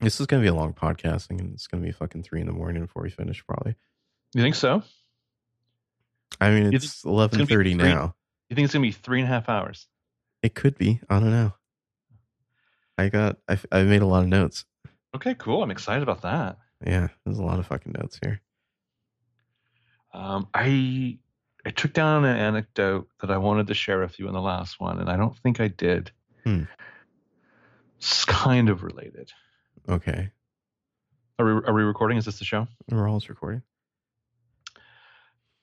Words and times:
This 0.00 0.18
is 0.20 0.26
gonna 0.26 0.42
be 0.42 0.48
a 0.48 0.54
long 0.54 0.72
podcasting, 0.72 1.40
and 1.40 1.52
it's 1.52 1.66
gonna 1.66 1.82
be 1.82 1.92
fucking 1.92 2.22
three 2.22 2.40
in 2.40 2.46
the 2.46 2.52
morning 2.52 2.82
before 2.82 3.02
we 3.02 3.10
finish. 3.10 3.44
Probably. 3.46 3.76
You 4.34 4.42
think 4.42 4.54
so? 4.54 4.82
I 6.40 6.50
mean, 6.50 6.72
it's 6.72 7.04
eleven 7.04 7.46
thirty 7.46 7.74
now. 7.74 8.14
You 8.48 8.56
think 8.56 8.64
it's 8.64 8.72
gonna 8.72 8.82
be 8.82 8.92
three 8.92 9.20
and 9.20 9.28
a 9.28 9.32
half 9.32 9.48
hours? 9.48 9.86
It 10.42 10.54
could 10.54 10.78
be. 10.78 11.00
I 11.10 11.20
don't 11.20 11.30
know. 11.30 11.52
I 12.96 13.08
got. 13.08 13.36
I, 13.48 13.58
I 13.70 13.82
made 13.82 14.02
a 14.02 14.06
lot 14.06 14.22
of 14.22 14.28
notes. 14.28 14.64
Okay, 15.14 15.34
cool. 15.34 15.62
I'm 15.62 15.70
excited 15.70 16.02
about 16.02 16.22
that. 16.22 16.58
Yeah, 16.84 17.08
there's 17.24 17.38
a 17.38 17.44
lot 17.44 17.58
of 17.58 17.66
fucking 17.66 17.94
notes 17.98 18.18
here. 18.22 18.40
Um, 20.14 20.48
I 20.54 21.18
I 21.64 21.70
took 21.70 21.92
down 21.92 22.24
an 22.24 22.36
anecdote 22.36 23.08
that 23.20 23.30
I 23.30 23.36
wanted 23.36 23.66
to 23.66 23.74
share 23.74 24.00
with 24.00 24.18
you 24.18 24.28
in 24.28 24.32
the 24.32 24.40
last 24.40 24.80
one, 24.80 24.98
and 24.98 25.10
I 25.10 25.16
don't 25.16 25.36
think 25.38 25.60
I 25.60 25.68
did. 25.68 26.10
Hmm. 26.44 26.62
It's 27.98 28.24
kind 28.24 28.70
of 28.70 28.82
related. 28.82 29.30
Okay, 29.90 30.30
Are 31.38 31.44
we 31.44 31.52
are 31.66 31.74
we 31.74 31.82
recording? 31.82 32.16
Is 32.16 32.24
this 32.24 32.38
the 32.38 32.44
show? 32.44 32.68
we're 32.90 33.08
always 33.08 33.28
recording. 33.28 33.62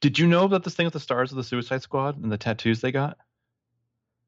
Did 0.01 0.19
you 0.19 0.27
know 0.27 0.43
about 0.43 0.63
this 0.63 0.75
thing 0.75 0.85
with 0.85 0.93
the 0.93 0.99
stars 0.99 1.31
of 1.31 1.37
the 1.37 1.43
Suicide 1.43 1.81
Squad 1.81 2.21
and 2.21 2.31
the 2.31 2.37
tattoos 2.37 2.81
they 2.81 2.91
got? 2.91 3.17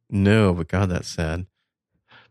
No, 0.09 0.53
but 0.53 0.67
God, 0.67 0.89
that's 0.89 1.07
sad. 1.09 1.45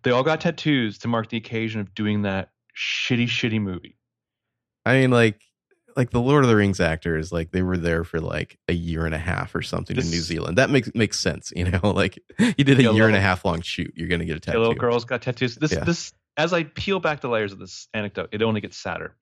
They 0.02 0.10
all 0.10 0.22
got 0.22 0.40
tattoos 0.40 0.98
to 0.98 1.08
mark 1.08 1.28
the 1.28 1.36
occasion 1.36 1.80
of 1.80 1.94
doing 1.94 2.22
that 2.22 2.50
shitty, 2.76 3.26
shitty 3.26 3.60
movie. 3.60 3.96
I 4.86 4.94
mean, 4.94 5.10
like, 5.10 5.40
like 5.96 6.10
the 6.10 6.20
Lord 6.20 6.44
of 6.44 6.48
the 6.50 6.56
Rings 6.56 6.80
actors, 6.80 7.30
like 7.32 7.50
they 7.52 7.62
were 7.62 7.76
there 7.76 8.02
for 8.02 8.20
like 8.20 8.58
a 8.68 8.72
year 8.72 9.04
and 9.04 9.14
a 9.14 9.18
half 9.18 9.54
or 9.54 9.62
something 9.62 9.96
in 9.96 10.04
New 10.10 10.20
Zealand. 10.20 10.56
That 10.58 10.70
makes 10.70 10.90
makes 10.94 11.20
sense, 11.20 11.52
you 11.54 11.64
know. 11.70 11.80
Like 11.94 12.18
you 12.38 12.64
did 12.64 12.80
a 12.80 12.92
year 12.94 13.06
and 13.06 13.16
a 13.16 13.20
half 13.20 13.44
long 13.44 13.60
shoot, 13.60 13.92
you're 13.94 14.08
gonna 14.08 14.24
get 14.24 14.36
a 14.36 14.40
The 14.40 14.46
tattoo. 14.46 14.58
little 14.60 14.74
girls 14.74 15.04
got 15.04 15.20
tattoos. 15.22 15.56
This 15.56 15.72
Yeah. 15.72 15.84
this 15.84 16.12
as 16.38 16.52
I 16.54 16.62
peel 16.64 17.00
back 17.00 17.20
the 17.20 17.28
layers 17.28 17.52
of 17.52 17.58
this 17.58 17.88
anecdote, 17.92 18.30
it 18.32 18.40
only 18.42 18.60
gets 18.62 18.78
sadder. 18.78 19.14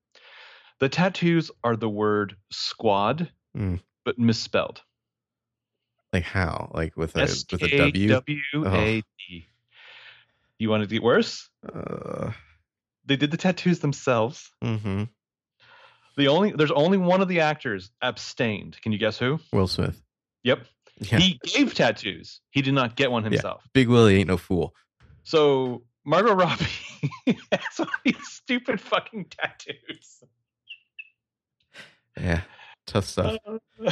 The 0.78 0.88
tattoos 0.88 1.50
are 1.64 1.74
the 1.74 1.88
word 1.88 2.36
squad, 2.52 3.32
Mm. 3.56 3.80
but 4.04 4.18
misspelled. 4.18 4.82
Like 6.12 6.24
how? 6.24 6.70
Like 6.74 6.96
with 6.96 7.16
a 7.16 7.22
S 7.22 7.44
with 7.50 7.62
a 7.62 7.76
W. 7.76 8.08
W 8.08 8.40
A 8.66 9.02
D. 9.18 9.48
You 10.58 10.70
want 10.70 10.82
it 10.82 10.88
to 10.88 10.94
get 10.94 11.02
worse? 11.02 11.48
Uh, 11.66 12.32
They 13.06 13.16
did 13.16 13.30
the 13.30 13.36
tattoos 13.36 13.80
themselves. 13.80 14.50
hmm 14.62 15.04
The 16.16 16.28
only 16.28 16.52
there's 16.52 16.70
only 16.70 16.98
one 16.98 17.22
of 17.22 17.28
the 17.28 17.40
actors 17.40 17.90
abstained. 18.02 18.80
Can 18.82 18.92
you 18.92 18.98
guess 18.98 19.18
who? 19.18 19.40
Will 19.52 19.68
Smith. 19.68 20.02
Yep. 20.44 20.66
Yeah. 21.00 21.18
He 21.18 21.40
gave 21.44 21.74
tattoos. 21.74 22.40
He 22.50 22.62
did 22.62 22.74
not 22.74 22.96
get 22.96 23.10
one 23.10 23.24
himself. 23.24 23.62
Big 23.72 23.88
Willie 23.88 24.16
ain't 24.16 24.28
no 24.28 24.36
fool. 24.36 24.74
So 25.24 25.82
Margot 26.06 26.34
Robbie 26.34 26.64
has 27.52 27.80
all 27.80 27.86
these 28.04 28.16
stupid 28.28 28.80
fucking 28.80 29.26
tattoos. 29.28 30.22
Yeah. 32.16 32.42
Tough 32.86 33.04
stuff. 33.04 33.36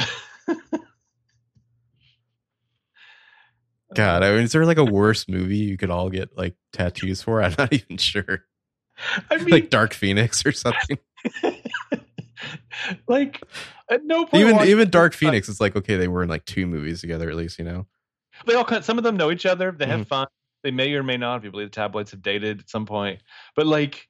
God, 3.93 4.23
I 4.23 4.31
mean, 4.31 4.41
is 4.41 4.51
there 4.51 4.65
like 4.65 4.77
a 4.77 4.83
worse 4.85 5.27
movie 5.27 5.57
you 5.57 5.77
could 5.77 5.89
all 5.91 6.09
get 6.09 6.35
like 6.35 6.55
tattoos 6.73 7.21
for? 7.21 7.41
I'm 7.41 7.53
not 7.57 7.71
even 7.71 7.97
sure. 7.97 8.43
I 9.29 9.37
mean, 9.37 9.49
Like 9.49 9.69
Dark 9.69 9.93
Phoenix 9.93 10.45
or 10.45 10.51
something. 10.51 10.97
like 13.07 13.41
at 13.89 14.03
no 14.03 14.25
point 14.25 14.43
even 14.47 14.61
even 14.67 14.89
Dark 14.89 15.13
Phoenix 15.13 15.47
it's 15.49 15.61
like 15.61 15.75
okay, 15.75 15.95
they 15.97 16.07
were 16.07 16.23
in 16.23 16.29
like 16.29 16.45
two 16.45 16.65
movies 16.67 17.01
together 17.01 17.29
at 17.29 17.35
least, 17.35 17.59
you 17.59 17.65
know. 17.65 17.85
they 18.45 18.55
all 18.55 18.65
kind 18.65 18.83
some 18.83 18.97
of 18.97 19.03
them 19.03 19.17
know 19.17 19.31
each 19.31 19.45
other. 19.45 19.71
They 19.71 19.85
have 19.85 20.01
Mhm. 20.01 20.07
fun. 20.07 20.27
They 20.65 20.71
may 20.71 20.91
or 20.95 21.03
may 21.03 21.15
not. 21.17 21.37
If 21.37 21.43
you 21.43 21.51
believe 21.51 21.67
the 21.67 21.75
tabloids 21.75 22.09
have 22.09 22.23
dated 22.23 22.61
at 22.61 22.69
some 22.71 22.87
point, 22.87 23.21
but 23.55 23.67
like, 23.67 24.09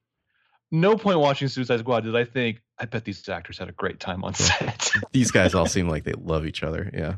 no 0.72 0.96
point 0.96 1.20
watching 1.20 1.50
Suicide 1.50 1.80
Squad 1.82 2.06
did 2.06 2.16
I 2.16 2.24
think 2.24 2.62
I 2.80 2.86
bet 2.86 3.04
these 3.04 3.28
actors 3.28 3.58
had 3.58 3.68
a 3.68 3.74
great 3.74 4.00
time 4.00 4.24
on 4.24 4.34
set. 4.34 4.90
These 5.12 5.32
guys 5.32 5.54
all 5.54 5.66
seem 5.68 5.90
like 5.90 6.06
they 6.06 6.14
love 6.14 6.46
each 6.46 6.64
other. 6.64 6.90
Yeah. 6.94 7.16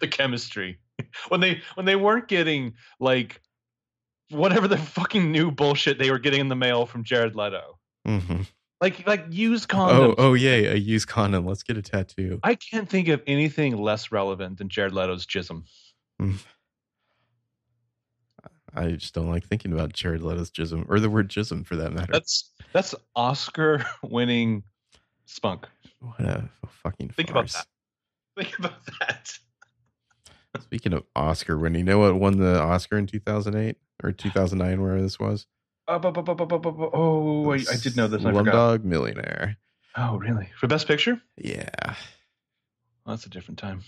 the 0.00 0.08
chemistry 0.08 0.78
when 1.28 1.40
they 1.40 1.60
when 1.74 1.84
they 1.84 1.94
weren't 1.96 2.26
getting 2.26 2.72
like 2.98 3.40
whatever 4.30 4.66
the 4.66 4.78
fucking 4.78 5.30
new 5.30 5.50
bullshit 5.50 5.98
they 5.98 6.10
were 6.10 6.18
getting 6.18 6.40
in 6.40 6.48
the 6.48 6.56
mail 6.56 6.86
from 6.86 7.04
Jared 7.04 7.36
Leto, 7.36 7.78
hmm 8.06 8.40
like 8.80 9.06
like 9.06 9.24
used 9.30 9.70
Oh, 9.72 9.76
condoms. 9.76 10.14
oh 10.18 10.32
yay, 10.34 10.66
a 10.66 10.74
used 10.74 11.06
condom. 11.08 11.46
Let's 11.46 11.62
get 11.62 11.76
a 11.76 11.82
tattoo. 11.82 12.40
I 12.42 12.54
can't 12.56 12.88
think 12.88 13.08
of 13.08 13.22
anything 13.26 13.76
less 13.76 14.10
relevant 14.10 14.58
than 14.58 14.68
Jared 14.70 14.92
Leto's 14.94 15.26
jism. 15.26 15.64
I 18.76 18.92
just 18.92 19.14
don't 19.14 19.30
like 19.30 19.46
thinking 19.46 19.72
about 19.72 19.92
Jared 19.92 20.22
Leto's 20.22 20.50
jism 20.50 20.84
or 20.88 21.00
the 21.00 21.10
word 21.10 21.28
jism 21.28 21.64
for 21.66 21.76
that 21.76 21.92
matter. 21.92 22.12
That's 22.12 22.50
that's 22.72 22.94
Oscar 23.14 23.84
winning 24.02 24.62
spunk. 25.24 25.66
what 26.00 26.20
a 26.20 26.48
fucking 26.82 27.08
Think 27.10 27.30
about 27.30 27.48
that. 27.48 27.66
Think 28.36 28.58
about 28.58 28.84
that. 29.00 29.32
Speaking 30.62 30.92
of 30.94 31.04
Oscar 31.14 31.58
winning, 31.58 31.80
you 31.80 31.84
know 31.84 31.98
what 31.98 32.14
won 32.18 32.38
the 32.38 32.60
Oscar 32.60 32.96
in 32.98 33.06
2008 33.06 33.76
or 34.02 34.12
2009, 34.12 34.82
where 34.82 35.00
this 35.02 35.18
was? 35.18 35.46
Oh, 35.88 35.98
bu- 35.98 36.10
bu- 36.10 36.22
bu- 36.22 36.90
oh, 36.92 37.50
I, 37.52 37.56
I 37.56 37.76
did 37.76 37.96
know 37.96 38.08
this. 38.08 38.22
Slumdog 38.22 38.82
Millionaire. 38.84 39.56
Oh, 39.96 40.16
really? 40.18 40.48
For 40.58 40.66
best 40.66 40.88
picture? 40.88 41.20
Yeah. 41.36 41.68
Well, 41.84 43.14
that's 43.14 43.26
a 43.26 43.30
different 43.30 43.58
time. 43.58 43.82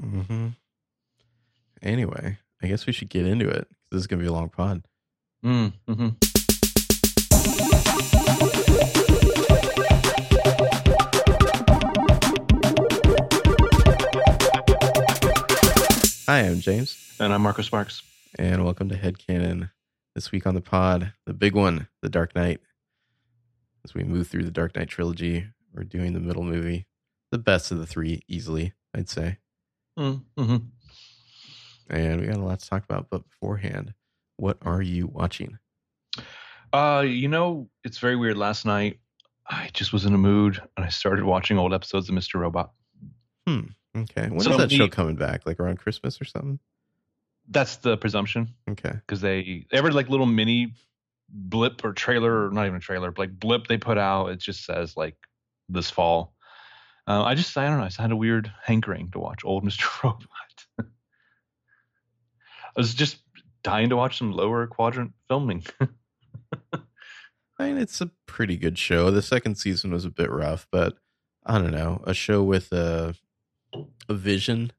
hmm 0.00 0.48
Anyway, 1.82 2.38
I 2.62 2.66
guess 2.66 2.86
we 2.86 2.92
should 2.92 3.08
get 3.08 3.24
into 3.26 3.48
it. 3.48 3.68
'Cause 3.90 3.96
This 3.96 4.00
is 4.02 4.06
gonna 4.06 4.22
be 4.22 4.28
a 4.28 4.32
long 4.32 4.48
pod. 4.50 4.82
Mm, 5.44 5.72
hmm 5.86 6.08
Hi, 16.28 16.40
I'm 16.40 16.60
James, 16.60 17.14
And 17.18 17.32
I'm 17.32 17.40
Marco 17.40 17.62
Sparks. 17.62 18.02
and 18.38 18.62
welcome 18.62 18.90
to 18.90 18.94
Headcanon. 18.96 19.70
This 20.14 20.30
week 20.30 20.46
on 20.46 20.54
the 20.54 20.60
pod, 20.60 21.14
the 21.24 21.32
big 21.32 21.54
one, 21.54 21.88
The 22.02 22.10
Dark 22.10 22.34
Knight. 22.34 22.60
As 23.84 23.94
we 23.94 24.04
move 24.04 24.28
through 24.28 24.44
the 24.44 24.50
Dark 24.50 24.76
Knight 24.76 24.88
trilogy, 24.88 25.46
we're 25.72 25.84
doing 25.84 26.12
the 26.12 26.20
middle 26.20 26.42
movie, 26.44 26.86
the 27.30 27.38
best 27.38 27.70
of 27.72 27.78
the 27.78 27.86
three, 27.86 28.22
easily, 28.28 28.74
I'd 28.94 29.08
say. 29.08 29.38
Mm-hmm. 29.98 30.56
And 31.90 32.20
we 32.20 32.26
got 32.26 32.36
a 32.36 32.40
lot 32.40 32.58
to 32.60 32.68
talk 32.68 32.84
about. 32.84 33.08
But 33.10 33.28
beforehand, 33.28 33.94
what 34.36 34.58
are 34.62 34.82
you 34.82 35.06
watching? 35.06 35.58
Uh, 36.72 37.04
you 37.06 37.28
know, 37.28 37.68
it's 37.84 37.98
very 37.98 38.16
weird. 38.16 38.36
Last 38.36 38.66
night, 38.66 38.98
I 39.46 39.70
just 39.72 39.92
was 39.92 40.04
in 40.04 40.14
a 40.14 40.18
mood 40.18 40.60
and 40.76 40.84
I 40.84 40.90
started 40.90 41.24
watching 41.24 41.58
old 41.58 41.72
episodes 41.72 42.08
of 42.08 42.14
Mr. 42.14 42.40
Robot. 42.40 42.72
Hmm. 43.46 43.60
Okay, 43.96 44.28
when 44.28 44.40
So 44.40 44.50
is 44.52 44.56
that 44.58 44.70
show 44.70 44.88
coming 44.88 45.16
back? 45.16 45.46
Like 45.46 45.58
around 45.58 45.78
Christmas 45.78 46.20
or 46.20 46.24
something? 46.24 46.58
That's 47.48 47.76
the 47.76 47.96
presumption 47.96 48.54
Okay. 48.68 48.92
because 48.92 49.22
they 49.22 49.64
every 49.72 49.90
like 49.90 50.10
little 50.10 50.26
mini 50.26 50.74
blip 51.30 51.82
or 51.84 51.94
trailer, 51.94 52.46
or 52.46 52.50
not 52.50 52.66
even 52.66 52.76
a 52.76 52.80
trailer, 52.80 53.10
but 53.10 53.20
like 53.22 53.40
blip 53.40 53.66
they 53.66 53.78
put 53.78 53.96
out, 53.96 54.26
it 54.26 54.38
just 54.38 54.64
says 54.66 54.96
like 54.96 55.16
this 55.70 55.90
fall. 55.90 56.34
Uh, 57.06 57.22
I 57.22 57.34
just 57.34 57.56
I 57.56 57.66
don't 57.66 57.78
know. 57.78 57.84
I 57.84 57.88
just 57.88 57.98
had 57.98 58.12
a 58.12 58.16
weird 58.16 58.52
hankering 58.62 59.10
to 59.12 59.18
watch 59.18 59.40
old 59.44 59.64
Mr. 59.68 60.02
Robot. 60.04 60.28
I 62.78 62.80
was 62.80 62.94
just 62.94 63.18
dying 63.64 63.88
to 63.88 63.96
watch 63.96 64.18
some 64.18 64.30
lower 64.32 64.66
quadrant 64.68 65.12
filming. 65.26 65.64
I 67.58 67.66
mean, 67.66 67.78
it's 67.78 68.00
a 68.00 68.10
pretty 68.26 68.56
good 68.56 68.78
show. 68.78 69.10
The 69.10 69.20
second 69.22 69.56
season 69.56 69.90
was 69.92 70.04
a 70.04 70.10
bit 70.10 70.30
rough, 70.30 70.66
but 70.70 70.94
I 71.44 71.58
don't 71.58 71.72
know. 71.72 72.00
A 72.04 72.14
show 72.14 72.42
with 72.44 72.72
a, 72.72 73.14
a 74.08 74.14
vision 74.14 74.70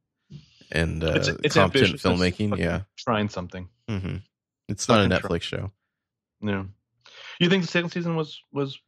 and 0.72 1.04
uh, 1.04 1.08
It's- 1.16 1.28
it's 1.44 1.56
competent. 1.56 2.00
Filmmaking. 2.00 2.58
Yeah. 2.58 2.82
Trying 2.98 3.28
something. 3.30 3.68
hmm 3.90 4.18
It's 4.70 4.88
not 4.88 5.00
a 5.02 5.10
Fucking 5.10 5.20
try- 5.28 5.38
Netflix 5.38 5.42
show. 5.42 5.72
Yeah. 6.42 6.64
You 7.42 7.50
think 7.50 7.64
the 7.64 7.70
second 7.70 7.90
season 7.90 8.16
was 8.16 8.42
was 8.54 8.80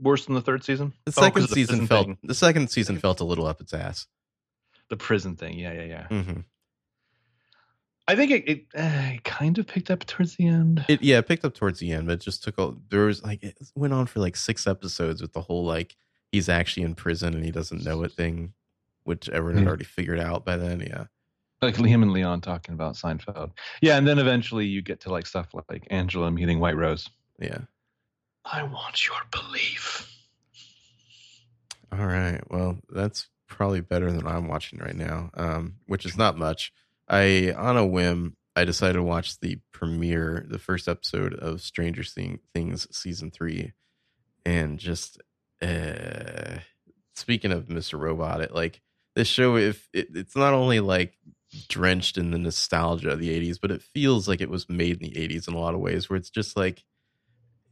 worse 0.00 0.26
than 0.26 0.34
the 0.36 0.40
third 0.40 0.62
season? 0.62 0.92
The 1.04 1.14
Oh, 1.16 1.22
second 1.22 1.42
the 1.42 1.48
season 1.48 1.78
prison 1.78 1.86
felt 1.88 2.06
thing. 2.06 2.18
the 2.22 2.34
second 2.34 2.70
season 2.70 2.98
felt 2.98 3.18
a 3.20 3.24
little 3.24 3.46
up 3.46 3.60
its 3.60 3.74
ass. 3.74 4.06
the 4.88 4.96
prison 4.96 5.34
thing. 5.36 5.58
Yeah, 5.58 5.72
yeah, 5.72 5.84
yeah. 5.84 6.06
hmm 6.22 6.40
I 8.06 8.14
think 8.16 8.30
it, 8.32 8.48
it, 8.48 8.66
uh, 8.76 9.12
kind 9.24 9.56
of 9.58 9.66
picked 9.66 9.90
up 9.90 10.04
towards 10.04 10.36
the 10.36 10.46
end. 10.46 10.84
It 10.88 11.02
yeah, 11.02 11.18
it 11.18 11.26
picked 11.26 11.44
up 11.44 11.54
towards 11.54 11.78
the 11.80 11.90
end, 11.92 12.06
but 12.06 12.14
it 12.14 12.20
just 12.20 12.42
took 12.44 12.58
a 12.58 12.74
there 12.90 13.06
was 13.06 13.22
like 13.22 13.42
it 13.42 13.56
went 13.74 13.94
on 13.94 14.06
for 14.06 14.20
like 14.20 14.36
six 14.36 14.66
episodes 14.66 15.22
with 15.22 15.32
the 15.32 15.40
whole 15.40 15.64
like 15.64 15.96
he's 16.30 16.48
actually 16.48 16.82
in 16.82 16.94
prison 16.94 17.32
and 17.34 17.44
he 17.44 17.50
doesn't 17.50 17.84
know 17.84 18.02
it 18.02 18.12
thing, 18.12 18.52
which 19.04 19.28
everyone 19.30 19.56
had 19.56 19.62
Yeah. 19.64 19.68
already 19.68 19.84
figured 19.84 20.20
out 20.20 20.44
by 20.44 20.56
then. 20.56 20.80
Yeah. 20.80 21.04
like 21.62 21.76
Liam 21.76 22.02
and 22.02 22.12
Leon 22.12 22.42
talking 22.42 22.74
about 22.74 22.94
Seinfeld. 22.94 23.52
Yeah, 23.80 23.96
and 23.96 24.06
then 24.06 24.18
eventually 24.18 24.66
you 24.66 24.82
get 24.82 25.00
to 25.00 25.10
like 25.10 25.26
stuff 25.26 25.54
like, 25.54 25.64
like 25.70 25.86
Angela 25.90 26.30
meeting 26.30 26.60
White 26.60 26.76
Rose. 26.76 27.08
Yeah. 27.38 27.58
I 28.44 28.64
want 28.64 29.06
your 29.06 29.16
belief. 29.30 30.10
All 31.90 32.06
right. 32.06 32.40
Well, 32.50 32.78
that's 32.90 33.28
probably 33.48 33.80
better 33.80 34.10
than 34.12 34.26
I'm 34.26 34.48
watching 34.48 34.78
right 34.80 34.96
now, 34.96 35.30
um, 35.34 35.76
which 35.86 36.04
is 36.04 36.18
not 36.18 36.36
much. 36.36 36.72
I, 37.08 37.52
on 37.56 37.76
a 37.76 37.86
whim, 37.86 38.36
I 38.56 38.64
decided 38.64 38.94
to 38.94 39.02
watch 39.02 39.40
the 39.40 39.58
premiere, 39.72 40.46
the 40.48 40.58
first 40.58 40.88
episode 40.88 41.34
of 41.34 41.60
Stranger 41.60 42.04
Things 42.04 42.86
season 42.96 43.30
three, 43.30 43.72
and 44.46 44.78
just 44.78 45.20
uh, 45.60 46.58
speaking 47.14 47.52
of 47.52 47.66
Mr. 47.66 47.98
Robot, 47.98 48.40
it 48.40 48.54
like 48.54 48.80
this 49.16 49.28
show, 49.28 49.56
if 49.56 49.88
it, 49.92 50.08
it's 50.14 50.36
not 50.36 50.54
only 50.54 50.80
like 50.80 51.16
drenched 51.68 52.18
in 52.18 52.30
the 52.30 52.38
nostalgia 52.38 53.10
of 53.10 53.20
the 53.20 53.40
80s, 53.40 53.58
but 53.60 53.70
it 53.70 53.82
feels 53.82 54.28
like 54.28 54.40
it 54.40 54.50
was 54.50 54.68
made 54.68 55.02
in 55.02 55.08
the 55.08 55.28
80s 55.28 55.48
in 55.48 55.54
a 55.54 55.58
lot 55.58 55.74
of 55.74 55.80
ways, 55.80 56.08
where 56.08 56.16
it's 56.16 56.30
just 56.30 56.56
like 56.56 56.84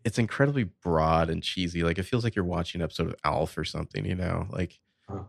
it's 0.05 0.19
incredibly 0.19 0.65
broad 0.65 1.31
and 1.31 1.43
cheesy. 1.43 1.83
Like 1.83 1.99
it 1.99 2.05
feels 2.05 2.25
like 2.25 2.35
you're 2.35 2.45
watching 2.45 2.81
an 2.81 2.85
episode 2.85 3.09
of 3.09 3.15
Alf 3.25 3.57
or 3.57 3.65
something, 3.65 4.05
you 4.05 4.15
know? 4.15 4.47
Like 4.51 4.79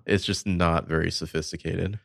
it's 0.06 0.26
just 0.26 0.48
not 0.48 0.88
very 0.88 1.12
sophisticated. 1.12 2.00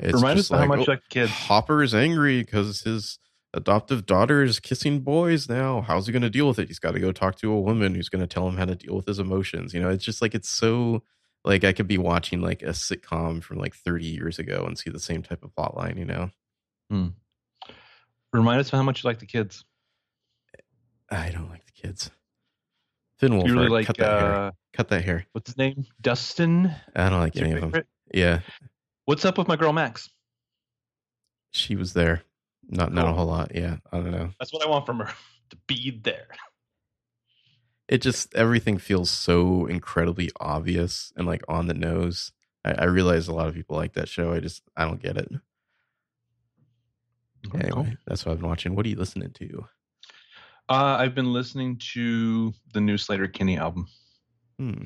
It's 0.00 0.14
Remind 0.14 0.38
us 0.38 0.50
like, 0.50 0.60
how 0.60 0.66
much 0.66 0.88
oh, 0.88 0.92
like 0.92 1.08
kids. 1.08 1.30
Hopper 1.30 1.82
is 1.82 1.94
angry 1.94 2.42
because 2.42 2.82
his 2.82 3.18
adoptive 3.52 4.06
daughter 4.06 4.42
is 4.42 4.60
kissing 4.60 5.00
boys 5.00 5.48
now. 5.48 5.80
How's 5.80 6.06
he 6.06 6.12
going 6.12 6.22
to 6.22 6.30
deal 6.30 6.48
with 6.48 6.58
it? 6.58 6.68
He's 6.68 6.78
got 6.78 6.92
to 6.92 7.00
go 7.00 7.12
talk 7.12 7.36
to 7.36 7.52
a 7.52 7.60
woman 7.60 7.94
who's 7.94 8.08
going 8.08 8.20
to 8.20 8.26
tell 8.26 8.48
him 8.48 8.56
how 8.56 8.64
to 8.64 8.74
deal 8.74 8.96
with 8.96 9.06
his 9.06 9.18
emotions. 9.18 9.72
You 9.72 9.80
know, 9.80 9.90
it's 9.90 10.04
just 10.04 10.20
like 10.20 10.34
it's 10.34 10.48
so 10.48 11.02
like 11.44 11.64
I 11.64 11.72
could 11.72 11.86
be 11.86 11.98
watching 11.98 12.40
like 12.40 12.62
a 12.62 12.70
sitcom 12.70 13.42
from 13.42 13.58
like 13.58 13.74
30 13.74 14.06
years 14.06 14.38
ago 14.38 14.64
and 14.66 14.78
see 14.78 14.90
the 14.90 15.00
same 15.00 15.22
type 15.22 15.44
of 15.44 15.54
plot 15.54 15.76
line, 15.76 15.96
you 15.96 16.04
know. 16.04 16.30
Hmm. 16.90 17.08
Remind 18.32 18.60
us 18.60 18.70
how 18.70 18.82
much 18.82 19.04
you 19.04 19.08
like 19.08 19.20
the 19.20 19.26
kids. 19.26 19.64
I 21.10 21.30
don't 21.30 21.50
like 21.50 21.64
the 21.66 21.72
kids. 21.72 22.10
Finn 23.18 23.32
Wolfhard, 23.32 23.46
you 23.46 23.54
really 23.54 23.68
like, 23.68 23.86
cut 23.86 23.98
that 23.98 24.10
uh, 24.10 24.18
hair. 24.18 24.52
Cut 24.72 24.88
that 24.88 25.04
hair. 25.04 25.26
What's 25.32 25.50
his 25.50 25.56
name? 25.56 25.86
Dustin. 26.00 26.74
I 26.96 27.10
don't 27.10 27.20
like 27.20 27.36
any 27.36 27.52
of 27.52 27.60
them. 27.60 27.84
Yeah. 28.12 28.40
What's 29.06 29.24
up 29.24 29.36
with 29.36 29.48
my 29.48 29.56
girl 29.56 29.72
Max? 29.72 30.08
She 31.50 31.76
was 31.76 31.92
there. 31.92 32.22
Not 32.68 32.88
cool. 32.88 32.96
not 32.96 33.08
a 33.08 33.12
whole 33.12 33.26
lot. 33.26 33.54
Yeah, 33.54 33.76
I 33.92 33.98
don't 33.98 34.10
know. 34.10 34.30
That's 34.38 34.52
what 34.52 34.64
I 34.64 34.68
want 34.68 34.86
from 34.86 34.98
her 35.00 35.12
to 35.50 35.56
be 35.66 36.00
there. 36.02 36.28
It 37.86 37.98
just 37.98 38.34
everything 38.34 38.78
feels 38.78 39.10
so 39.10 39.66
incredibly 39.66 40.30
obvious 40.40 41.12
and 41.16 41.26
like 41.26 41.42
on 41.48 41.66
the 41.66 41.74
nose. 41.74 42.32
I, 42.64 42.72
I 42.72 42.84
realize 42.84 43.28
a 43.28 43.34
lot 43.34 43.48
of 43.48 43.54
people 43.54 43.76
like 43.76 43.92
that 43.94 44.08
show. 44.08 44.32
I 44.32 44.40
just 44.40 44.62
I 44.76 44.84
don't 44.84 45.02
get 45.02 45.18
it. 45.18 45.30
Anyway, 47.52 47.70
cool. 47.70 47.86
that's 48.06 48.24
what 48.24 48.32
I've 48.32 48.40
been 48.40 48.48
watching. 48.48 48.74
What 48.74 48.86
are 48.86 48.88
you 48.88 48.96
listening 48.96 49.32
to? 49.32 49.66
Uh, 50.70 50.96
I've 50.98 51.14
been 51.14 51.30
listening 51.30 51.78
to 51.92 52.54
the 52.72 52.80
new 52.80 52.96
Sleater-Kinney 52.96 53.58
album. 53.58 53.86
Hmm. 54.58 54.84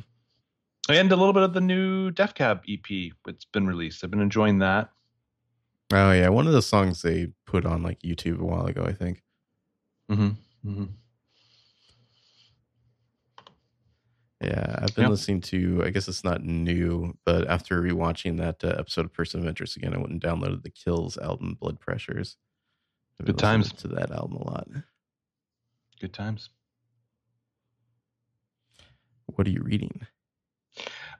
And 0.89 1.13
a 1.13 1.17
little 1.17 1.35
bit 1.35 1.43
of 1.43 1.53
the 1.53 1.61
new 1.61 2.11
Death 2.11 2.35
Cab 2.35 2.63
EP 2.69 3.13
that's 3.25 3.45
been 3.45 3.67
released. 3.67 4.03
I've 4.03 4.11
been 4.11 4.23
enjoying 4.23 4.59
that. 4.61 4.91
Oh 5.93 6.13
yeah, 6.13 6.29
one 6.29 6.47
of 6.47 6.53
the 6.53 6.63
songs 6.63 7.03
they 7.03 7.29
put 7.47 7.67
on 7.67 7.83
like 7.83 8.01
YouTube 8.01 8.41
a 8.41 8.45
while 8.45 8.67
ago, 8.67 8.85
I 8.85 8.93
think. 8.93 9.23
Mm-hmm. 10.11 10.71
mm-hmm. 10.71 10.85
Yeah, 14.41 14.77
I've 14.79 14.95
been 14.95 15.05
yep. 15.05 15.11
listening 15.11 15.41
to. 15.43 15.83
I 15.85 15.91
guess 15.91 16.07
it's 16.07 16.23
not 16.23 16.45
new, 16.45 17.17
but 17.25 17.49
after 17.49 17.83
rewatching 17.83 18.39
that 18.39 18.63
uh, 18.63 18.77
episode 18.79 19.05
of 19.05 19.13
Person 19.13 19.41
of 19.41 19.49
Interest 19.49 19.77
again, 19.77 19.95
I 19.95 19.99
went 19.99 20.11
and 20.11 20.23
downloaded 20.23 20.63
the 20.63 20.71
Kills 20.71 21.19
album, 21.19 21.57
Blood 21.61 21.81
Pressures. 21.81 22.37
Good 23.25 23.37
times 23.37 23.73
to 23.73 23.89
that 23.89 24.13
album 24.13 24.37
a 24.37 24.45
lot. 24.45 24.69
Good 26.01 26.13
times. 26.13 26.51
What 29.27 29.49
are 29.49 29.51
you 29.51 29.63
reading? 29.63 30.07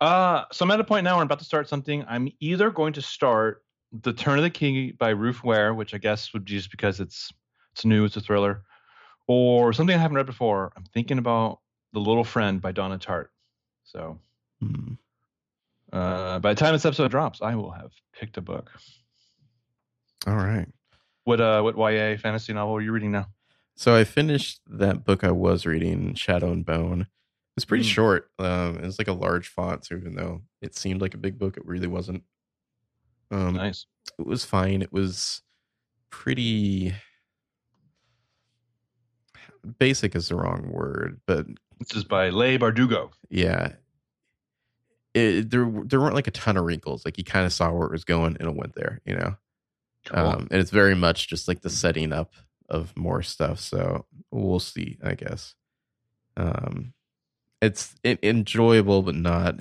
Uh, 0.01 0.45
so 0.53 0.65
I'm 0.65 0.71
at 0.71 0.81
a 0.81 0.85
point 0.85 1.05
now 1.05 1.15
where 1.15 1.23
I'm 1.23 1.27
about 1.27 1.41
to 1.41 1.45
start 1.45 1.69
something. 1.69 2.05
I'm 2.09 2.31
either 2.41 2.71
going 2.71 2.93
to 2.95 3.03
start 3.03 3.65
The 3.93 4.13
Turn 4.13 4.39
of 4.39 4.45
the 4.45 4.51
Key 4.51 4.93
by 4.93 5.11
Ruth 5.11 5.43
Ware, 5.43 5.75
which 5.75 5.95
I 5.95 5.99
guess 5.99 6.33
would 6.33 6.45
be 6.45 6.53
just 6.53 6.71
because 6.71 7.01
it's 7.01 7.33
it's 7.73 7.85
new, 7.85 8.05
it's 8.05 8.17
a 8.17 8.21
thriller, 8.21 8.63
or 9.27 9.73
something 9.73 9.95
I 9.95 10.01
haven't 10.01 10.17
read 10.17 10.27
before. 10.27 10.73
I'm 10.77 10.85
thinking 10.85 11.19
about 11.19 11.61
The 11.93 12.01
Little 12.01 12.25
Friend 12.25 12.61
by 12.61 12.73
Donna 12.73 12.99
Tartt. 12.99 13.29
So 13.85 14.19
hmm. 14.61 14.95
uh, 15.93 16.39
by 16.39 16.55
the 16.55 16.61
time 16.61 16.73
this 16.73 16.85
episode 16.85 17.11
drops, 17.11 17.43
I 17.43 17.55
will 17.55 17.71
have 17.71 17.93
picked 18.13 18.37
a 18.37 18.41
book. 18.41 18.71
All 20.27 20.37
right. 20.37 20.69
What 21.25 21.41
uh 21.41 21.63
what 21.63 21.77
YA 21.77 22.17
fantasy 22.17 22.53
novel 22.53 22.77
are 22.77 22.81
you 22.81 22.93
reading 22.93 23.13
now? 23.13 23.27
So 23.77 23.95
I 23.95 24.05
finished 24.05 24.61
that 24.67 25.05
book 25.05 25.23
I 25.23 25.31
was 25.31 25.67
reading, 25.67 26.15
Shadow 26.15 26.51
and 26.51 26.67
Bone. 26.67 27.07
It's 27.59 27.65
pretty 27.65 27.83
mm. 27.83 27.89
short. 27.89 28.31
Um, 28.39 28.77
it 28.77 28.85
was 28.85 29.01
like 29.01 29.09
a 29.09 29.13
large 29.13 29.49
font, 29.49 29.85
so 29.85 29.97
even 29.97 30.15
though 30.15 30.43
it 30.63 30.77
seemed 30.77 31.01
like 31.01 31.15
a 31.15 31.19
big 31.19 31.41
book, 31.41 31.57
it 31.57 31.67
really 31.67 31.89
wasn't. 31.89 32.23
Um, 33.33 33.55
nice. 33.55 33.87
It 34.17 34.29
was 34.29 34.45
fine. 34.45 34.81
It 34.81 34.93
was 34.93 35.43
pretty 36.11 36.95
basic 39.81 40.15
is 40.15 40.29
the 40.29 40.37
wrong 40.37 40.71
word, 40.71 41.21
but 41.27 41.49
this 41.81 41.97
is 41.97 42.05
by 42.05 42.29
Leigh 42.29 42.59
Bardugo. 42.59 43.11
Yeah, 43.29 43.73
it, 45.15 45.51
there 45.51 45.69
there 45.85 46.01
weren't 46.01 46.15
like 46.15 46.29
a 46.29 46.31
ton 46.31 46.57
of 46.57 46.65
wrinkles. 46.65 47.05
Like 47.05 47.19
you 47.19 47.25
kind 47.25 47.45
of 47.45 47.53
saw 47.53 47.73
where 47.73 47.89
it 47.89 47.93
was 47.93 48.05
going, 48.05 48.37
and 48.39 48.49
it 48.49 48.55
went 48.55 48.77
there. 48.77 49.01
You 49.05 49.17
know, 49.17 49.37
cool. 50.07 50.17
um, 50.17 50.49
and 50.53 50.61
it's 50.61 50.71
very 50.71 50.95
much 50.95 51.27
just 51.27 51.49
like 51.49 51.63
the 51.63 51.71
setting 51.71 52.13
up 52.13 52.35
of 52.69 52.97
more 52.97 53.25
stuff. 53.25 53.59
So 53.59 54.07
we'll 54.31 54.61
see, 54.61 54.97
I 55.03 55.15
guess. 55.15 55.57
Um, 56.37 56.95
it's 57.61 57.95
it, 58.03 58.19
enjoyable, 58.23 59.03
but 59.03 59.15
not 59.15 59.57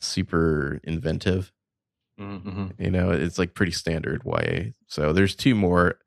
super 0.00 0.80
inventive. 0.84 1.52
Mm-hmm. 2.20 2.68
You 2.78 2.90
know, 2.90 3.10
it's 3.10 3.38
like 3.38 3.54
pretty 3.54 3.72
standard 3.72 4.22
YA. 4.24 4.70
So 4.86 5.12
there's 5.12 5.34
two 5.34 5.54
more. 5.54 5.98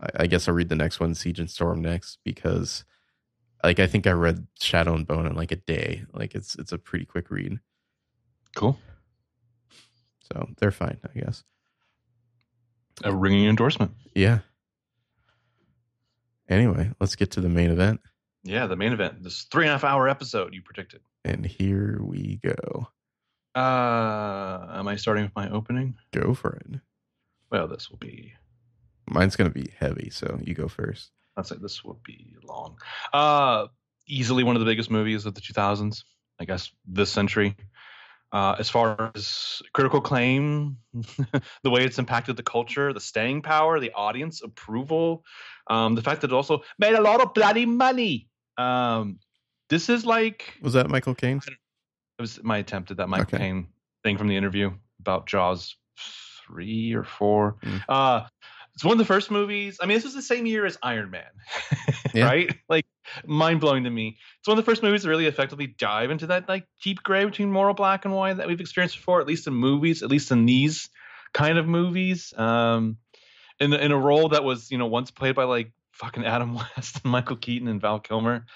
I, 0.00 0.24
I 0.24 0.26
guess 0.26 0.48
I'll 0.48 0.54
read 0.54 0.68
the 0.68 0.76
next 0.76 1.00
one, 1.00 1.14
Siege 1.14 1.40
and 1.40 1.50
Storm, 1.50 1.82
next 1.82 2.18
because, 2.24 2.84
like, 3.62 3.78
I 3.78 3.86
think 3.86 4.06
I 4.06 4.12
read 4.12 4.46
Shadow 4.60 4.94
and 4.94 5.06
Bone 5.06 5.26
in 5.26 5.34
like 5.34 5.52
a 5.52 5.56
day. 5.56 6.04
Like, 6.12 6.34
it's 6.34 6.54
it's 6.56 6.72
a 6.72 6.78
pretty 6.78 7.04
quick 7.04 7.30
read. 7.30 7.58
Cool. 8.54 8.78
So 10.32 10.48
they're 10.58 10.70
fine, 10.70 10.98
I 11.04 11.18
guess. 11.18 11.44
A 13.04 13.14
ringing 13.14 13.48
endorsement. 13.48 13.92
Yeah. 14.14 14.40
Anyway, 16.48 16.90
let's 16.98 17.14
get 17.14 17.30
to 17.32 17.40
the 17.40 17.48
main 17.48 17.70
event. 17.70 18.00
Yeah, 18.48 18.66
the 18.66 18.76
main 18.76 18.94
event. 18.94 19.22
This 19.22 19.42
three 19.42 19.64
and 19.64 19.70
a 19.70 19.72
half 19.74 19.84
hour 19.84 20.08
episode 20.08 20.54
you 20.54 20.62
predicted. 20.62 21.02
And 21.22 21.44
here 21.44 21.98
we 22.00 22.40
go. 22.42 22.88
Uh, 23.54 24.68
am 24.70 24.88
I 24.88 24.96
starting 24.96 25.24
with 25.24 25.36
my 25.36 25.50
opening? 25.50 25.96
Go 26.12 26.32
for 26.32 26.54
it. 26.54 26.80
Well, 27.50 27.68
this 27.68 27.90
will 27.90 27.98
be. 27.98 28.32
Mine's 29.06 29.36
going 29.36 29.50
to 29.50 29.54
be 29.54 29.70
heavy, 29.78 30.08
so 30.08 30.38
you 30.42 30.54
go 30.54 30.66
first. 30.66 31.10
I'd 31.36 31.46
say 31.46 31.56
this 31.60 31.84
will 31.84 32.00
be 32.02 32.36
long. 32.42 32.78
Uh, 33.12 33.66
easily 34.06 34.44
one 34.44 34.56
of 34.56 34.60
the 34.60 34.66
biggest 34.66 34.90
movies 34.90 35.26
of 35.26 35.34
the 35.34 35.42
2000s, 35.42 36.04
I 36.40 36.46
guess, 36.46 36.70
this 36.86 37.10
century. 37.10 37.54
Uh, 38.32 38.56
as 38.58 38.70
far 38.70 39.10
as 39.14 39.62
critical 39.74 40.00
claim, 40.00 40.78
the 41.62 41.70
way 41.70 41.84
it's 41.84 41.98
impacted 41.98 42.36
the 42.36 42.42
culture, 42.42 42.94
the 42.94 43.00
staying 43.00 43.42
power, 43.42 43.78
the 43.78 43.92
audience 43.92 44.42
approval, 44.42 45.24
um, 45.68 45.94
the 45.94 46.02
fact 46.02 46.22
that 46.22 46.30
it 46.30 46.34
also 46.34 46.62
made 46.78 46.94
a 46.94 47.00
lot 47.00 47.20
of 47.20 47.34
bloody 47.34 47.66
money. 47.66 48.27
Um, 48.58 49.18
this 49.70 49.88
is 49.88 50.04
like 50.04 50.54
was 50.60 50.74
that 50.74 50.90
Michael 50.90 51.14
Caine? 51.14 51.40
It 51.46 52.22
was 52.22 52.42
my 52.42 52.58
attempt 52.58 52.90
at 52.90 52.96
that 52.96 53.08
Michael 53.08 53.36
okay. 53.36 53.38
Caine 53.38 53.68
thing 54.02 54.18
from 54.18 54.28
the 54.28 54.36
interview 54.36 54.72
about 55.00 55.26
Jaws 55.26 55.76
three 56.46 56.92
or 56.92 57.04
four. 57.04 57.56
Mm. 57.62 57.82
Uh, 57.88 58.26
it's 58.74 58.84
one 58.84 58.92
of 58.92 58.98
the 58.98 59.04
first 59.04 59.30
movies. 59.30 59.78
I 59.82 59.86
mean, 59.86 59.96
this 59.96 60.04
was 60.04 60.14
the 60.14 60.22
same 60.22 60.46
year 60.46 60.64
as 60.64 60.78
Iron 60.82 61.10
Man, 61.10 61.24
right? 62.14 62.54
Like 62.68 62.86
mind 63.26 63.60
blowing 63.60 63.84
to 63.84 63.90
me. 63.90 64.16
It's 64.38 64.48
one 64.48 64.56
of 64.56 64.64
the 64.64 64.70
first 64.70 64.82
movies 64.82 65.02
that 65.02 65.08
really 65.08 65.26
effectively 65.26 65.66
dive 65.66 66.10
into 66.10 66.28
that 66.28 66.48
like 66.48 66.64
deep 66.82 67.02
gray 67.02 67.24
between 67.24 67.50
moral 67.50 67.74
black 67.74 68.04
and 68.04 68.14
white 68.14 68.36
that 68.36 68.46
we've 68.46 68.60
experienced 68.60 68.96
before, 68.96 69.20
at 69.20 69.26
least 69.26 69.46
in 69.46 69.54
movies, 69.54 70.02
at 70.02 70.10
least 70.10 70.30
in 70.30 70.46
these 70.46 70.88
kind 71.32 71.58
of 71.58 71.66
movies. 71.66 72.32
Um, 72.36 72.98
in 73.60 73.72
in 73.72 73.90
a 73.90 73.98
role 73.98 74.28
that 74.28 74.44
was 74.44 74.70
you 74.70 74.78
know 74.78 74.86
once 74.86 75.10
played 75.10 75.34
by 75.34 75.44
like 75.44 75.72
fucking 75.98 76.24
Adam 76.24 76.54
West 76.76 77.00
and 77.02 77.12
Michael 77.12 77.36
Keaton 77.36 77.68
and 77.68 77.80
Val 77.80 78.00
Kilmer. 78.00 78.46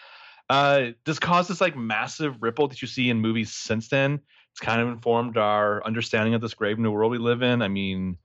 Uh, 0.48 0.90
this 1.04 1.18
caused 1.18 1.48
this 1.48 1.60
like 1.60 1.76
massive 1.76 2.42
ripple 2.42 2.68
that 2.68 2.82
you 2.82 2.88
see 2.88 3.10
in 3.10 3.18
movies 3.18 3.52
since 3.52 3.88
then. 3.88 4.20
It's 4.50 4.60
kind 4.60 4.80
of 4.80 4.88
informed 4.88 5.38
our 5.38 5.84
understanding 5.84 6.34
of 6.34 6.40
this 6.40 6.54
grave 6.54 6.78
new 6.78 6.90
world 6.90 7.10
we 7.10 7.18
live 7.18 7.42
in. 7.42 7.62
I 7.62 7.68
mean, 7.68 8.18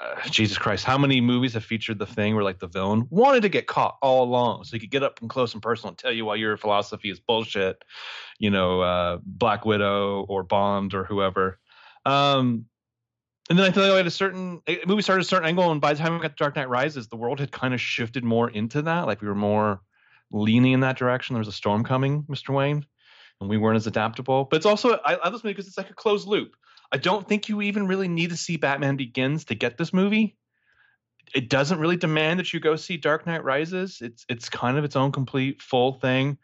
uh, 0.00 0.28
Jesus 0.28 0.58
Christ, 0.58 0.84
how 0.84 0.98
many 0.98 1.20
movies 1.20 1.54
have 1.54 1.64
featured 1.64 1.98
the 1.98 2.06
thing 2.06 2.34
where 2.34 2.44
like 2.44 2.58
the 2.58 2.66
villain 2.66 3.06
wanted 3.10 3.42
to 3.42 3.48
get 3.48 3.66
caught 3.66 3.96
all 4.02 4.24
along, 4.24 4.64
so 4.64 4.76
he 4.76 4.80
could 4.80 4.90
get 4.90 5.02
up 5.02 5.20
and 5.20 5.30
close 5.30 5.54
and 5.54 5.62
personal 5.62 5.90
and 5.90 5.98
tell 5.98 6.12
you 6.12 6.24
why 6.24 6.34
your 6.34 6.56
philosophy 6.56 7.10
is 7.10 7.20
bullshit. 7.20 7.82
You 8.38 8.50
know, 8.50 8.80
uh, 8.80 9.18
Black 9.24 9.64
Widow 9.64 10.26
or 10.28 10.42
Bond 10.42 10.94
or 10.94 11.04
whoever. 11.04 11.60
Um, 12.04 12.66
and 13.50 13.58
then 13.58 13.66
I 13.66 13.72
feel 13.72 13.82
like 13.88 14.00
at 14.00 14.06
a 14.06 14.10
certain 14.10 14.62
movie 14.86 15.02
started 15.02 15.22
a 15.22 15.28
certain 15.28 15.48
angle, 15.48 15.70
and 15.70 15.80
by 15.80 15.94
the 15.94 16.00
time 16.00 16.14
we 16.14 16.20
got 16.20 16.28
to 16.28 16.34
Dark 16.36 16.56
Knight 16.56 16.68
Rises, 16.68 17.08
the 17.08 17.16
world 17.16 17.40
had 17.40 17.52
kind 17.52 17.74
of 17.74 17.80
shifted 17.80 18.24
more 18.24 18.50
into 18.50 18.82
that. 18.82 19.06
Like 19.06 19.20
we 19.20 19.28
were 19.28 19.34
more 19.34 19.80
leaning 20.30 20.72
in 20.72 20.80
that 20.80 20.96
direction. 20.96 21.34
There 21.34 21.40
was 21.40 21.48
a 21.48 21.52
storm 21.52 21.84
coming, 21.84 22.24
Mr. 22.24 22.54
Wayne, 22.54 22.86
and 23.40 23.50
we 23.50 23.58
weren't 23.58 23.76
as 23.76 23.86
adaptable. 23.86 24.44
But 24.44 24.56
it's 24.56 24.66
also 24.66 24.94
I, 25.04 25.14
I 25.14 25.24
love 25.24 25.32
this 25.32 25.44
movie 25.44 25.54
because 25.54 25.68
it's 25.68 25.78
like 25.78 25.90
a 25.90 25.94
closed 25.94 26.26
loop 26.26 26.56
I 26.94 26.96
don't 26.96 27.26
think 27.28 27.48
you 27.48 27.60
even 27.62 27.88
really 27.88 28.06
need 28.06 28.30
to 28.30 28.36
see 28.36 28.56
Batman 28.56 28.96
Begins 28.96 29.46
to 29.46 29.56
get 29.56 29.76
this 29.76 29.92
movie. 29.92 30.36
it 31.34 31.48
doesn't 31.48 31.80
really 31.80 31.96
demand 31.96 32.38
that 32.38 32.52
you 32.52 32.60
go 32.60 32.76
see 32.76 32.96
Dark 32.96 33.26
Knight 33.26 33.42
Rises. 33.42 34.00
It's 34.00 34.24
it's 34.28 34.48
kind 34.48 34.78
of 34.78 34.84
its 34.84 34.94
own 34.94 35.10
complete 35.10 35.60
full 35.60 35.94
thing. 35.94 36.38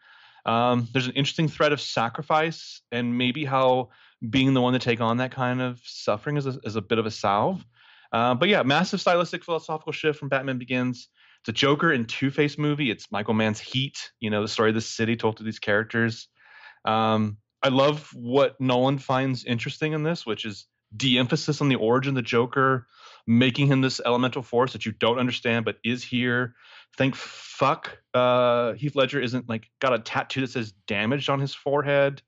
Um, 0.45 0.89
there's 0.91 1.07
an 1.07 1.13
interesting 1.13 1.47
thread 1.47 1.71
of 1.71 1.79
sacrifice 1.79 2.81
and 2.91 3.17
maybe 3.17 3.45
how 3.45 3.91
being 4.27 4.53
the 4.53 4.61
one 4.61 4.73
to 4.73 4.79
take 4.79 5.01
on 5.01 5.17
that 5.17 5.31
kind 5.31 5.61
of 5.61 5.81
suffering 5.83 6.37
is 6.37 6.45
a, 6.45 6.59
is 6.63 6.75
a 6.75 6.81
bit 6.81 6.99
of 6.99 7.05
a 7.05 7.11
salve. 7.11 7.65
Uh, 8.11 8.35
but 8.35 8.49
yeah, 8.49 8.63
massive 8.63 9.01
stylistic 9.01 9.43
philosophical 9.43 9.91
shift 9.91 10.19
from 10.19 10.29
Batman 10.29 10.57
Begins. 10.57 11.07
It's 11.41 11.49
a 11.49 11.53
Joker 11.53 11.91
and 11.91 12.07
Two 12.07 12.29
Face 12.29 12.57
movie. 12.57 12.91
It's 12.91 13.11
Michael 13.11 13.33
Mann's 13.33 13.59
Heat. 13.59 14.11
You 14.19 14.29
know 14.29 14.41
the 14.41 14.47
story 14.47 14.69
of 14.69 14.75
the 14.75 14.81
city 14.81 15.15
told 15.15 15.37
to 15.37 15.43
these 15.43 15.59
characters. 15.59 16.27
Um, 16.85 17.37
I 17.63 17.69
love 17.69 18.09
what 18.13 18.59
Nolan 18.59 18.97
finds 18.97 19.45
interesting 19.45 19.93
in 19.93 20.03
this, 20.03 20.25
which 20.25 20.45
is 20.45 20.67
de-emphasis 20.95 21.61
on 21.61 21.69
the 21.69 21.75
origin 21.75 22.11
of 22.11 22.15
the 22.15 22.21
Joker, 22.21 22.87
making 23.25 23.67
him 23.67 23.81
this 23.81 24.01
elemental 24.05 24.41
force 24.41 24.73
that 24.73 24.85
you 24.85 24.91
don't 24.91 25.19
understand 25.19 25.63
but 25.63 25.77
is 25.83 26.03
here. 26.03 26.55
Thank 26.97 27.15
fuck 27.15 27.97
uh, 28.13 28.73
Heath 28.73 28.95
Ledger 28.95 29.21
isn't 29.21 29.47
like 29.47 29.69
got 29.79 29.93
a 29.93 29.99
tattoo 29.99 30.41
that 30.41 30.49
says 30.49 30.73
damaged 30.87 31.29
on 31.29 31.39
his 31.39 31.55
forehead. 31.55 32.21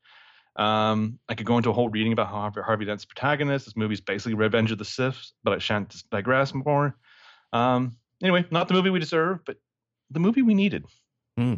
Um, 0.56 1.20
I 1.28 1.36
could 1.36 1.46
go 1.48 1.58
into 1.58 1.70
a 1.70 1.74
whole 1.74 1.90
reading 1.90 2.14
about 2.14 2.28
how 2.28 2.52
Harvey 2.64 2.86
Dent's 2.86 3.06
protagonist. 3.06 3.66
This 3.66 3.76
movie's 3.76 4.02
basically 4.02 4.36
Revenge 4.36 4.72
of 4.72 4.78
the 4.78 4.86
Sith, 4.86 5.32
but 5.44 5.54
I 5.54 5.58
shan't 5.58 6.04
digress 6.12 6.54
more. 6.54 6.96
Um, 7.52 7.98
anyway, 8.22 8.46
not 8.52 8.68
the 8.68 8.74
movie 8.76 8.90
we 8.92 9.00
deserve, 9.00 9.40
but 9.46 9.58
the 10.12 10.20
movie 10.20 10.42
we 10.44 10.54
needed. 10.54 10.86
Hmm. 11.38 11.56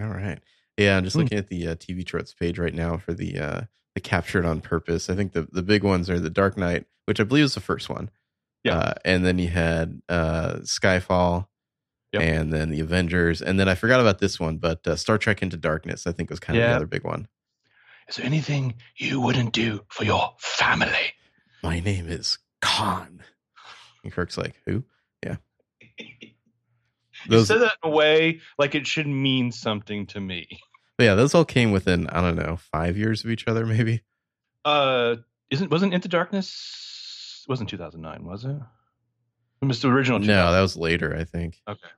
All 0.00 0.06
right. 0.08 0.38
Yeah, 0.76 0.96
I'm 0.96 1.04
just 1.04 1.14
Hmm. 1.14 1.22
looking 1.22 1.38
at 1.38 1.48
the 1.48 1.68
uh, 1.68 1.74
TV 1.74 2.04
Tropes 2.06 2.34
page 2.34 2.58
right 2.58 2.74
now 2.74 2.96
for 2.98 3.12
the 3.12 3.38
uh, 3.38 3.60
the 3.94 4.00
captured 4.00 4.44
on 4.44 4.60
purpose. 4.60 5.10
I 5.10 5.16
think 5.16 5.32
the 5.32 5.48
the 5.50 5.62
big 5.62 5.82
ones 5.82 6.08
are 6.08 6.20
the 6.20 6.30
Dark 6.30 6.56
Knight, 6.56 6.86
which 7.06 7.18
I 7.20 7.24
believe 7.24 7.44
is 7.44 7.54
the 7.54 7.60
first 7.60 7.88
one. 7.88 8.10
Yeah. 8.62 8.76
Uh, 8.78 8.94
and 9.04 9.24
then 9.24 9.38
you 9.38 9.48
had 9.48 10.00
uh, 10.08 10.56
Skyfall, 10.62 11.46
Yep. 12.12 12.22
and 12.22 12.52
then 12.52 12.70
the 12.70 12.80
Avengers, 12.80 13.42
and 13.42 13.60
then 13.60 13.68
I 13.68 13.74
forgot 13.74 14.00
about 14.00 14.18
this 14.18 14.40
one, 14.40 14.56
but 14.56 14.86
uh, 14.86 14.96
Star 14.96 15.18
Trek 15.18 15.42
Into 15.42 15.58
Darkness, 15.58 16.06
I 16.06 16.12
think 16.12 16.30
was 16.30 16.40
kind 16.40 16.58
of 16.58 16.64
the 16.64 16.74
other 16.76 16.86
big 16.86 17.04
one. 17.04 17.28
Is 18.08 18.16
there 18.16 18.24
anything 18.24 18.74
you 18.96 19.20
wouldn't 19.20 19.52
do 19.52 19.84
for 19.88 20.04
your 20.04 20.34
family? 20.38 21.12
My 21.62 21.80
name 21.80 22.08
is 22.08 22.38
Khan. 22.62 23.22
And 24.02 24.12
Kirk's 24.12 24.38
like, 24.38 24.54
who? 24.64 24.84
Yeah. 25.22 25.36
You 27.28 27.44
said 27.44 27.58
that 27.62 27.76
in 27.82 27.90
a 27.90 27.94
way 27.94 28.40
like 28.58 28.74
it 28.76 28.86
should 28.86 29.06
mean 29.08 29.50
something 29.50 30.06
to 30.06 30.20
me. 30.20 30.46
yeah, 31.00 31.14
those 31.14 31.34
all 31.34 31.44
came 31.44 31.72
within 31.72 32.06
I 32.06 32.20
don't 32.20 32.36
know 32.36 32.56
five 32.72 32.96
years 32.96 33.24
of 33.24 33.30
each 33.30 33.46
other, 33.48 33.66
maybe. 33.66 34.02
Uh, 34.64 35.16
isn't 35.50 35.70
wasn't 35.70 35.94
Into 35.94 36.08
Darkness? 36.08 37.44
Wasn't 37.48 37.68
2009, 37.68 38.24
was 38.24 38.44
it? 38.44 38.56
It 39.60 39.64
was 39.66 39.82
the 39.82 39.88
original. 39.88 40.20
No, 40.20 40.52
that 40.52 40.60
was 40.60 40.76
later, 40.76 41.16
I 41.18 41.24
think. 41.24 41.60
Okay. 41.68 41.88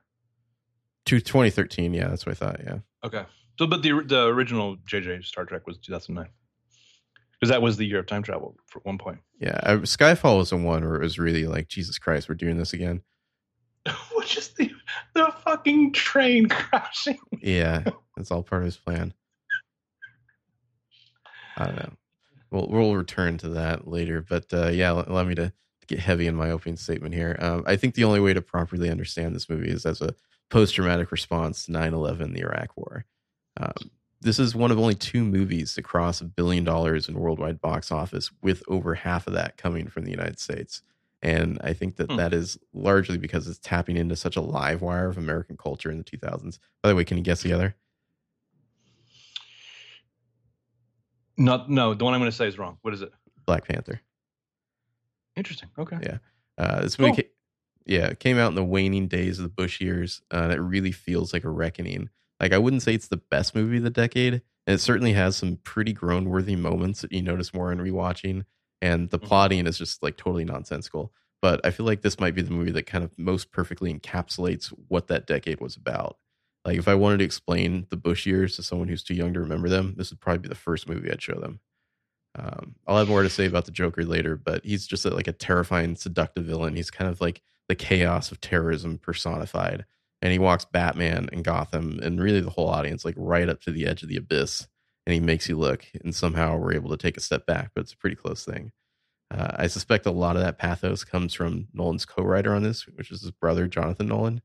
To 1.05 1.19
2013, 1.19 1.93
yeah, 1.93 2.07
that's 2.07 2.25
what 2.25 2.33
I 2.33 2.35
thought. 2.35 2.61
Yeah. 2.63 2.79
Okay. 3.03 3.25
So, 3.57 3.67
but 3.67 3.81
the 3.81 4.01
the 4.05 4.25
original 4.27 4.77
JJ 4.77 5.25
Star 5.25 5.45
Trek 5.45 5.67
was 5.67 5.77
2009, 5.79 6.31
because 7.33 7.49
that 7.49 7.61
was 7.61 7.77
the 7.77 7.85
year 7.85 7.99
of 7.99 8.07
time 8.07 8.23
travel 8.23 8.55
for 8.67 8.79
one 8.83 8.97
point. 8.97 9.19
Yeah, 9.39 9.59
I, 9.63 9.75
Skyfall 9.77 10.37
was 10.37 10.51
the 10.51 10.57
one 10.57 10.83
where 10.83 10.95
it 10.95 11.03
was 11.03 11.19
really 11.19 11.45
like, 11.45 11.67
Jesus 11.67 11.97
Christ, 11.97 12.29
we're 12.29 12.35
doing 12.35 12.57
this 12.57 12.73
again. 12.73 13.01
Which 14.15 14.37
is 14.37 14.49
the 14.49 14.71
the 15.13 15.33
fucking 15.43 15.93
train 15.93 16.47
crashing. 16.49 17.19
Yeah, 17.41 17.83
that's 18.17 18.31
all 18.31 18.43
part 18.43 18.61
of 18.61 18.65
his 18.65 18.77
plan. 18.77 19.13
I 21.57 21.65
don't 21.65 21.75
know. 21.75 21.93
We'll 22.51 22.67
we'll 22.67 22.95
return 22.95 23.37
to 23.39 23.49
that 23.49 23.87
later, 23.87 24.21
but 24.27 24.45
uh, 24.53 24.67
yeah, 24.67 24.89
al- 24.89 25.05
allow 25.07 25.23
me 25.23 25.35
to 25.35 25.53
get 25.87 25.99
heavy 25.99 26.27
in 26.27 26.35
my 26.35 26.51
opening 26.51 26.77
statement 26.77 27.13
here. 27.13 27.37
Um, 27.39 27.63
I 27.65 27.75
think 27.75 27.95
the 27.95 28.03
only 28.03 28.19
way 28.19 28.33
to 28.33 28.41
properly 28.41 28.89
understand 28.89 29.35
this 29.35 29.49
movie 29.49 29.69
is 29.69 29.85
as 29.85 30.01
a 30.01 30.15
post 30.51 30.75
traumatic 30.75 31.11
response 31.11 31.65
to 31.65 31.71
9/11, 31.71 32.33
the 32.33 32.41
Iraq 32.41 32.77
War. 32.77 33.05
Um, 33.57 33.89
this 34.21 34.37
is 34.37 34.53
one 34.53 34.69
of 34.69 34.77
only 34.77 34.93
two 34.93 35.25
movies 35.25 35.73
to 35.73 35.81
cross 35.81 36.21
a 36.21 36.25
billion 36.25 36.63
dollars 36.63 37.09
in 37.09 37.15
worldwide 37.19 37.59
box 37.59 37.91
office, 37.91 38.29
with 38.43 38.61
over 38.67 38.93
half 38.93 39.25
of 39.25 39.33
that 39.33 39.57
coming 39.57 39.87
from 39.87 40.03
the 40.05 40.11
United 40.11 40.39
States. 40.39 40.83
And 41.23 41.59
I 41.63 41.73
think 41.73 41.95
that 41.95 42.11
Hmm. 42.11 42.17
that 42.17 42.33
is 42.33 42.57
largely 42.73 43.17
because 43.17 43.47
it's 43.47 43.59
tapping 43.59 43.95
into 43.97 44.15
such 44.15 44.35
a 44.35 44.41
live 44.41 44.81
wire 44.81 45.07
of 45.07 45.17
American 45.17 45.57
culture 45.57 45.89
in 45.91 45.97
the 45.97 46.03
2000s. 46.03 46.59
By 46.83 46.89
the 46.89 46.95
way, 46.95 47.03
can 47.03 47.17
you 47.17 47.23
guess 47.23 47.41
the 47.41 47.53
other? 47.53 47.75
Not 51.37 51.69
no. 51.69 51.93
The 51.93 52.03
one 52.03 52.13
I'm 52.13 52.19
going 52.19 52.29
to 52.31 52.35
say 52.37 52.47
is 52.47 52.57
wrong. 52.57 52.77
What 52.81 52.93
is 52.93 53.01
it? 53.01 53.11
Black 53.45 53.67
Panther. 53.67 54.01
Interesting. 55.35 55.69
Okay. 55.77 55.97
Yeah. 56.03 56.17
Uh, 56.57 56.81
this 56.81 56.99
movie, 56.99 57.23
Cool. 57.23 57.31
Yeah, 57.85 58.07
it 58.07 58.19
came 58.19 58.37
out 58.37 58.49
in 58.49 58.55
the 58.55 58.63
waning 58.63 59.07
days 59.07 59.39
of 59.39 59.43
the 59.43 59.49
Bush 59.49 59.81
years. 59.81 60.21
Uh, 60.33 60.37
and 60.43 60.53
it 60.53 60.59
really 60.61 60.91
feels 60.91 61.33
like 61.33 61.43
a 61.43 61.49
reckoning. 61.49 62.09
Like 62.39 62.53
I 62.53 62.57
wouldn't 62.57 62.81
say 62.83 62.93
it's 62.93 63.07
the 63.07 63.17
best 63.17 63.53
movie 63.55 63.77
of 63.77 63.83
the 63.83 63.89
decade, 63.89 64.33
and 64.65 64.73
it 64.75 64.79
certainly 64.79 65.13
has 65.13 65.35
some 65.35 65.57
pretty 65.57 65.93
groan-worthy 65.93 66.55
moments 66.55 67.01
that 67.01 67.11
you 67.11 67.21
notice 67.21 67.53
more 67.53 67.71
in 67.71 67.79
rewatching. 67.79 68.45
And 68.81 69.09
the 69.11 69.19
Mhm. 69.19 69.25
plotting 69.27 69.67
is 69.67 69.77
just 69.77 70.01
like 70.01 70.17
totally 70.17 70.45
nonsensical. 70.45 71.13
But 71.41 71.61
I 71.65 71.71
feel 71.71 71.85
like 71.85 72.01
this 72.01 72.19
might 72.19 72.35
be 72.35 72.41
the 72.41 72.51
movie 72.51 72.71
that 72.71 72.85
kind 72.87 73.03
of 73.03 73.17
most 73.17 73.51
perfectly 73.51 73.93
encapsulates 73.93 74.67
what 74.87 75.07
that 75.07 75.27
decade 75.27 75.59
was 75.59 75.75
about. 75.75 76.17
Like 76.65 76.77
if 76.77 76.87
I 76.87 76.95
wanted 76.95 77.17
to 77.19 77.25
explain 77.25 77.87
the 77.89 77.97
Bush 77.97 78.25
years 78.27 78.55
to 78.55 78.63
someone 78.63 78.87
who's 78.87 79.03
too 79.03 79.15
young 79.15 79.33
to 79.33 79.39
remember 79.39 79.69
them, 79.69 79.95
this 79.97 80.11
would 80.11 80.19
probably 80.19 80.39
be 80.39 80.49
the 80.49 80.55
first 80.55 80.87
movie 80.87 81.11
I'd 81.11 81.21
show 81.21 81.39
them. 81.39 81.59
Um, 82.37 82.75
I'll 82.87 82.97
have 82.97 83.09
more 83.09 83.23
to 83.23 83.29
say 83.29 83.45
about 83.45 83.65
the 83.65 83.71
Joker 83.71 84.05
later, 84.05 84.37
but 84.37 84.63
he's 84.63 84.87
just 84.87 85.05
a, 85.05 85.09
like 85.09 85.27
a 85.27 85.33
terrifying, 85.33 85.95
seductive 85.95 86.45
villain. 86.45 86.75
He's 86.75 86.91
kind 86.91 87.09
of 87.09 87.19
like 87.19 87.41
the 87.71 87.75
chaos 87.75 88.33
of 88.33 88.41
terrorism 88.41 88.97
personified, 88.97 89.85
and 90.21 90.33
he 90.33 90.37
walks 90.37 90.65
Batman 90.65 91.29
and 91.31 91.41
Gotham 91.41 92.01
and 92.03 92.21
really 92.21 92.41
the 92.41 92.49
whole 92.49 92.67
audience 92.67 93.05
like 93.05 93.15
right 93.17 93.47
up 93.47 93.61
to 93.61 93.71
the 93.71 93.87
edge 93.87 94.03
of 94.03 94.09
the 94.09 94.17
abyss, 94.17 94.67
and 95.05 95.13
he 95.13 95.21
makes 95.21 95.47
you 95.47 95.57
look. 95.57 95.85
And 96.03 96.13
somehow 96.13 96.57
we're 96.57 96.73
able 96.73 96.89
to 96.89 96.97
take 96.97 97.15
a 97.15 97.21
step 97.21 97.45
back, 97.45 97.71
but 97.73 97.79
it's 97.79 97.93
a 97.93 97.97
pretty 97.97 98.17
close 98.17 98.43
thing. 98.43 98.73
Uh, 99.33 99.55
I 99.55 99.67
suspect 99.67 100.05
a 100.05 100.11
lot 100.11 100.35
of 100.35 100.41
that 100.41 100.57
pathos 100.57 101.05
comes 101.05 101.33
from 101.33 101.69
Nolan's 101.73 102.05
co-writer 102.05 102.53
on 102.53 102.61
this, 102.61 102.85
which 102.87 103.09
is 103.09 103.21
his 103.21 103.31
brother 103.31 103.67
Jonathan 103.67 104.07
Nolan. 104.07 104.41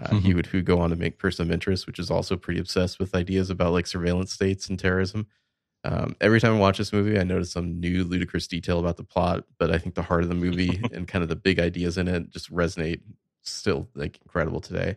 Uh, 0.00 0.14
He 0.20 0.32
would 0.32 0.46
who 0.46 0.62
go 0.62 0.80
on 0.80 0.88
to 0.88 0.96
make 0.96 1.18
Person 1.18 1.46
of 1.46 1.52
Interest, 1.52 1.86
which 1.86 1.98
is 1.98 2.10
also 2.10 2.38
pretty 2.38 2.58
obsessed 2.58 2.98
with 2.98 3.14
ideas 3.14 3.50
about 3.50 3.74
like 3.74 3.86
surveillance 3.86 4.32
states 4.32 4.70
and 4.70 4.78
terrorism. 4.78 5.26
Um, 5.84 6.14
every 6.20 6.40
time 6.40 6.54
I 6.54 6.58
watch 6.58 6.78
this 6.78 6.92
movie, 6.92 7.18
I 7.18 7.24
notice 7.24 7.50
some 7.50 7.80
new 7.80 8.04
ludicrous 8.04 8.46
detail 8.46 8.78
about 8.78 8.96
the 8.96 9.04
plot, 9.04 9.44
but 9.58 9.70
I 9.70 9.78
think 9.78 9.94
the 9.94 10.02
heart 10.02 10.22
of 10.22 10.28
the 10.28 10.34
movie 10.34 10.80
and 10.92 11.08
kind 11.08 11.22
of 11.22 11.28
the 11.28 11.36
big 11.36 11.58
ideas 11.58 11.98
in 11.98 12.08
it 12.08 12.30
just 12.30 12.52
resonate 12.52 13.00
still 13.42 13.88
like 13.94 14.18
incredible 14.22 14.60
today. 14.60 14.96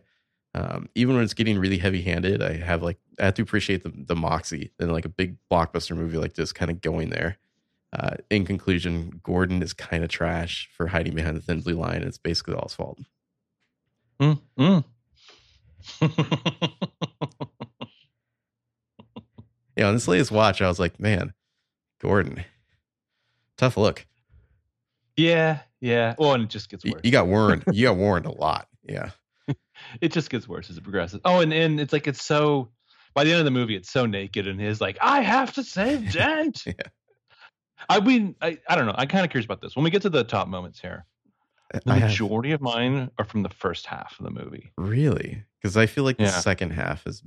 Um, 0.54 0.88
even 0.94 1.16
when 1.16 1.24
it's 1.24 1.34
getting 1.34 1.58
really 1.58 1.78
heavy 1.78 2.00
handed, 2.02 2.42
I 2.42 2.54
have 2.54 2.82
like 2.82 2.98
I 3.20 3.26
have 3.26 3.34
to 3.34 3.42
appreciate 3.42 3.82
the 3.82 3.92
the 3.94 4.16
moxie 4.16 4.72
and 4.78 4.92
like 4.92 5.04
a 5.04 5.10
big 5.10 5.36
blockbuster 5.50 5.96
movie 5.96 6.16
like 6.18 6.34
this 6.34 6.52
kind 6.52 6.70
of 6.70 6.80
going 6.80 7.10
there. 7.10 7.36
Uh, 7.92 8.16
in 8.30 8.44
conclusion, 8.44 9.20
Gordon 9.22 9.62
is 9.62 9.72
kind 9.72 10.02
of 10.02 10.10
trash 10.10 10.68
for 10.72 10.88
hiding 10.88 11.14
behind 11.14 11.36
the 11.36 11.40
thin 11.40 11.60
blue 11.60 11.74
line. 11.74 12.02
It's 12.02 12.18
basically 12.18 12.54
all 12.54 12.64
his 12.64 12.74
fault. 12.74 12.98
Mm, 14.20 14.40
mm. 14.58 14.84
Yeah, 19.76 19.88
on 19.88 19.94
this 19.94 20.08
latest 20.08 20.30
watch, 20.30 20.62
I 20.62 20.68
was 20.68 20.78
like, 20.78 20.98
man, 20.98 21.32
Gordon, 22.00 22.44
tough 23.58 23.76
look. 23.76 24.06
yeah, 25.16 25.60
yeah. 25.80 26.14
Well, 26.18 26.34
and 26.34 26.44
it 26.44 26.48
just 26.50 26.68
gets 26.70 26.84
worse. 26.84 27.00
you 27.04 27.10
got 27.10 27.26
warned. 27.26 27.64
you 27.72 27.86
got 27.86 27.96
warned 27.96 28.26
a 28.26 28.32
lot. 28.32 28.68
Yeah. 28.82 29.10
it 30.00 30.12
just 30.12 30.30
gets 30.30 30.48
worse 30.48 30.70
as 30.70 30.76
it 30.78 30.82
progresses. 30.82 31.20
Oh, 31.24 31.40
and 31.40 31.52
and 31.52 31.78
it's 31.80 31.92
like 31.92 32.06
it's 32.06 32.22
so. 32.24 32.70
By 33.14 33.24
the 33.24 33.30
end 33.30 33.38
of 33.38 33.44
the 33.46 33.50
movie, 33.50 33.74
it's 33.76 33.90
so 33.90 34.04
naked, 34.04 34.46
and 34.46 34.60
his 34.60 34.78
like, 34.80 34.98
I 35.00 35.22
have 35.22 35.54
to 35.54 35.62
save 35.64 36.12
Dent. 36.12 36.64
Yeah. 36.66 36.72
I 37.88 38.00
mean, 38.00 38.34
I, 38.42 38.58
I 38.68 38.76
don't 38.76 38.84
know. 38.86 38.94
I'm 38.96 39.08
kind 39.08 39.24
of 39.24 39.30
curious 39.30 39.46
about 39.46 39.62
this. 39.62 39.74
When 39.74 39.84
we 39.84 39.90
get 39.90 40.02
to 40.02 40.10
the 40.10 40.22
top 40.24 40.48
moments 40.48 40.80
here, 40.80 41.06
the 41.72 41.80
I 41.86 41.94
have- 41.98 42.10
majority 42.10 42.52
of 42.52 42.60
mine 42.60 43.10
are 43.18 43.24
from 43.24 43.42
the 43.42 43.48
first 43.48 43.86
half 43.86 44.16
of 44.18 44.24
the 44.24 44.30
movie. 44.30 44.72
really 44.76 45.42
because 45.62 45.76
I 45.78 45.86
feel 45.86 46.04
like 46.04 46.16
the 46.18 46.24
Yeah. 46.24 46.30
second 46.40 46.70
half 46.72 47.06
is 47.06 47.22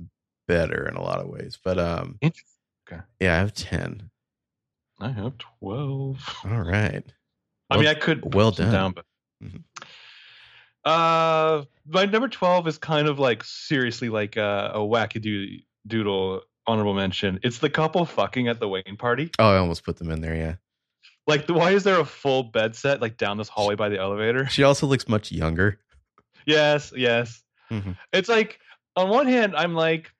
better 0.50 0.88
in 0.88 0.96
a 0.96 1.02
lot 1.02 1.20
of 1.20 1.28
ways. 1.28 1.58
But 1.62 1.78
um, 1.78 2.18
Interesting. 2.20 3.02
yeah, 3.20 3.34
I 3.34 3.38
have 3.38 3.54
ten. 3.54 4.10
I 5.00 5.10
have 5.10 5.34
twelve. 5.38 6.18
All 6.44 6.62
right. 6.62 7.04
I 7.70 7.76
mean, 7.76 7.86
I 7.86 7.94
could 7.94 8.34
well 8.34 8.50
done. 8.50 8.72
down, 8.72 8.92
but 8.92 9.04
Mhm. 9.42 9.62
uh, 10.84 11.64
my 11.86 12.04
number 12.06 12.28
twelve 12.28 12.66
is 12.68 12.78
kind 12.78 13.08
of 13.08 13.18
like 13.18 13.44
seriously 13.44 14.08
like 14.08 14.36
a, 14.36 14.72
a 14.74 14.78
wackadoo 14.80 15.62
doodle 15.86 16.42
honorable 16.66 16.94
mention. 16.94 17.38
It's 17.42 17.58
the 17.58 17.70
couple 17.70 18.04
fucking 18.04 18.48
at 18.48 18.60
the 18.60 18.68
Wayne 18.68 18.96
party. 18.98 19.30
Oh, 19.38 19.50
I 19.50 19.56
almost 19.58 19.84
put 19.84 19.96
them 19.96 20.10
in 20.10 20.20
there. 20.20 20.34
Yeah. 20.36 20.54
Like, 21.26 21.48
why 21.48 21.70
is 21.72 21.84
there 21.84 22.00
a 22.00 22.04
full 22.04 22.42
bed 22.42 22.74
set 22.74 23.00
like 23.00 23.16
down 23.16 23.36
this 23.38 23.48
hallway 23.48 23.76
by 23.76 23.88
the 23.88 23.98
elevator? 23.98 24.48
She 24.48 24.62
also 24.64 24.86
looks 24.86 25.08
much 25.08 25.30
younger. 25.32 25.78
yes, 26.46 26.92
yes. 26.96 27.42
Mhm. 27.70 27.96
It's 28.12 28.28
like 28.28 28.58
on 28.96 29.08
one 29.08 29.26
hand, 29.26 29.54
I'm 29.54 29.74
like, 29.74 30.12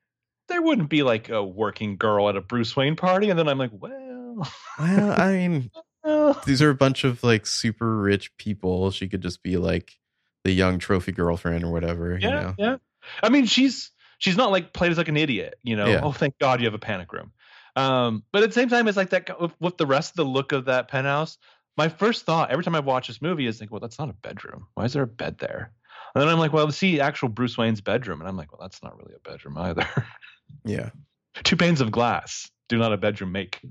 there 0.51 0.61
wouldn't 0.61 0.89
be 0.89 1.03
like 1.03 1.29
a 1.29 1.43
working 1.43 1.97
girl 1.97 2.29
at 2.29 2.35
a 2.35 2.41
Bruce 2.41 2.75
Wayne 2.75 2.95
party, 2.95 3.29
and 3.29 3.39
then 3.39 3.47
I'm 3.47 3.57
like, 3.57 3.71
well, 3.73 4.47
Well, 4.79 5.19
I 5.19 5.31
mean, 5.47 5.71
well, 6.03 6.41
these 6.45 6.61
are 6.61 6.69
a 6.69 6.75
bunch 6.75 7.03
of 7.03 7.23
like 7.23 7.45
super 7.45 7.97
rich 7.97 8.35
people. 8.37 8.91
She 8.91 9.07
could 9.07 9.21
just 9.21 9.43
be 9.43 9.57
like 9.57 9.97
the 10.43 10.51
young 10.51 10.79
trophy 10.79 11.11
girlfriend 11.11 11.63
or 11.63 11.71
whatever. 11.71 12.17
Yeah, 12.17 12.27
you 12.27 12.31
know? 12.31 12.55
yeah. 12.57 12.77
I 13.21 13.29
mean, 13.29 13.45
she's 13.45 13.91
she's 14.17 14.37
not 14.37 14.51
like 14.51 14.73
played 14.73 14.91
as 14.91 14.97
like 14.97 15.07
an 15.07 15.17
idiot, 15.17 15.55
you 15.63 15.75
know. 15.75 15.87
Yeah. 15.87 16.01
Oh, 16.03 16.11
thank 16.11 16.37
God 16.39 16.59
you 16.59 16.65
have 16.65 16.73
a 16.73 16.79
panic 16.79 17.11
room. 17.13 17.31
Um, 17.75 18.23
but 18.31 18.43
at 18.43 18.49
the 18.49 18.53
same 18.53 18.69
time, 18.69 18.87
it's 18.87 18.97
like 18.97 19.11
that 19.11 19.39
with, 19.39 19.53
with 19.59 19.77
the 19.77 19.85
rest 19.85 20.11
of 20.11 20.15
the 20.17 20.25
look 20.25 20.51
of 20.51 20.65
that 20.65 20.87
penthouse. 20.87 21.37
My 21.77 21.87
first 21.87 22.25
thought 22.25 22.51
every 22.51 22.65
time 22.65 22.75
I 22.75 22.81
watch 22.81 23.07
this 23.07 23.21
movie 23.21 23.47
is 23.47 23.61
like, 23.61 23.71
well, 23.71 23.79
that's 23.79 23.97
not 23.97 24.09
a 24.09 24.13
bedroom. 24.13 24.67
Why 24.73 24.85
is 24.85 24.93
there 24.93 25.03
a 25.03 25.07
bed 25.07 25.37
there? 25.39 25.71
And 26.13 26.21
then 26.21 26.27
I'm 26.29 26.39
like, 26.39 26.51
well, 26.53 26.69
see 26.71 26.99
actual 26.99 27.29
Bruce 27.29 27.57
Wayne's 27.57 27.81
bedroom, 27.81 28.19
and 28.19 28.27
I'm 28.29 28.35
like, 28.37 28.51
well, 28.51 28.59
that's 28.61 28.83
not 28.83 28.97
really 28.97 29.13
a 29.15 29.29
bedroom 29.29 29.57
either. 29.57 29.87
Yeah. 30.65 30.89
Two 31.43 31.55
panes 31.55 31.79
of 31.79 31.91
glass 31.91 32.51
do 32.67 32.77
not 32.77 32.91
a 32.91 32.97
bedroom 32.97 33.31
make. 33.31 33.61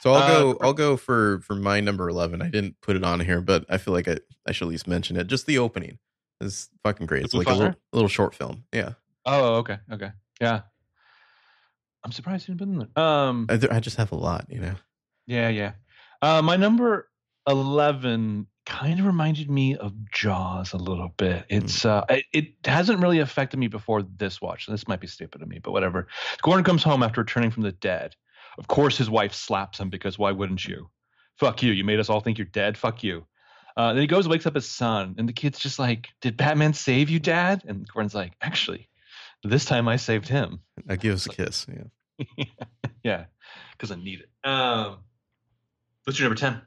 So 0.00 0.12
I'll 0.12 0.22
Uh, 0.22 0.26
go. 0.28 0.58
I'll 0.60 0.72
go 0.74 0.96
for 0.96 1.40
for 1.42 1.54
my 1.54 1.78
number 1.80 2.08
eleven. 2.08 2.42
I 2.42 2.50
didn't 2.50 2.74
put 2.80 2.96
it 2.96 3.04
on 3.04 3.20
here, 3.20 3.40
but 3.40 3.64
I 3.68 3.78
feel 3.78 3.94
like 3.94 4.08
I, 4.08 4.18
I 4.46 4.50
should 4.52 4.64
at 4.66 4.70
least 4.70 4.88
mention 4.88 5.16
it. 5.16 5.28
Just 5.28 5.46
the 5.46 5.58
opening 5.58 5.98
is 6.40 6.68
fucking 6.82 7.06
great. 7.06 7.24
It's 7.24 7.34
like 7.34 7.46
a 7.46 7.50
little, 7.50 7.66
Fire? 7.66 7.76
little 7.92 8.08
short 8.08 8.34
film. 8.34 8.64
Yeah, 8.72 8.94
Oh, 9.24 9.56
okay, 9.58 9.78
okay, 9.92 10.10
yeah. 10.40 10.62
I'm 12.04 12.10
surprised 12.12 12.48
you 12.48 12.54
didn't 12.54 12.66
put 12.68 12.72
in 12.84 12.90
there. 12.96 13.04
Um, 13.04 13.46
I, 13.48 13.76
I 13.76 13.80
just 13.80 13.96
have 13.96 14.10
a 14.12 14.16
lot. 14.16 14.46
You 14.48 14.60
know. 14.60 14.74
Yeah, 15.28 15.48
yeah. 15.50 15.72
Uh, 16.20 16.42
my 16.42 16.56
number 16.56 17.08
eleven 17.48 18.48
kind 18.68 19.00
of 19.00 19.06
reminded 19.06 19.50
me 19.50 19.76
of 19.76 19.94
Jaws 20.12 20.74
a 20.74 20.76
little 20.76 21.08
bit. 21.16 21.46
It's 21.48 21.86
uh, 21.86 22.04
it, 22.10 22.26
it 22.34 22.54
hasn't 22.66 23.00
really 23.00 23.20
affected 23.20 23.58
me 23.58 23.66
before 23.66 24.02
this 24.02 24.42
watch. 24.42 24.66
This 24.66 24.86
might 24.86 25.00
be 25.00 25.06
stupid 25.06 25.40
of 25.40 25.48
me, 25.48 25.58
but 25.58 25.72
whatever. 25.72 26.06
Gordon 26.42 26.64
comes 26.64 26.82
home 26.82 27.02
after 27.02 27.22
returning 27.22 27.50
from 27.50 27.62
the 27.62 27.72
dead. 27.72 28.14
Of 28.58 28.68
course, 28.68 28.98
his 28.98 29.08
wife 29.08 29.32
slaps 29.32 29.80
him 29.80 29.88
because 29.88 30.18
why 30.18 30.32
wouldn't 30.32 30.66
you? 30.66 30.90
Fuck 31.36 31.62
you! 31.62 31.72
You 31.72 31.82
made 31.82 31.98
us 31.98 32.10
all 32.10 32.20
think 32.20 32.36
you're 32.36 32.44
dead. 32.44 32.76
Fuck 32.76 33.02
you. 33.02 33.26
Uh, 33.74 33.94
then 33.94 34.02
he 34.02 34.06
goes, 34.06 34.28
wakes 34.28 34.46
up 34.46 34.54
his 34.54 34.68
son, 34.68 35.14
and 35.16 35.26
the 35.26 35.32
kid's 35.32 35.58
just 35.58 35.78
like, 35.78 36.08
"Did 36.20 36.36
Batman 36.36 36.74
save 36.74 37.08
you, 37.08 37.18
Dad?" 37.18 37.62
And 37.66 37.88
Gordon's 37.88 38.14
like, 38.14 38.34
"Actually, 38.42 38.88
this 39.44 39.64
time 39.64 39.88
I 39.88 39.96
saved 39.96 40.28
him." 40.28 40.60
I 40.88 40.96
give 40.96 41.14
us 41.14 41.24
a 41.24 41.30
kiss. 41.30 41.66
Yeah. 41.68 42.44
yeah, 43.02 43.24
because 43.72 43.90
I 43.90 43.94
need 43.94 44.20
it. 44.20 44.48
Um, 44.48 44.98
what's 46.04 46.18
your 46.18 46.28
number 46.28 46.38
ten? 46.38 46.60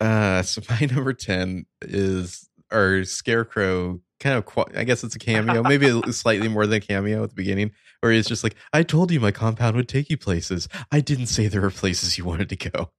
Uh, 0.00 0.42
so 0.42 0.60
my 0.68 0.86
number 0.90 1.12
ten 1.12 1.66
is 1.82 2.48
our 2.70 3.04
Scarecrow. 3.04 4.00
Kind 4.20 4.42
of, 4.42 4.64
I 4.74 4.84
guess 4.84 5.04
it's 5.04 5.14
a 5.16 5.18
cameo, 5.18 5.62
maybe 5.62 5.90
slightly 6.12 6.48
more 6.48 6.66
than 6.66 6.78
a 6.78 6.80
cameo 6.80 7.24
at 7.24 7.28
the 7.30 7.34
beginning, 7.34 7.72
where 8.00 8.10
he's 8.10 8.26
just 8.26 8.42
like, 8.42 8.54
"I 8.72 8.82
told 8.82 9.10
you 9.10 9.20
my 9.20 9.32
compound 9.32 9.76
would 9.76 9.88
take 9.88 10.08
you 10.08 10.16
places. 10.16 10.66
I 10.90 11.00
didn't 11.00 11.26
say 11.26 11.46
there 11.46 11.60
were 11.60 11.70
places 11.70 12.16
you 12.16 12.24
wanted 12.24 12.48
to 12.48 12.56
go." 12.56 12.90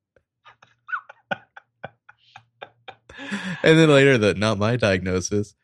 and 3.63 3.79
then 3.79 3.89
later, 3.89 4.17
the 4.17 4.33
not 4.35 4.57
my 4.59 4.75
diagnosis, 4.75 5.55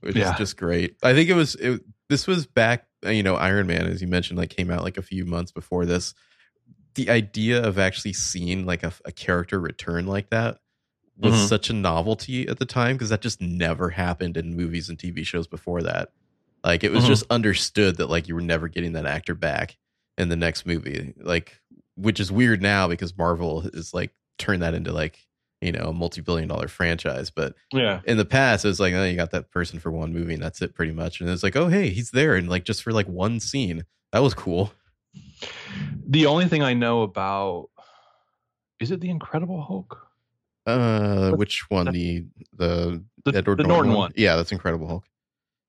which 0.00 0.16
Yeah. 0.16 0.32
is 0.32 0.38
just 0.38 0.56
great. 0.56 0.96
I 1.02 1.12
think 1.14 1.28
it 1.28 1.34
was 1.34 1.54
it, 1.56 1.82
this 2.08 2.26
was 2.26 2.46
back, 2.46 2.86
uh, 3.04 3.10
you 3.10 3.22
know, 3.22 3.34
Iron 3.34 3.66
Man, 3.66 3.86
as 3.86 4.00
you 4.00 4.08
mentioned, 4.08 4.38
like 4.38 4.50
came 4.50 4.70
out 4.70 4.82
like 4.82 4.96
a 4.96 5.02
few 5.02 5.26
months 5.26 5.52
before 5.52 5.84
this. 5.84 6.14
The 6.96 7.08
idea 7.10 7.62
of 7.62 7.78
actually 7.78 8.12
seeing 8.14 8.66
like 8.66 8.82
a, 8.82 8.92
a 9.04 9.12
character 9.12 9.60
return 9.60 10.06
like 10.06 10.30
that 10.30 10.58
was 11.18 11.32
Mhm. 11.34 11.48
such 11.48 11.70
a 11.70 11.72
novelty 11.72 12.46
at 12.48 12.58
the 12.58 12.66
time 12.66 12.96
because 12.96 13.08
that 13.10 13.22
just 13.22 13.40
never 13.40 13.90
happened 13.90 14.36
in 14.36 14.54
movies 14.56 14.88
and 14.88 14.98
TV 14.98 15.24
shows 15.24 15.46
before 15.46 15.82
that. 15.82 16.10
Like 16.64 16.84
it 16.84 16.90
was 16.92 17.04
Mhm. 17.04 17.08
just 17.08 17.24
understood 17.30 17.96
that 17.96 18.08
like 18.10 18.28
you 18.28 18.34
were 18.34 18.40
never 18.42 18.68
getting 18.68 18.92
that 18.94 19.06
actor 19.06 19.34
back 19.34 19.76
in 20.18 20.28
the 20.28 20.36
next 20.36 20.66
movie. 20.66 21.14
Like 21.18 21.60
which 21.96 22.20
is 22.20 22.30
weird 22.30 22.60
now 22.60 22.88
because 22.88 23.16
Marvel 23.16 23.62
is 23.72 23.94
like 23.94 24.10
turned 24.38 24.60
that 24.62 24.74
into 24.74 24.92
like, 24.92 25.26
you 25.62 25.72
know, 25.72 25.88
a 25.88 25.92
multi-billion 25.94 26.48
dollar 26.48 26.68
franchise, 26.68 27.30
but 27.30 27.54
Yeah, 27.72 28.00
in 28.04 28.18
the 28.18 28.26
past 28.26 28.64
it 28.66 28.68
was 28.68 28.80
like 28.80 28.92
oh 28.92 29.04
you 29.04 29.16
got 29.16 29.30
that 29.30 29.50
person 29.50 29.78
for 29.78 29.90
one 29.90 30.12
movie 30.12 30.34
and 30.34 30.42
that's 30.42 30.60
it 30.60 30.74
pretty 30.74 30.92
much 30.92 31.20
and 31.22 31.30
it's 31.30 31.42
like 31.42 31.56
oh 31.56 31.68
hey 31.68 31.88
he's 31.88 32.10
there 32.10 32.34
and 32.36 32.48
like 32.50 32.64
just 32.64 32.82
for 32.82 32.92
like 32.92 33.06
one 33.06 33.40
scene 33.40 33.84
that 34.12 34.18
was 34.22 34.34
cool 34.34 34.72
the 36.06 36.26
only 36.26 36.46
thing 36.48 36.62
I 36.62 36.74
know 36.74 37.02
about 37.02 37.70
is 38.80 38.90
it 38.90 39.00
the 39.00 39.10
Incredible 39.10 39.60
Hulk, 39.62 40.06
uh 40.66 41.30
which 41.32 41.68
one 41.70 41.86
the 41.92 42.24
the 42.54 43.02
the, 43.24 43.36
Edward 43.38 43.58
the 43.58 43.64
Norton 43.64 43.92
one. 43.92 44.12
yeah 44.16 44.36
that's 44.36 44.52
incredible 44.52 44.86
hulk 44.88 45.04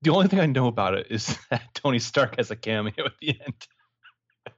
The 0.02 0.10
only 0.10 0.28
thing 0.28 0.40
I 0.40 0.46
know 0.46 0.66
about 0.66 0.94
it 0.94 1.06
is 1.10 1.38
that 1.50 1.62
Tony 1.74 1.98
Stark 1.98 2.36
has 2.36 2.50
a 2.50 2.56
cameo 2.56 2.92
at 3.06 3.12
the 3.20 3.40
end. 3.44 3.66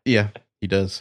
yeah 0.05 0.29
he 0.61 0.67
does 0.67 1.01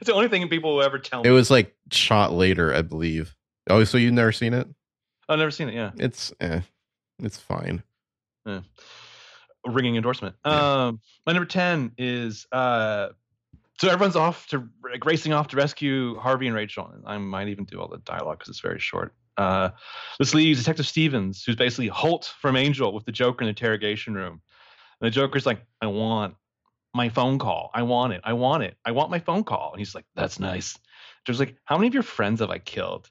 It's 0.00 0.06
the 0.06 0.14
only 0.14 0.28
thing 0.28 0.46
people 0.48 0.76
will 0.76 0.82
ever 0.82 0.98
tell 0.98 1.22
me. 1.22 1.28
it 1.28 1.32
was 1.32 1.50
like 1.50 1.74
shot 1.92 2.32
later 2.32 2.74
i 2.74 2.82
believe 2.82 3.34
oh 3.70 3.84
so 3.84 3.96
you've 3.98 4.12
never 4.14 4.32
seen 4.32 4.54
it 4.54 4.66
I've 5.30 5.38
never 5.38 5.50
seen 5.50 5.68
it. 5.68 5.74
Yeah, 5.74 5.90
it's 5.98 6.32
eh, 6.40 6.62
it's 7.18 7.36
fine 7.38 7.82
a 8.46 8.62
ringing 9.66 9.96
endorsement. 9.96 10.36
Yeah. 10.46 10.86
Um, 10.86 11.00
my 11.26 11.34
number 11.34 11.44
ten 11.46 11.92
is 11.98 12.46
uh, 12.50 13.08
so 13.80 13.88
everyone's 13.88 14.16
off 14.16 14.46
to 14.48 14.68
like, 14.82 15.04
racing 15.04 15.32
off 15.32 15.48
to 15.48 15.56
rescue 15.56 16.16
Harvey 16.16 16.46
and 16.46 16.56
Rachel. 16.56 16.90
I 17.06 17.18
might 17.18 17.48
even 17.48 17.64
do 17.64 17.80
all 17.80 17.88
the 17.88 17.98
dialogue 17.98 18.38
because 18.38 18.50
it's 18.50 18.60
very 18.60 18.80
short. 18.80 19.14
Uh, 19.36 19.70
this 20.18 20.34
leaves 20.34 20.58
Detective 20.58 20.86
Stevens, 20.86 21.44
who's 21.44 21.54
basically 21.54 21.86
Holtz 21.86 22.26
from 22.26 22.56
Angel 22.56 22.92
with 22.92 23.04
the 23.04 23.12
Joker 23.12 23.42
in 23.42 23.46
the 23.46 23.50
interrogation 23.50 24.14
room. 24.14 24.40
And 25.00 25.06
the 25.06 25.10
Joker's 25.10 25.46
like, 25.46 25.62
I 25.80 25.86
want 25.86 26.34
my 26.92 27.08
phone 27.08 27.38
call. 27.38 27.70
I 27.72 27.82
want 27.82 28.12
it. 28.12 28.20
I 28.24 28.32
want 28.32 28.64
it. 28.64 28.76
I 28.84 28.90
want 28.90 29.10
my 29.10 29.20
phone 29.20 29.44
call. 29.44 29.70
And 29.72 29.78
he's 29.78 29.94
like, 29.94 30.06
That's 30.16 30.40
nice. 30.40 30.76
Joker's 31.24 31.38
like, 31.38 31.56
How 31.64 31.76
many 31.76 31.86
of 31.86 31.94
your 31.94 32.02
friends 32.02 32.40
have 32.40 32.50
I 32.50 32.58
killed? 32.58 33.08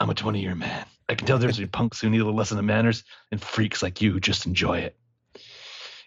I'm 0.00 0.08
a 0.08 0.14
20 0.14 0.40
year 0.40 0.54
man. 0.54 0.86
I 1.10 1.14
can 1.14 1.26
tell 1.26 1.38
there's 1.38 1.60
punks 1.66 2.00
who 2.00 2.08
need 2.08 2.18
a 2.18 2.24
little 2.24 2.36
lesson 2.36 2.58
of 2.58 2.64
manners 2.64 3.04
and 3.30 3.40
freaks 3.40 3.82
like 3.82 4.00
you 4.00 4.12
who 4.12 4.20
just 4.20 4.46
enjoy 4.46 4.78
it. 4.78 4.96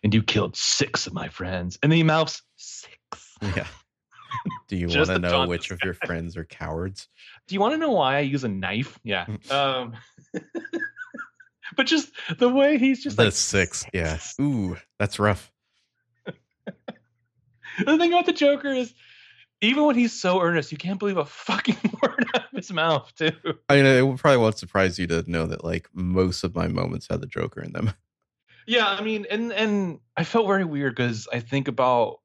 And 0.03 0.13
you 0.13 0.23
killed 0.23 0.55
six 0.55 1.05
of 1.05 1.13
my 1.13 1.27
friends. 1.29 1.77
And 1.83 1.91
then 1.91 1.97
he 1.97 2.03
mouths 2.03 2.41
six. 2.55 2.97
yeah 3.55 3.67
do 4.67 4.75
you 4.75 4.87
want 4.87 5.07
to 5.07 5.19
know 5.19 5.29
taunt 5.31 5.49
which 5.49 5.71
of 5.71 5.79
your 5.83 5.93
friends 5.93 6.37
are 6.37 6.45
cowards 6.45 7.07
Do 7.47 7.55
you 7.55 7.61
want 7.61 7.73
to 7.73 7.77
know 7.77 7.91
why 7.91 8.17
I 8.17 8.19
use 8.19 8.43
a 8.43 8.49
knife? 8.49 8.99
Yeah. 9.03 9.25
Um, 9.49 9.93
but 11.75 11.85
just 11.87 12.11
the 12.37 12.49
way 12.49 12.77
he's 12.77 13.03
just 13.03 13.17
that's 13.17 13.25
like 13.25 13.33
six 13.33 13.85
yeah 13.93 14.17
ooh 14.41 14.77
that's 14.97 15.19
rough 15.19 15.51
The 17.85 17.97
thing 17.97 18.11
about 18.11 18.25
the 18.25 18.33
Joker 18.33 18.69
is, 18.69 18.93
even 19.61 19.85
when 19.85 19.95
he's 19.95 20.11
so 20.11 20.41
earnest, 20.41 20.71
you 20.71 20.77
can't 20.77 20.99
believe 20.99 21.15
a 21.17 21.23
fucking 21.25 21.77
word 22.03 22.25
out 22.35 22.43
of 22.43 22.51
his 22.53 22.71
mouth, 22.73 23.09
too. 23.15 23.31
i 23.69 23.75
mean 23.75 23.85
it 23.85 24.17
probably 24.17 24.37
won't 24.37 24.57
surprise 24.57 24.99
you 24.99 25.07
to 25.07 25.23
know 25.31 25.45
that 25.45 25.63
like 25.63 25.87
most 25.93 26.43
of 26.43 26.55
my 26.55 26.67
moments 26.67 27.07
had 27.09 27.21
the 27.21 27.27
joker 27.27 27.61
in 27.61 27.71
them 27.71 27.93
Yeah, 28.67 28.87
I 28.87 29.01
mean, 29.01 29.25
and 29.31 29.51
and 29.53 29.99
I 30.15 30.23
felt 30.23 30.45
very 30.45 30.65
weird 30.65 30.95
because 30.95 31.27
I 31.33 31.39
think 31.39 31.67
about 31.67 32.19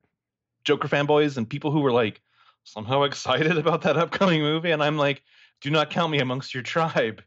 Joker 0.64 0.88
fanboys 0.88 1.36
and 1.36 1.48
people 1.48 1.70
who 1.70 1.80
were 1.80 1.92
like 1.92 2.20
somehow 2.64 3.02
excited 3.04 3.56
about 3.58 3.82
that 3.82 3.96
upcoming 3.96 4.40
movie, 4.40 4.70
and 4.70 4.82
I'm 4.82 4.96
like, 4.96 5.22
do 5.60 5.70
not 5.70 5.90
count 5.90 6.10
me 6.10 6.18
amongst 6.18 6.54
your 6.54 6.62
tribe. 6.62 7.22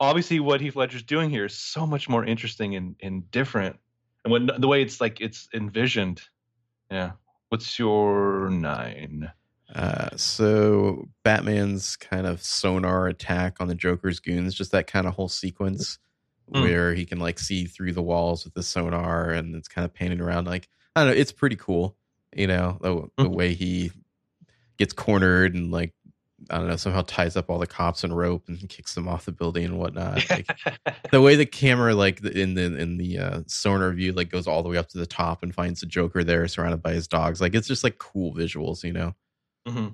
Obviously, 0.00 0.40
what 0.40 0.60
Heath 0.60 0.76
Ledger's 0.76 1.02
doing 1.02 1.30
here 1.30 1.44
is 1.46 1.56
so 1.56 1.86
much 1.86 2.08
more 2.08 2.24
interesting 2.24 2.74
and, 2.76 2.96
and 3.00 3.30
different, 3.30 3.76
and 4.24 4.32
when 4.32 4.50
the 4.58 4.68
way 4.68 4.82
it's 4.82 5.00
like 5.00 5.20
it's 5.20 5.48
envisioned. 5.54 6.22
Yeah. 6.90 7.12
What's 7.48 7.78
your 7.78 8.50
nine? 8.50 9.30
Uh, 9.74 10.10
so 10.16 11.08
Batman's 11.22 11.96
kind 11.96 12.26
of 12.26 12.42
sonar 12.42 13.06
attack 13.06 13.56
on 13.60 13.68
the 13.68 13.74
Joker's 13.74 14.20
goons, 14.20 14.54
just 14.54 14.72
that 14.72 14.86
kind 14.86 15.06
of 15.06 15.14
whole 15.14 15.28
sequence 15.28 15.98
Mm. 16.52 16.60
where 16.62 16.92
he 16.92 17.06
can 17.06 17.18
like 17.18 17.38
see 17.38 17.64
through 17.64 17.92
the 17.94 18.02
walls 18.02 18.44
with 18.44 18.52
the 18.52 18.62
sonar 18.62 19.30
and 19.30 19.54
it's 19.54 19.66
kind 19.66 19.86
of 19.86 19.94
painted 19.94 20.20
around 20.20 20.46
like 20.46 20.68
I 20.94 21.00
don't 21.00 21.14
know, 21.14 21.18
it's 21.18 21.32
pretty 21.32 21.56
cool. 21.56 21.96
You 22.36 22.46
know, 22.46 22.78
the, 22.82 23.08
the 23.22 23.28
Mhm. 23.28 23.34
way 23.34 23.54
he 23.54 23.92
gets 24.78 24.92
cornered 24.92 25.54
and 25.54 25.70
like 25.70 25.94
I 26.50 26.58
don't 26.58 26.68
know, 26.68 26.76
somehow 26.76 27.02
ties 27.06 27.36
up 27.36 27.48
all 27.48 27.58
the 27.58 27.66
cops 27.66 28.04
in 28.04 28.12
rope 28.12 28.48
and 28.48 28.68
kicks 28.68 28.94
them 28.94 29.08
off 29.08 29.24
the 29.24 29.32
building 29.32 29.64
and 29.64 29.78
whatnot. 29.78 30.28
Like 30.30 30.50
the 31.10 31.20
way 31.22 31.36
the 31.36 31.46
camera 31.46 31.94
like 31.94 32.22
in 32.24 32.54
the 32.54 32.76
in 32.76 32.98
the 32.98 33.18
uh, 33.18 33.40
sonar 33.46 33.92
view 33.92 34.12
like 34.12 34.30
goes 34.30 34.46
all 34.46 34.62
the 34.62 34.68
way 34.68 34.76
up 34.76 34.88
to 34.90 34.98
the 34.98 35.06
top 35.06 35.42
and 35.42 35.54
finds 35.54 35.80
the 35.80 35.86
Joker 35.86 36.24
there 36.24 36.46
surrounded 36.48 36.82
by 36.82 36.92
his 36.92 37.08
dogs. 37.08 37.40
Like 37.40 37.54
it's 37.54 37.68
just 37.68 37.84
like 37.84 37.98
cool 37.98 38.34
visuals, 38.34 38.84
you 38.84 38.92
know. 38.92 39.14
hmm 39.66 39.88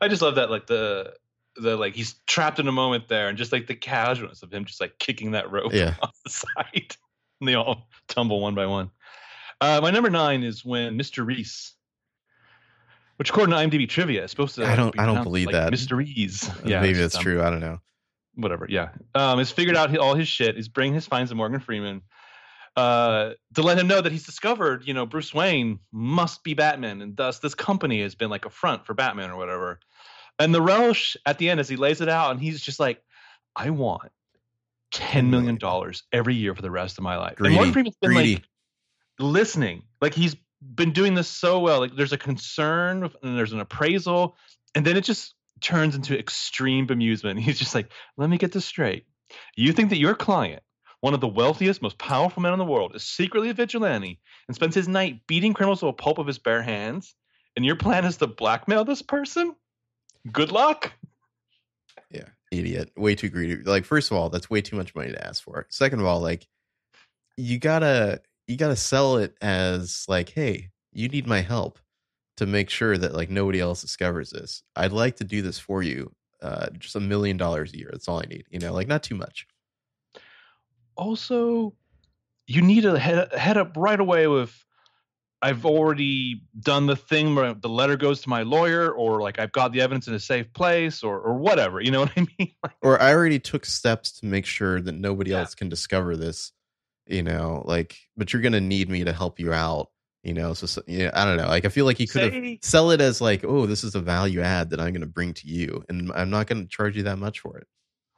I 0.00 0.08
just 0.08 0.22
love 0.22 0.36
that, 0.36 0.50
like 0.50 0.66
the 0.66 1.14
the 1.56 1.76
like 1.76 1.94
he's 1.94 2.14
trapped 2.26 2.58
in 2.58 2.68
a 2.68 2.72
moment 2.72 3.08
there, 3.08 3.28
and 3.28 3.38
just 3.38 3.52
like 3.52 3.66
the 3.66 3.74
casualness 3.74 4.42
of 4.42 4.52
him 4.52 4.64
just 4.64 4.80
like 4.80 4.98
kicking 4.98 5.32
that 5.32 5.50
rope 5.50 5.72
Yeah. 5.72 5.94
off 6.02 6.16
the 6.24 6.30
side, 6.30 6.96
and 7.40 7.48
they 7.48 7.54
all 7.54 7.88
tumble 8.08 8.40
one 8.40 8.54
by 8.54 8.66
one. 8.66 8.90
Uh, 9.62 9.80
my 9.80 9.90
number 9.90 10.10
nine 10.10 10.42
is 10.42 10.64
when 10.64 10.98
Mr. 10.98 11.24
Reese, 11.24 11.74
which 13.16 13.30
according 13.30 13.54
to 13.54 13.56
IMDb 13.56 13.88
trivia 13.88 14.24
is 14.24 14.30
supposed 14.30 14.56
to. 14.56 14.66
I 14.66 14.74
don't- 14.76 14.92
be 14.92 14.98
I 14.98 15.06
don't 15.06 15.22
believe 15.22 15.46
like 15.46 15.54
that. 15.54 15.72
Mr. 15.72 15.96
Reese. 15.96 16.50
Yeah, 16.64 16.80
maybe 16.80 16.98
it's 16.98 17.14
that's 17.14 17.22
true. 17.22 17.42
I 17.42 17.50
don't 17.50 17.60
know. 17.60 17.78
Whatever. 18.34 18.66
Yeah. 18.68 18.88
Um, 19.14 19.38
has 19.38 19.50
figured 19.50 19.76
out 19.76 19.96
all 19.98 20.14
his 20.14 20.26
shit. 20.28 20.56
Is 20.58 20.68
bringing 20.68 20.94
his 20.94 21.06
finds 21.06 21.30
to 21.30 21.34
Morgan 21.34 21.60
Freeman. 21.60 22.02
Uh, 22.74 23.32
to 23.54 23.62
let 23.62 23.78
him 23.78 23.86
know 23.86 24.00
that 24.00 24.10
he's 24.10 24.24
discovered, 24.24 24.82
you 24.86 24.94
know, 24.94 25.04
Bruce 25.04 25.34
Wayne 25.34 25.78
must 25.92 26.42
be 26.42 26.54
Batman, 26.54 27.02
and 27.02 27.14
thus 27.14 27.38
this 27.38 27.54
company 27.54 28.00
has 28.00 28.14
been 28.14 28.30
like 28.30 28.46
a 28.46 28.50
front 28.50 28.86
for 28.86 28.94
Batman 28.94 29.30
or 29.30 29.36
whatever. 29.36 29.78
And 30.38 30.54
the 30.54 30.62
relish 30.62 31.14
at 31.26 31.36
the 31.36 31.50
end 31.50 31.60
as 31.60 31.68
he 31.68 31.76
lays 31.76 32.00
it 32.00 32.08
out, 32.08 32.30
and 32.30 32.40
he's 32.40 32.62
just 32.62 32.80
like, 32.80 33.02
I 33.54 33.68
want 33.68 34.10
ten 34.90 35.30
million 35.30 35.56
dollars 35.56 36.02
every 36.12 36.34
year 36.34 36.54
for 36.54 36.62
the 36.62 36.70
rest 36.70 36.96
of 36.96 37.04
my 37.04 37.16
life. 37.18 37.36
Greedy. 37.36 37.48
And 37.48 37.56
Morgan 37.56 37.72
Freeman's 37.74 37.96
been 38.00 38.12
Greedy. 38.12 38.34
like 38.36 38.44
listening, 39.22 39.84
like 40.00 40.14
he's 40.14 40.36
been 40.74 40.92
doing 40.92 41.14
this 41.14 41.28
so 41.28 41.58
well. 41.60 41.80
Like 41.80 41.96
there's 41.96 42.12
a 42.12 42.18
concern 42.18 43.10
and 43.22 43.38
there's 43.38 43.52
an 43.52 43.60
appraisal, 43.60 44.36
and 44.74 44.84
then 44.84 44.96
it 44.96 45.04
just 45.04 45.34
turns 45.60 45.94
into 45.94 46.18
extreme 46.18 46.86
bemusement. 46.86 47.38
He's 47.40 47.58
just 47.58 47.74
like, 47.74 47.90
let 48.16 48.28
me 48.28 48.38
get 48.38 48.52
this 48.52 48.66
straight. 48.66 49.06
You 49.56 49.72
think 49.72 49.90
that 49.90 49.98
your 49.98 50.14
client, 50.14 50.62
one 51.00 51.14
of 51.14 51.20
the 51.20 51.28
wealthiest, 51.28 51.82
most 51.82 51.98
powerful 51.98 52.42
men 52.42 52.52
in 52.52 52.58
the 52.58 52.64
world, 52.64 52.94
is 52.94 53.02
secretly 53.02 53.48
a 53.48 53.54
vigilante 53.54 54.20
and 54.46 54.54
spends 54.54 54.74
his 54.74 54.88
night 54.88 55.26
beating 55.26 55.54
criminals 55.54 55.80
to 55.80 55.86
a 55.86 55.92
pulp 55.92 56.18
of 56.18 56.26
his 56.26 56.38
bare 56.38 56.62
hands, 56.62 57.14
and 57.56 57.64
your 57.64 57.76
plan 57.76 58.04
is 58.04 58.18
to 58.18 58.26
blackmail 58.26 58.84
this 58.84 59.02
person? 59.02 59.54
Good 60.30 60.52
luck. 60.52 60.92
Yeah, 62.10 62.28
idiot. 62.50 62.92
Way 62.96 63.14
too 63.14 63.28
greedy. 63.28 63.56
Like, 63.62 63.84
first 63.84 64.10
of 64.10 64.16
all, 64.16 64.30
that's 64.30 64.50
way 64.50 64.60
too 64.60 64.76
much 64.76 64.94
money 64.94 65.12
to 65.12 65.26
ask 65.26 65.42
for. 65.42 65.66
Second 65.70 66.00
of 66.00 66.06
all, 66.06 66.20
like, 66.20 66.46
you 67.36 67.58
gotta 67.58 68.20
you 68.46 68.56
gotta 68.56 68.76
sell 68.76 69.16
it 69.18 69.34
as 69.40 70.04
like, 70.08 70.30
hey, 70.30 70.70
you 70.92 71.08
need 71.08 71.26
my 71.26 71.40
help 71.40 71.78
to 72.36 72.46
make 72.46 72.70
sure 72.70 72.96
that 72.98 73.14
like 73.14 73.30
nobody 73.30 73.60
else 73.60 73.82
discovers 73.82 74.30
this. 74.30 74.62
I'd 74.76 74.92
like 74.92 75.16
to 75.16 75.24
do 75.24 75.42
this 75.42 75.58
for 75.58 75.82
you. 75.82 76.12
Uh, 76.40 76.68
just 76.78 76.96
a 76.96 77.00
million 77.00 77.36
dollars 77.36 77.72
a 77.72 77.78
year. 77.78 77.90
That's 77.92 78.08
all 78.08 78.18
I 78.18 78.24
need. 78.28 78.44
You 78.50 78.58
know, 78.58 78.72
like 78.72 78.88
not 78.88 79.02
too 79.02 79.14
much. 79.14 79.46
Also, 80.96 81.74
you 82.46 82.62
need 82.62 82.82
to 82.82 82.98
head, 82.98 83.32
head 83.32 83.56
up 83.56 83.72
right 83.76 83.98
away 84.00 84.26
with 84.26 84.64
I've 85.44 85.66
already 85.66 86.42
done 86.60 86.86
the 86.86 86.94
thing 86.94 87.34
where 87.34 87.52
the 87.52 87.68
letter 87.68 87.96
goes 87.96 88.20
to 88.22 88.28
my 88.28 88.42
lawyer, 88.42 88.92
or 88.92 89.20
like 89.20 89.40
I've 89.40 89.50
got 89.50 89.72
the 89.72 89.80
evidence 89.80 90.06
in 90.06 90.14
a 90.14 90.20
safe 90.20 90.52
place, 90.52 91.02
or 91.02 91.18
or 91.20 91.34
whatever. 91.34 91.80
You 91.80 91.90
know 91.90 92.00
what 92.00 92.12
I 92.16 92.26
mean? 92.38 92.52
Like, 92.62 92.76
Or 92.80 93.00
I 93.02 93.12
already 93.12 93.40
took 93.40 93.64
steps 93.64 94.20
to 94.20 94.26
make 94.26 94.46
sure 94.46 94.80
that 94.80 94.92
nobody 94.92 95.32
Yeah. 95.32 95.38
else 95.40 95.54
can 95.56 95.68
discover 95.68 96.16
this. 96.16 96.52
You 97.12 97.22
know, 97.22 97.62
like, 97.66 97.96
but 98.16 98.32
you're 98.32 98.42
gonna 98.42 98.60
need 98.60 98.88
me 98.88 99.04
to 99.04 99.12
help 99.12 99.38
you 99.38 99.52
out. 99.52 99.88
You 100.24 100.34
know, 100.34 100.54
so, 100.54 100.66
so 100.66 100.82
yeah, 100.86 101.10
I 101.14 101.24
don't 101.24 101.36
know. 101.36 101.48
Like, 101.48 101.64
I 101.64 101.68
feel 101.68 101.84
like 101.84 101.98
he 101.98 102.06
could 102.06 102.32
have 102.32 102.44
sell 102.62 102.92
it 102.92 103.00
as 103.00 103.20
like, 103.20 103.42
oh, 103.44 103.66
this 103.66 103.82
is 103.82 103.96
a 103.96 104.00
value 104.00 104.40
add 104.40 104.70
that 104.70 104.78
I'm 104.80 104.92
going 104.92 105.00
to 105.00 105.06
bring 105.08 105.34
to 105.34 105.48
you, 105.48 105.84
and 105.88 106.12
I'm 106.14 106.30
not 106.30 106.46
going 106.46 106.62
to 106.62 106.68
charge 106.68 106.96
you 106.96 107.02
that 107.02 107.18
much 107.18 107.40
for 107.40 107.58
it. 107.58 107.66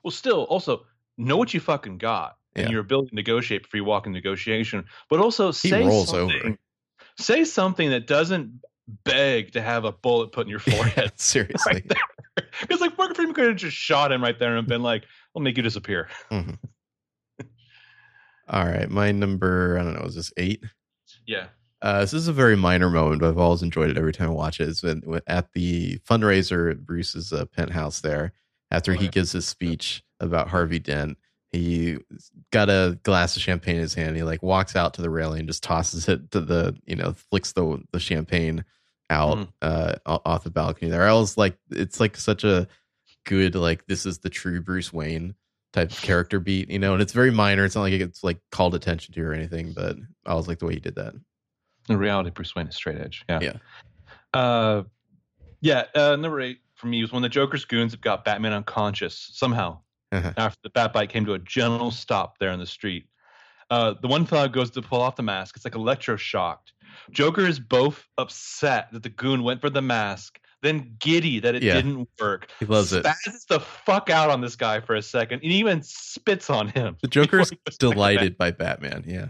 well, 0.03 0.11
still, 0.11 0.43
also 0.45 0.85
know 1.17 1.39
what 1.39 1.55
you 1.55 1.61
fucking 1.61 1.97
got 1.97 2.37
and 2.55 2.67
Yeah. 2.67 2.73
your 2.73 2.81
ability 2.83 3.09
to 3.09 3.15
negotiate 3.15 3.63
before 3.63 3.79
you 3.79 3.85
walk 3.85 4.07
in 4.07 4.13
negotiation, 4.13 4.85
but 5.09 5.19
also 5.19 5.47
He 5.51 5.71
say 5.71 5.87
rolls 5.87 6.11
something. 6.11 6.41
over. 6.45 6.59
Say 7.19 7.45
something 7.45 7.89
that 7.89 8.07
doesn't 8.07 8.61
beg 9.05 9.53
to 9.53 9.63
have 9.63 9.87
a 9.87 9.93
bullet 9.93 10.31
put 10.33 10.43
in 10.47 10.51
your 10.51 10.59
forehead. 10.75 11.13
Seriously. 11.19 11.57
right. 11.73 11.93
Because 12.61 12.83
like 12.83 12.99
Morgan 12.99 13.15
Freeman 13.15 13.35
could 13.35 13.47
have 13.49 13.57
just 13.57 13.77
shot 13.79 14.13
him 14.13 14.23
right 14.23 14.39
there 14.39 14.57
and 14.59 14.69
been 14.69 14.83
like, 14.83 15.05
"I'll 15.35 15.41
make 15.41 15.57
you 15.57 15.63
disappear." 15.63 16.09
Mhm. 16.31 16.59
All 18.49 18.65
right, 18.65 18.91
my 18.91 19.13
number, 19.13 19.79
I 19.79 19.83
don't 19.83 19.95
know, 19.95 20.07
is 20.07 20.15
this 20.17 20.33
eight? 20.37 20.63
Yeah. 21.27 21.47
Uh, 21.81 22.01
this 22.01 22.13
is 22.15 22.29
a 22.29 22.33
very 22.33 22.57
minor 22.57 22.89
moment, 22.91 23.21
but 23.21 23.29
I've 23.29 23.39
always 23.39 23.63
enjoyed 23.63 23.91
it 23.91 23.99
every 23.99 24.13
time 24.13 24.29
I 24.31 24.33
watch 24.33 24.61
it. 24.61 24.69
It's 24.69 24.83
when, 24.83 25.03
when- 25.05 25.21
at 25.27 25.53
the 25.53 25.99
fundraiser 26.09 26.71
at 26.71 26.85
Bruce's 26.87 27.33
uh, 27.33 27.45
penthouse 27.47 28.01
there. 28.01 28.33
After 28.71 28.93
he 28.93 28.99
Okay. 29.05 29.09
gives 29.09 29.33
his 29.33 29.47
speech 29.47 30.03
about 30.19 30.49
Harvey 30.49 30.79
Dent, 30.79 31.17
he 31.53 31.99
got 32.51 32.69
a 32.69 32.99
glass 33.05 33.37
of 33.37 33.43
champagne 33.43 33.77
in 33.77 33.83
his 33.83 33.95
hand. 33.95 34.17
He 34.17 34.23
like 34.25 34.43
walks 34.43 34.75
out 34.75 34.95
to 34.95 35.03
the 35.03 35.11
railing 35.11 35.41
and 35.41 35.49
just 35.49 35.63
tosses 35.63 36.09
it 36.09 36.31
to 36.33 36.41
the, 36.41 36.77
you 36.87 36.97
know, 36.97 37.13
flicks 37.31 37.53
the 37.53 37.81
the 37.93 38.01
champagne 38.01 38.65
out 39.11 39.39
Mhm. 39.39 39.49
uh, 39.63 39.95
off 40.25 40.43
the 40.45 40.51
balcony 40.51 40.91
there. 40.91 41.07
I 41.07 41.13
was 41.13 41.37
like, 41.39 41.57
it's 41.71 42.01
like 42.01 42.17
such 42.17 42.43
a 42.43 42.67
good 43.27 43.55
like 43.55 43.87
this 43.87 44.07
is 44.07 44.19
the 44.19 44.31
true 44.31 44.61
Bruce 44.61 44.93
Wayne 44.93 45.35
type 45.75 45.91
of 45.91 46.01
character 46.01 46.41
beat, 46.41 46.71
you 46.71 46.79
know, 46.79 46.95
and 46.95 47.03
it's 47.03 47.13
very 47.13 47.31
minor. 47.31 47.65
It's 47.67 47.75
not 47.75 47.83
like 47.83 47.93
it 47.93 47.99
gets 47.99 48.25
like 48.25 48.39
called 48.51 48.75
attention 48.75 49.13
to 49.15 49.21
or 49.23 49.35
anything, 49.35 49.73
but 49.75 49.97
I 50.25 50.35
was 50.35 50.49
like 50.49 50.59
the 50.61 50.67
way 50.67 50.75
he 50.75 50.81
did 50.81 50.95
that. 50.95 51.13
In 51.91 51.99
reality, 51.99 52.31
Bruce 52.31 52.55
Wayne 52.55 52.69
is 52.69 52.75
straight 52.77 52.99
edge. 52.99 53.25
Yeah. 53.29 53.41
Yeah. 53.43 53.57
Uh, 54.33 54.83
yeah. 55.61 55.85
Uh, 55.95 56.17
number 56.17 56.41
eight 56.41 56.59
for 56.75 56.87
me 56.87 57.03
was 57.03 57.13
when 57.13 57.23
the 57.23 57.29
Joker's 57.29 57.65
goons 57.67 57.93
have 57.93 58.01
got 58.01 58.25
Batman 58.25 58.53
unconscious 58.55 59.31
somehow 59.35 59.81
Uh-huh. 60.13 60.33
after 60.37 60.59
the 60.63 60.71
bat 60.71 60.93
bite 60.93 61.11
came 61.11 61.27
to 61.27 61.35
a 61.35 61.39
gentle 61.41 61.91
stop 61.91 62.39
there 62.39 62.53
in 62.53 62.59
the 62.61 62.67
street. 62.67 63.07
Uh, 63.71 63.95
the 64.01 64.09
one 64.09 64.25
fellow 64.27 64.49
goes 64.49 64.71
to 64.71 64.81
pull 64.83 65.01
off 65.03 65.17
the 65.17 65.23
mask. 65.23 65.57
It's 65.57 65.65
like 65.65 65.75
electroshocked. 65.75 66.73
Joker 67.11 67.43
is 67.43 67.59
both 67.59 68.07
upset 68.19 68.89
that 68.93 69.03
the 69.03 69.09
goon 69.09 69.43
went 69.43 69.61
for 69.61 69.71
the 69.71 69.83
mask, 69.83 70.39
then 70.65 70.97
giddy 70.99 71.39
that 71.41 71.55
it 71.55 71.63
Yeah. 71.63 71.75
didn't 71.75 72.09
work. 72.21 72.51
He 72.59 72.67
loves 72.67 72.93
it. 72.93 73.05
Spazzes 73.05 73.47
the 73.49 73.61
fuck 73.61 74.11
out 74.11 74.31
on 74.31 74.41
this 74.41 74.57
guy 74.57 74.81
for 74.81 74.95
a 74.97 75.03
second, 75.03 75.41
and 75.43 75.53
even 75.53 75.83
spits 75.83 76.51
on 76.51 76.69
him. 76.69 76.97
The 77.03 77.09
Joker's 77.09 77.51
he 77.51 77.59
goes 77.67 77.77
delighted 77.79 78.37
by 78.37 78.51
Batman. 78.51 79.05
Yeah. 79.07 79.29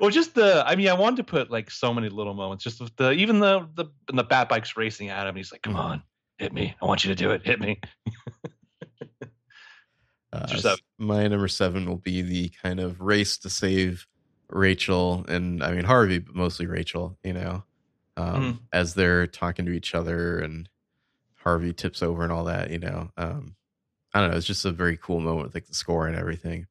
well, 0.00 0.10
just 0.10 0.34
the 0.34 0.62
I 0.66 0.76
mean, 0.76 0.88
I 0.88 0.94
wanted 0.94 1.16
to 1.16 1.24
put 1.24 1.50
like 1.50 1.70
so 1.70 1.92
many 1.92 2.08
little 2.08 2.34
moments. 2.34 2.62
Just 2.64 2.80
the 2.96 3.10
even 3.12 3.40
the 3.40 3.68
the 3.74 3.86
and 4.08 4.18
the 4.18 4.24
bat 4.24 4.48
bike's 4.48 4.76
racing 4.76 5.08
at 5.08 5.26
him. 5.26 5.34
He's 5.34 5.50
like, 5.52 5.62
"Come 5.62 5.76
on, 5.76 6.02
hit 6.38 6.52
me! 6.52 6.74
I 6.80 6.84
want 6.86 7.04
you 7.04 7.08
to 7.08 7.14
do 7.16 7.30
it. 7.32 7.44
Hit 7.44 7.60
me!" 7.60 7.80
Uh, 10.34 10.38
What's 10.40 10.52
your 10.52 10.60
seven? 10.62 10.78
my 10.98 11.28
number 11.28 11.46
seven 11.46 11.86
will 11.86 11.98
be 11.98 12.22
the 12.22 12.48
kind 12.62 12.80
of 12.80 13.02
race 13.02 13.36
to 13.36 13.50
save 13.50 14.06
Rachel 14.48 15.26
and 15.28 15.62
I 15.62 15.72
mean 15.72 15.84
Harvey, 15.84 16.20
but 16.20 16.34
mostly 16.34 16.66
Rachel. 16.66 17.18
You 17.22 17.34
know, 17.34 17.64
um, 18.16 18.42
Mhm. 18.42 18.58
as 18.72 18.94
they're 18.94 19.26
talking 19.26 19.64
to 19.66 19.72
each 19.72 19.94
other 19.94 20.38
and 20.38 20.68
Harvey 21.36 21.72
tips 21.72 22.02
over 22.02 22.22
and 22.22 22.32
all 22.32 22.44
that. 22.44 22.70
You 22.70 22.78
know, 22.78 23.10
um, 23.16 23.56
I 24.14 24.20
don't 24.20 24.30
know. 24.30 24.36
It's 24.36 24.46
just 24.46 24.64
a 24.64 24.72
very 24.72 24.96
cool 24.96 25.20
moment 25.20 25.46
with 25.46 25.54
like 25.54 25.66
the 25.66 25.74
score 25.74 26.06
and 26.06 26.16
everything. 26.16 26.66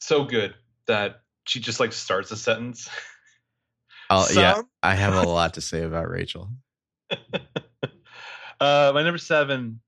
So 0.00 0.24
good 0.24 0.54
that 0.86 1.22
she 1.46 1.60
just 1.60 1.80
like 1.80 1.92
starts 1.92 2.30
a 2.30 2.36
sentence. 2.36 2.88
I'll, 4.10 4.26
yeah, 4.34 4.60
I 4.82 4.94
have 4.94 5.14
a 5.14 5.22
lot 5.28 5.54
to 5.54 5.60
say 5.60 5.82
about 5.82 6.10
Rachel. 6.10 6.50
uh, 7.10 8.92
my 8.94 9.02
number 9.02 9.18
seven. 9.18 9.80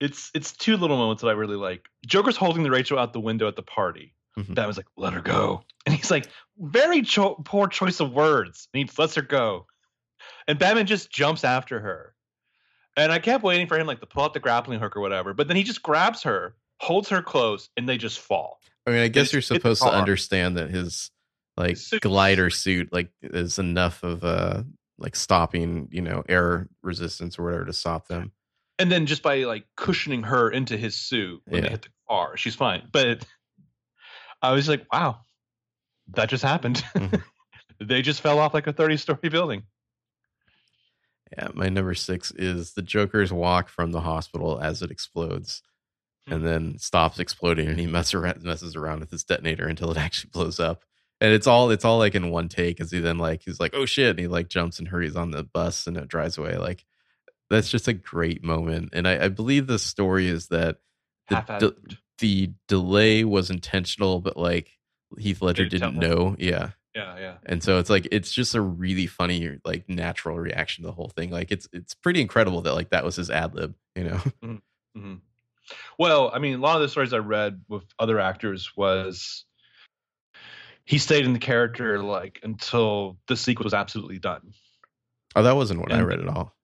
It's 0.00 0.30
it's 0.34 0.52
two 0.52 0.76
little 0.76 0.96
moments 0.96 1.22
that 1.22 1.28
I 1.28 1.32
really 1.32 1.56
like. 1.56 1.88
Joker's 2.06 2.36
holding 2.36 2.64
the 2.64 2.70
Rachel 2.70 2.98
out 2.98 3.12
the 3.12 3.20
window 3.20 3.46
at 3.46 3.54
the 3.54 3.62
party. 3.62 4.14
Mhm. 4.38 4.54
Batman's 4.54 4.76
like, 4.78 4.86
"Let 4.96 5.12
her 5.12 5.20
go," 5.20 5.64
and 5.86 5.94
he's 5.94 6.10
like, 6.10 6.28
"Very 6.58 7.02
cho- 7.02 7.34
poor 7.44 7.68
choice 7.68 8.00
of 8.00 8.12
words." 8.12 8.68
And 8.72 8.82
he 8.82 8.90
lets 8.98 9.14
her 9.16 9.22
go, 9.22 9.66
and 10.48 10.58
Batman 10.58 10.86
just 10.86 11.10
jumps 11.10 11.44
after 11.44 11.80
her. 11.80 12.14
And 12.96 13.10
I 13.12 13.18
kept 13.18 13.42
waiting 13.44 13.66
for 13.66 13.78
him 13.78 13.86
like 13.86 14.00
to 14.00 14.06
pull 14.06 14.22
out 14.24 14.34
the 14.34 14.40
grappling 14.40 14.78
hook 14.80 14.96
or 14.96 15.00
whatever, 15.00 15.32
but 15.34 15.48
then 15.48 15.56
he 15.56 15.62
just 15.62 15.82
grabs 15.82 16.22
her, 16.24 16.54
holds 16.80 17.08
her 17.08 17.22
close, 17.22 17.68
and 17.76 17.88
they 17.88 17.96
just 17.98 18.20
fall. 18.20 18.60
I 18.86 18.90
mean, 18.90 19.00
I 19.00 19.08
guess 19.08 19.28
It's- 19.28 19.32
you're 19.32 19.42
supposed 19.42 19.82
to 19.82 19.88
understand 19.92 20.56
that 20.56 20.70
his 20.70 21.10
like 21.56 21.76
Suit. 21.76 22.00
glider 22.02 22.48
suit 22.50 22.90
like 22.92 23.10
is 23.22 23.58
enough 23.58 24.02
of 24.02 24.24
uh 24.24 24.62
like 24.98 25.14
stopping, 25.16 25.88
you 25.90 26.00
know, 26.00 26.22
air 26.28 26.68
resistance 26.82 27.38
or 27.38 27.44
whatever 27.44 27.64
to 27.66 27.72
stop 27.72 28.08
them. 28.08 28.32
And 28.78 28.90
then 28.90 29.04
just 29.06 29.22
by 29.22 29.44
like 29.44 29.66
cushioning 29.76 30.22
her 30.24 30.50
into 30.50 30.76
his 30.76 30.94
suit 30.94 31.42
when 31.46 31.56
Yeah. 31.62 31.68
they 31.68 31.70
hit 31.72 31.82
the 31.82 31.88
car, 32.08 32.36
she's 32.36 32.54
fine. 32.54 32.88
But 32.92 33.24
I 34.42 34.52
was 34.52 34.68
like, 34.68 34.84
wow, 34.92 35.20
that 36.14 36.28
just 36.28 36.42
happened. 36.44 36.84
Mhm. 36.94 37.22
they 37.80 38.02
just 38.02 38.20
fell 38.20 38.38
off 38.38 38.54
like 38.54 38.66
a 38.66 38.72
30 38.72 38.96
story 38.96 39.28
building. 39.28 39.62
Yeah, 41.36 41.48
my 41.54 41.68
number 41.68 41.94
six 41.94 42.30
is 42.32 42.74
the 42.74 42.82
Joker's 42.82 43.32
walk 43.32 43.68
from 43.68 43.90
the 43.92 44.02
hospital 44.02 44.60
as 44.60 44.82
it 44.82 44.90
explodes, 44.90 45.62
Hmm. 46.28 46.34
and 46.34 46.46
then 46.46 46.78
stops 46.78 47.18
exploding, 47.18 47.66
and 47.68 47.80
he 47.80 47.86
mess 47.86 48.14
around, 48.14 48.42
messes 48.44 48.76
around 48.76 49.00
with 49.00 49.10
his 49.10 49.24
detonator 49.24 49.66
until 49.66 49.90
it 49.90 49.96
actually 49.98 50.30
blows 50.32 50.60
up. 50.60 50.84
And 51.20 51.32
it's 51.32 51.46
all 51.46 51.70
it's 51.70 51.84
all 51.84 51.98
like 51.98 52.14
in 52.14 52.30
one 52.30 52.48
take. 52.48 52.80
As 52.80 52.90
he 52.90 53.00
then 53.00 53.18
like 53.18 53.42
he's 53.44 53.58
like, 53.60 53.74
oh 53.74 53.86
shit, 53.86 54.10
and 54.10 54.18
he 54.18 54.26
like 54.26 54.48
jumps 54.48 54.78
and 54.78 54.88
hurries 54.88 55.16
on 55.16 55.30
the 55.30 55.42
bus, 55.44 55.86
and 55.86 55.96
it 55.96 56.08
drives 56.08 56.36
away. 56.38 56.56
Like 56.58 56.84
that's 57.48 57.70
just 57.70 57.88
a 57.88 57.92
great 57.92 58.42
moment. 58.44 58.90
And 58.92 59.06
I, 59.08 59.24
I 59.24 59.28
believe 59.28 59.66
the 59.66 59.78
story 59.78 60.26
is 60.28 60.48
that 60.48 60.78
the 61.28 61.40
de- 61.58 61.96
the 62.18 62.52
delay 62.68 63.24
was 63.24 63.50
intentional, 63.50 64.20
but 64.20 64.36
like 64.36 64.70
Heath 65.18 65.42
Ledger 65.42 65.66
didn't 65.66 65.98
know. 65.98 66.36
Yeah. 66.38 66.70
Yeah, 66.94 67.18
yeah. 67.18 67.36
And 67.46 67.62
so 67.62 67.78
it's 67.78 67.88
like 67.88 68.06
it's 68.12 68.30
just 68.30 68.54
a 68.54 68.60
really 68.60 69.06
funny, 69.06 69.58
like 69.64 69.88
natural 69.88 70.38
reaction 70.38 70.82
to 70.82 70.88
the 70.88 70.92
whole 70.92 71.08
thing. 71.08 71.30
Like 71.30 71.50
it's 71.50 71.66
it's 71.72 71.94
pretty 71.94 72.20
incredible 72.20 72.60
that 72.62 72.74
like 72.74 72.90
that 72.90 73.04
was 73.04 73.16
his 73.16 73.30
ad 73.30 73.54
lib, 73.54 73.74
you 73.96 74.04
know. 74.04 74.20
hmm 74.94 75.14
Well, 75.98 76.30
I 76.34 76.38
mean, 76.38 76.54
a 76.54 76.58
lot 76.58 76.76
of 76.76 76.82
the 76.82 76.88
stories 76.88 77.14
I 77.14 77.18
read 77.18 77.62
with 77.68 77.84
other 77.98 78.20
actors 78.20 78.72
was 78.76 79.44
he 80.84 80.98
stayed 80.98 81.24
in 81.24 81.32
the 81.32 81.38
character 81.38 81.98
like 82.02 82.40
until 82.42 83.16
the 83.26 83.36
sequel 83.36 83.64
was 83.64 83.74
absolutely 83.74 84.18
done. 84.18 84.52
Oh, 85.34 85.42
that 85.42 85.56
wasn't 85.56 85.80
what 85.80 85.92
I 85.92 86.00
read 86.02 86.20
at 86.20 86.28
all. 86.28 86.54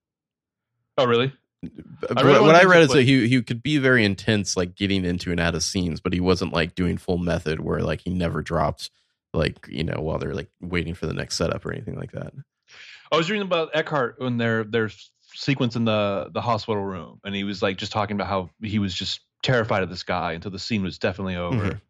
Oh, 0.98 1.06
really? 1.06 1.32
Read 1.62 2.40
what, 2.40 2.54
I 2.54 2.64
read 2.64 2.82
is 2.82 2.90
that 2.92 3.02
he 3.02 3.26
he 3.28 3.42
could 3.42 3.62
be 3.62 3.78
very 3.78 4.04
intense, 4.04 4.56
like 4.56 4.76
getting 4.76 5.04
into 5.04 5.30
and 5.32 5.40
out 5.40 5.54
of 5.54 5.62
scenes, 5.64 6.00
but 6.00 6.12
he 6.12 6.20
wasn't 6.20 6.52
like 6.52 6.74
doing 6.74 6.96
full 6.96 7.18
method 7.18 7.60
where 7.60 7.80
like 7.80 8.00
he 8.02 8.10
never 8.10 8.42
dropped, 8.42 8.90
like 9.34 9.66
you 9.68 9.82
know, 9.82 10.00
while 10.00 10.18
they're 10.18 10.34
like 10.34 10.48
waiting 10.60 10.94
for 10.94 11.06
the 11.06 11.14
next 11.14 11.36
setup 11.36 11.66
or 11.66 11.72
anything 11.72 11.96
like 11.96 12.12
that. 12.12 12.32
I 13.10 13.16
was 13.16 13.30
reading 13.30 13.46
about 13.46 13.70
Eckhart 13.74 14.20
when 14.20 14.36
their 14.38 14.62
their 14.62 14.90
sequence 15.34 15.74
in 15.74 15.84
the 15.84 16.30
the 16.32 16.40
hospital 16.40 16.84
room, 16.84 17.20
and 17.24 17.34
he 17.34 17.42
was 17.42 17.60
like 17.62 17.76
just 17.76 17.90
talking 17.90 18.14
about 18.16 18.28
how 18.28 18.50
he 18.62 18.78
was 18.78 18.94
just 18.94 19.20
terrified 19.42 19.82
of 19.82 19.90
this 19.90 20.04
guy 20.04 20.32
until 20.34 20.52
the 20.52 20.58
scene 20.58 20.82
was 20.82 20.98
definitely 20.98 21.36
over. 21.36 21.70
Mhm. 21.70 21.80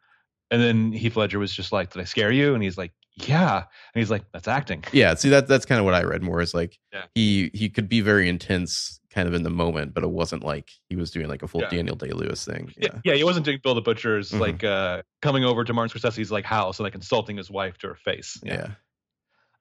And 0.51 0.63
then 0.63 0.93
Heath 0.93 1.17
Ledger 1.17 1.39
was 1.39 1.53
just 1.53 1.73
like, 1.73 1.93
"Did 1.93 2.01
I 2.01 2.05
scare 2.05 2.33
you?" 2.33 2.55
And 2.55 2.63
he's 2.63 2.79
like, 2.79 2.93
"Yeah." 3.17 3.57
And 3.57 4.01
he's 4.01 4.11
like, 4.11 4.25
"That's 4.33 4.49
acting." 4.49 4.83
Yeah, 4.93 5.13
see 5.15 5.29
that 5.29 5.47
that's 5.47 5.67
kind 5.67 5.79
of 5.79 5.85
what 5.85 5.93
I 5.95 6.05
read 6.05 6.23
more 6.23 6.41
is 6.41 6.55
like 6.55 6.79
Yeah. 6.91 7.05
he 7.15 7.51
he 7.53 7.69
could 7.69 7.89
be 7.91 8.01
very 8.01 8.31
intense 8.31 8.98
kind 9.11 9.27
of 9.27 9.35
in 9.35 9.43
the 9.43 9.51
moment, 9.51 9.95
but 9.95 10.05
it 10.05 10.11
wasn't 10.11 10.45
like 10.45 10.71
he 10.89 10.97
was 10.97 11.11
doing 11.11 11.29
like 11.29 11.43
a 11.43 11.49
full 11.49 11.63
Yeah. 11.63 11.71
Daniel 11.71 11.97
Day 11.97 12.11
Lewis 12.11 12.45
thing. 12.45 12.73
Yeah, 12.77 12.89
Yeah. 12.93 13.01
yeah, 13.05 13.15
he 13.15 13.25
wasn't 13.25 13.45
doing 13.47 13.59
Bill 13.63 13.75
the 13.75 13.81
Butcher's 13.81 14.33
Mhm. 14.33 14.41
like 14.41 14.65
uh 14.65 15.03
coming 15.23 15.45
over 15.45 15.65
to 15.65 15.73
Martin 15.73 15.99
Scorsese's 15.99 16.31
like 16.31 16.45
house 16.45 16.79
and 16.79 16.85
like 16.85 16.95
insulting 16.95 17.37
his 17.37 17.51
wife 17.51 17.79
to 17.79 17.89
her 17.89 17.95
face. 17.95 18.39
Yeah. 18.45 18.73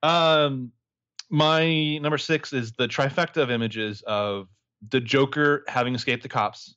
Um, 0.03 0.71
my 1.29 1.97
number 1.97 2.17
six 2.17 2.53
is 2.53 2.73
the 2.73 2.87
trifecta 2.87 3.37
of 3.41 3.49
images 3.51 4.01
of 4.05 4.47
the 4.89 4.99
Joker 4.99 5.63
having 5.67 5.95
escaped 5.95 6.23
the 6.23 6.29
cops. 6.29 6.75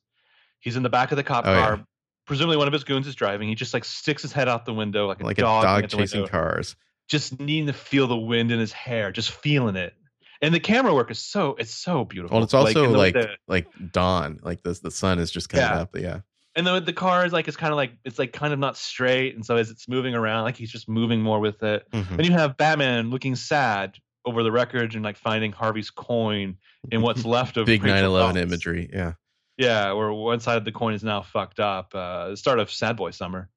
He's 0.59 0.75
in 0.75 0.83
the 0.83 0.89
back 0.89 1.11
of 1.11 1.17
the 1.17 1.23
cop 1.23 1.45
Oh, 1.45 1.53
car. 1.59 1.75
yeah. 1.77 1.83
Presumably, 2.25 2.57
one 2.57 2.67
of 2.67 2.73
his 2.73 2.83
goons 2.83 3.07
is 3.07 3.15
driving. 3.15 3.49
He 3.49 3.55
just 3.55 3.73
like 3.73 3.83
sticks 3.85 4.21
his 4.21 4.31
head 4.31 4.47
out 4.47 4.65
the 4.65 4.73
window 4.73 5.07
like 5.07 5.21
a 5.21 5.25
Like 5.25 5.37
a 5.37 5.41
dog, 5.41 5.63
dog 5.63 5.83
at 5.83 5.89
the 5.89 5.97
chasing 5.97 6.21
window, 6.21 6.31
cars. 6.31 6.75
just 7.09 7.39
needing 7.39 7.67
to 7.67 7.73
feel 7.73 8.07
the 8.07 8.17
wind 8.17 8.51
in 8.51 8.59
his 8.59 8.71
hair, 8.71 9.11
just 9.11 9.31
feeling 9.31 9.75
it. 9.75 9.93
And 10.41 10.53
the 10.53 10.59
camera 10.59 10.93
work 10.93 11.11
is 11.11 11.19
so 11.19 11.55
it's 11.59 11.73
so 11.73 12.03
beautiful. 12.05 12.35
Well, 12.37 12.43
it's 12.43 12.53
also 12.53 12.85
and 12.85 12.93
the- 12.93 12.97
like 12.97 13.13
the- 13.13 13.35
like 13.47 13.67
dawn, 13.91 14.39
like 14.41 14.63
the 14.63 14.77
the 14.81 14.91
sun 14.91 15.19
is 15.19 15.29
just 15.31 15.49
coming 15.49 15.65
Yeah. 15.65 15.81
up. 15.81 15.95
Yeah. 15.97 16.19
and 16.55 16.67
the 16.67 16.81
the 16.81 16.91
car 16.93 17.25
is 17.25 17.31
like 17.31 17.47
it's 17.47 17.55
kind 17.55 17.71
of 17.71 17.77
like 17.77 17.91
it's 18.03 18.19
like 18.19 18.33
kind 18.33 18.51
of 18.51 18.59
not 18.59 18.75
straight, 18.75 19.35
and 19.35 19.45
so 19.45 19.55
as 19.55 19.69
it's 19.69 19.87
moving 19.87 20.15
around, 20.15 20.43
like 20.43 20.57
he's 20.57 20.71
just 20.71 20.89
moving 20.89 21.21
more 21.21 21.39
with 21.39 21.61
it. 21.63 21.85
Mhm. 21.93 22.17
Then 22.17 22.25
you 22.25 22.31
have 22.33 22.57
Batman 22.57 23.09
looking 23.09 23.35
sad 23.35 23.95
over 24.25 24.43
the 24.43 24.51
wreckage 24.51 24.95
and 24.95 25.03
like 25.05 25.15
finding 25.17 25.51
Harvey's 25.51 25.89
coin 25.89 26.57
and 26.91 27.01
what's 27.03 27.23
left 27.25 27.55
of 27.57 27.65
Big 27.67 27.83
Rachel 27.83 28.11
9/11 28.13 28.37
imagery. 28.37 28.89
Yeah. 28.91 29.13
Yeah, 29.57 29.93
where 29.93 30.11
one 30.11 30.39
side 30.39 30.57
of 30.57 30.65
the 30.65 30.71
coin 30.71 30.93
is 30.93 31.03
now 31.03 31.21
fucked 31.21 31.59
up. 31.59 31.93
Uh, 31.95 32.29
the 32.29 32.37
start 32.37 32.57
of 32.59 32.71
Sad 32.71 32.97
Boy 32.97 33.11
Summer, 33.11 33.49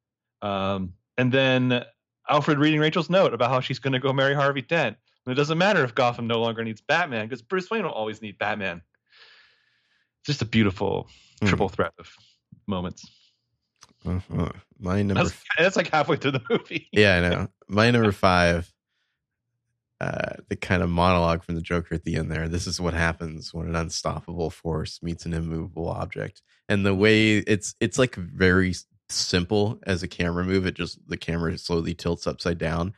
um, 0.43 0.93
and 1.17 1.33
then 1.33 1.85
Alfred 2.29 2.59
reading 2.59 2.81
Rachel's 2.81 3.11
note 3.11 3.33
about 3.35 3.51
how 3.51 3.61
she's 3.61 3.79
going 3.79 3.93
to 3.95 3.99
go 3.99 4.13
marry 4.13 4.35
Harvey 4.35 4.63
Dent. 4.63 4.97
And 5.27 5.33
it 5.33 5.37
doesn't 5.37 5.59
matter 5.59 5.83
if 5.85 5.95
Gotham 5.95 6.27
no 6.27 6.41
longer 6.41 6.65
needs 6.65 6.81
Batman 6.81 7.27
because 7.27 7.43
Bruce 7.43 7.71
Wayne 7.71 7.85
will 7.85 7.91
always 7.93 8.21
need 8.21 8.39
Batman. 8.39 8.83
It's 10.21 10.27
just 10.27 10.43
a 10.43 10.47
beautiful 10.47 11.09
Hmm. 11.41 11.49
triple 11.49 11.69
threat 11.69 11.93
of 11.99 12.09
moments. 12.67 13.05
Uh-huh. 14.07 14.51
My 14.79 15.03
number 15.03 15.25
That's, 15.25 15.37
that's 15.59 15.77
like 15.77 15.89
halfway 15.91 16.17
through 16.17 16.33
the 16.33 16.43
movie. 16.49 16.89
Yeah, 16.93 17.17
I 17.17 17.21
know. 17.29 17.49
My 17.69 17.91
number 17.91 18.13
five, 18.13 18.71
uh, 20.01 20.35
the 20.49 20.57
kind 20.57 20.83
of 20.83 20.91
monologue 20.91 21.43
from 21.43 21.55
the 21.55 21.63
Joker 21.63 21.95
at 21.95 22.05
the 22.05 22.17
end 22.17 22.31
there. 22.31 22.49
This 22.49 22.67
is 22.67 22.81
what 22.81 22.95
happens 22.95 23.55
when 23.55 23.67
an 23.67 23.77
unstoppable 23.77 24.51
force 24.51 25.03
meets 25.03 25.25
an 25.25 25.33
immovable 25.33 25.89
object. 25.89 26.43
And 26.69 26.85
the 26.85 26.95
way 26.95 27.39
it's 27.39 27.75
it's 27.81 27.99
like 27.99 28.15
very 28.15 28.75
simple 29.09 29.79
as 29.85 30.03
a 30.03 30.09
camera 30.09 30.45
move. 30.45 30.67
It 30.67 30.75
just 30.75 30.99
the 31.09 31.17
camera 31.17 31.57
slowly 31.59 31.95
tilts 31.95 32.27
upside 32.27 32.59
down. 32.59 32.93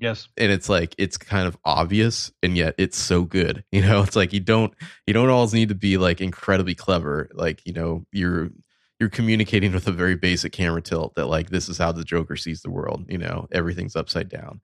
Yes. 0.00 0.28
And 0.36 0.50
it's 0.50 0.68
like 0.68 0.94
it's 0.98 1.16
kind 1.16 1.46
of 1.46 1.56
obvious 1.64 2.32
and 2.42 2.56
yet 2.56 2.74
it's 2.78 2.98
so 2.98 3.22
good. 3.24 3.64
You 3.72 3.82
know, 3.82 4.02
it's 4.02 4.16
like 4.16 4.32
you 4.32 4.40
don't 4.40 4.74
you 5.06 5.14
don't 5.14 5.30
always 5.30 5.54
need 5.54 5.68
to 5.68 5.74
be 5.74 5.96
like 5.96 6.20
incredibly 6.20 6.74
clever. 6.74 7.28
Like, 7.34 7.62
you 7.64 7.72
know, 7.72 8.04
you're 8.12 8.50
you're 8.98 9.10
communicating 9.10 9.72
with 9.72 9.86
a 9.86 9.92
very 9.92 10.14
basic 10.16 10.52
camera 10.52 10.80
tilt 10.82 11.14
that 11.16 11.26
like 11.26 11.50
this 11.50 11.68
is 11.68 11.78
how 11.78 11.92
the 11.92 12.04
Joker 12.04 12.36
sees 12.36 12.62
the 12.62 12.70
world. 12.70 13.04
You 13.08 13.18
know, 13.18 13.46
everything's 13.52 13.94
upside 13.96 14.28
down. 14.28 14.60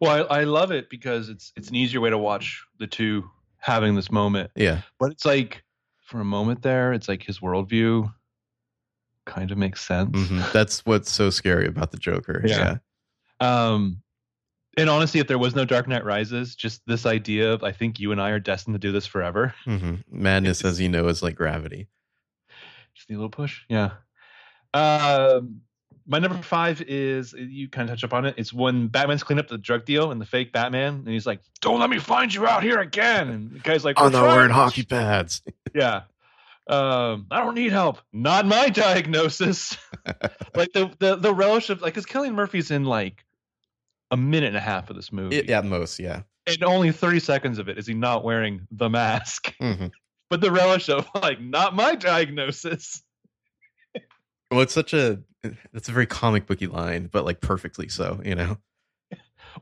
Well, 0.00 0.26
I, 0.30 0.40
I 0.40 0.44
love 0.44 0.72
it 0.72 0.90
because 0.90 1.28
it's 1.28 1.52
it's 1.56 1.68
an 1.68 1.76
easier 1.76 2.00
way 2.00 2.10
to 2.10 2.18
watch 2.18 2.64
the 2.78 2.86
two 2.86 3.30
having 3.58 3.94
this 3.94 4.10
moment. 4.10 4.50
Yeah, 4.54 4.82
But 4.98 5.12
it's 5.12 5.24
like 5.24 5.62
for 6.04 6.20
a 6.20 6.24
moment 6.24 6.62
there, 6.62 6.92
it's 6.92 7.08
like 7.08 7.22
his 7.22 7.40
worldview 7.40 8.12
kind 9.24 9.50
of 9.50 9.58
makes 9.58 9.84
sense. 9.84 10.16
mhm. 10.16 10.52
that's 10.52 10.84
what's 10.86 11.10
so 11.10 11.30
scary 11.30 11.66
about 11.66 11.90
the 11.92 11.96
Joker. 11.98 12.42
Yeah. 12.44 12.56
Yeah, 12.58 12.76
Um, 13.40 14.02
and 14.76 14.90
honestly, 14.90 15.20
if 15.20 15.26
there 15.26 15.38
was 15.38 15.54
no 15.54 15.64
Dark 15.64 15.88
Knight 15.88 16.04
Rises, 16.04 16.54
just 16.54 16.82
this 16.86 17.06
idea 17.06 17.52
of 17.52 17.64
I 17.64 17.72
think 17.72 17.98
you 17.98 18.12
and 18.12 18.20
I 18.20 18.30
are 18.30 18.38
destined 18.40 18.74
to 18.74 18.78
do 18.78 18.92
this 18.92 19.06
forever. 19.06 19.54
Mhm. 19.66 20.04
madness, 20.10 20.64
as 20.64 20.80
you 20.80 20.88
know, 20.88 21.08
is 21.08 21.22
like 21.22 21.34
gravity. 21.34 21.88
Just 22.94 23.08
need 23.10 23.16
a 23.16 23.18
little 23.18 23.30
push. 23.30 23.62
Yeah. 23.68 23.90
Um, 24.74 25.62
my 26.06 26.18
number 26.18 26.38
five 26.42 26.82
is 26.82 27.32
you 27.32 27.68
kind 27.68 27.88
of 27.88 27.96
touch 27.96 28.04
upon 28.04 28.26
it. 28.26 28.34
It's 28.38 28.52
when 28.52 28.88
Batman's 28.88 29.22
cleaning 29.24 29.40
up 29.44 29.48
the 29.48 29.58
drug 29.58 29.84
deal 29.84 30.12
and 30.12 30.20
the 30.20 30.26
fake 30.26 30.52
Batman, 30.52 30.94
and 31.04 31.08
he's 31.08 31.26
like, 31.26 31.40
"Don't 31.60 31.80
let 31.80 31.90
me 31.90 31.98
find 31.98 32.32
you 32.32 32.46
out 32.46 32.62
here 32.62 32.78
again." 32.78 33.28
And 33.28 33.50
the 33.52 33.58
guy's 33.58 33.84
like, 33.84 33.96
Oh 33.98 34.04
"We're 34.04 34.10
no, 34.10 34.22
wearing 34.22 34.50
hockey 34.50 34.84
pads. 34.84 35.42
Yeah. 35.74 36.02
Um, 36.68 37.26
I 37.30 37.40
don't 37.44 37.54
need 37.54 37.70
help. 37.70 37.98
Not 38.12 38.46
my 38.46 38.70
diagnosis. 38.70 39.76
like 40.54 40.72
the 40.72 40.90
the 40.98 41.16
the 41.16 41.34
relish 41.34 41.68
of 41.70 41.82
like, 41.82 41.94
because 41.94 42.06
Cillian 42.06 42.34
Murphy's 42.34 42.70
in 42.70 42.84
like 42.84 43.24
a 44.10 44.16
minute 44.16 44.48
and 44.48 44.56
a 44.56 44.60
half 44.60 44.88
of 44.90 44.96
this 44.96 45.12
movie, 45.12 45.36
It, 45.36 45.50
at 45.50 45.64
most, 45.64 45.98
yeah. 45.98 46.22
and 46.46 46.62
only 46.62 46.92
thirty 46.92 47.20
seconds 47.20 47.58
of 47.58 47.68
it 47.68 47.78
is 47.78 47.86
he 47.86 47.94
not 47.94 48.24
wearing 48.24 48.66
the 48.70 48.88
mask. 48.90 49.54
Mhm. 49.60 49.90
But 50.28 50.40
the 50.40 50.50
relish 50.50 50.88
of 50.88 51.08
like, 51.14 51.40
not 51.40 51.74
my 51.76 51.94
diagnosis. 51.94 53.02
Well, 54.50 54.60
it's 54.60 54.72
such 54.74 54.92
a 54.92 55.20
it's 55.72 55.88
a 55.88 55.92
very 55.92 56.06
comic 56.06 56.46
booky 56.46 56.66
line, 56.66 57.08
but 57.12 57.24
like 57.24 57.40
perfectly 57.40 57.88
so. 57.88 58.20
You 58.24 58.34
know. 58.36 58.58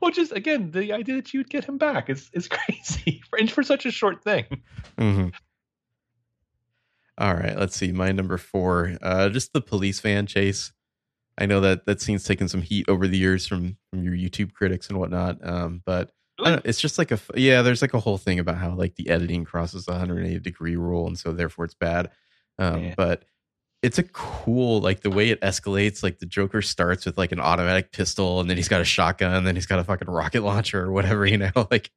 Well, 0.01 0.11
just 0.11 0.31
again, 0.31 0.71
the 0.71 0.91
idea 0.93 1.15
that 1.15 1.33
you'd 1.33 1.49
get 1.49 1.65
him 1.65 1.77
back 1.77 2.09
is 2.09 2.29
is 2.33 2.47
crazy 2.49 3.21
for 3.29 3.37
and 3.39 3.49
for 3.49 3.63
such 3.63 3.85
a 3.85 3.91
short 3.91 4.23
thing. 4.23 4.45
hmm 4.97 5.29
All 7.17 7.33
right, 7.33 7.57
let's 7.57 7.75
see. 7.75 7.91
My 7.91 8.11
number 8.11 8.37
four, 8.37 8.97
uh, 9.01 9.29
just 9.29 9.53
the 9.53 9.61
police 9.61 9.99
van 10.01 10.25
chase. 10.27 10.73
I 11.37 11.45
know 11.45 11.59
that 11.61 11.85
that 11.85 12.01
scene's 12.01 12.23
taken 12.23 12.47
some 12.47 12.61
heat 12.61 12.87
over 12.87 13.07
the 13.07 13.17
years 13.17 13.45
from 13.47 13.77
from 13.91 14.03
your 14.03 14.13
YouTube 14.13 14.53
critics 14.53 14.89
and 14.89 14.97
whatnot, 14.99 15.37
um, 15.47 15.81
but 15.85 16.11
I 16.39 16.43
don't 16.43 16.55
know, 16.57 16.61
it's 16.65 16.79
just 16.79 16.97
like 16.97 17.11
a 17.11 17.19
yeah. 17.35 17.61
There's 17.61 17.81
like 17.81 17.93
a 17.93 17.99
whole 17.99 18.17
thing 18.17 18.39
about 18.39 18.57
how 18.57 18.73
like 18.75 18.95
the 18.95 19.09
editing 19.09 19.43
crosses 19.45 19.85
the 19.85 19.91
180 19.91 20.39
degree 20.39 20.75
rule, 20.75 21.07
and 21.07 21.17
so 21.17 21.31
therefore 21.31 21.65
it's 21.65 21.75
bad. 21.75 22.09
Um, 22.59 22.83
Yeah. 22.85 22.93
But 22.97 23.23
it's 23.83 23.99
a 23.99 24.03
cool 24.03 24.79
like 24.81 25.01
the 25.01 25.09
way 25.11 25.29
it 25.29 25.39
escalates. 25.41 26.01
Like 26.03 26.19
the 26.19 26.25
Joker 26.25 26.61
starts 26.61 27.05
with 27.05 27.17
like 27.17 27.31
an 27.31 27.39
automatic 27.39 27.91
pistol, 27.91 28.39
and 28.39 28.49
then 28.49 28.57
he's 28.57 28.67
got 28.69 28.81
a 28.81 28.85
shotgun, 28.85 29.33
and 29.33 29.45
then 29.45 29.55
he's 29.55 29.65
got 29.65 29.79
a 29.79 29.83
fucking 29.83 30.09
rocket 30.09 30.41
launcher 30.41 30.81
or 30.81 30.91
whatever, 30.91 31.25
you 31.25 31.37
know, 31.37 31.51
like. 31.71 31.91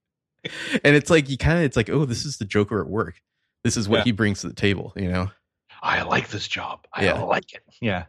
And 0.85 0.95
it's 0.95 1.11
like 1.11 1.29
you 1.29 1.37
kind 1.37 1.59
of 1.59 1.65
it's 1.65 1.77
like 1.77 1.91
oh 1.91 2.05
this 2.05 2.25
is 2.25 2.39
the 2.39 2.45
Joker 2.45 2.81
at 2.81 2.89
work. 2.89 3.21
This 3.65 3.77
is 3.77 3.89
what 3.89 3.99
Yeah. 3.99 4.05
he 4.05 4.13
brings 4.13 4.41
to 4.43 4.49
the 4.49 4.55
table, 4.55 4.93
you 4.97 5.11
know. 5.11 5.31
I 5.83 6.03
like 6.03 6.29
this 6.29 6.47
job. 6.47 6.87
I 6.93 7.07
Yeah. 7.07 7.23
like 7.23 7.53
it. 7.55 7.63
Yeah. 7.81 8.05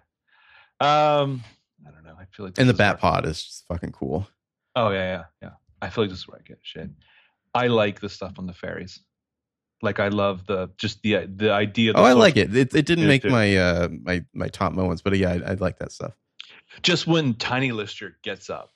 Um, 0.81 1.43
I 1.85 1.91
don't 1.91 2.03
know. 2.03 2.15
I 2.19 2.25
feel 2.31 2.45
like 2.45 2.57
And 2.57 2.69
the 2.69 2.73
Bat 2.73 2.99
Pod 2.99 3.25
is 3.25 3.43
just 3.43 3.65
fucking 3.67 3.91
cool. 3.91 4.27
Oh 4.75 4.89
yeah, 4.91 5.17
yeah, 5.17 5.23
yeah. 5.41 5.49
I 5.81 5.89
feel 5.89 6.03
like 6.05 6.11
this 6.11 6.19
is 6.19 6.27
where 6.27 6.39
I 6.39 6.47
get 6.47 6.59
shit. 6.61 6.89
I 7.53 7.67
like 7.67 7.99
the 7.99 8.09
stuff 8.09 8.33
on 8.37 8.45
the 8.47 8.53
ferries. 8.53 8.99
Like 9.81 9.99
I 9.99 10.09
love 10.09 10.45
the 10.45 10.69
just 10.77 11.01
the 11.03 11.25
the 11.33 11.51
idea. 11.51 11.93
The 11.93 11.99
Oh, 11.99 12.03
I 12.03 12.13
like 12.13 12.37
it. 12.37 12.55
It, 12.55 12.75
it 12.75 12.85
didn't 12.85 13.07
make 13.07 13.21
too. 13.23 13.29
my 13.29 13.55
uh 13.57 13.87
my 14.03 14.23
my 14.33 14.47
top 14.49 14.73
moments, 14.73 15.01
but 15.01 15.17
yeah, 15.17 15.31
I, 15.31 15.51
I 15.51 15.53
like 15.55 15.79
that 15.79 15.91
stuff. 15.91 16.13
Just 16.81 17.07
when 17.07 17.33
Tiny 17.33 17.71
Lister 17.71 18.17
gets 18.21 18.49
up, 18.49 18.69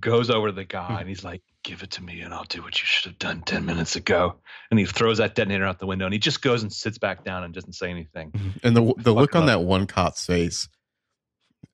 goes 0.00 0.30
over 0.30 0.48
to 0.48 0.52
the 0.52 0.64
guy, 0.64 0.86
Hmm. 0.88 0.96
and 1.00 1.08
he's 1.08 1.22
like, 1.24 1.42
"Give 1.62 1.82
it 1.82 1.90
to 1.92 2.02
me, 2.02 2.20
and 2.22 2.34
I'll 2.34 2.44
do 2.44 2.62
what 2.62 2.80
you 2.80 2.86
should 2.86 3.10
have 3.12 3.18
done 3.18 3.42
ten 3.42 3.64
minutes 3.66 3.96
ago." 3.96 4.36
And 4.70 4.80
he 4.80 4.86
throws 4.86 5.18
that 5.18 5.34
detonator 5.34 5.64
out 5.66 5.78
the 5.78 5.86
window, 5.86 6.06
and 6.06 6.12
he 6.14 6.18
just 6.18 6.42
goes 6.42 6.62
and 6.62 6.72
sits 6.72 6.98
back 6.98 7.22
down 7.22 7.44
and 7.44 7.52
doesn't 7.54 7.74
say 7.74 7.90
anything. 7.90 8.32
And 8.62 8.74
the 8.76 8.94
the 8.96 9.12
look 9.14 9.34
on 9.36 9.42
love 9.42 9.48
that 9.48 9.60
one 9.60 9.86
cop's 9.86 10.24
face, 10.26 10.68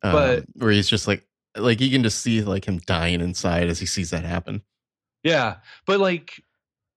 um, 0.02 0.12
But- 0.12 0.44
where 0.54 0.70
he's 0.70 0.88
just 0.88 1.06
like 1.06 1.26
like 1.56 1.80
you 1.80 1.90
can 1.90 2.02
just 2.02 2.20
see 2.20 2.42
like 2.42 2.64
him 2.66 2.78
dying 2.86 3.20
inside 3.20 3.68
as 3.68 3.80
he 3.80 3.86
sees 3.86 4.10
that 4.10 4.24
happen. 4.24 4.62
Yeah, 5.24 5.56
but 5.86 5.98
like 6.00 6.42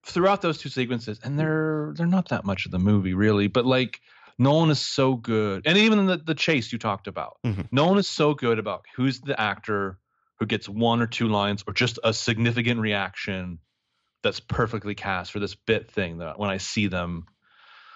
throughout 0.06 0.42
those 0.42 0.58
two 0.60 0.70
sequences, 0.70 1.20
and 1.24 1.40
they're 1.40 1.94
they're 1.96 2.06
not 2.08 2.30
that 2.30 2.46
much 2.46 2.66
of 2.66 2.72
the 2.72 2.80
movie 2.80 3.14
really, 3.14 3.48
but 3.48 3.66
like 3.66 4.00
Nolan 4.40 4.70
is 4.70 4.80
so 4.80 5.16
good, 5.16 5.64
and 5.66 5.78
even 5.78 6.06
the 6.06 6.18
the 6.18 6.36
chase 6.36 6.72
you 6.72 6.78
talked 6.80 7.08
about, 7.08 7.38
Mhm. 7.46 7.68
Nolan 7.72 7.98
is 8.00 8.10
so 8.10 8.34
good 8.34 8.60
about 8.60 8.86
who's 8.96 9.22
the 9.22 9.40
actor 9.40 9.98
who 10.40 10.46
gets 10.46 10.68
one 10.70 11.02
or 11.02 11.08
two 11.08 11.28
lines 11.28 11.64
or 11.68 11.74
just 11.74 12.00
a 12.04 12.14
significant 12.14 12.80
reaction 12.80 13.60
that's 14.24 14.40
perfectly 14.40 14.96
cast 14.96 15.32
for 15.32 15.40
this 15.40 15.56
bit 15.56 15.92
thing 15.92 16.18
that 16.20 16.40
when 16.40 16.50
I 16.50 16.58
see 16.58 16.88
them, 16.88 17.26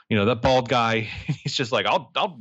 you 0.09 0.17
know, 0.17 0.25
that 0.25 0.41
bald 0.41 0.69
guy, 0.69 1.01
he's 1.43 1.53
just 1.55 1.71
like, 1.71 1.85
I'll, 1.85 2.11
I'll, 2.15 2.39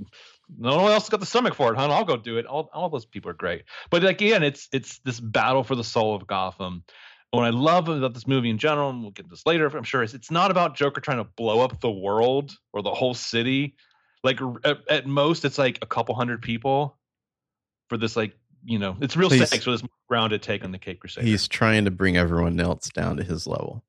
no 0.58 0.82
one 0.82 0.92
else 0.92 1.08
got 1.08 1.20
the 1.20 1.26
stomach 1.26 1.54
for 1.54 1.72
it, 1.72 1.76
huh? 1.76 1.88
I'll 1.90 2.04
go 2.04 2.16
do 2.16 2.38
it. 2.38 2.46
All, 2.46 2.70
all 2.72 2.88
those 2.88 3.04
people 3.04 3.30
are 3.30 3.34
great. 3.34 3.64
But 3.90 4.02
like, 4.02 4.20
again, 4.20 4.42
it's, 4.42 4.68
it's 4.72 4.98
this 5.00 5.18
battle 5.20 5.64
for 5.64 5.74
the 5.74 5.84
soul 5.84 6.14
of 6.14 6.26
Gotham. 6.26 6.84
What 7.30 7.42
I 7.44 7.50
love 7.50 7.88
about 7.88 8.14
this 8.14 8.26
movie 8.26 8.48
in 8.50 8.56
general, 8.56 8.88
and 8.90 9.02
we'll 9.02 9.10
get 9.10 9.24
to 9.24 9.30
this 9.30 9.44
later, 9.44 9.66
I'm 9.66 9.82
sure, 9.82 10.02
is 10.02 10.14
it's 10.14 10.30
not 10.30 10.50
about 10.50 10.76
Joker 10.76 11.00
trying 11.00 11.18
to 11.18 11.24
blow 11.36 11.60
up 11.60 11.80
the 11.80 11.90
world 11.90 12.56
or 12.72 12.82
the 12.82 12.94
whole 12.94 13.14
city. 13.14 13.74
Like 14.22 14.40
at, 14.64 14.78
at 14.88 15.06
most, 15.06 15.44
it's 15.44 15.58
like 15.58 15.78
a 15.82 15.86
couple 15.86 16.14
hundred 16.14 16.40
people 16.42 16.96
for 17.88 17.98
this 17.98 18.16
like 18.16 18.34
you 18.64 18.78
know, 18.80 18.96
it's 19.00 19.16
real 19.16 19.30
stakes 19.30 19.64
with 19.66 19.80
this 19.80 19.90
grounded 20.08 20.42
take 20.42 20.64
on 20.64 20.72
the 20.72 20.78
Cape 20.78 20.98
Crusader. 20.98 21.24
He's 21.26 21.46
trying 21.46 21.84
to 21.84 21.90
bring 21.92 22.16
everyone 22.16 22.58
else 22.58 22.88
down 22.88 23.16
to 23.18 23.22
his 23.22 23.46
level. 23.46 23.84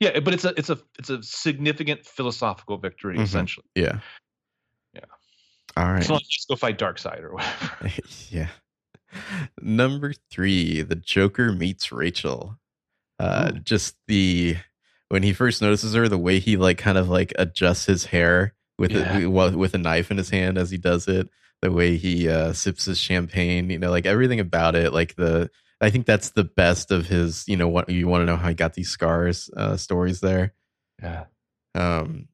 yeah, 0.00 0.20
but 0.20 0.34
it's 0.34 0.44
a 0.44 0.52
it's 0.58 0.68
a 0.68 0.78
it's 0.98 1.08
a 1.08 1.22
significant 1.22 2.04
philosophical 2.04 2.76
victory 2.78 3.16
Mhm. 3.16 3.22
essentially. 3.22 3.66
Yeah. 3.74 4.00
All 5.76 5.84
right. 5.92 6.02
Not 6.08 6.16
like 6.16 6.28
just 6.28 6.48
go 6.48 6.56
fight 6.56 6.78
Darkseid 6.78 7.22
or 7.22 7.34
whatever. 7.34 7.90
yeah. 8.30 8.48
Number 9.60 10.12
three, 10.30 10.82
the 10.82 10.96
Joker 10.96 11.52
meets 11.52 11.92
Rachel. 11.92 12.58
Uh, 13.18 13.52
Ooh. 13.54 13.58
just 13.60 13.96
the 14.06 14.56
when 15.08 15.22
he 15.22 15.32
first 15.32 15.62
notices 15.62 15.94
her, 15.94 16.08
the 16.08 16.18
way 16.18 16.38
he 16.38 16.56
like 16.56 16.78
kind 16.78 16.98
of 16.98 17.08
like 17.08 17.32
adjusts 17.38 17.86
his 17.86 18.06
hair 18.06 18.54
with 18.78 18.92
Yeah. 18.92 19.18
a, 19.20 19.26
with 19.26 19.54
with 19.54 19.74
a 19.74 19.78
knife 19.78 20.10
in 20.10 20.16
his 20.18 20.30
hand 20.30 20.58
as 20.58 20.70
he 20.70 20.78
does 20.78 21.08
it. 21.08 21.28
The 21.62 21.72
way 21.72 21.96
he 21.96 22.28
uh, 22.28 22.52
sips 22.52 22.84
his 22.84 22.98
champagne, 22.98 23.68
you 23.70 23.78
know, 23.80 23.90
like 23.90 24.06
everything 24.06 24.38
about 24.38 24.76
it. 24.76 24.92
Like 24.92 25.16
the, 25.16 25.50
I 25.80 25.90
think 25.90 26.06
that's 26.06 26.30
the 26.30 26.44
best 26.44 26.92
of 26.92 27.06
his. 27.08 27.44
You 27.48 27.56
know, 27.56 27.66
what 27.68 27.88
you 27.88 28.06
want 28.06 28.22
to 28.22 28.26
know 28.26 28.36
how 28.36 28.48
he 28.48 28.54
got 28.54 28.74
these 28.74 28.90
scars 28.90 29.50
uh, 29.56 29.76
stories 29.76 30.20
there. 30.20 30.54
Yeah. 31.02 31.24
um 31.74 32.26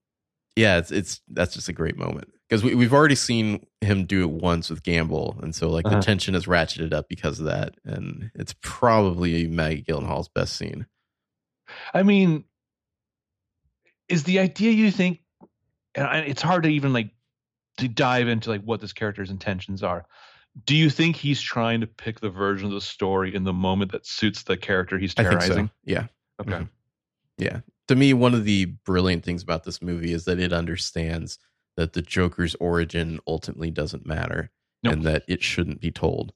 yeah 0.56 0.78
it's 0.78 0.90
it's 0.92 1.20
that's 1.28 1.52
just 1.54 1.68
a 1.68 1.72
great 1.72 1.96
moment 1.98 2.28
because 2.48 2.62
we, 2.62 2.74
we've 2.74 2.92
already 2.92 3.14
seen 3.14 3.66
him 3.80 4.04
do 4.04 4.22
it 4.22 4.30
once 4.30 4.70
with 4.70 4.82
gamble 4.82 5.38
and 5.42 5.54
so 5.54 5.68
like 5.70 5.86
Uh-huh. 5.86 5.96
the 5.96 6.02
tension 6.02 6.34
is 6.34 6.46
ratcheted 6.46 6.92
up 6.92 7.08
because 7.08 7.40
of 7.40 7.46
that 7.46 7.74
and 7.84 8.30
it's 8.34 8.54
probably 8.62 9.46
maggie 9.46 9.82
gyllenhaal's 9.82 10.28
best 10.28 10.56
scene 10.56 10.86
I 11.94 12.02
mean, 12.02 12.44
is 14.08 14.24
the 14.24 14.38
idea 14.38 14.70
you 14.70 14.90
think? 14.90 15.20
And 15.94 16.26
it's 16.26 16.42
hard 16.42 16.64
to 16.64 16.68
even 16.68 16.92
like 16.92 17.10
to 17.78 17.88
dive 17.88 18.28
into 18.28 18.50
like 18.50 18.62
what 18.62 18.80
this 18.80 18.92
character's 18.92 19.30
intentions 19.30 19.82
are. 19.82 20.04
Do 20.66 20.76
you 20.76 20.90
think 20.90 21.16
he's 21.16 21.40
trying 21.40 21.80
to 21.80 21.86
pick 21.86 22.20
the 22.20 22.28
version 22.30 22.66
of 22.66 22.72
the 22.74 22.80
story 22.82 23.34
in 23.34 23.44
the 23.44 23.52
moment 23.54 23.92
that 23.92 24.06
suits 24.06 24.42
the 24.42 24.56
character 24.58 24.98
he's 24.98 25.14
terrorizing? 25.14 25.68
so 25.68 25.72
yeah 25.84 26.06
Okay. 26.40 26.50
Mhm. 26.52 26.68
yeah 27.38 27.60
to 27.88 27.96
me 27.96 28.12
one 28.12 28.34
of 28.34 28.44
the 28.44 28.66
brilliant 28.84 29.24
things 29.24 29.42
about 29.42 29.64
this 29.64 29.80
movie 29.80 30.12
is 30.12 30.26
that 30.26 30.38
it 30.38 30.52
understands 30.52 31.38
that 31.76 31.92
the 31.92 32.02
joker's 32.02 32.54
origin 32.56 33.20
ultimately 33.26 33.70
doesn't 33.70 34.06
matter 34.06 34.50
Nope. 34.82 34.92
and 34.92 35.02
that 35.04 35.24
it 35.28 35.42
shouldn't 35.42 35.80
be 35.80 35.90
told 35.90 36.32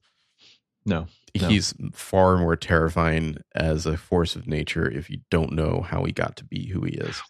No. 0.85 1.07
No. 1.39 1.47
he's 1.47 1.73
far 1.93 2.37
more 2.37 2.55
terrifying 2.55 3.37
as 3.55 3.85
a 3.85 3.95
force 3.97 4.35
of 4.35 4.47
nature 4.47 4.89
if 4.89 5.09
you 5.09 5.19
don't 5.29 5.53
know 5.53 5.81
how 5.81 6.03
he 6.05 6.11
got 6.11 6.35
to 6.37 6.43
be 6.43 6.67
who 6.67 6.81
he 6.85 6.93
is 6.93 7.21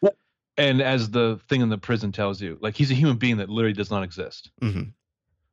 And 0.57 0.81
as 0.81 1.09
the 1.11 1.39
thing 1.47 1.61
in 1.61 1.69
the 1.69 1.77
prison 1.77 2.11
tells 2.11 2.41
you, 2.41 2.57
like 2.61 2.75
he's 2.75 2.91
a 2.91 2.93
human 2.93 3.15
being 3.17 3.37
that 3.37 3.47
literally 3.49 3.73
does 3.73 3.89
not 3.91 4.03
exist. 4.03 4.51
Mhm. 4.61 4.91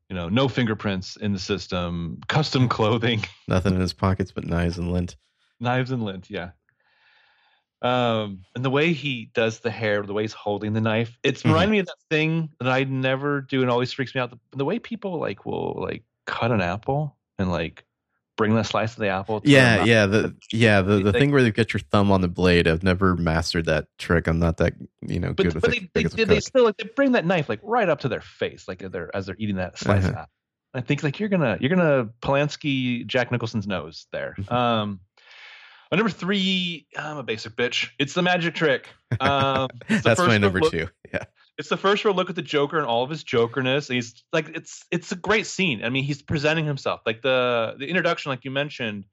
You 0.08 0.14
know, 0.16 0.28
no 0.28 0.48
fingerprints 0.48 1.14
in 1.16 1.32
the 1.32 1.38
system, 1.38 2.18
custom 2.28 2.68
clothing, 2.68 3.24
Nothing 3.48 3.74
in 3.74 3.80
his 3.80 3.92
pockets 3.92 4.32
but 4.32 4.44
knives 4.46 4.78
and 4.78 4.92
lint. 4.92 5.16
knives 5.60 5.90
and 5.92 6.02
lint. 6.02 6.28
Yeah. 6.30 6.50
Um, 7.82 8.40
and 8.54 8.64
the 8.64 8.70
way 8.70 8.92
he 8.92 9.30
does 9.34 9.60
the 9.60 9.70
hair, 9.70 10.02
the 10.02 10.12
way 10.14 10.22
he's 10.22 10.32
holding 10.32 10.72
the 10.72 10.80
knife, 10.80 11.18
it's 11.22 11.42
Mhm. 11.42 11.48
reminding 11.50 11.70
me 11.72 11.78
of 11.80 11.86
that 11.86 11.96
thing 12.10 12.48
that 12.60 12.72
I 12.72 12.84
never 12.84 13.42
do 13.42 13.62
and 13.62 13.70
always 13.70 13.92
freaks 13.92 14.14
me 14.14 14.20
out. 14.20 14.30
The, 14.30 14.38
the 14.56 14.64
way 14.64 14.78
people 14.78 15.18
like 15.20 15.44
will 15.44 15.76
like 15.78 16.02
cut 16.26 16.50
an 16.50 16.60
apple 16.62 17.16
and 17.38 17.50
like 17.50 17.84
bring 18.36 18.54
the 18.54 18.62
slice 18.64 18.92
of 18.92 18.98
the 19.00 19.08
apple. 19.08 19.40
to 19.40 19.48
Yeah, 19.48 19.84
yeah, 19.84 20.06
the 20.06 20.34
yeah 20.52 20.80
the, 20.82 21.02
the 21.02 21.12
thing 21.12 21.32
where 21.32 21.42
they 21.42 21.50
get 21.50 21.72
your 21.72 21.80
thumb 21.80 22.10
on 22.10 22.20
the 22.22 22.28
blade. 22.28 22.66
I've 22.66 22.82
never 22.82 23.14
mastered 23.16 23.66
that 23.66 23.86
trick. 23.98 24.26
I'm 24.26 24.38
not 24.38 24.56
that 24.58 24.74
you 25.02 25.20
know 25.20 25.28
But, 25.34 25.42
good 25.44 25.54
with 25.54 25.62
but 25.62 25.74
it. 25.76 25.88
they, 25.94 26.02
they, 26.02 26.08
they, 26.08 26.24
they 26.24 26.40
still 26.40 26.64
like 26.64 26.76
they 26.78 26.88
bring 26.96 27.12
that 27.12 27.24
knife 27.26 27.48
like 27.48 27.60
right 27.62 27.88
up 27.88 28.00
to 28.00 28.08
their 28.08 28.20
face, 28.22 28.66
like 28.68 28.78
they're 28.90 29.14
as 29.14 29.26
they're 29.26 29.36
eating 29.38 29.56
that 29.56 29.78
slice 29.78 30.04
Uh-huh. 30.04 30.12
apple. 30.20 30.30
I 30.74 30.80
think 30.82 31.02
like 31.02 31.18
you're 31.20 31.28
gonna 31.30 31.56
you're 31.60 31.70
gonna 31.70 32.10
Polanski 32.20 33.06
Jack 33.06 33.30
Nicholson's 33.32 33.66
nose 33.66 34.06
there. 34.12 34.34
Mhm. 34.38 34.52
Um, 34.52 35.00
uh, 35.92 35.96
number 35.96 36.10
three, 36.10 36.86
I'm 36.96 37.16
a 37.18 37.22
basic 37.22 37.54
bitch. 37.56 37.90
It's 37.98 38.14
the 38.14 38.22
magic 38.22 38.54
trick. 38.62 38.88
Um, 39.20 39.68
it's 39.88 40.02
the 40.02 40.08
That's 40.10 40.20
my 40.20 40.38
number 40.38 40.60
look- 40.60 40.72
two. 40.72 40.88
Yeah, 41.12 41.24
It's 41.58 41.68
the 41.68 41.76
first 41.76 42.04
real 42.04 42.14
look 42.14 42.28
at 42.30 42.36
the 42.36 42.42
Joker 42.42 42.78
and 42.78 42.86
all 42.86 43.02
of 43.04 43.10
his 43.10 43.22
Jokerness. 43.24 43.88
He's 43.88 44.24
like 44.32 44.48
it's 44.54 44.84
it's 44.90 45.12
a 45.12 45.16
great 45.16 45.46
scene. 45.46 45.84
I 45.84 45.88
mean, 45.90 46.04
he's 46.04 46.22
presenting 46.22 46.66
himself 46.66 47.00
like 47.06 47.22
the 47.22 47.74
the 47.78 47.86
introduction, 47.86 48.30
like 48.30 48.44
you 48.44 48.50
mentioned, 48.50 49.04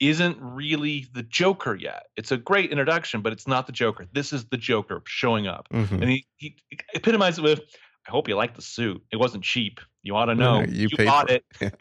isn't 0.00 0.36
really 0.40 1.06
the 1.14 1.22
Joker 1.22 1.74
yet. 1.74 2.04
It's 2.16 2.32
a 2.32 2.36
great 2.36 2.70
introduction, 2.70 3.22
but 3.22 3.32
it's 3.32 3.46
not 3.48 3.66
the 3.66 3.72
Joker. 3.72 4.06
This 4.12 4.32
is 4.32 4.44
the 4.46 4.58
Joker 4.58 5.02
showing 5.06 5.46
up, 5.46 5.68
Mhm. 5.72 5.90
and 6.02 6.04
he 6.10 6.26
he 6.36 6.56
epitomizes 6.94 7.38
it 7.38 7.42
with, 7.42 7.60
"I 8.06 8.10
hope 8.10 8.28
you 8.28 8.34
like 8.36 8.54
the 8.56 8.62
suit. 8.62 9.02
It 9.12 9.16
wasn't 9.16 9.44
cheap. 9.44 9.80
You 10.02 10.16
ought 10.16 10.26
to 10.26 10.34
know. 10.34 10.60
You 10.62 10.88
you 10.88 10.88
paid 10.96 11.06
bought 11.06 11.28
for 11.30 11.34
it." 11.36 11.44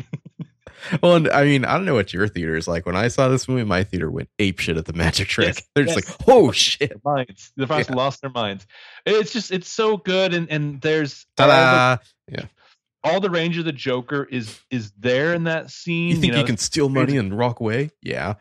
well, 1.02 1.16
and 1.16 1.30
I 1.30 1.44
mean, 1.44 1.66
I 1.66 1.74
don't 1.74 1.86
know 1.86 1.94
what 1.96 2.14
your 2.14 2.28
theater 2.28 2.56
is 2.56 2.68
like. 2.68 2.86
When 2.86 2.96
I 2.96 3.08
saw 3.08 3.28
this 3.28 3.48
movie, 3.48 3.64
my 3.64 3.84
theater 3.84 4.10
went 4.10 4.30
ape 4.40 4.60
shit 4.60 4.78
at 4.78 4.86
the 4.86 4.94
magic 4.94 5.28
trick. 5.28 5.56
Yes, 5.56 5.64
They're 5.74 5.86
just 5.86 5.96
like, 5.96 6.28
oh 6.28 6.52
shit, 6.52 6.90
Their 6.90 7.00
minds. 7.04 7.52
The 7.56 7.68
fans 7.68 7.88
Yeah. 7.90 7.96
lost 7.96 8.22
their 8.22 8.30
minds. 8.32 8.66
It's 9.06 9.32
just 9.34 9.52
it's 9.52 9.70
so 9.70 9.98
good, 9.98 10.34
and 10.34 10.50
and 10.52 10.82
there's 10.82 11.26
all 11.40 11.48
the- 11.48 11.54
ta-da! 11.54 12.46
all 13.06 13.20
the 13.20 13.30
range 13.30 13.58
of 13.60 13.66
the 13.66 13.72
Joker 13.72 14.28
is 14.30 14.60
is 14.72 14.92
there 14.98 15.34
in 15.34 15.44
that 15.46 15.70
scene. 15.70 16.10
You 16.10 16.16
think 16.16 16.34
you, 16.34 16.40
know, 16.40 16.46
can 16.46 16.58
steal 16.58 16.90
money 16.90 17.18
and 17.18 17.38
walk 17.38 17.60
away? 17.60 17.92
Yeah, 18.02 18.34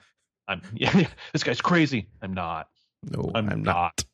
I'm 0.48 0.62
yeah, 0.74 0.96
yeah, 0.96 1.08
this 1.32 1.44
guy's 1.44 1.60
crazy. 1.60 2.08
I'm 2.22 2.34
not. 2.34 2.68
no, 3.02 3.30
I'm, 3.34 3.48
I'm, 3.48 3.62
not. 3.62 3.74
not. 3.74 4.04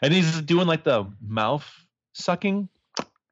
And 0.00 0.14
he's 0.14 0.40
doing 0.42 0.66
like 0.68 0.84
the 0.84 1.06
mouth 1.20 1.68
sucking, 2.14 2.68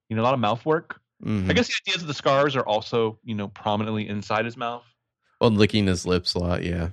you 0.09 0.17
know, 0.17 0.23
a 0.23 0.25
lot 0.25 0.35
of 0.35 0.41
mouth 0.41 0.65
work. 0.67 1.01
Mhm. 1.25 1.51
I 1.51 1.55
guess 1.55 1.69
the 1.69 1.75
idea 1.83 1.95
is 1.97 2.01
that 2.03 2.07
the 2.07 2.15
scars 2.15 2.57
are 2.57 2.67
also, 2.67 3.19
you 3.25 3.35
know, 3.35 3.49
prominently 3.49 4.07
inside 4.09 4.45
his 4.45 4.57
mouth. 4.57 4.85
Well, 5.41 5.51
licking 5.51 5.87
his 5.87 6.07
lips 6.07 6.35
a 6.35 6.39
lot. 6.39 6.63
Yeah, 6.63 6.91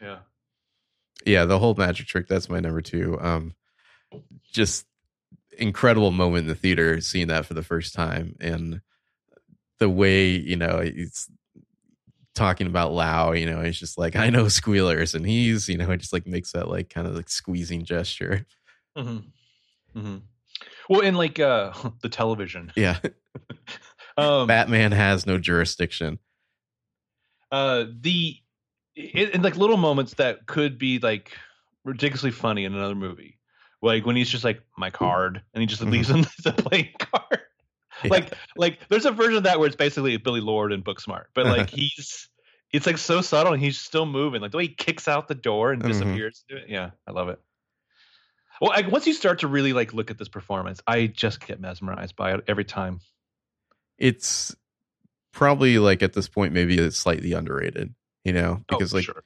Yeah. 0.00 0.18
yeah. 1.26 1.44
The 1.44 1.58
whole 1.58 1.74
magic 1.74 2.06
trick. 2.06 2.28
That's 2.28 2.48
my 2.48 2.60
number 2.60 2.80
two. 2.82 3.18
Um, 3.20 3.54
just 4.52 4.86
incredible 5.58 6.10
moment 6.10 6.42
in 6.42 6.48
the 6.48 6.54
theater 6.54 7.00
seeing 7.00 7.28
that 7.28 7.46
for 7.46 7.54
the 7.54 7.62
first 7.62 7.94
time 7.94 8.36
and 8.40 8.80
the 9.78 9.88
way 9.88 10.30
you 10.30 10.56
know 10.56 10.80
he's 10.80 11.28
talking 12.34 12.66
about 12.66 12.92
Lau. 12.92 13.32
You 13.32 13.46
know, 13.46 13.62
he's 13.62 13.78
just 13.78 13.96
like 13.98 14.16
I 14.16 14.30
know 14.30 14.48
squealers, 14.48 15.14
and 15.14 15.26
he's 15.26 15.68
you 15.68 15.76
know 15.78 15.86
he 15.90 15.96
just 15.96 16.12
like 16.12 16.26
makes 16.26 16.52
that 16.52 16.68
like 16.68 16.90
kind 16.90 17.06
of 17.06 17.14
like 17.14 17.28
squeezing 17.28 17.84
gesture. 17.84 18.46
Mm-hmm. 18.96 19.98
Mm-hmm. 19.98 20.16
Well, 20.88 21.00
in 21.00 21.14
like 21.14 21.38
uh 21.40 21.72
the 22.02 22.08
television, 22.08 22.72
Yeah, 22.76 22.98
um, 24.16 24.46
Batman 24.46 24.92
has 24.92 25.26
no 25.26 25.38
jurisdiction. 25.38 26.18
uh, 27.52 27.84
the 28.00 28.36
in, 28.96 29.30
in 29.30 29.42
like 29.42 29.56
little 29.56 29.76
moments 29.76 30.14
that 30.14 30.46
could 30.46 30.78
be 30.78 30.98
like 30.98 31.32
ridiculously 31.84 32.30
funny 32.30 32.64
in 32.64 32.74
another 32.74 32.94
movie, 32.94 33.38
like 33.82 34.06
when 34.06 34.16
he's 34.16 34.30
just 34.30 34.44
like 34.44 34.62
my 34.76 34.90
card, 34.90 35.42
and 35.54 35.60
he 35.60 35.66
just 35.66 35.82
Mhm. 35.82 35.90
leaves 35.90 36.10
him 36.10 36.22
the 36.44 36.52
playing 36.52 36.90
card. 36.98 37.40
Yeah. 38.02 38.10
like 38.10 38.34
like 38.56 38.80
there's 38.88 39.06
a 39.06 39.12
version 39.12 39.36
of 39.36 39.44
that 39.44 39.58
where 39.58 39.66
it's 39.66 39.76
basically 39.76 40.16
Billie 40.16 40.40
Lourd 40.40 40.72
and 40.72 40.84
Booksmart, 40.84 41.24
but 41.34 41.46
like 41.46 41.70
he's 41.70 42.28
it's 42.72 42.86
like 42.86 42.98
so 42.98 43.20
subtle 43.20 43.52
and 43.52 43.62
he's 43.62 43.78
still 43.78 44.04
moving. 44.06 44.40
Like 44.42 44.50
the 44.50 44.56
way 44.58 44.66
he 44.66 44.74
kicks 44.74 45.06
out 45.06 45.28
the 45.28 45.34
door 45.36 45.72
and 45.72 45.80
Mhm. 45.82 45.86
disappears. 45.86 46.44
it. 46.48 46.68
Yeah, 46.68 46.90
I 47.06 47.12
love 47.12 47.28
it. 47.28 47.40
Well, 48.60 48.72
I, 48.74 48.82
once 48.88 49.06
you 49.06 49.12
start 49.12 49.40
to 49.40 49.48
really 49.48 49.72
like 49.72 49.92
look 49.92 50.10
at 50.10 50.18
this 50.18 50.28
performance, 50.28 50.80
I 50.86 51.06
just 51.06 51.44
get 51.46 51.60
mesmerized 51.60 52.16
by 52.16 52.34
it 52.34 52.44
every 52.46 52.64
time. 52.64 53.00
it's 53.98 54.54
probably 55.32 55.78
like 55.78 56.02
at 56.02 56.12
this 56.12 56.28
point 56.28 56.52
maybe 56.52 56.78
it's 56.78 56.96
slightly 56.96 57.32
underrated. 57.32 57.94
You 58.24 58.32
know, 58.32 58.60
Oh, 58.70 58.78
because 58.78 58.90
for 58.90 58.96
like 58.98 59.04
sure. 59.04 59.24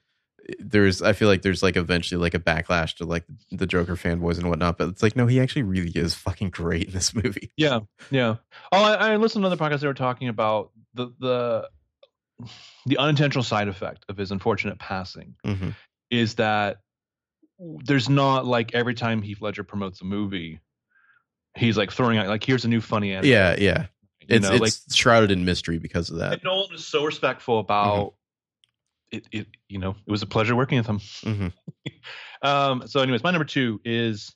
there's 0.59 1.03
I 1.03 1.13
feel 1.13 1.29
like 1.29 1.43
there's 1.43 1.63
like 1.63 1.77
eventually 1.77 2.21
like 2.21 2.35
a 2.35 2.39
backlash 2.41 2.97
to 2.97 3.05
like 3.05 3.25
the 3.51 3.67
Joker 3.67 3.95
fanboys 3.97 4.39
and 4.39 4.49
whatnot, 4.49 4.79
but 4.79 4.89
it's 4.89 5.03
like 5.03 5.15
no, 5.17 5.27
he 5.27 5.39
actually 5.41 5.63
really 5.63 5.91
is 5.95 6.15
fucking 6.15 6.51
great 6.51 6.87
in 6.89 6.93
this 6.95 7.15
movie. 7.23 7.53
Yeah, 7.57 7.81
yeah. 8.11 8.37
Oh, 8.73 8.83
I, 8.83 9.13
I 9.13 9.17
listened 9.17 9.43
to 9.43 9.47
another 9.47 9.63
podcast. 9.63 9.81
They 9.81 9.87
were 9.87 9.95
talking 9.95 10.29
about 10.29 10.71
the 10.95 11.09
the 11.21 11.69
the 12.87 12.99
unintentional 12.99 13.43
side 13.45 13.69
effect 13.69 14.05
of 14.09 14.17
his 14.17 14.31
unfortunate 14.33 14.79
passing 14.79 15.35
Mhm. 15.45 15.75
is 16.11 16.37
that 16.37 16.79
there's 17.59 18.09
not 18.09 18.47
like 18.47 18.75
every 18.75 18.95
time 18.95 19.23
Heath 19.23 19.41
Ledger 19.41 19.65
promotes 19.65 20.01
a 20.01 20.05
movie, 20.05 20.61
he's 21.57 21.77
like 21.77 21.91
throwing 21.91 22.19
out 22.19 22.27
like 22.29 22.45
here's 22.45 22.65
a 22.65 22.69
new 22.69 22.81
funny 22.81 23.13
anecdote. 23.13 23.29
Yeah, 23.29 23.57
yeah. 23.59 23.87
you 24.21 24.27
It's 24.37 24.49
know, 24.49 24.57
like 24.57 24.73
shrouded 24.93 25.31
in 25.31 25.45
mystery 25.45 25.79
because 25.79 26.11
of 26.11 26.19
that. 26.19 26.35
and 26.35 26.45
Nolan 26.45 26.75
is 26.75 26.87
so 26.87 27.05
respectful 27.05 27.59
about 27.59 28.15
it, 29.11 29.27
it. 29.33 29.47
You 29.69 29.79
know, 29.79 29.97
it 30.07 30.11
was 30.11 30.23
a 30.23 30.27
pleasure 30.27 30.55
working 30.55 30.79
with 30.79 30.87
him. 30.87 30.99
Mhm. 30.99 31.53
Um, 32.41 32.87
so, 32.87 33.01
anyways, 33.01 33.25
my 33.25 33.33
number 33.33 33.45
two 33.45 33.81
is 33.85 34.33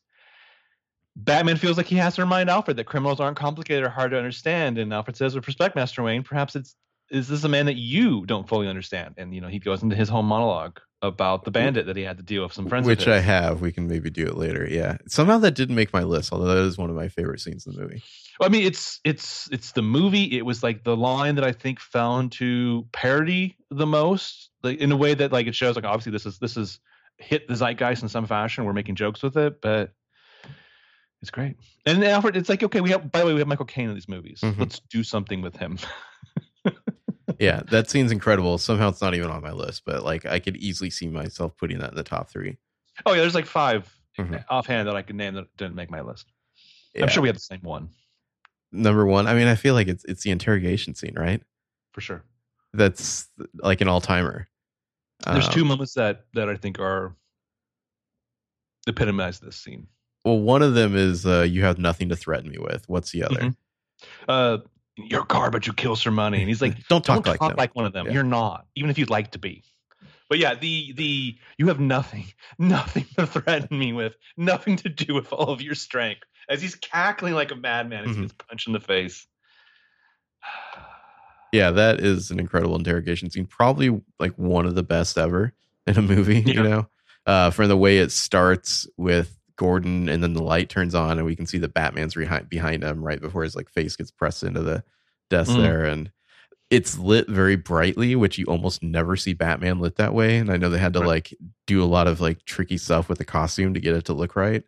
Batman 1.14 1.56
feels 1.56 1.76
like 1.76 1.86
he 1.86 1.94
has 1.96 2.16
to 2.16 2.22
remind 2.22 2.50
Alfred 2.50 2.76
that 2.78 2.84
criminals 2.84 3.20
aren't 3.20 3.36
complicated 3.36 3.84
or 3.84 3.88
hard 3.90 4.10
to 4.10 4.16
understand. 4.18 4.76
And 4.76 4.92
Alfred 4.92 5.16
says, 5.16 5.36
with 5.36 5.46
respect, 5.46 5.76
Master 5.76 6.02
Wayne, 6.02 6.24
perhaps 6.24 6.56
it's 6.56 6.74
is 7.12 7.28
this 7.28 7.44
a 7.44 7.48
man 7.48 7.66
that 7.66 7.76
you 7.76 8.24
don't 8.26 8.48
fully 8.48 8.66
understand? 8.66 9.14
And 9.18 9.34
you 9.34 9.40
know, 9.40 9.48
he 9.48 9.58
goes 9.58 9.82
into 9.82 9.94
his 9.94 10.08
whole 10.08 10.22
monologue 10.22 10.80
about 11.02 11.44
the 11.44 11.50
bandit 11.50 11.86
that 11.86 11.96
he 11.96 12.02
had 12.04 12.16
to 12.16 12.22
deal 12.22 12.44
with 12.44 12.52
some 12.52 12.68
friends. 12.68 12.86
Which 12.86 13.06
I 13.06 13.18
have. 13.18 13.60
We 13.60 13.70
can 13.70 13.86
maybe 13.86 14.08
do 14.08 14.26
it 14.26 14.36
later. 14.36 14.66
Yeah. 14.68 14.96
Somehow 15.08 15.38
that 15.38 15.50
didn't 15.54 15.74
make 15.74 15.92
my 15.92 16.04
list, 16.04 16.32
although 16.32 16.46
that 16.46 16.58
is 16.58 16.78
one 16.78 16.90
of 16.90 16.96
my 16.96 17.08
favorite 17.08 17.40
scenes 17.40 17.66
in 17.66 17.74
the 17.74 17.80
movie. 17.82 18.02
Well, 18.40 18.48
I 18.48 18.50
mean, 18.52 18.64
it's 18.64 19.00
it's 19.04 19.48
it's 19.52 19.72
the 19.72 19.82
movie. 19.82 20.36
It 20.36 20.46
was 20.46 20.62
like 20.62 20.84
the 20.84 20.96
line 20.96 21.34
that 21.34 21.44
I 21.44 21.52
think 21.52 21.80
fell 21.80 22.18
into 22.18 22.86
parody 22.92 23.56
the 23.70 23.86
most, 23.86 24.50
like 24.62 24.78
in 24.78 24.90
a 24.90 24.96
way 24.96 25.12
that 25.12 25.32
like 25.32 25.46
it 25.46 25.54
shows 25.54 25.76
like 25.76 25.84
obviously 25.84 26.12
this 26.12 26.24
is 26.24 26.38
this 26.38 26.56
is 26.56 26.80
hit 27.18 27.46
the 27.46 27.54
zeitgeist 27.54 28.02
in 28.02 28.08
some 28.08 28.26
fashion. 28.26 28.64
We're 28.64 28.72
making 28.72 28.94
jokes 28.94 29.22
with 29.22 29.36
it, 29.36 29.60
but 29.60 29.92
it's 31.20 31.30
great. 31.30 31.56
And 31.84 32.02
Alfred, 32.02 32.36
it's 32.36 32.48
like 32.48 32.62
okay, 32.62 32.80
we 32.80 32.90
have 32.90 33.12
by 33.12 33.20
the 33.20 33.26
way 33.26 33.34
we 33.34 33.40
have 33.40 33.48
Michael 33.48 33.66
Caine 33.66 33.88
in 33.88 33.94
these 33.94 34.08
movies. 34.08 34.40
Mhm. 34.42 34.58
Let's 34.58 34.80
do 34.88 35.04
something 35.04 35.42
with 35.42 35.56
him. 35.56 35.78
Yeah, 37.42 37.62
that 37.72 37.90
scene's 37.90 38.12
incredible. 38.12 38.56
Somehow 38.56 38.88
it's 38.88 39.00
not 39.02 39.14
even 39.16 39.28
on 39.30 39.42
my 39.42 39.50
list, 39.50 39.82
but 39.84 40.04
like 40.04 40.24
I 40.26 40.38
could 40.38 40.56
easily 40.58 40.90
see 40.90 41.08
myself 41.08 41.56
putting 41.56 41.78
that 41.80 41.90
in 41.90 41.96
the 41.96 42.04
top 42.04 42.30
three. 42.30 42.56
oh 43.04 43.12
yeah, 43.14 43.20
there's 43.20 43.34
like 43.34 43.46
5 43.46 43.98
Mhm. 44.18 44.44
offhand 44.48 44.86
that 44.88 44.94
I 44.94 45.02
could 45.02 45.16
name 45.16 45.34
that 45.34 45.46
didn't 45.56 45.74
make 45.74 45.90
my 45.90 46.02
list. 46.02 46.30
Yeah. 46.94 47.02
I'm 47.02 47.08
sure 47.08 47.22
we 47.22 47.28
had 47.28 47.34
the 47.36 47.40
same 47.40 47.60
one 47.62 47.88
Number 48.70 49.04
one, 49.06 49.26
I 49.26 49.34
mean, 49.34 49.48
I 49.48 49.54
feel 49.56 49.74
like 49.74 49.88
it's 49.88 50.04
it's 50.04 50.22
the 50.22 50.30
interrogation 50.30 50.94
scene, 50.94 51.14
right? 51.16 51.42
for 51.92 52.00
sure. 52.00 52.22
That's 52.74 53.28
like 53.54 53.80
an 53.82 53.88
all 53.88 54.00
timer. 54.00 54.48
There's 55.26 55.48
two 55.48 55.64
moments 55.64 55.94
that 55.94 56.24
that 56.34 56.48
I 56.48 56.56
think 56.56 56.78
are 56.78 57.14
epitomize 58.86 59.40
this 59.40 59.56
scene. 59.56 59.86
Well, 60.24 60.38
one 60.40 60.62
of 60.62 60.74
them 60.74 60.96
is 60.96 61.26
uh, 61.26 61.42
you 61.42 61.64
have 61.64 61.78
nothing 61.78 62.08
to 62.10 62.16
threaten 62.16 62.50
me 62.50 62.58
with. 62.58 62.88
What's 62.88 63.10
the 63.10 63.24
other? 63.24 63.40
Mhm. 63.40 63.56
Uh, 64.28 64.58
you're 65.08 65.24
garbage. 65.24 65.66
You 65.66 65.72
kill 65.72 65.96
some 65.96 66.14
money, 66.14 66.38
and 66.40 66.48
he's 66.48 66.62
like, 66.62 66.76
don't 66.88 67.04
talk 67.04 67.24
don't 67.24 67.26
like 67.32 67.40
talk 67.40 67.56
like 67.56 67.74
one 67.74 67.84
of 67.86 67.92
them. 67.92 68.06
Yeah. 68.06 68.12
You're 68.12 68.22
not, 68.24 68.66
even 68.76 68.90
if 68.90 68.98
you'd 68.98 69.10
like 69.10 69.32
to 69.32 69.38
be. 69.38 69.62
But 70.28 70.38
yeah, 70.38 70.54
the 70.54 70.92
the 70.94 71.36
you 71.58 71.68
have 71.68 71.78
nothing, 71.80 72.24
nothing 72.58 73.06
to 73.18 73.26
threaten 73.26 73.78
me 73.78 73.92
with, 73.92 74.14
nothing 74.36 74.76
to 74.76 74.88
do 74.88 75.14
with 75.14 75.32
all 75.32 75.50
of 75.50 75.60
your 75.60 75.74
strength. 75.74 76.22
As 76.48 76.60
he's 76.62 76.74
cackling 76.74 77.34
like 77.34 77.50
a 77.52 77.56
madman, 77.56 78.04
as 78.04 78.10
Mhm. 78.10 78.14
he 78.16 78.20
gets 78.22 78.34
punched 78.34 78.66
in 78.66 78.72
the 78.72 78.80
face. 78.80 79.26
Yeah, 81.54 81.70
that 81.72 82.00
is 82.00 82.30
an 82.30 82.40
incredible 82.40 82.76
interrogation 82.76 83.30
scene. 83.30 83.44
Probably 83.44 84.00
like 84.18 84.32
one 84.38 84.64
of 84.64 84.74
the 84.74 84.82
best 84.82 85.18
ever 85.18 85.52
in 85.86 85.98
a 85.98 86.02
movie, 86.02 86.40
Yeah. 86.46 86.54
you 86.54 86.62
know, 86.62 86.88
uh, 87.26 87.50
from 87.50 87.68
the 87.68 87.76
way 87.76 87.98
it 87.98 88.10
starts 88.10 88.88
with 88.96 89.36
Gordon 89.62 90.08
and 90.08 90.22
then 90.22 90.32
the 90.32 90.42
light 90.42 90.68
turns 90.68 90.94
on 90.94 91.18
and 91.18 91.24
we 91.24 91.36
can 91.36 91.46
see 91.46 91.58
that 91.58 91.72
Batman's 91.74 92.14
behind, 92.14 92.48
behind 92.48 92.82
him 92.82 93.02
right 93.04 93.20
before 93.20 93.44
his 93.44 93.54
like 93.54 93.68
face 93.70 93.94
gets 93.96 94.10
pressed 94.10 94.42
into 94.42 94.60
the 94.60 94.82
desk 95.30 95.52
Mm. 95.52 95.62
there. 95.62 95.84
And 95.84 96.10
it's 96.68 96.98
lit 96.98 97.28
very 97.28 97.54
brightly, 97.54 98.16
which 98.16 98.38
you 98.38 98.46
almost 98.46 98.82
never 98.82 99.14
see 99.16 99.34
Batman 99.34 99.78
lit 99.78 99.96
that 99.96 100.14
way. 100.14 100.38
And 100.38 100.50
I 100.50 100.56
know 100.56 100.68
they 100.70 100.78
had 100.78 100.94
to 100.94 101.00
Right. 101.00 101.06
like 101.08 101.34
do 101.66 101.82
a 101.82 101.86
lot 101.86 102.08
of 102.08 102.20
like 102.20 102.44
tricky 102.44 102.76
stuff 102.78 103.08
with 103.08 103.18
the 103.18 103.24
costume 103.24 103.74
to 103.74 103.80
get 103.80 103.94
it 103.94 104.06
to 104.06 104.14
look 104.14 104.34
right. 104.34 104.64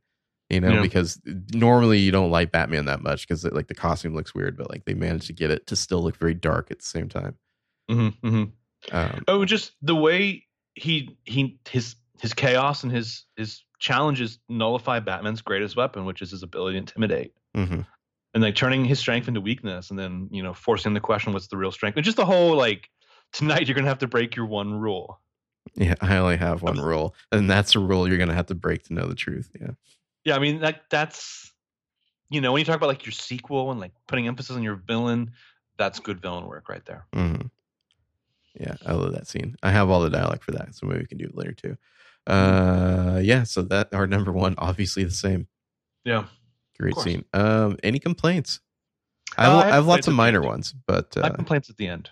You 0.51 0.61
know, 0.61 0.75
Yeah. 0.75 0.83
because 0.83 1.21
normally 1.55 1.99
you 1.99 2.13
don't 2.13 2.31
like 2.31 2.53
Batman 2.53 2.85
that 2.85 3.03
much 3.03 3.27
because 3.27 3.45
like 3.45 3.67
the 3.69 3.75
costume 3.75 4.15
looks 4.15 4.35
weird, 4.35 4.57
but 4.57 4.71
like 4.71 4.85
they 4.85 4.95
managed 4.95 5.27
to 5.27 5.33
get 5.33 5.51
it 5.51 5.67
to 5.69 5.77
still 5.77 6.03
look 6.03 6.17
very 6.19 6.35
dark 6.35 6.71
at 6.71 6.79
the 6.79 6.85
same 6.85 7.09
time. 7.09 7.37
Mm-hmm, 7.91 8.27
mm-hmm. 8.29 8.97
Um, 8.97 9.25
Oh, 9.27 9.45
just 9.45 9.73
the 9.83 9.95
way 9.97 10.47
he 10.75 11.17
he 11.25 11.59
his 11.69 11.97
his 12.21 12.35
chaos 12.35 12.83
and 12.85 12.93
his 12.93 13.25
his 13.37 13.63
challenges 13.85 14.39
nullify 14.49 14.99
Batman's 14.99 15.43
greatest 15.43 15.77
weapon, 15.77 16.07
which 16.07 16.23
is 16.23 16.31
his 16.31 16.43
ability 16.43 16.77
to 16.77 16.79
intimidate. 16.79 17.35
mhm. 17.55 17.85
and 18.33 18.43
like 18.43 18.55
turning 18.55 18.83
his 18.83 18.99
strength 18.99 19.29
into 19.29 19.43
weakness 19.43 19.91
and 19.91 19.99
then 19.99 20.27
you 20.33 20.43
know 20.43 20.55
forcing 20.55 20.95
the 20.95 21.01
question 21.01 21.35
what's 21.35 21.49
the 21.49 21.57
real 21.59 21.71
strength 21.71 21.97
and 21.97 22.05
just 22.05 22.17
the 22.17 22.25
whole 22.25 22.57
like 22.57 22.89
tonight 23.33 23.69
you're 23.69 23.75
gonna 23.75 23.87
have 23.87 23.99
to 23.99 24.09
break 24.09 24.35
your 24.35 24.47
one 24.47 24.73
rule 24.73 25.21
Yeah, 25.75 25.95
I 26.01 26.17
only 26.17 26.37
have 26.39 26.63
one 26.63 26.81
rule, 26.81 27.15
and 27.31 27.51
that's 27.51 27.75
a 27.75 27.79
rule 27.79 28.09
you're 28.09 28.17
gonna 28.19 28.35
have 28.35 28.47
to 28.47 28.55
break 28.55 28.85
to 28.85 28.95
know 28.95 29.07
the 29.07 29.15
truth. 29.15 29.51
Yeah, 29.61 29.73
yeah 30.25 30.35
i 30.37 30.39
mean 30.39 30.61
that 30.61 30.85
that's 30.89 31.53
you 32.31 32.41
know 32.41 32.53
when 32.53 32.61
you 32.61 32.65
talk 32.65 32.77
about 32.77 32.89
like 32.89 33.05
your 33.05 33.13
sequel 33.13 33.71
and 33.71 33.81
like 33.81 33.93
putting 34.09 34.27
emphasis 34.27 34.57
on 34.57 34.63
your 34.63 34.77
villain 34.77 35.33
that's 35.77 36.01
good 36.01 36.23
villain 36.23 36.47
work 36.47 36.71
right 36.71 36.87
there 36.87 37.07
hmm 37.13 37.49
yeah, 38.59 38.77
I 38.87 38.93
love 38.93 39.13
that 39.15 39.27
scene. 39.27 39.57
I 39.65 39.73
have 39.73 39.91
all 39.91 40.01
the 40.01 40.11
dialogue 40.11 40.43
for 40.45 40.53
that, 40.53 40.75
so 40.77 40.87
maybe 40.87 41.01
we 41.01 41.07
can 41.07 41.19
do 41.19 41.25
it 41.25 41.37
later 41.37 41.53
too. 41.53 41.77
Uh, 42.27 43.21
yeah, 43.23 43.43
so 43.45 43.63
that 43.63 43.93
our 43.93 44.07
number 44.07 44.33
one, 44.33 44.55
obviously 44.59 45.05
the 45.05 45.11
same. 45.11 45.47
yeah 46.05 46.25
Great 46.79 46.97
scene. 46.97 47.25
Um, 47.33 47.77
any 47.85 47.99
complaints? 48.01 48.61
I 49.39 49.45
have, 49.45 49.53
Uh, 49.53 49.57
I 49.57 49.61
I 49.61 49.65
have 49.67 49.75
have 49.75 49.87
lots 49.87 50.09
of 50.09 50.15
minor 50.15 50.43
ones, 50.43 50.75
but 50.87 51.17
my 51.17 51.29
uh, 51.29 51.35
complaints 51.35 51.71
at 51.71 51.77
the 51.77 51.87
end 51.89 52.11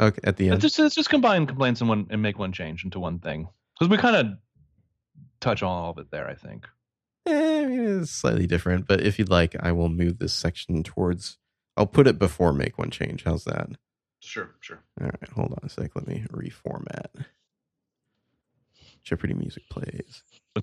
okay, 0.00 0.20
at 0.24 0.36
the 0.36 0.44
end. 0.44 0.52
let's 0.54 0.62
just 0.62 0.78
let's 0.78 0.94
just 0.94 1.10
combine 1.10 1.46
complaints 1.46 1.80
and 1.80 1.88
one 1.88 2.06
and 2.10 2.20
make 2.22 2.38
one 2.38 2.52
change 2.52 2.84
into 2.84 2.98
one 2.98 3.18
thing 3.20 3.48
because 3.74 3.88
we 3.90 3.96
kind 3.98 4.16
of 4.16 4.26
touch 5.40 5.62
on 5.62 5.68
all 5.70 5.90
of 5.90 5.98
it 5.98 6.10
there 6.10 6.28
i 6.28 6.34
think 6.34 6.66
Eh, 7.24 7.60
I 7.62 7.66
mean, 7.66 8.00
it's 8.02 8.10
slightly 8.10 8.48
different, 8.48 8.88
but 8.88 9.00
if 9.00 9.16
you'd 9.16 9.28
like, 9.30 9.54
I 9.60 9.70
will 9.70 9.88
move 9.88 10.18
this 10.18 10.32
section 10.32 10.82
towards. 10.82 11.38
I'll 11.76 11.86
put 11.86 12.08
it 12.08 12.18
before 12.18 12.52
make 12.52 12.78
one 12.78 12.90
change. 12.90 13.22
How's 13.24 13.44
that? 13.44 13.68
sure 14.20 14.50
sure 14.60 14.80
All 15.00 15.06
right, 15.06 15.28
hold 15.34 15.52
on 15.52 15.58
a 15.62 15.68
sec. 15.68 15.92
Let 15.94 16.06
me 16.08 16.24
reformat. 16.32 17.24
Jeopardy 19.02 19.34
music 19.34 19.62
plays. 19.70 20.22
All 20.56 20.62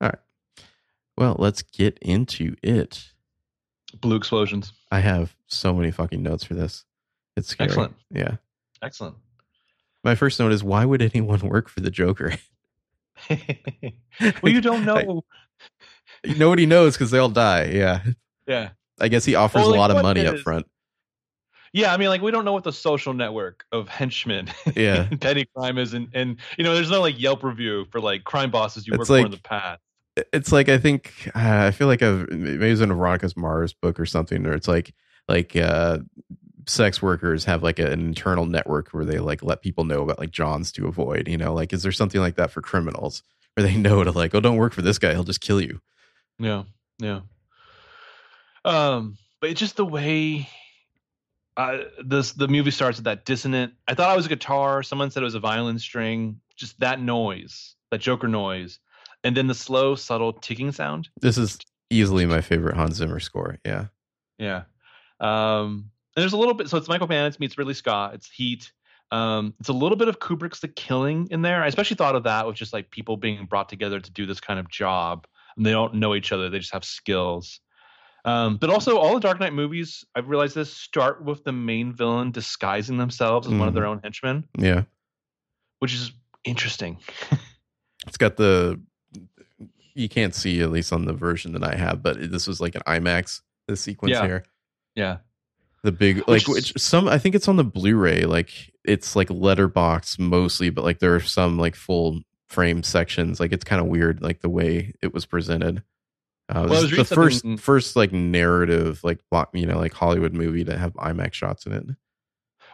right. 0.00 0.18
Well, 1.16 1.36
let's 1.38 1.62
get 1.62 1.98
into 2.02 2.56
it. 2.62 3.12
blue 4.00 4.16
explosions 4.16 4.72
I 4.90 5.00
have 5.00 5.34
so 5.46 5.72
many 5.74 5.90
fucking 5.90 6.22
notes 6.22 6.44
for 6.44 6.54
this. 6.54 6.84
It's 7.36 7.48
scary. 7.48 7.68
Excellent. 7.68 7.94
Yeah. 8.10 8.36
excellent 8.82 9.16
My 10.02 10.14
first 10.14 10.38
note 10.40 10.52
is 10.52 10.62
why 10.64 10.84
would 10.84 11.02
anyone 11.02 11.40
work 11.48 11.68
for 11.68 11.80
the 11.80 11.90
Joker? 11.90 12.34
well 13.30 14.52
you 14.52 14.60
don't 14.60 14.88
I- 14.88 15.02
know 15.02 15.24
Nobody 16.36 16.64
knows 16.66 16.94
because 16.94 17.10
they 17.10 17.18
all 17.18 17.28
die. 17.28 17.66
Yeah. 17.66 18.02
yeah 18.46 18.70
I 19.00 19.08
guess 19.08 19.24
he 19.24 19.34
offers 19.34 19.62
Well, 19.62 19.74
a 19.74 19.76
lot 19.76 19.90
of 19.90 20.02
money 20.02 20.26
up 20.26 20.38
front. 20.38 20.66
Yeah, 21.76 21.92
I 21.92 21.96
mean, 21.96 22.08
like 22.08 22.22
we 22.22 22.30
don't 22.30 22.44
know 22.44 22.52
what 22.52 22.62
the 22.62 22.72
social 22.72 23.12
network 23.14 23.64
of 23.72 23.88
henchmen, 23.88 24.48
Yeah. 24.76 25.08
and 25.10 25.20
petty 25.20 25.44
crime 25.56 25.76
is, 25.76 25.92
and 25.92 26.08
and 26.14 26.38
you 26.56 26.62
know, 26.62 26.72
there's 26.72 26.88
no 26.90 27.00
like 27.00 27.20
Yelp 27.20 27.42
review 27.42 27.84
for 27.90 28.00
like 28.00 28.22
crime 28.22 28.52
bosses 28.52 28.86
you 28.86 28.92
It's 28.94 29.00
work 29.10 29.20
for 29.20 29.26
in 29.26 29.32
the 29.32 29.38
past. 29.38 29.80
it's 30.32 30.52
like 30.52 30.68
I 30.68 30.78
think 30.78 31.12
uh, 31.34 31.64
I 31.66 31.72
feel 31.72 31.88
like 31.88 32.00
I've 32.00 32.30
maybe 32.30 32.68
it's 32.70 32.80
in 32.80 32.92
a 32.92 32.94
Veronica's 32.94 33.36
Mars 33.36 33.72
book 33.72 33.98
or 33.98 34.06
something, 34.06 34.46
or 34.46 34.52
it's 34.52 34.68
like 34.68 34.94
like 35.28 35.56
uh, 35.56 35.98
sex 36.68 37.02
workers 37.02 37.44
have 37.46 37.64
like 37.64 37.80
an 37.80 37.88
internal 37.90 38.46
network 38.46 38.90
where 38.90 39.04
they 39.04 39.18
like 39.18 39.42
let 39.42 39.60
people 39.60 39.82
know 39.82 40.02
about 40.02 40.20
like 40.20 40.30
Johns 40.30 40.70
to 40.72 40.86
avoid. 40.86 41.26
You 41.26 41.38
know, 41.38 41.52
like 41.54 41.72
is 41.72 41.82
there 41.82 41.90
something 41.90 42.20
like 42.20 42.36
that 42.36 42.52
for 42.52 42.62
criminals 42.62 43.24
where 43.54 43.66
they 43.66 43.76
know 43.76 44.04
to 44.04 44.12
like, 44.12 44.32
oh, 44.32 44.40
don't 44.40 44.58
work 44.58 44.74
for 44.74 44.82
this 44.82 44.98
guy, 45.00 45.12
he'll 45.12 45.24
just 45.24 45.40
kill 45.40 45.60
you. 45.60 45.80
Yeah, 46.38 46.62
yeah. 47.00 47.22
Um, 48.64 49.18
but 49.40 49.50
it's 49.50 49.60
just 49.60 49.74
the 49.76 49.84
way 49.84 50.48
uh, 51.56 51.78
this 52.04 52.32
the 52.32 52.48
movie 52.48 52.70
starts 52.70 52.98
with 52.98 53.04
that 53.04 53.24
dissonant. 53.24 53.74
I 53.86 53.94
thought 53.94 54.10
I 54.10 54.16
was 54.16 54.26
a 54.26 54.28
guitar. 54.28 54.82
Someone 54.82 55.10
said 55.10 55.22
it 55.22 55.24
was 55.24 55.34
a 55.34 55.40
violin 55.40 55.78
string. 55.78 56.40
Just 56.56 56.78
that 56.80 57.00
noise, 57.00 57.74
that 57.90 58.00
Joker 58.00 58.28
noise, 58.28 58.78
and 59.22 59.36
then 59.36 59.46
the 59.46 59.54
slow, 59.54 59.94
subtle 59.94 60.32
ticking 60.32 60.72
sound. 60.72 61.08
This 61.20 61.38
is 61.38 61.58
easily 61.90 62.26
my 62.26 62.40
favorite 62.40 62.76
Hans 62.76 62.96
Zimmer 62.96 63.20
score. 63.20 63.58
Yeah, 63.64 63.86
Yeah. 64.38 64.62
Um, 65.20 65.90
and 66.16 66.22
there's 66.22 66.32
a 66.32 66.36
little 66.36 66.54
bit. 66.54 66.68
So 66.68 66.76
it's 66.76 66.88
Michael 66.88 67.08
Mann 67.08 67.26
It's 67.26 67.40
meets 67.40 67.56
Ridley 67.58 67.74
Scott. 67.74 68.14
It's 68.14 68.30
Heat. 68.30 68.72
Um, 69.10 69.54
it's 69.60 69.68
a 69.68 69.72
little 69.72 69.96
bit 69.96 70.08
of 70.08 70.18
Kubrick's 70.18 70.60
The 70.60 70.68
Killing 70.68 71.28
in 71.30 71.42
there. 71.42 71.62
I 71.62 71.68
especially 71.68 71.96
thought 71.96 72.16
of 72.16 72.24
that 72.24 72.46
with 72.46 72.56
just 72.56 72.72
like 72.72 72.90
people 72.90 73.16
being 73.16 73.46
brought 73.46 73.68
together 73.68 74.00
to 74.00 74.12
do 74.12 74.26
this 74.26 74.40
kind 74.40 74.58
of 74.58 74.68
job, 74.68 75.26
and 75.56 75.64
they 75.64 75.70
don't 75.70 75.94
know 75.94 76.14
each 76.14 76.32
other. 76.32 76.50
They 76.50 76.58
just 76.58 76.72
have 76.72 76.84
skills. 76.84 77.60
Um, 78.24 78.56
but 78.56 78.70
also, 78.70 78.96
all 78.98 79.14
the 79.14 79.20
Dark 79.20 79.38
Knight 79.38 79.52
movies, 79.52 80.04
I've 80.14 80.28
realized 80.28 80.54
this 80.54 80.72
start 80.72 81.22
with 81.22 81.44
the 81.44 81.52
main 81.52 81.92
villain 81.92 82.30
disguising 82.30 82.96
themselves 82.96 83.46
as 83.46 83.52
one 83.52 83.68
of 83.68 83.74
their 83.74 83.86
own 83.86 84.00
henchmen, 84.02 84.46
yeah. 84.58 84.82
which 85.80 85.94
is 85.94 86.12
interesting. 86.44 86.98
It's 88.06 88.18
got 88.18 88.36
the 88.36 88.78
you 89.94 90.08
can't 90.08 90.34
see 90.34 90.60
at 90.60 90.70
least 90.70 90.92
on 90.92 91.06
the 91.06 91.12
version 91.14 91.52
that 91.52 91.64
I 91.64 91.74
have, 91.74 92.02
but 92.02 92.30
this 92.30 92.46
was 92.46 92.60
like 92.60 92.74
an 92.74 92.82
IMAX. 92.86 93.40
The 93.66 93.76
sequence 93.76 94.12
Yeah. 94.12 94.26
here. 94.26 94.44
yeah. 94.94 95.16
The 95.84 95.92
big 95.92 96.18
like 96.18 96.46
Which 96.46 96.48
which 96.48 96.72
some 96.76 97.08
I 97.08 97.18
think 97.18 97.34
it's 97.34 97.48
on 97.48 97.56
the 97.56 97.64
Blu-ray 97.64 98.24
like 98.24 98.72
it's 98.84 99.14
like 99.16 99.30
letterbox 99.30 100.18
mostly 100.18 100.68
but 100.70 100.84
like 100.84 100.98
there 100.98 101.14
are 101.14 101.20
some 101.20 101.58
like 101.58 101.74
full 101.74 102.20
frame 102.48 102.82
sections 102.82 103.38
like 103.40 103.52
it's 103.52 103.64
kind 103.64 103.80
of 103.80 103.86
weird 103.86 104.22
like 104.22 104.40
the 104.40 104.50
way 104.50 104.92
it 105.02 105.14
was 105.14 105.24
presented. 105.26 105.82
Uh, 106.48 106.66
Well, 106.68 106.86
the 106.86 107.04
first 107.04 107.40
something- 107.40 107.56
first 107.56 107.96
like 107.96 108.12
narrative 108.12 109.02
like 109.02 109.18
block 109.30 109.50
you 109.54 109.66
know 109.66 109.78
like 109.78 109.94
Hollywood 109.94 110.34
movie 110.34 110.64
to 110.64 110.76
have 110.76 110.92
IMAX 110.94 111.32
shots 111.34 111.64
in 111.66 111.72
it. 111.72 111.84
It 111.88 111.96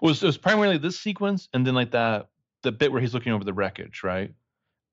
was, 0.07 0.23
it 0.23 0.27
was 0.27 0.39
primarily 0.39 0.79
this 0.79 0.99
sequence, 0.99 1.49
and 1.53 1.67
then 1.67 1.75
like 1.75 1.91
that 1.93 2.29
the 2.63 2.73
bit 2.73 2.91
where 2.93 3.01
he's 3.01 3.15
looking 3.15 3.33
over 3.33 3.45
the 3.45 3.53
wreckage, 3.53 4.03
right? 4.03 4.33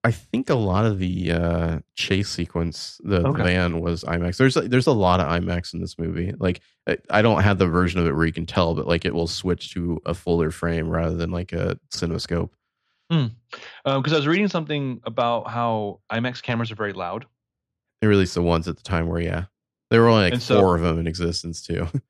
I 0.04 0.12
think 0.12 0.50
a 0.50 0.56
lot 0.56 0.86
of 0.86 1.00
the 1.00 1.32
uh, 1.32 1.80
chase 1.96 2.30
sequence, 2.30 3.02
the, 3.04 3.28
Okay. 3.28 3.44
van 3.44 3.82
was 3.82 4.04
IMAX. 4.04 4.38
There's 4.38 4.54
there's 4.54 4.88
a 4.88 4.92
lot 4.94 5.20
of 5.20 5.28
IMAX 5.28 5.74
in 5.74 5.82
this 5.82 5.98
movie. 5.98 6.34
Like 6.38 6.62
I, 6.88 6.98
I 7.10 7.22
don't 7.22 7.42
have 7.42 7.58
the 7.58 7.66
version 7.68 8.00
of 8.00 8.06
it 8.06 8.14
where 8.16 8.26
you 8.26 8.32
can 8.32 8.46
tell, 8.46 8.76
but 8.76 8.86
like 8.88 9.06
it 9.06 9.14
will 9.14 9.28
switch 9.28 9.74
to 9.74 10.00
a 10.06 10.14
fuller 10.14 10.52
frame 10.52 10.88
rather 10.88 11.16
than 11.18 11.32
like 11.32 11.52
a 11.52 11.80
cinemascope. 11.94 12.52
because 13.10 13.32
Um, 13.86 14.04
I 14.06 14.16
was 14.16 14.28
reading 14.28 14.48
something 14.50 15.02
about 15.04 15.50
how 15.50 16.00
IMAX 16.12 16.42
cameras 16.44 16.72
are 16.72 16.76
very 16.76 16.94
loud. 16.94 17.26
They 18.02 18.08
released 18.08 18.36
the 18.36 18.42
ones 18.44 18.68
at 18.68 18.78
the 18.78 18.84
time 18.84 19.08
where 19.08 19.20
yeah, 19.22 19.46
there 19.90 20.02
were 20.02 20.08
only 20.10 20.32
like 20.32 20.42
so- 20.42 20.60
four 20.60 20.76
of 20.76 20.82
them 20.84 21.00
in 21.00 21.08
existence 21.08 21.62
too. 21.62 21.88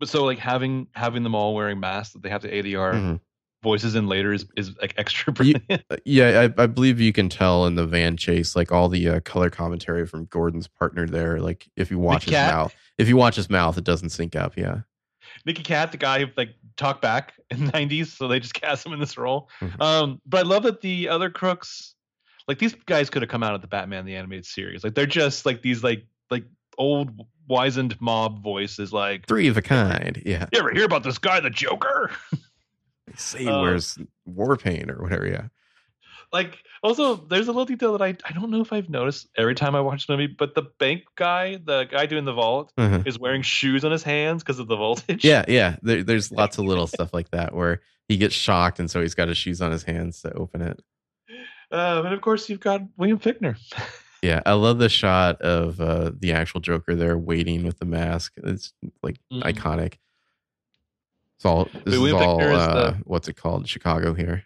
But 0.00 0.08
so 0.08 0.24
like 0.24 0.38
having 0.40 0.88
having 0.92 1.22
them 1.22 1.34
all 1.36 1.54
wearing 1.54 1.78
masks 1.80 2.12
that 2.14 2.22
they 2.22 2.28
have 2.28 2.42
to 2.42 2.50
ADR 2.52 2.92
Mhm. 2.94 3.20
voices 3.62 3.94
in 3.94 4.08
later 4.08 4.32
is, 4.32 4.44
is 4.56 4.76
like 4.80 4.92
extra 4.98 5.32
brilliant. 5.32 5.62
Uh, 5.70 5.96
Yeah, 6.04 6.48
I, 6.58 6.62
I 6.62 6.66
believe 6.66 7.00
you 7.00 7.12
can 7.12 7.28
tell 7.28 7.64
in 7.66 7.76
the 7.76 7.86
van 7.86 8.16
chase, 8.16 8.56
like 8.56 8.72
all 8.72 8.88
the 8.88 9.08
uh, 9.08 9.20
color 9.20 9.50
commentary 9.50 10.04
from 10.04 10.24
Gordon's 10.26 10.66
partner 10.66 11.06
there. 11.06 11.38
Like 11.40 11.68
if 11.76 11.92
you 11.92 11.98
watch 12.00 12.24
his 12.24 12.32
mouth, 12.32 12.74
if 12.98 13.08
you 13.08 13.16
watch 13.16 13.36
his 13.36 13.48
mouth, 13.48 13.78
it 13.78 13.84
doesn't 13.84 14.10
sync 14.10 14.34
up. 14.34 14.56
Yeah, 14.58 14.80
Nicky 15.46 15.62
Katt, 15.62 15.92
the 15.92 15.96
guy 15.96 16.18
who 16.24 16.26
like 16.36 16.50
talked 16.76 17.00
back 17.00 17.34
in 17.50 17.64
the 17.66 17.72
90s, 17.72 18.08
so 18.08 18.26
they 18.26 18.40
just 18.40 18.54
cast 18.60 18.84
him 18.84 18.92
in 18.92 18.98
this 19.00 19.16
role. 19.16 19.48
Mhm. 19.60 19.80
Um, 19.80 20.20
but 20.26 20.38
I 20.38 20.42
love 20.42 20.64
that 20.64 20.80
the 20.80 21.08
other 21.08 21.30
crooks, 21.30 21.93
like 22.48 22.58
these 22.58 22.74
guys 22.86 23.10
could 23.10 23.22
have 23.22 23.30
come 23.30 23.42
out 23.42 23.54
of 23.54 23.60
the 23.60 23.66
Batman 23.66 24.04
the 24.04 24.16
animated 24.16 24.46
series. 24.46 24.84
Like 24.84 24.94
they're 24.94 25.06
just 25.06 25.46
like 25.46 25.62
these 25.62 25.82
like 25.82 26.04
like 26.30 26.44
old 26.78 27.10
wizened 27.48 28.00
mob 28.00 28.42
voices. 28.42 28.92
Like, 28.92 29.26
three 29.26 29.48
of 29.48 29.56
a 29.56 29.62
kind. 29.62 30.20
Yeah, 30.24 30.46
you 30.52 30.58
ever 30.60 30.72
hear 30.72 30.84
about 30.84 31.02
this 31.02 31.18
guy, 31.18 31.40
the 31.40 31.50
Joker? 31.50 32.10
they 32.32 33.14
say 33.16 33.40
he 33.40 33.48
Uh, 33.48 33.60
wears 33.62 33.98
war 34.24 34.56
paint 34.56 34.90
or 34.90 35.02
whatever. 35.02 35.26
Yeah, 35.26 35.48
like 36.32 36.58
also 36.82 37.14
there's 37.16 37.46
a 37.48 37.52
little 37.52 37.64
detail 37.64 37.92
that 37.96 38.02
I 38.02 38.16
I 38.28 38.32
don't 38.32 38.50
know 38.50 38.60
if 38.60 38.72
I've 38.72 38.88
noticed 38.90 39.28
every 39.36 39.54
time 39.54 39.74
I 39.74 39.80
watch 39.80 40.06
the 40.06 40.16
movie, 40.16 40.26
but 40.38 40.54
the 40.54 40.62
bank 40.78 41.02
guy, 41.16 41.56
the 41.64 41.84
guy 41.84 42.06
doing 42.06 42.24
the 42.24 42.32
vault, 42.32 42.72
Uh-huh. 42.76 43.02
is 43.06 43.18
wearing 43.18 43.42
shoes 43.42 43.84
on 43.84 43.92
his 43.92 44.02
hands 44.02 44.42
because 44.42 44.58
of 44.58 44.68
the 44.68 44.76
voltage. 44.76 45.24
yeah, 45.24 45.44
yeah. 45.48 45.76
There, 45.82 46.02
there's 46.02 46.30
lots 46.42 46.58
of 46.58 46.64
little 46.64 46.86
stuff 46.86 47.12
like 47.14 47.30
that 47.30 47.54
where 47.54 47.80
he 48.08 48.16
gets 48.16 48.34
shocked, 48.34 48.80
and 48.80 48.90
so 48.90 49.00
he's 49.00 49.14
got 49.14 49.28
his 49.28 49.38
shoes 49.38 49.60
on 49.62 49.70
his 49.72 49.82
hands 49.84 50.20
to 50.22 50.32
open 50.34 50.60
it. 50.62 50.80
Um, 51.74 52.06
and 52.06 52.14
of 52.14 52.20
course 52.20 52.48
you've 52.48 52.60
got 52.60 52.82
William 52.96 53.18
Fichtner. 53.18 53.56
Yeah, 54.22 54.40
I 54.46 54.54
love 54.54 54.78
the 54.78 54.88
shot 54.88 55.42
of 55.42 55.78
uh, 55.82 56.12
the 56.18 56.32
actual 56.32 56.62
Joker 56.62 56.94
there 56.94 57.18
waiting 57.18 57.62
with 57.62 57.78
the 57.78 57.84
mask. 57.84 58.32
It's 58.42 58.72
like 59.02 59.16
Mhm. 59.30 59.42
iconic. 59.42 59.98
It's 61.36 61.44
all 61.44 61.64
this 61.66 61.74
Wait, 61.84 61.92
is 61.92 61.98
William 62.00 62.16
all 62.22 62.38
Fichtner 62.40 62.52
is 62.52 62.58
uh, 62.58 62.74
the- 62.92 62.96
what's 63.04 63.28
it 63.28 63.36
called? 63.36 63.68
Chicago 63.68 64.14
here. 64.14 64.44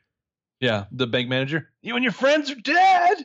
Yeah, 0.59 0.87
the 0.91 1.07
bank 1.07 1.29
manager. 1.29 1.69
You 1.81 1.95
and 1.95 2.03
your 2.03 2.13
friends 2.13 2.51
are 2.51 2.57
dead. 2.57 3.25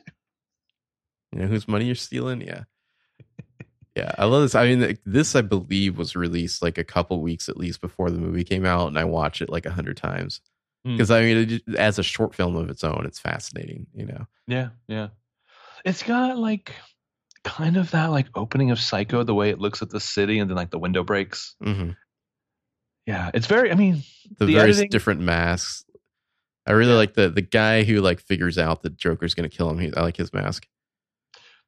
You 1.32 1.40
know 1.40 1.46
whose 1.48 1.66
money 1.66 1.86
you're 1.86 1.96
stealing? 1.96 2.40
Yeah. 2.40 2.62
Yeah, 3.96 4.12
I 4.18 4.24
love 4.24 4.42
this. 4.42 4.54
I 4.56 4.66
mean, 4.72 4.96
this 5.04 5.34
I 5.36 5.40
believe 5.40 5.98
was 5.98 6.14
released 6.16 6.62
like 6.62 6.78
a 6.78 6.84
couple 6.84 7.20
weeks 7.20 7.48
at 7.48 7.56
least 7.56 7.80
before 7.80 8.10
the 8.12 8.18
movie 8.18 8.42
came 8.44 8.64
out, 8.64 8.86
and 8.88 8.96
I 8.98 9.04
watched 9.04 9.40
it 9.40 9.48
like 9.50 9.66
a 9.66 9.70
hundred 9.72 9.96
times. 9.96 10.40
Because 10.84 11.10
I 11.10 11.22
mean, 11.22 11.50
it, 11.66 11.76
as 11.76 11.98
a 11.98 12.02
short 12.02 12.34
film 12.34 12.56
of 12.56 12.68
its 12.70 12.84
own, 12.84 13.04
it's 13.06 13.18
fascinating. 13.18 13.86
You 13.94 14.06
know, 14.06 14.26
Yeah, 14.46 14.68
yeah. 14.88 15.08
It's 15.84 16.02
got 16.02 16.38
like 16.38 16.74
kind 17.44 17.76
of 17.76 17.90
that 17.92 18.10
like 18.10 18.26
opening 18.34 18.70
of 18.70 18.78
Psycho, 18.80 19.22
the 19.22 19.34
way 19.34 19.50
it 19.50 19.58
looks 19.58 19.82
at 19.82 19.90
the 19.90 20.00
city 20.00 20.38
and 20.38 20.48
then 20.50 20.56
like 20.56 20.70
the 20.70 20.78
window 20.78 21.02
breaks. 21.04 21.54
hmm 21.62 21.90
Yeah, 23.06 23.30
it's 23.34 23.46
very. 23.46 23.70
I 23.70 23.74
mean, 23.74 24.02
the, 24.38 24.46
The 24.46 24.54
various 24.54 24.76
editing- 24.78 24.90
different 24.90 25.20
masks. 25.20 25.84
I 26.66 26.72
really 26.72 26.94
like 26.94 27.12
the 27.14 27.28
the 27.28 27.42
guy 27.42 27.84
who 27.84 28.00
like 28.00 28.20
figures 28.20 28.56
out 28.56 28.82
that 28.82 28.96
Joker's 28.96 29.34
gonna 29.34 29.50
kill 29.50 29.68
him. 29.70 29.78
He, 29.78 29.92
I 29.94 30.00
like 30.00 30.16
his 30.16 30.32
mask. 30.32 30.66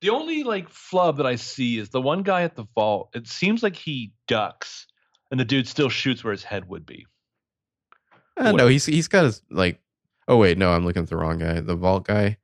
the 0.01 0.09
only 0.11 0.43
like 0.43 0.69
flub 0.71 1.19
that 1.19 1.27
I 1.27 1.37
see 1.37 1.79
is 1.79 1.91
the 1.91 2.01
one 2.01 2.23
guy 2.23 2.43
at 2.43 2.57
the 2.57 2.65
vault. 2.75 3.11
It 3.15 3.27
seems 3.29 3.63
like 3.63 3.77
he 3.77 4.13
ducks, 4.29 4.87
and 5.31 5.39
the 5.39 5.45
dude 5.45 5.69
still 5.69 5.89
shoots 5.91 6.25
where 6.25 6.33
his 6.33 6.45
head 6.45 6.67
would 6.69 6.87
be. 6.87 7.07
Uh, 8.37 8.53
no, 8.53 8.67
he's 8.69 8.87
he's 8.87 9.09
got 9.09 9.25
his 9.25 9.43
like. 9.51 9.81
Oh 10.29 10.37
wait, 10.37 10.59
no, 10.59 10.73
I'm 10.73 10.85
looking 10.85 11.03
at 11.03 11.09
the 11.09 11.17
wrong 11.17 11.39
guy. 11.39 11.61
The 11.61 11.75
vault 11.77 12.05
guy. 12.07 12.39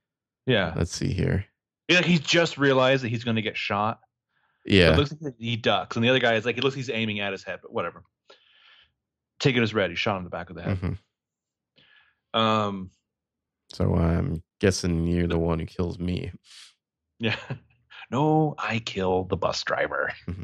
Yeah, 0.46 0.72
Let's 0.76 0.94
see 0.94 1.12
here. 1.12 1.44
like 1.90 2.04
he's 2.04 2.20
just 2.20 2.58
realized 2.58 3.04
that 3.04 3.08
he's 3.10 3.24
going 3.24 3.36
to 3.36 3.42
get 3.42 3.56
shot. 3.56 4.00
Yeah, 4.64 4.92
It 4.92 4.96
looks 4.96 5.14
like 5.20 5.34
he 5.38 5.56
ducks, 5.56 5.96
and 5.96 6.04
the 6.04 6.08
other 6.08 6.18
guy 6.20 6.34
is 6.34 6.44
like 6.44 6.56
it 6.58 6.64
looks 6.64 6.74
like 6.76 6.84
he's 6.84 6.90
aiming 6.94 7.20
at 7.20 7.32
his 7.32 7.42
head, 7.44 7.60
but 7.62 7.72
whatever. 7.72 8.02
Take 9.40 9.56
it 9.56 9.62
as 9.62 9.74
read. 9.74 9.90
He 9.90 9.96
shot 9.96 10.12
him 10.12 10.18
in 10.18 10.24
the 10.24 10.30
back 10.30 10.50
of 10.50 10.56
the 10.56 10.62
head. 10.62 10.78
mhm. 10.80 12.38
Um, 12.38 12.90
so 13.72 13.94
I'm 13.94 14.42
guessing 14.60 15.06
you're 15.06 15.26
the 15.26 15.38
one 15.38 15.58
who 15.58 15.66
kills 15.66 15.98
me. 15.98 16.32
yeah. 17.18 17.36
No, 18.10 18.54
I 18.58 18.78
kill 18.78 19.24
the 19.24 19.38
bus 19.38 19.62
driver. 19.62 20.12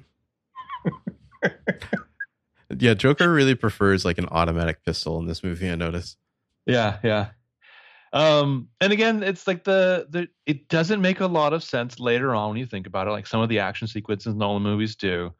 Yeah, 2.76 2.94
Joker 2.94 3.30
really 3.32 3.54
prefers 3.54 4.04
like 4.04 4.18
an 4.18 4.28
automatic 4.30 4.84
pistol 4.84 5.18
in 5.18 5.26
this 5.26 5.42
movie. 5.42 5.70
I 5.70 5.74
noticed. 5.74 6.18
Yeah, 6.66 6.98
yeah. 7.02 7.28
Um, 8.12 8.68
and 8.80 8.92
again, 8.92 9.22
it's 9.22 9.46
like 9.46 9.64
the 9.64 10.06
the 10.08 10.28
it 10.46 10.68
doesn't 10.68 11.00
make 11.00 11.20
a 11.20 11.26
lot 11.26 11.52
of 11.52 11.62
sense 11.62 12.00
later 12.00 12.34
on 12.34 12.50
when 12.50 12.58
you 12.58 12.66
think 12.66 12.86
about 12.86 13.06
it. 13.06 13.10
Like 13.10 13.26
some 13.26 13.40
of 13.40 13.48
the 13.48 13.58
action 13.60 13.86
sequences 13.88 14.34
in 14.34 14.42
all 14.42 14.54
the 14.54 14.60
movies 14.60 14.96
do, 14.96 15.32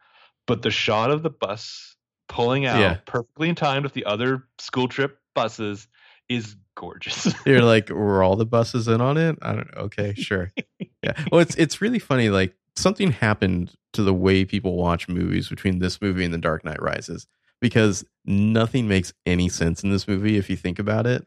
but 0.47 0.63
the 0.63 0.71
shot 0.71 1.11
of 1.11 1.23
the 1.23 1.31
bus 1.31 1.97
pulling 2.29 2.67
out 2.67 2.81
Yeah. 2.81 2.97
perfectly 3.07 3.49
in 3.49 3.55
time 3.55 3.83
with 3.83 3.95
the 3.95 4.05
other 4.05 4.45
school 4.59 4.87
trip 4.89 5.19
buses 5.35 5.89
is 6.29 6.57
gorgeous. 6.75 7.33
You're 7.47 7.63
like, 7.63 7.89
were 7.89 8.23
all 8.23 8.37
the 8.37 8.45
buses 8.47 8.87
in 8.87 9.01
on 9.01 9.17
it? 9.17 9.39
I 9.41 9.55
don't 9.55 9.75
know. 9.75 9.83
Okay, 9.85 10.13
sure. 10.15 10.53
Yeah. 11.03 11.13
Well, 11.33 11.41
it's 11.41 11.55
it's 11.57 11.81
really 11.81 11.99
funny. 11.99 12.29
Like 12.29 12.55
something 12.77 13.13
happened 13.13 13.73
to 13.95 14.03
the 14.03 14.15
way 14.15 14.45
people 14.45 14.77
watch 14.77 15.09
movies 15.09 15.49
between 15.49 15.79
this 15.79 16.01
movie 16.01 16.25
and 16.25 16.33
The 16.35 16.39
Dark 16.39 16.65
Knight 16.65 16.81
Rises 16.83 17.27
because 17.61 18.05
nothing 18.25 18.87
makes 18.87 19.13
any 19.27 19.49
sense 19.49 19.83
in 19.83 19.91
this 19.91 20.07
movie 20.07 20.37
if 20.37 20.49
you 20.51 20.57
think 20.57 20.79
about 20.79 21.07
it. 21.07 21.25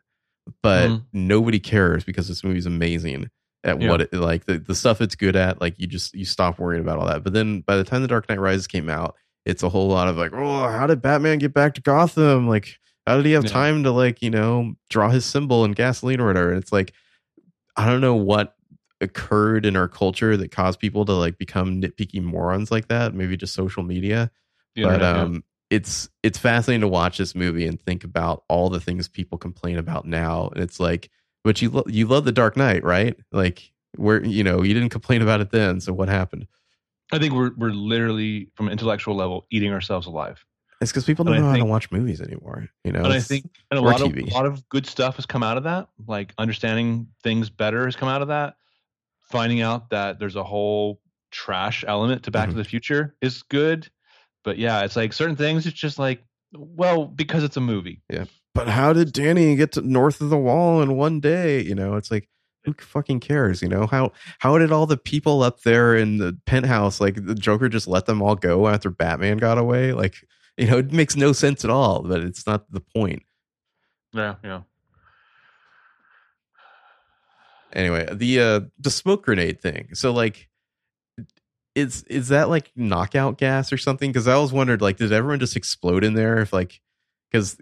But 0.63 0.89
Mhm. 0.89 1.03
nobody 1.13 1.59
cares 1.59 2.03
because 2.03 2.27
this 2.27 2.43
movie's 2.43 2.65
amazing 2.65 3.29
at 3.63 3.81
Yeah. 3.81 3.89
what 3.89 4.01
it 4.01 4.13
like 4.13 4.45
the, 4.45 4.57
the 4.57 4.73
stuff 4.75 5.01
it's 5.01 5.15
good 5.15 5.35
at. 5.35 5.59
Like 5.61 5.77
you 5.79 5.87
just 5.87 6.13
you 6.13 6.25
stop 6.25 6.59
worrying 6.59 6.81
about 6.81 6.99
all 6.99 7.05
that. 7.07 7.23
But 7.23 7.33
then 7.33 7.61
by 7.61 7.77
the 7.77 7.83
time 7.83 8.01
The 8.01 8.07
Dark 8.07 8.27
Knight 8.29 8.39
Rises 8.39 8.67
came 8.67 8.89
out, 8.89 9.15
it's 9.45 9.63
a 9.63 9.69
whole 9.69 9.87
lot 9.89 10.07
of 10.07 10.17
like, 10.17 10.31
oh, 10.33 10.67
how 10.67 10.87
did 10.87 11.01
Batman 11.01 11.37
get 11.39 11.53
back 11.53 11.73
to 11.75 11.81
Gotham? 11.81 12.47
Like, 12.47 12.77
how 13.07 13.17
did 13.17 13.25
he 13.25 13.31
have 13.33 13.43
Yeah. 13.45 13.51
time 13.51 13.83
to 13.83 13.91
like 13.91 14.21
you 14.21 14.29
know 14.29 14.73
draw 14.89 15.09
his 15.09 15.25
symbol 15.25 15.63
in 15.65 15.71
gasoline 15.73 16.19
or 16.21 16.27
whatever? 16.27 16.49
And 16.49 16.57
it's 16.61 16.71
like, 16.71 16.93
I 17.75 17.87
don't 17.87 18.01
know 18.01 18.15
what 18.15 18.55
occurred 19.01 19.65
in 19.65 19.75
our 19.75 19.87
culture 19.87 20.37
that 20.37 20.51
caused 20.51 20.79
people 20.79 21.05
to 21.05 21.13
like 21.13 21.37
become 21.37 21.81
nitpicky 21.81 22.21
morons 22.21 22.71
like 22.71 22.87
that. 22.87 23.13
Maybe 23.13 23.35
just 23.35 23.53
social 23.53 23.83
media 23.83 24.31
The 24.75 24.83
but 24.83 25.01
yeah. 25.01 25.21
um 25.21 25.43
it's 25.71 26.09
it's 26.21 26.37
fascinating 26.37 26.81
to 26.81 26.87
watch 26.87 27.17
this 27.17 27.33
movie 27.33 27.65
and 27.65 27.81
think 27.81 28.03
about 28.03 28.43
all 28.49 28.69
the 28.69 28.79
things 28.79 29.07
people 29.07 29.37
complain 29.37 29.77
about 29.77 30.05
now 30.05 30.49
and 30.49 30.61
it's 30.61 30.79
like 30.79 31.09
but 31.43 31.61
you 31.61 31.69
lo- 31.71 31.85
you 31.87 32.05
love 32.05 32.25
the 32.25 32.31
dark 32.31 32.57
knight 32.57 32.83
right 32.83 33.17
like 33.31 33.71
where 33.95 34.23
you 34.23 34.43
know 34.43 34.61
you 34.61 34.73
didn't 34.73 34.89
complain 34.89 35.21
about 35.21 35.39
it 35.41 35.49
then 35.51 35.79
so 35.79 35.93
what 35.93 36.09
happened 36.09 36.45
I 37.13 37.19
think 37.19 37.33
we're 37.33 37.51
we're 37.57 37.71
literally 37.71 38.51
from 38.55 38.67
an 38.67 38.73
intellectual 38.73 39.15
level 39.15 39.45
eating 39.49 39.73
ourselves 39.73 40.07
alive. 40.07 40.45
it's 40.81 40.91
because 40.91 41.05
people 41.05 41.25
don't 41.25 41.35
I 41.35 41.39
know 41.39 41.49
how 41.49 41.57
to 41.57 41.65
watch 41.65 41.89
movies 41.89 42.21
anymore 42.21 42.67
you 42.83 42.91
know 42.91 43.03
and 43.03 43.13
I 43.13 43.21
think 43.21 43.49
and 43.71 43.79
a 43.79 43.81
lot 43.81 44.01
of 44.01 44.15
a 44.15 44.21
lot 44.25 44.45
of 44.45 44.67
good 44.69 44.85
stuff 44.85 45.15
has 45.15 45.25
come 45.25 45.41
out 45.41 45.57
of 45.57 45.63
that. 45.63 45.87
Like 46.05 46.33
understanding 46.37 47.07
things 47.23 47.49
better 47.49 47.85
has 47.85 47.95
come 47.95 48.09
out 48.09 48.21
of 48.21 48.27
that. 48.27 48.55
Finding 49.31 49.61
out 49.61 49.89
that 49.91 50.19
there's 50.19 50.35
a 50.35 50.43
whole 50.43 50.99
trash 51.31 51.83
element 51.87 52.23
to 52.23 52.31
Back 52.31 52.49
Mhm. 52.49 52.51
to 52.51 52.57
the 52.57 52.63
Future 52.63 53.15
is 53.21 53.41
good. 53.43 53.89
But 54.43 54.57
yeah, 54.57 54.83
it's 54.83 54.95
like 54.95 55.13
certain 55.13 55.35
things. 55.35 55.65
It's 55.65 55.77
just 55.79 55.97
like, 55.99 56.23
well, 56.53 57.05
because 57.05 57.43
it's 57.43 57.57
a 57.57 57.61
movie. 57.61 58.01
Yeah. 58.09 58.25
But 58.53 58.67
how 58.67 58.91
did 58.91 59.13
danny 59.13 59.55
get 59.55 59.71
to 59.73 59.81
north 59.81 60.19
of 60.19 60.29
the 60.29 60.37
wall 60.37 60.81
in 60.81 60.97
one 60.97 61.21
day 61.21 61.61
you 61.61 61.73
know 61.73 61.95
it's 61.95 62.11
like 62.11 62.27
who 62.65 62.73
fucking 62.73 63.21
cares 63.21 63.61
you 63.61 63.69
know 63.69 63.87
how 63.87 64.11
how 64.39 64.57
did 64.57 64.73
all 64.73 64.85
the 64.85 64.97
people 64.97 65.41
up 65.41 65.61
there 65.61 65.95
in 65.95 66.17
the 66.17 66.37
penthouse 66.45 66.99
like 66.99 67.25
the 67.25 67.33
joker 67.33 67.69
just 67.69 67.87
let 67.87 68.07
them 68.07 68.21
all 68.21 68.35
go 68.35 68.67
after 68.67 68.89
batman 68.91 69.37
got 69.37 69.57
away 69.57 69.93
like 69.93 70.15
you 70.57 70.67
know 70.67 70.79
it 70.79 70.91
makes 70.91 71.15
no 71.15 71.31
sense 71.31 71.63
at 71.63 71.71
all 71.71 72.01
but 72.03 72.19
it's 72.19 72.45
not 72.45 72.69
the 72.69 72.81
point 72.93 73.23
Yeah, 74.13 74.35
yeah. 74.43 74.61
Anyway 77.73 78.07
the 78.13 78.39
uh 78.39 78.59
the 78.79 78.89
smoke 78.91 79.23
grenade 79.25 79.61
thing. 79.61 79.89
So 79.93 80.11
like 80.11 80.49
is 81.75 82.03
is 82.03 82.27
that 82.29 82.49
like 82.49 82.71
knockout 82.75 83.37
gas 83.37 83.71
or 83.71 83.77
something? 83.77 84.11
Because 84.11 84.27
i 84.27 84.33
always 84.33 84.51
wondered 84.51 84.81
like 84.81 84.97
did 84.97 85.11
everyone 85.13 85.39
just 85.39 85.55
explode 85.55 86.03
in 86.03 86.13
there 86.15 86.39
if 86.39 86.51
like 86.51 86.81
because 87.31 87.57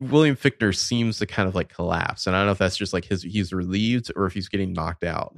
william 0.00 0.34
fichtner 0.34 0.74
seems 0.76 1.18
to 1.18 1.26
kind 1.26 1.48
of 1.48 1.54
like 1.54 1.68
collapse 1.72 2.26
and 2.26 2.34
i 2.34 2.40
don't 2.40 2.46
know 2.46 2.52
if 2.52 2.58
that's 2.58 2.76
just 2.76 2.92
like 2.92 3.04
his 3.04 3.22
he's 3.22 3.52
relieved 3.52 4.10
or 4.16 4.26
if 4.26 4.32
he's 4.32 4.48
getting 4.48 4.72
knocked 4.72 5.04
out. 5.04 5.36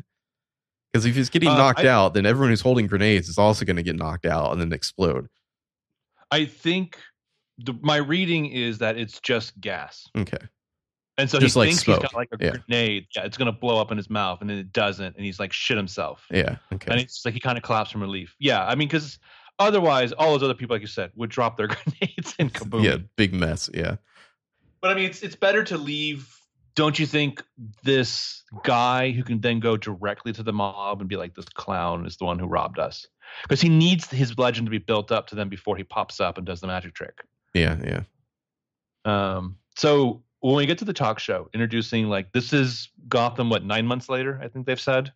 Because 0.93 1.05
if 1.07 1.15
he's 1.17 1.29
getting 1.29 1.49
Uh, 1.51 1.57
knocked 1.59 1.81
I- 1.81 1.89
out 1.89 2.15
then 2.15 2.25
everyone 2.25 2.51
who's 2.51 2.61
holding 2.63 2.87
grenades 2.87 3.29
is 3.29 3.37
also 3.37 3.65
going 3.67 3.77
to 3.77 3.83
get 3.83 3.97
knocked 3.97 4.25
out 4.27 4.53
and 4.53 4.61
then 4.61 4.73
explode. 4.73 5.29
I 6.31 6.47
think 6.47 6.99
the, 7.59 7.75
my 7.83 7.97
reading 7.97 8.47
is 8.47 8.79
that 8.79 8.97
it's 8.97 9.21
just 9.21 9.61
gas. 9.61 10.07
okay 10.17 10.39
And 11.17 11.31
so 11.31 11.39
Just 11.39 11.55
he 11.55 11.61
like 11.61 11.69
thinks 11.69 11.85
smoke. 11.85 12.03
he's 12.03 12.11
got 12.11 12.15
like 12.17 12.29
a 12.33 12.45
Yeah. 12.45 12.57
grenade. 12.67 13.07
Yeah, 13.15 13.23
it's 13.25 13.37
gonna 13.37 13.53
blow 13.53 13.81
up 13.81 13.91
in 13.93 13.97
his 13.97 14.11
mouth, 14.11 14.41
and 14.41 14.51
then 14.51 14.59
it 14.59 14.73
doesn't, 14.73 15.15
and 15.17 15.25
he's 15.25 15.39
like 15.39 15.53
shit 15.53 15.77
himself. 15.77 16.27
Yeah. 16.31 16.57
Okay. 16.73 16.91
And 16.91 17.01
it's 17.01 17.25
like 17.25 17.35
he 17.35 17.41
kind 17.41 17.57
of 17.57 17.63
claps 17.63 17.91
from 17.93 18.01
relief. 18.01 18.35
Yeah, 18.41 18.67
I 18.67 18.75
mean, 18.75 18.89
because 18.89 19.19
otherwise, 19.61 20.13
all 20.13 20.33
those 20.33 20.43
other 20.43 20.55
people, 20.55 20.75
like 20.75 20.81
you 20.81 20.89
said, 20.89 21.13
would 21.15 21.31
drop 21.31 21.57
their 21.57 21.69
grenades 21.75 22.35
and 22.41 22.53
kaboom. 22.53 22.83
yeah. 22.85 22.97
Big 23.17 23.33
mess. 23.33 23.71
Yeah. 23.73 23.97
But 24.81 24.91
I 24.91 24.95
mean, 24.95 25.05
it's 25.05 25.23
it's 25.23 25.37
better 25.37 25.63
to 25.65 25.79
leave. 25.79 26.29
Don't 26.75 26.99
you 26.99 27.07
think 27.07 27.45
this 27.85 28.43
guy 28.65 29.13
who 29.13 29.23
can 29.23 29.41
then 29.41 29.61
go 29.61 29.77
directly 29.77 30.33
to 30.33 30.43
the 30.43 30.53
mob 30.53 30.99
and 31.01 31.09
be 31.09 31.17
like, 31.17 31.35
"This 31.37 31.45
clown 31.45 32.05
is 32.07 32.17
the 32.17 32.25
one 32.25 32.41
who 32.41 32.47
robbed 32.47 32.81
us," 32.81 33.07
because 33.45 33.61
he 33.61 33.69
needs 33.69 34.11
his 34.11 34.37
legend 34.37 34.67
to 34.67 34.71
be 34.73 34.79
built 34.79 35.13
up 35.13 35.29
to 35.29 35.37
them 35.37 35.49
before 35.49 35.77
he 35.77 35.85
pops 35.85 36.19
up 36.21 36.37
and 36.39 36.45
does 36.45 36.61
the 36.61 36.67
magic 36.67 36.93
trick. 36.95 37.23
Yeah. 37.55 37.77
Yeah. 37.85 38.01
Um, 39.05 39.57
so 39.77 40.23
when 40.45 40.57
we 40.57 40.67
get 40.67 40.77
to 40.79 40.85
the 40.85 40.93
talk 40.93 41.19
show, 41.19 41.49
introducing 41.55 42.09
like 42.09 42.33
this 42.33 42.53
is 42.53 42.91
Gotham, 43.09 43.49
what 43.49 43.65
nine 43.65 43.87
months 43.87 44.11
later? 44.11 44.39
I 44.43 44.49
think 44.49 44.67
they've 44.67 44.79
said 44.81 45.11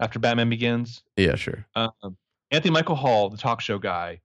after 0.00 0.20
Batman 0.20 0.48
Begins. 0.48 1.02
Yeah. 1.16 1.34
Sure. 1.34 1.66
Um, 1.74 2.16
Anthony 2.52 2.70
Michael 2.72 2.94
Hall, 2.94 3.28
the 3.28 3.36
talk 3.36 3.60
show 3.60 3.78
guy, 3.78 4.20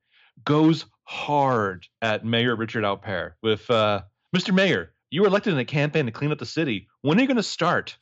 goes 0.45 0.85
hard 1.05 1.87
at 2.03 2.23
Mayor 2.23 2.55
Richard 2.55 2.83
Alper 2.83 3.31
with 3.41 3.67
uh, 3.71 4.03
Mr. 4.35 4.53
Mayor. 4.53 4.91
You 5.09 5.21
were 5.21 5.27
elected 5.27 5.53
in 5.53 5.59
a 5.59 5.65
campaign 5.65 6.05
to 6.05 6.11
clean 6.11 6.31
up 6.31 6.37
the 6.37 6.45
city. 6.45 6.87
When 7.01 7.17
are 7.17 7.21
you 7.21 7.27
going 7.27 7.37
to 7.37 7.43
start? 7.43 7.97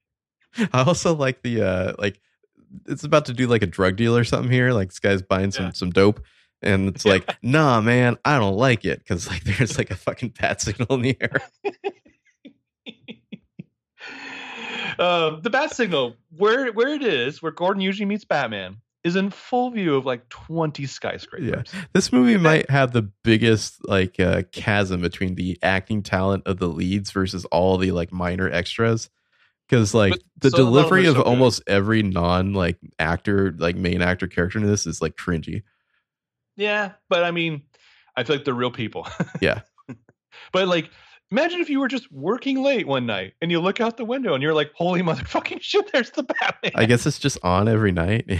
I 0.72 0.82
also 0.84 1.14
like 1.14 1.42
the 1.42 1.62
uh 1.62 1.92
like 1.98 2.20
it's 2.86 3.04
about 3.04 3.26
to 3.26 3.34
do 3.34 3.46
like 3.46 3.62
a 3.62 3.66
drug 3.66 3.96
deal 3.96 4.16
or 4.16 4.24
something 4.24 4.50
here. 4.50 4.72
Like 4.72 4.88
this 4.88 4.98
guy's 4.98 5.20
buying 5.20 5.50
some 5.50 5.66
Yeah. 5.66 5.72
some 5.72 5.90
dope, 5.90 6.22
and 6.62 6.88
it's 6.88 7.04
like, 7.04 7.36
nah, 7.42 7.80
man, 7.80 8.18
I 8.24 8.38
don't 8.38 8.56
like 8.56 8.84
it 8.84 8.98
because 9.00 9.28
like 9.28 9.44
there's 9.44 9.78
like 9.78 9.90
a 9.90 9.96
fucking 9.96 10.34
bat 10.40 10.60
signal 10.60 10.94
in 10.94 11.02
the 11.02 11.16
air. 11.20 11.40
um, 14.98 15.40
the 15.42 15.50
bat 15.50 15.72
signal, 15.72 16.16
where 16.36 16.72
where 16.72 16.94
it 16.94 17.02
is, 17.02 17.42
where 17.42 17.52
Gordon 17.52 17.80
usually 17.80 18.06
meets 18.06 18.24
Batman, 18.24 18.76
is 19.04 19.16
in 19.16 19.30
full 19.30 19.70
view 19.70 19.96
of 19.96 20.06
like 20.06 20.28
twenty 20.28 20.86
skyscrapers. 20.86 21.70
Yeah. 21.72 21.82
This 21.92 22.12
movie 22.12 22.38
might 22.38 22.70
have 22.70 22.92
the 22.92 23.02
biggest 23.02 23.86
like 23.88 24.20
uh, 24.20 24.42
chasm 24.52 25.00
between 25.00 25.34
the 25.34 25.58
acting 25.62 26.02
talent 26.02 26.46
of 26.46 26.58
the 26.58 26.68
leads 26.68 27.10
versus 27.10 27.44
all 27.46 27.78
the 27.78 27.92
like 27.92 28.12
minor 28.12 28.50
extras. 28.50 29.10
Because 29.68 29.94
like 29.94 30.12
But 30.12 30.22
the 30.40 30.50
them 30.50 30.66
delivery 30.66 31.06
of 31.06 31.16
so 31.16 31.22
almost 31.22 31.62
every 31.66 32.02
non 32.02 32.52
like 32.52 32.76
actor 32.98 33.54
like 33.56 33.74
main 33.74 34.02
actor 34.02 34.26
character 34.26 34.58
in 34.58 34.66
this 34.66 34.86
is 34.86 35.00
like 35.00 35.16
cringy. 35.16 35.62
Yeah, 36.56 36.92
but 37.08 37.24
I 37.24 37.30
mean, 37.30 37.62
I 38.16 38.24
feel 38.24 38.36
like 38.36 38.44
they're 38.44 38.54
real 38.54 38.70
people. 38.70 39.06
Yeah. 39.40 39.62
but 40.52 40.68
like, 40.68 40.90
imagine 41.30 41.60
if 41.60 41.70
you 41.70 41.80
were 41.80 41.88
just 41.88 42.10
working 42.12 42.62
late 42.62 42.86
one 42.86 43.06
night 43.06 43.32
and 43.40 43.50
you 43.50 43.60
look 43.60 43.80
out 43.80 43.96
the 43.96 44.04
window 44.04 44.34
and 44.34 44.42
you're 44.42 44.54
like, 44.54 44.70
"Holy 44.74 45.02
motherfucking 45.02 45.60
shit! 45.62 45.90
There's 45.92 46.10
the 46.10 46.22
Batman." 46.22 46.72
I 46.74 46.84
guess 46.86 47.06
it's 47.06 47.18
just 47.18 47.38
on 47.42 47.68
every 47.68 47.92
night. 47.92 48.30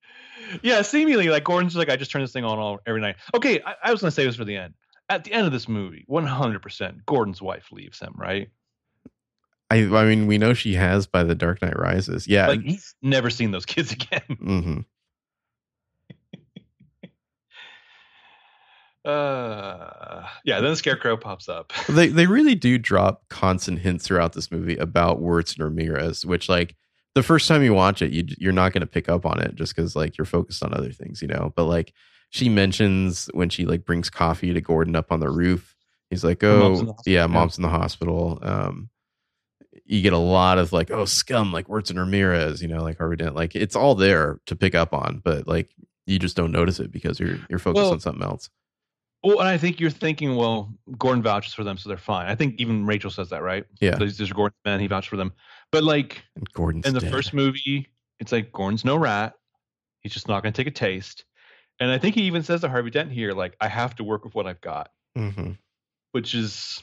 yeah, 0.62 0.82
seemingly 0.82 1.28
like 1.28 1.44
Gordon's 1.44 1.74
like, 1.76 1.88
I 1.88 1.96
just 1.96 2.10
turn 2.10 2.22
this 2.22 2.32
thing 2.32 2.44
on 2.44 2.58
all 2.58 2.78
every 2.86 3.00
night. 3.00 3.16
Okay, 3.34 3.60
I, 3.64 3.74
I 3.84 3.90
was 3.92 4.00
gonna 4.00 4.10
say 4.10 4.24
this 4.24 4.36
for 4.36 4.44
the 4.44 4.56
end. 4.56 4.74
At 5.08 5.24
the 5.24 5.32
end 5.32 5.46
of 5.46 5.52
this 5.52 5.68
movie, 5.68 6.04
100, 6.06 6.62
percent 6.62 7.06
Gordon's 7.06 7.40
wife 7.40 7.70
leaves 7.72 7.98
him, 8.00 8.14
right? 8.16 8.50
I 9.70 9.78
I 9.78 10.04
mean 10.04 10.26
we 10.26 10.38
know 10.38 10.54
she 10.54 10.74
has 10.74 11.06
by 11.06 11.24
the 11.24 11.34
Dark 11.34 11.62
Knight 11.62 11.78
Rises. 11.78 12.28
Yeah. 12.28 12.46
Like 12.48 12.62
he's 12.62 12.94
never 13.02 13.30
seen 13.30 13.50
those 13.50 13.66
kids 13.66 13.92
again. 13.92 14.22
hmm 14.28 14.78
Uh, 19.06 20.26
yeah. 20.44 20.60
Then 20.60 20.70
the 20.70 20.76
Scarecrow 20.76 21.16
pops 21.16 21.48
up. 21.48 21.72
They 21.88 22.08
they 22.08 22.26
really 22.26 22.54
do 22.54 22.78
drop 22.78 23.22
constant 23.28 23.78
hints 23.78 24.06
throughout 24.06 24.32
this 24.32 24.50
movie 24.50 24.76
about 24.76 25.20
Wuertz 25.20 25.54
and 25.56 25.64
Ramirez, 25.64 26.26
which 26.26 26.48
like 26.48 26.74
the 27.14 27.22
first 27.22 27.48
time 27.48 27.62
you 27.62 27.72
watch 27.72 28.02
it, 28.02 28.12
you 28.12 28.24
you're 28.38 28.52
not 28.52 28.72
going 28.72 28.80
to 28.80 28.86
pick 28.86 29.08
up 29.08 29.24
on 29.24 29.40
it 29.40 29.54
just 29.54 29.74
because 29.74 29.96
like 29.96 30.18
you're 30.18 30.24
focused 30.24 30.62
on 30.62 30.74
other 30.74 30.92
things, 30.92 31.22
you 31.22 31.28
know. 31.28 31.52
But 31.56 31.64
like 31.64 31.92
she 32.30 32.48
mentions 32.48 33.30
when 33.32 33.48
she 33.48 33.64
like 33.64 33.84
brings 33.84 34.10
coffee 34.10 34.52
to 34.52 34.60
Gordon 34.60 34.96
up 34.96 35.12
on 35.12 35.20
the 35.20 35.30
roof, 35.30 35.74
he's 36.10 36.24
like, 36.24 36.42
"Oh, 36.42 36.58
the 36.58 36.68
hospital, 36.68 36.96
yeah, 37.06 37.20
yeah. 37.20 37.26
mom's 37.26 37.56
in 37.56 37.62
the 37.62 37.68
hospital." 37.68 38.38
Um, 38.42 38.90
you 39.84 40.02
get 40.02 40.12
a 40.12 40.18
lot 40.18 40.58
of 40.58 40.72
like, 40.72 40.90
"Oh, 40.90 41.04
scum," 41.04 41.52
like 41.52 41.68
Wuertz 41.68 41.90
and 41.90 41.98
Ramirez, 41.98 42.60
you 42.60 42.68
know, 42.68 42.82
like 42.82 42.98
Harvey 42.98 43.16
Dent. 43.16 43.36
Like 43.36 43.54
it's 43.54 43.76
all 43.76 43.94
there 43.94 44.40
to 44.46 44.56
pick 44.56 44.74
up 44.74 44.92
on, 44.92 45.22
but 45.24 45.46
like 45.46 45.70
you 46.06 46.18
just 46.18 46.36
don't 46.36 46.52
notice 46.52 46.80
it 46.80 46.90
because 46.90 47.20
you're 47.20 47.38
you're 47.48 47.58
focused 47.58 47.84
Well, 47.84 47.92
on 47.92 48.00
something 48.00 48.24
else. 48.24 48.50
Well, 49.22 49.40
and 49.40 49.48
I 49.48 49.58
think 49.58 49.80
you're 49.80 49.90
thinking, 49.90 50.36
well, 50.36 50.72
Gordon 50.98 51.22
vouches 51.22 51.52
for 51.54 51.64
them, 51.64 51.76
so 51.78 51.88
they're 51.88 51.98
fine. 51.98 52.26
I 52.28 52.34
think 52.34 52.60
even 52.60 52.86
Rachel 52.86 53.10
says 53.10 53.30
that, 53.30 53.42
right? 53.42 53.64
Yeah, 53.80 53.96
These 53.96 54.20
are 54.30 54.34
Gordon's 54.34 54.60
men. 54.64 54.78
He 54.78 54.86
vouched 54.86 55.08
for 55.08 55.16
them. 55.16 55.32
But 55.72 55.82
like 55.82 56.22
and 56.36 56.48
Gordon's 56.52 56.86
in 56.86 56.94
the 56.94 57.00
dead. 57.00 57.10
first 57.10 57.34
movie, 57.34 57.88
it's 58.20 58.30
like 58.30 58.52
Gordon's 58.52 58.84
no 58.84 58.96
rat. 58.96 59.34
He's 60.02 60.12
just 60.12 60.28
not 60.28 60.42
going 60.42 60.52
to 60.52 60.56
take 60.56 60.68
a 60.68 60.76
taste. 60.76 61.24
And 61.80 61.90
I 61.90 61.98
think 61.98 62.14
he 62.14 62.22
even 62.22 62.42
says 62.44 62.60
to 62.60 62.68
Harvey 62.68 62.90
Dent 62.90 63.10
here, 63.10 63.32
like, 63.32 63.56
I 63.60 63.66
have 63.68 63.96
to 63.96 64.04
work 64.04 64.24
with 64.24 64.34
what 64.34 64.46
I've 64.46 64.60
got, 64.60 64.90
Mhm. 65.16 65.58
which 66.12 66.34
is, 66.34 66.80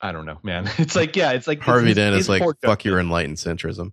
I 0.00 0.12
don't 0.12 0.24
know, 0.24 0.38
man. 0.42 0.68
It's 0.78 0.96
like, 0.96 1.14
yeah, 1.14 1.32
it's 1.32 1.46
like 1.46 1.60
Harvey 1.60 1.88
his- 1.88 1.96
Dent 1.96 2.14
his 2.14 2.24
is 2.24 2.28
like, 2.30 2.42
"Fuck 2.64 2.84
your 2.84 2.98
enlightened 2.98 3.36
centrism." 3.36 3.92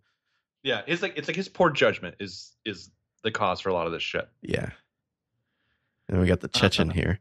Yeah, 0.63 0.82
it's 0.88 1.01
like 1.01 1.17
it's 1.17 1.28
like 1.28 1.36
his 1.36 1.49
poor 1.49 1.69
judgment 1.69 2.15
is 2.21 2.53
is 2.63 2.89
the 3.24 3.32
cause 3.32 3.59
for 3.59 3.67
a 3.69 3.74
lot 3.74 3.86
of 3.86 3.91
this 3.91 4.01
shit. 4.03 4.30
Yeah. 4.41 4.69
And 6.07 6.19
we 6.21 6.28
got 6.28 6.39
the 6.39 6.47
Chechen 6.47 6.89
Uh, 6.91 6.93
here. 6.93 7.19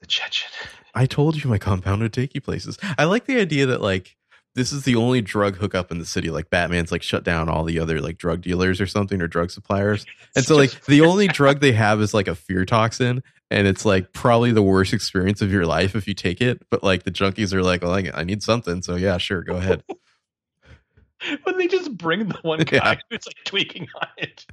The 0.00 0.06
Chechen. 0.06 0.50
I 0.94 1.06
told 1.06 1.42
you 1.42 1.48
my 1.50 1.58
compound 1.58 2.02
would 2.02 2.12
take 2.12 2.34
you 2.34 2.40
places. 2.40 2.78
I 2.98 3.04
like 3.04 3.26
the 3.26 3.38
idea 3.40 3.66
that 3.66 3.80
like 3.80 4.16
this 4.54 4.72
is 4.72 4.84
the 4.84 4.96
only 4.96 5.20
drug 5.20 5.56
hookup 5.56 5.90
in 5.90 5.98
the 5.98 6.06
city. 6.06 6.30
Like 6.30 6.48
Batman's 6.50 6.90
like 6.90 7.02
shut 7.02 7.24
down 7.24 7.48
all 7.48 7.64
the 7.64 7.78
other 7.78 8.00
like 8.00 8.16
drug 8.16 8.40
dealers 8.42 8.80
or 8.80 8.86
something 8.86 9.20
or 9.20 9.26
drug 9.28 9.50
suppliers. 9.50 10.06
And 10.34 10.44
so 10.44 10.56
like 10.56 10.84
the 10.86 11.02
only 11.02 11.28
drug 11.40 11.60
they 11.60 11.72
have 11.72 12.00
is 12.00 12.14
like 12.14 12.28
a 12.28 12.34
fear 12.34 12.64
toxin. 12.64 13.22
And 13.50 13.66
it's 13.66 13.84
like 13.84 14.12
probably 14.12 14.52
the 14.52 14.62
worst 14.62 14.92
experience 14.92 15.40
of 15.40 15.52
your 15.52 15.66
life 15.66 15.94
if 15.94 16.08
you 16.08 16.14
take 16.14 16.40
it. 16.40 16.62
But 16.70 16.82
like 16.82 17.04
the 17.04 17.10
junkies 17.12 17.52
are 17.52 17.62
like, 17.62 17.82
well, 17.82 17.92
I, 17.94 18.10
I 18.14 18.24
need 18.24 18.42
something. 18.42 18.82
So 18.82 18.96
yeah, 18.96 19.18
sure, 19.18 19.42
go 19.42 19.56
ahead. 19.56 19.84
when 21.44 21.56
they 21.58 21.66
just 21.68 21.96
bring 21.96 22.28
the 22.28 22.38
one 22.42 22.58
guy 22.64 22.76
Yeah. 22.76 22.94
who's 23.10 23.26
like 23.26 23.36
tweaking 23.44 23.88
on 24.00 24.08
it. 24.18 24.46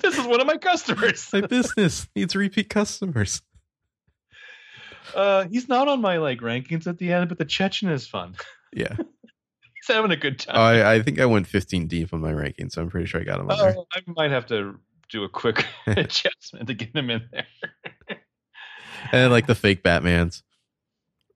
This 0.00 0.18
is 0.18 0.26
one 0.26 0.40
of 0.40 0.46
my 0.46 0.58
customers. 0.58 1.28
my 1.32 1.40
business 1.42 2.06
needs 2.14 2.36
repeat 2.36 2.68
customers. 2.68 3.40
Uh, 5.14 5.46
he's 5.46 5.68
not 5.68 5.88
on 5.88 6.00
my 6.00 6.18
like 6.18 6.40
rankings 6.40 6.86
at 6.86 6.98
the 6.98 7.12
end, 7.12 7.28
but 7.28 7.38
the 7.38 7.44
Chechen 7.44 7.88
is 7.88 8.06
fun. 8.06 8.34
Yeah. 8.70 8.94
He's 8.96 9.94
having 9.96 10.10
a 10.10 10.16
good 10.16 10.40
time. 10.40 10.56
I, 10.56 10.96
I 10.96 11.02
think 11.02 11.18
I 11.18 11.24
went 11.24 11.46
15 11.46 11.86
deep 11.86 12.12
on 12.12 12.20
my 12.20 12.32
ranking. 12.32 12.68
So 12.68 12.82
I'm 12.82 12.90
pretty 12.90 13.06
sure 13.06 13.18
I 13.18 13.24
got 13.24 13.40
him 13.40 13.50
on 13.50 13.56
there. 13.56 13.74
Oh, 13.78 13.86
I 13.94 14.02
might 14.06 14.30
have 14.30 14.44
to 14.48 14.78
do 15.08 15.24
a 15.24 15.28
quick 15.30 15.64
adjustment 15.86 16.66
to 16.66 16.74
get 16.74 16.94
him 16.94 17.08
in 17.08 17.22
there. 17.32 17.46
and 18.10 18.18
then, 19.12 19.30
like 19.30 19.46
the 19.46 19.54
fake 19.54 19.82
Batman's. 19.82 20.42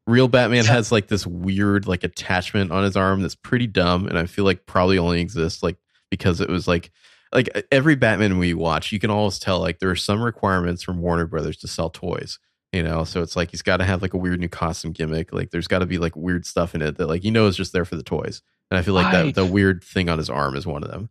Real 0.07 0.29
Batman 0.29 0.67
has 0.67 0.93
like 0.93 1.09
this 1.09 1.27
weird 1.27 1.87
like 1.87 2.05
attachment 2.05 2.71
on 2.71 2.85
his 2.85 2.99
arm 2.99 3.23
that's 3.23 3.35
pretty 3.35 3.67
dumb, 3.67 4.07
and 4.07 4.19
I 4.19 4.27
feel 4.27 4.45
like 4.45 4.67
probably 4.67 4.99
only 4.99 5.23
exists 5.23 5.63
like 5.63 5.77
because 6.11 6.41
it 6.41 6.51
was 6.51 6.69
like 6.69 6.91
like 7.33 7.49
every 7.71 7.95
Batman 7.95 8.39
we 8.39 8.53
watch, 8.53 8.93
you 8.93 8.99
can 8.99 9.11
always 9.11 9.39
tell 9.39 9.61
like 9.61 9.79
there 9.79 9.91
are 9.91 9.97
some 9.97 10.21
requirements 10.21 10.83
from 10.83 11.01
Warner 11.01 11.27
Brothers 11.27 11.57
to 11.59 11.69
sell 11.69 11.89
toys. 11.89 12.39
You 12.73 12.83
know, 12.83 13.05
so 13.05 13.21
it's 13.23 13.37
like 13.37 13.51
he's 13.51 13.61
got 13.63 13.79
to 13.79 13.85
have 13.85 14.01
like 14.01 14.15
a 14.15 14.19
weird 14.19 14.41
new 14.41 14.49
costume 14.49 14.93
gimmick. 14.93 15.33
Like 15.33 15.51
there's 15.51 15.69
got 15.69 15.81
to 15.81 15.87
be 15.87 15.99
like 15.99 16.17
weird 16.17 16.47
stuff 16.47 16.75
in 16.75 16.81
it 16.81 16.97
that 16.97 17.07
like 17.07 17.23
you 17.23 17.31
know 17.31 17.47
is 17.47 17.57
just 17.57 17.73
there 17.75 17.85
for 17.85 17.97
the 17.97 18.03
toys. 18.03 18.41
And 18.71 18.79
I 18.79 18.83
feel 18.83 18.95
like 18.95 19.07
I- 19.13 19.25
that 19.25 19.35
the 19.35 19.45
weird 19.45 19.85
thing 19.85 20.09
on 20.09 20.17
his 20.19 20.31
arm 20.31 20.57
is 20.57 20.67
one 20.67 20.83
of 20.83 20.91
them. 20.91 21.11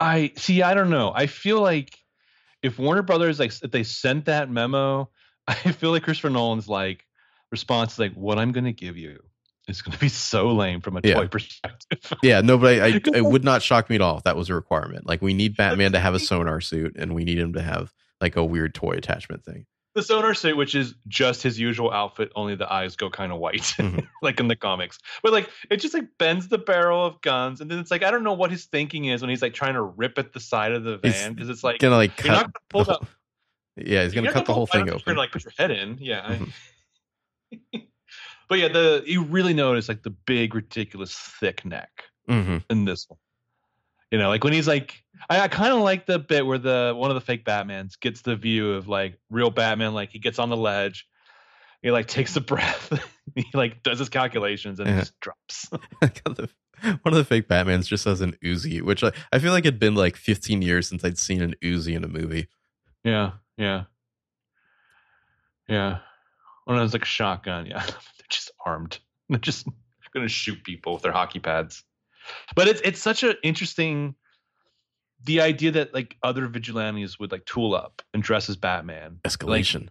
I 0.00 0.32
see. 0.36 0.62
I 0.62 0.72
don't 0.74 0.88
know. 0.90 1.12
I 1.14 1.26
feel 1.26 1.60
like 1.60 1.96
if 2.62 2.78
Warner 2.78 3.02
Brothers 3.02 3.38
like 3.38 3.52
if 3.62 3.70
they 3.70 3.82
sent 3.82 4.24
that 4.24 4.50
memo, 4.50 5.10
I 5.46 5.54
feel 5.54 5.90
like 5.90 6.02
Christopher 6.04 6.30
Nolan's 6.30 6.66
like 6.68 7.04
response 7.50 7.92
is 7.92 7.98
like, 7.98 8.14
"What 8.14 8.38
I'm 8.38 8.52
going 8.52 8.64
to 8.64 8.72
give 8.72 8.96
you 8.96 9.20
is 9.68 9.82
going 9.82 9.92
to 9.92 9.98
be 10.00 10.08
so 10.08 10.48
lame 10.52 10.80
from 10.80 10.96
a 10.96 11.00
Yeah. 11.04 11.14
toy 11.14 11.28
perspective." 11.28 11.98
Yeah, 12.22 12.40
no, 12.40 12.56
but 12.56 12.80
I, 12.80 12.86
I 12.86 13.00
it 13.14 13.24
would 13.24 13.44
not 13.44 13.62
shock 13.62 13.90
me 13.90 13.96
at 13.96 14.02
all 14.02 14.16
if 14.16 14.24
that 14.24 14.36
was 14.36 14.48
a 14.48 14.54
requirement. 14.54 15.06
Like 15.06 15.20
we 15.20 15.34
need 15.34 15.56
Batman 15.58 15.92
to 15.92 16.00
have 16.00 16.14
a 16.14 16.18
sonar 16.18 16.60
suit, 16.62 16.96
and 16.96 17.14
we 17.14 17.24
need 17.24 17.38
him 17.38 17.52
to 17.52 17.60
have 17.62 17.92
like 18.20 18.36
a 18.36 18.44
weird 18.44 18.74
toy 18.74 18.92
attachment 18.92 19.44
thing. 19.44 19.66
The 19.94 20.02
sonar 20.02 20.32
suit, 20.34 20.56
which 20.56 20.74
is 20.74 20.94
just 21.08 21.42
his 21.42 21.58
usual 21.60 21.90
outfit, 21.92 22.32
only 22.34 22.54
the 22.54 22.72
eyes 22.72 22.96
go 22.96 23.10
kind 23.10 23.30
of 23.32 23.38
white, 23.38 23.60
Mhm. 23.78 24.06
like 24.22 24.40
in 24.40 24.48
the 24.48 24.56
comics. 24.56 24.98
But 25.22 25.32
like 25.32 25.50
it 25.70 25.76
just 25.78 25.92
like 25.94 26.06
bends 26.18 26.48
the 26.48 26.58
barrel 26.58 27.04
of 27.04 27.20
guns, 27.20 27.60
and 27.60 27.70
then 27.70 27.78
it's 27.78 27.90
like 27.90 28.02
I 28.02 28.10
don't 28.10 28.24
know 28.24 28.32
what 28.32 28.50
his 28.50 28.64
thinking 28.66 29.04
is 29.06 29.20
when 29.20 29.28
he's 29.30 29.42
like 29.42 29.54
trying 29.54 29.74
to 29.74 29.82
rip 29.82 30.18
at 30.18 30.32
the 30.32 30.40
side 30.40 30.72
of 30.72 30.84
the 30.84 30.98
van 30.98 31.34
because 31.34 31.48
it's 31.50 31.62
like 31.64 31.78
Gonna 31.80 31.96
like 31.96 32.22
you're 32.24 32.32
not 32.32 32.44
cut. 32.46 32.52
gonna 32.54 32.64
pull 32.70 32.84
the 32.84 32.92
whole- 32.94 33.08
yeah, 33.76 34.02
he's 34.04 34.12
gonna 34.14 34.32
cut 34.32 34.46
the 34.46 34.54
whole 34.54 34.66
thing 34.66 34.86
You're 34.86 34.94
open. 34.96 35.04
gonna 35.06 35.18
like 35.18 35.32
put 35.32 35.44
your 35.44 35.52
head 35.58 35.70
in, 35.70 35.98
yeah. 36.00 36.26
I- 36.26 36.36
Mhm. 36.36 36.52
but 38.48 38.58
yeah, 38.58 38.68
the 38.68 39.02
you 39.06 39.24
really 39.24 39.54
notice 39.54 39.88
like 39.88 40.02
the 40.02 40.10
big, 40.10 40.54
ridiculous, 40.54 41.14
thick 41.14 41.64
neck 41.64 41.90
hmm 42.28 42.58
in 42.70 42.84
this 42.84 43.06
one. 43.08 43.18
You 44.12 44.18
know, 44.18 44.28
like 44.28 44.44
when 44.44 44.52
he's 44.52 44.68
like, 44.68 45.02
I, 45.28 45.40
I 45.40 45.48
kind 45.48 45.72
of 45.72 45.80
like 45.80 46.06
the 46.06 46.18
bit 46.20 46.46
where 46.46 46.58
the 46.58 46.92
one 46.94 47.10
of 47.10 47.14
the 47.14 47.20
fake 47.22 47.44
Batmans 47.44 47.98
gets 47.98 48.22
the 48.22 48.36
view 48.36 48.74
of 48.74 48.86
like 48.86 49.18
real 49.30 49.50
Batman, 49.50 49.94
like 49.94 50.10
he 50.10 50.18
gets 50.20 50.38
on 50.38 50.50
the 50.50 50.56
ledge, 50.56 51.08
he 51.82 51.90
like 51.90 52.06
takes 52.06 52.36
a 52.36 52.40
breath. 52.42 52.92
he 53.34 53.46
like 53.54 53.82
does 53.82 53.98
his 53.98 54.10
calculations 54.10 54.78
and 54.80 54.88
Yeah. 54.90 55.00
just 55.00 55.18
drops. 55.20 55.68
I 56.02 56.10
One 57.02 57.14
of 57.14 57.14
the 57.14 57.24
fake 57.24 57.48
Batmans 57.48 57.86
just 57.86 58.04
has 58.04 58.20
an 58.20 58.36
Uzi, 58.44 58.82
which 58.82 59.02
I, 59.02 59.12
I 59.32 59.38
feel 59.38 59.52
like 59.52 59.64
it'd 59.64 59.80
been 59.80 59.94
like 59.94 60.16
15 60.16 60.60
years 60.62 60.86
since 60.88 61.02
I'd 61.04 61.16
seen 61.18 61.40
an 61.40 61.54
Uzi 61.62 61.96
in 61.96 62.04
a 62.04 62.08
movie. 62.08 62.48
yeah, 63.04 63.32
yeah, 63.56 63.84
yeah. 65.68 65.98
When 66.64 66.76
it 66.78 66.82
was 66.82 66.92
like 66.92 67.02
a 67.02 67.06
shotgun, 67.06 67.66
yeah, 67.66 67.82
they're 67.84 67.96
just 68.28 68.50
armed. 68.64 68.98
They're 69.28 69.38
just 69.38 69.66
gonna 70.12 70.28
shoot 70.28 70.62
people 70.62 70.92
with 70.94 71.02
their 71.02 71.12
hockey 71.12 71.38
pads. 71.40 71.82
But 72.54 72.68
it's 72.68 72.80
it's 72.84 73.00
such 73.00 73.22
an 73.22 73.34
interesting 73.42 74.14
the 75.24 75.40
idea 75.40 75.70
that 75.72 75.94
like 75.94 76.16
other 76.22 76.46
vigilantes 76.48 77.18
would 77.20 77.30
like 77.32 77.44
tool 77.44 77.74
up 77.74 78.02
and 78.12 78.22
dress 78.22 78.48
as 78.48 78.56
Batman. 78.56 79.20
Escalation. 79.24 79.88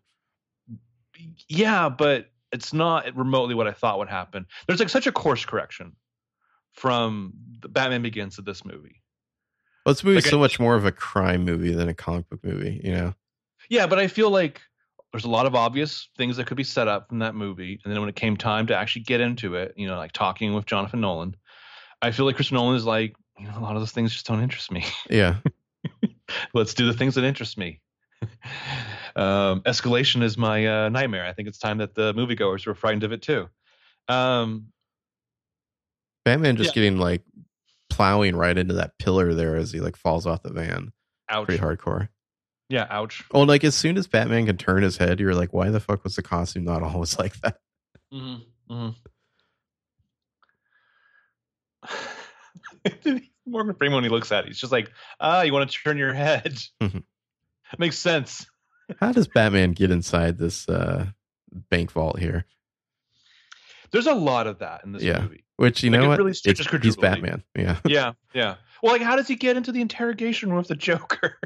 Yeah, 1.47 1.89
but 1.89 2.31
it's 2.51 2.73
not 2.73 3.15
remotely 3.15 3.55
what 3.55 3.67
I 3.67 3.71
thought 3.71 3.97
would 3.99 4.09
happen. 4.09 4.45
There's 4.67 4.79
like 4.79 4.89
such 4.89 5.07
a 5.07 5.11
course 5.11 5.45
correction 5.45 5.95
from 6.73 7.33
the 7.61 7.69
Batman 7.69 8.01
Begins 8.01 8.35
to 8.37 8.41
this 8.41 8.65
movie. 8.65 9.01
well, 9.85 9.93
this 9.93 10.03
movie's 10.03 10.25
like 10.25 10.31
so 10.31 10.37
I- 10.37 10.41
much 10.41 10.59
more 10.59 10.75
of 10.75 10.85
a 10.85 10.91
crime 10.91 11.43
movie 11.45 11.73
than 11.73 11.89
a 11.89 11.93
comic 11.93 12.29
book 12.29 12.43
movie, 12.43 12.81
you 12.83 12.91
know? 12.91 13.13
Yeah, 13.69 13.87
but 13.87 13.99
I 13.99 14.07
feel 14.07 14.29
like 14.29 14.61
there's 15.13 15.25
a 15.25 15.29
lot 15.29 15.45
of 15.45 15.55
obvious 15.55 16.09
things 16.17 16.37
that 16.37 16.47
could 16.47 16.57
be 16.57 16.63
set 16.63 16.87
up 16.87 17.09
from 17.09 17.19
that 17.19 17.35
movie, 17.35 17.79
and 17.83 17.93
then 17.93 17.99
when 17.99 18.09
it 18.09 18.15
came 18.15 18.35
time 18.37 18.67
to 18.67 18.75
actually 18.75 19.03
get 19.03 19.21
into 19.21 19.55
it, 19.55 19.73
you 19.77 19.87
know, 19.87 19.97
like 19.97 20.13
talking 20.13 20.53
with 20.53 20.65
Jonathan 20.65 21.01
Nolan, 21.01 21.35
I 22.01 22.11
feel 22.11 22.25
like 22.25 22.35
Chris 22.35 22.51
Nolan 22.51 22.75
is 22.75 22.85
like, 22.85 23.15
you 23.39 23.47
know, 23.47 23.57
a 23.57 23.61
lot 23.61 23.75
of 23.75 23.81
those 23.81 23.91
things 23.91 24.11
just 24.11 24.25
don't 24.25 24.41
interest 24.41 24.71
me. 24.71 24.85
Yeah. 25.09 25.37
Let's 26.53 26.73
do 26.73 26.85
the 26.85 26.93
things 26.97 27.15
that 27.15 27.23
interest 27.25 27.57
me. 27.57 27.81
um, 29.15 29.61
escalation 29.61 30.23
is 30.23 30.37
my 30.37 30.65
uh, 30.85 30.89
nightmare. 30.89 31.25
I 31.25 31.33
think 31.33 31.47
it's 31.49 31.57
time 31.57 31.79
that 31.79 31.93
the 31.95 32.13
moviegoers 32.13 32.65
were 32.65 32.75
frightened 32.75 33.03
of 33.03 33.11
it 33.11 33.21
too. 33.21 33.49
Um, 34.07 34.67
Batman 36.23 36.55
just 36.55 36.69
Yeah. 36.75 36.81
getting 36.83 36.97
like 36.99 37.23
plowing 37.89 38.35
right 38.35 38.57
into 38.57 38.75
that 38.75 38.97
pillar 38.99 39.33
there 39.33 39.55
as 39.57 39.71
he 39.73 39.79
like 39.81 39.95
falls 39.97 40.25
off 40.25 40.43
the 40.43 40.53
van. 40.53 40.93
ouch. 41.29 41.47
Pretty 41.47 41.61
hardcore. 41.61 42.07
Yeah, 42.69 42.87
ouch. 42.89 43.23
Oh, 43.31 43.41
like 43.41 43.63
as 43.65 43.75
soon 43.75 43.97
as 43.97 44.07
Batman 44.07 44.45
can 44.45 44.55
turn 44.57 44.83
his 44.83 44.95
head, 44.97 45.19
you're 45.19 45.35
like, 45.35 45.51
why 45.51 45.69
the 45.69 45.79
fuck 45.81 46.03
was 46.05 46.15
the 46.15 46.21
costume 46.23 46.63
not 46.63 46.83
always 46.83 47.19
like 47.19 47.35
that? 47.41 47.57
Mm-hmm. 48.13 48.89
Morgan 53.45 53.75
Freeman, 53.75 53.95
when 53.95 54.03
he 54.03 54.09
looks 54.09 54.31
at 54.31 54.43
it, 54.45 54.47
he's 54.47 54.59
just 54.59 54.71
like, 54.71 54.91
ah, 55.19 55.41
you 55.41 55.51
want 55.53 55.69
to 55.69 55.77
turn 55.77 55.97
your 55.97 56.13
head. 56.13 56.57
Mhm. 56.81 57.03
Makes 57.79 57.97
sense. 57.99 58.45
How 58.99 59.13
does 59.13 59.29
Batman 59.29 59.71
get 59.71 59.91
inside 59.91 60.37
this 60.37 60.67
uh, 60.67 61.05
bank 61.69 61.91
vault 61.91 62.19
here? 62.19 62.45
There's 63.91 64.07
a 64.07 64.13
lot 64.13 64.45
of 64.47 64.59
that 64.59 64.83
in 64.83 64.91
this 64.91 65.03
Yeah. 65.03 65.21
movie. 65.21 65.45
Which 65.55 65.81
you 65.81 65.89
Like, 65.89 66.01
know 66.01 66.07
what? 66.09 66.17
really 66.17 66.31
It's- 66.31 66.81
he's. 66.81 66.95
Batman. 66.97 67.43
Yeah. 67.55 67.77
Yeah, 67.85 68.11
yeah. 68.33 68.55
Well, 68.83 68.91
like, 68.91 69.01
how 69.01 69.15
does 69.15 69.27
he 69.29 69.35
get 69.35 69.55
into 69.57 69.71
the 69.71 69.79
interrogation 69.79 70.49
room 70.49 70.57
with 70.57 70.67
the 70.67 70.75
Joker? 70.75 71.37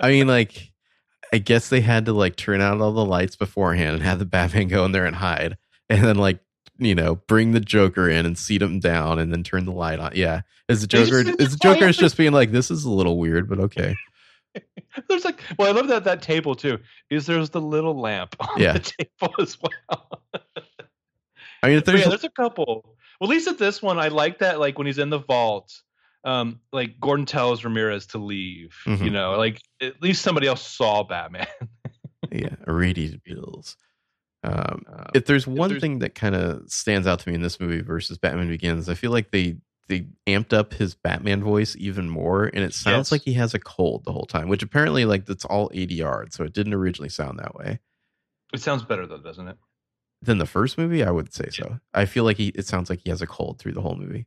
I 0.00 0.08
mean, 0.10 0.26
like, 0.26 0.72
I 1.32 1.38
guess 1.38 1.68
they 1.68 1.80
had 1.80 2.06
to 2.06 2.12
like 2.12 2.34
turn 2.36 2.60
out 2.60 2.80
all 2.80 2.92
the 2.92 3.04
lights 3.04 3.36
beforehand 3.36 3.94
and 3.94 4.02
have 4.02 4.18
the 4.18 4.24
Batman 4.24 4.68
go 4.68 4.84
in 4.84 4.92
there 4.92 5.06
and 5.06 5.14
hide, 5.16 5.56
and 5.90 6.02
then 6.02 6.16
like 6.16 6.38
you 6.78 6.94
know 6.94 7.16
bring 7.26 7.52
the 7.52 7.60
Joker 7.60 8.08
in 8.08 8.24
and 8.26 8.38
seat 8.38 8.62
him 8.62 8.80
down, 8.80 9.18
and 9.18 9.32
then 9.32 9.42
turn 9.42 9.64
the 9.64 9.72
light 9.72 9.98
on. 10.00 10.12
Yeah, 10.14 10.42
is 10.68 10.80
the 10.80 10.86
Joker? 10.86 11.20
Is 11.38 11.52
the 11.52 11.58
Joker 11.62 11.86
is 11.86 11.96
just 11.96 12.16
being 12.16 12.32
like, 12.32 12.52
this 12.52 12.70
is 12.70 12.84
a 12.84 12.90
little 12.90 13.18
weird, 13.18 13.48
but 13.48 13.58
okay. 13.60 13.94
There's 15.08 15.24
like, 15.24 15.40
well, 15.58 15.68
I 15.68 15.72
love 15.72 15.88
that 15.88 16.04
that 16.04 16.22
table 16.22 16.54
too. 16.54 16.78
Is 17.10 17.26
there's 17.26 17.50
the 17.50 17.60
little 17.60 17.98
lamp 18.00 18.34
on 18.40 18.60
Yeah. 18.60 18.72
the 18.74 18.80
table 19.20 19.34
as 19.38 19.56
well? 19.60 20.22
I 21.62 21.68
mean, 21.68 21.82
there's 21.86 22.00
yeah, 22.00 22.08
there's 22.08 22.24
a 22.24 22.30
couple. 22.30 22.96
Well, 23.20 23.30
at 23.30 23.34
least 23.34 23.46
at 23.48 23.58
this 23.58 23.82
one, 23.82 23.98
I 23.98 24.08
like 24.08 24.38
that. 24.40 24.58
Like 24.58 24.78
when 24.78 24.86
he's 24.86 24.98
in 24.98 25.10
the 25.10 25.18
vault, 25.18 25.72
um, 26.24 26.60
like 26.72 26.98
Gordon 27.00 27.26
tells 27.26 27.64
Ramirez 27.64 28.06
to 28.08 28.18
leave. 28.18 28.74
You 28.86 28.96
Mhm. 28.96 29.12
know, 29.12 29.36
like 29.36 29.60
at 29.80 30.00
least 30.02 30.22
somebody 30.22 30.46
else 30.46 30.66
saw 30.66 31.02
Batman. 31.04 31.46
yeah, 32.32 32.54
irradiated 32.66 33.22
bills. 33.24 33.76
Um, 34.44 34.82
Uh, 34.88 35.04
if 35.14 35.26
there's 35.26 35.46
one 35.46 35.68
there's- 35.70 35.80
thing 35.80 35.98
that 36.00 36.14
kind 36.14 36.34
of 36.34 36.68
stands 36.70 37.06
out 37.06 37.18
to 37.20 37.28
me 37.28 37.34
in 37.34 37.42
this 37.42 37.58
movie 37.58 37.80
versus 37.80 38.18
Batman 38.18 38.48
Begins, 38.48 38.88
I 38.88 38.94
feel 38.94 39.10
like 39.10 39.30
they 39.30 39.56
they 39.88 40.06
amped 40.26 40.52
up 40.52 40.74
his 40.74 40.94
Batman 40.94 41.42
voice 41.42 41.74
even 41.78 42.10
more, 42.10 42.44
and 42.44 42.58
it 42.58 42.74
sounds 42.74 43.06
Yes. 43.08 43.12
like 43.12 43.22
he 43.22 43.32
has 43.32 43.54
a 43.54 43.58
cold 43.58 44.04
the 44.04 44.12
whole 44.12 44.26
time. 44.26 44.48
Which 44.48 44.62
apparently, 44.62 45.06
like, 45.06 45.24
that's 45.24 45.46
all 45.46 45.70
ADR, 45.72 46.26
so 46.30 46.44
it 46.44 46.52
didn't 46.52 46.74
originally 46.74 47.08
sound 47.08 47.38
that 47.38 47.54
way. 47.54 47.80
it 48.52 48.60
sounds 48.60 48.82
better 48.84 49.06
though, 49.06 49.16
doesn't 49.18 49.48
it? 49.48 49.56
Than 50.22 50.36
the 50.38 50.46
first 50.46 50.76
movie, 50.78 51.02
I 51.04 51.10
would 51.10 51.32
say 51.32 51.44
Yeah. 51.46 51.64
so. 51.68 51.80
I 51.94 52.04
feel 52.06 52.24
like 52.24 52.36
he 52.36 52.48
it 52.48 52.66
sounds 52.66 52.90
like 52.90 53.00
he 53.02 53.08
has 53.10 53.22
a 53.22 53.26
cold 53.26 53.58
through 53.58 53.72
the 53.72 53.80
whole 53.82 53.96
movie, 53.96 54.26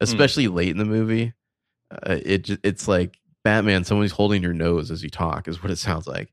Hmm. 0.00 0.04
especially 0.04 0.46
late 0.48 0.68
in 0.70 0.78
the 0.78 0.84
movie. 0.84 1.32
Uh, 1.90 2.18
it 2.22 2.50
it's 2.62 2.86
like 2.86 3.18
Batman, 3.44 3.84
someone's 3.84 4.12
holding 4.12 4.42
your 4.42 4.52
nose 4.54 4.90
as 4.90 5.02
you 5.02 5.08
talk, 5.10 5.48
is 5.48 5.62
what 5.62 5.70
it 5.72 5.76
sounds 5.76 6.06
like. 6.06 6.32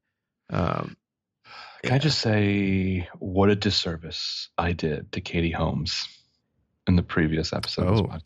Um, 0.49 0.95
Can 1.85 1.93
I 1.93 1.99
just 1.99 2.19
say 2.19 3.07
what 3.19 3.49
a 3.49 3.55
disservice 3.55 4.49
I 4.57 4.73
did 4.73 5.11
to 5.11 5.21
Katie 5.21 5.51
Holmes 5.51 6.07
in 6.87 6.95
the 6.95 7.03
previous 7.03 7.53
episode? 7.53 8.09
Oh. 8.11 8.19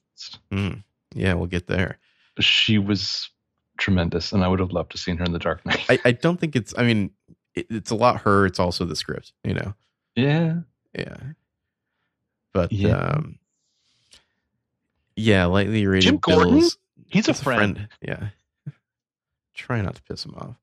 mm, 0.55 0.81
yeah, 1.13 1.33
we'll 1.33 1.47
get 1.47 1.67
there. 1.67 1.97
She 2.39 2.77
was 2.77 3.29
tremendous, 3.77 4.31
and 4.31 4.45
I 4.45 4.47
would 4.47 4.59
have 4.59 4.71
loved 4.71 4.91
to 4.91 4.95
have 4.95 5.01
seen 5.01 5.17
her 5.17 5.25
in 5.25 5.33
The 5.33 5.39
Dark 5.39 5.65
Knight. 5.65 5.83
I, 5.89 5.99
I 6.05 6.11
don't 6.13 6.39
think 6.39 6.55
it's. 6.55 6.73
I 6.77 6.83
mean, 6.83 7.11
it, 7.53 7.67
it's 7.69 7.91
a 7.91 7.95
lot 7.95 8.21
her. 8.21 8.45
It's 8.45 8.59
also 8.59 8.85
the 8.85 8.95
script, 8.95 9.33
you 9.43 9.53
know. 9.53 9.73
yeah, 10.15 10.59
Yeah, 10.97 11.17
but 12.53 12.71
Yeah. 12.71 12.95
um, 12.95 13.39
yeah, 15.17 15.45
lightly 15.45 15.85
rated. 15.85 16.03
Jim 16.03 16.17
Gordon? 16.17 16.59
Bills, 16.59 16.77
he's 17.07 17.27
a 17.27 17.31
it's 17.31 17.43
friend. 17.43 17.89
Yeah, 18.01 18.29
try 19.53 19.81
not 19.81 19.95
to 19.95 20.01
piss 20.03 20.23
him 20.23 20.35
off. 20.35 20.55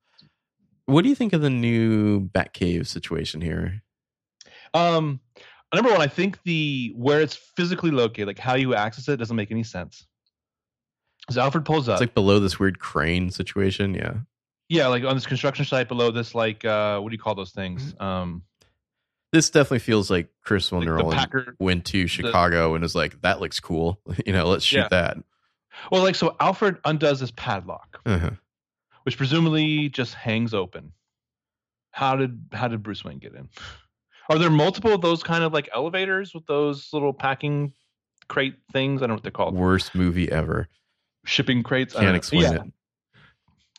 What 0.87 1.03
do 1.03 1.09
you 1.09 1.15
think 1.15 1.33
of 1.33 1.41
the 1.41 1.49
new 1.49 2.21
Batcave 2.29 2.87
situation 2.87 3.41
here? 3.41 3.83
Um, 4.73 5.19
number 5.73 5.91
one, 5.91 6.01
I 6.01 6.07
think 6.07 6.39
the 6.43 6.93
where 6.95 7.21
it's 7.21 7.35
physically 7.35 7.91
located, 7.91 8.27
like 8.27 8.39
how 8.39 8.55
you 8.55 8.73
access 8.73 9.07
it, 9.09 9.17
doesn't 9.17 9.35
make 9.35 9.51
any 9.51 9.63
sense. 9.63 10.07
As 11.29 11.37
Alfred 11.37 11.65
pulls 11.65 11.89
up, 11.89 11.95
It's 11.95 12.01
like 12.01 12.13
below 12.13 12.39
this 12.39 12.57
weird 12.57 12.79
crane 12.79 13.29
situation. 13.31 13.93
Yeah, 13.93 14.13
yeah, 14.69 14.87
like 14.87 15.03
on 15.03 15.13
this 15.15 15.25
construction 15.25 15.65
site 15.65 15.89
below 15.89 16.09
this, 16.11 16.33
like 16.33 16.63
uh, 16.63 16.99
what 16.99 17.09
do 17.09 17.13
you 17.15 17.21
call 17.21 17.35
those 17.35 17.51
things? 17.51 17.93
Um, 17.99 18.43
this 19.33 19.49
definitely 19.49 19.79
feels 19.79 20.09
like 20.09 20.29
Chris 20.41 20.71
like 20.71 20.85
the 20.87 20.95
Nolan 20.95 21.55
went 21.59 21.83
to 21.87 22.07
Chicago 22.07 22.75
and 22.75 22.81
was 22.81 22.95
like, 22.95 23.21
"That 23.23 23.41
looks 23.41 23.59
cool." 23.59 23.99
You 24.25 24.31
know, 24.31 24.47
let's 24.47 24.63
shoot 24.63 24.77
Yeah. 24.77 24.87
that. 24.89 25.17
Well, 25.91 26.01
like 26.01 26.15
so, 26.15 26.35
Alfred 26.39 26.77
undoes 26.85 27.19
this 27.19 27.31
padlock, 27.35 27.99
Uh-huh. 28.05 28.31
Which 29.07 29.15
presumably 29.17 29.87
just 29.87 30.13
hangs 30.15 30.53
open. 30.53 30.91
How 31.91 32.17
did 32.17 32.41
how 32.51 32.67
did 32.67 32.83
Bruce 32.83 33.05
Wayne 33.05 33.19
get 33.19 33.33
in? 33.33 33.47
Are 34.29 34.37
there 34.37 34.49
multiple 34.49 34.91
of 34.93 34.99
those 34.99 35.23
kind 35.23 35.45
of 35.45 35.53
like 35.53 35.69
elevators 35.73 36.33
with 36.33 36.45
those 36.45 36.89
little 36.91 37.13
packing 37.13 37.71
crate 38.27 38.55
things? 38.73 39.01
I 39.01 39.03
don't 39.03 39.11
know 39.11 39.13
what 39.15 39.23
they're 39.23 39.31
called. 39.31 39.55
Worst 39.55 39.95
movie 39.95 40.29
ever. 40.29 40.67
Shipping 41.23 41.63
crates. 41.63 41.95
I 41.95 41.99
Can't 41.99 42.07
don't 42.07 42.15
explain 42.15 42.41
Yeah. 42.41 42.53
it. 42.55 42.61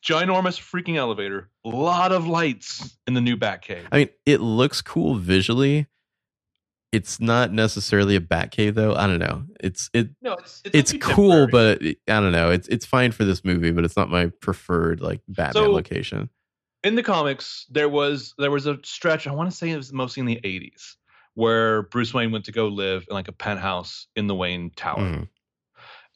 Ginormous 0.02 0.58
freaking 0.58 0.96
elevator. 0.96 1.50
A 1.62 1.68
lot 1.68 2.10
of 2.10 2.26
lights 2.26 2.96
in 3.06 3.12
the 3.12 3.20
new 3.20 3.36
Batcave. 3.36 3.86
I 3.92 3.98
mean, 3.98 4.08
it 4.24 4.40
looks 4.40 4.80
cool 4.80 5.16
visually. 5.16 5.88
It's 6.90 7.20
not 7.20 7.52
necessarily 7.52 8.16
a 8.16 8.20
Batcave 8.20 8.74
though. 8.74 8.94
I 8.94 9.06
don't 9.06 9.18
know. 9.18 9.44
It's 9.60 9.90
it 9.92 10.08
No, 10.22 10.32
it's 10.34 10.62
it's 10.64 10.92
cool, 11.00 11.46
but 11.46 11.82
it, 11.82 11.98
I 12.08 12.20
don't 12.20 12.32
know. 12.32 12.50
It's 12.50 12.66
it's 12.68 12.86
fine 12.86 13.12
for 13.12 13.24
this 13.24 13.44
movie, 13.44 13.70
but 13.72 13.84
it's 13.84 13.96
not 13.96 14.08
my 14.10 14.26
preferred 14.40 15.00
like 15.00 15.20
Batman 15.28 15.64
So- 15.64 15.70
location. 15.72 16.30
in 16.84 16.94
the 16.94 17.02
comics 17.02 17.66
there 17.70 17.88
was 17.88 18.34
there 18.38 18.50
was 18.50 18.66
a 18.66 18.78
stretch. 18.84 19.26
I 19.26 19.32
want 19.32 19.50
to 19.50 19.56
say 19.56 19.68
it 19.70 19.76
was 19.76 19.92
mostly 19.92 20.20
in 20.20 20.26
the 20.26 20.40
'80s 20.44 20.94
where 21.34 21.82
Bruce 21.82 22.14
Wayne 22.14 22.32
went 22.32 22.46
to 22.46 22.52
go 22.52 22.68
live 22.68 23.04
in 23.08 23.14
like 23.14 23.28
a 23.28 23.32
penthouse 23.32 24.06
in 24.16 24.26
the 24.26 24.34
Wayne 24.34 24.70
Tower, 24.74 24.98
Mhm. 25.00 25.28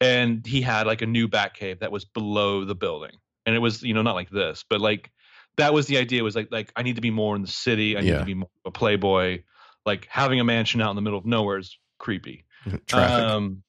and 0.00 0.46
he 0.46 0.62
had 0.62 0.86
like 0.86 1.02
a 1.02 1.06
new 1.06 1.28
Batcave 1.28 1.80
that 1.80 1.92
was 1.92 2.04
below 2.04 2.64
the 2.64 2.74
building, 2.74 3.12
and 3.46 3.54
it 3.54 3.58
was 3.58 3.82
you 3.82 3.92
know 3.94 4.02
not 4.02 4.14
like 4.14 4.30
this, 4.30 4.64
but 4.68 4.80
like 4.80 5.10
that 5.58 5.74
was 5.74 5.86
the 5.86 5.98
idea. 5.98 6.24
Was 6.24 6.34
like 6.34 6.48
like 6.50 6.72
I 6.76 6.82
need 6.82 6.94
to 6.96 7.02
be 7.02 7.10
more 7.10 7.36
in 7.36 7.42
the 7.42 7.48
city. 7.48 7.96
I 7.96 8.00
need 8.00 8.08
Yeah. 8.08 8.18
to 8.20 8.24
be 8.24 8.34
more 8.34 8.48
of 8.64 8.70
a 8.70 8.72
playboy. 8.72 9.42
Like 9.84 10.06
having 10.10 10.40
a 10.40 10.44
mansion 10.44 10.80
out 10.80 10.90
in 10.90 10.96
the 10.96 11.02
middle 11.02 11.18
of 11.18 11.26
nowhere 11.26 11.58
is 11.58 11.76
creepy. 11.98 12.44
Traffic. 12.86 13.24
Um, 13.24 13.62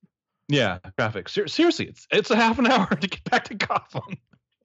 yeah, 0.49 0.80
traffic. 0.97 1.30
Ser- 1.30 1.47
seriously, 1.47 1.88
it's 1.88 2.07
it's 2.11 2.30
a 2.30 2.36
half 2.36 2.59
an 2.59 2.68
hour 2.72 2.88
to 2.88 3.07
get 3.07 3.24
back 3.24 3.45
to 3.45 3.55
Gotham. 3.55 4.18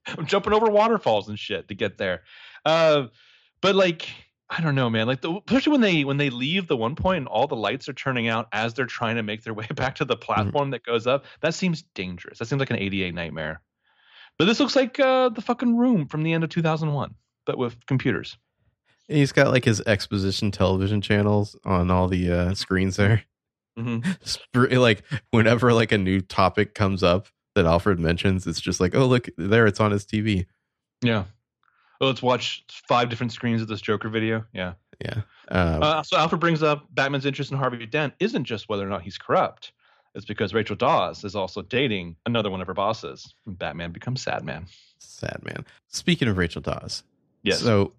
I'm 0.07 0.27
jumping 0.27 0.53
over 0.53 0.67
waterfalls 0.67 1.29
and 1.29 1.39
shit 1.39 1.69
to 1.69 1.75
get 1.75 1.99
there. 1.99 2.23
Uh, 2.65 3.09
but 3.61 3.75
like, 3.75 4.09
I 4.51 4.61
don't 4.61 4.75
know, 4.75 4.89
man. 4.89 5.07
Like, 5.07 5.21
the, 5.21 5.41
especially 5.47 5.73
when 5.73 5.81
they 5.81 6.05
when 6.05 6.17
they 6.17 6.31
leave 6.31 6.67
the 6.67 6.77
one 6.77 6.97
point 6.97 7.19
and 7.19 7.29
all 7.29 7.47
the 7.47 7.57
lights 7.57 7.89
are 7.89 7.95
turning 7.95 8.29
out 8.29 8.49
as 8.53 8.75
they're 8.75 8.87
trying 8.87 9.17
to 9.17 9.23
make 9.23 9.45
their 9.45 9.55
way 9.55 9.67
back 9.75 9.97
to 9.97 10.05
the 10.05 10.17
platform 10.17 10.71
that 10.71 10.85
goes 10.85 11.07
up. 11.07 11.25
That 11.41 11.55
seems 11.55 11.83
dangerous. 11.95 12.39
That 12.39 12.47
seems 12.47 12.61
like 12.61 12.71
an 12.71 12.79
ADA 12.79 13.13
nightmare. 13.13 13.61
But 14.39 14.47
this 14.47 14.61
looks 14.61 14.77
like 14.77 14.99
uh, 15.01 15.31
the 15.31 15.43
fucking 15.43 15.77
room 15.77 16.07
from 16.07 16.23
the 16.23 16.33
end 16.33 16.45
of 16.45 16.51
2001, 16.51 17.15
but 17.45 17.59
with 17.59 17.85
computers. 17.87 18.37
He's 19.09 19.33
got 19.33 19.49
like 19.51 19.65
his 19.65 19.81
exposition 19.83 20.51
television 20.51 21.01
channels 21.01 21.57
on 21.65 21.91
all 21.91 22.09
the 22.09 22.31
uh, 22.31 22.55
screens 22.55 22.97
there. 22.97 23.25
hmm 23.79 24.01
Like 24.55 25.03
whenever 25.31 25.73
like 25.73 25.93
a 25.93 25.99
new 25.99 26.21
topic 26.21 26.75
comes 26.75 27.03
up 27.03 27.29
that 27.55 27.65
Alfred 27.67 27.99
mentions, 27.99 28.47
it's 28.47 28.61
just 28.61 28.81
like, 28.81 28.95
oh 28.95 29.07
look 29.07 29.29
there, 29.37 29.67
it's 29.67 29.81
on 29.81 29.91
his 29.91 30.05
TV. 30.05 30.47
Yeah. 31.03 31.25
Well, 32.01 32.11
let's 32.11 32.23
watch 32.23 32.65
five 32.89 33.09
different 33.09 33.33
screens 33.33 33.61
of 33.63 33.69
this 33.69 33.81
Joker 33.81 34.09
video. 34.09 34.45
Yeah. 34.53 34.75
Yeah. 35.01 35.23
Um, 35.49 35.83
Uh, 35.83 36.03
so 36.03 36.17
Alfred 36.17 36.41
brings 36.41 36.63
up 36.63 36.87
Batman's 36.91 37.27
interest 37.27 37.51
in 37.51 37.57
Harvey 37.57 37.87
Dent 37.87 38.15
isn't 38.21 38.45
just 38.45 38.69
whether 38.69 38.85
or 38.87 38.89
not 38.91 39.03
he's 39.03 39.19
corrupt. 39.19 39.73
It's 40.15 40.25
because 40.25 40.55
Rachel 40.55 40.77
Dawes 40.77 41.25
is 41.25 41.35
also 41.37 41.63
dating 41.63 42.17
another 42.27 42.51
one 42.51 42.61
of 42.61 42.67
her 42.67 42.75
bosses. 42.75 43.33
And 43.47 43.59
Batman 43.59 43.93
becomes 43.93 44.23
sad 44.23 44.45
man. 44.45 44.67
sad 44.99 45.41
man. 45.45 45.65
Speaking 45.89 46.29
of 46.29 46.37
Rachel 46.37 46.61
Dawes, 46.63 47.05
Yes. 47.43 47.61
So 47.61 47.93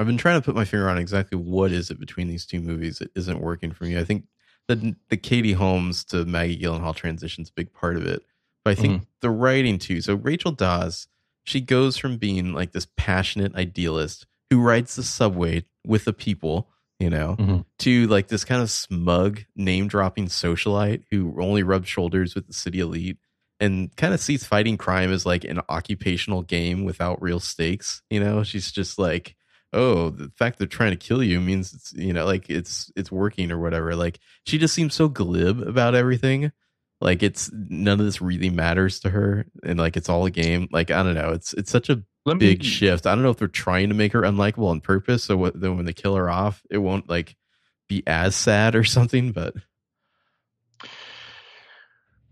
I've 0.00 0.06
been 0.06 0.16
trying 0.16 0.40
to 0.40 0.44
put 0.44 0.54
my 0.54 0.64
finger 0.64 0.88
on 0.88 0.96
exactly 0.96 1.36
what 1.36 1.72
is 1.72 1.90
it 1.90 2.00
between 2.00 2.26
these 2.28 2.46
two 2.46 2.60
movies 2.60 2.98
that 3.00 3.10
isn't 3.14 3.38
working 3.40 3.70
for 3.70 3.84
me. 3.84 3.98
I 3.98 4.04
think 4.04 4.24
the 4.66 4.96
the 5.10 5.18
Katie 5.18 5.52
Holmes 5.52 6.04
to 6.04 6.24
Maggie 6.24 6.58
Gyllenhaal 6.58 6.96
transition 6.96 7.42
is 7.42 7.50
a 7.50 7.52
big 7.54 7.72
part 7.74 7.96
of 7.96 8.06
it, 8.06 8.22
but 8.64 8.70
I 8.78 8.80
think 8.80 9.02
the 9.20 9.28
writing 9.30 9.78
too. 9.78 10.00
So 10.00 10.14
Rachel 10.14 10.52
Dawes, 10.52 11.06
she 11.44 11.60
goes 11.60 11.98
from 11.98 12.16
being 12.16 12.54
like 12.54 12.72
this 12.72 12.86
passionate 12.96 13.54
idealist 13.54 14.26
who 14.48 14.62
rides 14.62 14.96
the 14.96 15.02
subway 15.02 15.64
with 15.86 16.06
the 16.06 16.12
people, 16.14 16.70
you 16.98 17.10
know, 17.10 17.36
Mhm. 17.38 17.64
to 17.80 18.06
like 18.06 18.28
this 18.28 18.44
kind 18.44 18.62
of 18.62 18.70
smug 18.70 19.44
name 19.54 19.86
dropping 19.86 20.26
socialite 20.28 21.02
who 21.10 21.36
only 21.42 21.62
rubs 21.62 21.88
shoulders 21.88 22.34
with 22.34 22.46
the 22.46 22.54
city 22.54 22.80
elite 22.80 23.18
and 23.60 23.94
kind 23.96 24.14
of 24.14 24.20
sees 24.20 24.46
fighting 24.46 24.78
crime 24.78 25.12
as 25.12 25.26
like 25.26 25.44
an 25.44 25.60
occupational 25.68 26.42
game 26.42 26.84
without 26.84 27.20
real 27.20 27.40
stakes. 27.40 28.00
You 28.08 28.20
know, 28.20 28.42
she's 28.42 28.72
just 28.72 28.98
like, 28.98 29.36
oh, 29.72 30.10
the 30.10 30.30
fact 30.36 30.58
they're 30.58 30.66
trying 30.66 30.90
to 30.90 30.96
kill 30.96 31.22
you 31.22 31.40
means 31.40 31.72
it's 31.72 31.92
you 31.92 32.12
know 32.12 32.24
like 32.26 32.48
it's 32.50 32.90
it's 32.96 33.10
working 33.12 33.50
or 33.52 33.58
whatever. 33.58 33.94
Like 33.94 34.18
she 34.46 34.58
just 34.58 34.74
seems 34.74 34.94
so 34.94 35.08
glib 35.08 35.60
about 35.60 35.94
everything. 35.94 36.52
Like 37.00 37.22
it's 37.22 37.50
none 37.52 37.98
of 37.98 38.04
this 38.04 38.20
really 38.20 38.50
matters 38.50 39.00
to 39.00 39.10
her, 39.10 39.46
and 39.64 39.78
like 39.78 39.96
it's 39.96 40.08
all 40.08 40.26
a 40.26 40.30
game. 40.30 40.68
Like 40.70 40.90
I 40.90 41.02
don't 41.02 41.14
know, 41.14 41.30
it's 41.30 41.52
it's 41.54 41.70
such 41.70 41.88
a 41.88 42.02
Let 42.26 42.36
me- 42.36 42.46
big 42.46 42.62
shift. 42.64 43.06
I 43.06 43.14
don't 43.14 43.22
know 43.22 43.30
if 43.30 43.38
they're 43.38 43.48
trying 43.48 43.88
to 43.88 43.94
make 43.94 44.12
her 44.12 44.22
unlikable 44.22 44.68
on 44.70 44.80
purpose, 44.80 45.24
so 45.24 45.36
what, 45.36 45.58
then 45.58 45.76
when 45.76 45.86
they 45.86 45.92
kill 45.94 46.14
her 46.16 46.28
off, 46.28 46.62
it 46.70 46.78
won't 46.78 47.08
like 47.08 47.36
be 47.88 48.02
as 48.06 48.36
sad 48.36 48.74
or 48.76 48.84
something. 48.84 49.32
But 49.32 49.54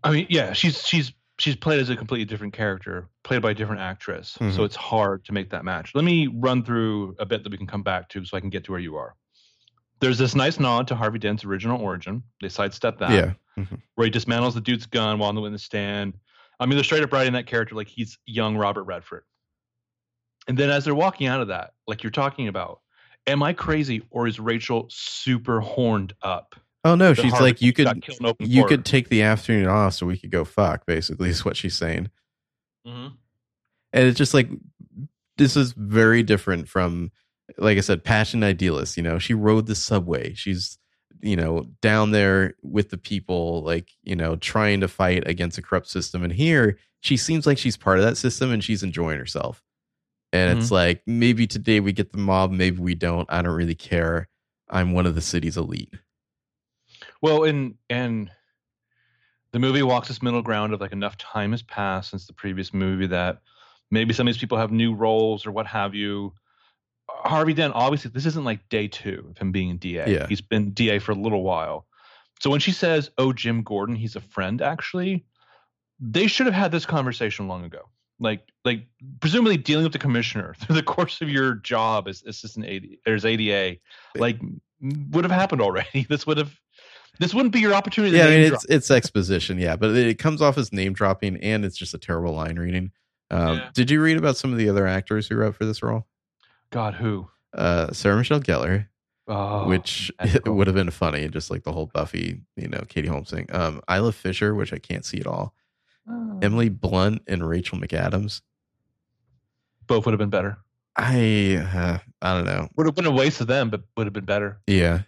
I 0.05 0.13
mean, 0.13 0.27
yeah, 0.29 0.53
she's 0.53 0.87
she's 0.87 1.13
she's 1.39 1.57
played 1.57 1.81
as 1.81 1.89
a 1.91 1.97
completely 1.97 2.25
different 2.25 2.53
character, 2.53 3.09
played 3.23 3.43
by 3.43 3.53
a 3.53 3.55
different 3.55 3.81
actress. 3.81 4.37
Mhm. 4.41 4.55
So 4.55 4.65
it's 4.65 4.77
hard 4.77 5.25
to 5.27 5.33
make 5.33 5.51
that 5.51 5.65
match. 5.65 5.95
Let 5.95 6.05
me 6.05 6.27
run 6.27 6.65
through 6.65 7.15
a 7.19 7.27
bit 7.27 7.45
that 7.45 7.51
we 7.51 7.57
can 7.59 7.67
come 7.67 7.83
back 7.83 8.09
to 8.11 8.25
so 8.25 8.37
I 8.37 8.41
can 8.41 8.51
get 8.51 8.65
to 8.65 8.73
where 8.73 8.81
you 8.81 8.97
are. 8.97 9.15
There's 10.01 10.19
this 10.19 10.35
nice 10.35 10.59
nod 10.61 10.87
to 10.89 10.95
Harvey 10.97 11.19
Dent's 11.19 11.45
original 11.45 11.81
origin. 11.81 12.23
They 12.41 12.49
sidestep 12.49 12.99
that. 12.99 13.11
yeah, 13.11 13.33
Mhm. 13.63 13.81
where 13.95 14.05
he 14.05 14.11
dismantles 14.11 14.55
the 14.55 14.61
dude's 14.61 14.87
gun 14.87 15.19
while 15.19 15.29
on 15.29 15.35
the 15.35 15.41
witness 15.41 15.65
stand. 15.65 16.15
I 16.61 16.67
mean, 16.67 16.77
they're 16.77 16.85
straight 16.85 17.03
up 17.03 17.13
writing 17.13 17.33
that 17.35 17.47
character 17.47 17.75
like 17.75 17.89
he's 17.89 18.19
young 18.27 18.57
Robert 18.57 18.85
Redford. 18.85 19.25
And 20.49 20.57
then 20.59 20.71
as 20.71 20.85
they're 20.85 20.95
walking 20.95 21.27
out 21.27 21.41
of 21.41 21.49
that, 21.49 21.73
like 21.87 22.03
you're 22.03 22.11
talking 22.11 22.49
about, 22.49 22.81
am 23.27 23.43
I 23.43 23.53
crazy 23.53 24.03
or 24.11 24.27
is 24.27 24.41
Rachel 24.41 24.87
super 24.91 25.61
horned 25.61 26.15
up? 26.23 26.55
Oh 26.89 26.95
no, 26.95 27.13
she's 27.15 27.33
like 27.33 27.61
you 27.61 27.73
could 27.73 28.03
you 28.41 28.63
court? 28.63 28.69
could 28.71 28.85
take 28.85 29.09
the 29.09 29.23
afternoon 29.23 29.67
off 29.67 29.95
so 29.95 30.07
we 30.07 30.17
could 30.17 30.31
go 30.31 30.45
fuck. 30.45 30.87
Basically, 30.87 31.29
is 31.29 31.45
what 31.45 31.57
she's 31.57 31.77
saying, 31.77 32.11
Mhm. 32.87 33.13
and 33.93 34.05
it's 34.09 34.17
just 34.19 34.33
like 34.35 34.49
this 35.37 35.57
is 35.57 35.73
very 35.73 36.23
different 36.23 36.69
from, 36.69 37.13
like 37.59 37.79
I 37.79 37.81
said, 37.81 38.03
passion 38.05 38.43
idealist. 38.43 38.97
You 38.97 39.03
know, 39.03 39.19
she 39.19 39.35
rode 39.35 39.67
the 39.67 39.75
subway. 39.75 40.35
She's 40.35 40.79
you 41.21 41.37
know 41.37 41.67
down 41.83 42.13
there 42.13 42.55
with 42.63 42.91
the 42.91 42.99
people, 42.99 43.63
like 43.65 43.91
you 44.03 44.17
know 44.17 44.37
trying 44.37 44.81
to 44.81 44.89
fight 44.89 45.27
against 45.29 45.59
a 45.59 45.63
corrupt 45.63 45.89
system. 45.89 46.23
And 46.25 46.33
here 46.33 46.79
she 47.01 47.17
seems 47.17 47.47
like 47.47 47.59
she's 47.59 47.77
part 47.77 47.99
of 47.99 48.05
that 48.05 48.17
system 48.17 48.51
and 48.51 48.63
she's 48.65 48.83
enjoying 48.83 49.19
herself. 49.19 49.63
And 50.33 50.59
it's 50.59 50.71
like 50.71 51.03
maybe 51.07 51.47
today 51.47 51.81
we 51.81 51.93
get 51.93 52.13
the 52.13 52.19
mob, 52.19 52.51
maybe 52.51 52.79
we 52.81 52.95
don't. 52.95 53.27
I 53.31 53.43
don't 53.43 53.55
really 53.55 53.75
care. 53.75 54.29
I'm 54.71 54.93
one 54.93 55.07
of 55.07 55.15
the 55.15 55.21
city's 55.23 55.57
elite. 55.57 55.93
Well, 57.21 57.45
and 57.45 57.75
and 57.91 58.31
the 59.53 59.59
movie 59.59 59.83
walks 59.83 60.09
this 60.09 60.23
middle 60.23 60.43
ground 60.43 60.73
of 60.73 60.81
like 60.81 60.93
enough 60.93 61.17
time 61.17 61.53
has 61.53 61.63
passed 61.63 62.11
since 62.11 62.27
the 62.27 62.33
previous 62.33 62.73
movie 62.75 63.07
that 63.07 63.41
maybe 63.91 64.13
some 64.13 64.29
of 64.29 64.35
these 64.35 64.41
people 64.41 64.59
have 64.59 64.71
new 64.71 64.95
roles 64.95 65.47
or 65.47 65.53
what 65.53 65.67
have 65.67 65.95
you. 65.95 66.33
Harvey 67.09 67.55
Dent, 67.55 67.75
obviously, 67.75 68.11
this 68.11 68.27
isn't 68.27 68.45
like 68.45 68.69
day 68.69 68.87
two 68.87 69.27
of 69.31 69.39
him 69.39 69.51
being 69.51 69.71
a 69.71 69.75
DA. 69.75 70.13
Yeah. 70.13 70.27
He's 70.29 70.43
been 70.43 70.71
DA 70.73 70.99
for 70.99 71.13
a 71.13 71.17
little 71.17 71.43
while. 71.43 71.87
So 72.41 72.51
when 72.51 72.61
she 72.61 72.71
says, 72.71 73.11
"Oh, 73.19 73.33
Jim 73.33 73.63
Gordon, 73.63 73.97
he's 73.97 74.15
a 74.15 74.21
friend," 74.21 74.63
actually, 74.63 75.25
they 76.01 76.27
should 76.27 76.47
have 76.47 76.55
had 76.55 76.71
this 76.71 76.87
conversation 76.87 77.49
long 77.49 77.65
ago. 77.65 77.89
Like, 78.21 78.43
like 78.65 78.87
presumably 79.21 79.57
dealing 79.57 79.85
with 79.85 79.93
the 79.93 79.99
commissioner 79.99 80.55
through 80.61 80.77
the 80.77 80.83
course 80.83 81.21
of 81.21 81.29
your 81.29 81.55
job 81.55 82.09
as 82.09 82.23
assistant 82.25 82.67
AD, 82.67 82.87
or 83.07 83.15
as 83.15 83.25
ADA, 83.25 83.79
like 84.15 84.39
would 84.81 85.25
have 85.25 85.33
happened 85.33 85.63
already. 85.63 86.07
This 86.09 86.27
would 86.27 86.39
have, 86.39 86.55
this 87.19 87.35
wouldn't 87.35 87.53
be 87.53 87.61
your 87.61 87.75
opportunity. 87.75 88.13
to 88.13 88.19
yeah, 88.19 88.27
I 88.27 88.31
mean 88.31 88.49
drop. 88.49 88.63
it's 88.63 88.67
it's 88.71 88.91
exposition, 88.91 89.59
yeah, 89.59 89.77
but 89.77 89.91
it 89.97 90.19
comes 90.19 90.41
off 90.43 90.57
as 90.59 90.73
name 90.73 90.93
dropping, 90.93 91.37
and 91.39 91.65
it's 91.65 91.77
just 91.77 91.95
a 91.95 91.99
terrible 91.99 92.33
line 92.35 92.59
reading. 92.59 92.93
Um, 93.31 93.59
Yeah. 93.59 93.69
Did 93.75 93.91
you 93.91 94.01
read 94.03 94.17
about 94.17 94.37
some 94.37 94.53
of 94.53 94.59
the 94.59 94.69
other 94.69 94.87
actors 94.87 95.27
who 95.29 95.37
wrote 95.37 95.55
for 95.55 95.65
this 95.67 95.83
role? 95.83 96.07
God, 96.71 96.95
who? 96.95 97.29
Uh, 97.55 97.93
Sarah 97.93 98.17
Michelle 98.17 98.41
Gellar, 98.41 98.87
Oh, 99.27 99.67
which 99.69 100.11
cool. 100.45 100.55
would 100.57 100.67
have 100.67 100.77
been 100.77 100.91
funny, 100.91 101.29
just 101.29 101.51
like 101.51 101.63
the 101.65 101.73
whole 101.73 101.87
Buffy, 101.87 102.41
you 102.57 102.69
know, 102.69 102.83
Katie 102.89 103.09
Holmes 103.09 103.31
thing. 103.31 103.47
Um, 103.51 103.81
Isla 103.91 104.13
Fisher, 104.13 104.55
which 104.55 104.73
I 104.73 104.79
can't 104.79 105.05
see 105.05 105.19
at 105.21 105.27
all. 105.27 105.55
oh. 106.09 106.39
Emily 106.43 106.69
Blunt 106.71 107.23
and 107.27 107.47
Rachel 107.47 107.79
McAdams. 107.79 108.41
both 109.87 110.05
would 110.07 110.13
have 110.13 110.19
been 110.19 110.31
better. 110.31 110.59
I 110.97 111.57
uh, 111.75 111.99
I 112.23 112.35
don't 112.35 112.45
know. 112.47 112.69
Would 112.77 112.87
have 112.87 112.95
been 112.95 113.07
a 113.07 113.11
waste 113.11 113.41
of 113.41 113.47
them, 113.47 113.71
but 113.71 113.83
would 113.97 114.07
have 114.07 114.13
been 114.15 114.25
better. 114.25 114.59
Yeah. 114.67 115.03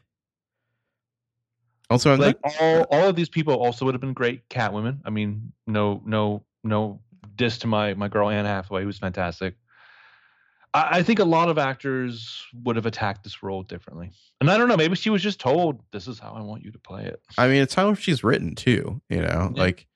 Also, 1.90 2.12
I'm 2.12 2.20
like 2.20 2.38
all, 2.60 2.82
all 2.90 3.08
of 3.08 3.16
these 3.16 3.28
people 3.28 3.54
also 3.54 3.84
would 3.84 3.94
have 3.94 4.00
been 4.00 4.12
great 4.12 4.48
Catwomen. 4.48 5.00
I 5.04 5.10
mean, 5.10 5.52
no, 5.66 6.00
no, 6.06 6.44
no 6.62 7.00
diss 7.36 7.58
to 7.58 7.66
my 7.66 7.94
my 7.94 8.08
girl 8.08 8.30
Anne 8.30 8.44
Hathaway, 8.44 8.84
who's 8.84 8.98
fantastic. 8.98 9.56
I, 10.72 10.98
I 10.98 11.02
think 11.02 11.18
a 11.18 11.24
lot 11.24 11.48
of 11.48 11.58
actors 11.58 12.44
would 12.62 12.76
have 12.76 12.86
attacked 12.86 13.24
this 13.24 13.42
role 13.42 13.64
differently, 13.64 14.12
and 14.40 14.48
I 14.50 14.56
don't 14.56 14.68
know. 14.68 14.76
Maybe 14.76 14.94
she 14.94 15.10
was 15.10 15.20
just 15.20 15.40
told, 15.40 15.82
"This 15.90 16.06
is 16.06 16.18
how 16.20 16.30
I 16.30 16.40
want 16.42 16.64
you 16.64 16.70
to 16.70 16.78
play 16.78 17.04
it." 17.06 17.20
I 17.36 17.48
mean, 17.48 17.60
it's 17.60 17.74
how 17.74 17.92
she's 17.94 18.22
written 18.22 18.54
too. 18.54 19.00
You 19.08 19.22
know, 19.22 19.52
Yeah. 19.54 19.60
like, 19.62 19.86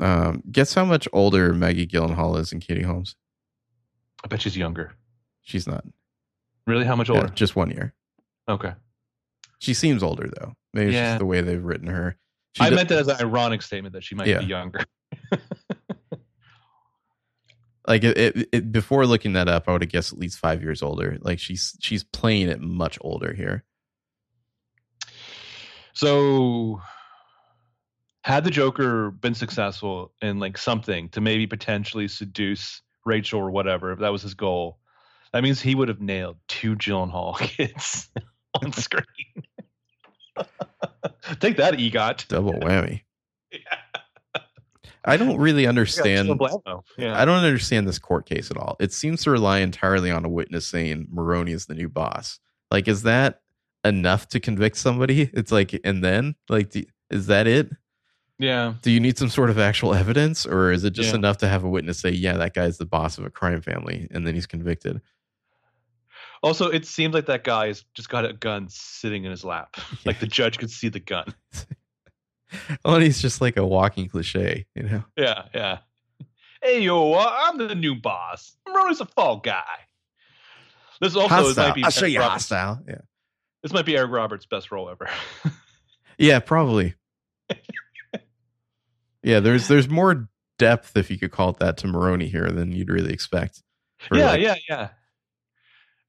um, 0.00 0.42
guess 0.52 0.74
how 0.74 0.84
much 0.84 1.08
older 1.14 1.54
Maggie 1.54 1.86
Gyllenhaal 1.86 2.38
is 2.38 2.50
than 2.50 2.60
Katie 2.60 2.82
Holmes? 2.82 3.16
I 4.22 4.28
bet 4.28 4.42
she's 4.42 4.56
younger. 4.58 4.92
She's 5.40 5.66
not. 5.66 5.84
Really, 6.66 6.84
how 6.84 6.96
much 6.96 7.08
Yeah, 7.08 7.16
older? 7.16 7.28
just 7.28 7.56
one 7.56 7.70
year. 7.70 7.94
Okay, 8.48 8.72
She 9.64 9.72
seems 9.74 10.02
older 10.02 10.28
though. 10.38 10.52
Maybe 10.74 10.90
it's 10.90 10.98
just 10.98 11.18
the 11.18 11.24
way 11.26 11.40
they've 11.40 11.62
written 11.64 11.86
her. 11.88 12.16
She 12.54 12.62
I 12.64 12.70
do- 12.70 12.76
meant 12.76 12.88
that 12.90 12.98
as 12.98 13.08
an 13.08 13.16
ironic 13.20 13.62
statement 13.62 13.94
that 13.94 14.04
she 14.04 14.14
might 14.14 14.26
Yeah. 14.26 14.40
be 14.40 14.44
younger. 14.46 14.84
like 17.86 18.04
it, 18.04 18.18
it, 18.18 18.48
it, 18.52 18.72
before 18.72 19.06
looking 19.06 19.32
that 19.34 19.48
up, 19.48 19.64
I 19.68 19.72
would 19.72 19.82
have 19.82 19.90
guessed 19.90 20.12
at 20.12 20.18
least 20.18 20.38
five 20.38 20.62
years 20.62 20.82
older. 20.82 21.16
Like 21.20 21.38
she's 21.38 21.76
she's 21.80 22.04
playing 22.04 22.48
it 22.48 22.60
much 22.60 22.98
older 23.00 23.32
here. 23.32 23.64
So, 25.94 26.80
had 28.22 28.44
the 28.44 28.50
Joker 28.50 29.10
been 29.12 29.34
successful 29.34 30.12
in 30.20 30.40
like 30.40 30.58
something 30.58 31.08
to 31.10 31.20
maybe 31.20 31.46
potentially 31.46 32.08
seduce 32.08 32.82
Rachel 33.04 33.40
or 33.40 33.50
whatever, 33.50 33.92
if 33.92 34.00
that 34.00 34.10
was 34.12 34.22
his 34.22 34.34
goal, 34.34 34.78
that 35.32 35.42
means 35.42 35.60
he 35.60 35.74
would 35.74 35.88
have 35.88 36.00
nailed 36.00 36.36
two 36.48 36.74
Gyllenhaal 36.74 37.38
kids 37.40 38.10
on 38.60 38.72
screen. 38.74 39.44
Take 41.40 41.56
that, 41.56 41.74
EGOT. 41.74 42.28
Double 42.28 42.52
whammy. 42.60 43.02
yeah. 43.52 43.60
I 45.06 45.18
don't 45.18 45.36
really 45.36 45.66
understand. 45.66 46.28
Yeah. 46.96 47.20
I 47.20 47.26
don't 47.26 47.44
understand 47.44 47.86
this 47.86 47.98
court 47.98 48.24
case 48.26 48.50
at 48.50 48.56
all. 48.56 48.76
It 48.80 48.90
seems 48.92 49.22
to 49.24 49.30
rely 49.30 49.58
entirely 49.58 50.10
on 50.10 50.24
a 50.24 50.30
witness 50.30 50.66
saying 50.66 51.08
Maroni 51.10 51.52
is 51.52 51.66
the 51.66 51.74
new 51.74 51.90
boss. 51.90 52.40
Like, 52.70 52.88
is 52.88 53.02
that 53.02 53.42
enough 53.84 54.28
to 54.28 54.40
convict 54.40 54.76
somebody? 54.78 55.30
It's 55.34 55.52
like, 55.52 55.78
and 55.84 56.02
then, 56.02 56.36
like, 56.48 56.70
do, 56.70 56.84
is 57.10 57.26
that 57.26 57.46
it? 57.46 57.68
yeah. 58.38 58.74
Do 58.80 58.90
you 58.90 58.98
need 58.98 59.18
some 59.18 59.28
sort 59.28 59.50
of 59.50 59.58
actual 59.58 59.92
evidence, 59.94 60.46
or 60.46 60.72
is 60.72 60.84
it 60.84 60.94
just 60.94 61.10
Yeah. 61.10 61.16
enough 61.16 61.36
to 61.38 61.48
have 61.48 61.64
a 61.64 61.68
witness 61.68 61.98
say, 62.00 62.10
"Yeah, 62.10 62.38
that 62.38 62.54
guy's 62.54 62.78
the 62.78 62.86
boss 62.86 63.18
of 63.18 63.24
a 63.26 63.30
crime 63.30 63.60
family," 63.60 64.08
and 64.10 64.26
then 64.26 64.34
he's 64.34 64.46
convicted? 64.46 65.02
Also, 66.44 66.68
it 66.68 66.86
seems 66.86 67.14
like 67.14 67.26
that 67.26 67.42
guy 67.42 67.68
has 67.68 67.84
just 67.94 68.08
got 68.08 68.24
a 68.24 68.32
gun 68.34 68.66
sitting 68.68 69.24
in 69.24 69.30
his 69.30 69.44
lap. 69.44 69.76
Like 70.04 70.20
the 70.20 70.26
judge 70.26 70.58
could 70.58 70.70
see 70.70 70.88
the 70.88 71.00
gun. 71.00 71.34
Oh, 72.84 72.94
and 72.94 73.02
he's 73.02 73.20
just 73.20 73.40
like 73.40 73.56
a 73.56 73.66
walking 73.66 74.08
cliche, 74.08 74.66
you 74.76 74.84
know. 74.84 75.02
Yeah, 75.16 75.46
yeah. 75.52 75.78
Hey, 76.62 76.82
yo, 76.82 77.12
uh, 77.14 77.28
I'm 77.36 77.58
the 77.58 77.74
new 77.74 77.96
boss. 77.96 78.56
Maroni's 78.68 79.00
a 79.00 79.06
fall 79.06 79.38
guy. 79.38 79.64
This 81.00 81.16
also 81.16 81.26
hostile. 81.34 81.66
might 81.66 81.74
be 81.74 81.82
I'll 81.82 81.90
show 81.90 82.02
Eric 82.02 82.12
you 82.12 82.20
Roberts- 82.20 82.48
hostile. 82.48 82.80
Yeah. 82.86 83.00
This 83.64 83.72
might 83.72 83.86
be 83.86 83.96
Eric 83.96 84.12
Roberts' 84.12 84.46
best 84.46 84.70
role 84.70 84.88
ever. 84.88 85.08
Yeah, 86.16 86.38
probably. 86.38 86.94
yeah, 89.24 89.40
there's 89.40 89.66
there's 89.66 89.88
more 89.88 90.28
depth, 90.58 90.96
if 90.96 91.10
you 91.10 91.18
could 91.18 91.32
call 91.32 91.50
it 91.50 91.58
that, 91.58 91.76
to 91.78 91.88
Maroni 91.88 92.28
here 92.28 92.50
than 92.50 92.70
you'd 92.70 92.90
really 92.90 93.12
expect. 93.12 93.62
yeah, 94.12 94.26
like- 94.32 94.40
yeah, 94.40 94.54
yeah. 94.68 94.88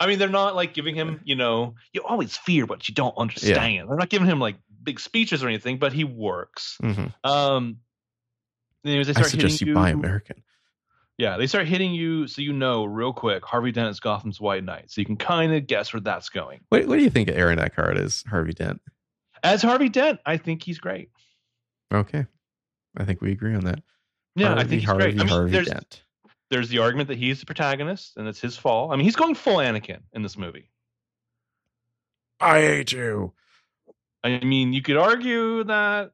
I 0.05 0.07
mean, 0.07 0.19
they're 0.19 0.29
not 0.29 0.55
like 0.55 0.75
giving 0.75 0.93
him, 0.93 1.19
you 1.23 1.33
know, 1.35 1.73
you 1.91 2.03
always 2.03 2.37
fear 2.37 2.67
what 2.67 2.87
you 2.87 2.93
don't 2.93 3.17
understand. 3.17 3.89
They're 3.89 3.97
not 3.97 4.09
giving 4.09 4.27
him 4.27 4.39
like 4.39 4.57
big 4.83 4.99
speeches 4.99 5.43
or 5.43 5.47
anything, 5.47 5.79
but 5.79 5.93
he 5.93 6.03
works. 6.03 6.77
Mhm. 6.83 7.11
Um, 7.23 7.77
anyways, 8.85 9.07
they 9.07 9.13
I 9.15 9.23
suggest 9.23 9.59
hitting 9.59 9.69
you 9.69 9.73
buy 9.73 9.89
American. 9.89 10.43
Yeah, 11.17 11.37
they 11.37 11.47
start 11.47 11.65
hitting 11.65 11.95
you 11.95 12.27
so 12.27 12.43
you 12.43 12.53
know 12.53 12.85
real 12.85 13.13
quick 13.13 13.43
Harvey 13.43 13.71
Dent 13.71 13.89
is 13.89 13.99
Gotham's 13.99 14.39
White 14.39 14.63
Knight. 14.63 14.91
So 14.91 15.01
you 15.01 15.05
can 15.05 15.17
kind 15.17 15.51
of 15.55 15.65
guess 15.65 15.91
where 15.91 16.01
that's 16.01 16.29
going. 16.29 16.59
What, 16.69 16.85
what 16.85 16.97
do 16.97 17.03
you 17.03 17.09
think 17.09 17.27
of 17.27 17.35
Aaron 17.35 17.57
Eckhart 17.57 17.97
as 17.97 18.23
Harvey 18.29 18.53
Dent? 18.53 18.79
As 19.41 19.63
Harvey 19.63 19.89
Dent, 19.89 20.19
I 20.23 20.37
think 20.37 20.61
he's 20.61 20.77
great. 20.77 21.09
Okay, 21.91 22.27
I 22.95 23.05
think 23.05 23.21
we 23.21 23.31
agree 23.31 23.55
on 23.55 23.65
that. 23.65 23.81
Yeah, 24.35 24.53
I 24.53 24.65
think 24.65 24.81
he's 24.81 24.83
Harvey, 24.83 25.03
great. 25.05 25.15
I 25.15 25.23
mean, 25.23 25.27
Harvey 25.29 25.51
there's 25.51 25.67
Dent. 25.67 26.03
There's 26.49 26.69
the 26.69 26.79
argument 26.79 27.09
that 27.09 27.17
he's 27.17 27.39
the 27.39 27.45
protagonist 27.45 28.17
and 28.17 28.27
it's 28.27 28.39
his 28.39 28.57
fault. 28.57 28.91
I 28.91 28.95
mean, 28.95 29.05
he's 29.05 29.15
going 29.15 29.35
full 29.35 29.57
Anakin 29.57 29.99
in 30.13 30.21
this 30.21 30.37
movie. 30.37 30.69
I 32.39 32.61
hate 32.61 32.91
you. 32.91 33.33
I 34.23 34.39
mean, 34.43 34.73
you 34.73 34.81
could 34.81 34.97
argue 34.97 35.63
that 35.65 36.11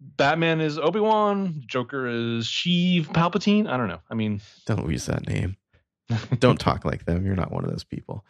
Batman 0.00 0.60
is 0.60 0.78
Obi 0.78 1.00
Wan, 1.00 1.62
Joker 1.66 2.06
is 2.06 2.46
Sheev 2.46 3.06
Palpatine. 3.06 3.68
I 3.68 3.76
don't 3.76 3.88
know. 3.88 4.00
I 4.10 4.14
mean, 4.14 4.40
Don't 4.66 4.90
use 4.90 5.06
that 5.06 5.26
name. 5.26 5.56
Don't 6.38 6.60
talk 6.60 6.84
like 6.84 7.06
them. 7.06 7.24
You're 7.24 7.34
not 7.34 7.52
one 7.52 7.64
of 7.64 7.70
those 7.70 7.84
people. 7.84 8.24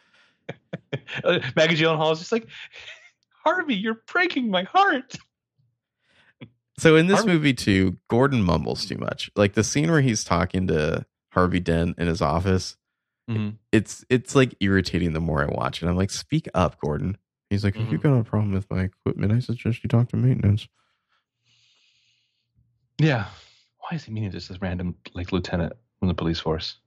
uh, 1.24 1.40
Maggie 1.56 1.76
Gyllenhaal 1.76 2.12
is 2.12 2.20
just 2.20 2.32
like, 2.32 2.46
Harvey, 3.44 3.74
you're 3.74 4.02
breaking 4.06 4.50
my 4.50 4.62
heart. 4.62 5.16
So 6.78 6.96
in 6.96 7.06
this 7.06 7.18
Harvey- 7.18 7.32
movie 7.32 7.54
too, 7.54 7.98
Gordon 8.08 8.42
mumbles 8.42 8.84
too 8.86 8.98
much. 8.98 9.30
Like 9.36 9.54
the 9.54 9.62
scene 9.64 9.90
where 9.90 10.00
he's 10.00 10.24
talking 10.24 10.66
to 10.68 11.06
Harvey 11.32 11.60
Dent 11.60 11.98
in 11.98 12.06
his 12.08 12.20
office, 12.20 12.76
Mhm. 13.30 13.58
it's 13.72 14.04
it's 14.10 14.34
like 14.34 14.54
irritating 14.60 15.12
the 15.12 15.20
more 15.20 15.42
I 15.42 15.46
watch 15.46 15.82
it. 15.82 15.86
I'm 15.88 15.96
like, 15.96 16.10
speak 16.10 16.48
up, 16.54 16.80
Gordon. 16.80 17.16
He's 17.50 17.62
like, 17.64 17.76
if 17.76 17.92
you 17.92 17.98
Mhm. 17.98 18.02
got 18.02 18.18
a 18.18 18.24
problem 18.24 18.52
with 18.52 18.68
my 18.70 18.82
equipment, 18.84 19.32
I 19.32 19.38
suggest 19.38 19.84
you 19.84 19.88
talk 19.88 20.08
to 20.08 20.16
maintenance. 20.16 20.66
Yeah. 22.98 23.26
Why 23.78 23.96
is 23.96 24.04
he 24.04 24.12
meeting 24.12 24.30
just 24.30 24.48
this 24.48 24.60
random 24.60 24.96
like 25.14 25.32
lieutenant 25.32 25.74
from 25.98 26.08
the 26.08 26.14
police 26.14 26.40
force? 26.40 26.78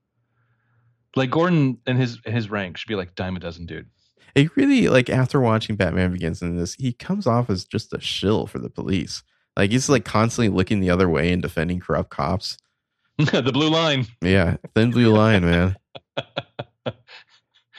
Like 1.16 1.30
Gordon 1.30 1.80
and 1.86 1.98
his 1.98 2.20
his 2.26 2.50
rank 2.50 2.78
should 2.78 2.88
be 2.90 2.96
like 2.96 3.16
dime 3.16 3.36
a 3.36 3.40
dozen 3.40 3.66
dude. 3.66 3.88
It 4.36 4.56
really 4.56 4.88
like 4.90 5.10
after 5.10 5.40
watching 5.40 5.76
Batman 5.76 6.12
Begins 6.12 6.42
in 6.42 6.58
this, 6.58 6.76
he 6.76 6.94
comes 6.94 7.26
off 7.26 7.50
as 7.50 7.66
just 7.66 7.94
a 7.94 8.00
shill 8.00 8.46
for 8.48 8.60
the 8.60 8.70
police. 8.70 9.24
Like 9.58 9.72
he's 9.72 9.90
like 9.90 10.06
constantly 10.06 10.56
looking 10.56 10.80
the 10.80 10.92
other 10.92 11.10
way 11.10 11.34
and 11.34 11.42
defending 11.42 11.80
corrupt 11.80 12.12
cops. 12.12 12.58
the 13.18 13.52
blue 13.52 13.70
line. 13.70 14.06
Yeah, 14.22 14.58
thin 14.76 14.92
blue 14.92 15.12
line, 15.12 15.44
man. 15.44 15.76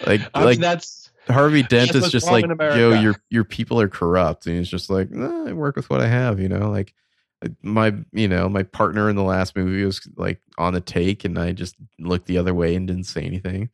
Like 0.06 0.20
I 0.32 0.44
like 0.44 0.60
that's 0.60 1.10
Harvey 1.26 1.62
Dent 1.62 1.92
That's 1.92 2.06
is 2.06 2.12
just 2.12 2.26
like, 2.26 2.44
yo, 2.46 2.92
your 2.92 3.16
your 3.30 3.44
people 3.44 3.80
are 3.80 3.88
corrupt, 3.88 4.46
and 4.46 4.56
he's 4.56 4.68
just 4.68 4.90
like, 4.90 5.10
nah, 5.10 5.48
I 5.48 5.52
work 5.52 5.76
with 5.76 5.90
what 5.90 6.00
I 6.00 6.06
have, 6.06 6.40
you 6.40 6.48
know. 6.48 6.70
Like 6.70 6.94
my, 7.62 7.94
you 8.12 8.28
know, 8.28 8.48
my 8.48 8.62
partner 8.62 9.10
in 9.10 9.16
the 9.16 9.22
last 9.24 9.56
movie 9.56 9.84
was 9.84 10.00
like 10.16 10.40
on 10.56 10.74
the 10.74 10.80
take, 10.80 11.24
and 11.24 11.38
I 11.38 11.52
just 11.52 11.76
looked 11.98 12.26
the 12.26 12.38
other 12.38 12.54
way 12.54 12.74
and 12.74 12.86
didn't 12.86 13.04
say 13.04 13.22
anything. 13.22 13.70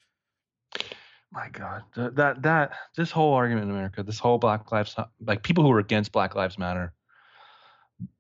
my 1.31 1.49
God. 1.53 1.83
th- 1.95 2.13
That 2.15 2.43
that 2.43 2.73
this 2.97 3.11
whole 3.11 3.35
argument 3.35 3.67
in 3.67 3.71
America, 3.71 4.03
this 4.03 4.19
whole 4.19 4.39
Black 4.39 4.73
Lives 4.73 4.97
like 5.21 5.43
people 5.43 5.63
who 5.63 5.73
are 5.73 5.79
against 5.79 6.13
Black 6.13 6.35
Lives 6.35 6.59
Matter. 6.59 6.93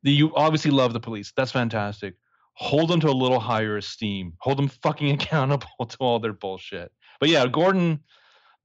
You 0.02 0.34
obviously 0.34 0.70
love 0.70 0.92
the 0.92 1.00
police. 1.00 1.32
That's 1.36 1.52
fantastic. 1.52 2.14
Hold 2.54 2.90
them 2.90 3.00
to 3.00 3.08
a 3.08 3.12
little 3.12 3.40
higher 3.40 3.76
esteem. 3.76 4.34
Hold 4.38 4.58
them 4.58 4.68
fucking 4.68 5.10
accountable 5.14 5.86
to 5.86 5.96
all 5.98 6.20
their 6.20 6.32
bullshit. 6.32 6.92
But 7.20 7.28
yeah, 7.28 7.46
Gordon, 7.46 8.00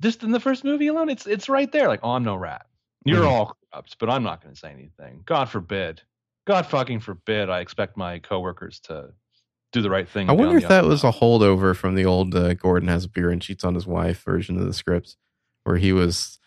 just 0.02 0.24
in 0.24 0.32
the 0.32 0.40
first 0.40 0.64
movie 0.64 0.88
alone, 0.88 1.10
it's 1.10 1.26
it's 1.26 1.50
right 1.50 1.72
there. 1.72 1.88
Like, 1.88 2.02
oh, 2.04 2.12
I'm 2.12 2.24
no 2.24 2.36
rat. 2.36 2.66
You're 3.06 3.24
Mhm. 3.24 3.30
all 3.32 3.58
corrupt, 3.72 3.98
but 4.00 4.10
I'm 4.10 4.24
not 4.24 4.42
going 4.44 4.54
to 4.54 4.60
say 4.60 4.72
anything. 4.72 5.22
God 5.26 5.50
forbid. 5.50 6.02
God 6.46 6.66
fucking 6.66 7.00
forbid. 7.00 7.50
I 7.50 7.60
expect 7.60 7.96
my 7.98 8.20
coworkers 8.20 8.80
to 8.82 9.14
do 9.72 9.82
the 9.82 9.90
right 9.90 10.08
thing. 10.08 10.30
I 10.30 10.32
and 10.32 10.38
be 10.38 10.44
on 10.44 10.48
wonder 10.48 10.64
if 10.64 10.70
that 10.70 10.86
was 10.86 11.04
a 11.04 11.12
holdover 11.12 11.76
from 11.76 11.96
the 11.96 12.06
old 12.06 12.36
uh, 12.36 12.54
Gordon 12.56 12.90
has 12.90 13.06
a 13.06 13.10
beer 13.10 13.30
and 13.30 13.42
cheats 13.42 13.64
on 13.64 13.76
his 13.76 13.86
wife 13.88 14.24
version 14.24 14.58
of 14.58 14.66
the 14.66 14.74
script, 14.74 15.16
where 15.64 15.78
he 15.78 15.94
was 15.94 16.40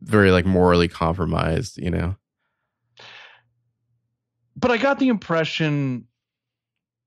very 0.00 0.30
like 0.30 0.46
morally 0.46 0.88
compromised, 0.88 1.78
you 1.78 1.90
know. 1.90 2.16
But 4.56 4.70
I 4.70 4.76
got 4.76 4.98
the 4.98 5.08
impression 5.08 6.06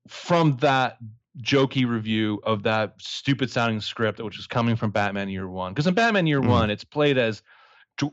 from 0.07 0.57
that 0.57 0.97
jokey 1.41 1.87
review 1.87 2.41
of 2.43 2.63
that 2.63 2.93
stupid 2.99 3.51
sounding 3.51 3.81
script, 3.81 4.21
which 4.21 4.39
is 4.39 4.47
coming 4.47 4.75
from 4.75 4.91
Batman 4.91 5.29
Year 5.29 5.49
One. 5.49 5.73
Because 5.73 5.87
in 5.87 5.93
Batman 5.93 6.27
Year 6.27 6.41
Mhm. 6.41 6.47
One, 6.47 6.69
it's 6.69 6.83
played 6.83 7.17
as 7.17 7.41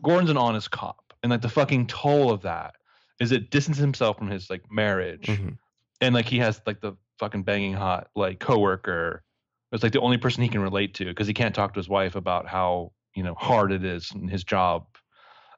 Gordon's 0.03 0.31
an 0.31 0.37
honest 0.37 0.71
cop, 0.71 1.13
and 1.23 1.31
like 1.31 1.43
the 1.43 1.49
fucking 1.49 1.87
toll 1.87 2.31
of 2.31 2.43
that 2.43 2.75
is 3.21 3.31
it 3.33 3.51
distances 3.51 3.81
himself 3.81 4.19
from 4.19 4.29
his 4.29 4.51
like 4.51 4.63
marriage, 4.71 5.27
Mhm. 5.27 5.59
and 6.01 6.15
like 6.15 6.27
he 6.27 6.39
has 6.39 6.61
like 6.67 6.81
the 6.81 6.95
fucking 7.19 7.43
banging 7.45 7.75
hot 7.75 8.09
like 8.17 8.41
coworker. 8.41 9.23
It's 9.71 9.83
like 9.83 9.93
the 9.93 10.01
only 10.01 10.19
person 10.19 10.43
he 10.43 10.49
can 10.49 10.61
relate 10.61 10.95
to 10.95 11.05
because 11.05 11.27
he 11.27 11.35
can't 11.35 11.55
talk 11.55 11.75
to 11.75 11.81
his 11.81 11.89
wife 11.89 12.17
about 12.17 12.47
how 12.49 12.93
you 13.15 13.23
know 13.23 13.35
hard 13.35 13.73
it 13.73 13.85
is 13.85 14.11
in 14.13 14.29
his 14.29 14.45
job, 14.45 14.87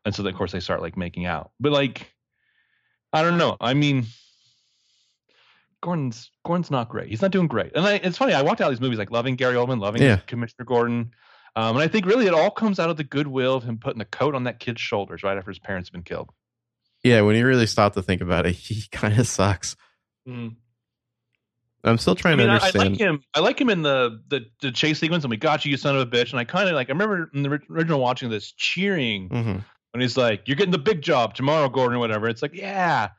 and 0.04 0.14
so 0.14 0.26
of 0.26 0.34
course 0.34 0.52
they 0.52 0.60
start 0.60 0.82
like 0.82 0.96
making 0.96 1.26
out. 1.26 1.52
But 1.60 1.72
like, 1.72 2.13
I 3.14 3.22
don't 3.22 3.38
know. 3.38 3.56
I 3.60 3.72
mean, 3.74 4.04
Gordon's 5.80 6.30
Gordon's 6.44 6.70
not 6.70 6.88
great. 6.88 7.08
He's 7.08 7.22
not 7.22 7.30
doing 7.30 7.46
great. 7.46 7.72
And 7.74 7.86
I, 7.86 7.94
it's 7.96 8.18
funny. 8.18 8.32
I 8.32 8.42
walked 8.42 8.60
out 8.60 8.68
of 8.68 8.72
these 8.72 8.80
movies 8.80 8.98
like 8.98 9.10
loving 9.10 9.36
Gary 9.36 9.54
Oldman, 9.54 9.80
loving 9.80 10.02
Yeah. 10.02 10.16
Commissioner 10.26 10.64
Gordon. 10.64 11.12
Um, 11.56 11.76
and 11.76 11.78
I 11.78 11.88
think 11.88 12.06
really 12.06 12.26
it 12.26 12.34
all 12.34 12.50
comes 12.50 12.80
out 12.80 12.90
of 12.90 12.96
the 12.96 13.04
goodwill 13.04 13.54
of 13.54 13.62
him 13.62 13.78
putting 13.78 13.98
the 14.00 14.04
coat 14.06 14.34
on 14.34 14.44
that 14.44 14.58
kid's 14.58 14.80
shoulders 14.80 15.22
right 15.22 15.38
after 15.38 15.50
his 15.50 15.58
parents 15.60 15.88
have 15.88 15.92
been 15.92 16.02
killed. 16.02 16.30
Yeah, 17.04 17.20
when 17.20 17.36
you 17.36 17.46
really 17.46 17.66
stop 17.66 17.92
to 17.94 18.02
think 18.02 18.20
about 18.22 18.46
it, 18.46 18.52
he 18.56 18.82
kind 18.90 19.18
of 19.18 19.26
sucks. 19.28 19.76
I'm 20.26 20.56
still 21.98 22.14
I 22.14 22.16
trying 22.16 22.38
mean, 22.38 22.46
to 22.46 22.54
I, 22.54 22.68
I 22.68 22.70
like 22.78 22.96
him. 22.96 23.22
I 23.34 23.40
like 23.40 23.60
him 23.60 23.68
in 23.68 23.82
the, 23.82 24.20
the 24.28 24.46
the 24.62 24.72
chase 24.72 24.98
sequence, 24.98 25.22
and 25.22 25.30
we 25.30 25.36
got 25.36 25.64
you, 25.66 25.70
you 25.70 25.76
son 25.76 25.94
of 25.96 26.00
a 26.00 26.10
bitch. 26.10 26.30
And 26.30 26.40
I 26.40 26.44
kind 26.44 26.66
of 26.68 26.74
like. 26.74 26.88
I 26.88 26.92
remember 26.92 27.30
in 27.34 27.42
the 27.42 27.60
original 27.70 28.00
watching 28.00 28.30
this, 28.30 28.52
cheering 28.52 29.28
Mhm. 29.28 29.64
When 29.94 30.00
he's 30.00 30.16
like, 30.16 30.42
"You're 30.46 30.56
getting 30.56 30.72
the 30.72 30.78
big 30.78 31.02
job 31.02 31.34
tomorrow, 31.34 31.68
Gordon," 31.68 31.96
or 31.96 32.00
whatever. 32.00 32.28
It's 32.28 32.42
like, 32.42 32.54
yeah, 32.54 33.10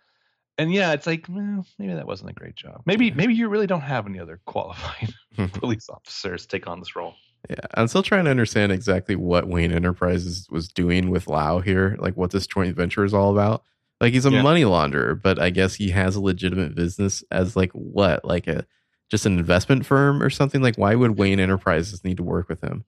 and 0.58 0.74
yeah, 0.74 0.92
it's 0.92 1.08
like, 1.08 1.26
well, 1.30 1.66
maybe 1.80 1.94
that 1.94 2.06
wasn't 2.06 2.32
a 2.32 2.34
great 2.34 2.56
job. 2.56 2.82
Maybe 2.86 3.12
maybe 3.12 3.34
you 3.34 3.48
really 3.48 3.68
don't 3.68 3.82
have 3.82 4.06
any 4.06 4.20
other 4.20 4.42
qualified 4.46 5.14
hmm. 5.36 5.46
police 5.46 5.90
officers 5.90 6.46
take 6.46 6.68
on 6.68 6.80
this 6.80 6.96
role. 6.96 7.14
Yeah, 7.50 7.56
I'm 7.76 7.88
still 7.88 8.04
trying 8.04 8.26
to 8.26 8.32
understand 8.32 8.72
exactly 8.72 9.16
what 9.16 9.48
Wayne 9.48 9.72
Enterprises 9.72 10.48
was 10.50 10.68
doing 10.68 11.10
with 11.10 11.28
Lau 11.28 11.60
here, 11.60 11.96
like 12.00 12.18
what 12.18 12.32
this 12.32 12.48
joint 12.48 12.76
venture 12.76 13.06
is 13.06 13.14
all 13.14 13.32
about. 13.32 13.64
Like 14.02 14.14
he's 14.14 14.26
a 14.26 14.32
Yeah. 14.32 14.42
money 14.42 14.64
launderer, 14.64 15.22
but 15.22 15.40
I 15.40 15.52
guess 15.52 15.76
he 15.76 15.92
has 15.92 16.16
a 16.16 16.22
legitimate 16.22 16.76
business 16.76 17.24
as 17.32 17.56
like 17.56 17.72
what, 17.72 18.26
like 18.26 18.48
a 18.48 18.66
just 19.10 19.26
an 19.26 19.38
investment 19.38 19.86
firm 19.86 20.22
or 20.22 20.30
something. 20.30 20.62
Like 20.62 20.76
why 20.78 20.96
would 20.96 21.18
Wayne 21.18 21.40
Enterprises 21.40 22.04
need 22.04 22.18
to 22.18 22.24
work 22.24 22.50
with 22.50 22.62
him? 22.62 22.84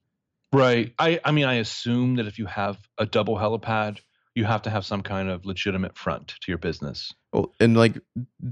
Right. 0.52 0.94
I 0.98 1.20
I 1.24 1.32
mean, 1.32 1.44
I 1.44 1.54
assume 1.54 2.16
that 2.16 2.26
if 2.26 2.38
you 2.38 2.46
have 2.46 2.78
a 2.96 3.06
double 3.06 3.36
helipad, 3.36 3.98
you 4.34 4.44
have 4.44 4.62
to 4.62 4.70
have 4.70 4.86
some 4.86 5.02
kind 5.02 5.28
of 5.28 5.44
legitimate 5.44 5.96
front 5.98 6.28
to 6.28 6.50
your 6.50 6.58
business. 6.58 7.12
Oh, 7.32 7.52
and 7.60 7.76
like, 7.76 7.98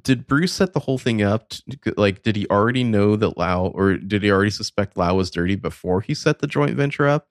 did 0.03 0.27
Bruce 0.27 0.53
set 0.53 0.73
the 0.73 0.81
whole 0.81 0.99
thing 0.99 1.23
up? 1.23 1.49
To, 1.51 1.95
like, 1.97 2.23
did 2.23 2.37
he 2.37 2.47
already 2.49 2.85
know 2.85 3.17
that 3.17 3.39
Lau, 3.39 3.67
or 3.69 3.97
did 3.97 4.23
he 4.23 4.31
already 4.31 4.51
suspect 4.51 4.97
Lau 4.97 5.15
was 5.15 5.31
dirty 5.31 5.55
before 5.55 6.01
he 6.01 6.13
set 6.13 6.41
the 6.41 6.47
joint 6.47 6.77
venture 6.77 7.07
up? 7.07 7.29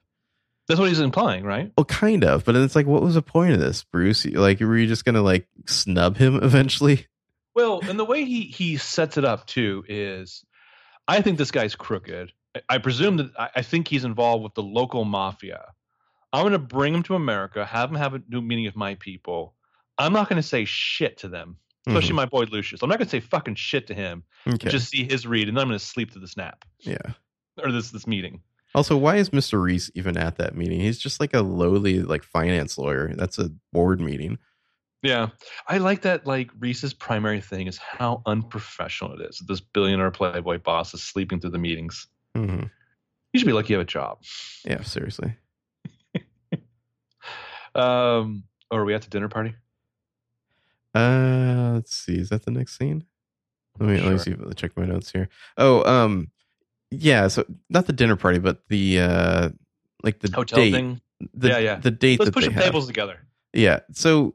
That's 0.66 0.80
what 0.80 0.88
he's 0.88 1.00
implying, 1.00 1.44
right? 1.44 1.70
Well, 1.76 1.84
kind 1.84 2.24
of, 2.24 2.44
but 2.44 2.52
then 2.52 2.64
it's 2.64 2.74
like, 2.74 2.86
what 2.86 3.02
was 3.02 3.14
the 3.14 3.22
point 3.22 3.52
of 3.52 3.60
this, 3.60 3.84
Bruce? 3.84 4.24
Like, 4.24 4.58
were 4.60 4.76
you 4.76 4.88
just 4.88 5.04
gonna 5.04 5.22
like 5.22 5.46
snub 5.66 6.16
him 6.16 6.36
eventually? 6.42 7.06
Well, 7.54 7.80
and 7.88 7.98
the 7.98 8.04
way 8.04 8.24
he 8.24 8.42
he 8.42 8.78
sets 8.78 9.16
it 9.16 9.24
up 9.24 9.46
too 9.46 9.84
is, 9.86 10.44
I 11.06 11.20
think 11.20 11.38
this 11.38 11.50
guy's 11.50 11.76
crooked. 11.76 12.32
I, 12.68 12.78
presume 12.78 13.16
that 13.16 13.30
I, 13.54 13.62
think 13.62 13.88
he's 13.88 14.04
involved 14.04 14.44
with 14.44 14.54
the 14.54 14.62
local 14.62 15.04
mafia. 15.04 15.72
I'm 16.32 16.42
going 16.42 16.52
to 16.52 16.58
bring 16.58 16.94
him 16.94 17.02
to 17.04 17.14
America, 17.14 17.64
have 17.64 17.90
him 17.90 17.96
have 17.96 18.14
a 18.14 18.22
new 18.28 18.40
meeting 18.40 18.64
with 18.64 18.76
my 18.76 18.94
people. 18.96 19.54
I'm 19.98 20.12
not 20.12 20.28
going 20.28 20.40
to 20.40 20.46
say 20.46 20.64
shit 20.64 21.18
to 21.18 21.28
them, 21.28 21.56
especially 21.86 22.08
mm-hmm. 22.08 22.16
my 22.16 22.26
boy 22.26 22.44
Lucius. 22.44 22.82
I'm 22.82 22.88
not 22.88 22.98
going 22.98 23.06
to 23.06 23.10
say 23.10 23.20
fucking 23.20 23.54
shit 23.54 23.86
to 23.86 23.94
him. 23.94 24.24
Okay. 24.46 24.68
Just 24.68 24.90
see 24.90 25.04
his 25.04 25.26
read, 25.26 25.48
and 25.48 25.56
then 25.56 25.62
I'm 25.62 25.68
going 25.68 25.78
to 25.78 25.84
sleep 25.84 26.12
through 26.12 26.20
the 26.20 26.28
snap 26.28 26.64
yeah. 26.80 26.98
or 27.62 27.72
this 27.72 27.90
this 27.90 28.06
meeting. 28.06 28.42
Also, 28.74 28.96
why 28.96 29.16
is 29.16 29.30
Mr. 29.30 29.62
Reese 29.62 29.90
even 29.94 30.18
at 30.18 30.36
that 30.36 30.54
meeting? 30.54 30.80
He's 30.80 30.98
just 30.98 31.18
like 31.18 31.32
a 31.32 31.40
lowly 31.40 32.00
like 32.00 32.22
finance 32.22 32.76
lawyer. 32.76 33.14
That's 33.14 33.38
a 33.38 33.50
board 33.72 34.00
meeting. 34.00 34.38
Yeah, 35.02 35.28
I 35.68 35.78
like 35.78 36.02
that. 36.02 36.26
Like 36.26 36.50
Reese's 36.58 36.92
primary 36.92 37.40
thing 37.40 37.68
is 37.68 37.78
how 37.78 38.22
unprofessional 38.26 39.18
it 39.20 39.30
is. 39.30 39.42
This 39.46 39.60
billionaire 39.60 40.10
playboy 40.10 40.58
boss 40.58 40.92
is 40.94 41.02
sleeping 41.02 41.40
through 41.40 41.50
the 41.50 41.58
meetings. 41.58 42.08
Mhm. 42.36 42.70
You 43.32 43.40
should 43.40 43.46
be 43.46 43.52
lucky 43.52 43.72
you 43.72 43.78
have 43.78 43.86
a 43.86 43.90
job. 43.90 44.18
Yeah, 44.64 44.82
seriously. 44.82 45.36
Um, 47.74 48.44
or 48.70 48.80
are 48.80 48.84
we 48.86 48.94
at 48.94 49.02
the 49.02 49.10
dinner 49.10 49.28
party? 49.28 49.54
Uh, 50.94 51.72
let's 51.74 51.94
see. 51.94 52.16
Is 52.18 52.30
that 52.30 52.44
the 52.44 52.50
next 52.50 52.78
scene? 52.78 53.04
Let 53.78 53.88
me 53.88 53.94
let 54.00 54.04
me 54.04 54.08
Sure. 54.10 54.18
see. 54.18 54.30
Let 54.30 54.48
me 54.48 54.54
check 54.54 54.76
my 54.76 54.86
notes 54.86 55.12
here. 55.12 55.28
Oh, 55.58 55.84
um, 55.84 56.30
yeah. 56.90 57.28
So 57.28 57.44
not 57.68 57.86
the 57.86 57.92
dinner 57.92 58.16
party, 58.16 58.38
but 58.38 58.66
the 58.68 59.00
uh, 59.00 59.48
like 60.02 60.20
the 60.20 60.30
Hotel 60.34 60.58
date. 60.58 60.72
thing. 60.72 61.00
The, 61.34 61.48
Yeah, 61.48 61.58
yeah. 61.58 61.76
The 61.76 61.90
date 61.90 62.18
Let's 62.20 62.30
push 62.30 62.44
some 62.44 62.54
tables 62.54 62.86
together. 62.86 63.18
Yeah. 63.52 63.80
So 63.92 64.34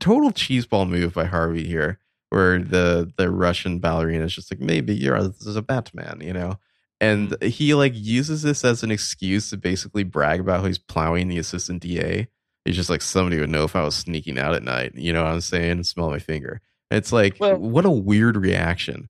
total 0.00 0.32
cheeseball 0.32 0.88
move 0.88 1.14
by 1.14 1.26
Harvey 1.26 1.66
here, 1.68 2.00
where 2.30 2.58
the 2.58 3.12
the 3.16 3.30
Russian 3.30 3.78
ballerina 3.78 4.24
is 4.24 4.34
just 4.34 4.52
like 4.52 4.60
maybe 4.60 4.94
you're 4.96 5.22
this 5.22 5.46
is 5.46 5.54
a 5.54 5.62
Batman, 5.62 6.20
you 6.22 6.32
know, 6.32 6.58
and 7.00 7.30
Mm-hmm. 7.30 7.48
he 7.48 7.74
like 7.74 7.92
uses 7.94 8.42
this 8.42 8.64
as 8.64 8.82
an 8.82 8.90
excuse 8.90 9.50
to 9.50 9.56
basically 9.56 10.02
brag 10.04 10.40
about 10.40 10.60
how 10.60 10.66
he's 10.66 10.78
plowing 10.78 11.28
the 11.28 11.38
assistant 11.38 11.82
DA. 11.82 12.28
He's 12.64 12.76
just 12.76 12.90
like 12.90 13.00
somebody 13.02 13.40
would 13.40 13.48
know 13.50 13.64
if 13.64 13.74
I 13.74 13.82
was 13.82 13.94
sneaking 13.96 14.38
out 14.38 14.54
at 14.54 14.62
night. 14.62 14.94
You 14.94 15.12
know 15.12 15.22
what 15.24 15.32
I'm 15.32 15.40
saying? 15.40 15.82
Smell 15.84 16.10
my 16.10 16.18
finger. 16.18 16.60
It's 16.90 17.12
like 17.12 17.36
Well- 17.40 17.56
what 17.56 17.84
a 17.86 17.90
weird 17.90 18.36
reaction. 18.36 19.08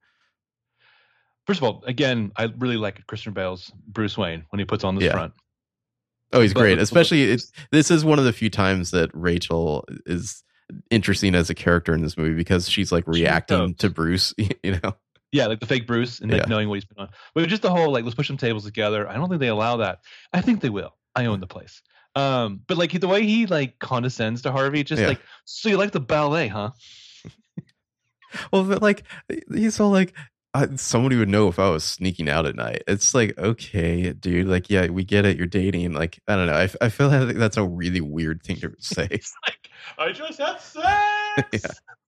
First 1.46 1.58
of 1.60 1.64
all, 1.64 1.82
again, 1.86 2.30
I 2.36 2.44
really 2.58 2.76
like 2.76 3.04
Christian 3.06 3.32
Bale's 3.32 3.72
Bruce 3.88 4.16
Wayne 4.16 4.44
when 4.50 4.58
he 4.60 4.64
puts 4.64 4.84
on 4.84 4.94
this 4.94 5.04
Yeah. 5.04 5.12
front. 5.12 5.32
Oh, 6.32 6.40
he's 6.40 6.54
But- 6.54 6.60
great. 6.60 6.74
but- 6.76 6.82
Especially 6.82 7.24
it's, 7.24 7.50
this 7.72 7.90
is 7.90 8.04
one 8.04 8.18
of 8.20 8.24
the 8.24 8.32
few 8.32 8.50
times 8.50 8.92
that 8.92 9.10
Rachel 9.14 9.84
is 10.06 10.44
interesting 10.90 11.34
as 11.34 11.50
a 11.50 11.54
character 11.54 11.92
in 11.92 12.02
this 12.02 12.16
movie 12.16 12.34
because 12.36 12.68
she's 12.68 12.92
like 12.92 13.04
reacting 13.08 13.58
knows. 13.58 13.76
to 13.78 13.90
Bruce. 13.90 14.32
You 14.62 14.78
know. 14.82 14.94
Yeah, 15.32 15.46
like 15.46 15.60
the 15.60 15.66
fake 15.66 15.86
Bruce 15.86 16.20
and 16.20 16.30
like 16.30 16.42
Yeah. 16.42 16.46
knowing 16.48 16.68
what 16.68 16.74
he's 16.74 16.84
been 16.84 16.98
on. 16.98 17.08
But 17.34 17.48
just 17.48 17.62
the 17.62 17.70
whole 17.70 17.92
like 17.92 18.04
let's 18.04 18.14
push 18.16 18.26
some 18.26 18.36
tables 18.36 18.64
together. 18.64 19.08
I 19.08 19.14
don't 19.14 19.28
think 19.28 19.40
they 19.40 19.48
allow 19.48 19.76
that. 19.78 20.00
I 20.32 20.40
think 20.40 20.60
they 20.60 20.70
will. 20.70 20.96
I 21.14 21.26
own 21.26 21.40
the 21.40 21.46
place. 21.46 21.82
Um, 22.16 22.60
but 22.66 22.76
like 22.76 22.98
the 23.00 23.06
way 23.06 23.22
he 23.24 23.46
like 23.46 23.78
condescends 23.78 24.42
to 24.42 24.50
Harvey, 24.52 24.82
just 24.82 25.00
Yeah. 25.02 25.08
like 25.08 25.20
so 25.44 25.68
you 25.68 25.76
like 25.76 25.92
the 25.92 26.00
ballet, 26.00 26.48
huh? 26.48 26.70
Well, 28.52 28.64
but 28.64 28.80
like 28.80 29.02
he's 29.52 29.80
all 29.80 29.90
like, 29.90 30.12
I, 30.54 30.68
somebody 30.76 31.16
would 31.16 31.28
know 31.28 31.48
if 31.48 31.58
I 31.58 31.68
was 31.70 31.82
sneaking 31.84 32.28
out 32.28 32.46
at 32.46 32.54
night. 32.56 32.82
It's 32.88 33.12
like, 33.14 33.36
okay, 33.38 34.12
dude. 34.12 34.46
Like, 34.48 34.68
yeah, 34.70 34.86
we 34.88 35.04
get 35.04 35.24
it. 35.24 35.36
You're 35.36 35.46
dating. 35.46 35.92
Like, 35.92 36.20
I 36.28 36.34
don't 36.36 36.46
know. 36.46 36.54
I, 36.54 36.68
I 36.80 36.88
feel 36.90 37.08
like 37.08 37.36
that's 37.36 37.56
a 37.56 37.64
really 37.66 38.00
weird 38.00 38.42
thing 38.42 38.56
to 38.56 38.72
say. 38.80 39.08
It's 39.10 39.32
like 39.46 39.70
I 39.98 40.12
just 40.12 40.38
had 40.40 40.60
sex. 40.60 41.80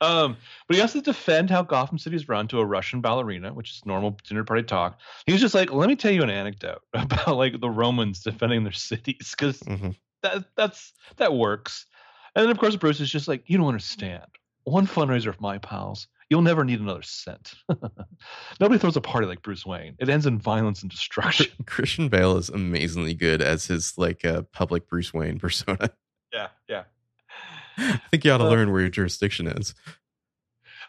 Um, 0.00 0.36
but 0.68 0.74
he 0.76 0.80
has 0.80 0.92
to 0.92 1.00
defend 1.00 1.48
how 1.50 1.62
Gotham 1.62 1.98
City 1.98 2.16
is 2.16 2.28
run 2.28 2.48
to 2.48 2.60
a 2.60 2.64
Russian 2.64 3.00
ballerina, 3.00 3.52
which 3.52 3.70
is 3.70 3.82
normal 3.86 4.18
dinner 4.28 4.44
party 4.44 4.62
talk. 4.62 5.00
He 5.26 5.32
was 5.32 5.40
just 5.40 5.54
like, 5.54 5.72
"Let 5.72 5.88
me 5.88 5.96
tell 5.96 6.12
you 6.12 6.22
an 6.22 6.30
anecdote 6.30 6.82
about 6.94 7.36
like 7.36 7.60
the 7.60 7.70
Romans 7.70 8.22
defending 8.22 8.62
their 8.64 8.72
cities, 8.72 9.34
because 9.36 9.60
Mhm. 9.60 9.94
that 10.22 10.44
that's 10.56 10.92
that 11.16 11.32
works." 11.34 11.86
And 12.34 12.42
then 12.44 12.50
of 12.50 12.58
course 12.58 12.76
Bruce 12.76 13.00
is 13.00 13.10
just 13.10 13.28
like, 13.28 13.44
"You 13.46 13.56
don't 13.58 13.68
understand. 13.68 14.26
One 14.64 14.86
fundraiser 14.86 15.28
of 15.28 15.40
my 15.40 15.58
pals, 15.58 16.08
you'll 16.28 16.42
never 16.42 16.64
need 16.64 16.80
another 16.80 17.02
cent. 17.02 17.54
Nobody 18.60 18.78
throws 18.78 18.96
a 18.96 19.00
party 19.00 19.26
like 19.26 19.42
Bruce 19.42 19.64
Wayne. 19.64 19.96
It 19.98 20.08
ends 20.08 20.26
in 20.26 20.38
violence 20.38 20.82
and 20.82 20.90
destruction." 20.90 21.46
Christian 21.66 22.08
Bale 22.08 22.36
is 22.36 22.48
amazingly 22.50 23.14
good 23.14 23.40
as 23.40 23.66
his 23.66 23.96
like 23.96 24.24
uh, 24.24 24.42
public 24.52 24.88
Bruce 24.88 25.14
Wayne 25.14 25.38
persona. 25.38 25.90
yeah, 26.32 26.48
yeah. 26.68 26.84
I 27.78 28.00
think 28.10 28.24
you 28.24 28.30
ought 28.32 28.38
to 28.38 28.48
learn 28.48 28.70
where 28.72 28.80
your 28.80 28.90
jurisdiction 28.90 29.46
is. 29.46 29.74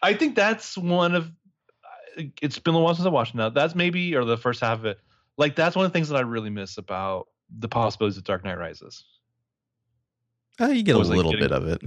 I 0.01 0.13
think 0.13 0.35
that's 0.35 0.77
one 0.77 1.15
of. 1.15 1.31
It's 2.41 2.57
been 2.59 2.73
a 2.75 2.79
while 2.79 2.95
since 2.95 3.05
I 3.05 3.09
watched 3.09 3.33
it 3.35 3.37
now. 3.37 3.49
That's 3.49 3.75
maybe 3.75 4.15
or 4.15 4.25
the 4.25 4.37
first 4.37 4.61
half 4.61 4.79
of 4.79 4.85
it. 4.85 4.99
Like 5.37 5.55
that's 5.55 5.75
one 5.75 5.85
of 5.85 5.91
the 5.91 5.93
things 5.97 6.09
that 6.09 6.15
I 6.17 6.21
really 6.21 6.49
miss 6.49 6.77
about 6.77 7.27
the 7.55 7.67
possibilities 7.67 8.17
of 8.17 8.23
Dark 8.23 8.43
Knight 8.43 8.57
Rises. 8.57 9.03
Uh, 10.59 10.67
you 10.67 10.81
get 10.83 10.95
a 10.95 10.99
like, 10.99 11.07
little 11.09 11.31
getting- 11.31 11.47
bit 11.47 11.51
of 11.51 11.67
it. 11.67 11.81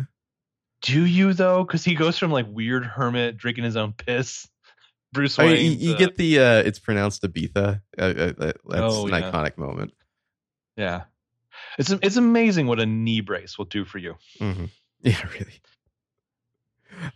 Do 0.83 1.05
you 1.05 1.35
though? 1.35 1.63
Because 1.65 1.85
he 1.85 1.95
goes 1.95 2.17
from 2.17 2.31
like 2.31 2.47
weird 2.49 2.85
hermit 2.87 3.37
drinking 3.37 3.65
his 3.65 3.77
own 3.77 3.93
piss, 3.93 4.49
Bruce 5.13 5.39
I 5.39 5.45
Wayne. 5.45 5.55
mean, 5.55 5.79
you, 5.81 5.91
you 5.91 5.97
get 5.99 6.17
the 6.17 6.39
uh, 6.39 6.63
it's 6.63 6.79
pronounced 6.79 7.23
Ibiza. 7.23 7.83
Uh, 7.99 8.01
uh, 8.01 8.33
uh, 8.39 8.53
that's 8.67 8.95
Oh, 8.95 9.07
an 9.07 9.13
yeah. 9.13 9.31
iconic 9.31 9.59
moment. 9.59 9.93
yeah. 10.77 11.03
It's 11.79 11.91
it's 11.91 12.17
amazing 12.17 12.67
what 12.67 12.81
a 12.81 12.87
knee 12.87 13.21
brace 13.21 13.59
will 13.59 13.67
do 13.67 13.85
for 13.85 13.99
you. 13.99 14.15
hmm 14.39 14.67
Yeah, 15.03 15.27
really. 15.33 15.61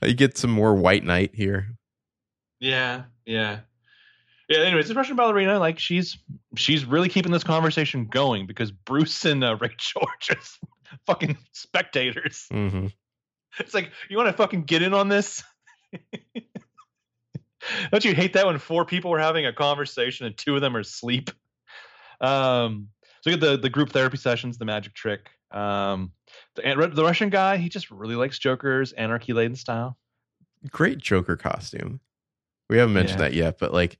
You 0.02 0.14
get 0.14 0.38
some 0.38 0.50
more 0.50 0.74
White 0.74 1.04
Knight 1.04 1.34
here. 1.34 1.68
Yeah, 2.58 3.02
yeah, 3.26 3.60
yeah. 4.48 4.58
Anyways, 4.60 4.88
the 4.88 4.94
Russian 4.94 5.16
ballerina, 5.16 5.58
like 5.58 5.78
she's 5.78 6.16
she's 6.56 6.86
really 6.86 7.10
keeping 7.10 7.32
this 7.32 7.44
conversation 7.44 8.06
going 8.06 8.46
because 8.46 8.70
Bruce 8.70 9.26
and 9.26 9.44
uh, 9.44 9.56
Rachel 9.60 10.02
are 10.02 10.16
just 10.20 10.58
fucking 11.06 11.36
spectators. 11.52 12.46
hmm 12.50 12.86
It's 13.58 13.74
like 13.74 13.90
you 14.08 14.16
want 14.16 14.28
to 14.28 14.32
fucking 14.32 14.64
get 14.64 14.80
in 14.80 14.94
on 14.94 15.08
this. 15.08 15.42
Don't 17.90 18.04
you 18.04 18.14
hate 18.14 18.34
that 18.34 18.46
when 18.46 18.58
four 18.58 18.84
people 18.84 19.12
are 19.12 19.18
having 19.18 19.46
a 19.46 19.52
conversation 19.52 20.26
and 20.26 20.36
two 20.36 20.54
of 20.54 20.60
them 20.60 20.76
are 20.76 20.80
asleep? 20.80 21.30
Um, 22.20 22.88
so 23.20 23.30
you 23.30 23.36
get 23.36 23.46
the 23.46 23.56
the 23.58 23.70
group 23.70 23.90
therapy 23.90 24.16
sessions, 24.16 24.58
the 24.58 24.64
magic 24.64 24.94
trick. 24.94 25.30
Um, 25.50 26.12
the 26.54 26.90
the 26.92 27.04
Russian 27.04 27.30
guy, 27.30 27.56
he 27.56 27.68
just 27.68 27.90
really 27.90 28.16
likes 28.16 28.38
Joker's 28.38 28.92
anarchy 28.92 29.32
laden 29.32 29.56
style. 29.56 29.96
Great 30.70 30.98
Joker 30.98 31.36
costume. 31.36 32.00
We 32.70 32.78
haven't 32.78 32.94
mentioned 32.94 33.20
Yeah. 33.20 33.28
that 33.28 33.34
yet, 33.34 33.58
but 33.58 33.72
like, 33.72 33.98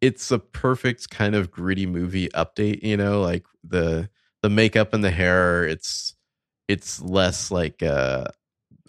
it's 0.00 0.30
a 0.30 0.38
perfect 0.38 1.10
kind 1.10 1.34
of 1.34 1.50
gritty 1.50 1.86
movie 1.86 2.28
update. 2.30 2.82
You 2.82 2.96
know, 2.96 3.20
like 3.20 3.44
the 3.62 4.08
the 4.42 4.50
makeup 4.50 4.94
and 4.94 5.04
the 5.04 5.10
hair. 5.10 5.64
It's 5.64 6.14
it's 6.68 7.00
less 7.00 7.50
like 7.50 7.82
uh 7.82 8.26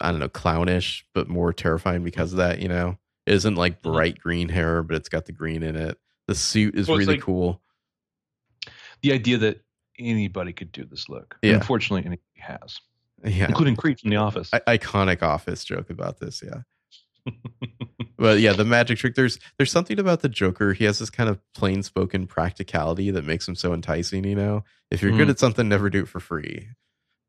I 0.00 0.10
don't 0.10 0.20
know 0.20 0.28
clownish, 0.28 1.04
but 1.14 1.28
more 1.28 1.52
terrifying 1.52 2.02
because 2.02 2.32
of 2.32 2.38
that. 2.38 2.60
You 2.60 2.68
know, 2.68 2.98
it 3.26 3.34
isn't 3.34 3.54
like 3.56 3.80
Mhm. 3.80 3.92
bright 3.92 4.18
green 4.18 4.48
hair, 4.48 4.82
but 4.82 4.96
it's 4.96 5.08
got 5.08 5.26
the 5.26 5.32
green 5.32 5.62
in 5.62 5.76
it. 5.76 5.98
The 6.26 6.34
suit 6.34 6.74
is 6.74 6.88
Well, 6.88 6.96
really 6.98 7.14
like- 7.14 7.22
cool. 7.22 7.62
The 9.02 9.12
idea 9.12 9.36
that 9.38 9.63
anybody 9.98 10.52
could 10.52 10.72
do 10.72 10.84
this 10.84 11.08
look. 11.08 11.36
Yeah. 11.42 11.54
Unfortunately, 11.54 12.00
anybody 12.06 12.22
has, 12.38 12.80
Yeah, 13.24 13.46
including 13.48 13.76
Creed 13.76 14.00
from 14.00 14.10
The 14.10 14.16
Office. 14.16 14.50
I- 14.52 14.76
iconic 14.78 15.22
office 15.22 15.64
joke 15.64 15.90
about 15.90 16.18
this 16.20 16.42
yeah 16.44 16.62
but 18.18 18.38
yeah 18.40 18.52
the 18.52 18.64
magic 18.66 18.98
trick 18.98 19.14
there's 19.14 19.38
there's 19.56 19.72
something 19.72 19.98
about 19.98 20.20
the 20.20 20.28
joker 20.28 20.74
he 20.74 20.84
has 20.84 20.98
this 20.98 21.08
kind 21.08 21.30
of 21.30 21.38
plain 21.54 21.82
spoken 21.82 22.26
practicality 22.26 23.10
that 23.10 23.24
makes 23.24 23.48
him 23.48 23.54
so 23.54 23.72
enticing 23.72 24.24
you 24.24 24.34
know 24.34 24.62
if 24.90 25.00
you're 25.02 25.12
good 25.12 25.28
Mhm. 25.28 25.32
at 25.32 25.38
something 25.38 25.66
never 25.68 25.88
do 25.88 26.02
it 26.02 26.08
for 26.08 26.20
free 26.20 26.68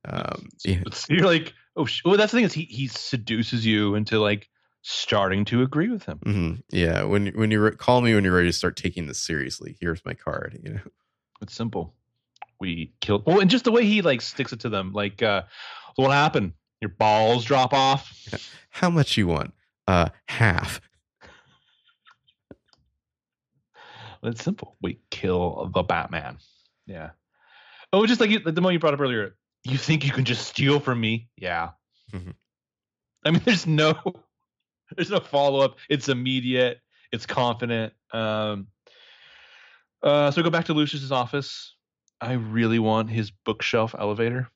um 0.03 0.47
yeah, 0.65 0.83
you're 1.09 1.25
like, 1.25 1.53
oh, 1.77 1.85
sh-. 1.85 2.01
well, 2.03 2.17
that's 2.17 2.31
the 2.33 2.37
thing 2.39 2.45
is 2.45 2.53
he 2.53 2.63
he 2.65 2.87
seduces 2.87 3.65
you 3.65 3.95
into 3.95 4.19
like 4.19 4.49
starting 4.81 5.45
to 5.45 5.61
agree 5.63 5.87
with 5.89 6.03
him. 6.03 6.19
mhm. 6.25 6.61
yeah 6.71 7.03
when 7.03 7.27
when 7.27 7.49
you 7.51 7.61
re- 7.61 7.71
call 7.75 8.01
me 8.01 8.13
when 8.13 8.23
you're 8.25 8.35
ready 8.35 8.49
to 8.49 8.53
start 8.53 8.75
taking 8.75 9.07
this 9.07 9.19
seriously 9.19 9.77
here's 9.79 10.03
my 10.05 10.13
card 10.13 10.59
you 10.61 10.73
know 10.73 10.81
It's 11.41 11.55
simple. 11.55 11.93
We 12.65 12.93
killed. 12.99 13.23
Well, 13.25 13.39
and 13.39 13.49
just 13.49 13.63
the 13.65 13.71
way 13.71 13.85
he 13.85 14.01
like 14.01 14.21
sticks 14.21 14.51
it 14.51 14.61
to 14.61 14.69
them, 14.69 14.91
like, 14.91 15.21
uh, 15.21 15.43
so 15.95 16.03
what 16.03 16.11
happened? 16.11 16.53
Your 16.81 16.89
balls 16.89 17.45
drop 17.45 17.73
off. 17.73 18.11
how 18.69 18.89
much 18.89 19.15
you 19.17 19.27
want 19.27 19.53
uh 19.87 20.09
half 20.27 20.81
It's 24.23 24.43
simple. 24.43 24.75
We 24.81 24.99
kill 25.11 25.69
the 25.73 25.83
Batman. 25.83 26.39
Yeah. 26.87 27.11
Oh, 27.93 28.05
just 28.07 28.19
like 28.19 28.31
you, 28.31 28.39
the 28.39 28.59
moment 28.59 28.73
you 28.73 28.79
brought 28.79 28.95
up 28.95 28.99
earlier. 28.99 29.35
You 29.63 29.77
think 29.77 30.03
you 30.03 30.11
can 30.11 30.25
just 30.25 30.47
steal 30.47 30.79
from 30.79 30.99
me? 30.99 31.29
Yeah. 31.37 31.69
Mhm. 32.11 32.33
I 33.23 33.31
mean, 33.31 33.41
there's 33.45 33.67
no, 33.67 33.93
there's 34.95 35.11
no 35.11 35.19
follow 35.19 35.59
up. 35.59 35.77
It's 35.89 36.09
immediate. 36.09 36.79
It's 37.11 37.25
confident. 37.27 37.93
Um. 38.11 38.67
Uh. 40.01 40.31
So 40.31 40.41
we 40.41 40.43
go 40.43 40.49
back 40.49 40.65
to 40.65 40.73
Lucius's 40.73 41.11
office. 41.11 41.74
I 42.25 42.33
really 42.33 42.79
want 42.79 43.09
his 43.09 43.31
bookshelf 43.31 43.93
elevator. 43.97 44.49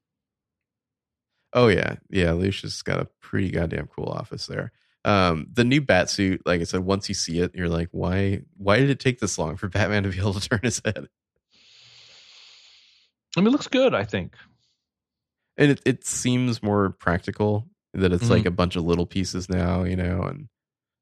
Oh 1.53 1.67
yeah, 1.67 1.95
yeah. 2.09 2.31
Lucius 2.33 2.81
got 2.81 2.99
a 2.99 3.07
pretty 3.21 3.49
goddamn 3.51 3.87
cool 3.87 4.07
office 4.09 4.47
there. 4.47 4.71
Um, 5.05 5.47
the 5.53 5.63
new 5.63 5.81
bat 5.81 6.09
suit, 6.09 6.41
like 6.45 6.61
I 6.61 6.65
said, 6.65 6.81
once 6.81 7.07
you 7.09 7.15
see 7.15 7.39
it, 7.39 7.55
you're 7.55 7.69
like, 7.69 7.89
why? 7.91 8.41
Why 8.57 8.79
did 8.79 8.89
it 8.89 8.99
take 8.99 9.19
this 9.19 9.37
long 9.37 9.55
for 9.55 9.67
Batman 9.69 10.03
to 10.03 10.09
be 10.09 10.17
able 10.19 10.33
to 10.33 10.47
turn 10.49 10.59
his 10.63 10.81
head? 10.83 11.07
I 13.37 13.41
mean, 13.41 13.47
it 13.47 13.51
looks 13.51 13.67
good. 13.67 13.93
I 13.93 14.03
think. 14.03 14.35
And 15.57 15.71
it, 15.71 15.81
it 15.85 16.05
seems 16.05 16.63
more 16.63 16.91
practical 16.91 17.67
that 17.93 18.13
it's 18.13 18.29
like 18.29 18.45
a 18.45 18.51
bunch 18.51 18.75
of 18.77 18.85
little 18.85 19.05
pieces 19.05 19.49
now, 19.49 19.83
you 19.83 19.95
know, 19.97 20.21
and 20.21 20.47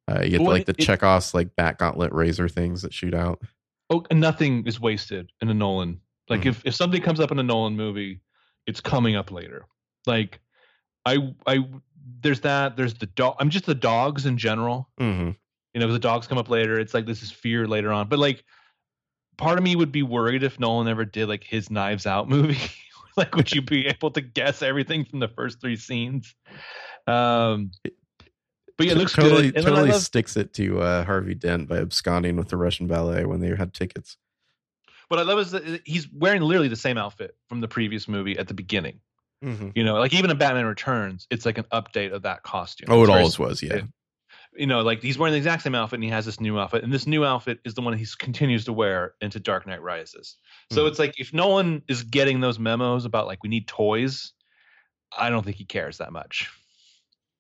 uh, 0.10 0.22
you 0.24 0.32
get 0.32 0.42
Well, 0.42 0.50
like 0.50 0.66
the 0.66 0.72
it- 0.72 0.80
Chekhov's 0.84 1.34
like 1.34 1.56
bat 1.56 1.78
gauntlet 1.78 2.12
razor 2.12 2.50
things 2.50 2.82
that 2.82 2.94
shoot 2.94 3.14
out. 3.14 3.42
Oh, 3.90 4.04
and 4.10 4.20
nothing 4.20 4.66
is 4.66 4.80
wasted 4.80 5.32
in 5.42 5.50
a 5.50 5.54
Nolan. 5.54 6.02
Like 6.30 6.42
Mhm. 6.42 6.48
if 6.48 6.66
if 6.66 6.76
something 6.76 7.02
comes 7.02 7.20
up 7.20 7.32
in 7.32 7.40
a 7.40 7.44
Nolan 7.44 7.76
movie, 7.76 8.22
it's 8.66 8.82
coming 8.82 9.16
up 9.16 9.32
later. 9.32 9.66
Like 10.06 10.40
I 11.06 11.34
I 11.46 11.68
there's 12.22 12.42
that. 12.42 12.78
There's 12.78 12.94
the 12.96 13.06
dog. 13.06 13.36
I'm 13.40 13.50
just 13.50 13.66
the 13.66 13.76
dogs 13.76 14.26
in 14.26 14.38
general. 14.38 14.90
hmm 14.98 15.32
You 15.74 15.80
know, 15.82 15.92
the 15.92 16.00
dogs 16.00 16.28
come 16.28 16.38
up 16.38 16.50
later. 16.50 16.80
It's 16.80 16.94
like 16.94 17.06
this 17.06 17.22
is 17.24 17.32
fear 17.32 17.68
later 17.68 17.92
on. 17.92 18.10
But 18.10 18.20
like 18.20 18.44
part 19.38 19.58
of 19.58 19.64
me 19.64 19.76
would 19.76 19.92
be 19.92 20.04
worried 20.04 20.44
if 20.44 20.60
Nolan 20.60 20.88
ever 20.88 21.06
did 21.06 21.28
like 21.28 21.44
his 21.44 21.70
Knives 21.70 22.06
Out 22.08 22.28
movie. 22.28 22.58
like, 23.18 23.36
would 23.36 23.52
you 23.54 23.62
be 23.62 23.88
able 23.88 24.12
to 24.12 24.22
guess 24.22 24.62
everything 24.62 25.06
from 25.06 25.20
the 25.20 25.28
first 25.28 25.62
three 25.62 25.76
scenes? 25.76 26.34
Um, 27.06 27.72
but 28.78 28.86
yeah, 28.86 28.94
it 28.94 28.98
looks 28.98 29.14
totally, 29.14 29.52
good. 29.52 29.58
And 29.58 29.66
totally 29.66 29.92
love, 29.92 30.02
sticks 30.02 30.38
it 30.38 30.54
to 30.56 30.82
uh, 30.82 31.04
Harvey 31.06 31.36
Dent 31.36 31.68
by 31.68 31.78
absconding 31.78 32.36
with 32.36 32.50
the 32.50 32.58
Russian 32.58 32.88
ballet 32.88 33.26
when 33.26 33.40
they 33.40 33.56
had 33.56 33.74
tickets. 33.74 34.18
What 35.10 35.20
I 35.20 35.24
love 35.24 35.40
is 35.40 35.52
that 35.52 35.82
he's 35.86 36.08
wearing 36.12 36.42
literally 36.42 36.68
the 36.68 36.76
same 36.76 36.98
outfit 36.98 37.36
from 37.48 37.62
the 37.62 37.68
previous 37.68 38.08
movie 38.08 38.38
at 38.38 38.48
the 38.48 38.54
beginning. 38.54 39.00
Mm-hmm. 39.44 39.70
You 39.76 39.84
know, 39.84 39.96
like 39.96 40.14
even 40.14 40.32
in 40.32 40.38
Batman 40.38 40.66
Returns, 40.66 41.28
it's 41.30 41.46
like 41.46 41.58
an 41.58 41.66
update 41.72 42.12
of 42.12 42.24
that 42.24 42.44
costume. 42.44 42.88
Oh, 42.90 43.04
it 43.04 43.10
always 43.10 43.38
was, 43.38 43.62
yeah. 43.62 43.82
you 44.56 44.66
know, 44.66 44.82
like 44.82 45.02
he's 45.02 45.18
wearing 45.18 45.32
the 45.34 45.38
exact 45.38 45.62
same 45.62 45.76
outfit 45.76 45.98
and 45.98 46.04
he 46.04 46.10
has 46.10 46.26
this 46.26 46.40
new 46.40 46.60
outfit, 46.60 46.84
and 46.84 46.92
this 46.92 47.06
new 47.06 47.24
outfit 47.24 47.60
is 47.64 47.76
the 47.76 47.82
one 47.82 47.96
he 47.96 48.06
continues 48.18 48.66
to 48.66 48.74
wear 48.74 49.14
into 49.22 49.40
Dark 49.40 49.68
Knight 49.68 49.82
Rises. 49.84 50.38
So 50.72 50.84
Mhm. 50.84 50.90
it's 50.90 51.00
like 51.00 51.20
if 51.20 51.34
no 51.34 51.50
one 51.50 51.84
is 51.88 52.02
getting 52.04 52.40
those 52.40 52.58
memos 52.58 53.06
about 53.06 53.28
like 53.28 53.44
we 53.44 53.50
need 53.50 53.68
toys, 53.68 54.34
I 55.16 55.30
don't 55.30 55.44
think 55.44 55.58
he 55.58 55.66
cares 55.66 56.00
that 56.00 56.12
much. 56.12 56.50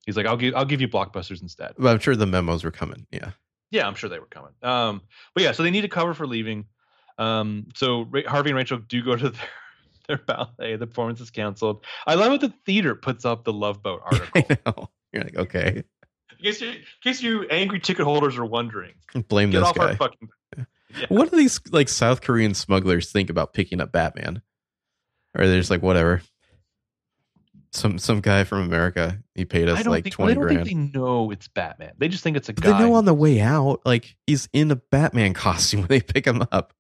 He's 0.06 0.16
like, 0.16 0.28
I'll 0.28 0.38
give 0.38 0.56
I'll 0.56 0.66
give 0.66 0.80
you 0.82 0.88
blockbusters 0.88 1.42
instead. 1.42 1.74
But 1.78 1.90
I'm 1.90 2.00
sure 2.00 2.16
the 2.16 2.28
memos 2.28 2.64
were 2.64 2.72
coming. 2.72 3.08
Yeah. 3.12 3.32
Yeah, 3.72 3.86
I'm 3.88 3.96
sure 3.96 4.10
they 4.10 4.20
were 4.20 4.28
coming. 4.28 4.54
Um, 4.62 5.02
but 5.34 5.44
yeah, 5.44 5.52
so 5.52 5.64
they 5.64 5.72
need 5.72 5.84
a 5.84 5.90
cover 5.90 6.14
for 6.14 6.26
leaving. 6.28 6.66
Um, 7.18 7.68
so 7.76 8.02
Ra- 8.10 8.22
Harvey 8.28 8.52
and 8.52 8.58
Rachel 8.58 8.78
do 8.80 9.04
go 9.04 9.16
to 9.16 9.30
their 9.30 9.40
their 10.08 10.18
ballet. 10.18 10.76
The 10.78 10.88
performance 10.88 11.20
is 11.20 11.32
canceled. 11.32 11.84
I 12.06 12.16
love 12.16 12.32
what 12.32 12.42
the 12.42 12.54
theater 12.66 12.96
puts 12.96 13.26
up 13.26 13.44
the 13.44 13.54
Love 13.54 13.82
Boat 13.84 14.02
article. 14.06 14.44
I 14.50 14.58
know. 14.66 14.90
You're 15.12 15.24
like, 15.24 15.36
okay, 15.38 15.84
in, 16.40 16.44
case 16.44 16.62
you, 16.62 16.70
in 16.70 16.78
case 17.04 17.22
you 17.22 17.44
angry 17.50 17.80
ticket 17.80 18.06
holders 18.06 18.38
are 18.38 18.46
wondering, 18.46 18.94
blame 19.30 19.50
get 19.52 19.60
this 19.60 19.68
off 19.70 19.76
guy. 19.76 19.88
our 19.90 19.96
fucking. 19.96 20.30
Yeah. 20.58 21.06
What 21.10 21.30
do 21.32 21.36
these 21.38 21.60
like 21.72 21.90
South 21.90 22.22
Korean 22.22 22.54
smugglers 22.54 23.12
think 23.12 23.30
about 23.30 23.54
picking 23.54 23.82
up 23.82 23.92
Batman? 23.92 24.42
Or 25.38 25.46
they're 25.46 25.60
just 25.60 25.70
like, 25.70 25.82
whatever. 25.84 26.22
Some 27.74 28.00
some 28.00 28.22
guy 28.22 28.46
from 28.46 28.62
America, 28.62 29.20
he 29.36 29.44
paid 29.44 29.68
us 29.68 29.86
like 29.86 30.06
think, 30.06 30.16
twenty 30.16 30.32
they 30.32 30.36
don't 30.36 30.44
grand. 30.48 30.66
think 30.66 30.94
they 30.94 31.00
know 31.00 31.32
it's 31.32 31.48
Batman. 31.50 31.92
They 31.98 32.08
just 32.08 32.24
think 32.24 32.38
it's 32.38 32.48
a 32.48 32.54
But 32.54 32.64
guy. 32.64 32.72
they 32.78 32.80
know 32.86 32.94
on 32.94 33.04
the 33.06 33.14
way 33.14 33.42
out, 33.42 33.82
like 33.86 34.16
he's 34.26 34.48
in 34.54 34.72
a 34.72 34.78
Batman 34.78 35.34
costume 35.34 35.82
when 35.82 35.90
they 35.90 36.00
pick 36.00 36.26
him 36.26 36.44
up. 36.52 36.74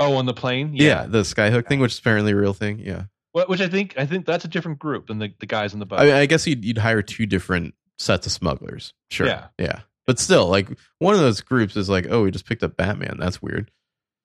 Oh, 0.00 0.16
on 0.16 0.26
the 0.26 0.34
plane. 0.34 0.72
Yeah, 0.74 1.06
the 1.06 1.20
skyhook 1.20 1.68
thing, 1.68 1.78
which 1.78 1.92
is 1.92 1.98
apparently 2.00 2.32
a 2.32 2.36
real 2.36 2.54
thing. 2.54 2.80
Yeah, 2.80 3.04
Wh- 3.32 3.48
Which 3.48 3.60
I 3.60 3.68
think 3.68 3.94
I 3.96 4.06
think 4.06 4.26
that's 4.26 4.44
a 4.44 4.48
different 4.48 4.78
group 4.80 5.06
than 5.06 5.18
the, 5.18 5.32
the 5.38 5.46
guys 5.46 5.72
on 5.74 5.78
the 5.78 5.86
boat. 5.86 6.00
I, 6.00 6.04
mean, 6.06 6.14
I 6.14 6.26
guess 6.26 6.46
you'd 6.46 6.64
you'd 6.64 6.78
hire 6.78 7.02
two 7.02 7.26
different 7.26 7.74
sets 7.98 8.26
of 8.26 8.32
smugglers. 8.32 8.92
Sure, 9.10 9.26
Yeah. 9.28 9.46
yeah, 9.58 9.80
but 10.06 10.18
still, 10.18 10.48
like 10.48 10.68
one 10.98 11.14
of 11.14 11.20
those 11.20 11.40
groups 11.42 11.76
is 11.76 11.88
like, 11.88 12.06
oh, 12.10 12.24
we 12.24 12.30
just 12.32 12.46
picked 12.46 12.62
up 12.64 12.76
Batman. 12.76 13.16
That's 13.20 13.40
weird. 13.40 13.70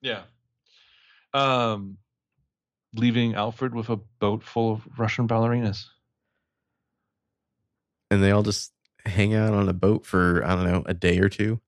yeah. 0.02 0.22
Um, 1.34 1.98
leaving 2.94 3.36
Alfred 3.36 3.76
with 3.76 3.90
a 3.90 3.98
boat 3.98 4.42
full 4.42 4.72
of 4.72 4.88
Russian 4.98 5.28
ballerinas. 5.28 5.84
And 8.10 8.24
they 8.24 8.32
all 8.32 8.44
just 8.44 8.72
hang 9.06 9.34
out 9.34 9.54
on 9.54 9.68
a 9.68 9.74
boat 9.74 10.06
for 10.06 10.44
I 10.46 10.56
don't 10.56 10.64
know 10.72 10.84
a 10.86 10.94
day 10.94 11.20
or 11.20 11.28
two. 11.28 11.60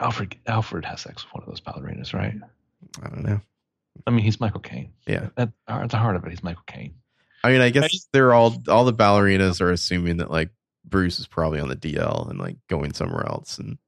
Alfred 0.00 0.36
Alfred 0.46 0.84
has 0.84 1.00
sex 1.02 1.24
with 1.24 1.34
one 1.34 1.42
of 1.42 1.48
those 1.48 1.60
ballerinas, 1.60 2.14
right? 2.14 2.34
I 3.02 3.08
don't 3.08 3.24
know. 3.24 3.40
I 4.06 4.10
mean, 4.10 4.24
he's 4.24 4.40
Michael 4.40 4.60
Caine. 4.60 4.92
Yeah. 5.06 5.28
At, 5.36 5.50
at 5.68 5.90
the 5.90 5.96
heart 5.96 6.16
of 6.16 6.24
it, 6.24 6.30
he's 6.30 6.42
Michael 6.42 6.62
Caine. 6.66 6.94
I 7.42 7.50
mean, 7.50 7.60
I 7.60 7.70
guess 7.70 7.90
just- 7.90 8.08
they're 8.12 8.32
all 8.34 8.56
all 8.68 8.84
the 8.84 8.92
ballerinas 8.94 9.60
are 9.60 9.70
assuming 9.70 10.18
that 10.18 10.30
like 10.30 10.50
Bruce 10.84 11.18
is 11.18 11.26
probably 11.26 11.60
on 11.60 11.68
the 11.68 11.76
DL 11.76 12.28
and 12.30 12.38
like 12.38 12.56
going 12.68 12.92
somewhere 12.92 13.26
else, 13.26 13.58
and 13.58 13.78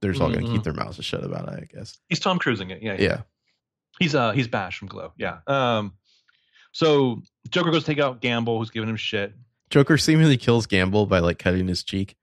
they're 0.00 0.12
just 0.12 0.22
all 0.22 0.30
going 0.30 0.44
to 0.44 0.50
Mhm. 0.50 0.54
keep 0.54 0.62
their 0.64 0.72
mouths 0.72 1.02
shut 1.04 1.24
about 1.24 1.48
it. 1.52 1.60
I 1.72 1.76
guess. 1.76 1.98
He's 2.08 2.20
Tom 2.20 2.38
Cruising 2.38 2.70
it. 2.70 2.82
Yeah, 2.82 2.96
Yeah. 2.98 3.20
He's 3.98 4.14
uh 4.14 4.32
he's 4.32 4.48
Bash 4.48 4.78
from 4.78 4.88
Glow. 4.88 5.12
Yeah. 5.16 5.38
Um. 5.46 5.94
So 6.72 7.22
Joker 7.50 7.70
goes 7.70 7.84
take 7.84 7.98
out 7.98 8.22
Gambol, 8.22 8.58
who's 8.58 8.70
giving 8.70 8.88
him 8.88 8.96
shit. 8.96 9.34
Joker 9.70 9.98
seemingly 9.98 10.36
kills 10.36 10.66
Gambol 10.66 11.08
by 11.08 11.18
like 11.18 11.38
cutting 11.38 11.68
his 11.68 11.82
cheek. 11.84 12.16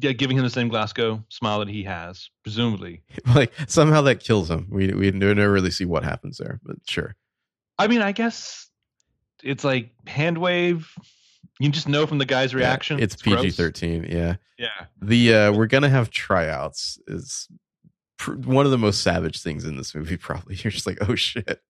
Yeah, 0.00 0.12
giving 0.12 0.38
him 0.38 0.44
the 0.44 0.50
same 0.50 0.68
Glasgow 0.68 1.22
smile 1.28 1.58
that 1.58 1.68
he 1.68 1.82
has, 1.84 2.30
presumably. 2.42 3.02
like 3.34 3.52
somehow 3.68 4.00
that 4.02 4.20
kills 4.20 4.50
him. 4.50 4.66
We 4.70 4.92
we 4.92 5.10
never 5.10 5.52
really 5.52 5.70
see 5.70 5.84
what 5.84 6.02
happens 6.04 6.38
there, 6.38 6.60
but 6.62 6.76
sure. 6.86 7.14
I 7.78 7.88
mean, 7.88 8.00
I 8.00 8.12
guess 8.12 8.68
it's 9.42 9.64
like 9.64 9.90
hand 10.06 10.38
wave. 10.38 10.90
You 11.60 11.68
just 11.70 11.88
know 11.88 12.06
from 12.06 12.18
the 12.18 12.24
guy's 12.24 12.52
Yeah, 12.52 12.60
reaction. 12.60 13.00
it's. 13.00 13.16
PG 13.16 13.50
thirteen. 13.50 14.04
Yeah. 14.04 14.36
Yeah. 14.58 14.86
The 15.00 15.34
uh 15.34 15.52
we're 15.52 15.66
gonna 15.66 15.88
have 15.90 16.10
tryouts 16.10 16.98
is 17.06 17.48
pr- 18.16 18.34
one 18.36 18.64
of 18.64 18.70
the 18.72 18.78
most 18.78 19.02
savage 19.02 19.42
things 19.42 19.64
in 19.64 19.76
this 19.76 19.94
movie. 19.94 20.16
Probably 20.16 20.54
you're 20.62 20.70
just 20.70 20.86
like, 20.86 20.98
oh 21.06 21.14
shit. 21.14 21.60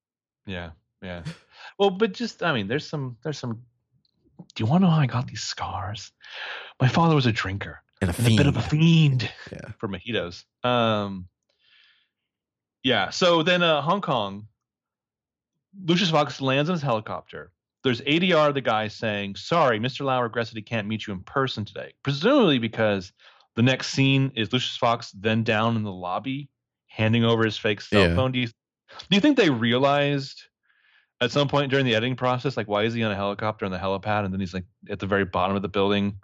Yeah. 0.47 0.71
Yeah. 1.03 1.25
Well, 1.79 1.91
but 1.91 2.13
just 2.13 2.43
I 2.43 2.53
mean, 2.55 2.69
there's 2.69 2.87
some 2.87 3.17
there's 3.25 3.39
some. 3.39 3.63
Do 4.55 4.63
you 4.65 4.67
want 4.67 4.83
to 4.83 4.87
know 4.87 4.93
how 4.95 5.01
I 5.01 5.07
got 5.07 5.27
these 5.27 5.43
scars? 5.43 6.13
My 6.81 6.89
father 6.89 7.15
was 7.17 7.27
a 7.27 7.33
drinker. 7.33 7.83
And 8.03 8.11
a 8.11 8.15
and 8.19 8.27
a 8.27 8.37
bit 8.37 8.47
of 8.47 8.57
a 8.57 8.63
fiend. 8.63 9.23
fiend 9.23 9.33
Yeah. 9.53 9.71
for 9.79 9.89
mojitos. 9.89 10.45
Um, 10.65 11.29
yeah. 12.83 13.11
So 13.11 13.43
then, 13.43 13.63
uh, 13.63 13.81
Hong 13.81 14.01
Kong, 14.01 14.49
Lucius 15.85 16.11
Fox 16.11 16.41
lands 16.41 16.69
on 16.69 16.75
his 16.75 16.83
helicopter. 16.83 17.53
There's 17.85 18.01
ADR, 18.03 18.53
the 18.53 18.61
guy 18.61 18.89
saying, 18.89 19.37
"Sorry, 19.37 19.79
Mr. 19.81 20.05
Lau 20.05 20.21
regrets 20.23 20.51
that 20.51 20.57
he 20.57 20.63
can't 20.63 20.87
meet 20.87 21.07
you 21.07 21.13
in 21.15 21.21
person 21.23 21.65
today." 21.65 21.95
Presumably 22.03 22.59
because 22.59 23.13
the 23.55 23.63
next 23.63 23.89
scene 23.89 24.33
is 24.37 24.53
Lucius 24.53 24.77
Fox 24.77 25.11
then 25.13 25.43
down 25.43 25.77
in 25.77 25.83
the 25.83 25.93
lobby, 25.93 26.49
handing 26.89 27.25
over 27.25 27.45
his 27.45 27.57
fake 27.57 27.81
cell 27.81 28.09
Yeah. 28.09 28.15
phone. 28.17 28.33
Do 28.33 28.41
you 28.41 28.47
do 28.49 28.53
you 29.11 29.21
think 29.21 29.37
they 29.37 29.51
realized? 29.51 30.43
At 31.21 31.31
some 31.31 31.47
point 31.47 31.71
during 31.71 31.87
the 31.87 31.95
editing 31.95 32.17
process, 32.17 32.57
like 32.57 32.67
why 32.67 32.83
is 32.83 32.95
he 32.95 33.03
on 33.05 33.13
a 33.13 33.15
helicopter 33.15 33.65
on 33.65 33.71
the 33.71 33.79
helipad, 33.79 34.25
and 34.25 34.33
then 34.35 34.41
he's 34.41 34.53
like 34.53 34.65
at 34.91 34.99
the 34.99 35.07
very 35.07 35.25
bottom 35.25 35.55
of 35.55 35.63
the 35.63 35.69
building? 35.69 36.19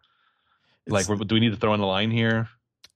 Like, 0.89 1.07
do 1.07 1.35
we 1.35 1.41
need 1.41 1.51
to 1.51 1.57
throw 1.57 1.75
in 1.75 1.81
the 1.81 1.87
line 1.87 2.11
here? 2.11 2.49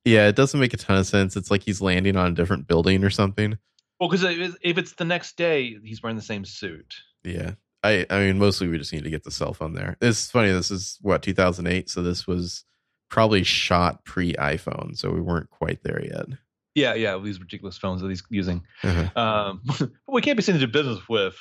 yeah, 0.05 0.29
it 0.29 0.37
doesn't 0.37 0.59
make 0.59 0.75
a 0.75 0.77
ton 0.77 0.99
of 0.99 1.07
sense. 1.07 1.37
It's 1.37 1.51
like 1.51 1.63
he's 1.63 1.81
landing 1.81 2.17
on 2.17 2.33
a 2.33 2.35
different 2.35 2.67
building 2.67 3.05
or 3.05 3.11
something. 3.11 3.57
Well, 4.01 4.09
because 4.09 4.25
if 4.63 4.79
it's 4.79 4.95
the 4.95 5.05
next 5.05 5.37
day, 5.37 5.79
he's 5.85 6.03
wearing 6.03 6.17
the 6.17 6.23
same 6.23 6.45
suit. 6.45 6.95
Yeah. 7.23 7.53
I, 7.85 8.07
I 8.11 8.19
mean, 8.21 8.39
mostly 8.39 8.69
we 8.69 8.79
just 8.79 8.93
need 8.93 9.05
to 9.05 9.11
get 9.11 9.25
the 9.25 9.31
cell 9.31 9.55
phone 9.55 9.75
there. 9.75 9.97
It's 10.01 10.31
funny. 10.31 10.51
This 10.51 10.71
is 10.71 10.99
what 11.03 11.23
2008, 11.23 11.89
so 11.89 12.03
this 12.03 12.27
was 12.27 12.65
probably 13.11 13.43
shot 13.45 14.05
pre 14.05 14.35
iPhone, 14.35 14.97
so 14.97 15.11
we 15.11 15.21
weren't 15.21 15.51
quite 15.51 15.83
there 15.83 16.05
yet. 16.05 16.27
Yeah, 16.75 16.95
yeah, 16.95 17.19
these 17.19 17.39
ridiculous 17.39 17.77
phones 17.77 18.01
that 18.01 18.09
he's 18.09 18.23
using. 18.31 18.63
Uh-huh. 18.83 19.21
Um, 19.21 19.63
but 19.79 19.91
we 20.09 20.23
can't 20.23 20.37
be 20.37 20.43
seen 20.43 20.55
to 20.55 20.61
do 20.61 20.73
business 20.73 21.09
with 21.09 21.37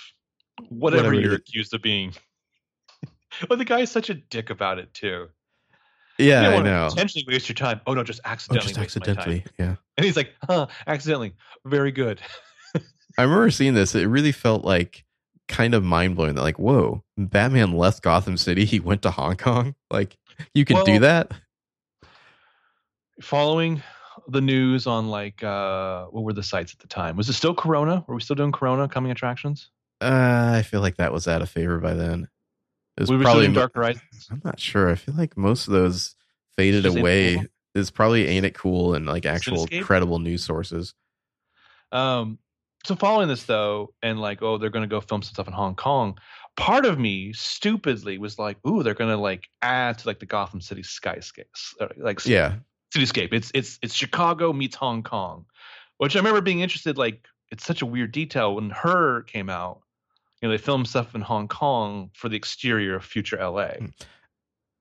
whatever, 0.70 1.08
Whatever 1.08 1.22
you're 1.22 1.36
accused 1.36 1.74
of 1.74 1.82
being. 1.82 2.14
well, 3.50 3.58
the 3.58 3.66
guy's 3.66 3.92
such 3.92 4.10
a 4.10 4.16
dick 4.16 4.50
about 4.50 4.78
it 4.78 4.94
too. 4.94 5.30
Yeah, 6.22 6.50
I 6.50 6.62
know. 6.62 6.88
intentionally 6.88 7.26
waste 7.28 7.50
your 7.50 7.56
time. 7.56 7.82
Oh 7.88 7.94
no, 7.94 8.04
just 8.04 8.22
Oh, 8.26 8.30
accidentally. 8.30 8.74
just 8.74 8.76
my 8.76 8.82
time. 8.84 8.84
accidentally. 8.86 9.46
Yeah. 9.58 9.76
And 9.98 10.06
he's 10.06 10.16
like, 10.16 10.34
huh, 10.48 10.68
accidentally. 10.88 11.34
Very 11.66 11.92
good. 11.92 12.22
I 13.18 13.24
remember 13.24 13.52
seeing 13.52 13.74
this. 13.74 13.94
It 13.94 14.06
really 14.06 14.32
felt 14.32 14.64
like 14.66 15.04
kind 15.48 15.74
of 15.74 15.84
mind 15.84 16.16
blowing 16.16 16.36
that, 16.36 16.42
like, 16.42 16.58
whoa, 16.58 17.04
Batman 17.18 17.74
left 17.74 18.02
Gotham 18.02 18.38
City. 18.38 18.66
He 18.66 18.80
went 18.80 19.02
to 19.04 19.12
Hong 19.12 19.36
Kong. 19.36 19.76
Like, 19.92 20.18
you 20.56 20.66
can 20.66 20.84
do 20.86 21.00
that? 21.00 21.32
Following 23.22 23.84
the 24.28 24.42
news 24.42 24.88
on 24.88 25.10
like 25.10 25.44
uh 25.44 26.06
what 26.06 26.24
were 26.24 26.34
the 26.34 26.44
sites 26.44 26.74
at 26.74 26.80
the 26.80 26.88
time? 26.88 27.16
Was 27.18 27.30
it 27.30 27.34
still 27.34 27.54
Corona? 27.54 28.04
Were 28.08 28.16
we 28.16 28.22
still 28.22 28.36
doing 28.36 28.52
Corona 28.52 28.88
coming 28.88 29.12
attractions? 29.12 29.70
Uh, 30.00 30.54
I 30.56 30.64
feel 30.64 30.82
like 30.82 30.98
that 30.98 31.14
was 31.14 31.28
out 31.28 31.42
of 31.44 31.50
favor 31.50 31.80
by 31.80 31.94
then. 31.94 32.28
Was 32.98 33.10
we 33.10 33.18
probably. 33.18 33.48
Dark 33.54 33.74
Horizons. 33.74 34.28
I'm 34.30 34.42
not 34.44 34.60
sure. 34.60 34.90
I 34.90 34.96
feel 34.96 35.16
like 35.16 35.38
most 35.38 35.68
of 35.68 35.74
those 35.74 36.16
faded 36.56 36.84
Just 36.84 36.98
away. 36.98 37.36
Cool? 37.36 37.46
Is 37.74 37.90
probably 37.90 38.28
ain't 38.28 38.46
it 38.46 38.54
cool 38.54 38.96
and 38.96 39.06
like 39.06 39.26
actual 39.26 39.66
credible 39.82 40.20
news 40.20 40.44
sources. 40.44 40.94
Um, 41.94 42.38
so 42.86 42.96
following 42.96 43.28
this 43.30 43.44
though, 43.44 43.94
and 44.02 44.20
like, 44.20 44.42
oh, 44.42 44.58
they're 44.58 44.70
gonna 44.70 44.88
go 44.88 45.00
film 45.00 45.22
some 45.22 45.34
stuff 45.34 45.48
in 45.48 45.54
Hong 45.54 45.76
Kong. 45.76 46.18
Part 46.58 46.86
of 46.86 47.00
me 47.00 47.32
stupidly 47.32 48.18
was 48.18 48.38
like, 48.38 48.58
ooh, 48.68 48.84
they're 48.84 48.94
gonna 48.94 49.18
like 49.18 49.48
add 49.62 50.00
to 50.00 50.08
like 50.08 50.20
the 50.20 50.26
Gotham 50.26 50.60
City 50.60 50.82
skyscapes, 50.82 51.74
uh, 51.80 51.88
like 51.98 52.26
Yeah, 52.26 52.56
cityscape. 52.94 53.34
It's 53.34 53.52
it's 53.54 53.80
it's 53.82 53.94
Chicago 53.94 54.52
meets 54.52 54.76
Hong 54.76 55.04
Kong, 55.04 55.46
which 55.98 56.16
I 56.16 56.20
remember 56.20 56.42
being 56.42 56.60
interested. 56.62 56.98
Like, 56.98 57.26
it's 57.52 57.66
such 57.66 57.82
a 57.82 57.86
weird 57.86 58.12
detail 58.12 58.56
when 58.56 58.70
her 58.72 59.24
came 59.24 59.50
out. 59.50 59.82
You 60.42 60.48
know, 60.48 60.52
they 60.52 60.58
film 60.58 60.86
stuff 60.86 61.14
in 61.14 61.22
Hong 61.22 61.48
Kong 61.48 62.10
for 62.14 62.30
the 62.30 62.36
exterior 62.36 62.96
of 62.96 63.06
future 63.06 63.38
LA. 63.38 63.74
Hmm. 63.74 63.86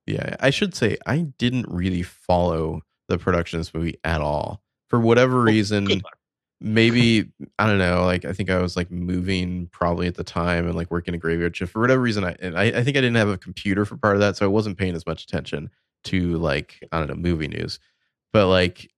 Yeah, 0.06 0.36
I 0.40 0.50
should 0.50 0.74
say 0.74 0.96
I 1.06 1.18
didn't 1.38 1.66
really 1.68 2.02
follow 2.02 2.82
the 3.08 3.18
production 3.18 3.58
of 3.58 3.66
this 3.66 3.74
movie 3.74 3.98
at 4.02 4.20
all. 4.20 4.62
For 4.88 4.98
whatever 4.98 5.40
reason, 5.42 6.02
maybe 6.60 7.30
I 7.58 7.66
don't 7.66 7.78
know. 7.78 8.04
Like 8.04 8.24
I 8.24 8.32
think 8.32 8.50
I 8.50 8.60
was 8.60 8.76
like 8.76 8.90
moving 8.90 9.68
probably 9.68 10.06
at 10.06 10.16
the 10.16 10.24
time 10.24 10.66
and 10.66 10.74
like 10.74 10.90
working 10.90 11.14
a 11.14 11.18
graveyard 11.18 11.56
shift 11.56 11.72
for 11.72 11.80
whatever 11.80 12.00
reason. 12.00 12.24
I 12.24 12.36
and 12.40 12.58
I, 12.58 12.64
I 12.64 12.84
think 12.84 12.96
I 12.96 13.00
didn't 13.00 13.16
have 13.16 13.28
a 13.28 13.38
computer 13.38 13.84
for 13.84 13.96
part 13.96 14.16
of 14.16 14.20
that, 14.20 14.36
so 14.36 14.44
I 14.44 14.48
wasn't 14.48 14.78
paying 14.78 14.94
as 14.94 15.06
much 15.06 15.22
attention 15.22 15.70
to 16.04 16.36
like 16.38 16.82
I 16.90 16.98
don't 16.98 17.08
know 17.08 17.14
movie 17.14 17.48
news. 17.48 17.78
But 18.32 18.48
like 18.48 18.90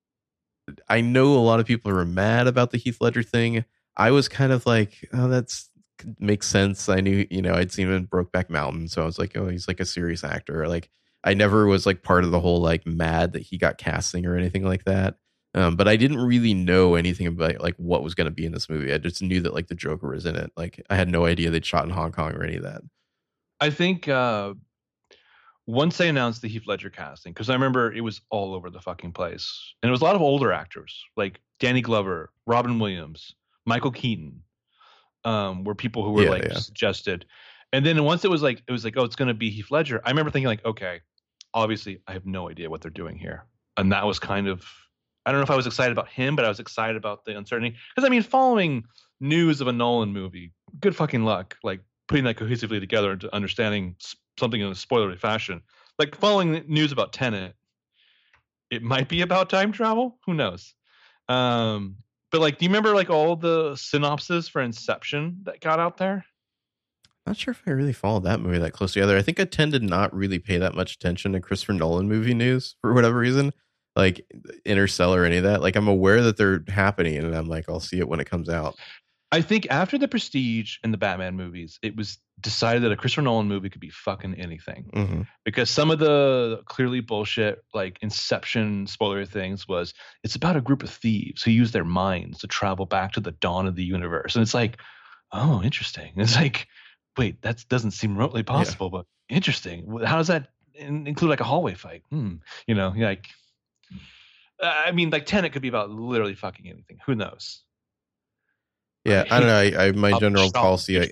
I 0.89 1.01
know 1.01 1.35
a 1.35 1.41
lot 1.41 1.61
of 1.61 1.67
people 1.67 1.91
are 1.91 2.05
mad 2.05 2.47
about 2.47 2.71
the 2.71 2.79
Heath 2.79 2.99
Ledger 3.01 3.23
thing. 3.23 3.65
I 3.97 4.11
was 4.11 4.29
kind 4.29 4.53
of 4.53 4.65
like, 4.65 5.07
oh, 5.13 5.29
that's 5.29 5.69
makes 6.19 6.47
sense. 6.47 6.89
I 6.89 7.01
knew, 7.01 7.27
you 7.31 7.43
know, 7.43 7.55
I'd 7.55 7.73
seen 7.73 7.89
him 7.89 7.95
in 7.95 8.07
Brokeback 8.07 8.51
Mountain, 8.51 8.89
so 8.89 9.03
I 9.03 9.05
was 9.05 9.19
like, 9.19 9.37
oh, 9.37 9.49
he's 9.49 9.69
like 9.69 9.81
a 9.81 9.85
serious 9.85 10.25
actor. 10.25 10.67
Like, 10.67 10.91
I 11.25 11.35
never 11.35 11.67
was 11.67 11.87
like 11.87 12.03
part 12.03 12.25
of 12.25 12.31
the 12.31 12.41
whole 12.41 12.61
like 12.61 12.87
mad 12.87 13.33
that 13.33 13.43
he 13.43 13.59
got 13.59 13.79
casting 13.79 14.27
or 14.27 14.37
anything 14.37 14.65
like 14.65 14.85
that. 14.85 15.17
Um, 15.55 15.77
but 15.77 15.87
I 15.87 15.97
didn't 15.97 16.19
really 16.19 16.55
know 16.55 16.95
anything 16.95 17.27
about 17.27 17.61
like 17.61 17.77
what 17.77 18.03
was 18.03 18.15
going 18.15 18.25
to 18.27 18.31
be 18.31 18.47
in 18.47 18.53
this 18.53 18.71
movie. 18.71 18.93
I 18.93 18.99
just 18.99 19.23
knew 19.23 19.41
that 19.43 19.55
like 19.55 19.69
the 19.69 19.75
Joker 19.75 20.09
was 20.09 20.25
in 20.25 20.35
it. 20.37 20.51
Like, 20.57 20.85
I 20.89 20.97
had 20.97 21.09
no 21.09 21.27
idea 21.27 21.51
they'd 21.51 21.67
shot 21.67 21.85
in 21.85 21.91
Hong 21.91 22.13
Kong 22.13 22.33
or 22.33 22.43
any 22.43 22.57
of 22.57 22.63
that. 22.63 22.83
I 23.61 23.71
think 23.71 24.09
uh, 24.09 24.55
once 25.67 25.97
they 25.97 26.09
announced 26.09 26.43
the 26.43 26.49
Heath 26.49 26.67
Ledger 26.67 26.91
casting, 26.91 27.33
because 27.33 27.51
I 27.51 27.55
remember 27.55 27.93
it 27.93 28.01
was 28.01 28.21
all 28.31 28.55
over 28.55 28.71
the 28.71 28.81
fucking 28.81 29.13
place, 29.13 29.75
and 29.83 29.89
it 29.89 29.93
was 29.93 30.01
a 30.01 30.05
lot 30.05 30.17
of 30.17 30.23
older 30.23 30.53
actors 30.53 31.05
like 31.17 31.41
Danny 31.61 31.81
Glover, 31.81 32.33
Robin 32.47 32.79
Williams, 32.79 33.35
Michael 33.65 33.93
Keaton, 33.93 34.43
um, 35.25 35.65
were 35.65 35.75
people 35.75 36.05
who 36.05 36.13
were 36.13 36.25
Yeah, 36.25 36.31
like 36.31 36.45
yeah. 36.45 36.59
suggested. 36.59 37.27
And 37.73 37.87
then 37.87 38.03
once 38.05 38.25
it 38.25 38.31
was 38.31 38.43
like 38.43 38.63
it 38.67 38.73
was 38.73 38.85
like 38.85 38.95
oh 38.97 39.05
it's 39.05 39.17
going 39.17 39.29
to 39.29 39.35
be 39.35 39.51
Heath 39.51 39.71
Ledger. 39.71 40.01
I 40.05 40.11
remember 40.11 40.31
thinking 40.31 40.49
like 40.49 40.65
okay, 40.65 41.01
obviously 41.55 42.01
I 42.07 42.13
have 42.13 42.27
no 42.27 42.49
idea 42.51 42.69
what 42.71 42.81
they're 42.81 42.91
doing 42.91 43.17
here, 43.19 43.47
and 43.77 43.93
that 43.93 44.07
was 44.07 44.19
kind 44.19 44.49
of 44.49 44.65
I 45.25 45.31
don't 45.31 45.39
know 45.41 45.45
if 45.45 45.51
I 45.51 45.57
was 45.57 45.67
excited 45.67 45.93
about 45.93 46.09
him, 46.09 46.37
but 46.37 46.45
I 46.45 46.49
was 46.49 46.61
excited 46.61 46.97
about 46.97 47.25
the 47.25 47.37
uncertainty 47.37 47.77
because 47.95 48.07
I 48.07 48.11
mean 48.11 48.23
following 48.23 48.85
news 49.21 49.61
of 49.61 49.69
a 49.69 49.73
Nolan 49.73 50.13
movie, 50.13 50.53
good 50.81 50.97
fucking 50.97 51.25
luck 51.25 51.57
like 51.63 51.81
putting 52.09 52.25
that 52.25 52.37
cohesively 52.37 52.81
together 52.81 53.13
into 53.13 53.35
understanding 53.35 53.97
something 54.39 54.61
in 54.61 54.67
a 54.67 54.73
spoilery 54.73 55.19
fashion. 55.19 55.63
Like 55.99 56.17
following 56.17 56.65
news 56.67 56.93
about 56.93 57.13
Tenet, 57.13 57.55
it 58.71 58.83
might 58.83 59.09
be 59.09 59.21
about 59.23 59.49
time 59.49 59.73
travel. 59.73 60.19
Who 60.27 60.35
knows? 60.35 60.75
Um, 61.29 61.97
but 62.33 62.41
like, 62.41 62.59
do 62.59 62.65
you 62.65 62.71
remember 62.71 62.95
like 62.95 63.11
all 63.11 63.37
the 63.37 63.77
synopses 63.77 64.49
for 64.49 64.63
Inception 64.63 65.41
that 65.45 65.61
got 65.61 65.79
out 65.79 65.99
there? 65.99 66.25
Not 67.27 67.37
sure 67.37 67.53
if 67.53 67.63
I 67.67 67.71
really 67.71 67.93
followed 67.93 68.25
that 68.25 68.41
movie 68.41 68.59
that 68.59 68.73
close 68.73 68.95
together. 68.95 69.17
I 69.17 69.23
think 69.23 69.39
I 69.39 69.45
tend 69.45 69.73
to 69.75 69.79
not 69.79 70.13
really 70.13 70.41
pay 70.41 70.59
that 70.59 70.75
much 70.75 70.95
attention 70.95 71.33
to 71.33 71.41
Christopher 71.41 71.75
Nolan 71.75 72.09
movie 72.09 72.35
news 72.35 72.75
for 72.81 72.93
whatever 72.95 73.19
reason, 73.19 73.53
like 73.95 74.27
Interstellar 74.65 75.23
or 75.23 75.25
any 75.25 75.37
of 75.37 75.45
that. 75.45 75.63
Like 75.63 75.77
I'm 75.77 75.87
aware 75.87 76.23
that 76.23 76.37
they're 76.37 76.65
happening, 76.69 77.19
and 77.19 77.35
I'm 77.35 77.49
like, 77.49 77.67
I'll 77.69 77.79
see 77.79 78.01
it 78.01 78.09
when 78.09 78.19
it 78.19 78.29
comes 78.29 78.49
out. 78.49 78.77
I 79.33 79.41
think 79.41 79.67
after 79.71 79.97
the 79.97 80.09
Prestige 80.09 80.77
and 80.85 80.93
the 80.93 80.99
Batman 80.99 81.37
movies, 81.37 81.79
it 81.83 81.97
was 81.97 82.19
decided 82.39 82.83
that 82.83 82.93
a 82.93 82.97
Christopher 82.97 83.23
Nolan 83.23 83.49
movie 83.49 83.71
could 83.71 83.81
be 83.81 83.89
fucking 83.91 84.35
anything. 84.35 84.91
hmm 84.93 85.23
because 85.45 85.71
some 85.71 85.91
of 85.91 85.99
the 85.99 86.63
clearly 86.67 87.01
bullshit 87.01 87.65
like 87.75 87.99
inception 88.01 88.87
spoiler 88.87 89.25
things 89.25 89.67
was 89.67 89.93
it's 90.23 90.37
about 90.37 90.57
a 90.57 90.61
group 90.61 90.85
of 90.85 90.91
thieves 90.91 91.43
who 91.43 91.51
use 91.51 91.73
their 91.73 91.85
minds 91.85 92.39
to 92.39 92.47
travel 92.47 92.87
back 92.87 93.13
to 93.13 93.21
the 93.21 93.33
dawn 93.33 93.67
of 93.67 93.75
the 93.75 93.83
universe. 93.83 94.37
And 94.37 94.43
it's 94.43 94.55
like 94.55 94.79
oh 95.33 95.63
interesting. 95.63 96.13
It's 96.17 96.37
like 96.37 96.69
wait 97.17 97.41
that 97.43 97.65
doesn't 97.69 97.93
seem 97.93 98.15
remotely 98.17 98.43
possible 98.43 98.91
but 98.91 99.07
interesting. 99.29 99.99
How 100.05 100.19
does 100.19 100.29
that 100.29 100.49
in- 100.75 101.07
include 101.07 101.31
like 101.31 101.41
a 101.41 101.45
hallway 101.45 101.75
fight? 101.75 102.03
Hmm. 102.11 102.37
You 102.67 102.75
know 102.75 102.93
like 102.97 103.27
i 104.63 104.93
mean 104.93 105.11
like 105.11 105.27
tenet 105.27 105.53
could 105.53 105.63
be 105.63 105.69
about 105.69 105.91
literally 105.91 106.35
fucking 106.35 106.69
anything. 106.69 106.99
Who 107.07 107.15
knows 107.15 107.63
Yeah, 109.05 109.25
I 109.31 109.41
don't 109.41 109.49
know. 109.49 109.79
I, 109.79 109.87
I 109.87 109.93
my 109.93 110.19
general 110.19 110.51
policy, 110.53 111.01
I, 111.01 111.11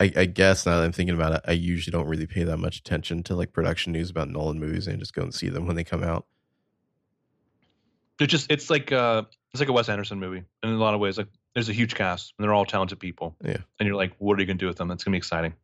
I, 0.00 0.12
I 0.16 0.24
guess 0.26 0.64
now 0.66 0.78
that 0.78 0.84
I'm 0.84 0.92
thinking 0.92 1.14
about 1.14 1.32
it, 1.32 1.40
I 1.46 1.52
usually 1.52 1.92
don't 1.92 2.06
really 2.06 2.26
pay 2.26 2.44
that 2.44 2.58
much 2.58 2.78
attention 2.78 3.22
to 3.24 3.34
like 3.34 3.52
production 3.52 3.92
news 3.92 4.10
about 4.10 4.28
Nolan 4.28 4.60
movies 4.60 4.86
and 4.86 4.98
just 4.98 5.14
go 5.14 5.22
and 5.22 5.34
see 5.34 5.48
them 5.48 5.66
when 5.66 5.76
they 5.76 5.84
come 5.84 6.02
out. 6.02 6.26
It's 8.20 8.30
just 8.30 8.50
it's 8.50 8.70
like 8.70 8.92
uh 8.92 9.22
it's 9.52 9.60
like 9.60 9.68
a 9.68 9.72
Wes 9.72 9.88
Anderson 9.88 10.20
movie 10.20 10.44
in 10.62 10.68
a 10.68 10.76
lot 10.76 10.94
of 10.94 11.00
ways. 11.00 11.18
Like 11.18 11.28
there's 11.54 11.68
a 11.68 11.72
huge 11.72 11.94
cast 11.94 12.34
and 12.38 12.44
they're 12.44 12.54
all 12.54 12.64
talented 12.64 13.00
people. 13.00 13.36
Yeah. 13.44 13.58
And 13.78 13.86
you're 13.86 13.96
like, 13.96 14.12
what 14.18 14.38
are 14.38 14.40
you 14.40 14.46
gonna 14.46 14.58
do 14.58 14.66
with 14.66 14.76
them? 14.76 14.88
That's 14.88 15.04
gonna 15.04 15.14
be 15.14 15.18
exciting. 15.18 15.54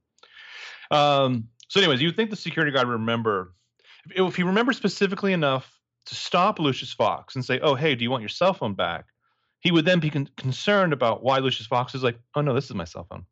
Um. 0.90 1.48
So, 1.68 1.80
anyways, 1.80 2.00
you 2.00 2.10
think 2.12 2.30
the 2.30 2.36
security 2.36 2.72
guard 2.72 2.88
would 2.88 2.94
remember 2.94 3.52
if, 4.06 4.28
if 4.28 4.36
he 4.36 4.42
remembers 4.42 4.76
specifically 4.76 5.32
enough 5.32 5.78
to 6.06 6.14
stop 6.14 6.58
Lucius 6.58 6.92
Fox 6.92 7.34
and 7.34 7.44
say, 7.44 7.60
"Oh, 7.60 7.74
hey, 7.74 7.94
do 7.94 8.04
you 8.04 8.10
want 8.10 8.22
your 8.22 8.30
cell 8.30 8.54
phone 8.54 8.74
back?" 8.74 9.06
He 9.60 9.70
would 9.72 9.84
then 9.84 9.98
be 10.00 10.10
con- 10.10 10.28
concerned 10.36 10.92
about 10.92 11.22
why 11.22 11.38
Lucius 11.38 11.66
Fox 11.66 11.94
is 11.94 12.02
like, 12.02 12.18
"Oh 12.34 12.40
no, 12.40 12.54
this 12.54 12.66
is 12.66 12.74
my 12.74 12.84
cell 12.84 13.06
phone." 13.10 13.26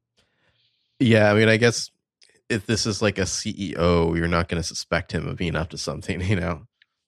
Yeah, 0.98 1.31
I 1.31 1.35
mean, 1.35 1.48
I 1.48 1.57
guess 1.57 1.90
if 2.48 2.66
this 2.66 2.86
is 2.86 3.03
like 3.03 3.19
a 3.19 3.23
CEO, 3.23 4.16
you're 4.16 4.28
not 4.28 4.48
going 4.48 4.61
to 4.62 4.66
suspect 4.66 5.12
him 5.12 5.27
of 5.28 5.36
being 5.36 5.57
up 5.57 5.70
to 5.70 5.78
something, 5.78 6.20
you 6.28 6.36
know? 6.36 6.66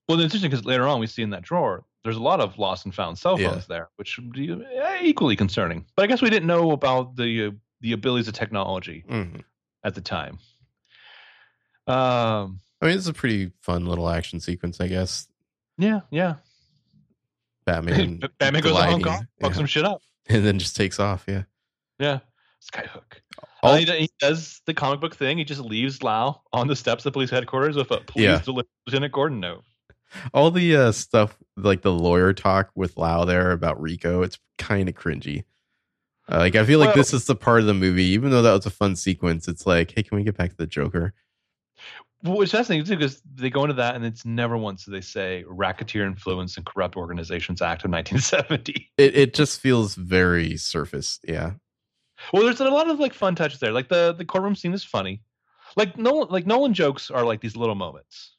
Well, 0.09 0.19
it's 0.19 0.25
interesting 0.25 0.51
because 0.51 0.65
later 0.65 0.87
on 0.87 1.01
we 1.01 1.07
see 1.07 1.23
in 1.23 1.31
that 1.31 1.43
drawer 1.43 1.85
there's 2.05 2.17
a 2.17 2.23
lot 2.23 2.41
of 2.41 2.59
lost 2.59 2.85
and 2.87 2.95
found 2.95 3.19
cell 3.19 3.39
Yeah. 3.41 3.51
phones 3.51 3.67
there, 3.67 3.89
which 3.97 4.17
would 4.19 4.33
be 4.33 4.51
eh, 4.53 4.99
equally 5.03 5.37
concerning. 5.37 5.85
But 5.97 6.05
I 6.05 6.07
guess 6.07 6.23
we 6.23 6.31
didn't 6.31 6.47
know 6.47 6.71
about 6.73 7.17
the 7.17 7.47
uh, 7.47 7.51
the 7.81 7.93
abilities 7.93 8.29
of 8.29 8.35
technology 8.35 9.05
Mhm. 9.09 9.43
at 9.85 9.95
the 9.95 10.01
time. 10.01 10.39
Um, 11.87 12.61
I 12.81 12.87
mean, 12.87 12.97
it's 12.99 13.07
a 13.09 13.13
pretty 13.13 13.53
fun 13.63 13.87
little 13.87 14.09
action 14.09 14.41
sequence, 14.41 14.81
I 14.81 14.89
guess. 14.89 15.29
yeah, 15.79 16.01
yeah. 16.11 16.35
Batman, 17.73 18.21
Batman 18.39 18.63
goes 18.63 18.77
to 18.77 18.83
Hong 18.83 19.03
Kong, 19.03 19.27
fucks 19.43 19.49
yeah, 19.51 19.53
some 19.53 19.67
shit 19.67 19.85
up. 19.85 20.01
and 20.29 20.45
then 20.45 20.59
just 20.59 20.77
takes 20.77 20.99
off. 21.01 21.25
Yeah. 21.29 21.43
Yeah, 21.99 22.21
Skyhook. 22.63 23.21
All- 23.63 23.73
Uh, 23.73 23.77
he, 23.79 23.85
he 23.87 24.11
does 24.21 24.61
the 24.67 24.75
comic 24.75 25.01
book 25.01 25.17
thing. 25.17 25.39
He 25.39 25.45
just 25.45 25.61
leaves 25.61 26.03
Lau 26.03 26.41
on 26.53 26.69
the 26.69 26.77
steps 26.77 27.05
of 27.07 27.13
police 27.13 27.31
headquarters 27.31 27.77
with 27.77 27.91
a 27.91 27.99
police 28.01 28.25
Yeah. 28.25 28.39
deliver 28.39 28.69
Lieutenant 28.87 29.13
Gordon 29.13 29.41
note. 29.41 29.65
all 30.33 30.51
the 30.51 30.75
uh, 30.77 30.93
stuff 30.93 31.37
like 31.57 31.83
the 31.83 31.93
lawyer 31.93 32.33
talk 32.33 32.71
with 32.75 32.97
Lau 32.97 33.25
there 33.25 33.51
about 33.51 33.81
Rico, 33.81 34.23
it's 34.23 34.39
kind 34.59 34.89
of 34.89 34.95
cringy. 34.95 35.45
Uh, 36.31 36.39
like 36.39 36.55
I 36.57 36.65
feel 36.65 36.79
like 36.79 36.89
Well- 36.89 36.97
this 36.97 37.13
is 37.13 37.25
the 37.27 37.35
part 37.35 37.61
of 37.61 37.67
the 37.67 37.75
movie, 37.75 38.05
even 38.05 38.31
though 38.31 38.43
that 38.43 38.53
was 38.53 38.67
a 38.67 38.71
fun 38.71 38.97
sequence. 38.97 39.49
It's 39.49 39.67
like, 39.67 39.91
hey, 39.93 40.03
can 40.05 40.17
we 40.17 40.25
get 40.25 40.37
back 40.37 40.51
to 40.51 40.57
the 40.57 40.67
Joker? 40.67 41.15
Which 42.25 42.51
fascinating 42.51 42.85
too, 42.85 42.97
because 42.97 43.23
they 43.35 43.49
go 43.49 43.63
into 43.63 43.75
that 43.75 43.95
and 43.95 44.05
it's 44.05 44.25
never 44.25 44.57
once 44.57 44.85
do 44.85 44.91
they 44.91 45.01
say 45.01 45.45
racketeer 45.47 46.05
influence 46.05 46.57
and 46.57 46.67
corrupt 46.67 46.97
organizations 46.97 47.63
act 47.63 47.85
of 47.85 47.93
1970. 47.93 48.91
It 48.99 49.17
it 49.17 49.35
just 49.35 49.61
feels 49.61 49.95
very 49.95 50.57
surface. 50.57 51.21
Yeah, 51.23 51.53
Well, 52.33 52.43
there's 52.43 52.61
a 52.61 52.65
lot 52.65 52.91
of 52.91 52.99
like 52.99 53.15
fun 53.15 53.37
touches 53.37 53.61
there. 53.61 53.71
Like 53.73 53.89
the 53.89 54.15
the 54.17 54.25
courtroom 54.25 54.57
scene 54.57 54.73
is 54.75 54.83
funny. 54.83 55.23
Like 55.77 55.97
Nolan 55.97 56.29
like 56.31 56.45
Nolan 56.47 56.75
jokes 56.75 57.11
are 57.11 57.25
like 57.25 57.41
these 57.41 57.55
little 57.57 57.77
moments. 57.77 58.35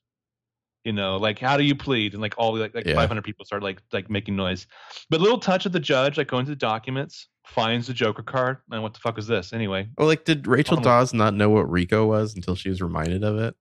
You 0.84 0.94
know, 0.94 1.16
like 1.18 1.40
how 1.40 1.56
do 1.56 1.64
you 1.64 1.76
plead? 1.76 2.14
And 2.14 2.22
like 2.22 2.34
all 2.38 2.58
like, 2.58 2.76
like 2.76 2.86
Yeah. 2.86 2.96
500 2.96 3.24
people 3.24 3.46
start 3.46 3.64
like 3.64 3.82
like 3.94 4.10
making 4.10 4.36
noise. 4.36 4.68
But 5.10 5.22
little 5.22 5.40
touch 5.40 5.66
of 5.66 5.72
the 5.72 5.80
judge 5.80 6.18
like 6.18 6.28
going 6.28 6.46
to 6.46 6.52
the 6.52 6.56
documents, 6.58 7.28
finds 7.46 7.88
the 7.88 7.94
Joker 7.94 8.24
card, 8.24 8.58
and 8.72 8.84
what 8.84 8.94
the 8.94 9.00
fuck 9.00 9.18
is 9.18 9.28
this 9.28 9.54
anyway? 9.54 9.88
Well, 9.98 10.08
like, 10.08 10.26
did 10.26 10.48
Rachel. 10.48 10.78
Dawes 10.78 11.14
not 11.14 11.34
know 11.34 11.50
what 11.50 11.70
Rico 11.70 12.06
was 12.06 12.36
until 12.36 12.56
she 12.56 12.70
was 12.70 12.82
reminded 12.82 13.24
of 13.24 13.38
it? 13.38 13.56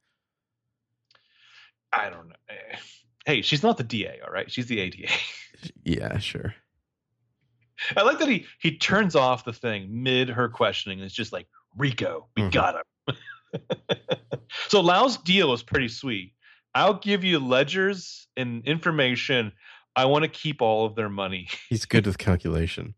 I 1.93 2.11
don't 2.11 2.29
know. 2.29 2.35
Hey, 3.27 3.43
she's 3.43 3.63
not 3.63 3.77
the 3.77 3.85
DA, 3.85 4.21
all 4.27 4.33
right? 4.33 4.51
She's 4.51 4.69
the 4.69 4.81
ADA. 4.81 5.07
Yeah, 5.85 6.17
sure. 6.17 6.55
I 7.95 8.03
like 8.03 8.19
that 8.21 8.29
he 8.29 8.47
he 8.59 8.79
turns 8.79 9.15
off 9.15 9.45
the 9.45 9.53
thing 9.53 10.03
mid 10.03 10.31
her 10.31 10.49
questioning. 10.49 10.99
And 11.01 11.05
it's 11.05 11.15
just 11.15 11.31
like 11.33 11.47
Rico, 11.77 12.29
we 12.37 12.45
Mhm. 12.45 12.53
got 12.53 12.77
him. 12.77 13.17
so 14.69 14.81
Lau's 14.81 15.19
deal 15.19 15.53
is 15.53 15.63
pretty 15.63 15.89
sweet. 15.89 16.33
I'll 16.75 16.95
give 16.95 17.23
you 17.23 17.39
ledgers 17.39 18.29
and 18.37 18.65
information. 18.67 19.53
I 19.95 20.07
want 20.07 20.23
to 20.23 20.29
keep 20.29 20.63
all 20.63 20.87
of 20.87 20.95
their 20.95 21.11
money. 21.11 21.49
He's 21.69 21.85
good 21.85 22.07
with 22.07 22.17
calculation. 22.17 22.95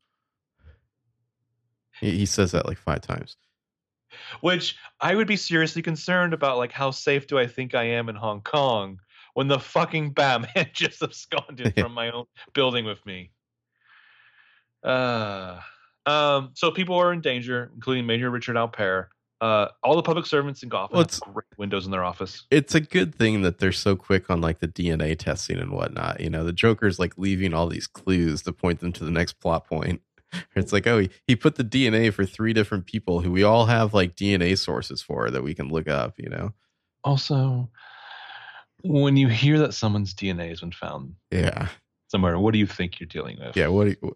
He, 2.01 2.19
he 2.19 2.27
says 2.27 2.53
that 2.53 2.67
like 2.67 2.79
five 2.79 3.01
times. 3.01 3.37
Which 4.41 4.77
I 5.01 5.15
would 5.15 5.27
be 5.27 5.37
seriously 5.37 5.83
concerned 5.83 6.33
about. 6.35 6.59
Like, 6.59 6.73
how 6.73 6.91
safe 6.91 7.27
do 7.27 7.39
I 7.39 7.47
think 7.47 7.75
I 7.75 7.85
am 7.85 8.09
in 8.09 8.17
Hong 8.17 8.41
Kong 8.43 8.99
when 9.35 9.49
the 9.49 9.59
fucking 9.59 10.11
Batman 10.15 10.71
just 10.75 11.03
absconded 11.03 11.75
from 11.79 11.93
my 11.93 12.11
own 12.11 12.25
building 12.55 12.85
with 12.85 13.05
me? 13.07 13.31
Uh, 14.83 15.61
um, 16.07 16.51
so 16.55 16.71
people 16.71 16.97
are 16.97 17.13
in 17.13 17.21
danger, 17.21 17.71
including 17.75 18.07
Major 18.07 18.31
Richard 18.31 18.57
Alper. 18.57 19.07
Uh, 19.41 19.69
all 19.83 19.97
the 19.97 20.03
public 20.03 20.27
servants 20.27 20.63
in 20.63 20.69
Gotham 20.69 20.97
Well, 20.97 21.03
have 21.03 21.07
it's- 21.09 21.21
great 21.21 21.47
windows 21.57 21.87
in 21.87 21.91
their 21.91 22.05
office. 22.05 22.47
It's 22.51 22.75
a 22.75 22.81
good 22.81 23.15
thing 23.15 23.41
that 23.41 23.59
they're 23.59 23.73
so 23.73 23.97
quick 23.97 24.29
on 24.29 24.43
like 24.43 24.59
the 24.59 24.69
DNA 24.69 25.19
testing 25.19 25.59
and 25.59 25.71
whatnot. 25.73 26.21
You 26.21 26.29
know, 26.29 26.45
the 26.45 26.53
Joker's 26.53 26.99
like 26.99 27.17
leaving 27.17 27.55
all 27.55 27.67
these 27.67 27.87
clues 27.87 28.43
to 28.43 28.53
point 28.53 28.81
them 28.81 28.93
to 28.93 29.05
the 29.05 29.11
next 29.11 29.35
plot 29.41 29.67
point. 29.67 30.03
It's 30.57 30.73
like, 30.73 30.87
oh, 30.87 31.07
he, 31.27 31.37
put 31.37 31.57
the 31.57 31.65
DNA 31.65 32.13
for 32.13 32.25
three 32.25 32.53
different 32.53 32.87
people 32.87 33.21
who 33.21 33.33
we 33.33 33.43
all 33.43 33.67
have 33.67 33.95
like 33.95 34.15
DNA 34.17 34.57
sources 34.59 35.03
for 35.03 35.31
that 35.31 35.43
we 35.43 35.55
can 35.55 35.69
look 35.69 35.89
up, 35.89 36.15
you 36.19 36.29
know? 36.29 36.53
Also, 37.05 37.71
when 38.83 39.17
you 39.17 39.29
hear 39.29 39.59
that 39.61 39.75
someone's 39.75 40.15
DNA 40.15 40.49
has 40.51 40.61
been 40.61 40.73
found 40.73 41.15
Yeah. 41.31 41.69
somewhere, 42.09 42.39
what 42.39 42.53
do 42.53 42.59
you 42.59 42.67
think 42.67 43.01
you're 43.01 43.07
dealing 43.09 43.39
with? 43.41 43.57
Yeah. 43.57 43.69
What, 43.69 43.89
you- 43.89 44.15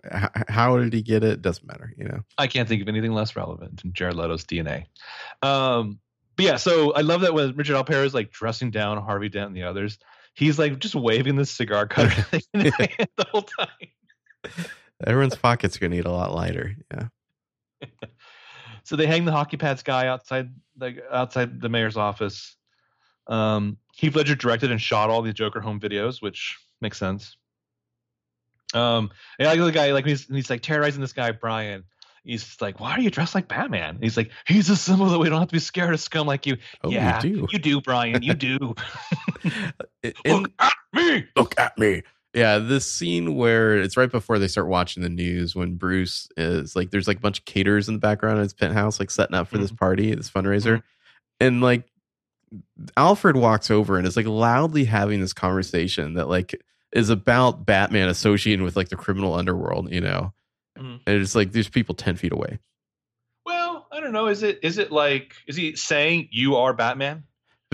how, 0.49 0.77
did 0.79 0.93
he 0.93 1.03
get 1.03 1.25
it? 1.25 1.43
Doesn't 1.43 1.67
matter, 1.67 1.93
you 1.97 2.05
know? 2.05 2.21
I 2.39 2.47
can't 2.47 2.69
think 2.69 2.83
of 2.83 2.89
anything 2.89 3.13
less 3.13 3.35
relevant 3.37 3.83
than 3.83 3.93
Jared 3.93 4.17
Leto's 4.17 4.45
DNA. 4.45 4.85
Um, 5.43 5.99
but 6.37 6.45
yeah, 6.45 6.57
so 6.57 6.93
I 6.93 7.01
love 7.03 7.21
that 7.23 7.35
when 7.35 7.55
Richard 7.57 7.75
Alper 7.77 8.05
is 8.05 8.15
like 8.15 8.31
dressing 8.33 8.71
down 8.71 8.99
Harvey 9.03 9.29
Dent 9.29 9.49
and 9.49 9.57
the 9.57 9.63
others, 9.65 9.99
he's 10.35 10.59
like 10.59 10.79
just 10.79 10.95
waving 10.95 11.37
the 11.37 11.47
cigar 11.47 11.87
cutter 11.87 12.11
thing 12.23 12.41
in 12.55 12.61
his 12.61 12.75
hand 12.75 13.09
the 13.17 13.25
whole 13.31 13.43
time. 13.43 13.69
Everyone's 15.07 15.37
pockets 15.37 15.77
are 15.77 15.81
gonna 15.81 15.97
get 15.97 16.05
a 16.07 16.11
lot 16.13 16.35
lighter. 16.35 16.77
Yeah. 16.93 17.09
So 18.87 18.97
they 18.97 19.07
hang 19.07 19.25
the 19.25 19.33
hockey 19.33 19.57
pads 19.57 19.83
guy 19.83 20.09
outside 20.09 20.51
the 20.77 21.03
outside 21.11 21.59
the 21.59 21.71
mayor's 21.71 21.97
office. 21.97 22.55
Um, 23.27 23.79
Heath 23.95 24.15
Ledger 24.15 24.35
directed 24.35 24.71
and 24.71 24.79
shot 24.79 25.09
all 25.09 25.23
the 25.23 25.33
Joker 25.33 25.63
home 25.63 25.81
videos, 25.81 26.21
which 26.21 26.59
makes 26.83 26.99
sense. 26.99 27.39
Um, 28.75 29.11
and 29.39 29.49
I 29.49 29.55
like 29.55 29.61
the 29.65 29.73
guy 29.73 29.93
like 29.93 30.05
he's 30.05 30.27
he's 30.27 30.51
like 30.51 30.61
terrorizing 30.61 31.01
this 31.01 31.15
guy 31.15 31.33
Brian. 31.33 31.85
He's 32.25 32.61
like, 32.61 32.79
"Why 32.79 32.93
are 32.93 33.01
you 33.01 33.11
dressed 33.11 33.35
like 33.35 33.49
Batman?" 33.49 33.99
he's 34.03 34.19
like, 34.19 34.31
"He's 34.47 34.69
a 34.69 34.77
symbol 34.77 35.07
that 35.07 35.19
we 35.19 35.31
don't 35.31 35.39
have 35.41 35.49
to 35.49 35.53
be 35.55 35.61
scared 35.61 35.95
of 35.95 36.01
scum 36.01 36.27
like 36.27 36.45
you." 36.45 36.59
Oh, 36.83 36.91
yeah, 36.91 37.23
you 37.23 37.37
do. 37.37 37.49
you 37.53 37.59
do, 37.59 37.81
Brian. 37.81 38.23
You 38.23 38.35
do. 38.35 38.75
In- 40.03 40.43
Look 40.43 40.53
at 40.59 40.75
me. 40.93 41.25
look 41.37 41.59
at 41.59 41.79
me. 41.79 42.03
Yeah, 42.35 42.59
this 42.59 42.91
scene 42.91 43.37
where 43.37 43.79
it's 43.79 43.97
right 43.97 44.11
before 44.11 44.41
they 44.41 44.49
start 44.49 44.67
watching 44.67 45.05
the 45.05 45.09
news 45.09 45.55
when 45.55 45.77
Bruce 45.77 46.29
is 46.37 46.75
like, 46.75 46.91
there's 46.91 47.07
like 47.07 47.19
a 47.19 47.21
bunch 47.21 47.39
of 47.39 47.45
caterers 47.45 47.89
in 47.89 47.95
the 47.95 48.01
background 48.01 48.39
in 48.39 48.43
his 48.43 48.53
penthouse, 48.53 48.99
like 48.99 49.11
setting 49.11 49.37
up 49.37 49.47
for 49.47 49.59
this 49.59 49.71
party, 49.71 50.13
this 50.13 50.31
fundraiser. 50.31 50.83
And 51.39 51.61
like 51.61 51.85
Alfred 52.97 53.37
walks 53.37 53.71
over 53.71 53.97
and 53.99 54.07
is 54.07 54.17
like 54.17 54.27
loudly 54.27 54.85
having 54.85 55.21
this 55.21 55.33
conversation 55.33 56.15
that 56.15 56.29
like 56.29 56.61
is 56.93 57.09
about 57.09 57.65
Batman 57.67 58.09
associating 58.09 58.65
with 58.65 58.77
like 58.77 58.89
the 58.89 58.97
criminal 58.97 59.35
underworld, 59.35 59.93
you 59.93 60.01
know? 60.01 60.33
Mhm. 60.77 61.01
And 61.07 61.23
it's 61.23 61.37
like 61.37 61.53
there's 61.53 61.69
people 61.69 61.95
10 61.95 62.17
feet 62.17 62.33
away. 62.33 62.59
Well, 63.47 63.87
I 63.93 64.01
don't 64.01 64.13
know. 64.13 64.27
Is 64.27 64.43
it 64.43 64.59
is 64.63 64.79
it 64.79 64.91
like 64.91 65.35
is 65.47 65.55
he 65.55 65.77
saying 65.77 66.29
you 66.33 66.57
are 66.57 66.73
Batman? 66.73 67.25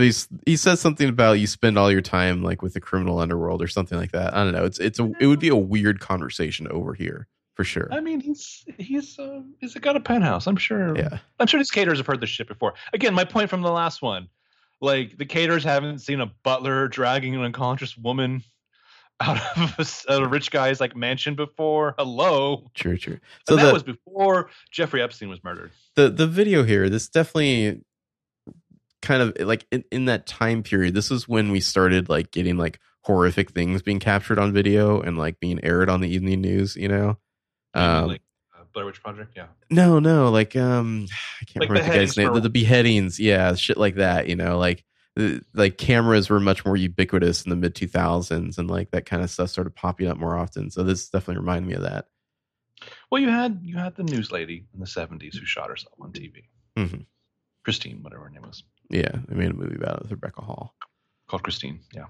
But 0.00 0.06
he's, 0.06 0.28
he 0.46 0.56
says 0.56 0.80
something 0.80 1.10
about 1.10 1.40
you 1.40 1.46
spend 1.46 1.76
all 1.76 1.92
your 1.92 2.00
time 2.00 2.42
like 2.42 2.62
with 2.62 2.72
the 2.72 2.80
criminal 2.80 3.18
underworld 3.18 3.60
or 3.60 3.68
something 3.68 3.98
like 3.98 4.12
that. 4.12 4.32
I 4.32 4.42
don't 4.44 4.54
know. 4.54 4.64
It's 4.64 4.78
it's 4.78 4.98
a 4.98 5.12
it 5.20 5.26
would 5.26 5.40
be 5.40 5.50
a 5.50 5.56
weird 5.56 6.00
conversation 6.00 6.66
over 6.68 6.94
here 6.94 7.28
for 7.52 7.64
sure. 7.64 7.86
I 7.92 8.00
mean, 8.00 8.18
he's 8.18 8.64
he's 8.78 9.18
uh, 9.18 9.42
he's 9.58 9.74
got 9.74 9.96
a 9.96 10.00
penthouse. 10.00 10.46
I'm 10.46 10.56
sure. 10.56 10.96
Yeah. 10.96 11.18
I'm 11.38 11.46
sure 11.46 11.60
these 11.60 11.70
caterers 11.70 11.98
have 11.98 12.06
heard 12.06 12.22
this 12.22 12.30
shit 12.30 12.48
before. 12.48 12.72
Again, 12.94 13.12
my 13.12 13.26
point 13.26 13.50
from 13.50 13.60
the 13.60 13.70
last 13.70 14.00
one, 14.00 14.30
like 14.80 15.18
the 15.18 15.26
caterers 15.26 15.64
haven't 15.64 15.98
seen 15.98 16.22
a 16.22 16.32
butler 16.44 16.88
dragging 16.88 17.34
an 17.34 17.42
unconscious 17.42 17.94
woman 17.94 18.42
out 19.20 19.38
of 19.54 19.98
a 20.08 20.26
rich 20.26 20.50
guy's 20.50 20.80
like 20.80 20.96
mansion 20.96 21.34
before. 21.34 21.94
Hello. 21.98 22.70
True, 22.72 22.96
true. 22.96 23.18
So 23.46 23.54
So 23.54 23.56
that 23.56 23.66
the, 23.66 23.72
was 23.74 23.82
before 23.82 24.48
Jeffrey 24.70 25.02
Epstein 25.02 25.28
was 25.28 25.44
murdered. 25.44 25.72
the 25.94 26.08
the 26.08 26.26
video 26.26 26.62
here, 26.62 26.88
this 26.88 27.06
definitely 27.06 27.82
kind 29.02 29.22
of 29.22 29.36
like 29.40 29.66
in, 29.70 29.84
in 29.90 30.04
that 30.06 30.26
time 30.26 30.62
period, 30.62 30.94
this 30.94 31.10
is 31.10 31.28
when 31.28 31.50
we 31.50 31.60
started 31.60 32.08
like 32.08 32.30
getting 32.30 32.56
like 32.56 32.78
horrific 33.02 33.50
things 33.52 33.82
being 33.82 33.98
captured 34.00 34.38
on 34.38 34.52
video 34.52 35.00
and 35.00 35.16
like 35.18 35.40
being 35.40 35.62
aired 35.64 35.88
on 35.88 36.00
the 36.00 36.08
evening 36.08 36.40
news, 36.40 36.76
you 36.76 36.88
know? 36.88 37.16
Um, 37.74 38.08
like 38.08 38.22
uh, 38.58 38.64
Blair 38.74 38.84
Witch 38.86 39.02
Project. 39.02 39.32
Yeah. 39.36 39.46
no, 39.70 39.98
no, 40.00 40.30
like 40.30 40.54
um 40.56 41.06
I 41.40 41.44
can't 41.44 41.60
Like 41.60 41.70
remember 41.70 41.92
the 41.92 41.98
guy's 41.98 42.16
name. 42.16 42.28
for- 42.28 42.34
The, 42.34 42.40
the 42.42 42.50
beheadings, 42.50 43.18
yeah, 43.18 43.54
shit 43.54 43.76
like 43.78 43.94
that, 43.96 44.28
you 44.28 44.36
know, 44.36 44.58
like 44.58 44.84
the, 45.16 45.42
like 45.54 45.78
cameras 45.78 46.28
were 46.30 46.38
much 46.40 46.64
more 46.64 46.76
ubiquitous 46.76 47.42
in 47.44 47.50
the 47.50 47.56
mid 47.56 47.74
2000s 47.74 48.58
and 48.58 48.70
like 48.70 48.90
that 48.92 49.06
kind 49.06 49.22
of 49.22 49.30
stuff 49.30 49.50
started 49.50 49.74
popping 49.74 50.06
up 50.08 50.16
more 50.18 50.36
often. 50.36 50.70
So 50.70 50.82
this 50.82 51.08
definitely 51.08 51.40
reminded 51.40 51.68
me 51.68 51.74
of 51.74 51.82
that. 51.82 52.06
Well, 53.10 53.20
you 53.20 53.28
had 53.28 53.60
you 53.62 53.76
had 53.76 53.96
the 53.96 54.04
news 54.04 54.30
lady 54.30 54.66
in 54.72 54.80
the 54.80 54.86
70s 54.86 55.36
who 55.36 55.44
shot 55.46 55.68
herself 55.70 55.94
on 56.00 56.12
TV. 56.12 56.44
Mhm. 56.76 57.06
Christine, 57.64 58.02
whatever 58.02 58.24
her 58.24 58.30
name 58.30 58.42
was. 58.42 58.62
Yeah, 58.90 59.10
they 59.28 59.36
made 59.36 59.50
a 59.50 59.54
movie 59.54 59.76
about 59.76 59.96
it 59.96 60.02
with 60.02 60.10
Rebecca 60.10 60.42
Hall. 60.42 60.74
called 61.28 61.42
Christine. 61.44 61.80
Yeah. 61.94 62.06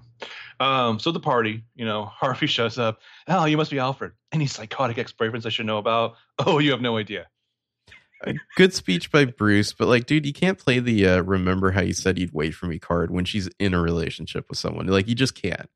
Um, 0.59 0.99
so 0.99 1.11
the 1.11 1.19
party, 1.19 1.63
you 1.75 1.85
know, 1.85 2.05
Harvey 2.11 2.47
shows 2.47 2.77
up. 2.79 2.99
Oh, 3.27 3.45
you 3.45 3.55
must 3.57 3.71
be 3.71 3.79
Alfred. 3.79 4.13
Any 4.31 4.47
psychotic 4.47 4.97
ex 4.97 5.13
boyfriends 5.13 5.45
I 5.45 5.49
should 5.49 5.65
know 5.67 5.77
about? 5.77 6.15
Oh, 6.39 6.59
you 6.59 6.71
have 6.71 6.81
no 6.81 6.97
idea. 6.97 7.27
a 8.23 8.33
good 8.55 8.73
speech 8.73 9.11
by 9.11 9.25
Bruce, 9.25 9.73
but 9.73 9.87
like, 9.87 10.05
dude, 10.05 10.25
you 10.25 10.33
can't 10.33 10.57
play 10.57 10.79
the 10.79 11.07
uh, 11.07 11.21
"Remember 11.21 11.71
how 11.71 11.81
you 11.81 11.93
said 11.93 12.17
you'd 12.19 12.33
wait 12.33 12.51
for 12.55 12.65
me" 12.67 12.79
card 12.79 13.11
when 13.11 13.25
she's 13.25 13.47
in 13.59 13.73
a 13.73 13.81
relationship 13.81 14.45
with 14.49 14.57
someone. 14.59 14.87
Like, 14.87 15.07
you 15.07 15.15
just 15.15 15.35
can't. 15.35 15.69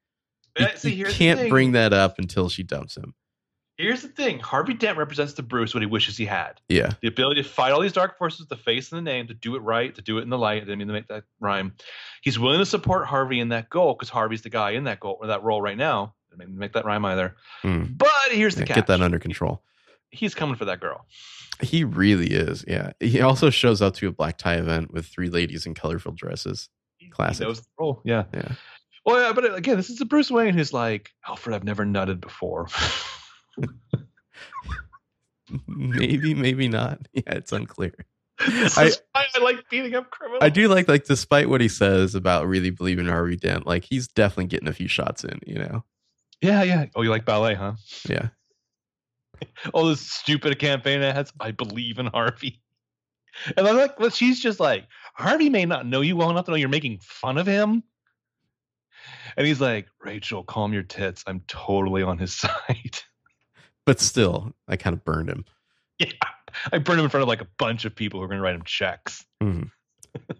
You, 0.57 0.67
see, 0.75 0.93
you 0.93 1.05
can't 1.05 1.49
bring 1.49 1.73
that 1.73 1.91
up 1.91 2.17
until 2.17 2.49
she 2.49 2.63
dumps 2.63 2.95
him. 2.97 3.13
Here's 3.77 4.01
the 4.01 4.07
thing 4.07 4.39
Harvey 4.39 4.73
Dent 4.73 4.97
represents 4.97 5.33
to 5.33 5.43
Bruce 5.43 5.73
what 5.73 5.81
he 5.83 5.87
wishes 5.87 6.15
he 6.15 6.25
had 6.25 6.61
Yeah, 6.69 6.91
the 7.01 7.07
ability 7.09 7.43
to 7.43 7.47
fight 7.49 7.71
all 7.73 7.81
these 7.81 7.91
dark 7.93 8.17
forces 8.17 8.39
with 8.39 8.49
the 8.49 8.55
face 8.57 8.91
and 8.91 8.97
the 8.97 9.01
name, 9.11 9.27
to 9.27 9.33
do 9.33 9.55
it 9.55 9.59
right, 9.59 9.93
to 9.95 10.01
do 10.01 10.17
it 10.17 10.21
in 10.21 10.29
the 10.29 10.37
light. 10.37 10.57
I 10.57 10.59
didn't 10.61 10.79
mean 10.79 10.87
to 10.87 10.93
make 10.93 11.07
that 11.09 11.23
rhyme. 11.39 11.73
He's 12.21 12.39
willing 12.39 12.59
to 12.59 12.65
support 12.65 13.05
Harvey 13.05 13.39
in 13.39 13.49
that 13.49 13.69
goal 13.69 13.93
because 13.93 14.09
Harvey's 14.09 14.41
the 14.43 14.49
guy 14.49 14.71
in 14.71 14.85
that 14.85 14.99
goal 14.99 15.17
or 15.19 15.27
that 15.27 15.43
role 15.43 15.61
right 15.61 15.77
now. 15.77 16.13
I 16.31 16.37
didn't 16.37 16.49
mean 16.51 16.55
to 16.55 16.59
make 16.59 16.73
that 16.73 16.85
rhyme 16.85 17.03
either. 17.05 17.35
Hmm. 17.61 17.83
But 17.97 18.09
here's 18.31 18.55
the 18.55 18.61
Yeah, 18.61 18.67
catch. 18.67 18.75
get 18.75 18.87
that 18.87 19.01
under 19.01 19.19
control. 19.19 19.61
He's 20.09 20.33
coming 20.35 20.55
for 20.55 20.65
that 20.65 20.79
girl. 20.79 21.05
He 21.61 21.83
really 21.83 22.27
is. 22.27 22.63
Yeah, 22.67 22.91
he 23.01 23.19
also 23.21 23.49
shows 23.49 23.81
up 23.81 23.95
to 23.95 24.07
a 24.07 24.11
black 24.11 24.37
tie 24.37 24.55
event 24.55 24.91
with 24.93 25.05
three 25.05 25.29
ladies 25.29 25.65
in 25.65 25.73
colorful 25.73 26.13
dresses. 26.13 26.69
Classic. 27.11 27.39
He 27.39 27.45
knows 27.45 27.59
the 27.61 27.67
role. 27.79 28.01
Yeah. 28.05 28.23
Yeah, 28.33 28.53
Well, 29.05 29.21
yeah, 29.21 29.33
but 29.33 29.53
again, 29.55 29.77
this 29.77 29.89
is 29.89 29.99
a 30.01 30.05
Bruce 30.05 30.31
Wayne 30.31 30.53
who's 30.53 30.73
like, 30.73 31.11
Alfred, 31.27 31.55
I've 31.55 31.63
never 31.63 31.85
nutted 31.85 32.19
before. 32.21 32.67
maybe, 35.67 36.33
maybe 36.33 36.67
not. 36.67 36.99
Yeah, 37.13 37.33
it's 37.33 37.51
unclear. 37.51 37.93
I- 38.39 38.91
I 39.13 39.39
like 39.41 39.69
beating 39.69 39.95
up 39.95 40.11
criminals. 40.11 40.43
I 40.43 40.49
do 40.49 40.67
like, 40.67 40.87
like, 40.87 41.05
despite 41.05 41.49
what 41.49 41.61
he 41.61 41.69
says 41.69 42.15
about 42.15 42.47
really 42.47 42.69
believing 42.69 43.07
Harvey 43.07 43.37
Dent, 43.37 43.65
like 43.65 43.83
he's 43.83 44.07
definitely 44.07 44.47
getting 44.47 44.67
a 44.67 44.73
few 44.73 44.87
shots 44.87 45.23
in. 45.23 45.39
You 45.45 45.59
know? 45.59 45.83
Yeah, 46.41 46.63
yeah. 46.63 46.85
Oh, 46.95 47.01
you 47.01 47.09
like 47.09 47.25
ballet, 47.25 47.55
huh? 47.55 47.73
Yeah. 48.09 48.29
All 49.73 49.83
oh, 49.85 49.89
this 49.89 50.01
stupid 50.01 50.59
campaign 50.59 51.01
ads. 51.01 51.31
I 51.39 51.51
believe 51.51 51.99
in 51.99 52.07
Harvey. 52.07 52.61
And 53.57 53.67
I'm 53.67 53.77
like, 53.77 53.99
well, 53.99 54.09
she's 54.09 54.39
just 54.39 54.59
like, 54.59 54.85
Harvey 55.13 55.49
may 55.49 55.65
not 55.65 55.85
know 55.85 56.01
you 56.01 56.15
well 56.15 56.29
enough 56.29 56.45
to 56.45 56.51
know 56.51 56.57
you're 56.57 56.69
making 56.69 56.99
fun 57.01 57.37
of 57.37 57.47
him. 57.47 57.83
And 59.37 59.45
he's 59.45 59.61
like, 59.61 59.87
Rachel, 60.01 60.43
calm 60.43 60.73
your 60.73 60.83
tits. 60.83 61.23
I'm 61.27 61.41
totally 61.47 62.03
on 62.03 62.17
his 62.17 62.33
side. 62.35 62.99
But 63.85 63.99
still, 63.99 64.53
I 64.67 64.77
kind 64.77 64.93
of 64.95 65.03
burned 65.05 65.29
him. 65.29 65.45
yeah. 65.99 66.07
I 66.71 66.77
burned 66.77 66.99
him 66.99 67.05
in 67.05 67.09
front 67.09 67.21
of 67.21 67.27
like 67.27 67.41
a 67.41 67.47
bunch 67.57 67.85
of 67.85 67.95
people 67.95 68.19
who 68.19 68.23
are 68.23 68.27
going 68.27 68.39
to 68.39 68.43
write 68.43 68.55
him 68.55 68.63
checks. 68.63 69.25
Mhm. 69.41 69.71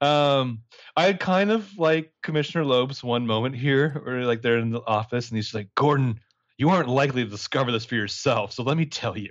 Um, 0.00 0.62
I 0.96 1.12
kind 1.12 1.50
of 1.50 1.76
like 1.76 2.12
Commissioner 2.22 2.64
Loeb's 2.64 3.02
one 3.02 3.26
moment 3.26 3.56
here, 3.56 4.00
where 4.04 4.24
like 4.24 4.42
they're 4.42 4.58
in 4.58 4.70
the 4.70 4.80
office 4.86 5.28
and 5.28 5.36
he's 5.36 5.52
like, 5.52 5.68
Gordon, 5.74 6.20
you 6.56 6.70
aren't 6.70 6.88
likely 6.88 7.24
to 7.24 7.30
discover 7.30 7.72
this 7.72 7.84
for 7.84 7.96
yourself. 7.96 8.52
So 8.52 8.62
let 8.62 8.76
me 8.76 8.86
tell 8.86 9.18
you. 9.18 9.30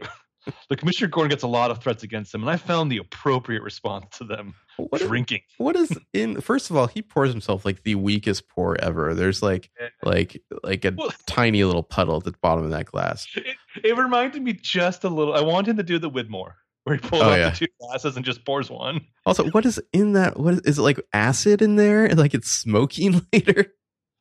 the 0.69 0.76
Commissioner 0.76 1.10
Gordon 1.10 1.30
gets 1.30 1.44
a 1.44 1.48
lot 1.48 1.72
of 1.72 1.82
threats 1.82 2.03
against 2.03 2.34
him, 2.34 2.41
and 2.41 2.49
I 2.49 2.57
found 2.57 2.91
the 2.91 2.98
appropriate 2.98 3.61
response 3.64 4.18
to 4.18 4.24
them 4.24 4.53
What 4.78 5.02
is, 5.02 5.07
drinking. 5.07 5.41
what 5.57 5.76
is 5.76 5.91
in? 6.14 6.41
First 6.41 6.69
of 6.69 6.76
all, 6.78 6.88
he 6.88 7.02
pours 7.02 7.32
himself 7.32 7.65
like 7.65 7.84
the 7.84 7.95
weakest 7.95 8.48
pour 8.49 8.80
ever. 8.82 9.14
There's 9.14 9.41
like 9.41 9.69
like 10.03 10.41
like 10.64 10.86
a 10.86 10.91
Well- 10.98 11.11
tiny 11.28 11.64
little 11.64 11.84
puddle 11.84 12.18
at 12.18 12.24
the 12.24 12.34
bottom 12.41 12.64
of 12.65 12.72
that 12.72 12.86
glass. 12.86 13.28
It, 13.36 13.56
it 13.84 13.98
reminded 13.98 14.41
me 14.41 14.53
just 14.53 15.03
a 15.03 15.10
little. 15.10 15.34
I 15.34 15.41
want 15.41 15.68
him 15.68 15.78
to 15.78 15.84
do 15.84 15.99
the 15.99 16.10
Widmore, 16.10 16.53
where 16.84 16.95
he 16.95 17.02
pulls 17.02 17.22
Oh, 17.22 17.30
out 17.30 17.40
yeah. 17.40 17.49
the 17.49 17.56
two 17.56 17.68
glasses 17.80 18.15
and 18.15 18.26
just 18.26 18.45
pours 18.45 18.69
one. 18.69 19.02
Also, 19.26 19.49
what 19.52 19.65
is 19.65 19.80
in 19.94 20.14
that? 20.14 20.40
What 20.40 20.56
is, 20.56 20.60
is 20.61 20.78
it 20.80 20.82
like 20.82 20.99
acid 21.14 21.61
in 21.61 21.76
there? 21.76 22.07
Like 22.15 22.34
it's 22.34 22.52
smoking 22.52 23.22
later? 23.34 23.74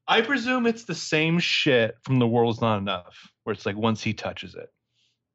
I 0.08 0.20
presume 0.20 0.66
it's 0.68 0.84
the 0.84 0.94
same 0.94 1.40
shit 1.40 1.96
from 2.04 2.20
The 2.20 2.28
World's 2.28 2.60
Not 2.60 2.78
Enough, 2.78 3.16
where 3.42 3.52
it's 3.54 3.66
like 3.66 3.76
once 3.76 4.02
he 4.04 4.14
touches 4.14 4.54
it. 4.54 4.68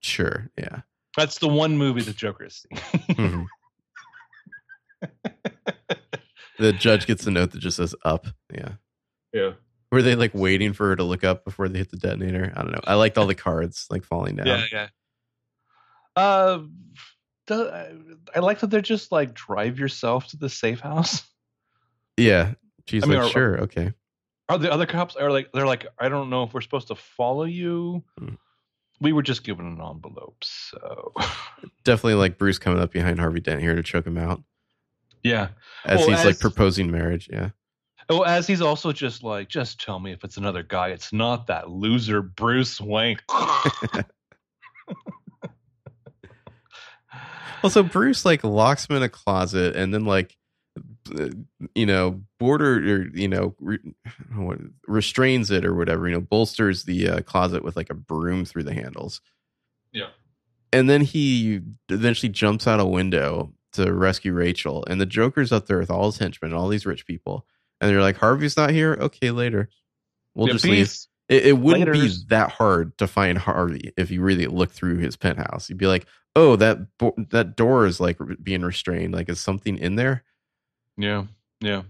Sure, 0.01 0.49
yeah. 0.57 0.81
That's 1.17 1.39
the 1.39 1.47
one 1.47 1.77
movie 1.77 2.01
the 2.01 2.13
Joker 2.13 2.45
has 2.45 2.55
seen. 2.63 2.77
Mhm. 3.15 3.45
the 6.59 6.73
judge 6.73 7.07
gets 7.07 7.25
a 7.27 7.31
note 7.31 7.51
that 7.51 7.59
just 7.59 7.77
says 7.77 7.95
"up." 8.03 8.27
Yeah. 8.53 8.73
yeah. 9.33 9.51
Were 9.91 10.01
they 10.01 10.15
like 10.15 10.31
waiting 10.33 10.73
for 10.73 10.87
her 10.89 10.95
to 10.95 11.03
look 11.03 11.23
up 11.23 11.43
before 11.43 11.67
they 11.67 11.79
hit 11.79 11.91
the 11.91 11.97
detonator? 11.97 12.53
I 12.55 12.61
don't 12.61 12.71
know. 12.71 12.79
I 12.85 12.93
liked 12.95 13.17
all 13.17 13.27
the 13.27 13.35
cards 13.35 13.87
like 13.89 14.03
falling 14.05 14.37
down. 14.37 14.47
Yeah, 14.47 14.65
yeah. 14.71 14.87
Uh, 16.15 16.59
the, 17.47 18.17
I 18.35 18.39
like 18.39 18.59
that 18.59 18.69
they're 18.69 18.81
just 18.81 19.11
like 19.11 19.33
drive 19.33 19.79
yourself 19.79 20.27
to 20.27 20.37
the 20.37 20.49
safe 20.49 20.79
house. 20.79 21.23
Yeah. 22.17 22.53
She's 22.87 23.03
I 23.03 23.07
mean, 23.07 23.19
like, 23.19 23.27
are- 23.27 23.31
sure, 23.31 23.57
okay. 23.61 23.93
Are 24.49 24.57
the 24.57 24.71
other 24.71 24.85
cops 24.85 25.15
are 25.15 25.31
like 25.31 25.51
they're 25.53 25.65
like 25.65 25.87
I 25.97 26.09
don't 26.09 26.29
know 26.29 26.43
if 26.43 26.53
we're 26.53 26.61
supposed 26.61 26.89
to 26.89 26.95
follow 26.95 27.45
you. 27.45 28.03
Hmm. 28.19 28.35
We 29.01 29.13
were 29.13 29.23
just 29.23 29.43
given 29.43 29.65
an 29.65 29.81
envelope, 29.81 30.37
so 30.43 31.13
Definitely 31.83 32.15
like 32.15 32.37
Bruce 32.37 32.59
coming 32.59 32.81
up 32.81 32.91
behind 32.91 33.19
Harvey 33.19 33.39
Dent 33.41 33.59
here 33.59 33.75
to 33.75 33.83
choke 33.83 34.07
him 34.07 34.17
out 34.17 34.41
yeah. 35.23 35.49
as 35.85 35.99
Well, 35.99 36.09
he's 36.09 36.19
as- 36.19 36.25
like 36.25 36.39
proposing 36.39 36.91
marriage. 36.91 37.29
Yeah. 37.31 37.49
Oh, 38.09 38.23
as 38.23 38.45
he's 38.45 38.61
also 38.61 38.91
just 38.91 39.23
like, 39.23 39.47
just 39.47 39.79
tell 39.79 39.99
me 39.99 40.11
if 40.11 40.23
it's 40.23 40.37
another 40.37 40.63
guy. 40.63 40.89
It's 40.89 41.13
not 41.13 41.47
that 41.47 41.69
loser 41.69 42.21
Bruce 42.21 42.79
Wayne. 42.81 43.19
Also, 47.63 47.83
Bruce 47.83 48.25
like 48.25 48.43
locks 48.43 48.87
him 48.87 48.95
in 48.95 49.03
a 49.03 49.09
closet 49.09 49.75
and 49.75 49.93
then 49.93 50.03
like 50.03 50.35
you 51.75 51.85
know, 51.85 52.21
border 52.39 52.75
or 52.77 53.07
you 53.13 53.27
know, 53.27 53.55
re, 53.59 53.79
restrains 54.87 55.51
it 55.51 55.65
or 55.65 55.73
whatever. 55.75 56.07
You 56.07 56.15
know, 56.15 56.21
bolsters 56.21 56.83
the 56.83 57.07
uh, 57.09 57.21
closet 57.21 57.63
with 57.63 57.75
like 57.75 57.89
a 57.89 57.95
broom 57.95 58.45
through 58.45 58.63
the 58.63 58.73
handles. 58.73 59.21
Yeah. 59.91 60.09
And 60.73 60.89
then 60.89 61.01
he 61.01 61.61
eventually 61.89 62.29
jumps 62.29 62.65
out 62.67 62.79
a 62.79 62.85
window 62.85 63.53
to 63.73 63.91
rescue 63.93 64.33
Rachel, 64.33 64.85
and 64.85 64.99
the 65.01 65.05
Joker's 65.05 65.51
up 65.51 65.65
there 65.65 65.79
with 65.79 65.91
all 65.91 66.05
his 66.05 66.17
henchmen 66.17 66.51
and 66.51 66.59
all 66.59 66.69
these 66.69 66.85
rich 66.85 67.05
people, 67.05 67.45
and 67.79 67.89
they're 67.89 68.01
like, 68.01 68.17
"Harvey's 68.17 68.57
not 68.57 68.69
here. 68.71 68.97
Okay, 68.99 69.31
later. 69.31 69.69
We'll 70.35 70.47
Yeah, 70.47 70.53
just 70.53 70.65
leave." 70.65 70.91
It, 71.29 71.45
it 71.47 71.57
wouldn't 71.57 71.87
Laters. 71.89 72.19
be 72.19 72.25
that 72.29 72.51
hard 72.51 72.97
to 72.97 73.07
find 73.07 73.37
Harvey 73.37 73.93
if 73.97 74.11
you 74.11 74.21
really 74.21 74.47
look 74.47 74.71
through 74.71 74.97
his 74.97 75.15
penthouse. 75.15 75.69
You'd 75.69 75.77
be 75.77 75.87
like, 75.87 76.05
"Oh, 76.35 76.55
that 76.57 76.79
that 77.29 77.55
door 77.55 77.85
is 77.85 77.99
like 77.99 78.17
being 78.43 78.61
restrained. 78.61 79.13
Like, 79.13 79.29
is 79.29 79.39
something 79.39 79.77
in 79.77 79.95
there?" 79.95 80.23
Yeah, 80.97 81.25
yeah. 81.59 81.83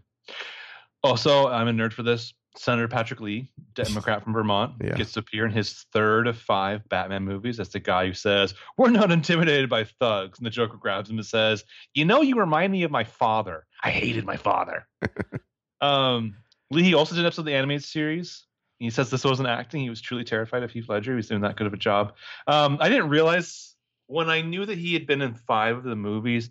Also, 1.03 1.47
I'm 1.47 1.67
a 1.67 1.71
nerd 1.71 1.93
for 1.93 2.03
this. 2.03 2.33
Senator 2.57 2.89
Patrick 2.89 3.21
Leahy, 3.21 3.49
Democrat 3.75 4.23
from 4.23 4.33
Vermont, 4.33 4.73
Yeah. 4.83 4.95
gets 4.95 5.13
to 5.13 5.19
appear 5.19 5.45
in 5.45 5.51
his 5.51 5.85
third 5.93 6.27
of 6.27 6.37
five 6.37 6.87
Batman 6.89 7.23
movies. 7.23 7.55
That's 7.57 7.69
the 7.69 7.79
guy 7.79 8.05
who 8.07 8.13
says, 8.13 8.53
We're 8.77 8.89
not 8.89 9.09
intimidated 9.11 9.69
by 9.69 9.85
thugs. 9.85 10.37
And 10.37 10.45
the 10.45 10.49
Joker 10.51 10.75
grabs 10.77 11.09
him 11.09 11.17
and 11.17 11.25
says, 11.25 11.63
You 11.93 12.03
know, 12.03 12.21
you 12.21 12.35
remind 12.35 12.73
me 12.73 12.83
of 12.83 12.91
my 12.91 13.05
father. 13.05 13.65
I 13.83 13.89
hated 13.89 14.25
my 14.25 14.35
father. 14.35 14.85
um, 15.81 16.35
Leahy 16.69 16.93
also 16.93 17.15
did 17.15 17.21
an 17.21 17.27
episode 17.27 17.43
of 17.43 17.45
the 17.47 17.55
animated 17.55 17.85
series. 17.85 18.45
He 18.79 18.89
says 18.89 19.09
this 19.09 19.23
wasn't 19.23 19.47
acting. 19.47 19.81
He 19.81 19.89
was 19.89 20.01
truly 20.01 20.23
terrified 20.23 20.63
of 20.63 20.71
Heath 20.71 20.89
Ledger. 20.89 21.11
He 21.11 21.17
was 21.17 21.27
doing 21.27 21.41
that 21.41 21.55
good 21.55 21.67
of 21.67 21.73
a 21.73 21.77
job. 21.77 22.15
Um, 22.47 22.77
I 22.81 22.89
didn't 22.89 23.09
realize 23.09 23.75
when 24.07 24.29
I 24.29 24.41
knew 24.41 24.65
that 24.65 24.77
he 24.77 24.93
had 24.93 25.05
been 25.07 25.21
in 25.21 25.35
five 25.35 25.77
of 25.77 25.83
the 25.83 25.95
movies, 25.95 26.49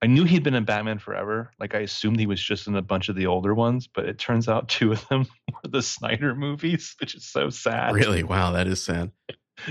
I 0.00 0.06
knew 0.06 0.24
he'd 0.24 0.44
been 0.44 0.54
in 0.54 0.64
Batman 0.64 0.98
Forever. 0.98 1.50
Like 1.58 1.74
I 1.74 1.80
assumed 1.80 2.20
he 2.20 2.26
was 2.26 2.40
just 2.40 2.68
in 2.68 2.76
a 2.76 2.82
bunch 2.82 3.08
of 3.08 3.16
the 3.16 3.26
older 3.26 3.52
ones, 3.54 3.88
but 3.88 4.04
it 4.06 4.18
turns 4.18 4.48
out 4.48 4.68
two 4.68 4.92
of 4.92 5.06
them 5.08 5.26
were 5.52 5.70
the 5.70 5.82
Snyder 5.82 6.34
movies, 6.36 6.94
which 7.00 7.14
is 7.16 7.24
so 7.24 7.50
sad. 7.50 7.94
Really? 7.94 8.22
Wow, 8.22 8.52
that 8.52 8.66
is 8.68 8.82
sad. 8.82 9.10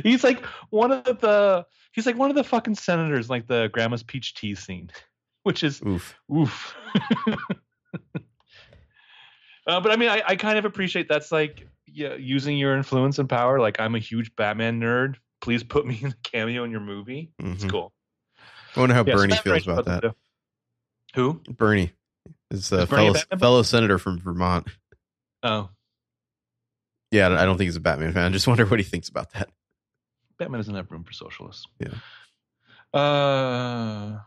He's 0.03 0.23
like 0.25 0.43
one 0.69 0.91
of 0.91 1.19
the 1.21 1.65
he's 1.93 2.05
like 2.05 2.17
one 2.17 2.29
of 2.29 2.35
the 2.35 2.43
fucking 2.43 2.75
senators, 2.75 3.29
like 3.29 3.47
the 3.47 3.69
grandma's 3.71 4.03
peach 4.03 4.33
tea 4.35 4.53
scene, 4.53 4.89
which 5.43 5.63
is 5.63 5.81
Oof. 5.81 6.13
oof. 6.35 6.75
uh, 9.67 9.79
but 9.79 9.91
I 9.91 9.95
mean, 9.95 10.09
I, 10.09 10.21
I 10.27 10.35
kind 10.35 10.57
of 10.57 10.65
appreciate 10.65 11.07
that's 11.07 11.31
like 11.31 11.67
yeah, 11.85 12.15
using 12.15 12.57
your 12.57 12.75
influence 12.75 13.17
and 13.19 13.29
power. 13.29 13.59
Like 13.59 13.79
I'm 13.79 13.95
a 13.95 13.99
huge 13.99 14.35
Batman 14.35 14.81
nerd. 14.81 15.15
Please 15.39 15.63
put 15.63 15.85
me 15.85 15.99
in 16.01 16.09
a 16.09 16.15
cameo 16.23 16.63
in 16.65 16.71
your 16.71 16.81
movie. 16.81 17.31
It's 17.39 17.63
Mhm. 17.63 17.69
cool. 17.69 17.93
I 18.77 18.79
wonder 18.79 18.95
how 18.95 19.03
Yeah, 19.05 19.15
Bernie 19.15 19.29
Batman 19.33 19.43
feels 19.43 19.67
Rachel 19.67 19.79
about 19.79 20.01
that. 20.03 20.15
Who? 21.15 21.41
Bernie 21.49 21.91
is 22.51 22.71
a 22.71 22.77
Bernie 22.77 22.83
a 22.83 22.87
fellow, 22.87 23.13
Batman? 23.13 23.39
fellow 23.39 23.61
senator 23.63 23.97
from 23.97 24.19
Vermont. 24.21 24.67
Oh, 25.43 25.69
Yeah, 27.11 27.27
I 27.29 27.45
don't 27.45 27.57
think 27.57 27.67
he's 27.67 27.75
a 27.75 27.81
Batman 27.81 28.13
fan. 28.13 28.25
I 28.25 28.29
just 28.29 28.47
wonder 28.47 28.65
what 28.65 28.79
he 28.79 28.83
thinks 28.83 29.09
about 29.09 29.33
that. 29.33 29.49
Batman 30.37 30.59
doesn't 30.59 30.75
have 30.75 30.91
room 30.91 31.03
for 31.03 31.13
socialists. 31.13 31.65
Yeah. 31.79 32.99
Uh, 32.99 34.19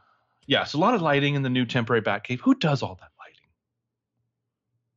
yeah. 0.46 0.64
So 0.64 0.78
a 0.78 0.80
lot 0.80 0.94
of 0.94 1.02
lighting 1.02 1.34
in 1.34 1.42
the 1.42 1.50
new 1.50 1.64
temporary 1.64 2.02
Batcave. 2.02 2.40
Who 2.40 2.54
does 2.54 2.82
all 2.82 2.96
that 2.96 3.10
lighting? 3.18 3.48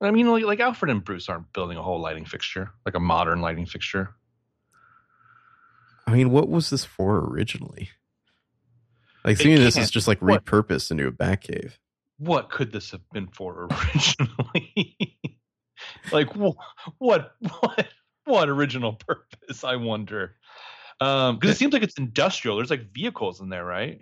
I 0.02 0.12
mean, 0.12 0.28
like, 0.28 0.44
like 0.44 0.60
Alfred 0.60 0.90
and 0.90 1.04
Bruce 1.04 1.30
aren't 1.30 1.54
building 1.54 1.78
a 1.78 1.82
whole 1.84 2.00
lighting 2.02 2.26
fixture, 2.26 2.72
like 2.86 2.96
a 2.96 3.00
modern 3.00 3.42
lighting 3.42 3.66
fixture. 3.66 4.10
I 6.08 6.12
mean, 6.12 6.32
what 6.32 6.50
was 6.50 6.70
this 6.72 6.84
for 6.84 7.20
originally? 7.20 7.90
Like, 9.26 9.38
seeing 9.38 9.56
this 9.56 9.78
is 9.78 9.90
just 9.90 10.08
like 10.08 10.22
what? 10.22 10.46
repurposed 10.46 10.92
into 10.92 11.08
a 11.08 11.12
Batcave. 11.12 11.74
What 12.18 12.50
could 12.50 12.72
this 12.72 12.92
have 12.92 13.02
been 13.12 13.28
for 13.28 13.68
originally? 13.72 15.08
like 16.12 16.32
wh- 16.34 16.58
what 16.98 17.36
what 17.62 17.88
what 18.26 18.50
original 18.50 18.94
purpose? 18.94 19.64
I 19.64 19.76
wonder. 19.78 20.36
Um, 21.02 21.38
because 21.38 21.56
it 21.56 21.58
seems 21.58 21.74
like 21.74 21.84
it's 21.84 21.98
industrial. 21.98 22.58
There's 22.58 22.70
like 22.70 22.94
vehicles 22.94 23.42
in 23.42 23.50
there, 23.50 23.66
right? 23.66 24.00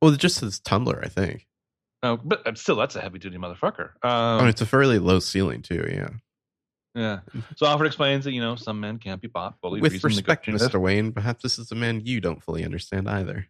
Well, 0.00 0.12
it 0.12 0.20
just 0.20 0.36
says 0.36 0.60
Tumbler, 0.60 1.00
I 1.02 1.08
think. 1.08 1.46
Oh, 2.02 2.18
but 2.22 2.46
uh, 2.46 2.54
still, 2.54 2.76
that's 2.76 2.94
a 2.94 3.00
heavy 3.00 3.18
duty 3.18 3.38
motherfucker. 3.38 3.90
Um, 4.04 4.44
oh, 4.44 4.46
it's 4.46 4.60
a 4.60 4.66
fairly 4.66 4.98
low 4.98 5.18
ceiling 5.18 5.62
too. 5.62 5.88
Yeah. 5.90 6.08
Yeah. 6.94 7.20
So 7.56 7.66
Alfred 7.66 7.86
explains 7.86 8.24
that 8.24 8.32
you 8.32 8.40
know 8.40 8.56
some 8.56 8.80
men 8.80 8.98
can't 8.98 9.20
be 9.20 9.28
bought, 9.28 9.60
bullied, 9.60 9.82
With 9.82 10.02
respect. 10.02 10.46
Mr. 10.46 10.80
Wayne, 10.80 11.12
perhaps 11.12 11.42
this 11.42 11.58
is 11.58 11.70
a 11.70 11.74
man 11.74 12.00
you 12.04 12.20
don't 12.20 12.42
fully 12.42 12.64
understand 12.64 13.08
either. 13.08 13.46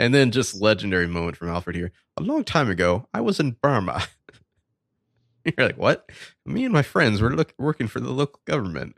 And 0.00 0.14
then 0.14 0.30
just 0.30 0.58
legendary 0.58 1.06
moment 1.06 1.36
from 1.36 1.50
Alfred 1.50 1.76
here. 1.76 1.92
A 2.16 2.22
long 2.22 2.42
time 2.42 2.70
ago, 2.70 3.06
I 3.12 3.20
was 3.20 3.38
in 3.38 3.50
Burma. 3.62 4.02
You're 5.44 5.66
like, 5.66 5.76
what? 5.76 6.08
Me 6.46 6.64
and 6.64 6.72
my 6.72 6.80
friends 6.80 7.20
were 7.20 7.34
look, 7.36 7.52
working 7.58 7.86
for 7.86 8.00
the 8.00 8.10
local 8.10 8.40
government, 8.46 8.96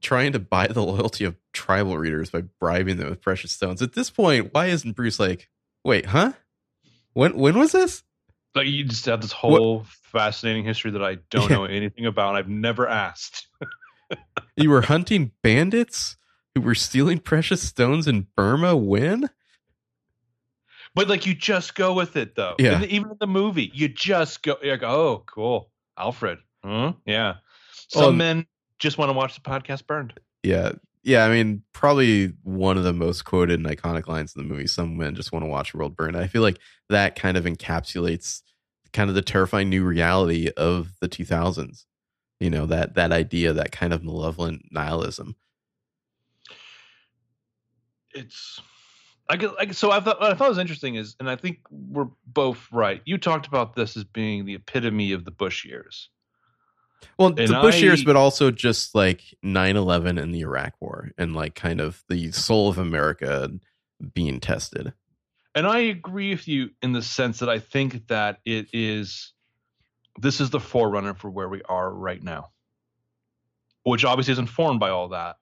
trying 0.00 0.32
to 0.32 0.38
buy 0.38 0.66
the 0.66 0.82
loyalty 0.82 1.24
of 1.24 1.36
tribal 1.52 1.98
readers 1.98 2.30
by 2.30 2.40
bribing 2.58 2.96
them 2.96 3.10
with 3.10 3.20
precious 3.20 3.52
stones. 3.52 3.82
At 3.82 3.92
this 3.92 4.08
point, 4.08 4.54
why 4.54 4.66
isn't 4.68 4.96
Bruce 4.96 5.20
like, 5.20 5.50
wait, 5.84 6.06
huh? 6.06 6.32
When 7.12 7.36
when 7.36 7.58
was 7.58 7.72
this? 7.72 8.02
Like 8.54 8.68
you 8.68 8.84
just 8.84 9.04
have 9.04 9.20
this 9.20 9.32
whole 9.32 9.84
fascinating 10.04 10.64
history 10.64 10.92
that 10.92 11.04
I 11.04 11.18
don't 11.30 11.50
Yeah. 11.50 11.56
know 11.56 11.64
anything 11.66 12.06
about. 12.06 12.34
I've 12.36 12.48
never 12.48 12.88
asked. 12.88 13.46
You 14.56 14.68
were 14.70 14.82
hunting 14.82 15.32
bandits 15.42 16.16
who 16.54 16.60
were 16.60 16.74
stealing 16.74 17.18
precious 17.18 17.62
stones 17.62 18.06
in 18.06 18.26
Burma 18.36 18.76
when? 18.76 19.30
But 20.94 21.08
like 21.08 21.26
you 21.26 21.34
just 21.34 21.74
go 21.74 21.94
with 21.94 22.16
it 22.16 22.34
though. 22.34 22.54
Yeah. 22.58 22.74
And 22.74 22.84
even 22.86 23.10
in 23.12 23.16
the 23.18 23.26
movie, 23.26 23.70
you 23.74 23.88
just 23.88 24.42
go 24.42 24.56
you're 24.62 24.74
like, 24.74 24.82
oh, 24.82 25.24
cool. 25.26 25.70
Alfred. 25.98 26.38
Huh? 26.64 26.92
Yeah. 27.06 27.36
Some 27.88 28.02
Well- 28.02 28.12
men 28.12 28.46
just 28.78 28.98
want 28.98 29.08
to 29.10 29.14
watch 29.14 29.34
the 29.34 29.40
podcast 29.40 29.86
burned. 29.86 30.14
Yeah. 30.42 30.72
Yeah, 31.04 31.24
I 31.24 31.30
mean, 31.30 31.64
probably 31.72 32.32
one 32.44 32.78
of 32.78 32.84
the 32.84 32.92
most 32.92 33.24
quoted 33.24 33.58
and 33.58 33.66
iconic 33.66 34.06
lines 34.06 34.36
in 34.36 34.42
the 34.42 34.48
movie. 34.48 34.68
Some 34.68 34.96
men 34.96 35.16
just 35.16 35.32
want 35.32 35.44
to 35.44 35.48
watch 35.48 35.72
the 35.72 35.78
world 35.78 35.96
burn. 35.96 36.14
I 36.14 36.28
feel 36.28 36.42
like 36.42 36.58
that 36.90 37.16
kind 37.16 37.36
of 37.36 37.44
encapsulates 37.44 38.42
kind 38.92 39.08
of 39.08 39.16
the 39.16 39.22
terrifying 39.22 39.68
new 39.68 39.82
reality 39.84 40.50
of 40.56 40.92
the 41.00 41.08
2000s. 41.08 41.86
You 42.38 42.50
know, 42.50 42.66
that 42.66 42.94
that 42.94 43.10
idea, 43.10 43.52
that 43.52 43.72
kind 43.72 43.92
of 43.92 44.04
malevolent 44.04 44.66
nihilism. 44.70 45.34
It's 48.14 48.60
I 49.32 49.36
guess, 49.36 49.50
I 49.58 49.64
guess 49.64 49.78
so 49.78 49.90
I 49.90 49.98
thought 49.98 50.20
what 50.20 50.30
I 50.30 50.34
thought 50.34 50.50
was 50.50 50.58
interesting 50.58 50.96
is 50.96 51.16
and 51.18 51.30
I 51.30 51.36
think 51.36 51.60
we're 51.70 52.08
both 52.26 52.68
right. 52.70 53.00
You 53.06 53.16
talked 53.16 53.46
about 53.46 53.74
this 53.74 53.96
as 53.96 54.04
being 54.04 54.44
the 54.44 54.54
epitome 54.54 55.12
of 55.12 55.24
the 55.24 55.30
Bush 55.30 55.64
years. 55.64 56.10
Well, 57.18 57.28
And 57.28 57.48
the 57.48 57.60
Bush 57.62 57.80
years, 57.80 58.04
but 58.04 58.14
also 58.14 58.50
just 58.50 58.94
like 58.94 59.22
9 59.42 59.74
11 59.74 60.18
and 60.18 60.34
the 60.34 60.40
Iraq 60.40 60.74
War 60.80 61.12
and 61.16 61.34
like 61.34 61.54
kind 61.54 61.80
of 61.80 62.04
the 62.10 62.30
soul 62.32 62.68
of 62.68 62.76
America 62.76 63.48
being 64.12 64.38
tested. 64.38 64.92
And 65.54 65.66
I 65.66 65.78
agree 65.78 66.30
with 66.30 66.46
you 66.46 66.68
in 66.82 66.92
the 66.92 67.02
sense 67.02 67.38
that 67.38 67.48
I 67.48 67.58
think 67.58 68.08
that 68.08 68.38
it 68.44 68.68
is 68.74 69.32
this 70.20 70.42
is 70.42 70.50
the 70.50 70.60
forerunner 70.60 71.14
for 71.14 71.30
where 71.30 71.48
we 71.48 71.62
are 71.62 71.90
right 71.90 72.22
now. 72.22 72.50
Which 73.84 74.04
obviously 74.04 74.32
is 74.32 74.38
informed 74.38 74.78
by 74.78 74.90
all 74.90 75.08
that. 75.08 75.36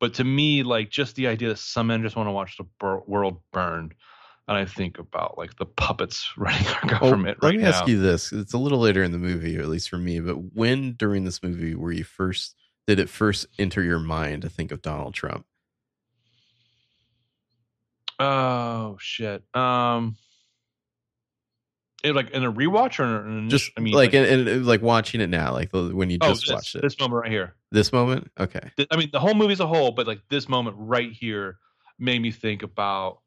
But 0.00 0.14
to 0.14 0.24
me, 0.24 0.62
like 0.62 0.90
just 0.90 1.16
the 1.16 1.26
idea 1.26 1.48
that 1.48 1.58
some 1.58 1.88
men 1.88 2.02
just 2.02 2.16
want 2.16 2.28
to 2.28 2.32
watch 2.32 2.56
the 2.56 2.64
bur- 2.78 3.02
world 3.06 3.40
burn, 3.52 3.92
and 4.46 4.56
I 4.56 4.64
think 4.64 4.98
about 4.98 5.36
like 5.36 5.56
the 5.56 5.66
puppets 5.66 6.30
running 6.36 6.66
our 6.68 6.80
Oh, 6.84 6.88
government 7.00 7.38
let 7.42 7.48
right 7.48 7.56
me 7.56 7.62
now. 7.64 7.70
ask 7.70 7.88
you 7.88 8.00
this: 8.00 8.32
It's 8.32 8.52
a 8.54 8.58
little 8.58 8.78
later 8.78 9.02
in 9.02 9.12
the 9.12 9.18
movie, 9.18 9.58
or 9.58 9.62
at 9.62 9.68
least 9.68 9.88
for 9.88 9.98
me. 9.98 10.20
But 10.20 10.54
when 10.54 10.92
during 10.92 11.24
this 11.24 11.42
movie 11.42 11.74
were 11.74 11.92
you 11.92 12.04
first? 12.04 12.54
Did 12.86 12.98
it 13.00 13.10
first 13.10 13.46
enter 13.58 13.82
your 13.82 13.98
mind 13.98 14.42
to 14.42 14.48
think 14.48 14.72
of 14.72 14.80
Donald 14.80 15.12
Trump? 15.14 15.44
Oh 18.18 18.96
shit. 19.00 19.42
Um, 19.54 20.16
it, 22.04 22.14
like 22.14 22.30
in 22.30 22.44
a 22.44 22.52
rewatch 22.52 23.00
or 23.00 23.26
in 23.26 23.50
Just 23.50 23.70
I 23.76 23.80
mean, 23.80 23.94
like 23.94 24.14
and, 24.14 24.48
and 24.48 24.66
like 24.66 24.82
watching 24.82 25.20
it 25.20 25.28
now, 25.28 25.52
like 25.52 25.70
when 25.72 26.10
you 26.10 26.18
oh, 26.20 26.28
just 26.28 26.46
this, 26.46 26.54
watched 26.54 26.74
it. 26.76 26.82
this 26.82 26.98
moment 27.00 27.22
right 27.22 27.32
here. 27.32 27.54
this 27.72 27.92
moment, 27.92 28.30
okay. 28.38 28.70
I 28.90 28.96
mean, 28.96 29.10
the 29.12 29.20
whole 29.20 29.34
movie 29.34 29.52
as 29.52 29.60
a 29.60 29.66
whole, 29.66 29.90
but 29.90 30.06
like 30.06 30.20
this 30.28 30.48
moment 30.48 30.76
right 30.78 31.12
here 31.12 31.58
made 31.98 32.20
me 32.22 32.30
think 32.30 32.62
about, 32.62 33.20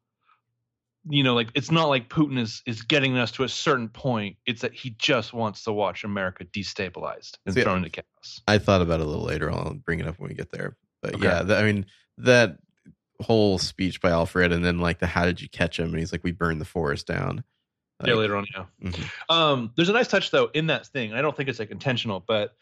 you 1.08 1.22
know, 1.22 1.34
like 1.34 1.50
it's 1.54 1.70
not 1.70 1.88
like 1.88 2.08
Putin 2.08 2.38
is 2.38 2.62
is 2.64 2.82
getting 2.82 3.16
us 3.18 3.32
to 3.32 3.44
a 3.44 3.48
certain 3.48 3.88
point. 3.88 4.36
It's 4.46 4.62
that 4.62 4.72
he 4.72 4.90
just 4.98 5.32
wants 5.34 5.64
to 5.64 5.72
watch 5.72 6.04
America 6.04 6.44
destabilized 6.44 7.36
and 7.44 7.54
See, 7.54 7.62
thrown 7.62 7.78
into 7.78 7.90
chaos. 7.90 8.40
I 8.48 8.58
thought 8.58 8.80
about 8.82 9.00
it 9.00 9.06
a 9.06 9.08
little 9.08 9.24
later. 9.26 9.50
I'll 9.50 9.74
bring 9.74 10.00
it 10.00 10.06
up 10.06 10.18
when 10.18 10.28
we 10.28 10.34
get 10.34 10.50
there. 10.50 10.76
But 11.02 11.16
Okay. 11.16 11.24
yeah, 11.24 11.42
that, 11.42 11.62
I 11.62 11.66
mean 11.66 11.86
that 12.18 12.58
whole 13.20 13.58
speech 13.58 14.00
by 14.00 14.10
Alfred, 14.10 14.52
and 14.52 14.64
then 14.64 14.78
like 14.78 14.98
the 14.98 15.06
"How 15.06 15.24
did 15.26 15.42
you 15.42 15.48
catch 15.48 15.78
him?" 15.78 15.90
and 15.90 15.98
he's 15.98 16.12
like, 16.12 16.24
"We 16.24 16.32
burned 16.32 16.60
the 16.60 16.64
forest 16.64 17.06
down." 17.06 17.44
Yeah, 18.08 18.14
later 18.14 18.36
on, 18.36 18.46
yeah. 18.54 18.64
mhm. 18.82 19.10
Um, 19.28 19.72
there's 19.76 19.88
a 19.88 19.92
nice 19.92 20.08
touch 20.08 20.30
though 20.30 20.50
in 20.54 20.66
that 20.68 20.86
thing. 20.86 21.12
I 21.14 21.22
don't 21.22 21.36
think 21.36 21.48
it's 21.48 21.58
like 21.58 21.70
intentional, 21.70 22.20
but 22.20 22.54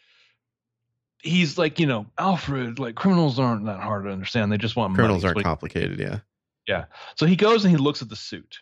he's 1.22 1.58
like, 1.58 1.78
you 1.78 1.86
know, 1.86 2.06
Alfred, 2.18 2.78
like 2.78 2.94
criminals 2.94 3.38
aren't 3.38 3.66
that 3.66 3.80
hard 3.80 4.04
to 4.04 4.10
understand. 4.10 4.50
They 4.50 4.58
just 4.58 4.76
want 4.76 4.94
Criminals 4.94 5.22
money. 5.22 5.28
aren't 5.28 5.36
So 5.36 5.40
he- 5.40 5.44
complicated. 5.44 5.98
Yeah, 6.00 6.18
Yeah. 6.66 6.84
So 7.16 7.26
he 7.26 7.36
goes 7.36 7.64
and 7.64 7.70
he 7.70 7.76
looks 7.76 8.02
at 8.02 8.08
the 8.08 8.16
suit. 8.16 8.58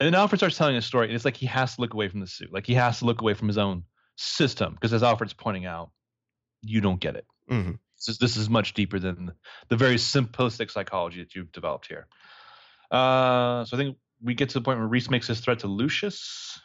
And 0.00 0.06
then 0.06 0.14
Alfred 0.20 0.40
starts 0.40 0.58
telling 0.58 0.74
a 0.76 0.82
story, 0.82 1.06
and 1.06 1.14
it's 1.14 1.24
like 1.24 1.36
he 1.36 1.46
has 1.46 1.76
to 1.76 1.80
look 1.80 1.94
away 1.94 2.08
from 2.08 2.18
the 2.20 2.26
suit, 2.26 2.52
like 2.52 2.66
he 2.66 2.74
has 2.74 2.98
to 2.98 3.04
look 3.04 3.20
away 3.20 3.34
from 3.34 3.46
his 3.46 3.58
own 3.58 3.84
system, 4.16 4.74
because 4.74 4.92
as 4.92 5.04
Alfred's 5.04 5.32
pointing 5.34 5.66
out, 5.66 5.90
you 6.62 6.80
don't 6.80 6.98
get 6.98 7.14
it. 7.14 7.26
Mhm. 7.48 7.78
This 7.96 8.08
is, 8.08 8.18
this 8.18 8.36
is 8.36 8.50
much 8.50 8.74
deeper 8.74 8.98
than 8.98 9.32
the 9.68 9.76
very 9.76 9.94
simplistic 9.94 10.70
psychology 10.72 11.20
that 11.20 11.34
you've 11.36 11.52
developed 11.52 11.86
here. 11.86 12.08
Uh, 12.90 13.64
so 13.64 13.76
I 13.76 13.80
think 13.80 13.96
we 14.24 14.34
get 14.34 14.48
to 14.50 14.54
the 14.54 14.64
point 14.64 14.78
where 14.78 14.88
Reese 14.88 15.10
makes 15.10 15.26
his 15.26 15.40
threat 15.40 15.60
to 15.60 15.66
Lucius. 15.68 16.58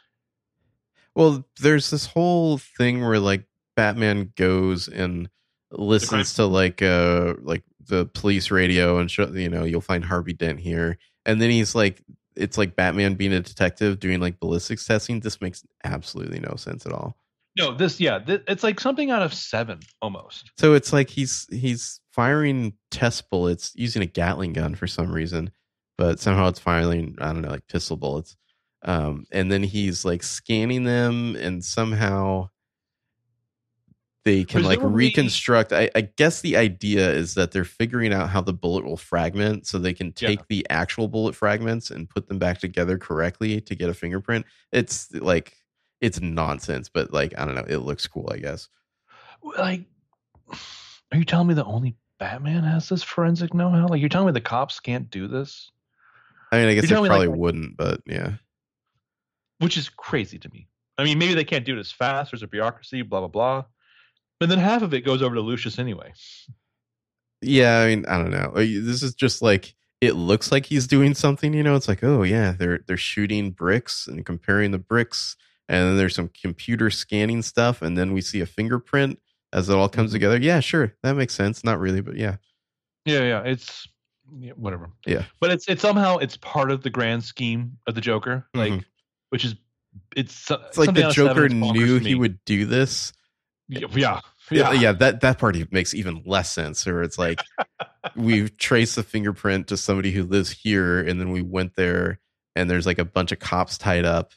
Well, 1.14 1.46
there's 1.60 1.90
this 1.90 2.06
whole 2.06 2.58
thing 2.58 3.04
where 3.04 3.18
like 3.18 3.44
Batman 3.76 4.32
goes 4.36 4.88
and 4.88 5.28
listens 5.70 6.34
to 6.34 6.46
like 6.46 6.82
uh 6.82 7.34
like 7.40 7.62
the 7.86 8.06
police 8.06 8.50
radio 8.50 8.98
and 8.98 9.10
show, 9.10 9.28
you 9.28 9.48
know 9.48 9.64
you'll 9.64 9.80
find 9.80 10.04
Harvey 10.04 10.32
Dent 10.32 10.60
here, 10.60 10.98
and 11.26 11.40
then 11.40 11.50
he's 11.50 11.74
like 11.74 12.02
it's 12.36 12.56
like 12.56 12.76
Batman 12.76 13.14
being 13.14 13.32
a 13.32 13.40
detective 13.40 14.00
doing 14.00 14.20
like 14.20 14.40
ballistics 14.40 14.86
testing. 14.86 15.20
This 15.20 15.40
makes 15.40 15.64
absolutely 15.84 16.40
no 16.40 16.54
sense 16.56 16.86
at 16.86 16.92
all. 16.92 17.16
No, 17.58 17.74
this 17.74 18.00
yeah, 18.00 18.20
th- 18.20 18.42
it's 18.46 18.62
like 18.62 18.80
something 18.80 19.10
out 19.10 19.22
of 19.22 19.34
Seven 19.34 19.80
almost. 20.00 20.52
So 20.58 20.74
it's 20.74 20.92
like 20.92 21.10
he's 21.10 21.46
he's 21.50 22.00
firing 22.12 22.74
test 22.90 23.28
bullets 23.28 23.72
using 23.74 24.02
a 24.02 24.06
Gatling 24.06 24.52
gun 24.52 24.74
for 24.74 24.86
some 24.86 25.12
reason, 25.12 25.50
but 26.00 26.18
somehow 26.18 26.48
it's 26.48 26.58
firing 26.58 27.14
I 27.20 27.26
don't 27.26 27.42
know 27.42 27.50
like 27.50 27.66
pistol 27.68 27.94
bullets. 27.94 28.34
Um, 28.82 29.26
and 29.30 29.52
then 29.52 29.62
he's 29.62 30.02
like 30.02 30.22
scanning 30.22 30.84
them, 30.84 31.36
and 31.36 31.62
somehow 31.62 32.48
they 34.24 34.44
can 34.44 34.62
like 34.62 34.78
reconstruct. 34.82 35.74
I, 35.74 35.90
I 35.94 36.00
guess 36.00 36.40
the 36.40 36.56
idea 36.56 37.10
is 37.10 37.34
that 37.34 37.52
they're 37.52 37.66
figuring 37.66 38.14
out 38.14 38.30
how 38.30 38.40
the 38.40 38.54
bullet 38.54 38.86
will 38.86 38.96
fragment, 38.96 39.66
so 39.66 39.78
they 39.78 39.92
can 39.92 40.14
Yeah. 40.18 40.28
take 40.28 40.48
the 40.48 40.66
actual 40.70 41.06
bullet 41.06 41.34
fragments 41.34 41.90
and 41.90 42.08
put 42.08 42.28
them 42.28 42.38
back 42.38 42.58
together 42.60 42.96
correctly 42.96 43.60
to 43.60 43.74
get 43.74 43.90
a 43.90 43.94
fingerprint. 43.94 44.46
It's 44.72 45.12
like 45.12 45.54
it's 46.00 46.18
nonsense, 46.22 46.88
but 46.88 47.12
like 47.12 47.38
I 47.38 47.44
don't 47.44 47.56
know, 47.56 47.66
it 47.68 47.78
looks 47.78 48.06
cool, 48.06 48.30
I 48.32 48.38
guess. 48.38 48.70
Like, 49.42 49.84
are 51.12 51.18
you 51.18 51.26
telling 51.26 51.48
me 51.48 51.52
the 51.54 51.66
only 51.66 51.94
Batman 52.18 52.62
has 52.64 52.88
this 52.88 53.02
forensic 53.02 53.52
know-how? 53.52 53.88
Like, 53.88 54.00
you're 54.00 54.08
telling 54.08 54.28
me 54.28 54.32
the 54.32 54.40
cops 54.40 54.80
can't 54.80 55.10
do 55.10 55.28
this, 55.28 55.70
I 56.52 56.58
mean, 56.58 56.68
I 56.68 56.74
guess 56.74 56.88
they 56.88 56.94
probably 56.94 57.28
like- 57.28 57.36
wouldn't, 57.36 57.76
but 57.76 58.00
yeah. 58.06 58.34
which 59.58 59.76
is 59.76 59.88
crazy 59.88 60.38
to 60.38 60.48
me. 60.50 60.68
I 60.98 61.04
mean, 61.04 61.18
maybe 61.18 61.34
they 61.34 61.44
can't 61.44 61.64
do 61.64 61.76
it 61.76 61.80
as 61.80 61.92
fast. 61.92 62.30
There's 62.32 62.42
a 62.42 62.46
bureaucracy, 62.48 63.02
blah 63.02 63.20
blah 63.20 63.28
blah. 63.28 63.64
But 64.38 64.48
then 64.48 64.58
half 64.58 64.82
of 64.82 64.92
it 64.94 65.02
goes 65.02 65.22
over 65.22 65.34
to 65.34 65.40
Lucius 65.40 65.78
anyway. 65.78 66.12
Yeah, 67.42 67.78
I 67.80 67.86
mean, 67.88 68.04
I 68.06 68.18
don't 68.18 68.30
know. 68.30 68.52
This 68.54 69.02
is 69.02 69.14
just 69.14 69.40
like 69.42 69.74
it 70.00 70.14
looks 70.14 70.50
like 70.50 70.66
he's 70.66 70.86
doing 70.86 71.14
something, 71.14 71.52
you 71.54 71.62
know. 71.62 71.74
It's 71.76 71.88
like, 71.88 72.02
oh 72.04 72.22
yeah, 72.22 72.52
they're 72.52 72.80
they're 72.86 72.96
shooting 72.96 73.50
bricks 73.50 74.06
and 74.06 74.24
comparing 74.26 74.70
the 74.72 74.78
bricks, 74.78 75.36
and 75.68 75.86
then 75.88 75.96
there's 75.96 76.14
some 76.14 76.30
computer 76.40 76.90
scanning 76.90 77.42
stuff, 77.42 77.80
and 77.82 77.96
then 77.96 78.12
we 78.12 78.20
see 78.20 78.40
a 78.40 78.46
fingerprint 78.46 79.18
as 79.52 79.68
it 79.68 79.74
all 79.76 79.88
comes 79.88 80.10
Mhm. 80.10 80.14
together. 80.14 80.38
Yeah, 80.38 80.60
sure, 80.60 80.94
that 81.02 81.16
makes 81.16 81.34
sense. 81.34 81.64
Not 81.64 81.78
really, 81.80 82.00
but 82.00 82.16
yeah, 82.16 82.36
Yeah, 83.06 83.20
yeah, 83.22 83.42
it's 83.42 83.88
yeah, 84.38 84.52
whatever. 84.52 84.90
Yeah. 85.06 85.24
but 85.40 85.50
it's 85.50 85.66
it's 85.68 85.82
somehow 85.82 86.18
it's 86.18 86.36
part 86.36 86.70
of 86.70 86.82
the 86.82 86.90
grand 86.90 87.24
scheme 87.24 87.78
of 87.86 87.94
the 87.94 88.00
Joker, 88.00 88.46
like 88.54 88.72
Mhm. 88.72 88.84
which 89.30 89.44
is 89.44 89.54
it's 90.16 90.50
it's 90.50 90.78
like 90.78 90.94
the 90.94 91.10
Joker 91.10 91.48
knew 91.48 91.98
he 91.98 92.14
would 92.14 92.44
do 92.44 92.66
this. 92.66 93.12
Yeah, 93.68 93.86
yeah, 93.92 94.20
Yeah, 94.50 94.72
yeah, 94.72 94.92
that 94.92 95.20
that 95.20 95.38
part 95.38 95.54
even 95.56 95.68
makes 95.70 95.94
even 95.94 96.22
less 96.26 96.50
sense. 96.50 96.86
Or 96.86 97.02
it's 97.02 97.18
like 97.18 97.40
we've 98.16 98.56
traced 98.56 98.96
the 98.96 99.02
fingerprint 99.02 99.68
to 99.68 99.76
somebody 99.76 100.10
who 100.10 100.24
lives 100.24 100.50
here, 100.50 101.00
and 101.00 101.20
then 101.20 101.30
we 101.30 101.42
went 101.42 101.76
there, 101.76 102.18
and 102.56 102.68
there's 102.68 102.86
like 102.86 102.98
a 102.98 103.04
bunch 103.04 103.30
of 103.32 103.38
cops 103.38 103.78
tied 103.78 104.04
up, 104.04 104.32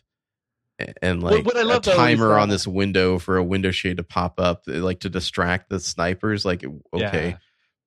and 1.01 1.23
like 1.23 1.45
what 1.45 1.57
I 1.57 1.61
a 1.61 1.65
love, 1.65 1.83
though, 1.83 1.91
is 1.91 1.97
timer 1.97 2.37
on 2.37 2.49
this 2.49 2.67
window 2.67 3.17
for 3.19 3.37
a 3.37 3.43
window 3.43 3.71
shade 3.71 3.97
to 3.97 4.03
pop 4.03 4.39
up, 4.39 4.63
uh, 4.67 4.73
like 4.73 4.99
to 5.01 5.09
distract 5.09 5.69
the 5.69 5.79
snipers. 5.79 6.45
Like, 6.45 6.63
okay, 6.93 7.29
Yeah. 7.29 7.37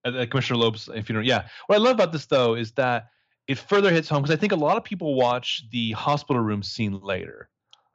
Uh, 0.06 0.10
uh, 0.18 0.26
Commissioner 0.26 0.58
Loeb's, 0.58 0.88
if 0.94 1.08
you 1.08 1.14
know, 1.14 1.20
yeah. 1.20 1.46
What 1.66 1.76
I 1.76 1.78
love 1.78 1.94
about 1.94 2.12
this 2.12 2.26
though 2.26 2.54
is 2.54 2.72
that 2.72 3.08
it 3.48 3.58
further 3.58 3.90
hits 3.90 4.08
home 4.08 4.22
because 4.22 4.34
I 4.34 4.38
think 4.40 4.52
a 4.52 4.56
lot 4.56 4.76
of 4.76 4.84
people 4.84 5.14
watch 5.14 5.64
the 5.70 5.92
hospital 5.92 6.42
room 6.42 6.62
scene 6.62 6.98
later, 7.00 7.48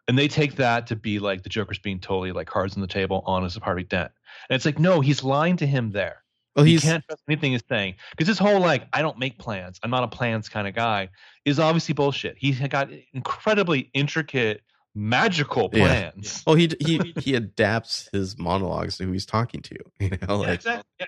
and 0.08 0.18
they 0.18 0.28
take 0.28 0.56
that 0.56 0.88
to 0.88 0.96
be 0.96 1.20
like 1.20 1.44
the 1.44 1.50
Joker's 1.50 1.80
being 1.80 2.00
totally 2.00 2.32
like 2.32 2.48
cards 2.48 2.76
on 2.76 2.82
the 2.82 2.88
table, 2.88 3.24
honest 3.26 3.58
of 3.58 3.64
Harvey 3.64 3.84
Dent, 3.84 4.12
and 4.50 4.56
it's 4.56 4.66
like 4.66 4.80
no, 4.80 5.00
he's 5.02 5.24
lying 5.24 5.58
to 5.58 5.66
him 5.68 5.92
there. 5.92 6.24
well, 6.56 6.66
he 6.66 6.78
can't 6.80 7.04
trust 7.08 7.22
anything 7.30 7.54
he's 7.54 7.64
saying 7.70 7.96
because 8.12 8.28
his 8.28 8.40
whole 8.40 8.60
like 8.60 8.88
I 8.94 9.02
don't 9.02 9.18
make 9.20 9.38
plans, 9.40 9.80
I'm 9.84 9.90
not 9.92 10.04
a 10.04 10.08
plans 10.08 10.50
kind 10.50 10.68
of 10.68 10.74
guy 10.76 11.10
is 11.46 11.60
obviously 11.60 11.94
bullshit. 11.94 12.36
He's 12.38 12.60
got 12.60 12.90
incredibly 13.14 13.90
intricate 13.94 14.62
magical 14.94 15.70
Yeah. 15.74 16.12
plans. 16.12 16.44
well, 16.46 16.56
he 16.56 16.70
he 16.80 17.14
he 17.18 17.36
adapts 17.36 18.10
his 18.12 18.38
monologues 18.38 18.98
to 18.98 19.06
who 19.06 19.12
he's 19.12 19.26
talking 19.26 19.62
to. 19.62 19.76
You 20.00 20.10
know, 20.10 20.18
Yeah, 20.42 20.48
like 20.48 20.50
exactly. 20.56 20.84
Yeah. 21.00 21.06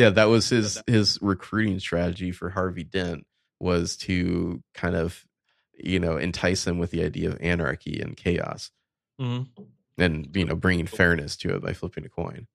Yeah 0.00 0.10
that 0.10 0.24
was 0.28 0.48
his 0.48 0.82
his 0.86 1.18
recruiting 1.20 1.78
strategy 1.78 2.32
for 2.32 2.48
harvey 2.50 2.84
dent 2.84 3.26
was 3.58 3.96
to 3.96 4.62
kind 4.74 4.94
of 4.96 5.24
you 5.78 5.98
know 6.00 6.16
entice 6.16 6.66
him 6.66 6.78
with 6.78 6.90
the 6.90 7.02
idea 7.04 7.28
of 7.28 7.38
anarchy 7.40 8.00
and 8.00 8.16
chaos 8.16 8.70
Mhm. 9.20 9.48
and 9.98 10.34
you 10.34 10.44
know 10.46 10.54
bringing 10.56 10.86
fairness 10.86 11.36
to 11.36 11.54
it 11.54 11.62
by 11.62 11.72
flipping 11.74 12.04
a 12.06 12.08
coin 12.08 12.46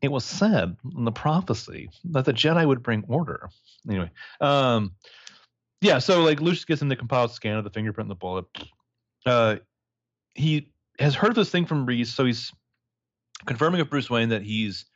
it 0.00 0.12
was 0.12 0.24
said 0.24 0.76
in 0.96 1.04
the 1.04 1.10
prophecy 1.12 1.90
that 2.04 2.24
the 2.24 2.32
Jedi 2.32 2.64
would 2.64 2.82
bring 2.84 3.02
order. 3.08 3.50
Anyway, 3.88 4.10
um, 4.40 4.92
yeah. 5.80 5.98
So 5.98 6.22
like 6.22 6.40
Lucius 6.40 6.64
gets 6.64 6.82
in 6.82 6.88
the 6.88 6.94
compiled 6.94 7.32
scan 7.32 7.56
of 7.56 7.64
the 7.64 7.70
fingerprint 7.70 8.04
and 8.06 8.10
the 8.12 8.14
bullet. 8.14 8.44
Uh, 9.26 9.56
he 10.34 10.70
has 11.00 11.16
heard 11.16 11.30
of 11.30 11.34
this 11.34 11.50
thing 11.50 11.66
from 11.66 11.86
Reese, 11.86 12.14
so 12.14 12.24
he's 12.24 12.52
confirming 13.46 13.80
with 13.80 13.90
Bruce 13.90 14.10
Wayne 14.10 14.28
that 14.30 14.42
he's 14.42 14.86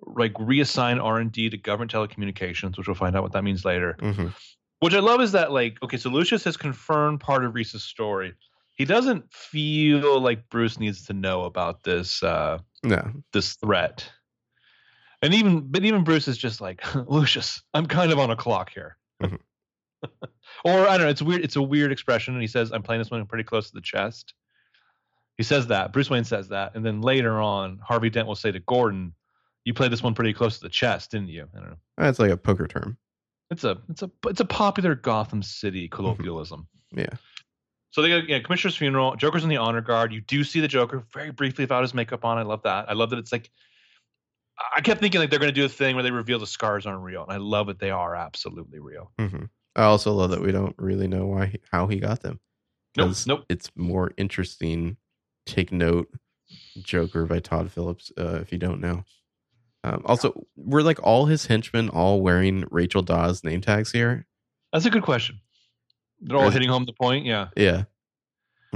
like 0.00 0.32
reassigned 0.38 1.00
R 1.00 1.18
and 1.18 1.32
D 1.32 1.50
to 1.50 1.56
government 1.56 1.92
telecommunications, 1.92 2.78
which 2.78 2.86
we'll 2.86 2.94
find 2.94 3.16
out 3.16 3.22
what 3.22 3.32
that 3.32 3.42
means 3.44 3.64
later. 3.64 3.96
Mhm. 3.98 4.32
Which 4.80 4.94
I 4.94 5.00
love 5.00 5.20
is 5.20 5.32
that 5.32 5.50
like 5.52 5.82
okay, 5.82 5.96
so 5.96 6.08
Lucius 6.10 6.44
has 6.44 6.56
confirmed 6.56 7.20
part 7.20 7.44
of 7.44 7.54
Reese's 7.54 7.82
story. 7.82 8.34
He 8.74 8.84
doesn't 8.84 9.32
feel 9.32 10.20
like 10.20 10.48
Bruce 10.50 10.78
needs 10.78 11.04
to 11.06 11.12
know 11.12 11.42
about 11.44 11.82
this. 11.82 12.22
Uh, 12.22 12.58
no 12.84 13.12
this 13.32 13.54
threat. 13.56 14.08
And 15.20 15.34
even 15.34 15.66
but 15.68 15.84
even 15.84 16.04
Bruce 16.04 16.28
is 16.28 16.38
just 16.38 16.60
like, 16.60 16.80
Lucius, 17.08 17.60
I'm 17.74 17.86
kind 17.86 18.12
of 18.12 18.20
on 18.20 18.30
a 18.30 18.36
clock 18.36 18.70
here. 18.72 18.96
Mhm. 19.20 19.40
or 20.64 20.86
I 20.88 20.96
don't 20.96 21.06
know, 21.06 21.10
it's 21.10 21.22
weird, 21.22 21.42
it's 21.44 21.56
a 21.56 21.62
weird 21.62 21.90
expression. 21.90 22.34
And 22.34 22.40
he 22.40 22.46
says, 22.46 22.70
I'm 22.70 22.84
playing 22.84 23.00
this 23.00 23.10
one 23.10 23.26
pretty 23.26 23.42
close 23.42 23.66
to 23.68 23.74
the 23.74 23.80
chest. 23.80 24.34
He 25.38 25.44
says 25.44 25.68
that. 25.68 25.92
Bruce 25.92 26.10
Wayne 26.10 26.24
says 26.24 26.48
that. 26.48 26.74
And 26.74 26.84
then 26.84 27.00
later 27.00 27.40
on, 27.40 27.78
Harvey 27.82 28.10
Dent 28.10 28.26
will 28.28 28.34
say 28.34 28.50
to 28.52 28.58
Gordon, 28.60 29.14
You 29.64 29.72
played 29.72 29.90
this 29.92 30.02
one 30.02 30.14
pretty 30.14 30.32
close 30.34 30.56
to 30.58 30.62
the 30.64 30.68
chest, 30.68 31.12
didn't 31.12 31.28
you? 31.28 31.46
I 31.54 31.58
don't 31.60 31.70
know. 31.70 31.76
that's 31.96 32.18
like 32.18 32.30
a 32.30 32.36
poker 32.36 32.66
term 32.66 32.98
It's 33.50 33.64
a 33.64 33.78
it's 33.88 34.02
a 34.02 34.10
it's 34.26 34.40
a 34.40 34.44
popular 34.44 34.94
Gotham 34.94 35.42
City 35.42 35.88
colloquialism. 35.88 36.66
yeah 36.92 37.06
So 37.92 38.02
they 38.02 38.08
got 38.08 38.28
yeah, 38.28 38.40
Commissioner's 38.40 38.76
funeral. 38.76 39.14
Joker's 39.16 39.44
in 39.44 39.48
the 39.48 39.56
honor 39.56 39.80
guard. 39.80 40.12
You 40.12 40.20
do 40.20 40.42
see 40.44 40.60
the 40.60 40.68
Joker 40.68 41.04
very 41.14 41.30
briefly 41.30 41.62
without 41.64 41.82
his 41.82 41.94
makeup 41.94 42.24
on. 42.24 42.36
I 42.36 42.42
love 42.42 42.62
that. 42.64 42.90
I 42.90 42.94
love 42.94 43.10
that 43.10 43.18
it's 43.18 43.32
like 43.32 43.48
I 44.76 44.80
kept 44.80 45.00
thinking 45.00 45.20
like 45.20 45.30
they're 45.30 45.38
going 45.38 45.54
to 45.54 45.60
do 45.60 45.64
a 45.66 45.68
thing 45.68 45.94
where 45.94 46.02
they 46.02 46.10
reveal 46.10 46.40
the 46.40 46.46
scars 46.46 46.84
aren't 46.84 47.02
real, 47.02 47.22
and 47.22 47.30
I 47.32 47.36
love 47.36 47.68
that 47.68 47.78
they 47.78 47.90
are 47.90 48.14
absolutely 48.16 48.80
real. 48.80 49.12
hmm 49.18 49.44
i 49.76 49.84
also 49.84 50.12
love 50.12 50.30
that 50.30 50.40
we 50.42 50.50
don't 50.50 50.74
really 50.78 51.06
know 51.06 51.26
why 51.26 51.54
how 51.70 51.86
he 51.86 52.00
got 52.00 52.20
them 52.22 52.40
Nope, 52.96 53.14
nope. 53.26 53.44
it's 53.48 53.70
more 53.76 54.10
interesting 54.16 54.96
take 55.48 55.72
note 55.72 56.08
joker 56.82 57.26
by 57.26 57.38
todd 57.40 57.70
phillips 57.70 58.12
uh, 58.18 58.38
if 58.40 58.52
you 58.52 58.58
don't 58.58 58.80
know 58.80 59.04
um, 59.84 60.02
also 60.04 60.44
were 60.56 60.82
like 60.82 60.98
all 61.02 61.26
his 61.26 61.46
henchmen 61.46 61.88
all 61.88 62.20
wearing 62.20 62.64
rachel 62.70 63.02
dawes 63.02 63.42
name 63.44 63.60
tags 63.60 63.92
here 63.92 64.26
That's 64.72 64.84
a 64.86 64.90
good 64.90 65.02
question. 65.04 65.40
They're 66.20 66.36
all 66.36 66.50
hitting 66.50 66.68
home 66.68 66.84
the 66.84 66.92
point. 66.92 67.24
Yeah. 67.26 67.48
Yeah. 67.56 67.84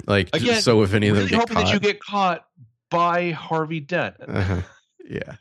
Like 0.07 0.31
Again, 0.33 0.63
so 0.63 0.83
if 0.83 0.95
any 0.95 1.09
of 1.09 1.17
them 1.17 1.25
Really 1.25 1.31
get 1.31 1.41
hoping 1.41 1.57
caught. 1.57 1.65
that 1.67 1.75
you 1.75 1.81
get 1.81 1.99
caught 2.01 2.47
by 2.89 3.33
Harvey 3.33 3.81
Dent. 3.81 4.15
uh-huh. 4.27 4.63
Yeah. 5.05 5.35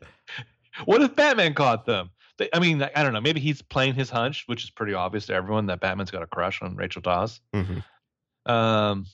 What 0.84 1.02
if 1.02 1.14
Batman 1.14 1.54
caught 1.54 1.84
them? 1.86 2.10
They, 2.38 2.48
I 2.52 2.58
mean, 2.58 2.82
I 2.96 3.02
don't 3.02 3.12
know. 3.12 3.20
Maybe 3.20 3.40
he's 3.40 3.60
playing 3.62 3.94
his 3.94 4.08
hunch, 4.10 4.44
which 4.46 4.64
is 4.64 4.70
pretty 4.70 4.94
obvious 4.94 5.26
to 5.26 5.34
everyone 5.34 5.66
that 5.66 5.80
Batman's 5.80 6.10
got 6.10 6.22
a 6.22 6.26
crush 6.26 6.62
on 6.62 6.76
Rachel 6.76 7.02
Dawes. 7.02 7.40
hmm 7.54 7.78
Um, 8.46 9.06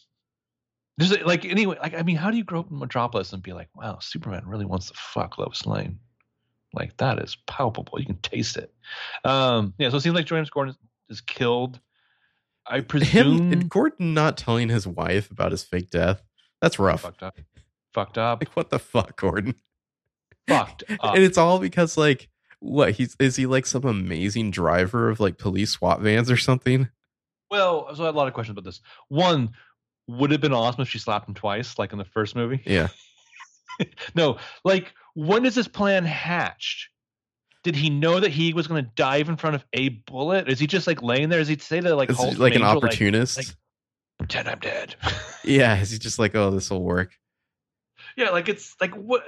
there's 0.99 1.17
like 1.23 1.45
anyway, 1.45 1.77
like 1.81 1.95
I 1.95 2.03
mean, 2.03 2.17
how 2.17 2.31
do 2.31 2.37
you 2.37 2.45
grow 2.45 2.61
up 2.61 2.71
in 2.71 2.79
Metropolis 2.79 3.33
and 3.33 3.43
be 3.43 3.53
like, 3.53 3.69
wow, 3.75 3.99
Superman 4.01 4.43
really 4.47 4.65
wants 4.65 4.89
to 4.89 4.95
fuck 4.95 5.39
Lois 5.39 5.65
Lane? 5.65 6.01
Like 6.75 6.97
that 6.99 7.21
is 7.21 7.37
palpable. 7.47 7.99
You 8.01 8.07
can 8.07 8.19
taste 8.19 8.57
it. 8.57 8.75
Um, 9.25 9.75
yeah. 9.79 9.91
So 9.91 9.97
it 9.97 10.01
seems 10.01 10.17
like 10.17 10.27
James 10.27 10.51
Gordon 10.51 10.75
is, 11.09 11.19
is 11.19 11.21
killed. 11.21 11.81
I 12.67 12.81
presume 12.81 13.53
Him 13.53 13.69
Gordon 13.69 14.13
not 14.13 14.37
telling 14.37 14.69
his 14.69 14.87
wife 14.87 15.31
about 15.31 15.53
his 15.53 15.63
fake 15.63 15.89
death. 15.89 16.21
That's 16.61 16.79
rough. 16.79 17.03
fucked 17.03 17.23
up. 17.23 17.39
Fucked 17.95 18.19
up. 18.19 18.41
Like 18.43 18.55
what 18.55 18.71
the 18.71 18.81
fuck, 18.81 19.19
Gordon? 19.19 19.55
fucked 20.49 20.83
up. 21.01 21.15
And 21.15 21.23
it's 21.23 21.39
all 21.39 21.61
because 21.61 21.97
like 21.97 22.29
what 22.59 22.93
he's 22.93 23.15
is 23.21 23.37
he 23.37 23.47
like 23.47 23.67
some 23.67 23.85
amazing 23.85 24.51
driver 24.51 25.11
of 25.11 25.21
like 25.21 25.39
police 25.39 25.71
SWAT 25.71 26.01
vans 26.01 26.29
or 26.29 26.37
something? 26.37 26.89
Well, 27.51 27.95
so 27.95 28.03
I 28.03 28.07
had 28.07 28.15
a 28.15 28.19
lot 28.19 28.29
of 28.29 28.35
questions 28.35 28.59
about 28.59 28.65
this. 28.65 28.81
One, 29.09 29.53
would 30.09 30.31
have 30.33 30.41
been 30.41 30.53
awesome 30.53 30.83
if 30.83 30.89
she 30.89 30.99
slapped 30.99 31.29
him 31.29 31.35
twice, 31.35 31.79
like 31.79 31.93
in 31.93 31.99
the 31.99 32.05
first 32.05 32.35
movie? 32.35 32.63
Yeah. 32.67 32.89
no, 34.15 34.39
like 34.65 34.93
when 35.15 35.45
is 35.45 35.55
this 35.55 35.69
plan 35.69 36.05
hatched? 36.05 36.89
Did 37.65 37.77
he 37.77 37.91
know 37.91 38.19
that 38.21 38.31
he 38.31 38.53
was 38.55 38.67
going 38.67 38.85
to 38.85 38.91
dive 38.95 39.29
in 39.29 39.37
front 39.37 39.57
of 39.57 39.65
a 39.75 39.91
bullet? 39.91 40.49
Is 40.49 40.59
he 40.59 40.67
just 40.67 40.87
like 40.87 41.03
laying 41.03 41.29
there? 41.29 41.41
Is 41.41 41.49
he 41.49 41.59
say 41.59 41.81
that 41.81 41.97
like 41.97 42.09
Is 42.11 42.19
like 42.39 42.55
an 42.55 42.63
Angel, 42.63 42.79
opportunist? 42.79 43.37
like- 43.37 43.47
pretend 44.19 44.49
I'm 44.49 44.59
dead? 44.59 44.95
yeah, 45.45 45.79
is 45.81 45.91
he 45.91 45.99
just 45.99 46.19
like, 46.19 46.35
oh, 46.35 46.51
this 46.51 46.71
will 46.71 46.83
work? 46.83 47.13
yeah, 48.17 48.31
like 48.31 48.49
it's 48.49 48.75
like 48.81 48.95
what, 48.95 49.23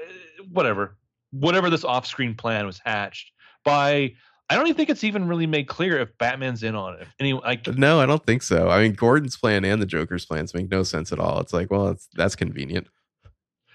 whatever, 0.51 0.97
whatever 1.31 1.71
this 1.71 1.85
off-screen 1.85 2.35
plan 2.35 2.67
was 2.67 2.81
hatched 2.85 3.31
by. 3.65 4.15
I 4.51 4.57
don't 4.57 4.67
even 4.67 4.77
think 4.77 4.91
it's 4.91 5.05
even 5.05 5.29
really 5.29 5.47
made 5.47 5.69
clear 5.69 5.99
if 6.01 6.17
Batman's 6.19 6.63
in 6.65 6.75
on 6.75 6.95
it. 6.95 7.03
If 7.03 7.15
any 7.21 7.33
like 7.35 7.67
No, 7.69 8.01
I 8.01 8.07
don't 8.07 8.25
think 8.27 8.43
so. 8.43 8.69
I 8.69 8.83
mean, 8.83 8.95
Gordon's 8.95 9.37
plan 9.37 9.65
and 9.65 9.81
the 9.81 9.87
Joker's 9.87 10.27
plans 10.27 10.53
make 10.55 10.69
no 10.71 10.83
sense 10.83 11.13
at 11.13 11.21
all. 11.21 11.39
It's 11.39 11.53
like, 11.53 11.71
well, 11.71 11.89
it's, 11.89 12.09
that's 12.15 12.35
convenient. 12.35 12.89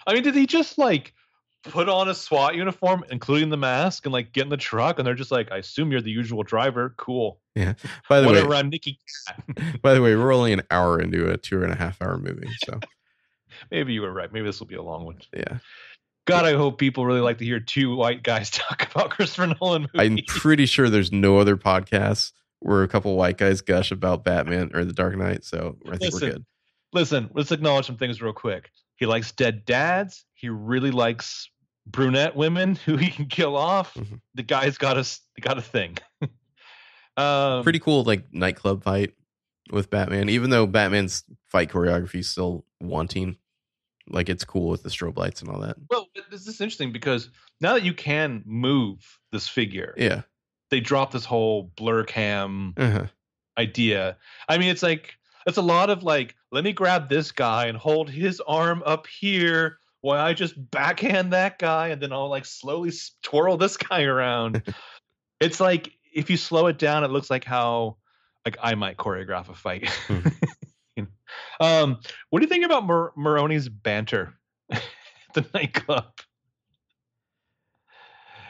I 0.06 0.14
mean, 0.14 0.24
did 0.24 0.36
he 0.36 0.46
just 0.46 0.78
like 0.78 1.14
put 1.64 1.88
on 1.88 2.10
a 2.10 2.14
SWAT 2.14 2.56
uniform, 2.56 3.06
including 3.10 3.50
the 3.50 3.58
mask, 3.58 4.06
and 4.06 4.12
like 4.12 4.34
get 4.34 4.44
in 4.44 4.50
the 4.50 4.58
truck? 4.58 5.00
And 5.00 5.08
they're 5.08 5.16
just 5.16 5.32
like, 5.32 5.50
I 5.52 5.58
assume 5.58 5.92
you're 5.92 6.02
the 6.02 6.12
usual 6.12 6.44
driver. 6.44 6.94
Cool. 6.98 7.40
Yeah. 7.56 7.74
By 8.10 8.20
the 8.20 8.28
Whatever. 8.28 8.50
way, 8.50 8.58
I'm 8.58 8.70
Nicky. 8.70 9.00
by 9.82 9.94
the 9.94 10.02
way, 10.02 10.16
we're 10.16 10.34
only 10.34 10.52
an 10.52 10.64
hour 10.70 11.00
into 11.00 11.32
a 11.32 11.38
two 11.38 11.64
and 11.64 11.72
a 11.72 11.76
half 11.76 12.02
hour 12.02 12.18
movie, 12.18 12.50
so 12.66 12.80
Maybe 13.72 13.94
you 13.94 14.02
were 14.02 14.12
right. 14.12 14.32
Maybe 14.32 14.46
this 14.46 14.60
will 14.60 14.68
be 14.68 14.76
a 14.76 14.82
long 14.84 15.06
one. 15.06 15.20
yeah. 15.34 15.60
God, 16.26 16.46
I 16.46 16.54
hope 16.54 16.78
people 16.80 17.06
really 17.06 17.20
like 17.22 17.38
to 17.38 17.46
hear 17.46 17.60
two 17.60 17.96
white 17.96 18.24
guys 18.24 18.50
talk 18.52 18.90
about 18.94 19.12
Christopher 19.12 19.54
Nolan 19.60 19.88
I'm 19.96 20.18
pretty 20.28 20.66
sure 20.66 20.90
there's 20.90 21.12
no 21.12 21.38
other 21.38 21.56
podcasts 21.58 22.32
where 22.60 22.84
a 22.84 22.88
couple 22.88 23.16
white 23.16 23.38
guys 23.38 23.62
gush 23.62 23.92
about 23.92 24.24
Batman 24.24 24.72
or 24.74 24.84
The 24.86 24.94
Dark 24.94 25.16
Knight, 25.18 25.44
so 25.44 25.78
I 25.86 25.98
think 25.98 26.14
Listen. 26.14 26.22
we're 26.28 26.34
good. 26.34 26.46
Listen, 26.94 27.30
let's 27.34 27.52
acknowledge 27.52 27.86
some 27.86 27.98
things 27.98 28.22
real 28.22 28.34
quick. 28.34 28.72
He 28.96 29.06
likes 29.06 29.32
dead 29.34 29.66
dads. 29.66 30.26
He 30.34 30.50
really 30.50 30.92
likes 30.92 31.50
brunette 31.86 32.36
women 32.36 32.76
who 32.86 32.98
he 32.98 33.10
can 33.12 33.26
kill 33.26 33.56
off. 33.56 33.94
Mhm. 33.94 34.22
The 34.34 34.44
guy's 34.44 34.78
got 34.78 34.98
a 34.98 35.08
got 35.42 35.58
a 35.58 35.62
thing. 35.62 35.98
um, 37.18 37.64
Pretty 37.64 37.80
cool, 37.80 38.04
like 38.04 38.34
nightclub 38.34 38.84
fight 38.84 39.14
with 39.72 39.90
Batman. 39.90 40.30
Even 40.30 40.50
though 40.50 40.66
Batman's 40.66 41.24
fight 41.52 41.70
choreography 41.70 42.20
is 42.20 42.30
still 42.30 42.66
wanting, 42.82 43.38
like 44.10 44.30
it's 44.30 44.44
cool 44.44 44.70
with 44.70 44.84
the 44.84 44.90
strobe 44.90 45.18
lights 45.18 45.42
and 45.42 45.50
all 45.50 45.60
that. 45.62 45.78
Well, 45.90 46.08
this 46.32 46.48
is 46.48 46.62
interesting 46.62 46.92
because 46.92 47.30
now 47.62 47.74
that 47.74 47.84
you 47.84 47.94
can 47.94 48.44
move 48.46 49.20
this 49.32 49.48
figure, 49.48 49.94
Yeah. 49.98 50.22
they 50.70 50.80
drop 50.80 51.12
this 51.12 51.26
whole 51.26 51.72
blur 51.76 52.04
cam 52.04 52.74
Uh-huh. 52.78 53.08
idea. 53.58 54.18
I 54.50 54.58
mean, 54.58 54.70
it's 54.70 54.84
like 54.84 55.16
it's 55.48 55.58
a 55.58 55.62
lot 55.62 55.90
of 55.90 56.04
like, 56.04 56.36
let 56.52 56.64
me 56.64 56.74
grab 56.74 57.08
this 57.10 57.32
guy 57.32 57.68
and 57.68 57.78
hold 57.78 58.10
his 58.10 58.42
arm 58.48 58.82
up 58.86 59.06
here 59.08 59.78
while 60.02 60.20
I 60.24 60.34
just 60.34 60.54
backhand 60.72 61.34
that 61.34 61.58
guy, 61.60 61.88
and 61.90 62.02
then 62.02 62.12
I'll 62.14 62.30
like 62.30 62.46
slowly 62.46 62.92
twirl 63.24 63.58
this 63.58 63.78
guy 63.90 64.04
around. 64.04 64.62
it's 65.40 65.60
like 65.60 65.92
if 66.14 66.30
you 66.30 66.38
slow 66.38 66.68
it 66.68 66.78
down, 66.78 67.04
it 67.04 67.12
looks 67.12 67.30
like 67.30 67.44
how 67.44 67.98
like 68.46 68.58
I 68.62 68.76
might 68.76 68.98
choreograph 68.98 69.50
a 69.50 69.54
fight. 69.56 69.90
Um, 71.60 72.00
what 72.30 72.40
do 72.40 72.46
you 72.46 72.50
think 72.50 72.66
about 72.66 72.86
Mar- 72.86 73.14
Maroni's 73.18 73.70
banter 73.70 74.34
at 74.72 74.82
the 75.34 75.46
nightclub? 75.54 76.06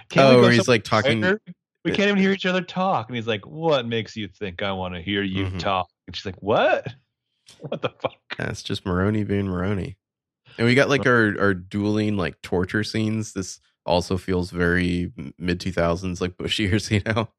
Can't 0.10 0.28
Oh, 0.28 0.42
where 0.42 0.52
he's 0.52 0.68
like 0.68 0.84
talking. 0.84 1.22
quieter? 1.22 1.40
We 1.84 1.92
can't 1.92 2.10
even 2.10 2.20
hear 2.20 2.32
each 2.32 2.46
other 2.48 2.62
talk. 2.62 3.10
And 3.10 3.16
he's 3.16 3.28
like, 3.28 3.46
What 3.46 3.86
makes 3.88 4.16
you 4.16 4.28
think 4.28 4.64
I 4.64 4.72
want 4.72 4.96
to 4.96 5.02
hear 5.02 5.22
you 5.22 5.46
Mhm. 5.46 5.60
talk? 5.60 5.88
And 6.08 6.16
she's 6.16 6.26
like, 6.26 6.42
What? 6.42 6.88
What 7.60 7.84
the 7.84 7.90
fuck? 7.90 8.16
That's 8.40 8.64
just 8.64 8.88
Maroni 8.88 9.24
being 9.24 9.48
Maroni. 9.48 9.98
And 10.58 10.66
we 10.66 10.74
got 10.74 10.90
like 10.90 11.06
our 11.06 11.40
our 11.40 11.54
dueling 11.54 12.18
like 12.18 12.42
torture 12.42 12.84
scenes. 12.84 13.34
This 13.34 13.60
also 13.86 14.18
feels 14.18 14.50
very 14.50 15.12
mid 15.38 15.60
two 15.60 15.72
thousands 15.72 16.22
like 16.22 16.38
Bush 16.38 16.58
years, 16.58 16.90
you 16.92 17.02
know. 17.06 17.30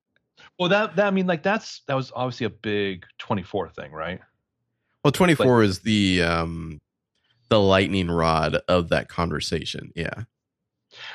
Well, 0.60 0.68
that, 0.68 0.94
that 0.96 1.06
I 1.06 1.10
mean, 1.10 1.26
like, 1.26 1.42
that's 1.42 1.82
that 1.88 1.94
was 1.94 2.12
obviously 2.14 2.46
a 2.46 2.50
big 2.50 3.04
24 3.18 3.70
thing, 3.70 3.90
right? 3.90 4.20
Well, 5.06 5.12
twenty 5.12 5.36
four 5.36 5.62
is 5.62 5.78
the 5.78 6.22
um 6.22 6.80
the 7.48 7.60
lightning 7.60 8.10
rod 8.10 8.56
of 8.66 8.88
that 8.88 9.08
conversation. 9.08 9.92
Yeah. 9.94 10.24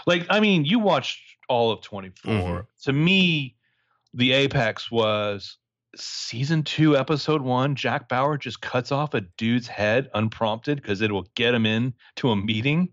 Like, 0.08 0.26
I 0.30 0.40
mean, 0.40 0.64
you 0.64 0.80
watched 0.80 1.20
all 1.50 1.72
of 1.72 1.82
24. 1.82 2.34
Mhm. 2.34 2.66
To 2.84 2.94
me, 2.94 3.58
the 4.14 4.32
apex 4.32 4.90
was 4.90 5.58
season 5.98 6.64
two, 6.64 6.96
episode 6.96 7.42
one. 7.42 7.76
Jack 7.76 8.08
Bauer 8.08 8.38
just 8.38 8.62
cuts 8.62 8.94
off 8.94 9.14
a 9.14 9.20
dude's 9.38 9.68
head 9.68 10.10
unprompted 10.14 10.82
because 10.82 11.02
it 11.02 11.12
will 11.12 11.28
get 11.36 11.54
him 11.54 11.66
in 11.66 11.94
to 12.16 12.30
a 12.30 12.36
meeting. 12.38 12.88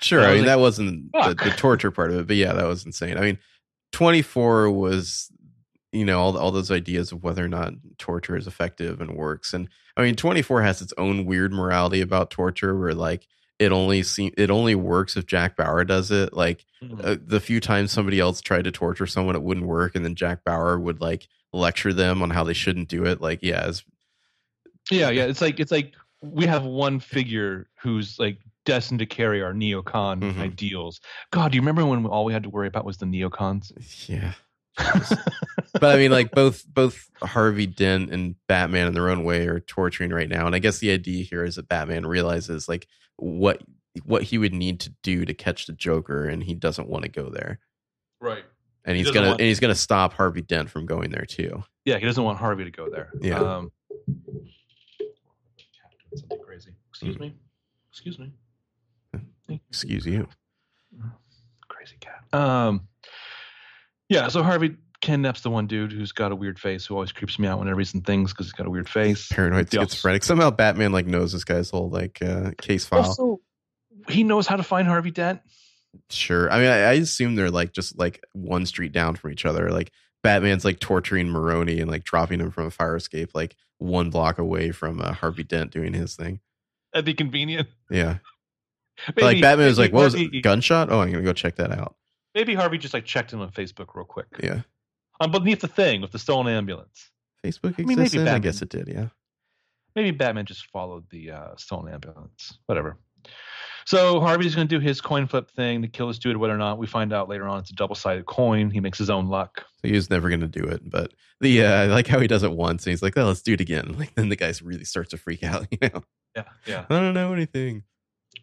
Sure. 0.00 0.22
I 0.22 0.24
I 0.24 0.28
mean 0.28 0.38
like, 0.38 0.46
that 0.46 0.58
wasn't 0.58 1.12
the, 1.12 1.36
the 1.44 1.50
torture 1.50 1.90
part 1.90 2.12
of 2.12 2.20
it, 2.20 2.26
but 2.26 2.36
yeah, 2.36 2.54
that 2.54 2.66
was 2.66 2.86
insane. 2.86 3.18
I 3.18 3.20
mean, 3.20 3.38
twenty 3.92 4.22
four 4.22 4.70
was 4.70 5.30
you 5.94 6.04
know 6.04 6.20
all 6.20 6.36
all 6.36 6.50
those 6.50 6.70
ideas 6.70 7.12
of 7.12 7.22
whether 7.22 7.44
or 7.44 7.48
not 7.48 7.72
torture 7.98 8.36
is 8.36 8.46
effective 8.46 9.00
and 9.00 9.16
works. 9.16 9.54
And 9.54 9.68
I 9.96 10.02
mean, 10.02 10.16
twenty 10.16 10.42
four 10.42 10.62
has 10.62 10.82
its 10.82 10.92
own 10.98 11.24
weird 11.24 11.52
morality 11.52 12.00
about 12.00 12.30
torture, 12.30 12.76
where 12.78 12.94
like 12.94 13.26
it 13.58 13.70
only 13.72 14.02
seem 14.02 14.32
it 14.36 14.50
only 14.50 14.74
works 14.74 15.16
if 15.16 15.26
Jack 15.26 15.56
Bauer 15.56 15.84
does 15.84 16.10
it. 16.10 16.32
Like 16.32 16.64
uh, 17.02 17.16
the 17.24 17.40
few 17.40 17.60
times 17.60 17.92
somebody 17.92 18.18
else 18.20 18.40
tried 18.40 18.64
to 18.64 18.72
torture 18.72 19.06
someone, 19.06 19.36
it 19.36 19.42
wouldn't 19.42 19.66
work, 19.66 19.94
and 19.94 20.04
then 20.04 20.14
Jack 20.16 20.44
Bauer 20.44 20.78
would 20.78 21.00
like 21.00 21.28
lecture 21.52 21.92
them 21.92 22.20
on 22.22 22.30
how 22.30 22.42
they 22.44 22.52
shouldn't 22.52 22.88
do 22.88 23.04
it. 23.06 23.20
Like, 23.20 23.38
yeah, 23.42 23.68
it's, 23.68 23.84
Yeah, 24.90 25.10
yeah. 25.10 25.24
It's 25.26 25.40
like 25.40 25.60
it's 25.60 25.70
like 25.72 25.94
we 26.20 26.46
have 26.46 26.64
one 26.64 26.98
figure 27.00 27.68
who's 27.80 28.18
like 28.18 28.38
destined 28.64 28.98
to 28.98 29.06
carry 29.06 29.42
our 29.42 29.52
neocon 29.52 30.20
Mhm. 30.20 30.38
ideals. 30.40 31.00
God, 31.30 31.52
do 31.52 31.56
you 31.56 31.62
remember 31.62 31.84
when 31.86 32.06
all 32.06 32.24
we 32.24 32.32
had 32.32 32.42
to 32.44 32.50
worry 32.50 32.66
about 32.66 32.84
was 32.84 32.96
the 32.96 33.06
neocons? 33.06 33.70
yeah. 34.08 34.32
but 35.74 35.84
I 35.84 35.96
mean, 35.96 36.10
like 36.10 36.32
both 36.32 36.64
both 36.66 37.08
Harvey 37.22 37.66
Dent 37.66 38.10
and 38.10 38.34
Batman 38.48 38.88
in 38.88 38.94
their 38.94 39.08
own 39.08 39.22
way 39.24 39.46
are 39.46 39.60
torturing 39.60 40.10
right 40.10 40.28
now, 40.28 40.46
and 40.46 40.54
I 40.54 40.58
guess 40.58 40.78
the 40.78 40.90
idea 40.90 41.24
here 41.24 41.44
is 41.44 41.56
that 41.56 41.68
Batman 41.68 42.06
realizes 42.06 42.68
like 42.68 42.86
what 43.16 43.62
what 44.04 44.22
he 44.24 44.38
would 44.38 44.52
need 44.52 44.80
to 44.80 44.92
do 45.04 45.24
to 45.24 45.32
catch 45.34 45.66
the 45.66 45.72
Joker, 45.72 46.26
and 46.26 46.42
he 46.42 46.54
doesn't 46.54 46.88
want 46.88 47.04
to 47.04 47.08
go 47.08 47.30
there, 47.30 47.60
right. 48.20 48.42
and 48.84 48.96
he's 48.96 49.06
doesn't 49.06 49.14
gonna 49.14 49.28
want- 49.28 49.40
and 49.40 49.46
he's 49.46 49.60
gonna 49.60 49.74
stop 49.76 50.12
Harvey 50.14 50.42
Dent 50.42 50.68
from 50.70 50.86
going 50.86 51.10
there 51.10 51.24
too. 51.24 51.62
Yeah, 51.84 51.98
he 51.98 52.04
doesn't 52.06 52.24
want 52.24 52.38
Harvey 52.38 52.64
to 52.64 52.70
go 52.72 52.88
there. 52.90 53.10
Yeah. 53.20 53.38
Um, 53.38 53.70
something 56.16 56.38
crazy. 56.44 56.70
Excuse 56.90 57.16
Mm. 57.16 57.20
me. 57.20 57.34
Excuse 57.92 58.18
me. 58.18 58.32
Excuse 59.70 60.06
you. 60.06 60.28
Crazy 61.68 61.96
cat. 62.00 62.24
Um. 62.32 62.88
Yeah. 64.08 64.28
So 64.28 64.42
Harvey 64.42 64.68
Ken 64.70 64.78
kidnaps 65.00 65.42
the 65.42 65.50
one 65.50 65.66
dude 65.66 65.92
who's 65.92 66.12
got 66.12 66.32
a 66.32 66.36
weird 66.36 66.58
face 66.58 66.86
who 66.86 66.94
always 66.94 67.12
creeps 67.12 67.38
me 67.38 67.46
out 67.46 67.58
whenever 67.58 67.78
he's 67.80 67.92
in 67.94 68.00
things 68.00 68.32
because 68.32 68.46
he's 68.46 68.52
got 68.52 68.66
a 68.66 68.70
weird 68.70 68.88
face. 68.88 69.28
Paranoid 69.28 69.72
Yeah. 69.72 69.82
schizophrenic. 69.82 70.24
Somehow 70.24 70.50
Batman 70.50 70.92
like 70.92 71.06
knows 71.06 71.32
this 71.32 71.44
guy's 71.44 71.70
whole 71.70 71.90
like 71.90 72.22
uh, 72.22 72.52
case 72.60 72.86
file. 72.86 73.00
Also, 73.04 73.40
he 74.08 74.24
knows 74.24 74.46
how 74.46 74.56
to 74.56 74.62
find 74.62 74.88
Harvey 74.88 75.10
Dent. 75.10 75.40
Sure. 76.10 76.50
I 76.50 76.58
mean, 76.58 76.68
I, 76.68 76.78
I 76.80 76.92
assume 76.94 77.34
they're 77.34 77.50
like 77.50 77.72
just 77.72 77.98
like 77.98 78.22
one 78.32 78.66
street 78.66 78.92
down 78.92 79.16
from 79.16 79.30
each 79.30 79.44
other. 79.44 79.70
Like 79.70 79.92
Batman's 80.22 80.64
like 80.64 80.80
torturing 80.80 81.28
Maroni 81.28 81.80
and 81.80 81.90
like 81.90 82.04
dropping 82.04 82.40
him 82.40 82.50
from 82.50 82.66
a 82.66 82.70
fire 82.70 82.96
escape, 82.96 83.30
like 83.34 83.56
one 83.78 84.10
block 84.10 84.38
away 84.38 84.70
from 84.70 85.00
uh, 85.00 85.12
Harvey 85.12 85.44
Dent 85.44 85.70
doing 85.70 85.92
his 85.92 86.16
thing. 86.16 86.40
That'd 86.92 87.04
be 87.04 87.14
convenient. 87.14 87.68
Yeah. 87.90 88.18
Maybe, 89.16 89.22
like 89.22 89.42
Batman 89.42 89.66
was 89.66 89.78
like, 89.78 89.92
"What 89.92 90.04
was 90.04 90.14
it? 90.14 90.42
Gunshot? 90.42 90.90
Oh, 90.90 91.00
I'm 91.00 91.10
gonna 91.10 91.24
go 91.24 91.32
check 91.32 91.56
that 91.56 91.72
out." 91.72 91.96
Maybe 92.34 92.54
Harvey 92.54 92.78
just 92.78 92.94
like 92.94 93.04
checked 93.04 93.32
in 93.32 93.40
on 93.40 93.50
Facebook 93.50 93.94
real 93.94 94.04
quick. 94.04 94.26
Yeah. 94.42 94.62
Um, 95.20 95.30
beneath 95.30 95.60
the 95.60 95.68
thing 95.68 96.00
with 96.00 96.10
the 96.10 96.18
stolen 96.18 96.52
ambulance. 96.52 97.10
Facebook 97.44 97.78
mean, 97.78 97.88
maybe 97.88 98.02
existed. 98.02 98.22
I, 98.22 98.24
Batman- 98.24 98.40
guess 98.42 98.62
it 98.62 98.68
did. 98.70 98.88
Yeah. 98.88 99.08
Maybe 99.94 100.10
Batman 100.10 100.44
just 100.46 100.66
followed 100.66 101.04
the 101.10 101.30
uh, 101.30 101.56
stolen 101.56 101.92
ambulance. 101.92 102.58
Whatever. 102.66 102.96
So 103.86 104.18
Harvey's 104.20 104.54
going 104.54 104.66
to 104.66 104.78
do 104.78 104.80
his 104.80 105.00
coin 105.00 105.26
flip 105.26 105.50
thing 105.50 105.82
to 105.82 105.88
kill 105.88 106.08
this 106.08 106.18
dude, 106.18 106.36
whether 106.38 106.54
or 106.54 106.58
not 106.58 106.78
we 106.78 106.86
find 106.86 107.12
out 107.12 107.28
later 107.28 107.46
on 107.46 107.58
it's 107.58 107.70
a 107.70 107.74
double 107.74 107.94
sided 107.94 108.24
coin. 108.26 108.70
He 108.70 108.80
makes 108.80 108.98
his 108.98 109.10
own 109.10 109.28
luck. 109.28 109.62
So 109.82 109.88
he 109.88 109.94
was 109.94 110.08
never 110.08 110.30
gonna 110.30 110.48
do 110.48 110.64
it, 110.64 110.88
but 110.88 111.12
the 111.40 111.64
uh, 111.64 111.82
I 111.82 111.86
like 111.86 112.06
how 112.06 112.18
he 112.18 112.26
does 112.26 112.42
it 112.42 112.52
once, 112.52 112.86
and 112.86 112.92
he's 112.92 113.02
like, 113.02 113.16
"Oh, 113.18 113.26
let's 113.26 113.42
do 113.42 113.52
it 113.52 113.60
again." 113.60 113.94
Like 113.98 114.14
then 114.14 114.30
the 114.30 114.36
guy 114.36 114.52
really 114.62 114.84
starts 114.84 115.10
to 115.10 115.18
freak 115.18 115.42
out. 115.42 115.66
You 115.70 115.78
know, 115.82 116.02
Yeah, 116.34 116.44
yeah. 116.66 116.84
I 116.88 116.98
don't 117.00 117.12
know 117.14 117.34
anything. 117.34 117.84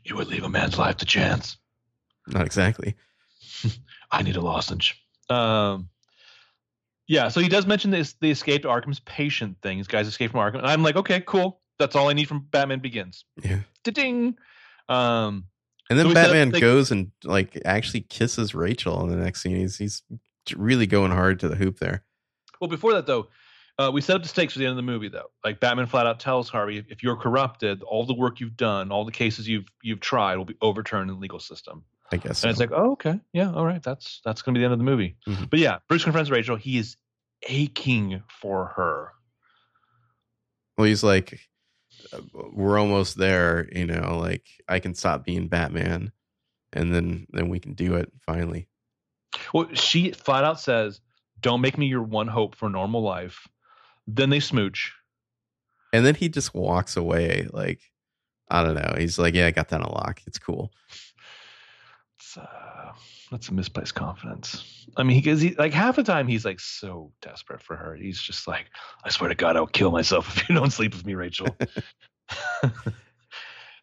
You 0.03 0.15
would 0.15 0.27
leave 0.27 0.43
a 0.43 0.49
man's 0.49 0.77
life 0.77 0.97
to 0.97 1.05
chance. 1.05 1.57
Not 2.27 2.45
exactly. 2.45 2.95
I 4.11 4.21
need 4.23 4.35
a 4.35 4.41
lozenge. 4.41 5.01
Um, 5.29 5.89
yeah, 7.07 7.27
so 7.29 7.39
he 7.41 7.49
does 7.49 7.65
mention 7.65 7.91
this 7.91 8.13
the 8.21 8.31
escape 8.31 8.61
to 8.63 8.67
Arkham's 8.69 8.99
patient 9.01 9.57
thing. 9.61 9.77
These 9.77 9.87
guys 9.87 10.07
escape 10.07 10.31
from 10.31 10.39
Arkham, 10.39 10.59
and 10.59 10.67
I'm 10.67 10.83
like, 10.83 10.95
okay, 10.95 11.21
cool. 11.21 11.59
That's 11.79 11.95
all 11.95 12.09
I 12.09 12.13
need 12.13 12.27
from 12.27 12.47
Batman 12.51 12.79
Begins. 12.79 13.25
Yeah. 13.43 13.59
Ding. 13.83 14.37
Um, 14.87 15.45
And 15.89 15.97
then 15.97 16.07
So 16.07 16.13
Batman 16.13 16.51
like- 16.51 16.61
goes 16.61 16.91
and 16.91 17.11
like 17.23 17.59
actually 17.65 18.01
kisses 18.01 18.53
Rachel 18.53 19.01
in 19.03 19.09
the 19.09 19.15
next 19.15 19.41
scene. 19.41 19.55
He's 19.55 19.77
he's 19.77 20.03
really 20.55 20.87
going 20.87 21.11
hard 21.11 21.39
to 21.39 21.49
the 21.49 21.55
hoop 21.55 21.79
there. 21.79 22.03
Well, 22.59 22.69
before 22.69 22.93
that 22.93 23.07
though, 23.07 23.29
uh, 23.79 23.89
we 23.91 24.01
set 24.01 24.15
up 24.15 24.21
the 24.21 24.27
stakes 24.27 24.53
for 24.53 24.59
the 24.59 24.65
end 24.65 24.71
of 24.71 24.77
the 24.77 24.83
movie 24.83 25.09
though. 25.09 25.31
Like 25.43 25.59
Batman 25.59 25.87
flat 25.87 26.05
out 26.05 26.19
tells 26.19 26.49
Harvey, 26.49 26.85
if 26.87 27.01
you're 27.01 27.15
corrupted, 27.15 27.81
all 27.83 28.05
the 28.05 28.13
work 28.13 28.39
you've 28.39 28.55
done, 28.57 28.91
all 28.91 29.03
the 29.05 29.11
cases 29.11 29.47
you've 29.47 29.65
you've 29.81 29.99
tried 30.01 30.35
will 30.37 30.45
be 30.45 30.55
overturned 30.61 31.09
in 31.09 31.15
the 31.15 31.21
legal 31.21 31.39
system. 31.39 31.83
I 32.11 32.17
guess. 32.17 32.43
And 32.43 32.51
it's 32.51 32.59
like, 32.59 32.71
oh, 32.73 32.91
okay, 32.93 33.19
yeah, 33.33 33.51
all 33.53 33.65
right, 33.65 33.81
that's 33.81 34.21
that's 34.25 34.41
gonna 34.41 34.55
be 34.55 34.59
the 34.59 34.65
end 34.65 34.73
of 34.73 34.79
the 34.79 34.85
movie. 34.85 35.15
Mhm. 35.27 35.49
But 35.49 35.59
yeah, 35.59 35.79
Bruce 35.87 36.03
confronts 36.03 36.29
Rachel. 36.29 36.55
He 36.57 36.77
is 36.77 36.97
aching 37.47 38.21
for 38.27 38.67
her. 38.75 39.11
well, 40.77 40.87
he's 40.87 41.03
like, 41.03 41.39
uh, 42.13 42.19
we're 42.53 42.79
almost 42.79 43.17
there. 43.17 43.69
You 43.71 43.85
know, 43.85 44.17
like 44.19 44.45
I 44.67 44.79
can 44.79 44.93
stop 44.93 45.23
being 45.25 45.47
Batman, 45.47 46.11
and 46.73 46.93
then 46.93 47.27
then 47.31 47.49
we 47.49 47.59
can 47.59 47.73
do 47.73 47.95
it 47.95 48.11
finally. 48.25 48.67
Well, 49.53 49.69
she 49.73 50.11
flat 50.11 50.43
out 50.43 50.59
says, 50.59 50.99
"Don't 51.39 51.61
make 51.61 51.77
me 51.77 51.87
your 51.87 52.03
one 52.03 52.27
hope 52.27 52.55
for 52.55 52.69
normal 52.69 53.01
life." 53.01 53.47
Then 54.07 54.29
they 54.29 54.39
smooch. 54.39 54.93
And 55.93 56.05
then 56.05 56.15
he 56.15 56.27
just 56.29 56.53
walks 56.53 56.97
away. 56.97 57.47
Like 57.51 57.79
I 58.49 58.63
don't 58.63 58.75
know. 58.75 58.95
He's 58.97 59.17
like, 59.17 59.33
yeah, 59.33 59.47
I 59.47 59.51
got 59.51 59.69
that 59.69 59.81
on 59.81 59.91
lock. 59.91 60.21
It's 60.27 60.39
cool. 60.39 60.73
It's, 62.31 62.37
uh, 62.37 62.93
that's 63.29 63.49
a 63.49 63.53
misplaced 63.53 63.93
confidence. 63.93 64.85
I 64.95 65.03
mean, 65.03 65.17
because 65.17 65.41
he, 65.41 65.53
like 65.55 65.73
half 65.73 65.97
the 65.97 66.03
time 66.03 66.27
he's 66.27 66.45
like 66.45 66.61
so 66.61 67.11
desperate 67.21 67.61
for 67.61 67.75
her. 67.75 67.95
He's 67.95 68.21
just 68.21 68.47
like, 68.47 68.67
I 69.03 69.09
swear 69.09 69.27
to 69.27 69.35
God, 69.35 69.57
I'll 69.57 69.67
kill 69.67 69.91
myself 69.91 70.37
if 70.37 70.47
you 70.47 70.55
don't 70.55 70.71
sleep 70.71 70.93
with 70.93 71.05
me, 71.05 71.13
Rachel. 71.13 71.47
um, 72.63 72.85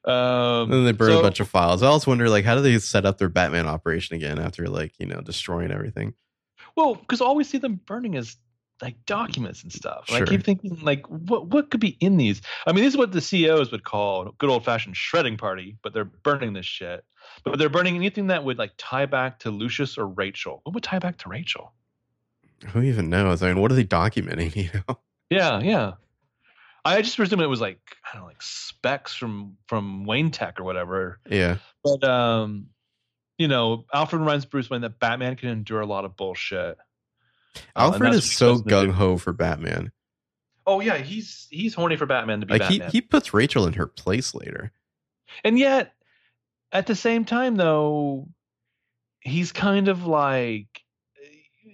And 0.05 0.73
then 0.73 0.85
they 0.87 0.93
burn 0.93 1.11
so- 1.11 1.19
a 1.19 1.23
bunch 1.23 1.41
of 1.41 1.49
files. 1.49 1.83
I 1.83 1.89
also 1.89 2.11
wonder, 2.11 2.31
like, 2.31 2.47
how 2.47 2.55
do 2.55 2.63
they 2.63 2.79
set 2.79 3.05
up 3.05 3.19
their 3.19 3.29
Batman 3.29 3.67
operation 3.67 4.17
again 4.17 4.39
after, 4.39 4.67
like, 4.67 4.95
you 4.99 5.05
know, 5.05 5.21
destroying 5.21 5.71
everything? 5.71 6.15
Well, 6.75 6.95
because 6.95 7.21
all 7.21 7.35
we 7.37 7.45
see 7.45 7.59
them 7.59 7.81
burning 7.85 8.15
is 8.15 8.37
like 8.81 9.05
documents 9.07 9.63
and 9.63 9.73
stuff. 9.73 10.05
Sure. 10.09 10.23
I 10.23 10.25
keep 10.25 10.45
thinking, 10.45 10.79
like, 10.83 11.07
what 11.09 11.47
what 11.49 11.71
could 11.71 11.81
be 11.81 11.97
in 12.01 12.17
these? 12.17 12.41
I 12.67 12.73
mean, 12.73 12.85
this 12.85 12.95
is 12.95 12.99
what 12.99 13.13
the 13.13 13.21
CEOs 13.21 13.73
would 13.73 13.85
call 13.85 14.29
a 14.29 14.33
good 14.33 14.51
old 14.51 14.65
fashioned 14.65 14.97
shredding 14.97 15.37
party, 15.37 15.77
but 15.83 15.93
they're 15.93 16.05
burning 16.05 16.53
this 16.53 16.67
shit. 16.67 17.05
But 17.45 17.59
they're 17.59 17.69
burning 17.69 17.97
anything 17.97 18.29
that 18.29 18.45
would 18.45 18.59
like 18.59 18.73
tie 18.79 19.07
back 19.07 19.41
to 19.41 19.51
Lucius 19.51 19.99
or 19.99 20.07
Rachel. 20.07 20.61
What 20.65 20.75
would 20.75 20.85
tie 20.85 20.99
back 20.99 21.19
to 21.19 21.29
Rachel? 21.29 21.73
Who 22.69 22.83
even 22.83 23.11
knows? 23.11 23.43
I 23.43 23.49
mean, 23.49 23.61
what 23.61 23.71
are 23.71 23.77
they 23.77 23.85
documenting? 23.85 24.55
You 24.57 24.71
know? 24.89 24.99
Yeah, 25.31 25.61
yeah. 25.61 25.93
I 26.85 27.03
just 27.03 27.17
presume 27.17 27.41
it 27.41 27.47
was 27.47 27.61
like 27.61 27.81
I 28.05 28.15
don't 28.15 28.23
know, 28.23 28.29
like 28.29 28.43
specs 28.43 29.15
from 29.15 29.57
from 29.67 30.07
Wayne 30.07 30.31
Tech 30.31 30.59
or 30.59 30.65
whatever. 30.65 31.21
Yeah. 31.29 31.59
But 31.85 32.03
um, 32.05 32.69
you 33.37 33.49
know, 33.49 33.85
Alfred 33.93 34.21
reminds 34.21 34.47
Bruce 34.47 34.71
Wayne 34.71 34.81
that 34.83 34.99
Batman 34.99 35.37
can 35.37 35.51
endure 35.51 35.81
a 35.81 35.87
lot 35.87 36.05
of 36.05 36.17
bullshit. 36.17 36.79
Oh, 37.77 37.87
and 37.87 37.95
Alfred 37.95 38.15
is 38.15 38.31
so 38.31 38.55
says 38.55 38.61
in 38.63 38.67
the 38.69 38.75
gung 38.75 38.81
video. 38.81 38.93
ho 38.95 39.17
for 39.19 39.33
Batman. 39.33 39.93
Oh 40.67 40.81
yeah, 40.81 40.99
he's 40.99 41.47
he's 41.51 41.75
horny 41.75 41.97
for 41.97 42.07
Batman 42.07 42.41
to 42.41 42.47
be 42.47 42.55
Like, 42.59 42.63
he, 42.71 42.79
Batman. 42.79 42.91
he 42.93 43.01
puts 43.01 43.33
Rachel 43.33 43.67
in 43.67 43.73
her 43.75 43.87
place 43.87 44.35
later. 44.35 44.73
and 45.45 45.59
yet, 45.59 45.95
at 46.73 46.87
the 46.87 46.95
same 46.95 47.25
time, 47.25 47.57
though, 47.57 48.29
he's 49.21 49.53
kind 49.53 49.89
of 49.89 50.07
like, 50.07 50.83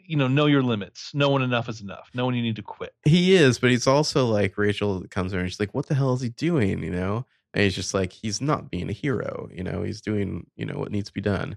you 0.07 0.17
know, 0.17 0.29
know 0.29 0.47
your 0.47 0.63
limits. 0.63 1.11
No 1.15 1.29
one 1.31 1.43
enough 1.43 1.69
is 1.69 1.81
enough. 1.81 2.09
No 2.15 2.25
one 2.25 2.35
you 2.35 2.43
need 2.43 2.57
to 2.57 2.63
quit. 2.63 2.95
He 3.05 3.35
is, 3.35 3.59
but 3.59 3.71
he's 3.71 3.87
also 3.87 4.27
like, 4.27 4.57
Rachel 4.57 5.05
comes 5.11 5.33
in 5.33 5.41
and 5.41 5.51
she's 5.51 5.59
like, 5.59 5.75
what 5.75 5.87
the 5.87 5.95
hell 5.95 6.13
is 6.15 6.21
he 6.21 6.29
doing? 6.29 6.83
You 6.83 6.91
know? 6.91 7.27
And 7.53 7.65
he's 7.65 7.75
just 7.75 7.95
like, 7.95 8.13
he's 8.13 8.41
not 8.41 8.71
being 8.71 8.89
a 8.89 8.93
hero. 8.93 9.49
You 9.53 9.65
know? 9.65 9.83
He's 9.83 10.01
doing, 10.01 10.47
you 10.57 10.67
know, 10.67 10.79
what 10.79 10.93
needs 10.93 11.09
to 11.09 11.15
be 11.15 11.21
done. 11.21 11.57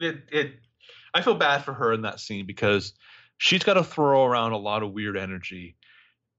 it, 0.00 0.18
it 0.30 0.52
I 1.14 1.22
feel 1.22 1.34
bad 1.34 1.64
for 1.64 1.72
her 1.72 1.92
in 1.92 2.02
that 2.02 2.20
scene 2.20 2.46
because 2.46 2.92
she's 3.38 3.62
got 3.62 3.74
to 3.74 3.84
throw 3.84 4.24
around 4.24 4.52
a 4.52 4.58
lot 4.58 4.82
of 4.82 4.92
weird 4.92 5.16
energy. 5.16 5.76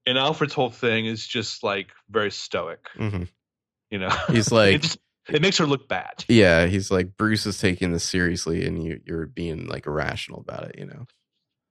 And 0.06 0.18
Alfred's 0.18 0.54
whole 0.54 0.70
thing 0.70 1.06
is 1.06 1.26
just 1.26 1.64
like 1.64 1.88
very 2.10 2.30
stoic, 2.32 2.88
hmm 2.96 3.24
you 3.90 4.00
know. 4.00 4.10
He's 4.30 4.52
like, 4.52 4.76
it 4.76 4.82
just 4.82 5.00
it 5.28 5.42
makes 5.42 5.58
her 5.58 5.66
look 5.66 5.88
bad. 5.88 6.24
yeah, 6.28 6.66
he's 6.68 6.92
like, 6.92 7.18
Bruce 7.18 7.46
is 7.46 7.60
taking 7.60 7.92
this 7.92 8.04
seriously 8.04 8.66
and 8.66 8.84
you, 8.84 9.02
you're 9.06 9.26
being 9.26 9.68
like 9.68 9.88
irrational 9.88 10.42
about 10.42 10.66
it, 10.66 10.76
you 10.78 10.86
know? 10.86 11.06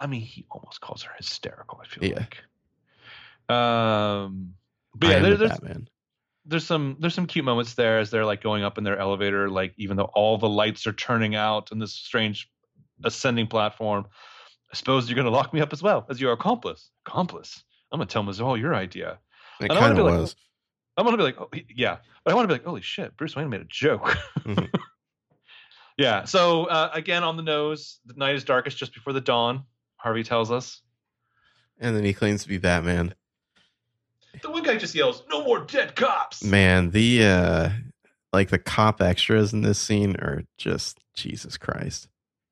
I 0.00 0.06
mean, 0.06 0.22
he 0.22 0.44
almost 0.50 0.80
calls 0.80 1.02
her 1.02 1.12
hysterical, 1.16 1.80
I 1.82 1.86
feel 1.86 2.04
Yeah. 2.08 2.26
like. 3.48 3.54
Um 3.56 4.54
but 4.96 5.08
yeah, 5.08 5.20
there, 5.20 5.36
there's 5.36 5.50
Batman. 5.52 5.88
there's 6.46 6.66
some 6.66 6.96
there's 7.00 7.14
some 7.14 7.26
cute 7.26 7.44
moments 7.44 7.74
there 7.74 7.98
as 7.98 8.10
they're 8.10 8.24
like 8.24 8.42
going 8.42 8.64
up 8.64 8.78
in 8.78 8.84
their 8.84 8.98
elevator, 8.98 9.48
like 9.48 9.74
even 9.76 9.96
though 9.96 10.10
all 10.14 10.38
the 10.38 10.48
lights 10.48 10.86
are 10.86 10.92
turning 10.92 11.34
out 11.34 11.72
in 11.72 11.78
this 11.78 11.92
strange 11.92 12.50
ascending 13.02 13.46
platform. 13.46 14.06
I 14.72 14.76
suppose 14.76 15.08
you're 15.08 15.16
gonna 15.16 15.30
lock 15.30 15.52
me 15.52 15.60
up 15.60 15.72
as 15.72 15.82
well 15.82 16.06
as 16.08 16.20
your 16.20 16.32
accomplice. 16.32 16.90
Accomplice. 17.06 17.64
I'm 17.92 17.98
gonna 17.98 18.06
tell 18.06 18.22
him 18.22 18.28
it's 18.28 18.40
all 18.40 18.56
your 18.56 18.74
idea. 18.74 19.18
It 19.60 19.70
I 19.70 19.78
kind 19.78 19.92
of 19.92 19.96
be 19.96 20.02
like, 20.02 20.18
was. 20.20 20.36
I'm 20.96 21.04
gonna 21.04 21.16
be 21.16 21.22
like, 21.22 21.40
oh, 21.40 21.48
yeah, 21.74 21.98
but 22.24 22.32
I 22.32 22.34
want 22.34 22.44
to 22.44 22.48
be 22.48 22.54
like, 22.54 22.64
holy 22.64 22.82
shit, 22.82 23.16
Bruce 23.16 23.36
Wayne 23.36 23.48
made 23.48 23.60
a 23.60 23.66
joke. 23.68 24.16
Mhm. 24.40 24.68
yeah. 25.96 26.24
So 26.24 26.64
uh, 26.66 26.90
again, 26.92 27.22
on 27.24 27.36
the 27.36 27.42
nose, 27.42 28.00
the 28.06 28.14
night 28.14 28.34
is 28.34 28.44
darkest 28.44 28.78
just 28.78 28.94
before 28.94 29.12
the 29.12 29.20
dawn. 29.20 29.64
Harvey 29.96 30.22
tells 30.22 30.50
us. 30.50 30.82
And 31.78 31.96
then 31.96 32.04
he 32.04 32.12
claims 32.12 32.42
to 32.42 32.48
be 32.48 32.58
Batman. 32.58 33.14
The 34.42 34.50
one 34.50 34.62
guy 34.62 34.76
just 34.76 34.94
yells, 34.94 35.22
"No 35.30 35.44
more 35.44 35.60
dead 35.60 35.94
cops!" 35.94 36.42
Man, 36.42 36.90
the 36.90 37.24
uh 37.24 37.70
like 38.32 38.50
the 38.50 38.58
cop 38.58 39.00
extras 39.00 39.52
in 39.52 39.62
this 39.62 39.78
scene 39.78 40.16
are 40.16 40.42
just 40.58 40.98
Jesus 41.14 41.56
Christ. 41.56 42.08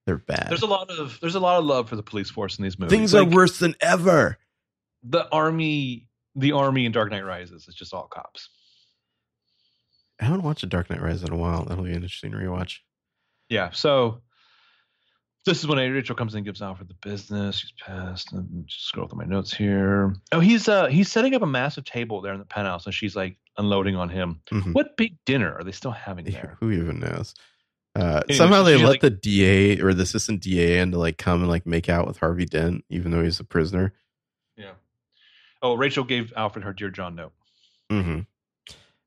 They're 0.07 0.19
bad. 0.19 0.47
There's 0.51 0.63
a 0.63 0.67
lot 0.67 0.91
of 0.91 1.19
there's 1.21 1.37
a 1.37 1.41
lot 1.41 1.59
of 1.59 1.65
love 1.65 1.89
for 1.89 1.97
the 1.97 2.03
police 2.03 2.29
force 2.31 2.59
in 2.59 2.65
these 2.65 2.79
movies. 2.79 2.91
Things 2.97 3.15
are 3.15 3.25
worse 3.25 3.59
than 3.59 3.75
ever. 3.81 4.39
The 5.05 5.29
army, 5.31 6.09
the 6.35 6.53
army 6.53 6.87
in 6.87 6.93
Dark 6.93 7.11
Knight 7.11 7.25
Rises 7.25 7.69
is 7.69 7.75
just 7.75 7.95
all 7.95 8.09
cops. 8.09 8.49
I 10.21 10.25
haven't 10.25 10.43
watched 10.43 10.63
a 10.63 10.67
Dark 10.67 10.91
Knight 10.91 11.01
Rises 11.03 11.23
in 11.25 11.33
a 11.33 11.37
while. 11.37 11.65
That'll 11.65 11.85
be 11.85 11.91
an 11.91 11.97
interesting 11.97 12.33
rewatch. 12.33 12.79
Yeah. 13.49 13.71
So 13.71 14.23
this 15.45 15.59
is 15.59 15.67
when 15.67 15.79
Rachel 15.79 16.15
comes 16.15 16.35
in 16.35 16.39
and 16.39 16.47
gives 16.47 16.63
Alfred 16.63 16.89
the 16.89 16.95
business. 17.09 17.59
She's 17.59 17.73
pissed. 17.85 18.33
And 18.33 18.67
just 18.67 18.87
scroll 18.87 19.09
through 19.09 19.19
my 19.19 19.25
notes 19.25 19.53
here. 19.53 20.15
Oh, 20.33 20.41
he's 20.41 20.69
uh 20.69 20.87
he's 20.87 21.11
setting 21.11 21.35
up 21.35 21.43
a 21.43 21.47
massive 21.47 21.85
table 21.85 22.21
there 22.21 22.33
in 22.33 22.39
the 22.39 22.45
penthouse, 22.45 22.87
and 22.87 22.95
she's 22.95 23.15
like 23.17 23.37
unloading 23.59 23.97
on 23.97 24.09
him. 24.09 24.41
Mhm. 24.51 24.73
What 24.75 24.97
big 24.97 25.17
dinner 25.27 25.53
are 25.55 25.65
they 25.65 25.73
still 25.73 25.91
having 25.91 26.25
there? 26.25 26.57
Who 26.61 26.71
even 26.73 27.01
knows? 27.01 27.35
Uh, 27.95 28.23
Anyway, 28.29 28.39
somehow 28.39 28.63
they 28.63 28.77
let 28.77 28.87
like- 28.89 29.01
the 29.01 29.11
DA 29.11 29.81
or 29.81 29.93
the 29.95 30.03
assistant 30.05 30.41
DA 30.43 30.79
in 30.79 30.93
to 30.93 30.99
like 30.99 31.19
come 31.19 31.41
and 31.41 31.49
like 31.51 31.67
make 31.67 31.89
out 31.89 32.07
with 32.07 32.17
Harvey 32.19 32.47
Dent, 32.47 32.85
even 32.89 33.11
though 33.11 33.23
he's 33.23 33.41
a 33.41 33.45
prisoner. 33.45 33.93
Yeah. 34.57 34.73
Oh, 35.61 35.75
Rachel 35.75 36.05
gave 36.05 36.33
Alfred 36.37 36.65
her 36.65 36.73
Dear 36.73 36.91
John 36.91 37.15
note. 37.17 37.33
hmm 37.91 38.21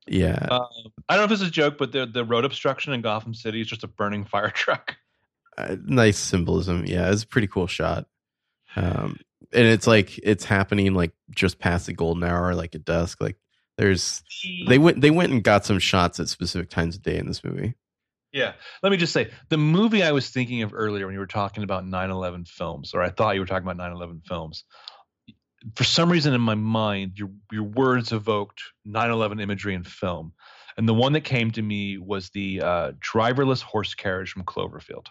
Yeah, 0.06 0.46
Um, 0.50 0.66
I 1.08 1.16
don't 1.16 1.22
know 1.22 1.24
if 1.24 1.30
this 1.30 1.40
is 1.42 1.48
a 1.48 1.50
joke, 1.50 1.78
but 1.78 1.90
the 1.92 2.06
the 2.06 2.24
road 2.24 2.44
obstruction 2.44 2.92
in 2.92 3.00
Gotham 3.02 3.34
City 3.34 3.60
is 3.60 3.66
just 3.66 3.82
a 3.84 3.88
burning 3.88 4.24
fire 4.24 4.50
truck. 4.54 4.96
uh, 5.58 5.76
nice 5.84 6.18
symbolism. 6.18 6.84
Yeah, 6.86 7.10
it's 7.10 7.24
a 7.24 7.26
pretty 7.26 7.48
cool 7.48 7.66
shot. 7.66 8.06
Um, 8.76 9.18
and 9.52 9.66
it's 9.66 9.86
like 9.86 10.18
it's 10.22 10.44
happening 10.44 10.94
like 10.94 11.12
just 11.30 11.58
past 11.58 11.86
the 11.86 11.92
golden 11.92 12.22
hour, 12.24 12.54
like 12.54 12.74
at 12.74 12.84
dusk. 12.84 13.20
Like 13.20 13.36
there's 13.78 14.22
they 14.68 14.78
went 14.78 15.00
they 15.00 15.10
went 15.10 15.32
and 15.32 15.42
got 15.42 15.64
some 15.64 15.78
shots 15.80 16.20
at 16.20 16.28
specific 16.28 16.70
times 16.70 16.94
of 16.96 17.02
day 17.02 17.18
in 17.18 17.26
this 17.26 17.42
movie. 17.42 17.74
Yeah. 18.36 18.52
Let 18.82 18.90
me 18.92 18.98
just 18.98 19.12
say 19.14 19.30
the 19.48 19.56
movie 19.56 20.02
I 20.02 20.12
was 20.12 20.28
thinking 20.28 20.62
of 20.62 20.74
earlier 20.74 21.06
when 21.06 21.14
you 21.14 21.18
were 21.20 21.26
talking 21.26 21.62
about 21.64 21.86
9 21.86 22.10
11 22.10 22.44
films, 22.44 22.92
or 22.92 23.00
I 23.02 23.08
thought 23.08 23.34
you 23.34 23.40
were 23.40 23.46
talking 23.46 23.66
about 23.66 23.78
9 23.78 23.92
11 23.92 24.22
films. 24.28 24.64
For 25.74 25.84
some 25.84 26.12
reason 26.12 26.34
in 26.34 26.40
my 26.42 26.54
mind, 26.54 27.12
your, 27.18 27.30
your 27.50 27.64
words 27.64 28.12
evoked 28.12 28.62
9 28.84 29.10
11 29.10 29.40
imagery 29.40 29.74
in 29.74 29.84
film. 29.84 30.32
And 30.76 30.86
the 30.86 30.92
one 30.94 31.14
that 31.14 31.22
came 31.22 31.50
to 31.52 31.62
me 31.62 31.96
was 31.96 32.28
the 32.30 32.60
uh, 32.60 32.92
driverless 33.00 33.62
horse 33.62 33.94
carriage 33.94 34.30
from 34.32 34.44
Cloverfield. 34.44 35.06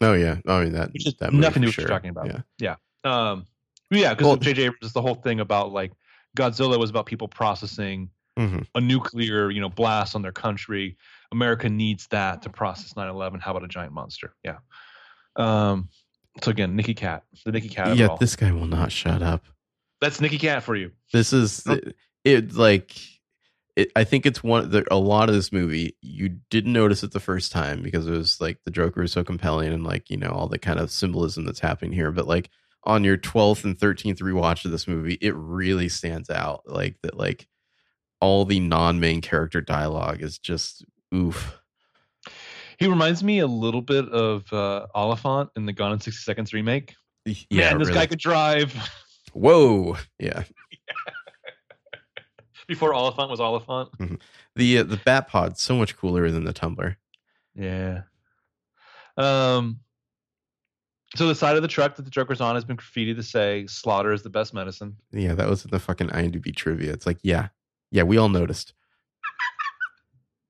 Oh 0.00 0.14
yeah, 0.14 0.36
I 0.46 0.64
mean 0.64 0.72
that 0.72 0.92
Which 0.92 1.04
that 1.18 1.32
movie 1.32 1.42
nothing 1.42 1.62
to 1.62 1.68
with 1.68 1.76
what 1.76 1.82
you're 1.82 1.88
talking 1.90 2.10
about. 2.10 2.30
Yeah, 2.58 2.76
Um, 3.04 3.46
yeah, 3.90 4.14
because 4.14 4.26
Well- 4.26 4.36
J.J. 4.36 4.62
Abrams 4.62 4.84
is 4.86 4.92
the 4.94 5.02
whole 5.02 5.16
thing 5.16 5.40
about 5.40 5.72
like 5.72 5.92
Godzilla 6.36 6.78
was 6.78 6.88
about 6.88 7.04
people 7.06 7.28
processing 7.28 8.08
Mhm. 8.38 8.66
a 8.76 8.80
nuclear, 8.80 9.50
you 9.50 9.60
know, 9.60 9.68
blast 9.68 10.14
on 10.14 10.22
their 10.22 10.32
country. 10.32 10.96
America 11.32 11.68
needs 11.68 12.06
that 12.08 12.42
to 12.42 12.50
process 12.50 12.94
9/11. 12.94 13.40
How 13.40 13.50
about 13.52 13.64
a 13.64 13.68
giant 13.68 13.92
monster? 13.92 14.34
Yeah. 14.44 14.58
Um. 15.36 15.88
So 16.42 16.50
again, 16.50 16.76
Nicky 16.76 16.94
Katt, 16.94 17.24
the 17.44 17.52
Nicky 17.52 17.68
Katt. 17.68 17.96
Yeah. 17.96 18.08
all. 18.08 18.16
This 18.16 18.36
guy 18.36 18.52
will 18.52 18.66
not 18.66 18.92
shut 18.92 19.22
up. 19.22 19.44
That's 20.00 20.20
Nicky 20.20 20.38
Katt 20.38 20.62
for 20.62 20.76
you. 20.76 20.92
This 21.12 21.32
is 21.32 21.64
Oh. 21.66 21.72
it, 21.72 21.96
it 22.24 22.54
like 22.54 22.96
it, 23.74 23.90
I 23.96 24.04
think 24.04 24.26
it's 24.26 24.42
one 24.42 24.70
the, 24.70 24.84
a 24.90 24.98
lot 24.98 25.28
of 25.28 25.34
this 25.34 25.52
movie 25.52 25.96
you 26.00 26.28
didn't 26.50 26.72
notice 26.72 27.02
it 27.02 27.12
the 27.12 27.20
first 27.20 27.50
time 27.52 27.82
because 27.82 28.06
it 28.06 28.12
was 28.12 28.40
like 28.40 28.58
the 28.64 28.70
Joker 28.70 29.02
is 29.02 29.12
so 29.12 29.24
compelling 29.24 29.72
and 29.72 29.84
like 29.84 30.10
you 30.10 30.16
know 30.16 30.30
all 30.30 30.48
the 30.48 30.58
kind 30.58 30.78
of 30.78 30.90
symbolism 30.90 31.44
that's 31.44 31.60
happening 31.60 31.92
here 31.92 32.10
but 32.12 32.26
like 32.26 32.50
on 32.84 33.04
your 33.04 33.16
12th 33.18 33.64
and 33.64 33.78
13th 33.78 34.20
rewatch 34.20 34.64
of 34.64 34.70
this 34.70 34.86
movie 34.88 35.18
it 35.20 35.34
really 35.34 35.88
stands 35.88 36.30
out 36.30 36.62
like 36.66 36.96
that 37.02 37.16
like 37.16 37.46
all 38.20 38.44
the 38.44 38.60
non-main 38.60 39.20
character 39.20 39.60
dialogue 39.60 40.22
is 40.22 40.38
just 40.38 40.84
oof 41.14 41.58
He 42.78 42.86
reminds 42.86 43.24
me 43.24 43.40
a 43.40 43.46
little 43.46 43.82
bit 43.82 44.08
of 44.08 44.50
uh, 44.52 44.86
Olyphant 44.94 45.50
in 45.56 45.66
the 45.66 45.72
Gone 45.72 45.92
in 45.92 46.00
60 46.00 46.22
Seconds 46.22 46.52
remake. 46.52 46.94
Yeah, 47.24 47.70
Man, 47.70 47.78
this 47.78 47.88
really. 47.88 48.00
guy 48.00 48.06
could 48.06 48.18
drive 48.18 48.74
Whoa, 49.32 49.96
yeah. 50.18 50.44
before 52.68 52.94
Olyphant 52.94 53.30
was 53.30 53.40
Olyphant. 53.40 53.88
The 54.56 54.78
uh, 54.78 54.82
the 54.84 55.00
Bat 55.04 55.28
Pod's 55.28 55.62
so 55.62 55.76
much 55.76 55.96
cooler 55.96 56.30
than 56.30 56.44
the 56.44 56.52
Tumbler. 56.52 56.98
Yeah. 57.54 58.02
Um. 59.16 59.80
So 61.16 61.26
the 61.26 61.34
side 61.34 61.56
of 61.56 61.62
the 61.62 61.68
truck 61.68 61.96
that 61.96 62.02
the 62.02 62.10
Joker's 62.10 62.40
on 62.40 62.54
has 62.54 62.64
been 62.64 62.76
graffiti 62.76 63.14
to 63.14 63.22
say 63.22 63.66
"Slaughter 63.66 64.12
is 64.12 64.22
the 64.22 64.30
best 64.30 64.54
medicine." 64.54 64.96
Yeah, 65.12 65.34
that 65.34 65.48
was 65.48 65.64
in 65.64 65.70
the 65.70 65.78
fucking 65.78 66.08
IMDb 66.08 66.54
trivia. 66.54 66.92
It's 66.92 67.06
like, 67.06 67.18
yeah, 67.22 67.48
yeah, 67.90 68.02
we 68.02 68.18
all 68.18 68.28
noticed. 68.28 68.74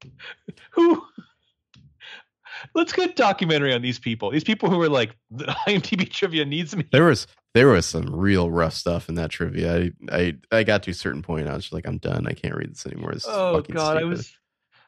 Who? 0.73 1.03
Let's 2.75 2.93
get 2.93 3.11
a 3.11 3.15
documentary 3.15 3.73
on 3.73 3.83
these 3.83 3.99
people. 3.99 4.31
These 4.31 4.45
people 4.45 4.69
who 4.69 4.81
are 4.83 4.89
like, 4.89 5.17
the 5.31 5.45
IMDb 5.69 6.11
trivia 6.11 6.45
needs 6.45 6.75
me. 6.75 6.85
There 6.91 7.05
was 7.05 7.27
there 7.55 7.69
was 7.69 7.87
some 7.87 8.15
real 8.15 8.51
rough 8.51 8.75
stuff 8.75 9.09
in 9.09 9.15
that 9.17 9.31
trivia. 9.31 9.77
I 9.77 9.93
I, 10.11 10.37
I 10.51 10.63
got 10.65 10.83
to 10.85 10.91
a 10.91 10.95
certain 10.95 11.23
point. 11.23 11.49
I 11.49 11.55
was 11.55 11.65
just 11.65 11.73
like, 11.73 11.87
I'm 11.87 11.99
done. 11.99 12.27
I 12.27 12.33
can't 12.33 12.55
read 12.55 12.71
this 12.71 12.87
anymore. 12.87 13.13
This 13.13 13.27
Oh 13.29 13.61
God, 13.61 13.97
I 13.97 14.05
was, 14.05 14.33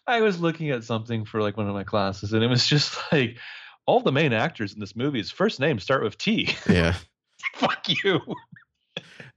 I 0.06 0.20
was 0.20 0.40
looking 0.40 0.70
at 0.70 0.84
something 0.84 1.24
for 1.24 1.40
like 1.40 1.56
one 1.56 1.68
of 1.68 1.74
my 1.74 1.84
classes, 1.84 2.32
and 2.32 2.42
it 2.42 2.48
was 2.48 2.66
just 2.68 2.98
like, 3.12 3.38
all 3.86 4.00
the 4.00 4.12
main 4.12 4.32
actors 4.32 4.74
in 4.74 4.80
this 4.80 4.96
movie's 4.96 5.30
first 5.30 5.60
names 5.60 5.82
start 5.82 6.02
with 6.02 6.18
T. 6.18 6.54
yeah. 6.68 6.94
Fuck 7.54 7.86
you. 8.04 8.20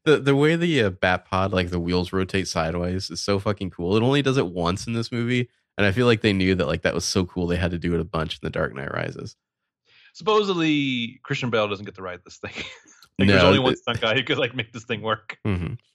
The 0.06 0.20
the 0.20 0.36
way 0.36 0.56
the 0.56 0.84
uh, 0.84 0.90
Bat 0.90 1.26
Pod 1.26 1.54
like 1.54 1.70
the 1.70 1.80
wheels 1.80 2.12
rotate 2.12 2.48
sideways 2.48 3.10
is 3.10 3.22
so 3.22 3.40
fucking 3.40 3.70
cool. 3.70 3.96
It 3.96 4.04
only 4.04 4.22
does 4.22 4.38
it 4.38 4.48
once 4.48 4.86
in 4.86 4.94
this 4.94 5.12
movie, 5.12 5.50
and 5.78 5.86
I 5.86 5.92
feel 5.92 6.06
like 6.06 6.22
they 6.22 6.34
knew 6.34 6.56
that 6.56 6.68
like 6.68 6.84
that 6.84 6.94
was 6.94 7.06
so 7.06 7.26
cool 7.26 7.48
they 7.48 7.58
had 7.58 7.72
to 7.72 7.80
do 7.80 7.94
it 7.94 8.00
a 8.00 8.06
bunch 8.06 8.36
in 8.36 8.40
The 8.44 8.50
Dark 8.50 8.76
Knight 8.76 8.94
Rises. 8.94 9.36
Supposedly, 10.14 11.20
Christian 11.24 11.50
Bale 11.50 11.68
doesn't 11.68 11.86
get 11.86 11.96
to 11.96 12.04
ride 12.04 12.20
this 12.24 12.38
thing. 12.38 12.54
like, 13.20 13.28
there's 13.28 13.44
only 13.44 13.60
one 13.60 13.76
stunt 13.76 14.00
guy 14.00 14.14
who 14.14 14.24
could 14.24 14.38
like 14.38 14.56
make 14.56 14.72
this 14.72 14.84
thing 14.84 15.02
work. 15.02 15.38
Mhm. 15.46 15.78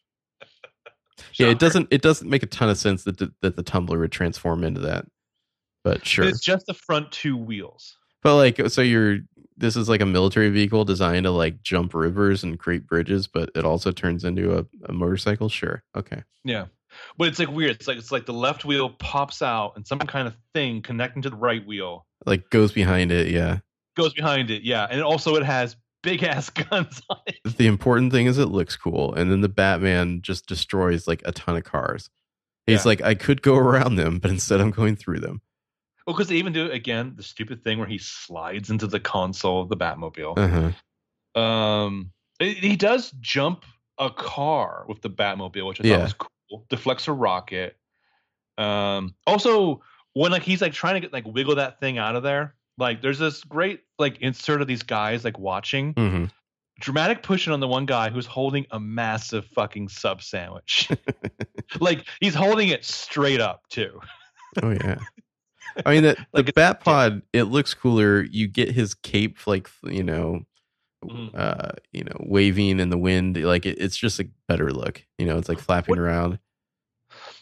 Yeah, 1.35 1.49
it 1.49 1.59
doesn't 1.59 1.89
it 1.91 2.01
doesn't 2.01 2.31
make 2.31 2.45
a 2.45 2.47
ton 2.47 2.69
of 2.69 2.79
sense 2.79 3.03
that 3.03 3.19
the, 3.19 3.33
that 3.43 3.57
the 3.57 3.63
tumbler 3.63 3.99
would 3.99 4.13
transform 4.13 4.63
into 4.63 4.81
that. 4.83 5.05
But 5.83 6.07
sure. 6.07 6.25
It's 6.25 6.41
just 6.41 6.67
the 6.67 6.75
front 6.75 7.11
two 7.11 7.37
wheels. 7.37 7.97
But 8.23 8.37
like, 8.37 8.71
so 8.71 8.83
you're 8.83 9.19
this 9.57 9.77
is 9.77 9.89
like 9.89 10.01
a 10.01 10.07
military 10.07 10.51
vehicle 10.51 10.85
designed 10.85 11.25
to 11.25 11.31
like 11.31 11.63
jump 11.63 11.93
rivers 11.95 12.45
and 12.45 12.59
create 12.59 12.87
bridges, 12.87 13.27
but 13.27 13.51
it 13.57 13.65
also 13.65 13.91
turns 13.91 14.25
into 14.25 14.57
a, 14.57 14.67
a 14.89 14.93
motorcycle. 14.93 15.49
Sure, 15.49 15.83
okay. 15.97 16.23
Yeah. 16.45 16.67
But 17.17 17.29
it's 17.29 17.39
like 17.39 17.51
weird. 17.51 17.73
It's 17.73 17.89
like 17.89 17.99
it's 17.99 18.13
like 18.13 18.27
the 18.27 18.33
left 18.33 18.65
wheel 18.65 18.91
pops 18.91 19.43
out 19.43 19.73
and 19.77 19.87
some 19.87 19.99
kind 19.99 20.27
of 20.29 20.37
thing 20.55 20.83
connecting 20.83 21.23
to 21.23 21.31
the 21.31 21.37
right 21.37 21.65
wheel 21.67 22.07
Like 22.27 22.49
goes 22.51 22.73
behind 22.73 23.13
it. 23.13 23.29
Yeah. 23.29 23.59
goes 23.97 24.15
behind 24.15 24.51
it. 24.51 24.63
Yeah. 24.63 24.87
And 24.91 25.03
also 25.03 25.35
it 25.37 25.45
has 25.45 25.77
big 26.03 26.23
ass 26.23 26.49
guns 26.71 27.03
on 27.11 27.19
it. 27.27 27.37
The 27.57 27.67
important 27.67 28.13
thing 28.13 28.27
is 28.27 28.39
it 28.39 28.47
looks 28.47 28.77
cool, 28.77 29.15
and 29.15 29.31
then 29.33 29.41
the 29.41 29.49
Batman 29.49 30.21
just 30.23 30.47
destroys 30.47 31.07
like 31.09 31.23
a 31.25 31.33
ton 31.33 31.57
of 31.57 31.65
cars. 31.65 32.09
He's 32.67 32.85
Yeah. 32.85 32.89
like, 32.89 33.03
I 33.03 33.15
could 33.15 33.43
go 33.43 33.57
around 33.57 33.97
them, 33.97 34.19
but 34.19 34.31
instead 34.31 34.61
I'm 34.61 34.71
going 34.71 34.95
through 34.97 35.21
them. 35.21 35.41
Well, 36.07 36.15
because 36.15 36.29
they 36.29 36.37
even 36.37 36.53
do 36.53 36.71
again 36.71 37.15
the 37.17 37.23
stupid 37.23 37.65
thing 37.65 37.79
where 37.79 37.87
he 37.89 37.99
slides 37.99 38.71
into 38.71 38.87
the 38.87 39.01
console 39.01 39.61
of 39.63 39.69
the 39.69 39.77
Batmobile. 39.77 40.39
Uh 40.39 40.73
huh. 41.37 41.41
Um, 41.41 42.13
he 42.39 42.55
he 42.55 42.77
does 42.77 43.11
jump 43.21 43.65
a 43.99 44.11
car 44.11 44.85
with 44.89 45.03
the 45.03 45.11
Batmobile, 45.11 45.67
which 45.67 45.81
I 45.81 45.85
Yeah. 45.89 45.97
thought 45.97 46.03
was 46.05 46.13
cool. 46.15 46.29
Deflects 46.69 47.09
a 47.09 47.13
rocket. 47.13 47.77
Um, 48.57 49.15
also 49.27 49.83
when 50.15 50.33
like 50.33 50.43
he's 50.43 50.61
like 50.61 50.73
trying 50.73 50.95
to 50.95 51.01
get 51.01 51.13
like 51.13 51.27
wiggle 51.27 51.57
that 51.57 51.79
thing 51.81 51.99
out 51.99 52.17
of 52.17 52.23
there, 52.23 52.55
like 52.77 53.03
there's 53.03 53.19
this 53.19 53.45
great 53.45 53.83
like 53.99 54.19
insert 54.19 54.61
of 54.61 54.67
these 54.67 54.83
guys 54.83 55.25
like 55.25 55.39
watching. 55.39 55.95
Mm-hmm. 55.95 56.25
Dramatic 56.81 57.23
pushing 57.23 57.53
on 57.53 57.61
the 57.61 57.69
one 57.69 57.87
guy 57.87 58.09
who's 58.09 58.27
holding 58.27 58.65
a 58.71 58.79
massive 58.79 59.45
fucking 59.47 59.89
sub 59.89 60.23
sandwich. 60.23 60.89
like 61.81 62.07
he's 62.21 62.35
holding 62.35 62.69
it 62.69 62.85
straight 62.85 63.41
up 63.41 63.63
too. 63.69 64.01
Oh 64.63 64.71
yeah. 64.71 64.99
I 65.85 65.93
mean 65.93 66.03
that 66.05 66.17
Like 66.33 66.47
the 66.47 66.55
Bat 66.55 66.81
Pod, 66.81 67.23
it 67.35 67.45
looks 67.45 67.75
cooler. 67.75 68.23
You 68.23 68.49
get 68.49 68.73
his 68.73 68.95
cape 68.95 69.47
like 69.47 69.69
you 69.85 70.03
know, 70.03 70.41
Mhm. 71.05 71.31
uh, 71.35 71.73
you 71.93 72.03
know, 72.05 72.17
waving 72.21 72.81
in 72.81 72.91
the 72.91 72.99
wind. 72.99 73.37
Like 73.37 73.67
it, 73.67 73.79
it's 73.81 73.97
just 73.97 74.19
a 74.21 74.29
better 74.49 74.71
look. 74.73 75.05
You 75.19 75.27
know, 75.27 75.39
it's 75.39 75.49
like 75.49 75.61
flapping 75.61 75.93
What- 75.93 75.99
around. 76.01 76.39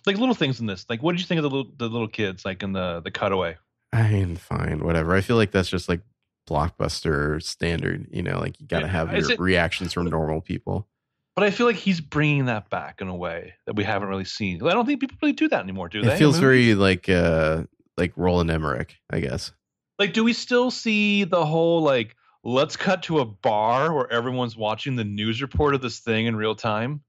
Like 0.06 0.18
little 0.18 0.34
things 0.34 0.60
in 0.60 0.66
this. 0.66 0.86
Like 0.88 1.02
what 1.02 1.12
did 1.12 1.20
you 1.20 1.26
think 1.26 1.38
of 1.38 1.42
the 1.42 1.50
little 1.50 1.72
the 1.76 1.88
little 1.88 2.08
kids 2.08 2.44
like 2.44 2.62
in 2.62 2.72
the 2.72 3.00
the 3.00 3.10
cutaway? 3.10 3.56
I 3.92 4.08
mean, 4.10 4.36
fine, 4.36 4.84
whatever. 4.84 5.14
I 5.14 5.20
feel 5.20 5.36
like 5.36 5.50
that's 5.52 5.68
just 5.68 5.88
like 5.88 6.00
blockbuster 6.48 7.42
standard. 7.42 8.06
You 8.10 8.22
know, 8.22 8.38
like 8.38 8.60
you 8.60 8.66
got 8.66 8.80
to 8.80 8.88
have 8.88 9.12
your 9.12 9.32
it- 9.32 9.40
reactions 9.40 9.92
from 9.92 10.06
normal 10.06 10.40
people. 10.40 10.86
But 11.34 11.44
I 11.44 11.50
feel 11.50 11.66
like 11.66 11.76
he's 11.76 12.00
bringing 12.00 12.46
that 12.46 12.70
back 12.70 13.00
in 13.02 13.08
a 13.08 13.14
way 13.14 13.54
that 13.66 13.76
we 13.76 13.84
haven't 13.84 14.08
really 14.08 14.24
seen. 14.24 14.62
I 14.66 14.72
don't 14.72 14.86
think 14.86 15.00
people 15.00 15.18
really 15.20 15.34
do 15.34 15.48
that 15.48 15.60
anymore, 15.62 15.88
do 15.90 16.00
they? 16.00 16.14
It 16.14 16.18
feels 16.18 16.38
very 16.38 16.74
like 16.74 17.08
uh 17.08 17.64
like 17.98 18.12
Roland 18.16 18.50
Emmerich, 18.50 18.96
I 19.10 19.20
guess. 19.20 19.52
like. 19.98 20.12
Do 20.12 20.24
we 20.24 20.32
still 20.32 20.70
see 20.70 21.24
the 21.24 21.44
whole 21.44 21.82
like? 21.82 22.16
Let's 22.46 22.76
cut 22.76 23.02
to 23.04 23.18
a 23.18 23.24
bar 23.24 23.92
where 23.92 24.08
everyone's 24.12 24.56
watching 24.56 24.94
the 24.94 25.02
news 25.02 25.42
report 25.42 25.74
of 25.74 25.80
this 25.82 25.98
thing 25.98 26.26
in 26.26 26.36
real 26.36 26.54
time. 26.54 27.02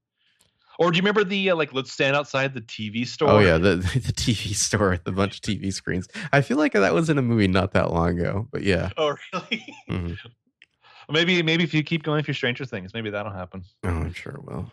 Or 0.80 0.90
do 0.90 0.96
you 0.96 1.02
remember 1.02 1.22
the 1.22 1.50
uh, 1.50 1.54
like? 1.54 1.72
Let's 1.72 1.92
stand 1.92 2.16
outside 2.16 2.54
the 2.54 2.60
TV 2.60 3.06
store. 3.06 3.30
Oh 3.30 3.38
yeah, 3.38 3.56
the 3.56 3.76
the 3.76 4.12
TV 4.12 4.52
store 4.52 4.90
with 4.90 5.06
a 5.06 5.12
bunch 5.12 5.36
of 5.36 5.40
TV 5.42 5.72
screens. 5.72 6.08
I 6.32 6.40
feel 6.40 6.56
like 6.56 6.72
that 6.72 6.92
was 6.92 7.08
in 7.08 7.18
a 7.18 7.22
movie 7.22 7.46
not 7.46 7.72
that 7.74 7.92
long 7.92 8.18
ago, 8.18 8.48
but 8.50 8.64
yeah. 8.64 8.90
Oh 8.96 9.14
really? 9.32 9.64
Mhm. 9.88 10.18
maybe 11.08 11.40
maybe 11.44 11.62
if 11.62 11.72
you 11.72 11.84
keep 11.84 12.02
going 12.02 12.24
for 12.24 12.34
Stranger 12.34 12.64
Things, 12.64 12.92
maybe 12.92 13.10
that'll 13.10 13.32
happen. 13.32 13.62
Oh, 13.84 13.90
I'm 13.90 14.12
sure 14.12 14.32
it 14.32 14.44
will. 14.44 14.72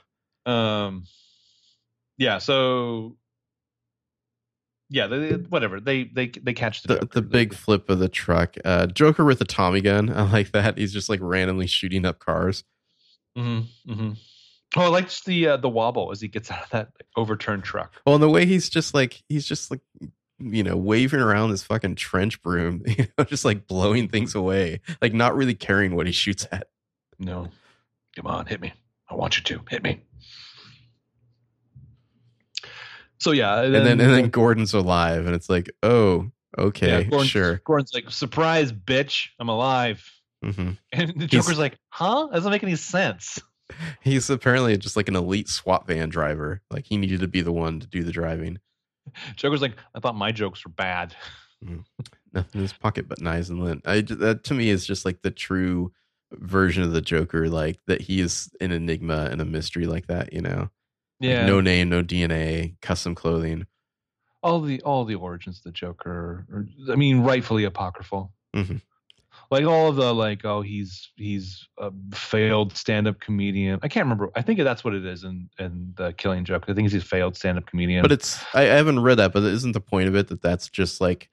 Um, 0.52 1.06
yeah. 2.18 2.40
So, 2.40 3.18
yeah. 4.90 5.08
They, 5.08 5.32
whatever. 5.34 5.80
They 5.80 6.06
they 6.06 6.28
they 6.28 6.54
catch 6.54 6.84
the 6.84 6.96
The 6.96 7.06
the 7.06 7.22
big 7.22 7.54
flip 7.54 7.90
of 7.90 8.00
the 8.00 8.10
truck. 8.10 8.56
Uh 8.64 8.88
Joker 8.88 9.26
with 9.26 9.42
a 9.42 9.46
Tommy 9.46 9.82
gun. 9.82 10.10
I 10.10 10.30
like 10.32 10.52
that. 10.52 10.78
He's 10.78 10.94
just 10.94 11.10
like 11.10 11.20
randomly 11.22 11.68
shooting 11.68 12.06
up 12.06 12.20
cars. 12.20 12.64
Mm-hmm, 13.38 13.92
mm-hmm. 13.92 14.12
Oh, 14.78 14.82
I 14.82 14.88
liked 14.88 15.26
the 15.26 15.48
uh, 15.50 15.58
the 15.58 15.70
wobble 15.70 16.12
as 16.12 16.20
he 16.20 16.28
gets 16.28 16.52
out 16.52 16.64
of 16.64 16.70
that 16.72 16.90
overturned 17.16 17.64
truck. 17.64 17.94
Well, 18.06 18.16
and 18.16 18.24
the 18.24 18.30
way 18.30 18.46
he's 18.46 18.70
just 18.70 18.94
like 18.94 19.24
he's 19.30 19.46
just 19.46 19.72
like 19.72 19.80
you 20.40 20.64
know 20.64 20.76
waving 20.76 21.22
around 21.22 21.52
this 21.52 21.64
fucking 21.64 21.96
trench 21.96 22.42
broom, 22.42 22.84
you 22.88 23.08
know, 23.18 23.24
just 23.24 23.46
like 23.46 23.68
blowing 23.68 24.10
things 24.10 24.36
away, 24.36 24.82
like 25.02 25.14
not 25.14 25.36
really 25.36 25.56
caring 25.56 25.96
what 25.96 26.08
he 26.08 26.12
shoots 26.12 26.48
at. 26.52 26.68
No, 27.20 27.48
come 28.16 28.28
on, 28.28 28.46
hit 28.48 28.60
me. 28.60 28.74
I 29.10 29.16
want 29.16 29.38
you 29.38 29.44
to 29.44 29.62
hit 29.70 29.84
me. 29.84 30.02
So 33.20 33.32
yeah, 33.32 33.62
And 33.62 33.74
then 33.74 34.00
and 34.00 34.14
then 34.14 34.30
Gordon's 34.30 34.74
alive, 34.74 35.26
and 35.26 35.36
it's 35.36 35.50
like, 35.50 35.72
oh, 35.84 36.30
okay, 36.58 36.88
yeah, 36.90 37.04
Gordon's, 37.04 37.30
sure. 37.32 37.62
Gordon's 37.64 37.94
like, 37.94 38.12
surprise, 38.12 38.72
bitch, 38.72 39.28
I'm 39.40 39.50
alive. 39.50 40.04
hmm 40.44 40.72
And 40.92 41.10
the 41.16 41.28
He's- 41.28 41.30
Joker's 41.32 41.60
like, 41.60 41.78
huh? 41.90 42.28
That 42.28 42.36
doesn't 42.38 42.52
make 42.52 42.64
any 42.64 42.76
sense. 42.76 43.40
He's 44.02 44.30
apparently 44.30 44.78
just 44.78 44.96
like 44.96 45.08
an 45.08 45.16
elite 45.16 45.50
SWAT 45.50 45.88
van 45.88 46.10
driver. 46.10 46.62
Like 46.70 46.86
he 46.86 46.98
needed 46.98 47.22
to 47.22 47.28
be 47.28 47.42
the 47.42 47.52
one 47.52 47.80
to 47.80 47.88
do 47.88 48.04
the 48.04 48.12
driving. 48.12 48.60
Joker's 49.36 49.62
like, 49.62 49.76
I 49.96 50.00
thought 50.00 50.16
my 50.16 50.32
jokes 50.32 50.64
were 50.66 50.72
bad. 50.72 51.16
Nothing 51.62 52.52
in 52.54 52.62
his 52.62 52.74
pocket 52.74 53.08
but 53.08 53.22
knives 53.22 53.50
and 53.50 53.64
lint. 53.64 53.82
I 53.86 54.02
that 54.02 54.44
to 54.46 54.54
me 54.54 54.70
is 54.70 54.86
just 54.86 55.04
like 55.06 55.22
the 55.24 55.32
true 55.32 55.92
version 56.34 56.84
of 56.84 56.92
the 56.92 57.02
Joker, 57.02 57.50
like 57.50 57.80
that 57.88 58.02
he 58.02 58.20
is 58.20 58.50
an 58.62 58.72
enigma 58.72 59.30
and 59.32 59.42
a 59.42 59.46
mystery 59.46 59.88
like 59.88 60.08
that. 60.08 60.32
You 60.34 60.42
know, 60.42 60.70
Like, 61.22 61.30
Yeah, 61.30 61.46
no 61.46 61.62
name, 61.62 61.90
no 61.90 62.04
DNA, 62.04 62.76
custom 62.82 63.16
clothing. 63.16 63.66
all 64.44 64.62
the 64.62 64.82
all 64.82 65.06
the 65.06 65.16
origins 65.16 65.58
of 65.58 65.64
the 65.64 65.72
Joker, 65.72 66.46
are, 66.52 66.68
I 66.92 66.96
mean, 66.96 67.22
rightfully 67.22 67.64
apocryphal. 67.64 68.32
Mhm. 68.56 68.82
Like 69.52 69.66
all 69.66 69.90
of 69.90 69.96
the 69.96 70.14
like, 70.14 70.44
oh, 70.46 70.62
he's 70.62 71.12
he's 71.18 71.68
a 71.78 71.92
failed 72.14 72.76
stand-up 72.76 73.20
comedian. 73.20 73.80
I 73.84 73.88
can't 73.88 74.06
remember. 74.06 74.32
I 74.36 74.42
think 74.42 74.60
that's 74.60 74.84
what 74.84 74.94
it 74.96 75.06
is 75.06 75.24
in 75.24 75.50
in 75.60 75.94
the 75.98 76.14
Killing 76.14 76.46
Joke. 76.46 76.66
I 76.68 76.74
think 76.74 76.90
he's 76.90 77.02
a 77.02 77.06
failed 77.06 77.36
stand-up 77.36 77.66
comedian. 77.68 78.02
But 78.02 78.12
it's 78.12 78.44
I, 78.56 78.62
I 78.64 78.76
haven't 78.76 79.00
read 79.02 79.16
that, 79.20 79.34
but 79.34 79.44
isn't 79.44 79.74
the 79.74 79.82
point 79.82 80.08
of 80.08 80.16
it 80.16 80.28
that 80.30 80.42
that's 80.42 80.70
just 80.70 81.00
like 81.02 81.30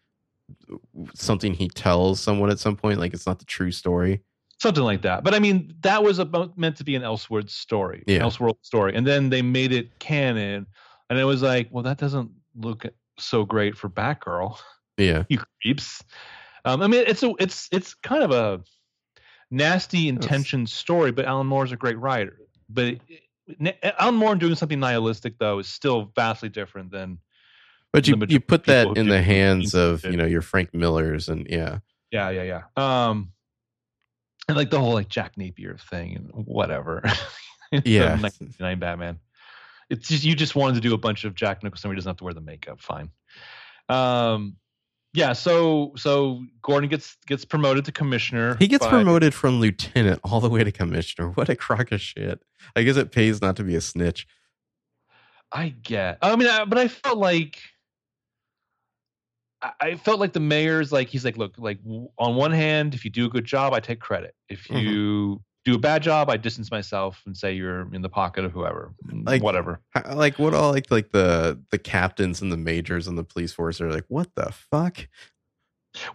something 1.14 1.54
he 1.54 1.68
tells 1.68 2.20
someone 2.20 2.50
at 2.50 2.58
some 2.58 2.76
point? 2.76 2.98
Like 2.98 3.14
it's 3.14 3.26
not 3.26 3.38
the 3.38 3.44
true 3.46 3.70
story. 3.72 4.20
Something 4.62 4.84
like 4.84 5.02
that. 5.02 5.24
But 5.24 5.34
I 5.34 5.38
mean, 5.40 5.74
that 5.80 6.02
was 6.02 6.18
about 6.18 6.56
meant 6.56 6.76
to 6.76 6.84
be 6.84 6.94
an 6.94 7.02
Elseworld 7.02 7.50
story, 7.50 8.04
Yeah. 8.06 8.20
Elseworld 8.20 8.56
story, 8.62 8.94
and 8.94 9.06
then 9.06 9.28
they 9.28 9.42
made 9.42 9.72
it 9.72 9.98
canon, 9.98 10.66
and 11.10 11.18
it 11.18 11.24
was 11.24 11.42
like, 11.42 11.68
well, 11.70 11.82
that 11.82 11.98
doesn't 11.98 12.30
look 12.54 12.86
so 13.18 13.44
great 13.44 13.76
for 13.76 13.90
Batgirl. 13.90 14.58
Yeah, 14.96 15.24
you 15.28 15.38
creeps. 15.62 16.02
Um, 16.64 16.80
I 16.80 16.86
mean, 16.86 17.04
it's 17.06 17.22
a 17.22 17.34
it's 17.38 17.68
it's 17.72 17.94
kind 17.94 18.22
of 18.22 18.30
a 18.30 18.62
nasty 19.50 20.08
intention 20.08 20.66
story, 20.66 21.10
but 21.12 21.24
Alan 21.26 21.46
Moore's 21.46 21.72
a 21.72 21.76
great 21.76 21.98
writer. 21.98 22.38
But 22.68 22.84
it, 22.84 23.00
it- 23.48 23.94
Alan 23.98 24.14
Moore 24.14 24.36
doing 24.36 24.54
something 24.54 24.78
nihilistic 24.80 25.38
though 25.38 25.58
is 25.58 25.68
still 25.68 26.12
vastly 26.14 26.48
different 26.48 26.90
than 26.92 27.18
But 27.92 28.06
you 28.06 28.16
you 28.28 28.38
put 28.40 28.64
that 28.64 28.96
in 28.96 29.08
the 29.08 29.20
hands 29.20 29.74
of 29.74 30.04
you 30.04 30.16
know 30.16 30.24
your 30.24 30.42
Frank 30.42 30.72
Millers 30.72 31.28
and 31.28 31.46
yeah. 31.50 31.80
Yeah, 32.12 32.28
yeah, 32.30 32.42
yeah. 32.76 33.08
Um, 33.08 33.31
and 34.48 34.56
like 34.56 34.70
the 34.70 34.78
whole 34.78 34.92
like 34.94 35.08
Jack 35.08 35.36
Napier 35.36 35.76
thing 35.90 36.16
and 36.16 36.30
whatever. 36.46 37.02
Yeah. 37.86 38.20
1999 38.20 38.78
Batman. 38.80 39.18
It's 39.88 40.06
just 40.06 40.24
you 40.24 40.34
just 40.34 40.54
wanted 40.54 40.74
to 40.74 40.82
do 40.82 40.92
a 40.92 40.98
bunch 40.98 41.24
of 41.24 41.34
Jack 41.34 41.62
Nicholson 41.62 41.88
where 41.88 41.94
he 41.94 42.00
doesn't 42.00 42.10
have 42.10 42.16
to 42.18 42.24
wear 42.24 42.34
the 42.34 42.42
makeup. 42.42 42.82
Fine. 42.82 43.08
Um, 43.88 44.56
yeah. 45.14 45.32
So 45.32 45.92
so 45.96 46.44
Gordon 46.60 46.90
gets 46.90 47.16
gets 47.26 47.46
promoted 47.46 47.86
to 47.86 47.92
commissioner. 47.92 48.56
He 48.58 48.68
gets 48.68 48.84
by- 48.84 48.90
promoted 48.90 49.32
from 49.32 49.58
lieutenant 49.58 50.20
all 50.22 50.40
the 50.40 50.50
way 50.50 50.62
to 50.64 50.70
commissioner. 50.70 51.30
What 51.30 51.48
a 51.48 51.56
crock 51.56 51.92
of 51.92 52.02
shit. 52.02 52.42
I 52.76 52.82
guess 52.82 52.98
it 52.98 53.10
pays 53.10 53.40
not 53.40 53.56
to 53.56 53.64
be 53.64 53.74
a 53.74 53.80
snitch. 53.80 54.26
I 55.50 55.70
get. 55.70 56.18
I 56.20 56.36
mean, 56.36 56.48
I, 56.48 56.66
but 56.66 56.76
I 56.76 56.88
felt 56.88 57.16
like. 57.16 57.58
I- 59.80 59.94
felt 59.96 60.20
like 60.20 60.32
the 60.32 60.40
mayor's 60.40 60.92
like 60.92 61.08
he's 61.08 61.24
like 61.24 61.36
look 61.36 61.54
like 61.58 61.78
on 62.18 62.34
one 62.36 62.52
hand 62.52 62.94
if 62.94 63.04
you 63.04 63.10
do 63.10 63.26
a 63.26 63.28
good 63.28 63.44
job 63.44 63.72
I 63.72 63.80
take 63.80 64.00
credit 64.00 64.34
if 64.48 64.68
you 64.70 65.42
do 65.64 65.74
a 65.74 65.78
bad 65.78 66.02
job 66.02 66.28
I 66.30 66.36
distance 66.36 66.70
myself 66.70 67.22
and 67.26 67.36
say 67.36 67.52
you're 67.52 67.92
in 67.94 68.02
the 68.02 68.08
pocket 68.08 68.44
of 68.44 68.52
whoever 68.52 68.92
Like- 69.10 69.42
whatever 69.42 69.80
Like 70.12 70.38
what 70.38 70.54
all 70.54 70.72
like 70.72 70.90
like 70.90 71.12
the 71.12 71.60
the 71.70 71.78
captains 71.78 72.42
and 72.42 72.50
the 72.50 72.56
majors 72.56 73.06
and 73.06 73.16
the 73.16 73.24
police 73.24 73.52
force 73.52 73.80
are 73.80 73.90
like, 73.90 74.04
what 74.08 74.28
the 74.34 74.52
fuck? 74.52 75.06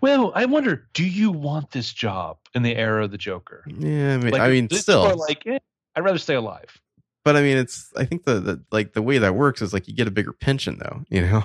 well 0.02 0.32
I 0.36 0.46
wonder 0.46 0.88
do 0.94 1.06
you 1.08 1.32
want 1.32 1.72
this 1.72 1.94
job 1.94 2.38
in 2.56 2.64
the 2.64 2.76
era 2.76 3.06
of 3.06 3.12
the 3.12 3.18
Joker 3.18 3.64
Yeah, 3.68 4.16
I 4.16 4.18
mean, 4.18 4.32
like 4.32 4.42
I 4.42 4.50
mean 4.50 4.70
still, 4.72 5.16
like 5.18 5.46
eh, 5.46 5.60
I'd 5.96 6.04
rather 6.04 6.20
stay 6.20 6.36
alive 6.36 6.82
but 7.24 7.36
I 7.36 7.42
mean, 7.42 7.58
it's. 7.58 7.92
I 7.98 8.06
think 8.06 8.24
the, 8.24 8.40
the 8.40 8.64
like 8.72 8.94
the 8.94 9.02
way 9.02 9.18
that 9.18 9.36
works 9.36 9.62
is 9.62 9.74
like 9.74 9.90
you 9.90 9.94
get 9.94 10.08
a 10.08 10.12
bigger 10.12 10.32
pension, 10.32 10.78
though. 10.80 11.04
You 11.10 11.22
know? 11.24 11.44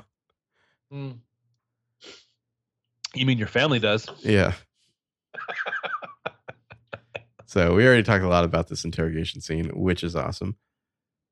Mm. 0.93 1.17
You 3.15 3.27
mean 3.27 3.39
your 3.39 3.47
family 3.49 3.79
does 3.79 4.09
Yeah. 4.23 4.53
so 7.47 7.75
we 7.75 7.87
already 7.87 8.03
talked 8.03 8.25
a 8.25 8.29
lot 8.29 8.45
about 8.45 8.69
this 8.69 8.85
interrogation 8.85 9.41
scene, 9.41 9.69
which 9.75 10.03
is 10.05 10.17
awesome. 10.17 10.57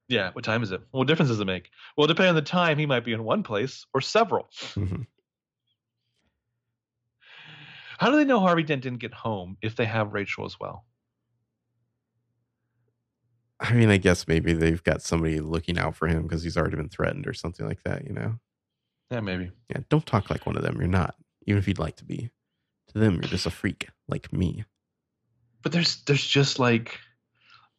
yeah 0.08 0.30
what 0.32 0.44
time 0.44 0.62
is 0.62 0.70
it 0.72 0.80
what 0.90 1.06
difference 1.06 1.30
does 1.30 1.40
it 1.40 1.46
make 1.46 1.70
well 1.96 2.06
depending 2.06 2.30
on 2.30 2.34
the 2.34 2.42
time 2.42 2.78
he 2.78 2.86
might 2.86 3.04
be 3.04 3.12
in 3.12 3.22
one 3.24 3.42
place 3.42 3.86
or 3.94 4.00
several 4.00 4.48
Mhm. 4.74 5.06
How 7.98 8.10
do 8.10 8.16
they 8.16 8.24
know 8.24 8.40
Harvey 8.40 8.62
Dent 8.62 8.82
didn't 8.82 9.00
get 9.00 9.12
home 9.12 9.58
if 9.60 9.76
they 9.76 9.84
have 9.84 10.14
Rachel 10.14 10.46
as 10.46 10.58
well? 10.58 10.86
I 13.60 13.74
mean, 13.74 13.90
I 13.90 13.98
guess 13.98 14.26
maybe 14.26 14.54
they've 14.54 14.82
got 14.82 15.02
somebody 15.02 15.38
looking 15.40 15.78
out 15.78 15.94
for 15.94 16.08
him 16.08 16.22
because 16.22 16.42
he's 16.42 16.56
already 16.56 16.76
been 16.76 16.88
threatened 16.88 17.26
or 17.26 17.34
something 17.34 17.66
like 17.68 17.82
that. 17.84 18.06
You 18.06 18.14
know? 18.14 18.36
Yeah, 19.10 19.20
maybe. 19.20 19.50
Yeah. 19.68 19.80
Don't 19.90 20.06
talk 20.06 20.30
like 20.30 20.46
one 20.46 20.56
of 20.56 20.62
them. 20.62 20.76
You're 20.78 20.86
not, 20.88 21.14
even 21.50 21.58
if 21.58 21.68
you'd 21.68 21.78
like 21.78 21.96
to 21.96 22.04
be. 22.04 22.30
To 22.92 22.98
them, 22.98 23.14
you're 23.14 23.22
just 23.24 23.46
a 23.46 23.50
freak 23.50 23.88
like 24.08 24.32
me. 24.32 24.64
But 25.62 25.72
there's 25.72 26.02
there's 26.04 26.26
just 26.26 26.58
like 26.58 26.98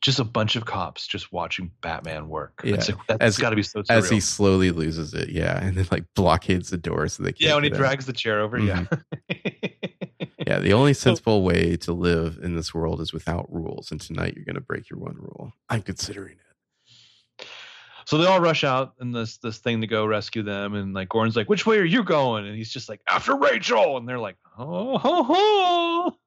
just 0.02 0.20
a 0.20 0.24
bunch 0.24 0.56
of 0.56 0.66
cops 0.66 1.06
just 1.06 1.32
watching 1.32 1.72
Batman 1.82 2.28
work. 2.30 2.62
Yeah, 2.64 2.76
It's 2.76 2.90
that's 3.08 3.38
got 3.38 3.52
to 3.52 3.56
be 3.56 3.64
so 3.64 3.82
surreal. 3.82 3.92
As 3.98 4.10
he 4.10 4.20
slowly 4.20 4.72
loses 4.72 5.14
it, 5.14 5.30
yeah, 5.30 5.60
and 5.64 5.76
then 5.76 5.88
like 5.92 6.06
blockades 6.16 6.70
the 6.70 6.78
door 6.78 7.08
so 7.08 7.24
they 7.24 7.32
can't. 7.34 7.42
yeah, 7.42 7.56
when 7.56 7.64
he 7.64 7.72
out. 7.72 7.78
drags 7.78 8.06
the 8.06 8.14
chair 8.14 8.40
over. 8.42 8.58
Yeah. 8.60 8.86
Mm-hmm. 8.86 9.58
Yeah, 10.48 10.60
the 10.60 10.74
only 10.74 10.94
sensible 10.94 11.44
way 11.44 11.78
to 11.78 11.94
live 11.94 12.40
in 12.42 12.56
this 12.56 12.74
world 12.74 13.00
is 13.00 13.14
without 13.14 13.46
rules. 13.54 13.92
And 13.92 14.02
tonight 14.02 14.34
you're 14.36 14.44
going 14.44 14.56
to 14.56 14.60
break 14.60 14.90
your 14.90 15.00
one 15.00 15.16
rule. 15.16 15.54
I'm 15.70 15.82
considering 15.82 16.34
it. 16.34 16.51
So 18.06 18.18
they 18.18 18.26
all 18.26 18.40
rush 18.40 18.64
out 18.64 18.94
in 19.02 19.12
this 19.12 19.38
this 19.38 19.60
thing 19.60 19.82
to 19.82 19.88
go 19.88 20.06
rescue 20.06 20.44
them, 20.44 20.74
and 20.74 20.94
like 20.94 21.10
Gordon's 21.10 21.36
like, 21.36 21.50
"Which 21.50 21.66
way 21.66 21.78
are 21.78 21.86
you 21.86 22.04
going?" 22.04 22.46
And 22.48 22.56
he's 22.56 22.72
just 22.72 22.90
like, 22.90 23.02
"After 23.10 23.36
Rachel," 23.36 23.98
and 23.98 24.08
they're 24.08 24.20
like, 24.20 24.38
"Oh, 24.58 24.98
ho, 24.98 25.24
ho. 25.24 26.18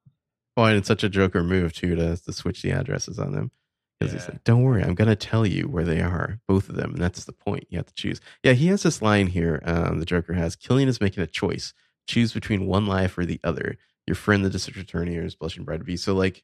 Oh, 0.57 0.65
and 0.65 0.77
it's 0.77 0.89
such 0.89 1.03
a 1.03 1.09
Joker 1.09 1.43
move 1.43 1.73
too 1.73 1.97
to, 1.97 2.17
to 2.17 2.33
switch 2.33 2.63
the 2.63 2.71
addresses 2.71 3.19
on 3.19 3.33
them. 3.33 3.51
Because 3.99 4.13
he's 4.13 4.29
like, 4.29 4.45
"Don't 4.45 4.63
worry, 4.63 4.83
I'm 4.83 4.95
going 4.95 5.09
to 5.09 5.17
tell 5.17 5.47
you 5.47 5.69
where 5.69 5.85
they 5.85 6.01
are, 6.01 6.41
both 6.49 6.69
of 6.69 6.75
them, 6.75 6.93
and 6.93 7.03
that's 7.03 7.25
the 7.25 7.33
point. 7.33 7.67
You 7.71 7.79
have 7.79 7.87
to 7.87 7.95
choose." 7.95 8.21
Yeah, 8.43 8.53
he 8.53 8.67
has 8.69 8.83
this 8.83 9.01
line 9.01 9.29
here. 9.29 9.63
Um, 9.65 10.01
the 10.01 10.07
Joker 10.07 10.35
has: 10.35 10.57
"Killian 10.57 10.89
is 10.89 11.01
making 11.01 11.23
a 11.23 11.29
choice. 11.29 11.73
Choose 12.07 12.33
between 12.33 12.67
one 12.67 12.87
life 12.87 13.17
or 13.17 13.25
the 13.25 13.41
other. 13.45 13.77
Your 14.07 14.17
friend, 14.17 14.45
the 14.45 14.51
district 14.51 14.79
attorney, 14.79 15.17
or 15.17 15.23
his 15.23 15.37
blushing 15.37 15.65
bride 15.65 15.79
to 15.79 15.85
be." 15.85 15.97
So, 15.97 16.15
like, 16.15 16.43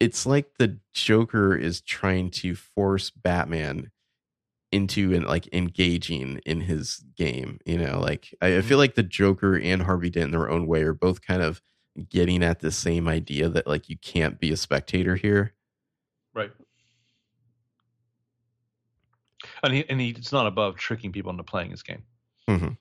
it's 0.00 0.24
like 0.24 0.52
the 0.58 0.78
Joker 0.94 1.54
is 1.54 1.82
trying 1.82 2.30
to 2.30 2.54
force 2.54 3.10
Batman 3.10 3.90
into 4.72 5.12
and 5.14 5.26
like 5.26 5.52
engaging 5.52 6.40
in 6.46 6.60
his 6.62 7.02
game. 7.16 7.58
You 7.64 7.78
know, 7.78 8.00
like 8.00 8.34
I, 8.40 8.58
I 8.58 8.62
feel 8.62 8.78
like 8.78 8.94
the 8.94 9.02
Joker 9.02 9.58
and 9.58 9.82
Harvey 9.82 10.10
Dent 10.10 10.26
in 10.26 10.30
their 10.30 10.50
own 10.50 10.66
way 10.66 10.82
are 10.82 10.94
both 10.94 11.20
kind 11.22 11.42
of 11.42 11.60
getting 12.08 12.42
at 12.42 12.60
the 12.60 12.70
same 12.70 13.08
idea 13.08 13.48
that 13.48 13.66
like 13.66 13.88
you 13.88 13.96
can't 13.98 14.38
be 14.38 14.52
a 14.52 14.56
spectator 14.56 15.16
here. 15.16 15.54
Right. 16.34 16.52
And 19.62 19.74
he 19.74 19.88
and 19.88 20.00
he, 20.00 20.10
it's 20.10 20.32
not 20.32 20.46
above 20.46 20.76
tricking 20.76 21.12
people 21.12 21.30
into 21.30 21.42
playing 21.44 21.70
his 21.70 21.82
game. 21.82 22.04
Mhm. 22.48 22.76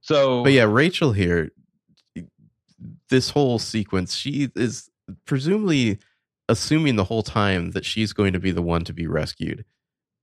So, 0.00 0.44
But 0.44 0.52
yeah, 0.52 0.64
Rachel 0.64 1.12
here, 1.12 1.50
this 3.08 3.30
whole 3.30 3.58
sequence, 3.58 4.14
she 4.14 4.50
is 4.54 4.90
presumably 5.24 5.98
assuming 6.48 6.96
the 6.96 7.04
whole 7.04 7.22
time 7.22 7.70
that 7.70 7.86
she's 7.86 8.12
going 8.12 8.34
to 8.34 8.38
be 8.38 8.50
the 8.50 8.60
one 8.60 8.84
to 8.84 8.92
be 8.92 9.06
rescued. 9.06 9.64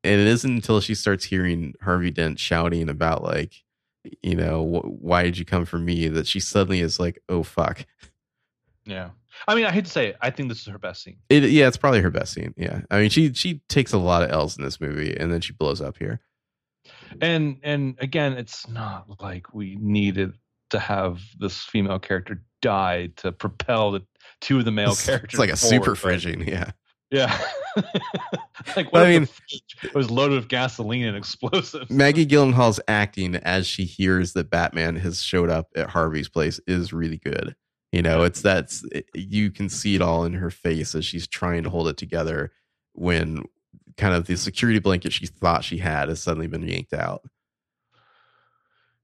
And 0.04 0.20
it 0.20 0.28
isn't 0.28 0.52
until 0.52 0.82
she 0.82 0.96
starts 0.96 1.26
hearing 1.26 1.74
Harvey 1.82 2.10
Dent 2.12 2.40
shouting 2.40 2.90
about, 2.90 3.24
like, 3.24 3.54
you 4.24 4.36
know, 4.36 4.66
wh- 4.66 5.04
why 5.04 5.24
did 5.24 5.38
you 5.38 5.46
come 5.46 5.66
for 5.66 5.78
me? 5.78 6.08
That 6.08 6.26
she 6.28 6.40
suddenly 6.40 6.80
is 6.82 7.00
like, 7.00 7.22
oh, 7.30 7.44
fuck. 7.44 7.86
yeah. 8.86 9.12
I 9.48 9.56
mean, 9.56 9.66
I 9.66 9.72
hate 9.72 9.86
to 9.86 9.92
say 9.92 10.08
it, 10.08 10.18
I 10.22 10.30
think 10.30 10.50
this 10.50 10.60
is 10.60 10.68
her 10.68 10.78
best 10.78 11.04
scene. 11.04 11.18
It, 11.30 11.44
yeah, 11.46 11.68
it's 11.68 11.78
probably 11.78 12.02
her 12.02 12.12
best 12.12 12.34
scene. 12.34 12.54
Yeah. 12.58 12.82
I 12.92 13.00
mean, 13.00 13.10
she, 13.10 13.34
she 13.34 13.62
takes 13.70 13.94
a 13.94 13.98
lot 13.98 14.24
of 14.24 14.30
L's 14.32 14.58
in 14.58 14.64
this 14.64 14.82
movie 14.82 15.16
and 15.16 15.32
then 15.32 15.42
she 15.42 15.54
blows 15.54 15.82
up 15.82 15.98
here. 15.98 16.20
And 17.22 17.58
and 17.64 17.96
again, 18.00 18.34
it's 18.34 18.68
not 18.70 19.22
like 19.22 19.54
we 19.54 19.76
needed 19.80 20.34
to 20.72 20.80
have 20.80 21.22
this 21.40 21.58
female 21.64 22.00
character 22.00 22.42
die 22.62 23.10
to 23.18 23.32
propel 23.32 23.92
the 23.92 24.02
two 24.40 24.60
of 24.60 24.66
the 24.66 24.72
male 24.72 24.92
It's, 24.92 25.06
characters. 25.06 25.30
it's 25.34 25.40
like 25.40 25.50
a 25.50 25.56
forward, 25.58 25.84
super 25.84 25.96
fridging. 25.96 26.48
Yeah. 26.48 26.72
Yeah. 27.12 27.38
like 28.76 28.92
what 28.92 29.04
I 29.04 29.10
mean- 29.20 29.28
it 29.84 29.94
was 29.94 30.10
loaded 30.10 30.36
with 30.36 30.48
gasoline 30.48 31.06
and 31.06 31.18
explosives? 31.18 31.90
Maggie 31.90 32.26
Gyllenhaal's 32.26 32.80
acting 32.88 33.36
as 33.36 33.68
she 33.68 33.84
hears 33.84 34.34
that 34.34 34.50
Batman 34.50 34.96
has 34.96 35.22
showed 35.22 35.50
up 35.50 35.70
at 35.76 35.90
Harvey's 35.90 36.30
place 36.30 36.60
is 36.68 36.94
really 36.94 37.18
good. 37.18 37.56
You 37.92 38.02
know, 38.02 38.24
it's 38.24 38.42
that's 38.42 38.86
you 39.14 39.52
can 39.52 39.68
see 39.68 39.96
it 39.96 40.02
all 40.02 40.24
in 40.24 40.34
her 40.34 40.50
face 40.50 40.96
as 40.96 41.04
she's 41.04 41.28
trying 41.28 41.64
to 41.64 41.70
hold 41.70 41.90
it 41.90 41.98
together 41.98 42.54
when 42.94 43.44
kind 43.98 44.16
of 44.16 44.28
the 44.28 44.38
security 44.38 44.80
blanket 44.80 45.12
she 45.12 45.26
thought 45.28 45.66
she 45.66 45.78
had 45.78 46.08
has 46.08 46.24
suddenly 46.24 46.48
been 46.48 46.66
yanked 46.66 46.94
out. 46.94 47.24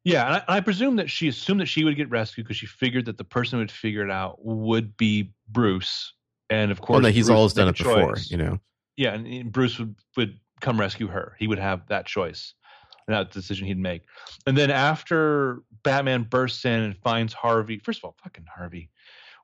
Yeah, 0.06 0.26
and 0.26 0.36
I, 0.48 0.58
I 0.58 0.60
presume 0.62 0.96
that 0.98 1.10
she 1.10 1.28
assumed 1.28 1.60
that 1.60 1.66
she 1.66 1.84
would 1.84 1.98
get 1.98 2.10
rescued 2.10 2.48
because 2.48 2.56
she 2.56 2.66
figured 2.66 3.06
that 3.06 3.18
the 3.18 3.26
person 3.26 3.58
who 3.58 3.64
would 3.64 3.72
figure 3.72 4.06
it 4.06 4.12
out 4.12 4.38
would 4.46 4.96
be 4.96 5.34
Bruce, 5.50 6.14
and 6.50 6.72
of 6.72 6.82
course, 6.82 6.96
Well, 6.96 7.02
no, 7.04 7.10
he's 7.10 7.28
Bruce 7.28 7.36
always 7.38 7.54
done 7.54 7.68
it 7.68 7.80
a 7.80 7.84
before, 7.84 8.18
you 8.30 8.38
know. 8.38 8.60
Yeah, 8.96 9.14
and, 9.14 9.52
Bruce 9.52 9.78
would 9.80 9.96
would 10.16 10.40
come 10.62 10.80
rescue 10.80 11.08
her. 11.08 11.36
He 11.40 11.48
would 11.48 11.60
have 11.60 11.88
that 11.88 12.06
choice, 12.06 12.54
and 13.08 13.16
that 13.16 13.32
decision 13.32 13.68
he'd 13.68 13.78
make. 13.78 14.02
And 14.48 14.58
then 14.58 14.72
after 14.72 15.62
Batman 15.84 16.24
bursts 16.24 16.66
in 16.66 16.82
and 16.82 16.98
finds 17.04 17.34
Harvey, 17.34 17.80
first 17.80 18.00
of 18.00 18.06
all, 18.06 18.16
fucking 18.24 18.46
Harvey, 18.56 18.90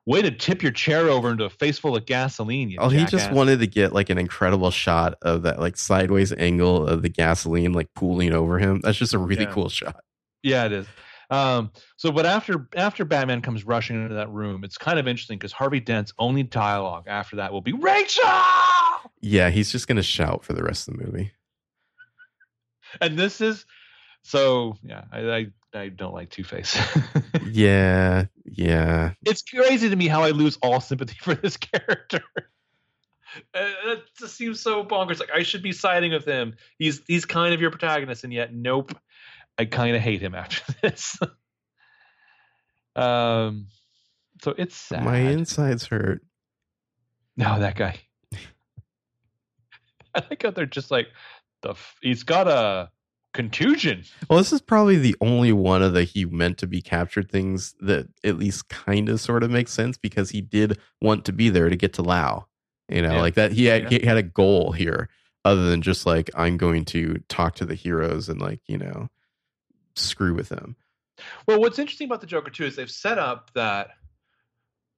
way 0.06 0.22
to 0.22 0.30
tip 0.30 0.62
your 0.62 0.72
chair 0.72 1.08
over 1.08 1.30
into 1.30 1.44
a 1.44 1.50
face 1.50 1.78
full 1.78 1.96
of 1.96 2.04
gasoline. 2.04 2.68
You 2.70 2.78
Oh, 2.80 2.88
he 2.88 3.04
just 3.06 3.30
wanted 3.30 3.60
to 3.60 3.66
get 3.66 3.92
like 3.92 4.10
an 4.10 4.18
incredible 4.18 4.70
shot 4.70 5.14
of 5.22 5.42
that 5.42 5.60
like 5.60 5.76
sideways 5.76 6.32
angle 6.32 6.86
of 6.86 7.02
the 7.02 7.08
gasoline 7.08 7.72
like 7.72 7.88
pooling 7.94 8.32
over 8.32 8.58
him. 8.58 8.80
That's 8.82 8.98
just 8.98 9.14
a 9.14 9.18
really 9.18 9.44
Yeah. 9.44 9.52
cool 9.52 9.68
shot. 9.68 9.96
Yeah, 10.42 10.64
it 10.66 10.72
is. 10.72 10.86
Um, 11.30 11.72
so, 11.96 12.12
but 12.12 12.26
after 12.26 12.68
after 12.76 13.04
Batman 13.04 13.40
comes 13.42 13.64
rushing 13.64 14.02
into 14.02 14.14
that 14.16 14.30
room, 14.30 14.64
it's 14.64 14.76
kind 14.78 14.98
of 14.98 15.08
interesting 15.08 15.38
because 15.38 15.52
Harvey 15.52 15.80
Dent's 15.80 16.12
only 16.18 16.42
dialogue 16.42 17.04
after 17.06 17.36
that 17.36 17.52
will 17.52 17.60
be 17.62 17.72
Rachel, 17.72 18.24
Yeah, 19.20 19.50
he's 19.50 19.72
just 19.72 19.88
gonna 19.88 20.02
shout 20.02 20.44
for 20.44 20.52
the 20.52 20.62
rest 20.62 20.88
of 20.88 20.96
the 20.98 21.04
movie. 21.04 21.32
and 23.00 23.18
this 23.18 23.40
is 23.40 23.64
so. 24.22 24.76
Yeah, 24.82 25.04
I 25.12 25.18
I, 25.20 25.46
I 25.74 25.88
don't 25.88 26.14
like 26.14 26.30
Two 26.30 26.44
Face. 26.44 26.76
Yeah, 27.50 28.24
yeah. 28.44 29.12
it's 29.24 29.42
crazy 29.42 29.88
to 29.90 29.94
me 29.96 30.08
how 30.08 30.22
I 30.22 30.30
lose 30.30 30.56
all 30.62 30.80
sympathy 30.80 31.16
for 31.20 31.34
this 31.34 31.56
character. 31.56 32.22
Uh, 33.52 33.68
That 33.84 34.02
just 34.16 34.36
seems 34.36 34.60
so 34.60 34.84
bonkers. 34.84 35.18
Like 35.18 35.30
I 35.34 35.42
should 35.42 35.62
be 35.62 35.72
siding 35.72 36.12
with 36.12 36.24
him. 36.24 36.54
He's 36.78 37.00
he's 37.08 37.24
kind 37.24 37.52
of 37.52 37.60
your 37.60 37.72
protagonist, 37.72 38.22
and 38.22 38.32
yet 38.32 38.54
nope. 38.54 38.96
I 39.58 39.64
kind 39.66 39.94
of 39.96 40.02
hate 40.02 40.20
him 40.20 40.34
after 40.34 40.62
this. 40.82 41.16
um, 42.96 43.66
so 44.42 44.54
it's 44.56 44.76
sad. 44.76 45.04
My 45.04 45.18
insides 45.18 45.86
hurt. 45.86 46.22
No, 47.36 47.58
that 47.60 47.76
guy. 47.76 47.98
I 50.14 50.22
like 50.30 50.42
how 50.42 50.50
they're 50.50 50.66
just 50.66 50.90
like 50.90 51.08
the. 51.62 51.70
F- 51.70 51.96
he's 52.02 52.22
got 52.22 52.46
a 52.48 52.90
contusion. 53.32 54.04
Well, 54.30 54.38
this 54.38 54.52
is 54.52 54.60
probably 54.60 54.96
the 54.96 55.16
only 55.20 55.52
one 55.52 55.82
of 55.82 55.92
the 55.92 56.04
he 56.04 56.24
meant 56.24 56.58
to 56.58 56.66
be 56.68 56.80
captured 56.80 57.30
things 57.30 57.74
that 57.80 58.06
at 58.22 58.38
least 58.38 58.68
kind 58.68 59.08
of 59.08 59.20
sort 59.20 59.42
of 59.42 59.50
makes 59.50 59.72
sense 59.72 59.96
because 59.96 60.30
he 60.30 60.40
did 60.40 60.78
want 61.00 61.24
to 61.24 61.32
be 61.32 61.48
there 61.48 61.68
to 61.68 61.76
get 61.76 61.92
to 61.94 62.02
Lau. 62.02 62.46
You 62.88 63.02
know, 63.02 63.14
Yeah. 63.14 63.20
like 63.20 63.34
that 63.34 63.52
he 63.52 63.64
had 63.66 63.90
Yeah. 63.90 63.98
he 64.00 64.06
had 64.06 64.16
a 64.18 64.22
goal 64.22 64.70
here 64.72 65.08
other 65.44 65.68
than 65.68 65.82
just 65.82 66.06
like 66.06 66.30
I'm 66.36 66.56
going 66.56 66.84
to 66.86 67.16
talk 67.28 67.56
to 67.56 67.64
the 67.64 67.74
heroes 67.74 68.28
and 68.28 68.40
like, 68.40 68.60
you 68.66 68.78
know, 68.78 69.08
screw 69.96 70.34
with 70.34 70.48
them. 70.48 70.76
Well, 71.46 71.60
what's 71.60 71.78
interesting 71.78 72.06
about 72.08 72.20
the 72.20 72.26
Joker 72.26 72.50
too 72.50 72.64
is 72.64 72.76
they've 72.76 72.90
set 72.90 73.18
up 73.18 73.50
that 73.54 73.90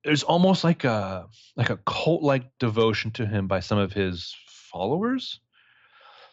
there's 0.05 0.23
almost 0.23 0.65
like 0.65 0.85
a 0.85 1.27
like 1.57 1.71
a 1.71 1.79
cult 1.79 2.23
like 2.23 2.45
devotion 2.59 3.11
to 3.13 3.27
him 3.27 3.49
by 3.49 3.61
some 3.61 3.79
of 3.79 3.93
his 3.93 4.35
followers 4.73 5.41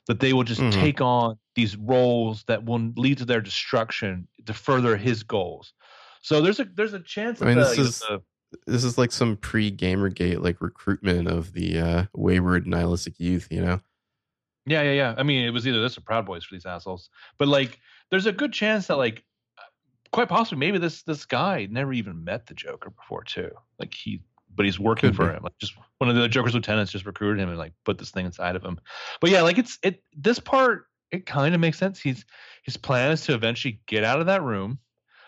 that 0.07 0.19
they 0.19 0.33
will 0.33 0.43
just 0.43 0.61
Mhm. 0.61 0.73
take 0.73 1.01
on 1.01 1.37
these 1.55 1.75
roles 1.77 2.43
that 2.45 2.65
will 2.65 2.91
lead 2.97 3.19
to 3.19 3.25
their 3.25 3.41
destruction 3.41 4.27
to 4.45 4.53
further 4.53 4.97
his 4.97 5.23
goals. 5.23 5.73
So 6.21 6.41
there's 6.41 6.59
a 6.59 6.65
there's 6.65 6.93
a 6.93 6.99
chance 6.99 7.41
I 7.41 7.45
mean, 7.47 7.57
the, 7.57 7.63
this 7.63 7.77
is- 7.79 7.99
the- 7.99 8.21
This 8.67 8.83
is 8.83 8.99
like 8.99 9.11
some 9.11 9.35
pre 9.37 9.71
Gamergate 9.71 10.39
like 10.41 10.61
recruitment 10.61 11.27
of 11.27 11.53
the 11.53 11.79
uh 11.79 12.05
wayward 12.13 12.67
nihilistic 12.67 13.19
youth, 13.19 13.47
you 13.49 13.61
know. 13.61 13.81
Yeah, 14.67 14.83
yeah, 14.83 14.91
yeah. 14.93 15.15
I 15.17 15.23
mean, 15.23 15.43
it 15.45 15.49
was 15.49 15.67
either 15.67 15.81
this 15.81 15.97
or 15.97 16.01
Proud 16.01 16.25
Boys 16.25 16.43
for 16.45 16.53
these 16.55 16.65
assholes. 16.65 17.09
But 17.39 17.47
like, 17.49 17.79
there's 18.13 18.27
a 18.27 18.31
good 18.31 18.53
chance 18.53 18.87
that 18.87 18.97
like, 18.97 19.23
quite 20.11 20.29
possibly, 20.29 20.59
maybe 20.59 20.77
this 20.77 21.01
this 21.01 21.25
guy 21.25 21.67
never 21.71 21.91
even 21.91 22.23
met 22.23 22.45
the 22.45 22.53
Joker 22.53 22.91
before 22.91 23.23
too. 23.23 23.49
Like 23.79 23.91
he, 23.91 24.21
but 24.55 24.65
he's 24.67 24.79
working 24.79 25.09
Could 25.09 25.15
for 25.15 25.29
be. 25.29 25.33
him. 25.33 25.41
Like 25.41 25.57
just 25.57 25.73
one 25.97 26.11
of 26.11 26.15
the 26.15 26.27
Joker's 26.27 26.53
lieutenants 26.53 26.91
just 26.91 27.07
recruited 27.07 27.41
him 27.41 27.49
and 27.49 27.57
like 27.57 27.73
put 27.83 27.97
this 27.97 28.11
thing 28.11 28.27
inside 28.27 28.55
of 28.55 28.63
him. 28.63 28.79
But 29.19 29.31
yeah, 29.31 29.41
like 29.41 29.57
it's 29.57 29.79
it. 29.81 30.03
This 30.15 30.37
part 30.37 30.85
it 31.09 31.25
kind 31.25 31.55
of 31.55 31.61
makes 31.61 31.79
sense. 31.79 31.99
He's 31.99 32.23
his 32.63 32.77
plan 32.77 33.11
is 33.11 33.21
to 33.21 33.33
eventually 33.33 33.81
get 33.87 34.03
out 34.03 34.19
of 34.19 34.27
that 34.27 34.43
room. 34.43 34.77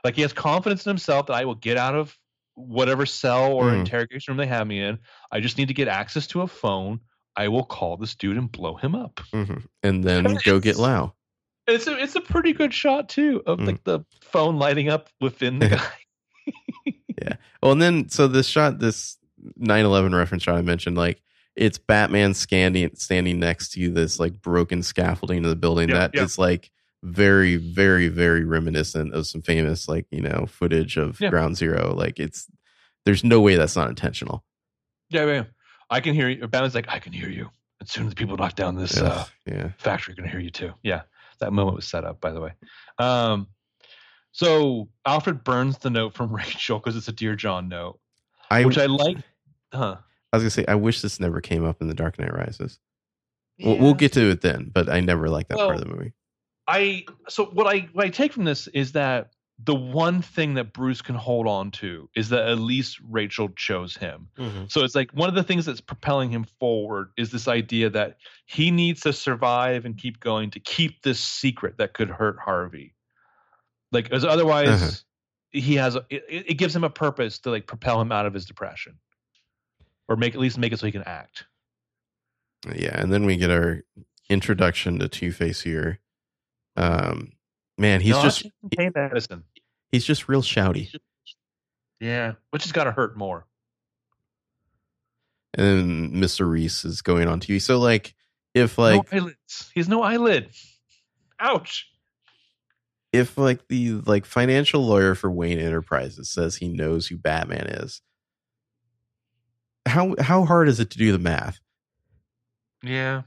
Like 0.03 0.15
he 0.15 0.21
has 0.21 0.33
confidence 0.33 0.85
in 0.85 0.91
himself 0.91 1.25
that 1.25 1.33
I 1.33 1.45
will 1.45 1.55
get 1.55 1.77
out 1.77 1.95
of 1.95 2.15
whatever 2.53 3.07
cell 3.07 3.51
or 3.53 3.71
Mhm. 3.71 3.79
interrogation 3.79 4.31
room 4.31 4.37
they 4.37 4.45
have 4.45 4.67
me 4.67 4.79
in. 4.81 4.99
I 5.31 5.39
just 5.39 5.57
need 5.57 5.69
to 5.69 5.73
get 5.73 5.87
access 5.87 6.27
to 6.27 6.41
a 6.41 6.47
phone. 6.47 6.99
I 7.35 7.47
will 7.47 7.65
call 7.65 7.97
this 7.97 8.13
dude 8.13 8.37
and 8.37 8.51
blow 8.51 8.75
him 8.75 8.93
up. 8.93 9.21
hmm 9.33 9.57
And 9.81 10.03
then 10.03 10.37
go 10.45 10.59
get 10.59 10.77
Lau. 10.77 11.15
It's 11.67 11.87
a 11.87 11.97
it's 12.01 12.15
a 12.15 12.21
pretty 12.21 12.53
good 12.53 12.73
shot 12.73 13.09
too 13.09 13.41
of 13.45 13.59
Mm. 13.59 13.65
like 13.67 13.83
the 13.83 14.01
phone 14.21 14.57
lighting 14.57 14.89
up 14.89 15.09
within 15.19 15.59
the 15.59 15.69
guy. 15.69 15.81
Yeah. 17.21 17.37
Well, 17.63 17.71
and 17.71 17.81
then 17.81 18.09
so 18.09 18.27
this 18.27 18.45
shot, 18.47 18.79
this 18.79 19.17
9/11 19.59 20.13
reference 20.15 20.43
shot 20.43 20.55
I 20.55 20.61
mentioned, 20.61 20.97
like 20.97 21.21
it's 21.55 21.77
Batman 21.77 22.33
standing 22.33 22.91
standing 22.95 23.39
next 23.39 23.69
to 23.71 23.89
this 23.89 24.19
like 24.19 24.41
broken 24.41 24.83
scaffolding 24.83 25.43
of 25.45 25.49
the 25.49 25.55
building. 25.55 25.89
Yep, 25.89 26.11
That 26.13 26.19
is 26.21 26.33
yep. 26.33 26.37
like 26.39 26.71
very, 27.03 27.55
very, 27.55 28.09
very 28.09 28.43
reminiscent 28.43 29.13
of 29.13 29.25
some 29.27 29.41
famous 29.41 29.87
like 29.87 30.05
you 30.11 30.21
know 30.21 30.45
footage 30.47 30.97
of 30.97 31.19
Yeah. 31.21 31.29
Ground 31.29 31.55
Zero. 31.57 31.93
Like 31.95 32.19
it's 32.19 32.47
there's 33.05 33.23
no 33.23 33.39
way 33.39 33.55
that's 33.55 33.75
not 33.77 33.89
intentional. 33.89 34.43
yeah, 35.09 35.25
yeah. 35.25 35.43
I 35.89 36.01
can 36.01 36.13
hear 36.15 36.27
you. 36.27 36.47
Batman's 36.47 36.75
like, 36.75 36.89
I 36.89 36.99
can 36.99 37.13
hear 37.13 37.29
you. 37.29 37.49
As 37.81 37.91
soon 37.91 38.05
as 38.07 38.09
the 38.09 38.15
people 38.15 38.35
knock 38.37 38.55
down 38.55 38.75
this 38.75 38.97
uh, 38.99 39.25
yeah, 39.45 39.69
factory, 39.77 40.11
are 40.13 40.15
gonna 40.15 40.29
hear 40.29 40.39
you 40.39 40.49
too. 40.49 40.73
Yeah, 40.83 41.03
that 41.39 41.53
moment 41.53 41.75
was 41.75 41.87
set 41.87 42.03
up, 42.03 42.21
by 42.21 42.31
the 42.31 42.41
way. 42.41 42.53
Um, 42.99 43.47
so 44.31 44.89
Alfred 45.05 45.43
burns 45.43 45.77
the 45.77 45.89
note 45.89 46.13
from 46.13 46.31
Rachel 46.35 46.79
because 46.79 46.95
it's 46.95 47.07
a 47.07 47.13
Dear 47.13 47.35
John 47.35 47.69
note, 47.69 47.99
I 48.49 48.65
which 48.65 48.77
I 48.77 48.85
like. 48.85 49.17
Huh. 49.73 49.97
I 50.33 50.37
was 50.37 50.43
gonna 50.43 50.49
say 50.49 50.65
I 50.67 50.75
wish 50.75 51.01
this 51.01 51.19
never 51.19 51.41
came 51.41 51.65
up 51.65 51.81
in 51.81 51.87
the 51.87 51.93
Dark 51.93 52.19
Knight 52.19 52.33
Rises. 52.33 52.79
We'll, 53.59 53.77
we'll 53.77 53.93
get 53.93 54.11
to 54.13 54.29
it 54.31 54.41
then, 54.41 54.69
but 54.73 54.89
I 54.89 54.99
never 54.99 55.29
liked 55.29 55.49
that 55.49 55.57
part 55.57 55.75
of 55.75 55.81
the 55.81 55.87
movie. 55.87 56.13
I 56.67 57.05
so 57.29 57.45
what 57.45 57.67
I 57.67 57.87
what 57.93 58.05
I 58.05 58.09
take 58.09 58.33
from 58.33 58.43
this 58.43 58.67
is 58.67 58.91
that 58.93 59.29
the 59.63 59.75
one 59.75 60.21
thing 60.21 60.55
that 60.55 60.73
Bruce 60.73 61.01
can 61.01 61.15
hold 61.15 61.47
on 61.47 61.71
to 61.71 62.09
is 62.15 62.29
that 62.29 62.47
at 62.49 62.59
least 62.59 62.99
Rachel 63.09 63.49
chose 63.55 63.95
him. 63.95 64.27
So 64.67 64.83
it's 64.83 64.95
like 64.95 65.11
one 65.11 65.29
of 65.29 65.35
the 65.35 65.43
things 65.43 65.65
that's 65.65 65.79
propelling 65.81 66.29
him 66.29 66.45
forward 66.59 67.11
is 67.17 67.31
this 67.31 67.47
idea 67.47 67.89
that 67.91 68.17
he 68.45 68.69
needs 68.69 69.01
to 69.01 69.13
survive 69.13 69.85
and 69.85 69.97
keep 69.97 70.19
going 70.19 70.51
to 70.51 70.59
keep 70.59 71.01
this 71.03 71.19
secret 71.21 71.77
that 71.77 71.93
could 71.93 72.09
hurt 72.09 72.37
Harvey. 72.37 72.93
Like 73.93 74.11
as 74.11 74.25
otherwise 74.25 74.67
Uh-huh. 74.67 74.91
he 75.51 75.75
has 75.75 75.95
a, 75.95 76.05
it, 76.09 76.23
it 76.29 76.53
gives 76.55 76.75
him 76.75 76.83
a 76.83 76.89
purpose 76.89 77.39
to 77.39 77.49
like 77.49 77.65
propel 77.65 78.01
him 78.01 78.11
out 78.11 78.25
of 78.25 78.33
his 78.33 78.45
depression. 78.45 78.99
Or 80.09 80.17
make 80.17 80.35
at 80.35 80.39
least 80.41 80.57
make 80.57 80.73
it 80.73 80.79
so 80.79 80.85
he 80.85 80.91
can 80.91 81.03
act. 81.03 81.45
Yeah, 82.75 82.99
and 82.99 83.11
then 83.11 83.25
we 83.25 83.37
get 83.37 83.49
our 83.51 83.83
introduction 84.29 84.99
to 84.99 85.07
Two 85.07 85.31
Face 85.31 85.61
here. 85.61 85.99
Um, 86.75 87.31
man, 87.77 88.01
he's 88.01 88.13
No, 88.13 88.23
just 88.23 88.47
pain 88.75 88.91
medicine. 88.95 89.43
He's 89.91 90.05
just 90.05 90.27
real 90.27 90.41
shouty. 90.41 90.93
Yeah. 91.99 92.33
Which 92.51 92.63
has 92.63 92.71
got 92.71 92.85
to 92.85 92.91
hurt 92.91 93.17
more. 93.17 93.45
And 95.53 95.65
then 95.65 96.21
Mr. 96.21 96.49
Reese 96.49 96.83
is 96.83 97.01
going 97.01 97.27
on 97.27 97.39
TV. 97.39 97.61
So 97.61 97.79
like, 97.79 98.13
if 98.53 98.77
like 98.77 99.11
no 99.11 99.17
eyelids. 99.19 99.71
He 99.73 99.79
has 99.79 99.87
no 99.87 100.03
eyelid. 100.03 100.49
Ouch. 101.39 101.87
if 103.13 103.37
like 103.37 103.67
the 103.67 103.93
like 104.05 104.25
financial 104.25 104.85
lawyer 104.85 105.15
for 105.15 105.31
Wayne 105.31 105.59
Enterprises 105.59 106.29
says 106.29 106.55
he 106.57 106.67
knows 106.67 107.07
who 107.07 107.17
Batman 107.17 107.67
is, 107.67 108.01
how 109.85 110.15
how 110.19 110.45
hard 110.45 110.67
is 110.67 110.79
it 110.79 110.89
to 110.91 110.97
do 110.97 111.11
the 111.11 111.19
math? 111.19 111.59
Yeah. 112.83 113.23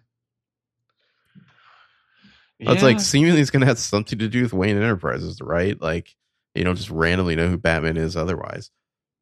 It's 2.60 2.82
like 2.82 3.00
seemingly 3.00 3.40
it's 3.40 3.50
gonna 3.50 3.66
have 3.66 3.78
something 3.78 4.18
to 4.18 4.28
do 4.28 4.42
with 4.42 4.52
Wayne 4.52 4.76
Enterprises, 4.76 5.40
right? 5.40 5.80
Like 5.80 6.14
you 6.54 6.64
don't 6.64 6.76
just 6.76 6.90
randomly 6.90 7.36
know 7.36 7.48
who 7.48 7.56
Batman 7.58 7.96
is 7.96 8.16
otherwise. 8.16 8.70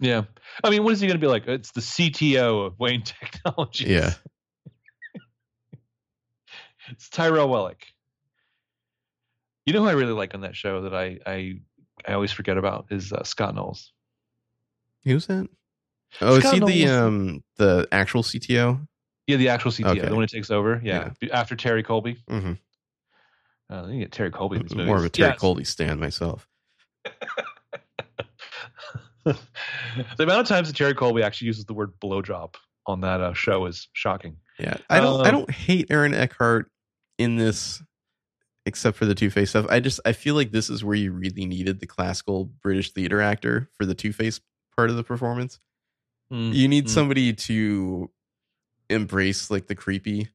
Yeah. 0.01 0.23
I 0.63 0.71
mean, 0.71 0.85
what 0.85 0.93
is 0.93 1.01
he 1.01 1.07
going 1.07 1.19
to 1.19 1.25
be 1.25 1.27
like? 1.27 1.47
It's 1.47 1.73
the 1.73 1.81
CTO 1.81 2.67
of 2.67 2.79
Wayne 2.79 3.03
Technologies. 3.05 3.89
Yeah. 3.89 4.13
it's 6.91 7.09
Tyrell 7.09 7.49
Wellick. 7.49 7.83
You 9.65 9.73
know 9.73 9.81
who 9.83 9.89
I 9.89 9.93
really 9.93 10.13
like 10.13 10.35
on 10.35 10.43
that 10.43 10.55
show 10.55 10.83
that 10.83 10.95
I 10.95 11.19
I, 11.27 11.61
I 12.07 12.13
always 12.13 12.31
forget 12.33 12.57
about 12.57 12.87
is 12.91 13.13
uh, 13.13 13.25
Scott 13.25 13.55
Knowles. 13.55 13.93
Who's 15.05 15.27
that? 15.27 15.49
Oh, 16.21 16.39
Scott 16.39 16.55
is 16.55 16.61
he 16.75 16.85
the 16.85 16.89
um 16.93 17.43
the 17.57 17.89
actual 17.91 18.23
CTO? 18.23 18.87
Yeah, 19.27 19.39
the 19.39 19.49
actual 19.49 19.73
CTO, 19.73 19.87
Okay. 19.99 20.09
the 20.09 20.15
one 20.15 20.23
who 20.23 20.27
takes 20.29 20.51
over. 20.51 20.81
Yeah, 20.85 21.11
after 21.33 21.57
Terry 21.57 21.83
Colby. 21.83 22.17
hmm 22.29 22.53
Uh, 23.71 23.87
you 23.89 24.01
get 24.01 24.13
Terry 24.13 24.31
Colby 24.31 24.57
in 24.57 24.63
these 24.63 24.75
movies. 24.75 24.87
More 24.89 24.97
of 24.99 25.05
a 25.05 25.09
Terry 25.09 25.31
Yeah, 25.31 25.37
Colby 25.37 25.65
stand 25.65 25.99
myself. 26.01 26.47
the 29.25 29.37
amount 30.21 30.41
of 30.41 30.47
times 30.47 30.69
that 30.69 30.77
Terry 30.77 30.95
Colby 30.95 31.23
actually 31.23 31.47
uses 31.47 31.65
the 31.65 31.75
word 31.75 31.93
blowjob 32.01 32.55
on 32.87 33.01
that 33.01 33.21
uh, 33.21 33.33
show 33.35 33.67
is 33.67 33.89
shocking. 33.93 34.37
Yeah, 34.59 34.77
I 34.89 35.01
don't. 35.01 35.21
I 35.27 35.29
Um, 35.31 35.35
don't 35.35 35.51
hate 35.51 35.89
Aaron 35.91 36.15
Eckhart 36.15 36.71
in 37.19 37.37
this, 37.37 37.83
except 38.65 38.97
for 38.97 39.05
the 39.05 39.15
Two 39.15 39.31
Face 39.31 39.51
stuff. 39.51 39.67
I 39.69 39.81
just 39.81 40.01
I 40.07 40.13
feel 40.13 40.35
like 40.35 40.53
this 40.53 40.71
is 40.71 40.85
where 40.85 40.95
you 40.97 41.13
really 41.13 41.45
needed 41.47 41.81
the 41.81 41.87
classical 41.87 42.45
British 42.63 42.93
theater 42.93 43.21
actor 43.21 43.69
for 43.77 43.85
the 43.85 43.95
Two 43.95 44.13
Face 44.13 44.41
part 44.77 44.91
of 44.91 44.97
the 44.97 45.03
performance. 45.05 45.59
Mm, 46.33 46.55
You 46.55 46.69
need 46.69 46.87
mm. 46.87 46.91
somebody 46.91 47.33
to 47.33 48.11
embrace 48.89 49.51
like 49.51 49.67
the 49.67 49.75
creepy, 49.75 50.29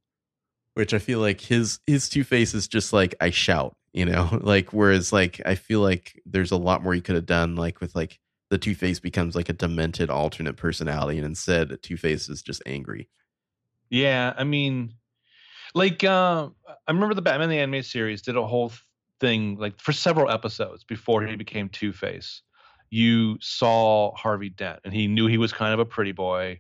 which 0.74 0.94
I 0.94 1.00
feel 1.00 1.20
like 1.20 1.42
his 1.42 1.80
his 1.88 2.10
Two 2.10 2.24
Face 2.24 2.54
is 2.54 2.68
just 2.68 2.94
like 2.94 3.16
I 3.20 3.30
shout, 3.30 3.76
you 3.94 4.06
know, 4.06 4.30
like 4.42 4.74
whereas 4.74 5.12
like 5.12 5.42
I 5.46 5.56
feel 5.56 5.82
like 5.82 6.22
there's 6.26 6.52
a 6.52 6.58
lot 6.58 6.84
more 6.84 6.96
you 6.96 7.02
could 7.02 7.16
have 7.16 7.26
done, 7.26 7.56
like 7.56 7.82
with 7.82 7.96
like 7.96 8.20
the 8.50 8.58
Two 8.58 8.76
Face 8.76 9.00
becomes 9.00 9.36
like 9.36 9.50
a 9.50 9.54
demented 9.54 10.10
alternate 10.10 10.58
personality, 10.58 11.18
and 11.18 11.26
instead 11.26 11.82
Two 11.82 11.98
Face 11.98 12.30
is 12.30 12.42
just 12.42 12.62
angry. 12.66 13.10
Yeah, 13.90 14.34
I 14.38 14.44
mean, 14.44 14.94
like 15.74 16.04
uh, 16.04 16.50
I 16.88 16.92
remember 16.92 17.14
the 17.14 17.22
Batman 17.22 17.50
the 17.50 17.60
animated 17.60 17.86
series 17.86 18.22
did 18.22 18.38
a 18.38 18.46
whole 18.46 18.72
thing 19.20 19.58
like 19.58 19.80
for 19.80 19.92
several 19.92 20.30
episodes 20.30 20.84
before 20.84 21.26
he 21.26 21.36
became 21.36 21.70
Two 21.70 21.94
Face. 21.94 22.42
You 22.90 23.38
saw 23.40 24.14
Harvey 24.16 24.50
Dent, 24.50 24.80
and 24.84 24.94
he 24.94 25.08
knew 25.08 25.28
he 25.28 25.38
was 25.38 25.54
kind 25.54 25.74
of 25.74 25.80
a 25.80 25.86
pretty 25.86 26.12
boy. 26.12 26.60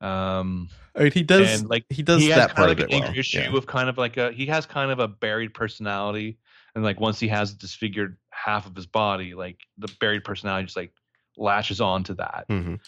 Um, 0.00 0.68
I 0.94 1.02
mean, 1.04 1.12
he 1.12 1.22
does 1.22 1.64
like 1.64 1.84
he 1.90 2.02
does 2.02 2.22
he 2.22 2.28
that 2.28 2.54
part 2.54 2.70
of 2.70 2.78
like 2.78 2.86
of 2.88 2.92
an 2.94 3.00
well. 3.02 3.18
issue 3.18 3.38
Yeah. 3.40 3.56
of 3.56 3.66
kind 3.66 3.88
of 3.88 3.98
like 3.98 4.16
a 4.16 4.32
he 4.32 4.46
has 4.46 4.64
kind 4.66 4.90
of 4.90 4.98
a 5.00 5.08
buried 5.08 5.54
personality, 5.54 6.38
and 6.74 6.84
like 6.84 7.00
once 7.00 7.18
he 7.18 7.28
has 7.28 7.52
disfigured 7.52 8.16
half 8.30 8.66
of 8.66 8.76
his 8.76 8.86
body, 8.86 9.34
like 9.34 9.58
the 9.78 9.88
buried 10.00 10.22
personality 10.24 10.66
just 10.66 10.76
like 10.76 10.92
latches 11.36 11.80
on 11.80 12.04
to 12.04 12.14
that. 12.14 12.46
Mhm. 12.48 12.78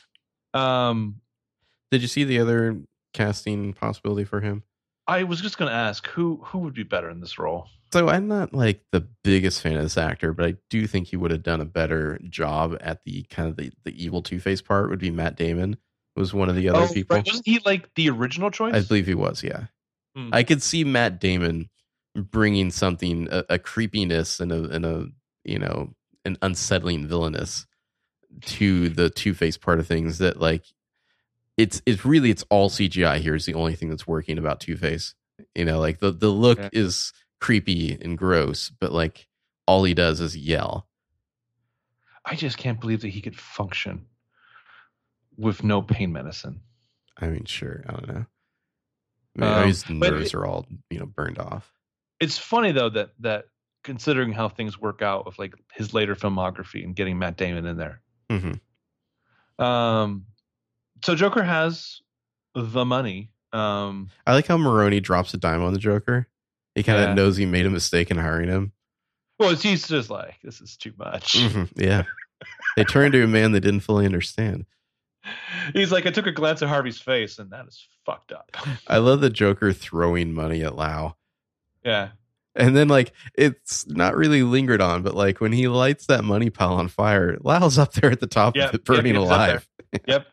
Um, 0.55 1.20
Did 1.91 2.03
you 2.03 2.09
see 2.09 2.24
the 2.24 2.39
other 2.41 2.81
casting 3.12 3.73
possibility 3.73 4.24
for 4.24 4.41
him? 4.41 4.62
I 5.07 5.24
was 5.24 5.41
just 5.41 5.59
gonna 5.59 5.70
ask 5.73 6.07
who 6.09 6.41
who 6.45 6.59
would 6.61 6.74
be 6.74 6.85
better 6.85 7.11
in 7.11 7.20
this 7.20 7.39
role. 7.39 7.69
So 7.93 8.09
I'm 8.09 8.28
not 8.28 8.55
like 8.55 8.82
the 8.93 9.01
biggest 9.24 9.61
fan 9.62 9.74
of 9.74 9.82
this 9.82 9.99
actor, 9.99 10.32
but 10.32 10.47
I 10.47 10.55
do 10.69 10.87
think 10.87 11.09
he 11.09 11.16
would 11.16 11.32
have 11.32 11.43
done 11.43 11.61
a 11.61 11.65
better 11.65 12.20
job 12.28 12.77
at 12.81 13.03
the 13.05 13.24
kind 13.24 13.49
of 13.49 13.57
the, 13.57 13.73
the 13.85 14.01
evil 14.05 14.23
Two 14.23 14.39
Face 14.39 14.62
part. 14.62 14.89
Would 14.91 15.01
be 15.01 15.11
Matt 15.11 15.37
Damon 15.37 15.77
was 16.20 16.32
one 16.34 16.48
of 16.48 16.55
the 16.56 16.68
other 16.68 16.80
Oh, 16.80 16.88
people. 16.92 17.16
right. 17.16 17.26
Wasn't 17.26 17.47
he 17.47 17.59
like 17.64 17.92
the 17.94 18.10
original 18.10 18.51
choice? 18.51 18.74
I 18.74 18.80
believe 18.86 19.06
he 19.06 19.14
was. 19.14 19.42
Yeah, 19.42 19.64
Hmm. 20.14 20.30
I 20.32 20.42
could 20.42 20.62
see 20.62 20.84
Matt 20.84 21.18
Damon 21.20 21.68
bringing 22.14 22.70
something 22.70 23.28
a, 23.30 23.44
a 23.51 23.59
creepiness 23.59 24.38
and 24.40 24.52
a 24.52 24.64
and 24.70 24.84
a 24.84 25.06
you 25.44 25.59
know 25.59 25.94
an 26.24 26.36
unsettling 26.42 27.06
villainous 27.06 27.66
to 28.42 28.88
the 28.90 29.10
Two 29.10 29.34
Face 29.34 29.56
part 29.56 29.80
of 29.80 29.86
things 29.86 30.18
that 30.18 30.40
like 30.40 30.64
it's 31.56 31.82
it's 31.86 32.05
really 32.05 32.30
it's 32.30 32.44
all 32.51 32.70
CGI 32.70 33.18
here 33.18 33.34
is 33.34 33.47
the 33.47 33.55
only 33.55 33.74
thing 33.74 33.88
that's 33.90 34.06
working 34.06 34.38
about 34.38 34.60
Two 34.60 34.76
Face. 34.76 35.14
You 35.55 35.64
know, 35.64 35.80
like 35.80 35.98
the 36.01 36.10
the 36.12 36.28
look 36.28 36.59
Yeah. 36.59 36.68
is 36.72 37.12
creepy 37.40 37.97
and 38.01 38.18
gross, 38.18 38.70
but 38.70 38.92
like 38.92 39.26
all 39.66 39.84
he 39.84 39.94
does 39.94 40.20
is 40.20 40.36
yell. 40.36 40.86
I 42.24 42.34
just 42.34 42.59
can't 42.59 42.80
believe 42.80 43.01
that 43.01 43.09
he 43.09 43.20
could 43.22 43.36
function 43.38 44.06
with 45.41 45.65
no 45.65 45.83
pain 45.83 46.12
medicine. 46.12 46.61
I 47.19 47.29
mean, 47.29 47.45
sure, 47.47 47.83
I 47.89 47.93
don't 47.93 48.09
know. 48.09 48.27
I 49.39 49.41
mean, 49.45 49.59
Um, 49.62 49.67
his 49.69 49.89
nerves 49.89 50.27
it- 50.29 50.35
are 50.35 50.45
all 50.47 50.67
you 50.91 50.99
know 50.99 51.07
burned 51.07 51.39
off. 51.39 51.73
It's 52.21 52.37
funny 52.39 52.73
though 52.73 52.91
that 52.91 53.11
that 53.21 53.47
considering 53.83 54.33
how 54.33 54.49
things 54.49 54.79
work 54.79 55.01
out 55.03 55.25
with 55.25 55.39
like 55.39 55.55
his 55.73 55.95
later 55.95 56.15
filmography 56.15 56.85
and 56.85 56.95
getting 56.95 57.19
Matt 57.19 57.37
Damon 57.39 57.65
in 57.67 57.77
there. 57.79 58.03
hmm 58.31 59.62
Um, 59.62 60.27
so 61.05 61.15
Joker 61.15 61.43
has 61.43 62.01
the 62.55 62.85
money. 62.85 63.31
Um, 63.53 64.11
I 64.27 64.35
like 64.35 64.47
how 64.47 64.57
Maroni 64.59 65.01
drops 65.01 65.33
a 65.35 65.39
dime 65.39 65.62
on 65.62 65.73
the 65.73 65.79
Joker. 65.79 66.29
He 66.75 66.83
kind 66.83 67.01
of 67.03 67.09
Yeah. 67.11 67.15
knows 67.15 67.37
he 67.37 67.47
made 67.47 67.67
a 67.67 67.71
mistake 67.71 68.11
in 68.11 68.17
hiring 68.19 68.49
him. 68.49 68.73
well, 69.39 69.55
he's 69.57 69.89
just 69.89 70.11
like 70.11 70.37
this 70.43 70.61
is 70.61 70.77
too 70.77 70.93
much. 70.99 71.33
Mhm, 71.35 71.71
Yeah, 71.75 72.03
they 72.77 72.85
turned 72.85 73.12
to 73.15 73.25
a 73.25 73.27
man 73.27 73.53
they 73.53 73.61
didn't 73.61 73.81
fully 73.81 74.05
understand. 74.05 74.67
He's 75.74 75.92
like, 75.92 76.06
I 76.06 76.10
took 76.10 76.26
a 76.26 76.32
glance 76.32 76.62
at 76.62 76.68
Harvey's 76.68 77.01
face, 77.01 77.38
and 77.38 77.51
that 77.51 77.66
is 77.68 77.86
fucked 78.06 78.32
up. 78.32 78.56
I 78.88 78.98
love 78.98 79.20
the 79.20 79.30
Joker 79.30 79.72
throwing 79.72 80.32
money 80.32 80.62
at 80.62 80.76
Lau. 80.76 81.16
yeah, 81.84 82.10
And 82.55 82.76
then 82.76 82.88
like 82.88 83.12
it's 83.34 83.86
not 83.86 84.16
really 84.16 84.42
lingered 84.42 84.80
on, 84.80 85.02
but 85.02 85.14
like 85.14 85.40
when 85.40 85.52
he 85.52 85.68
lights 85.68 86.06
that 86.06 86.24
money 86.24 86.51
pile 86.51 86.74
on 86.74 86.88
fire, 86.88 87.36
Lau's 87.42 87.78
up 87.78 87.92
there 87.92 88.10
at 88.10 88.20
the 88.20 88.26
top 88.26 88.56
Yeah, 88.56 88.68
of 88.68 88.74
it, 88.74 88.84
burning 88.84 89.12
there. 89.12 89.22
alive. 89.22 89.68
yep. 90.06 90.26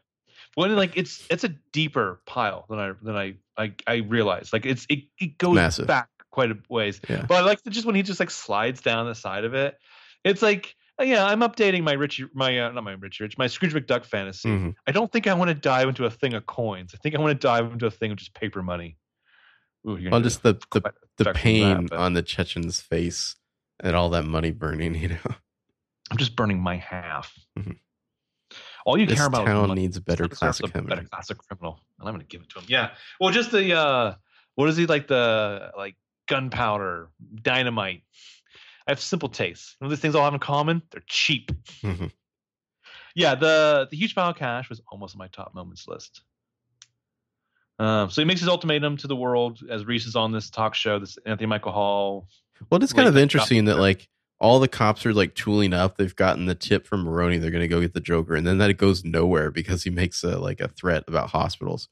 Well, 0.56 0.70
like 0.72 0.98
it's 0.98 1.26
it's 1.30 1.44
a 1.44 1.50
deeper 1.72 2.20
pile 2.26 2.66
than 2.70 2.80
I 2.80 2.92
than 3.02 3.16
I 3.16 3.36
I, 3.58 3.74
I 3.86 3.96
realized. 3.98 4.54
Like 4.54 4.66
it's 4.66 4.86
it, 4.90 5.04
it 5.20 5.38
goes 5.38 5.54
Massive. 5.56 5.86
back 5.88 6.10
quite 6.32 6.50
a 6.52 6.58
ways. 6.70 7.00
Yeah. 7.08 7.26
But 7.28 7.36
I 7.36 7.42
like 7.42 7.62
the, 7.64 7.70
just 7.70 7.86
when 7.86 7.94
he 7.96 8.02
just 8.04 8.20
like 8.20 8.32
slides 8.32 8.82
down 8.82 9.06
the 9.06 9.14
side 9.16 9.44
of 9.44 9.54
it. 9.54 9.78
It's 10.24 10.42
like 10.42 10.76
yeah, 11.00 11.26
I'm 11.26 11.42
updating 11.42 11.84
my 11.84 11.94
Richie 11.94 12.26
my 12.34 12.60
uh, 12.60 12.72
not 12.72 12.84
my 12.84 12.94
Richie 12.94 13.24
Rich 13.24 13.38
my 13.38 13.48
Scrooge 13.48 13.74
McDuck 13.74 14.06
fantasy. 14.06 14.50
Mhm. 14.50 14.76
I 14.88 14.92
don't 14.92 15.12
think 15.12 15.28
I 15.28 15.34
want 15.34 15.50
to 15.50 15.54
dive 15.56 15.88
into 15.90 16.06
a 16.06 16.10
thing 16.10 16.34
of 16.34 16.46
coins. 16.46 16.94
I 16.94 16.98
think 16.98 17.16
I 17.16 17.20
want 17.20 17.32
to 17.40 17.48
dive 17.48 17.72
into 17.72 17.86
a 17.86 17.92
thing 17.92 18.12
of 18.12 18.18
just 18.18 18.34
paper 18.34 18.64
money. 18.64 18.98
Ooh, 19.88 19.96
you're 19.98 20.12
Well, 20.12 20.22
just 20.22 20.44
the 20.44 20.54
the, 20.72 20.82
the 21.18 21.34
pain 21.34 21.86
that, 21.88 21.98
on 21.98 22.14
the 22.14 22.24
Chechen's 22.24 22.82
face 22.82 23.36
and 23.80 23.96
all 23.96 24.10
that 24.12 24.26
money 24.26 24.52
burning. 24.52 24.96
You 25.02 25.10
know, 25.10 25.18
I'm 26.12 26.18
just 26.18 26.36
burning 26.36 26.60
my 26.60 26.78
half. 26.78 27.34
Mhm. 27.58 27.78
All 28.86 28.98
you 28.98 29.06
this 29.06 29.18
care 29.18 29.28
about 29.28 29.46
town 29.46 29.68
money. 29.68 29.82
needs 29.82 29.98
a 29.98 30.02
better 30.02 30.28
This 30.28 30.40
town 30.40 30.52
deserves 30.52 30.60
classic 30.62 30.66
a 30.66 30.74
better 30.74 30.86
criminal. 30.88 31.10
classic 31.10 31.38
criminal, 31.40 31.80
and 32.00 32.08
I'm 32.08 32.14
going 32.16 32.26
to 32.26 32.28
give 32.28 32.42
it 32.42 32.50
to 32.52 32.60
him. 32.60 32.66
Yeah. 32.70 32.92
Well, 33.20 33.32
just 33.32 33.52
the 33.52 33.74
uh, 33.78 34.16
what 34.56 34.70
is 34.70 34.78
he 34.78 34.86
like? 34.86 35.08
The 35.08 35.72
like 35.78 35.96
gunpowder, 36.28 37.10
dynamite. 37.42 38.04
I 38.88 38.92
have 38.92 39.02
simple 39.02 39.30
tastes. 39.30 39.76
You 39.80 39.86
know, 39.86 39.90
these 39.90 40.00
things 40.00 40.16
all 40.16 40.24
have 40.24 40.34
in 40.34 40.40
common. 40.40 40.82
They're 40.92 41.04
cheap. 41.08 41.52
Mhm. 41.82 42.12
Yeah. 43.16 43.36
The 43.36 43.88
the 43.92 43.98
huge 43.98 44.16
pile 44.16 44.30
of 44.30 44.38
cash 44.38 44.70
was 44.70 44.82
almost 44.92 45.16
on 45.16 45.20
my 45.20 45.28
top 45.28 45.54
moments 45.54 45.88
list. 45.88 46.22
Um, 47.80 48.10
so 48.10 48.22
he 48.22 48.26
makes 48.26 48.40
his 48.40 48.50
ultimatum 48.50 48.98
to 48.98 49.08
the 49.08 49.16
world 49.16 49.60
as 49.70 49.86
Reese 49.86 50.08
is 50.08 50.16
on 50.16 50.32
this 50.32 50.50
talk 50.50 50.74
show. 50.74 51.00
This 51.00 51.18
Anthony 51.26 51.48
Michael 51.48 51.72
Hall. 51.74 52.28
Well, 52.70 52.82
it's 52.82 52.94
kind 52.94 53.08
of 53.08 53.18
interesting 53.18 53.66
that 53.66 53.78
like 53.78 54.10
all 54.40 54.60
the 54.60 54.68
cops 54.68 55.06
are 55.06 55.14
like 55.14 55.36
tooling 55.36 55.74
up. 55.74 55.98
They've 55.98 56.16
gotten 56.16 56.46
the 56.46 56.56
tip 56.56 56.88
from 56.88 57.04
Maroni. 57.04 57.38
They're 57.38 57.52
going 57.52 57.62
to 57.62 57.68
go 57.68 57.82
get 57.82 57.94
the 57.94 58.00
Joker, 58.00 58.36
and 58.36 58.48
then 58.48 58.58
that 58.60 58.70
it 58.70 58.78
goes 58.78 59.04
nowhere 59.04 59.52
because 59.52 59.84
he 59.84 59.90
makes 59.90 60.24
a 60.24 60.40
like 60.40 60.60
a 60.60 60.70
threat 60.70 61.04
about 61.08 61.30
hospitals. 61.30 61.90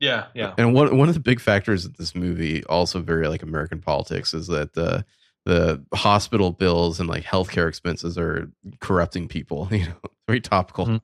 Yeah. 0.00 0.26
Yeah. 0.34 0.54
And 0.58 0.74
one 0.74 0.96
one 0.96 1.08
of 1.08 1.14
the 1.14 1.20
big 1.20 1.40
factors 1.40 1.84
of 1.84 1.96
this 1.96 2.14
movie, 2.16 2.64
also 2.64 3.00
very 3.00 3.28
like 3.28 3.42
American 3.42 3.80
politics, 3.80 4.34
is 4.34 4.48
that 4.48 4.74
the 4.74 5.04
the 5.44 5.84
hospital 5.94 6.52
bills 6.52 7.00
and 7.00 7.08
like 7.08 7.24
healthcare 7.24 7.68
expenses 7.68 8.16
are 8.18 8.50
corrupting 8.80 9.28
people. 9.28 9.68
You 9.72 9.86
know, 9.86 9.94
very 10.28 10.40
topical. 10.40 10.86
Mhm. 10.86 11.00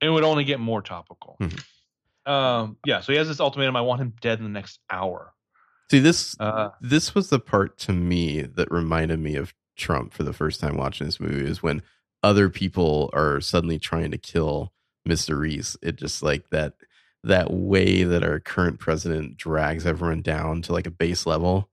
it 0.00 0.10
would 0.10 0.24
only 0.24 0.44
get 0.44 0.60
more 0.60 0.82
topical. 0.82 1.36
Mhm. 1.40 1.64
Um, 2.30 2.76
yeah, 2.86 3.00
so 3.00 3.12
he 3.12 3.18
has 3.18 3.28
this 3.28 3.40
ultimatum. 3.40 3.74
I 3.76 3.80
want 3.80 4.00
him 4.00 4.12
dead 4.20 4.38
in 4.38 4.44
the 4.44 4.50
next 4.50 4.78
hour. 4.90 5.32
See 5.90 5.98
this 5.98 6.36
Uh, 6.40 6.70
this 6.80 7.14
was 7.14 7.28
the 7.30 7.38
part 7.38 7.78
to 7.80 7.92
me 7.92 8.42
that 8.42 8.70
reminded 8.70 9.18
me 9.20 9.36
of 9.36 9.52
Trump 9.76 10.12
for 10.12 10.22
the 10.22 10.32
first 10.32 10.60
time 10.60 10.76
watching 10.76 11.06
this 11.06 11.18
movie 11.20 11.44
is 11.44 11.62
when 11.62 11.82
other 12.22 12.48
people 12.48 13.10
are 13.12 13.40
suddenly 13.40 13.78
trying 13.78 14.10
to 14.12 14.18
kill 14.18 14.72
Mr. 15.08 15.38
Reese. 15.38 15.76
It 15.82 15.96
just 15.96 16.22
like 16.22 16.50
that 16.50 16.74
that 17.24 17.52
way 17.52 18.02
that 18.04 18.22
our 18.24 18.38
current 18.40 18.78
president 18.80 19.36
drags 19.36 19.86
everyone 19.86 20.22
down 20.22 20.62
to 20.62 20.72
like 20.72 20.86
a 20.86 20.90
base 20.90 21.26
level. 21.26 21.68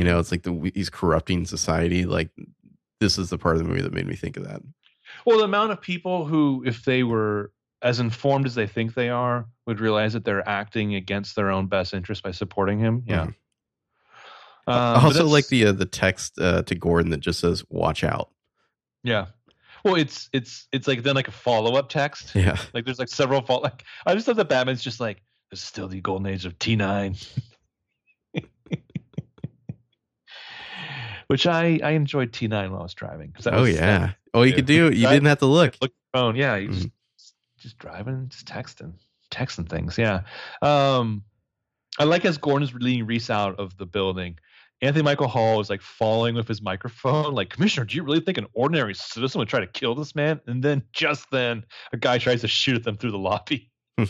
You 0.00 0.04
know, 0.04 0.18
it's 0.18 0.30
like 0.30 0.42
the 0.42 0.72
he's 0.74 0.90
corrupting 0.90 1.44
society. 1.46 2.04
Like 2.04 2.30
this 3.00 3.18
is 3.18 3.30
the 3.30 3.38
part 3.38 3.56
of 3.56 3.62
the 3.62 3.68
movie 3.68 3.82
that 3.82 3.92
made 3.92 4.06
me 4.06 4.16
think 4.16 4.36
of 4.36 4.44
that. 4.48 4.62
well, 5.26 5.38
the 5.38 5.44
amount 5.44 5.72
of 5.72 5.80
people 5.80 6.24
who, 6.24 6.62
if 6.66 6.84
they 6.84 7.02
were 7.02 7.52
as 7.82 8.00
informed 8.00 8.46
as 8.46 8.54
they 8.54 8.66
think 8.66 8.94
they 8.94 9.08
are, 9.08 9.46
would 9.66 9.80
realize 9.80 10.12
that 10.14 10.24
they're 10.24 10.46
acting 10.48 10.94
against 10.94 11.34
their 11.36 11.50
own 11.50 11.66
best 11.66 11.94
interest 11.94 12.22
by 12.22 12.30
supporting 12.30 12.78
him. 12.78 13.02
Yeah. 13.06 13.26
Mhm. 13.26 13.34
Um, 14.66 15.04
also, 15.04 15.26
like 15.26 15.48
the 15.48 15.66
uh, 15.66 15.72
the 15.72 15.86
text 15.86 16.38
uh, 16.38 16.62
to 16.62 16.74
Gordon 16.74 17.10
that 17.10 17.20
just 17.20 17.40
says 17.40 17.64
"Watch 17.70 18.04
out." 18.04 18.30
yeah. 19.02 19.26
Well, 19.82 19.94
it's 19.94 20.28
it's 20.34 20.68
it's 20.72 20.86
like 20.86 21.02
then 21.02 21.14
like 21.14 21.28
a 21.28 21.32
follow 21.32 21.74
up 21.74 21.88
text. 21.88 22.34
Yeah, 22.34 22.58
Like 22.74 22.84
there's 22.84 22.98
like 22.98 23.08
several 23.08 23.40
fault. 23.40 23.62
Like 23.62 23.84
I 24.04 24.14
just 24.14 24.28
love 24.28 24.36
that 24.36 24.48
Batman's 24.50 24.82
just 24.82 25.00
like 25.00 25.22
this 25.50 25.60
is 25.60 25.64
still 25.64 25.88
the 25.88 26.02
golden 26.02 26.26
age 26.26 26.44
of 26.44 26.58
T 26.58 26.76
nine. 26.76 27.16
Which 31.30 31.46
I 31.46 31.78
I 31.82 31.90
enjoyed 31.92 32.32
T 32.32 32.48
nine 32.48 32.72
while 32.72 32.80
I 32.80 32.82
was 32.82 32.94
driving. 32.94 33.30
'cause 33.30 33.46
oh 33.46 33.62
was- 33.62 33.76
yeah. 33.76 34.12
Oh, 34.34 34.42
you 34.42 34.52
could 34.52 34.66
do. 34.66 34.86
You 34.90 35.06
didn't 35.08 35.26
have 35.26 35.38
to 35.38 35.46
look. 35.46 35.76
look 35.80 35.92
phone. 36.12 36.34
Yeah, 36.34 36.56
you 36.56 36.68
Mm-hmm. 36.70 36.80
just 37.18 37.34
just 37.58 37.78
driving, 37.78 38.28
just 38.30 38.46
texting, 38.46 38.94
texting 39.30 39.68
things. 39.68 39.96
Yeah. 39.96 40.22
Um, 40.60 41.22
I 42.00 42.04
like 42.04 42.24
as 42.24 42.36
Gordon 42.36 42.66
is 42.66 42.74
leading 42.74 43.06
Reese 43.06 43.30
out 43.30 43.60
of 43.60 43.76
the 43.76 43.86
building. 43.86 44.38
Anthony 44.82 45.02
Michael 45.04 45.28
Hall 45.28 45.60
is 45.60 45.68
like 45.70 45.82
falling 45.82 46.34
with 46.34 46.48
his 46.48 46.62
microphone, 46.62 47.34
like, 47.34 47.50
Commissioner, 47.50 47.84
do 47.86 47.96
you 47.96 48.02
really 48.02 48.20
think 48.20 48.38
an 48.38 48.46
ordinary 48.54 48.94
citizen 48.94 49.38
would 49.38 49.48
try 49.48 49.60
to 49.60 49.66
kill 49.66 49.94
this 49.94 50.14
man? 50.16 50.40
And 50.46 50.64
then 50.64 50.82
just 50.92 51.30
then, 51.30 51.64
a 51.92 51.96
guy 51.98 52.18
tries 52.18 52.40
to 52.40 52.48
shoot 52.48 52.76
at 52.76 52.82
them 52.84 52.96
through 52.96 53.10
the 53.12 53.18
lobby. 53.18 53.70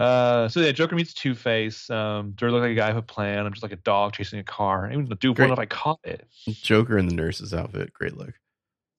uh, 0.00 0.48
so 0.48 0.60
yeah, 0.60 0.72
Joker 0.72 0.96
meets 0.96 1.12
Two 1.12 1.34
Face. 1.34 1.90
Um, 1.90 2.32
do 2.32 2.46
I 2.46 2.48
look 2.48 2.62
like 2.62 2.70
a 2.70 2.74
guy 2.74 2.88
with 2.88 3.04
a 3.04 3.06
plan? 3.06 3.44
I'm 3.44 3.52
just 3.52 3.62
like 3.62 3.72
a 3.72 3.76
dog 3.76 4.14
chasing 4.14 4.38
a 4.38 4.44
car. 4.44 4.90
I 4.90 4.96
would 4.96 5.18
do 5.18 5.34
Great. 5.34 5.46
one 5.46 5.52
if 5.52 5.58
I 5.58 5.66
caught 5.66 6.00
it. 6.04 6.26
Joker 6.48 6.96
in 6.96 7.06
the 7.06 7.14
nurse's 7.14 7.52
outfit. 7.52 7.92
Great 7.92 8.16
look. 8.16 8.32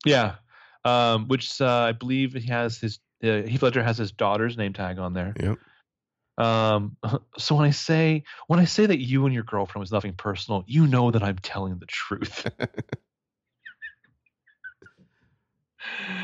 Yeah, 0.05 0.35
um, 0.85 1.27
which 1.27 1.59
uh, 1.59 1.67
I 1.67 1.93
believe 1.93 2.33
he 2.33 2.47
has 2.49 2.77
his 2.77 2.99
uh, 3.23 3.41
Heath 3.41 3.63
Ledger 3.63 3.81
has 3.81 3.97
his 3.97 4.11
daughter's 4.11 4.57
name 4.57 4.73
tag 4.73 4.99
on 4.99 5.13
there. 5.13 5.33
Yep. 5.39 5.57
Um, 6.37 6.95
so 7.37 7.55
when 7.55 7.65
I 7.65 7.71
say 7.71 8.23
when 8.45 8.59
I 8.59 8.65
say 8.65 8.85
that 8.85 8.99
you 8.99 9.25
and 9.25 9.33
your 9.33 9.43
girlfriend 9.43 9.81
was 9.81 9.91
nothing 9.91 10.13
personal, 10.13 10.63
you 10.67 10.85
know 10.85 11.09
that 11.09 11.23
I'm 11.23 11.39
telling 11.39 11.79
the 11.79 11.87
truth. 11.87 12.45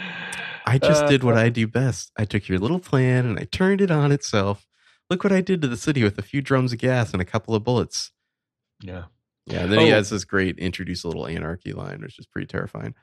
I 0.67 0.77
just 0.77 1.03
Uh, 1.05 1.07
did 1.09 1.23
what 1.23 1.37
I 1.37 1.49
do 1.49 1.65
best. 1.67 2.11
I 2.17 2.25
took 2.25 2.47
your 2.49 2.59
little 2.59 2.79
plan 2.79 3.25
and 3.25 3.39
I 3.39 3.45
turned 3.45 3.79
it 3.81 3.89
on 3.89 4.11
itself. 4.11 4.67
Look 5.09 5.23
what 5.23 5.31
I 5.33 5.41
did 5.41 5.61
to 5.61 5.67
the 5.67 5.77
city 5.77 6.03
with 6.03 6.17
a 6.17 6.21
few 6.21 6.41
drums 6.41 6.73
of 6.73 6.79
gas 6.79 7.13
and 7.13 7.21
a 7.21 7.25
couple 7.25 7.55
of 7.55 7.63
bullets. 7.63 8.11
Yeah, 8.81 9.05
Yeah, 9.45 9.61
and 9.63 9.71
then 9.71 9.79
he 9.79 9.91
Oh. 9.91 9.95
has 9.95 10.09
this 10.09 10.25
great 10.25 10.59
introduce 10.59 11.03
a 11.03 11.07
little 11.07 11.25
anarchy 11.25 11.71
line, 11.73 12.01
which 12.01 12.19
is 12.19 12.25
pretty 12.27 12.47
terrifying. 12.47 12.93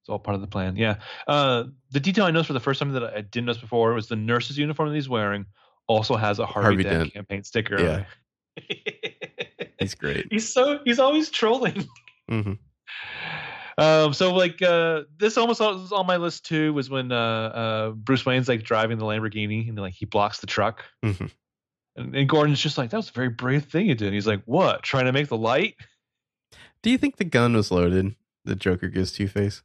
it's 0.00 0.08
all 0.10 0.18
part 0.18 0.34
of 0.34 0.40
the 0.42 0.46
plan. 0.48 0.76
Yeah. 0.76 0.96
Uh, 1.26 1.64
the 1.90 2.00
detail 2.00 2.24
I 2.26 2.30
noticed 2.30 2.48
for 2.48 2.52
the 2.52 2.60
first 2.60 2.78
time 2.80 2.90
that 2.92 3.04
I 3.04 3.22
didn't 3.22 3.46
notice 3.46 3.62
before 3.62 3.94
was 3.94 4.08
the 4.08 4.16
nurse's 4.16 4.58
uniform 4.58 4.90
that 4.90 4.94
he's 4.96 5.08
wearing 5.08 5.46
also 5.86 6.16
has 6.16 6.38
a 6.40 6.44
Harvey, 6.46 6.66
Harvey 6.66 6.82
Dent, 6.82 6.98
Dent. 7.04 7.12
campaign 7.14 7.42
sticker. 7.44 7.80
Yeah. 7.80 7.94
on 7.96 8.06
it. 8.58 9.74
He's 9.80 9.94
great. 9.94 10.26
he's 10.30 10.52
so 10.52 10.80
he's 10.84 10.98
always 10.98 11.30
trolling. 11.30 11.88
hmm 12.28 12.52
Um, 13.76 14.14
so 14.14 14.32
like 14.34 14.62
uh, 14.62 15.02
this 15.18 15.36
almost 15.36 15.60
was 15.60 15.90
on 15.92 16.06
my 16.06 16.16
list 16.16 16.46
too 16.46 16.72
was 16.72 16.88
when 16.90 17.10
uh, 17.10 17.16
uh, 17.16 17.90
Bruce 17.90 18.24
Wayne's 18.24 18.48
like 18.48 18.62
driving 18.62 18.98
the 18.98 19.04
Lamborghini 19.04 19.68
and 19.68 19.76
like 19.78 19.94
he 19.94 20.04
blocks 20.06 20.38
the 20.40 20.46
truck, 20.46 20.84
Mhm. 21.04 21.30
and, 21.96 22.14
and 22.14 22.28
Gordon's 22.28 22.60
just 22.60 22.78
like 22.78 22.90
that 22.90 22.96
was 22.96 23.08
a 23.08 23.12
very 23.12 23.30
brave 23.30 23.64
thing 23.64 23.86
you 23.86 23.94
did. 23.94 24.06
And 24.06 24.14
he's 24.14 24.26
like, 24.26 24.42
what? 24.44 24.82
Trying 24.82 25.06
to 25.06 25.12
make 25.12 25.28
the 25.28 25.36
light? 25.36 25.74
Do 26.82 26.90
you 26.90 26.98
think 26.98 27.16
the 27.16 27.24
gun 27.24 27.54
was 27.54 27.70
loaded? 27.70 28.14
The 28.44 28.54
Joker 28.54 28.88
gives 28.88 29.10
Two 29.12 29.26
Face. 29.26 29.62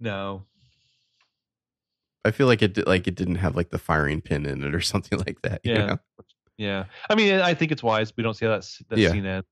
No. 0.00 0.44
I 2.24 2.30
feel 2.30 2.46
like 2.46 2.60
it 2.62 2.74
did, 2.74 2.86
like 2.86 3.06
it 3.06 3.14
didn't 3.14 3.36
have 3.36 3.56
like 3.56 3.70
the 3.70 3.78
firing 3.78 4.20
pin 4.20 4.44
in 4.44 4.62
it 4.62 4.74
or 4.74 4.80
something 4.82 5.18
like 5.20 5.40
that. 5.42 5.60
You 5.64 5.72
Yeah. 5.74 5.86
know? 5.86 5.98
Yeah, 6.58 6.84
I 7.08 7.14
mean, 7.14 7.34
I 7.40 7.54
think 7.54 7.70
it's 7.70 7.84
wise. 7.84 8.12
We 8.16 8.24
don't 8.24 8.34
see 8.34 8.44
how 8.44 8.50
that 8.52 8.68
that 8.88 8.98
Yeah. 8.98 9.12
scene 9.12 9.24
ends. 9.24 9.46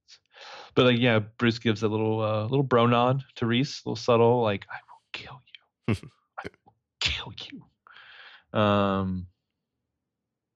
But 0.74 0.84
like, 0.86 0.98
yeah, 0.98 1.20
Bruce 1.38 1.58
gives 1.58 1.82
a 1.82 1.88
little 1.88 2.20
uh, 2.20 2.42
little 2.44 2.62
bro 2.62 2.86
nod 2.86 3.22
to 3.36 3.46
Reese, 3.46 3.82
a 3.84 3.88
little 3.88 3.96
subtle, 3.96 4.42
like, 4.42 4.66
"I 4.70 4.76
will 4.88 5.00
kill 5.12 5.40
you. 5.88 5.94
I 6.44 6.48
will 6.64 6.74
kill 7.00 7.32
you." 7.50 8.58
Um, 8.58 9.26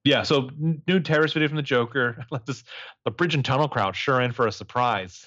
yeah. 0.05 0.23
So 0.23 0.51
new 0.87 1.01
terrorist 1.01 1.35
video 1.35 1.49
from 1.49 1.57
the 1.57 1.63
Joker. 1.63 2.25
Let 2.31 2.47
this 2.47 2.65
the 3.05 3.11
bridge 3.11 3.35
and 3.35 3.45
tunnel 3.45 3.69
crowd 3.69 3.97
sure 3.97 4.21
in 4.21 4.33
for 4.33 4.47
a 4.47 4.53
surprise. 4.53 5.27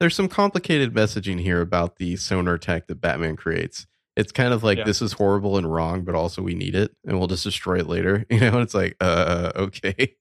There's 0.00 0.14
some 0.14 0.28
complicated 0.28 0.94
messaging 0.94 1.40
here 1.40 1.60
about 1.60 1.96
the 1.96 2.16
sonar 2.16 2.56
tech 2.58 2.86
that 2.86 3.00
Batman 3.00 3.34
creates. 3.36 3.86
It's 4.16 4.30
kind 4.32 4.52
of 4.52 4.62
like 4.62 4.78
Yeah. 4.78 4.84
this 4.84 5.02
is 5.02 5.12
horrible 5.12 5.56
and 5.58 5.72
wrong, 5.72 6.02
but 6.04 6.14
also 6.14 6.42
we 6.42 6.54
need 6.54 6.74
it, 6.76 6.94
and 7.06 7.18
we'll 7.18 7.28
just 7.28 7.44
destroy 7.44 7.78
it 7.78 7.88
later. 7.88 8.24
You 8.30 8.40
know, 8.40 8.48
and 8.48 8.62
it's 8.62 8.74
like, 8.74 8.96
uh, 9.00 9.52
okay, 9.56 10.14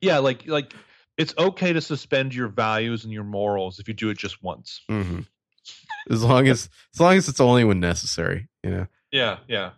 Yeah, 0.00 0.18
like 0.18 0.46
like 0.46 0.74
it's 1.20 1.34
okay 1.36 1.72
to 1.72 1.80
suspend 1.80 2.34
your 2.34 2.48
values 2.48 3.04
and 3.04 3.12
your 3.12 3.24
morals 3.24 3.78
if 3.78 3.86
you 3.86 3.94
do 3.94 4.08
it 4.08 4.18
just 4.18 4.42
once. 4.42 4.82
hmm 4.88 5.20
as 6.10 6.24
long 6.24 6.48
as 6.48 6.68
as 6.94 7.00
long 7.00 7.16
as 7.16 7.28
it's 7.28 7.40
only 7.40 7.62
when 7.64 7.78
necessary. 7.78 8.48
You 8.64 8.70
know, 8.70 8.86
Yeah, 9.12 9.38
yeah. 9.46 9.70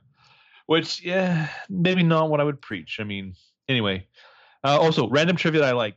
Which, 0.66 1.02
yeah, 1.04 1.48
maybe 1.68 2.04
not 2.04 2.30
what 2.30 2.40
I 2.40 2.44
would 2.44 2.62
preach. 2.62 2.98
I 3.00 3.04
mean, 3.04 3.34
anyway. 3.68 4.06
Uh, 4.64 4.78
also, 4.78 5.08
random 5.08 5.36
trivia 5.36 5.60
that 5.60 5.70
I 5.70 5.72
like. 5.72 5.96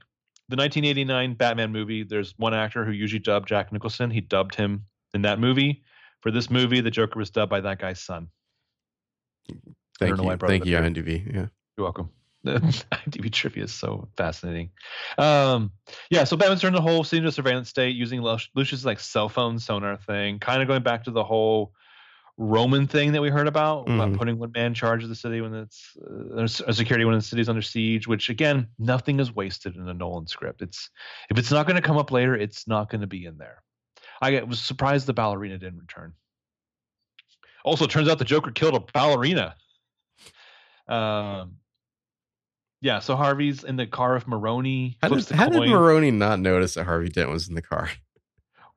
The 0.50 0.56
1989 0.56 1.36
Batman 1.36 1.72
movie, 1.72 2.04
there's 2.04 2.34
one 2.38 2.54
actor 2.54 2.84
who 2.84 2.92
usually 2.92 3.20
dubbed 3.20 3.48
Jack 3.48 3.72
Nicholson. 3.72 4.10
He 4.10 4.22
dubbed 4.22 4.56
him 4.56 4.86
in 5.14 5.22
that 5.22 5.40
movie. 5.40 5.84
For 6.22 6.32
this 6.32 6.50
movie, 6.50 6.82
the 6.82 6.92
Joker 6.92 7.20
was 7.20 7.30
dubbed 7.30 7.52
by 7.52 7.62
that 7.62 7.80
guy's 7.80 8.02
son. 8.02 8.28
thank 10.00 10.18
know 10.18 10.24
why 10.24 10.32
I 10.32 10.34
you, 10.34 10.48
thank 10.48 10.66
you. 10.66 10.78
IMDb. 10.78 11.26
Yeah, 11.28 11.48
You're 11.78 11.86
welcome. 11.86 12.10
IMDb 12.92 13.32
trivia 13.32 13.64
is 13.64 13.74
so 13.74 14.08
fascinating. 14.18 14.70
Um, 15.18 15.72
yeah, 16.10 16.24
so 16.24 16.38
Batman's 16.38 16.62
turned 16.62 16.76
the 16.76 16.82
whole 16.82 17.04
scene 17.04 17.18
into 17.20 17.30
a 17.30 17.32
surveillance 17.32 17.70
state 17.70 17.96
using 17.96 18.22
Lu- 18.22 18.38
Lucius' 18.54 18.86
like 18.86 19.00
cell 19.00 19.30
phone 19.30 19.58
sonar 19.60 19.98
thing, 19.98 20.40
kind 20.40 20.62
of 20.62 20.68
going 20.68 20.84
back 20.84 21.04
to 21.06 21.12
the 21.12 21.24
whole 21.24 21.74
Roman 22.38 22.86
thing 22.86 23.14
that 23.14 23.22
we 23.22 23.30
heard 23.30 23.48
about, 23.48 23.88
about 23.90 24.10
Mhm. 24.10 24.18
putting 24.18 24.38
one 24.38 24.52
man 24.54 24.68
in 24.68 24.74
charge 24.74 25.04
of 25.04 25.10
the 25.10 25.16
city 25.16 25.40
when 25.42 25.54
it's 25.54 25.96
uh, 25.98 26.44
a 26.68 26.74
security 26.74 27.06
when 27.06 27.16
the 27.16 27.22
city's 27.22 27.48
under 27.48 27.62
siege. 27.62 28.08
Which 28.08 28.30
again, 28.30 28.68
nothing 28.78 29.20
is 29.22 29.34
wasted 29.34 29.76
in 29.78 29.88
a 29.88 29.94
Nolan 29.94 30.28
script. 30.28 30.62
It's 30.62 30.90
if 31.30 31.38
it's 31.38 31.50
not 31.52 31.66
going 31.66 31.78
to 31.78 31.82
come 31.82 31.98
up 31.98 32.12
later, 32.12 32.36
it's 32.36 32.68
not 32.68 32.90
going 32.90 33.02
to 33.02 33.08
be 33.08 33.26
in 33.26 33.38
there. 33.38 33.64
I 34.22 34.44
was 34.44 34.60
surprised 34.62 35.08
the 35.08 35.14
ballerina 35.14 35.58
didn't 35.58 35.80
return. 35.80 36.14
Also, 37.64 37.86
it 37.86 37.90
turns 37.92 38.08
out 38.10 38.20
the 38.20 38.26
Joker 38.26 38.52
killed 38.52 38.76
a 38.76 38.80
ballerina. 38.92 39.56
Um, 40.88 41.56
yeah, 42.82 43.00
so 43.00 43.16
Harvey's 43.16 43.64
in 43.64 43.78
the 43.78 43.88
car 43.88 44.14
with 44.14 44.28
Maroni. 44.28 44.98
how 45.02 45.10
did 45.10 45.30
how 45.30 45.50
did. 45.50 45.70
Maroni 45.70 46.12
not 46.12 46.40
notice 46.40 46.76
that 46.76 46.86
Harvey 46.86 47.10
Dent 47.10 47.30
was 47.30 47.48
in 47.48 47.56
the 47.56 47.62
car? 47.62 47.90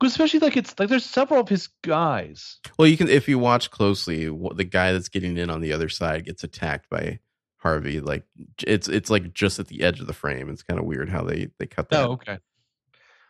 especially 0.02 0.40
like 0.40 0.56
it's 0.56 0.74
like 0.78 0.88
there's 0.88 1.04
several 1.04 1.40
of 1.40 1.48
his 1.48 1.68
guys. 1.82 2.58
Well, 2.78 2.88
you 2.88 2.96
can 2.96 3.08
if 3.08 3.28
you 3.28 3.38
watch 3.38 3.70
closely, 3.70 4.26
the 4.26 4.64
guy 4.64 4.92
that's 4.92 5.08
getting 5.08 5.36
in 5.36 5.50
on 5.50 5.60
the 5.60 5.72
other 5.72 5.88
side 5.88 6.26
gets 6.26 6.44
attacked 6.44 6.88
by 6.88 7.18
Harvey. 7.58 8.00
Like 8.00 8.24
it's 8.64 8.88
it's 8.88 9.10
like 9.10 9.32
just 9.34 9.58
at 9.58 9.68
the 9.68 9.82
edge 9.82 10.00
of 10.00 10.06
the 10.06 10.12
frame. 10.12 10.48
It's 10.50 10.62
kind 10.62 10.78
of 10.78 10.86
weird 10.86 11.08
how 11.08 11.24
they 11.24 11.48
they 11.58 11.66
cut 11.66 11.90
that. 11.90 12.06
Oh, 12.06 12.12
okay. 12.12 12.38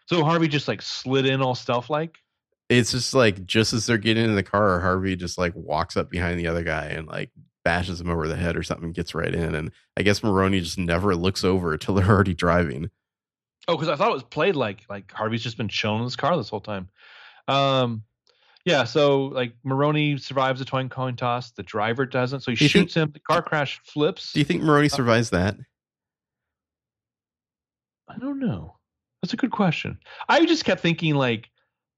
So 0.06 0.24
Harvey 0.24 0.48
just 0.48 0.68
like 0.68 0.82
slid 0.82 1.26
in 1.26 1.42
all 1.42 1.54
stealth 1.54 1.90
like. 1.90 2.16
It's 2.68 2.92
just 2.92 3.14
like 3.14 3.46
just 3.46 3.72
as 3.72 3.86
they're 3.86 3.96
getting 3.96 4.24
in 4.24 4.34
the 4.34 4.42
car, 4.42 4.80
Harvey 4.80 5.16
just 5.16 5.38
like 5.38 5.54
walks 5.54 5.96
up 5.96 6.10
behind 6.10 6.38
the 6.38 6.48
other 6.48 6.62
guy 6.62 6.86
and 6.86 7.06
like 7.06 7.30
bashes 7.68 8.00
him 8.00 8.08
over 8.08 8.26
the 8.28 8.36
head 8.36 8.56
or 8.56 8.62
something, 8.62 8.92
gets 8.92 9.14
right 9.14 9.34
in, 9.34 9.54
and 9.54 9.70
I 9.94 10.00
guess 10.02 10.22
Maroni 10.22 10.60
just 10.60 10.78
never 10.78 11.14
looks 11.14 11.44
over 11.44 11.74
until 11.74 11.94
they're 11.94 12.08
already 12.08 12.32
driving. 12.32 12.88
Oh, 13.68 13.76
because 13.76 13.90
I 13.90 13.96
thought 13.96 14.08
it 14.10 14.14
was 14.14 14.22
played 14.22 14.56
like 14.56 14.86
like 14.88 15.12
Harvey's 15.12 15.42
just 15.42 15.58
been 15.58 15.68
chilling 15.68 15.98
in 15.98 16.04
his 16.04 16.16
car 16.16 16.34
this 16.38 16.48
whole 16.48 16.62
time. 16.62 16.88
Um, 17.46 18.04
yeah. 18.64 18.84
So 18.84 19.24
like 19.24 19.52
Maroni 19.64 20.16
survives 20.16 20.60
the 20.60 20.64
twine 20.64 20.88
coin 20.88 21.16
toss. 21.16 21.50
The 21.50 21.62
driver 21.62 22.06
doesn't, 22.06 22.40
so 22.40 22.50
he 22.52 22.56
Do 22.56 22.64
you 22.64 22.68
think- 22.70 22.84
shoots 22.88 22.94
him. 22.94 23.10
The 23.12 23.20
car 23.20 23.42
crash 23.42 23.78
flips. 23.84 24.32
Do 24.32 24.38
you 24.40 24.46
think 24.46 24.62
Maroni 24.62 24.88
survives 24.88 25.28
that? 25.30 25.56
I 28.08 28.16
don't 28.18 28.38
know. 28.38 28.76
That's 29.22 29.34
a 29.34 29.36
good 29.36 29.50
question. 29.50 29.98
I 30.28 30.44
just 30.46 30.64
kept 30.64 30.80
thinking 30.80 31.14
like, 31.14 31.50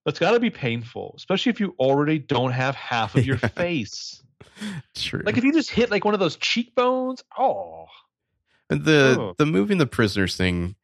that's 0.04 0.18
got 0.18 0.32
to 0.32 0.40
be 0.40 0.50
painful, 0.50 1.14
especially 1.16 1.50
if 1.50 1.60
you 1.60 1.74
already 1.78 2.18
don't 2.18 2.50
have 2.52 2.74
half 2.74 3.14
of 3.14 3.24
your 3.24 3.36
Yeah. 3.42 3.48
face. 3.50 4.22
True. 4.94 5.22
Like 5.24 5.36
if 5.36 5.44
you 5.44 5.52
just 5.52 5.70
hit 5.70 5.90
like 5.90 6.04
one 6.04 6.14
of 6.14 6.20
those 6.20 6.36
cheekbones. 6.36 7.22
Oh, 7.38 7.86
And 8.68 8.84
the 8.84 9.16
Oh. 9.18 9.34
the 9.38 9.46
moving 9.46 9.78
the 9.78 9.86
prisoners 9.86 10.36
thing, 10.36 10.76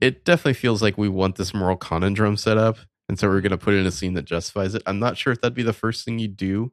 it 0.00 0.24
definitely 0.24 0.54
feels 0.54 0.82
like 0.82 0.98
we 0.98 1.08
want 1.08 1.36
this 1.36 1.54
moral 1.54 1.76
conundrum 1.76 2.36
set 2.36 2.58
up, 2.58 2.78
and 3.08 3.18
so 3.18 3.28
we're 3.28 3.40
going 3.40 3.50
to 3.50 3.58
put 3.58 3.74
in 3.74 3.86
a 3.86 3.90
scene 3.90 4.14
that 4.14 4.24
justifies 4.24 4.74
it. 4.74 4.82
I'm 4.86 4.98
not 4.98 5.16
sure 5.16 5.32
if 5.32 5.40
that'd 5.40 5.54
be 5.54 5.62
the 5.62 5.72
first 5.72 6.04
thing 6.04 6.18
you 6.18 6.28
do 6.28 6.72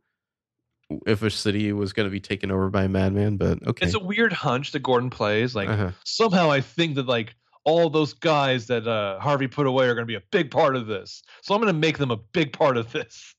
if 1.08 1.24
a 1.24 1.30
city 1.32 1.72
was 1.72 1.94
going 1.94 2.06
to 2.08 2.12
be 2.12 2.20
taken 2.20 2.52
over 2.52 2.70
by 2.70 2.84
a 2.84 2.90
madman, 2.90 3.38
but 3.38 3.66
okay. 3.66 3.86
it's 3.86 3.96
a 3.96 4.00
weird 4.00 4.34
hunch 4.34 4.72
that 4.74 4.84
Gordon 4.84 5.10
plays. 5.10 5.56
Like 5.56 5.70
Uh-huh. 5.70 5.92
somehow 6.04 6.52
I 6.52 6.62
think 6.62 6.96
that 6.96 7.08
like 7.08 7.34
all 7.64 7.90
those 7.90 8.14
guys 8.14 8.68
that 8.68 8.86
uh, 8.86 9.18
Harvey 9.20 9.48
put 9.48 9.66
away 9.66 9.86
are 9.88 9.96
going 9.96 10.04
to 10.06 10.12
be 10.12 10.16
a 10.16 10.24
big 10.32 10.52
part 10.52 10.76
of 10.76 10.86
this. 10.86 11.24
So 11.42 11.56
I'm 11.56 11.62
going 11.62 11.74
to 11.74 11.80
make 11.80 11.98
them 11.98 12.12
a 12.12 12.18
big 12.18 12.52
part 12.52 12.76
of 12.76 12.92
this. 12.92 13.34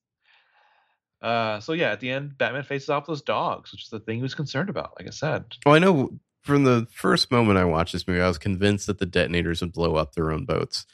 Uh, 1.25 1.59
so 1.59 1.73
yeah, 1.73 1.91
at 1.91 2.01
the 2.01 2.11
end, 2.11 2.37
Batman 2.37 2.63
faces 2.65 2.91
off 2.91 3.07
those 3.07 3.23
dogs, 3.23 3.73
which 3.73 3.85
is 3.85 3.89
the 3.89 3.99
thing 4.01 4.17
he 4.17 4.23
was 4.23 4.35
concerned 4.35 4.69
about. 4.69 4.93
Like 4.99 5.07
I 5.09 5.11
said, 5.11 5.45
Well, 5.65 5.75
I 5.75 5.79
know 5.79 6.19
from 6.43 6.65
the 6.65 6.87
first 6.93 7.31
moment 7.31 7.59
I 7.59 7.65
watched 7.65 7.95
this 7.95 8.07
movie, 8.07 8.21
I 8.21 8.29
was 8.29 8.37
convinced 8.39 8.87
that 8.89 8.99
the 8.99 9.07
detonators 9.07 9.63
would 9.63 9.73
blow 9.73 9.97
up 9.97 10.13
their 10.15 10.31
own 10.31 10.45
boats. 10.45 10.85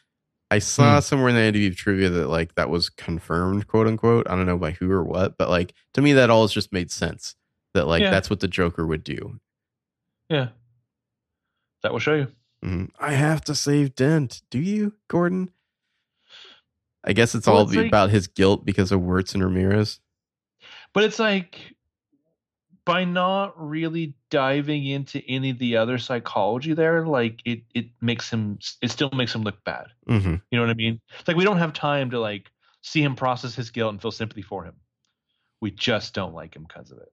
I 0.52 0.60
saw 0.60 0.94
Hmm. 0.96 1.00
somewhere 1.00 1.28
in 1.30 1.34
the 1.34 1.40
IMDb 1.42 1.76
trivia 1.76 2.08
that 2.10 2.28
like 2.28 2.54
that 2.54 2.70
was 2.70 2.88
confirmed, 2.90 3.66
quote 3.66 3.86
unquote. 3.88 4.28
I 4.30 4.36
don't 4.36 4.46
know 4.46 4.56
by 4.58 4.70
who 4.72 4.90
or 4.92 5.02
what, 5.04 5.36
but 5.36 5.48
like 5.50 5.74
to 5.94 6.00
me, 6.02 6.12
that 6.12 6.30
all 6.30 6.46
just 6.48 6.72
made 6.72 6.90
sense. 6.92 7.34
That 7.74 7.86
like 7.88 8.02
Yeah. 8.02 8.10
that's 8.10 8.30
what 8.30 8.38
the 8.40 8.48
Joker 8.48 8.86
would 8.86 9.02
do. 9.04 9.40
yeah, 10.28 10.50
that 11.82 11.92
will 11.92 11.98
show 11.98 12.14
you. 12.14 12.28
Mhm. 12.64 12.90
I 13.00 13.12
have 13.14 13.42
to 13.44 13.54
save 13.56 13.96
Dent. 13.96 14.42
Do 14.50 14.60
you, 14.60 14.94
Gordon? 15.08 15.50
I 17.02 17.14
guess 17.14 17.34
it's 17.34 17.46
Well, 17.46 17.56
all 17.56 17.62
it's 17.64 17.74
like- 17.74 17.86
about 17.88 18.10
his 18.10 18.26
guilt 18.28 18.64
because 18.64 18.92
of 18.92 19.00
Wuertz 19.00 19.34
and 19.34 19.42
Ramirez. 19.42 19.98
But 20.92 21.04
it's 21.04 21.18
like 21.18 21.74
by 22.84 23.04
not 23.04 23.54
really 23.56 24.14
diving 24.30 24.86
into 24.86 25.22
any 25.28 25.50
of 25.50 25.58
the 25.58 25.76
other 25.76 25.98
psychology 25.98 26.72
there, 26.72 27.06
like 27.06 27.40
it 27.44 27.62
it 27.74 27.86
makes 28.00 28.30
him 28.30 28.58
it 28.82 28.90
still 28.90 29.10
makes 29.10 29.34
him 29.34 29.42
look 29.42 29.62
bad. 29.64 29.86
hmm 30.06 30.36
You 30.50 30.58
know 30.58 30.62
what 30.62 30.70
I 30.70 30.74
mean? 30.74 31.00
It's 31.18 31.28
like 31.28 31.36
we 31.36 31.44
don't 31.44 31.58
have 31.58 31.72
time 31.72 32.10
to 32.10 32.20
like 32.20 32.50
see 32.82 33.02
him 33.02 33.14
process 33.14 33.54
his 33.54 33.70
guilt 33.70 33.92
and 33.92 34.02
feel 34.02 34.10
sympathy 34.10 34.42
for 34.42 34.64
him. 34.64 34.74
We 35.60 35.70
just 35.70 36.14
don't 36.14 36.34
like 36.34 36.56
him 36.56 36.64
because 36.66 36.90
of 36.90 36.98
it. 36.98 37.12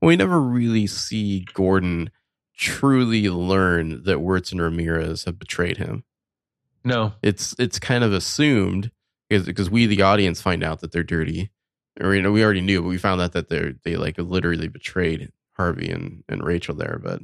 Well, 0.00 0.08
we 0.08 0.16
never 0.16 0.40
really 0.40 0.86
see 0.86 1.46
Gordon 1.52 2.10
truly 2.56 3.28
learn 3.28 4.02
that 4.04 4.18
Wuertz 4.18 4.50
and 4.52 4.60
Ramirez 4.60 5.24
have 5.24 5.38
betrayed 5.38 5.76
him. 5.76 6.04
No. 6.84 7.12
It's 7.22 7.54
it's 7.58 7.78
kind 7.78 8.02
of 8.02 8.12
assumed 8.12 8.90
because 9.28 9.46
because 9.46 9.70
we 9.70 9.86
the 9.86 10.02
audience 10.02 10.40
find 10.40 10.64
out 10.64 10.80
that 10.80 10.92
they're 10.92 11.02
dirty, 11.02 11.50
or 12.00 12.14
you 12.14 12.22
know 12.22 12.32
we 12.32 12.42
already 12.44 12.60
knew, 12.60 12.80
but 12.82 12.88
we 12.88 12.98
found 12.98 13.20
out 13.20 13.32
that 13.32 13.48
they 13.48 13.74
they 13.84 13.96
like 13.96 14.18
literally 14.18 14.68
betrayed 14.68 15.30
Harvey 15.56 15.90
and 15.90 16.24
and 16.28 16.42
Rachel 16.44 16.74
there, 16.74 17.00
but. 17.02 17.22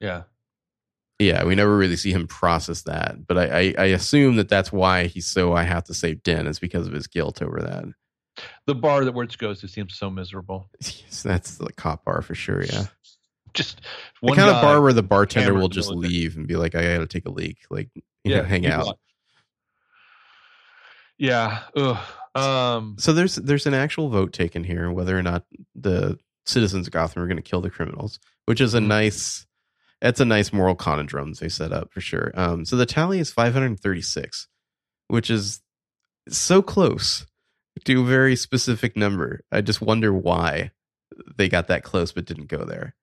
Yeah. 0.00 0.22
Yeah, 1.18 1.44
we 1.44 1.54
never 1.54 1.74
really 1.78 1.96
see 1.96 2.12
him 2.12 2.26
process 2.26 2.82
that, 2.82 3.26
but 3.26 3.38
I, 3.38 3.44
I, 3.44 3.74
I 3.78 3.84
assume 3.86 4.36
that 4.36 4.50
that's 4.50 4.70
why 4.70 5.06
he's 5.06 5.26
so 5.26 5.54
I 5.54 5.62
have 5.62 5.84
to 5.84 5.94
save 5.94 6.22
Den 6.22 6.46
is 6.46 6.58
because 6.58 6.86
of 6.86 6.92
his 6.92 7.06
guilt 7.06 7.40
over 7.40 7.62
that. 7.62 7.84
The 8.66 8.74
bar 8.74 9.02
that 9.06 9.14
Wuertz 9.14 9.38
goes 9.38 9.60
to 9.62 9.68
seems 9.68 9.96
so 9.96 10.10
miserable. 10.10 10.68
Yes, 10.82 11.22
that's 11.22 11.56
the 11.56 11.72
cop 11.72 12.04
bar 12.04 12.20
for 12.20 12.34
sure. 12.34 12.62
Yeah, 12.64 12.84
Just 13.54 13.80
the 14.20 14.32
kind 14.32 14.50
of 14.50 14.60
bar 14.60 14.82
where 14.82 14.92
the 14.92 15.02
bartender 15.02 15.54
will 15.54 15.70
just 15.70 15.88
the- 15.88 15.94
leave 15.96 16.36
and 16.36 16.46
be 16.46 16.56
like, 16.56 16.74
"I 16.74 16.82
got 16.82 16.98
to 16.98 17.06
take 17.06 17.24
a 17.24 17.30
leak," 17.30 17.60
like 17.70 17.88
you 18.22 18.36
know, 18.36 18.42
hang 18.42 18.66
out. 18.66 18.84
watch. 18.84 18.96
Yeah. 21.18 21.60
Ugh. 21.76 21.98
Um. 22.38 22.96
So 22.98 23.12
there's 23.12 23.36
there's 23.36 23.66
an 23.66 23.74
actual 23.74 24.08
vote 24.08 24.32
taken 24.32 24.64
here 24.64 24.90
whether 24.90 25.16
or 25.18 25.22
not 25.22 25.44
the 25.74 26.18
citizens 26.44 26.86
of 26.86 26.92
Gotham 26.92 27.22
are 27.22 27.26
going 27.26 27.36
to 27.38 27.42
kill 27.42 27.60
the 27.60 27.70
criminals, 27.70 28.18
which 28.46 28.60
is 28.60 28.74
a 28.74 28.78
Mhm. 28.78 28.86
nice. 28.86 29.46
That's 30.00 30.20
a 30.20 30.24
nice 30.26 30.52
moral 30.52 30.74
conundrum 30.74 31.32
they 31.34 31.48
set 31.48 31.72
up 31.72 31.92
for 31.92 32.00
sure. 32.00 32.30
Um, 32.34 32.64
so 32.64 32.76
the 32.76 32.84
tally 32.86 33.18
is 33.18 33.32
536, 33.32 34.46
which 35.08 35.30
is 35.30 35.62
so 36.28 36.60
close 36.62 37.24
to 37.84 38.00
a 38.02 38.04
very 38.04 38.36
specific 38.36 38.96
number. 38.96 39.40
I 39.50 39.62
just 39.62 39.80
wonder 39.80 40.12
why 40.12 40.72
they 41.36 41.48
got 41.48 41.68
that 41.68 41.82
close 41.82 42.12
but 42.12 42.26
didn't 42.26 42.48
go 42.48 42.64
there. 42.64 42.94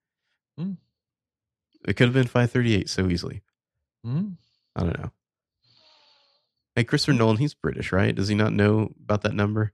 Hmm. 0.56 0.72
It 1.86 1.94
could 1.96 2.06
have 2.06 2.14
been 2.14 2.26
538 2.28 2.88
so 2.88 3.08
easily. 3.08 3.42
hmm. 4.04 4.28
I 4.76 4.80
don't 4.84 4.98
know. 4.98 5.10
Hey, 6.76 6.84
Christopher 6.84 7.12
Nolan, 7.16 7.36
he's 7.36 7.54
British, 7.54 7.92
right? 7.92 8.14
Does 8.14 8.28
he 8.28 8.34
not 8.34 8.52
know 8.52 8.92
about 9.02 9.22
that 9.22 9.34
number? 9.34 9.72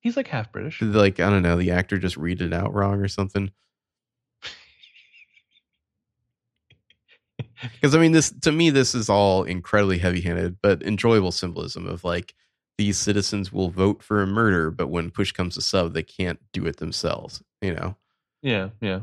He's 0.00 0.16
like 0.16 0.26
half 0.28 0.50
British. 0.50 0.80
Did 0.80 0.94
like 0.94 1.20
I 1.20 1.30
don't 1.30 1.42
know, 1.42 1.56
the 1.56 1.70
actor 1.70 1.98
just 1.98 2.16
read 2.16 2.42
it 2.42 2.52
out 2.52 2.74
wrong 2.74 3.00
or 3.00 3.08
something? 3.08 3.50
Because 7.74 7.94
I 7.94 7.98
mean, 8.00 8.10
this 8.12 8.30
to 8.42 8.50
me, 8.50 8.70
this 8.70 8.92
is 8.94 9.08
all 9.08 9.44
incredibly 9.44 9.98
heavy-handed, 9.98 10.56
but 10.60 10.82
enjoyable 10.82 11.30
symbolism 11.30 11.86
of 11.86 12.02
like 12.02 12.34
these 12.76 12.98
citizens 12.98 13.52
will 13.52 13.70
vote 13.70 14.02
for 14.02 14.20
a 14.22 14.26
murder, 14.26 14.70
but 14.72 14.88
when 14.88 15.10
push 15.12 15.30
comes 15.30 15.54
to 15.54 15.60
shove, 15.60 15.92
they 15.92 16.02
can't 16.02 16.40
do 16.52 16.66
it 16.66 16.78
themselves. 16.78 17.40
You 17.60 17.74
know? 17.74 17.96
Yeah, 18.42 18.70
yeah. 18.80 19.02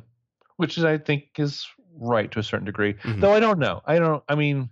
Which 0.58 0.78
is, 0.78 0.84
I 0.84 0.98
think, 0.98 1.30
is 1.38 1.66
right 1.96 2.30
to 2.32 2.40
a 2.40 2.44
certain 2.44 2.66
degree. 2.66 2.96
Mhm. 2.96 3.22
Though 3.22 3.32
I 3.34 3.40
don't 3.40 3.60
know. 3.60 3.82
I 3.86 3.98
don't. 3.98 4.24
I 4.28 4.36
mean, 4.36 4.70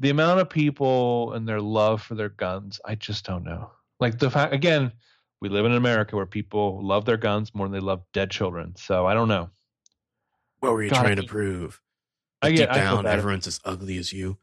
the 0.00 0.10
amount 0.10 0.40
of 0.40 0.50
people 0.50 1.32
and 1.34 1.46
their 1.46 1.60
love 1.60 2.02
for 2.02 2.14
their 2.16 2.30
guns, 2.30 2.80
I 2.84 2.94
just 2.96 3.24
don't 3.24 3.44
know. 3.44 3.70
Like 4.00 4.18
the 4.18 4.30
fact, 4.30 4.52
again, 4.52 4.92
we 5.40 5.48
live 5.48 5.64
in 5.66 5.72
America 5.72 6.16
where 6.16 6.26
people 6.26 6.84
love 6.84 7.04
their 7.04 7.16
guns 7.18 7.54
more 7.54 7.66
than 7.68 7.72
they 7.72 7.80
love 7.80 8.02
dead 8.12 8.30
children. 8.30 8.74
So 8.76 9.06
I 9.06 9.14
don't 9.14 9.28
know. 9.28 9.50
What 10.60 10.72
were 10.72 10.82
you 10.82 10.90
God, 10.90 11.02
trying 11.02 11.16
to 11.16 11.22
prove? 11.22 11.80
I 12.42 12.48
Deep 12.48 12.58
get. 12.58 12.70
I 12.70 12.74
feel 12.74 12.82
down, 12.96 13.04
bad. 13.04 13.18
everyone's 13.18 13.46
as 13.46 13.60
ugly 13.64 13.96
as 13.98 14.12
you. 14.12 14.36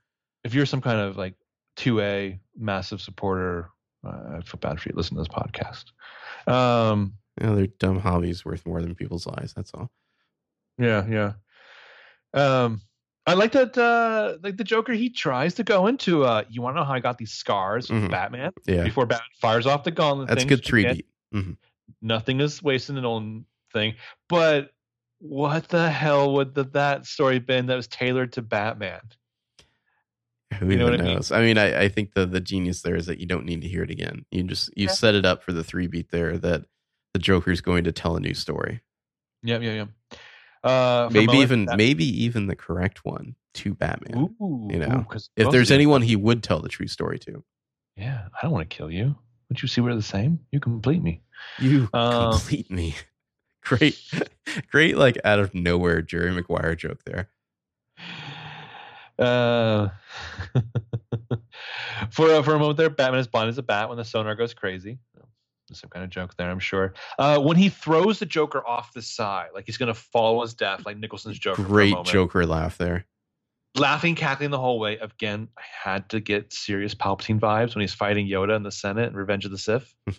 if 0.44 0.54
you're 0.54 0.66
some 0.66 0.82
kind 0.82 1.00
of 1.00 1.18
like 1.18 1.34
2A 1.78 2.40
massive 2.58 3.02
supporter, 3.02 3.70
uh, 4.06 4.38
I 4.38 4.42
feel 4.42 4.60
bad 4.60 4.80
for 4.80 4.90
you. 4.90 4.96
Listen 4.96 5.18
to 5.18 5.22
this 5.22 5.28
podcast. 5.28 5.86
Um, 6.52 7.14
You 7.42 7.48
know, 7.48 7.56
their 7.56 7.68
dumb 7.68 8.00
hobbies 8.00 8.46
worth 8.46 8.66
more 8.66 8.82
than 8.82 8.96
people's 8.96 9.28
lives. 9.28 9.54
That's 9.54 9.72
all. 9.74 9.92
yeah, 10.80 11.06
yeah. 11.08 11.34
Um, 12.34 12.82
I 13.28 13.34
like 13.34 13.52
that. 13.52 13.78
Uh, 13.78 14.38
like 14.42 14.56
the 14.58 14.64
Joker, 14.64 14.94
he 14.94 15.10
tries 15.10 15.54
to 15.56 15.64
go 15.64 15.88
into. 15.88 16.24
Uh, 16.24 16.44
you 16.50 16.62
want 16.62 16.76
to 16.76 16.80
know 16.80 16.86
how 16.86 16.94
I 16.94 17.00
got 17.02 17.18
these 17.18 17.34
scars 17.34 17.88
from 17.88 18.04
Mhm. 18.08 18.12
Batman 18.12 18.52
Yeah, 18.66 18.84
before 18.84 19.06
Batman 19.06 19.28
fires 19.42 19.68
off 19.68 19.84
the 19.84 19.92
gauntlet. 19.92 20.30
that's 20.30 20.46
good 20.46 20.64
three 20.66 20.82
again, 20.86 21.02
beat. 21.34 21.58
Nothing 22.02 22.40
is 22.40 22.64
wasted 22.64 22.94
in 22.94 23.00
a 23.00 23.02
Nolan 23.02 23.46
thing, 23.74 23.96
but 24.30 24.72
what 25.20 25.68
the 25.70 25.90
hell 25.90 26.34
would 26.36 26.54
the, 26.56 26.64
that 26.66 27.06
story 27.06 27.40
been 27.40 27.66
that 27.68 27.76
was 27.76 27.88
tailored 27.88 28.32
to 28.34 28.42
Batman? 28.42 29.02
Who 30.60 30.70
You 30.70 30.78
know 30.78 30.86
even 30.88 30.92
what 30.94 31.02
I 31.02 31.04
mean? 31.04 31.16
knows? 31.16 31.32
I 31.32 31.42
mean, 31.42 31.58
I, 31.58 31.82
I 31.84 31.90
think 31.90 32.14
the 32.14 32.26
the 32.26 32.40
genius 32.40 32.82
there 32.82 32.96
is 32.96 33.08
that 33.08 33.20
you 33.20 33.26
don't 33.26 33.46
need 33.46 33.62
to 33.62 33.68
hear 33.68 33.84
it 33.84 33.92
again. 33.92 34.26
You 34.32 34.44
just 34.44 34.70
you 34.78 34.86
Yeah. 34.86 34.92
set 34.94 35.16
it 35.16 35.26
up 35.26 35.44
for 35.44 35.52
the 35.52 35.64
three 35.64 35.88
beat 35.88 36.12
there 36.12 36.38
that 36.38 36.66
the 37.14 37.20
Joker's 37.20 37.62
going 37.62 37.84
to 37.84 37.92
tell 37.92 38.16
a 38.16 38.20
new 38.22 38.34
story. 38.34 38.82
Yeah, 39.44 39.60
yeah, 39.60 39.74
yeah. 39.74 39.86
Uh, 40.64 41.10
Maybe 41.12 41.38
even 41.38 41.66
that- 41.66 41.78
maybe 41.78 42.06
even 42.24 42.48
the 42.48 42.56
correct 42.56 43.06
one 43.06 43.36
to 43.56 43.74
Batman. 43.74 44.18
Ooh, 44.42 44.68
you 44.72 44.80
know, 44.80 45.06
ooh, 45.12 45.18
if 45.36 45.50
there's 45.52 45.72
anyone 45.72 46.02
he 46.02 46.16
would 46.16 46.44
tell 46.44 46.60
the 46.62 46.70
true 46.70 46.88
story 46.88 47.20
to, 47.20 47.44
yeah, 47.96 48.28
I 48.36 48.42
don't 48.44 48.52
want 48.52 48.70
to 48.70 48.76
kill 48.76 48.92
you. 48.92 49.16
Don't 49.50 49.62
you 49.62 49.68
see 49.68 49.82
we're 49.82 49.96
the 49.96 50.02
same? 50.02 50.40
You 50.52 50.60
complete 50.60 51.02
me. 51.02 51.22
you 51.60 51.88
Um, 51.94 52.32
complete 52.34 52.70
me. 52.70 52.96
Great, 53.64 54.00
great, 54.72 54.96
like 54.98 55.18
out 55.26 55.40
of 55.40 55.54
nowhere 55.54 56.02
Jerry 56.02 56.32
Maguire 56.32 56.74
joke 56.76 57.04
there. 57.04 57.30
Uh, 59.20 59.90
for 62.12 62.30
uh, 62.34 62.42
for 62.44 62.56
a 62.56 62.60
moment 62.60 62.78
there, 62.78 62.90
Batman 62.90 63.20
is 63.20 63.28
blind 63.28 63.50
as 63.50 63.58
a 63.58 63.64
bat 63.64 63.90
when 63.90 63.98
the 63.98 64.06
sonar 64.06 64.36
goes 64.36 64.54
crazy. 64.54 65.00
Some 65.76 65.90
kind 65.90 66.04
of 66.04 66.10
joke 66.10 66.36
there, 66.38 66.50
I'm 66.50 66.60
sure. 66.60 66.94
Uh, 67.20 67.40
when 67.40 67.58
he 67.58 67.70
throws 67.70 68.20
the 68.20 68.26
Joker 68.26 68.66
off 68.66 68.94
the 68.94 69.02
side, 69.02 69.50
like 69.54 69.66
he's 69.66 69.78
gonna 69.78 69.94
follow 69.94 70.42
his 70.42 70.54
death, 70.54 70.86
like 70.86 70.98
Nicholson's 70.98 71.40
Joker. 71.40 71.62
Great 71.64 71.92
moment. 71.92 72.08
Joker 72.08 72.46
laugh 72.46 72.78
there. 72.78 73.06
laughing, 73.76 74.16
cackling 74.16 74.50
the 74.50 74.58
whole 74.60 74.80
way. 74.80 74.98
Again, 74.98 75.50
I 75.58 75.62
had 75.84 76.10
to 76.10 76.20
get 76.20 76.52
serious 76.52 76.96
Palpatine 76.96 77.40
vibes 77.40 77.76
when 77.76 77.82
he's 77.82 77.94
fighting 77.94 78.28
Yoda 78.28 78.56
in 78.56 78.64
the 78.64 78.72
Senate 78.72 79.08
and 79.08 79.16
Revenge 79.16 79.46
of 79.46 79.52
the 79.52 79.58
Sith. 79.58 79.94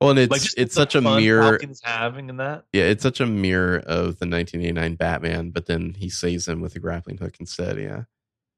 Well, 0.00 0.10
and 0.10 0.18
it's 0.20 0.30
like 0.30 0.42
it's 0.56 0.76
such 0.76 0.94
a 0.94 1.00
mirror. 1.00 1.58
Palpatine's 1.58 1.80
having 1.82 2.28
in 2.28 2.36
that. 2.36 2.66
Yeah, 2.72 2.84
it's 2.84 3.02
such 3.02 3.18
a 3.20 3.26
mirror 3.26 3.78
of 3.78 4.20
the 4.20 4.28
1989 4.28 4.94
Batman, 4.94 5.50
but 5.50 5.66
then 5.66 5.94
he 5.98 6.08
saves 6.08 6.46
him 6.46 6.60
with 6.60 6.76
a 6.76 6.78
grappling 6.78 7.18
hook 7.18 7.34
instead. 7.40 7.80
Yeah. 7.80 8.02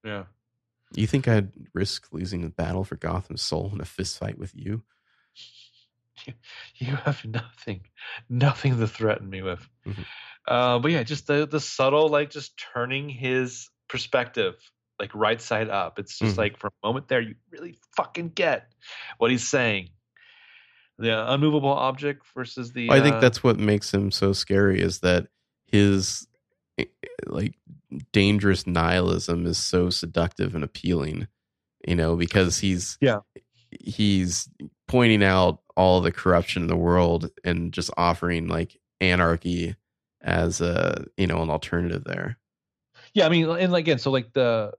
Yeah. 0.05 0.25
You 0.95 1.07
think 1.07 1.29
I'd 1.29 1.51
risk 1.73 2.09
losing 2.13 2.43
the 2.43 2.51
battle 2.51 2.85
for 2.85 2.97
Gotham's 2.97 3.41
soul 3.41 3.71
in 3.73 3.81
a 3.81 3.87
fist 3.87 4.19
fight 4.19 4.39
with 4.39 4.55
you? 4.55 4.83
You 6.77 6.97
have 6.97 7.25
nothing, 7.25 7.83
nothing 8.29 8.79
to 8.79 8.87
threaten 8.87 9.29
me 9.29 9.43
with. 9.43 9.69
Mhm. 9.87 10.05
Uh, 10.49 10.79
but 10.79 10.91
yeah, 10.91 11.03
just 11.03 11.27
the 11.27 11.47
the 11.47 11.61
subtle, 11.61 12.09
like 12.09 12.31
just 12.31 12.59
turning 12.73 13.09
his 13.09 13.69
perspective 13.89 14.55
like 14.99 15.15
right 15.15 15.41
side 15.41 15.69
up. 15.69 15.99
It's 15.99 16.19
just 16.19 16.37
Mhm. 16.37 16.39
like 16.39 16.59
for 16.59 16.69
a 16.69 16.87
moment 16.87 17.09
there, 17.09 17.21
you 17.21 17.35
really 17.51 17.79
fucking 17.97 18.31
get 18.31 18.73
what 19.19 19.31
he's 19.31 19.49
saying. 19.49 19.91
The 20.99 21.33
unmovable 21.33 21.71
object 21.73 22.27
versus 22.35 22.73
the. 22.73 22.91
I 22.91 23.01
think 23.01 23.17
uh, 23.17 23.21
that's 23.21 23.43
what 23.43 23.59
makes 23.59 23.93
him 23.93 24.11
so 24.11 24.33
scary 24.35 24.81
is 24.81 25.01
that 25.01 25.29
his 25.67 26.27
eh, 26.79 26.85
like 27.27 27.55
dangerous 28.13 28.67
nihilism 28.67 29.47
is 29.47 29.57
so 29.57 29.89
seductive 29.89 30.55
and 30.55 30.63
appealing, 30.63 31.27
you 31.87 31.97
know, 31.97 32.17
because 32.17 32.59
he's 32.59 32.99
Yeah. 33.01 33.21
he's 33.71 34.49
pointing 34.89 35.23
out 35.25 35.61
all 35.81 36.03
the 36.03 36.13
corruption 36.13 36.61
in 36.61 36.69
the 36.69 36.77
world 36.77 37.31
and 37.43 37.73
just 37.73 37.91
offering 37.97 38.49
like 38.49 38.79
anarchy 39.01 39.75
as 40.21 40.61
a 40.61 41.07
you 41.17 41.27
know 41.27 41.41
an 41.41 41.49
alternative 41.49 42.05
there. 42.05 42.37
yeah 43.15 43.25
i 43.25 43.31
mean 43.31 43.49
and 43.49 43.75
again 43.75 43.99
so 43.99 44.11
like 44.11 44.31
the 44.35 44.71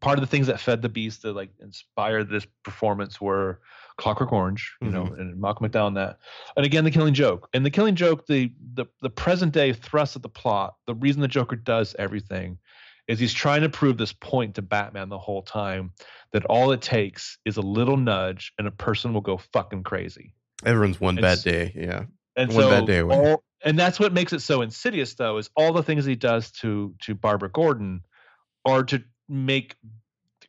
part 0.00 0.18
of 0.18 0.20
the 0.20 0.26
things 0.26 0.48
that 0.48 0.58
fed 0.58 0.82
the 0.82 0.88
beast 0.88 1.22
that 1.22 1.34
like 1.34 1.50
inspired 1.60 2.28
this 2.28 2.44
performance 2.64 3.20
were 3.20 3.60
clockwork 3.96 4.32
orange 4.32 4.74
you 4.80 4.90
know 4.90 5.04
mm-hmm. 5.04 5.20
and 5.20 5.40
malcolm 5.40 5.68
mcdowell 5.68 5.86
and 5.86 5.96
that. 5.96 6.18
And 6.56 6.66
again 6.66 6.82
the 6.82 6.90
killing 6.90 7.14
joke. 7.14 7.48
And 7.54 7.64
the 7.64 7.70
killing 7.70 7.94
joke 7.94 8.26
the 8.26 8.52
the, 8.74 8.86
the 9.00 9.10
present 9.10 9.52
day 9.52 9.72
thrust 9.72 10.16
of 10.16 10.22
the 10.22 10.28
plot 10.28 10.74
the 10.86 10.94
reason 10.94 11.20
the 11.22 11.28
joker 11.28 11.54
does 11.54 11.94
everything 11.96 12.58
is 13.08 13.18
he's 13.18 13.32
trying 13.32 13.62
to 13.62 13.68
prove 13.68 13.96
this 13.98 14.12
point 14.12 14.54
to 14.54 14.62
batman 14.62 15.08
the 15.08 15.18
whole 15.18 15.42
time 15.42 15.92
that 16.32 16.44
all 16.44 16.70
it 16.72 16.80
takes 16.82 17.38
is 17.44 17.56
a 17.56 17.62
little 17.62 17.96
nudge 17.96 18.52
and 18.58 18.68
a 18.68 18.70
person 18.70 19.12
will 19.12 19.20
go 19.22 19.38
fucking 19.52 19.82
crazy 19.82 20.32
Everyone's 20.64 21.00
one 21.00 21.14
bad 21.16 21.38
It's- 21.38 21.42
day, 21.44 21.72
yeah. 21.74 22.04
and 22.36 22.52
One 22.52 22.62
so 22.64 22.70
bad 22.70 22.86
day 22.86 23.00
all, 23.02 23.42
and 23.64 23.78
that's 23.78 23.98
what 24.00 24.12
makes 24.12 24.32
it 24.32 24.40
so 24.40 24.62
insidious 24.62 25.14
though 25.14 25.38
is 25.38 25.50
all 25.56 25.72
the 25.72 25.82
things 25.82 26.04
he 26.04 26.16
does 26.16 26.50
to 26.60 26.94
to 27.02 27.14
Barbara 27.14 27.48
Gordon 27.50 28.02
are 28.64 28.82
to 28.84 29.02
make 29.28 29.76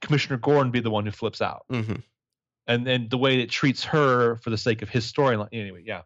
Commissioner 0.02 0.38
Gordon 0.38 0.72
be 0.72 0.80
the 0.80 0.90
one 0.90 1.06
who 1.06 1.12
flips 1.12 1.42
out. 1.42 1.66
hmm 1.70 1.96
And 2.68 2.88
and 2.88 3.10
the 3.10 3.18
way 3.18 3.40
it 3.42 3.50
treats 3.52 3.84
her 3.86 4.36
for 4.38 4.50
the 4.50 4.58
sake 4.58 4.82
of 4.82 4.90
his 4.90 5.12
storyline 5.12 5.50
anyway, 5.54 5.84
yeah. 5.86 6.02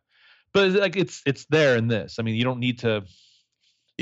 But 0.54 0.72
like 0.72 0.96
it's 0.98 1.22
it's 1.26 1.46
there 1.46 1.76
in 1.78 1.88
this. 1.88 2.18
I 2.20 2.24
mean, 2.24 2.36
you 2.36 2.44
don't 2.44 2.60
need 2.60 2.80
to 2.80 3.04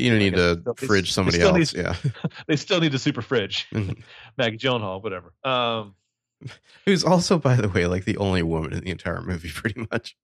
You 0.01 0.09
don't 0.11 0.19
need 0.19 0.35
to 0.35 0.59
still- 0.61 0.73
fridge 0.75 1.11
somebody 1.13 1.39
else, 1.41 1.55
needs- 1.57 1.73
yeah. 1.73 1.95
they 2.47 2.55
still 2.55 2.79
need 2.79 2.91
the 2.91 2.99
super 2.99 3.21
fridge. 3.21 3.67
Mhm. 3.73 4.01
Maggie 4.37 4.57
Gyllenhaal, 4.57 5.01
whatever. 5.03 5.33
Um 5.43 5.95
Who's 6.85 7.03
also, 7.03 7.37
by 7.37 7.55
the 7.55 7.69
way, 7.69 7.85
like 7.85 8.05
the 8.05 8.17
only 8.17 8.41
woman 8.43 8.73
in 8.73 8.83
the 8.83 8.89
entire 8.91 9.21
movie, 9.21 9.49
pretty 9.53 9.87
much. 9.91 10.15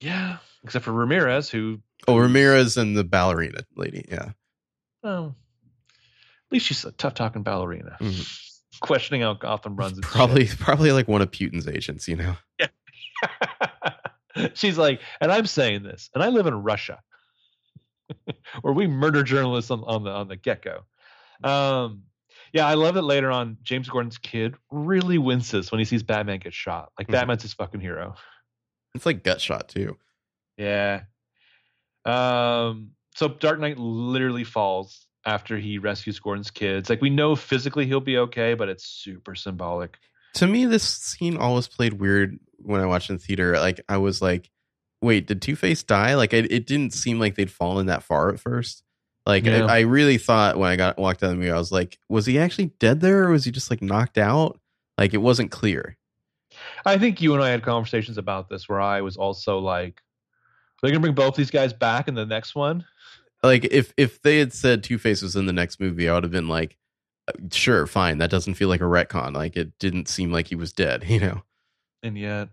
yeah, 0.00 0.38
except 0.62 0.84
for 0.84 0.92
Ramirez, 0.92 1.50
who 1.50 1.80
Oh, 2.06 2.16
Ramirez 2.18 2.76
and 2.76 2.96
the 2.96 3.02
ballerina 3.04 3.60
lady, 3.76 4.04
yeah. 4.10 4.30
well, 5.02 5.34
at 6.46 6.52
least 6.52 6.66
she's 6.66 6.84
a 6.84 6.92
tough 6.92 7.14
talking 7.14 7.42
ballerina. 7.42 7.96
Mhm. 8.00 8.40
Questioning 8.80 9.22
how 9.22 9.34
Gotham 9.34 9.76
runs. 9.76 9.96
its 9.98 10.06
shit. 10.06 10.14
Probably, 10.14 10.46
probably 10.46 10.92
like 10.92 11.08
one 11.08 11.22
of 11.22 11.30
Putin's 11.30 11.66
agents, 11.66 12.06
you 12.08 12.16
know. 12.16 12.36
Yeah. 12.60 12.66
She's 14.54 14.76
like, 14.76 15.00
and 15.20 15.30
I'm 15.30 15.46
saying 15.46 15.84
this, 15.84 16.10
and 16.14 16.22
I 16.22 16.28
live 16.28 16.46
in 16.46 16.54
Russia, 16.54 17.00
where 18.62 18.74
we 18.74 18.86
murder 18.86 19.22
journalists 19.22 19.70
on, 19.70 19.82
on 19.84 20.04
the 20.04 20.10
on 20.10 20.28
the 20.28 20.36
get 20.36 20.62
go. 20.62 20.80
Um, 21.42 22.02
yeah, 22.52 22.66
I 22.66 22.74
love 22.74 22.94
that 22.94 23.02
later 23.02 23.30
on. 23.30 23.58
James 23.62 23.88
Gordon's 23.88 24.18
kid 24.18 24.54
really 24.70 25.18
winces 25.18 25.72
when 25.72 25.80
he 25.80 25.84
sees 25.84 26.02
Batman 26.02 26.38
get 26.38 26.54
shot. 26.54 26.92
Like 26.98 27.08
Mhm. 27.08 27.12
Batman's 27.12 27.42
his 27.42 27.52
fucking 27.54 27.80
hero. 27.80 28.14
It's 28.94 29.04
like 29.06 29.24
gut 29.24 29.40
shot 29.40 29.68
too. 29.68 29.96
Yeah. 30.56 31.02
Um. 32.04 32.90
So 33.16 33.28
Dark 33.28 33.60
Knight 33.60 33.78
literally 33.78 34.44
falls 34.44 35.06
after 35.24 35.56
he 35.56 35.78
rescues 35.78 36.18
Gordon's 36.20 36.50
kids. 36.50 36.90
Like 36.90 37.00
we 37.00 37.10
know 37.10 37.34
physically 37.36 37.86
he'll 37.86 38.00
be 38.00 38.18
okay, 38.18 38.54
but 38.54 38.68
it's 38.68 38.84
super 38.84 39.34
symbolic. 39.34 39.96
To 40.34 40.46
me, 40.46 40.66
this 40.66 40.82
scene 40.84 41.36
always 41.36 41.68
played 41.68 41.94
weird 41.94 42.38
when 42.58 42.80
I 42.80 42.86
watched 42.86 43.08
in 43.10 43.18
theater. 43.18 43.52
Like 43.58 43.80
I 43.88 43.98
was 43.98 44.20
like, 44.20 44.50
"Wait, 45.04 45.26
did 45.26 45.42
Two 45.42 45.56
Face 45.56 45.82
die?" 45.82 46.14
Like 46.14 46.32
it, 46.32 46.50
it 46.50 46.66
didn't 46.66 46.92
seem 46.92 47.18
like 47.18 47.34
they'd 47.34 47.50
fallen 47.50 47.86
that 47.86 48.02
far 48.02 48.30
at 48.30 48.40
first. 48.40 48.82
Like 49.26 49.44
Yeah. 49.44 49.66
I, 49.66 49.78
I 49.78 49.80
really 49.80 50.18
thought 50.18 50.58
when 50.58 50.70
I 50.70 50.76
got 50.76 50.98
walked 50.98 51.22
out 51.22 51.30
of 51.30 51.32
the 51.32 51.36
movie, 51.36 51.50
I 51.50 51.58
was 51.58 51.72
like, 51.72 51.98
"Was 52.08 52.26
he 52.26 52.38
actually 52.38 52.72
dead 52.78 53.00
there, 53.00 53.24
or 53.24 53.30
was 53.30 53.44
he 53.44 53.50
just 53.50 53.70
like 53.70 53.82
knocked 53.82 54.18
out?" 54.18 54.60
Like 54.98 55.14
it 55.14 55.18
wasn't 55.18 55.50
clear. 55.50 55.96
I 56.86 56.98
think 56.98 57.20
you 57.20 57.34
and 57.34 57.42
I 57.42 57.50
had 57.50 57.62
conversations 57.62 58.18
about 58.18 58.48
this 58.48 58.68
where 58.68 58.80
I 58.80 59.00
was 59.00 59.16
also 59.16 59.58
like, 59.58 60.00
they're 60.80 60.90
gonna 60.90 61.00
bring 61.00 61.14
both 61.14 61.34
these 61.34 61.50
guys 61.50 61.72
back 61.72 62.08
in 62.08 62.14
the 62.14 62.26
next 62.26 62.54
one. 62.54 62.84
Like 63.42 63.64
if 63.70 63.92
if 63.96 64.22
they 64.22 64.38
had 64.38 64.52
said 64.52 64.82
Two 64.82 64.98
Face 64.98 65.22
was 65.22 65.36
in 65.36 65.46
the 65.46 65.52
next 65.52 65.80
movie, 65.80 66.08
I 66.08 66.14
would 66.14 66.24
have 66.24 66.32
been 66.32 66.48
like, 66.48 66.76
uh, 67.28 67.32
"Sure, 67.50 67.86
fine." 67.86 68.18
That 68.18 68.30
doesn't 68.30 68.54
feel 68.54 68.68
like 68.68 68.80
a 68.80 68.84
retcon. 68.84 69.34
Like 69.34 69.56
it 69.56 69.78
didn't 69.78 70.08
seem 70.08 70.32
like 70.32 70.48
he 70.48 70.54
was 70.54 70.72
dead. 70.72 71.04
You 71.08 71.20
know. 71.20 71.42
And 72.02 72.18
yet 72.18 72.50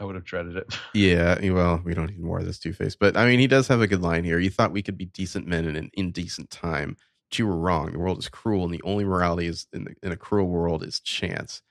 I 0.00 0.04
would 0.04 0.14
have 0.14 0.24
dreaded 0.24 0.56
it. 0.56 0.66
Yeah, 0.94 1.38
well, 1.52 1.80
we 1.84 1.94
don't 1.94 2.06
need 2.10 2.20
more 2.20 2.38
of 2.38 2.46
this 2.46 2.58
Two 2.58 2.72
Face, 2.72 2.96
but 2.96 3.16
I 3.16 3.26
mean, 3.26 3.38
he 3.40 3.46
does 3.46 3.68
have 3.68 3.80
a 3.80 3.86
good 3.86 4.02
line 4.02 4.24
here. 4.24 4.38
You 4.38 4.50
thought 4.50 4.72
we 4.72 4.82
could 4.82 4.96
be 4.98 5.06
decent 5.06 5.46
men 5.46 5.64
in 5.64 5.76
an 5.76 5.90
indecent 5.94 6.50
time. 6.50 6.96
But 7.30 7.38
you 7.38 7.46
were 7.46 7.58
wrong. 7.58 7.92
The 7.92 7.98
world 7.98 8.18
is 8.18 8.28
cruel, 8.28 8.64
and 8.64 8.72
the 8.72 8.80
only 8.84 9.04
morality 9.04 9.46
is 9.48 9.66
in, 9.72 9.84
the, 9.84 9.94
in 10.02 10.12
a 10.12 10.16
cruel 10.16 10.48
world 10.48 10.82
is 10.82 10.98
chance. 11.00 11.62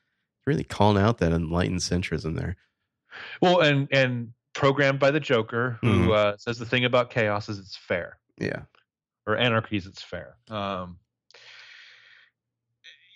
Really 0.45 0.63
calling 0.63 1.01
out 1.01 1.17
that 1.17 1.31
enlightened 1.31 1.79
centrism 1.79 2.37
there. 2.37 2.57
Well, 3.41 3.61
and 3.61 3.87
and 3.91 4.33
programmed 4.53 4.99
by 4.99 5.11
the 5.11 5.19
Joker, 5.19 5.77
who 5.81 6.09
Mhm. 6.09 6.15
uh, 6.15 6.37
says 6.37 6.57
the 6.59 6.65
thing 6.65 6.85
about 6.85 7.09
chaos 7.09 7.49
is 7.49 7.59
it's 7.59 7.75
fair, 7.75 8.17
Yeah. 8.39 8.61
or 9.25 9.35
anarchy 9.37 9.77
is 9.77 9.87
it's 9.87 10.01
fair. 10.01 10.35
Um, 10.49 10.99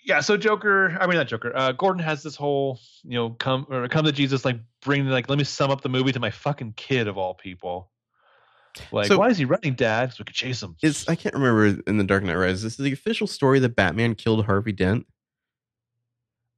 yeah, 0.04 0.20
so 0.20 0.36
Joker, 0.36 0.96
I 1.00 1.06
mean 1.06 1.16
not 1.16 1.28
Joker. 1.28 1.52
Uh, 1.54 1.72
Gordon 1.72 2.02
has 2.02 2.22
this 2.22 2.36
whole, 2.36 2.80
you 3.04 3.14
know, 3.14 3.30
come 3.30 3.66
or 3.68 3.86
come 3.88 4.04
to 4.04 4.12
Jesus, 4.12 4.44
like 4.44 4.58
bring, 4.82 5.06
like, 5.06 5.28
let 5.28 5.38
me 5.38 5.44
sum 5.44 5.70
up 5.70 5.80
the 5.82 5.88
movie 5.88 6.12
to 6.12 6.20
my 6.20 6.30
fucking 6.30 6.74
kid 6.76 7.08
of 7.08 7.16
all 7.18 7.34
people. 7.34 7.90
Like, 8.90 9.06
So- 9.06 9.18
why 9.18 9.28
is 9.28 9.38
he 9.38 9.44
running, 9.44 9.74
Dad? 9.74 10.12
So 10.12 10.16
we 10.20 10.24
could 10.24 10.34
chase 10.34 10.62
him. 10.62 10.76
Is 10.82 11.06
I 11.08 11.14
can't 11.14 11.34
remember 11.34 11.80
in 11.86 11.98
the 11.98 12.04
Dark 12.04 12.22
Knight 12.24 12.34
Rises. 12.36 12.62
This 12.62 12.72
is 12.72 12.84
the 12.84 12.92
official 12.92 13.26
story 13.26 13.58
that 13.60 13.76
Batman 13.76 14.14
killed 14.14 14.44
Harvey 14.46 14.72
Dent. 14.72 15.06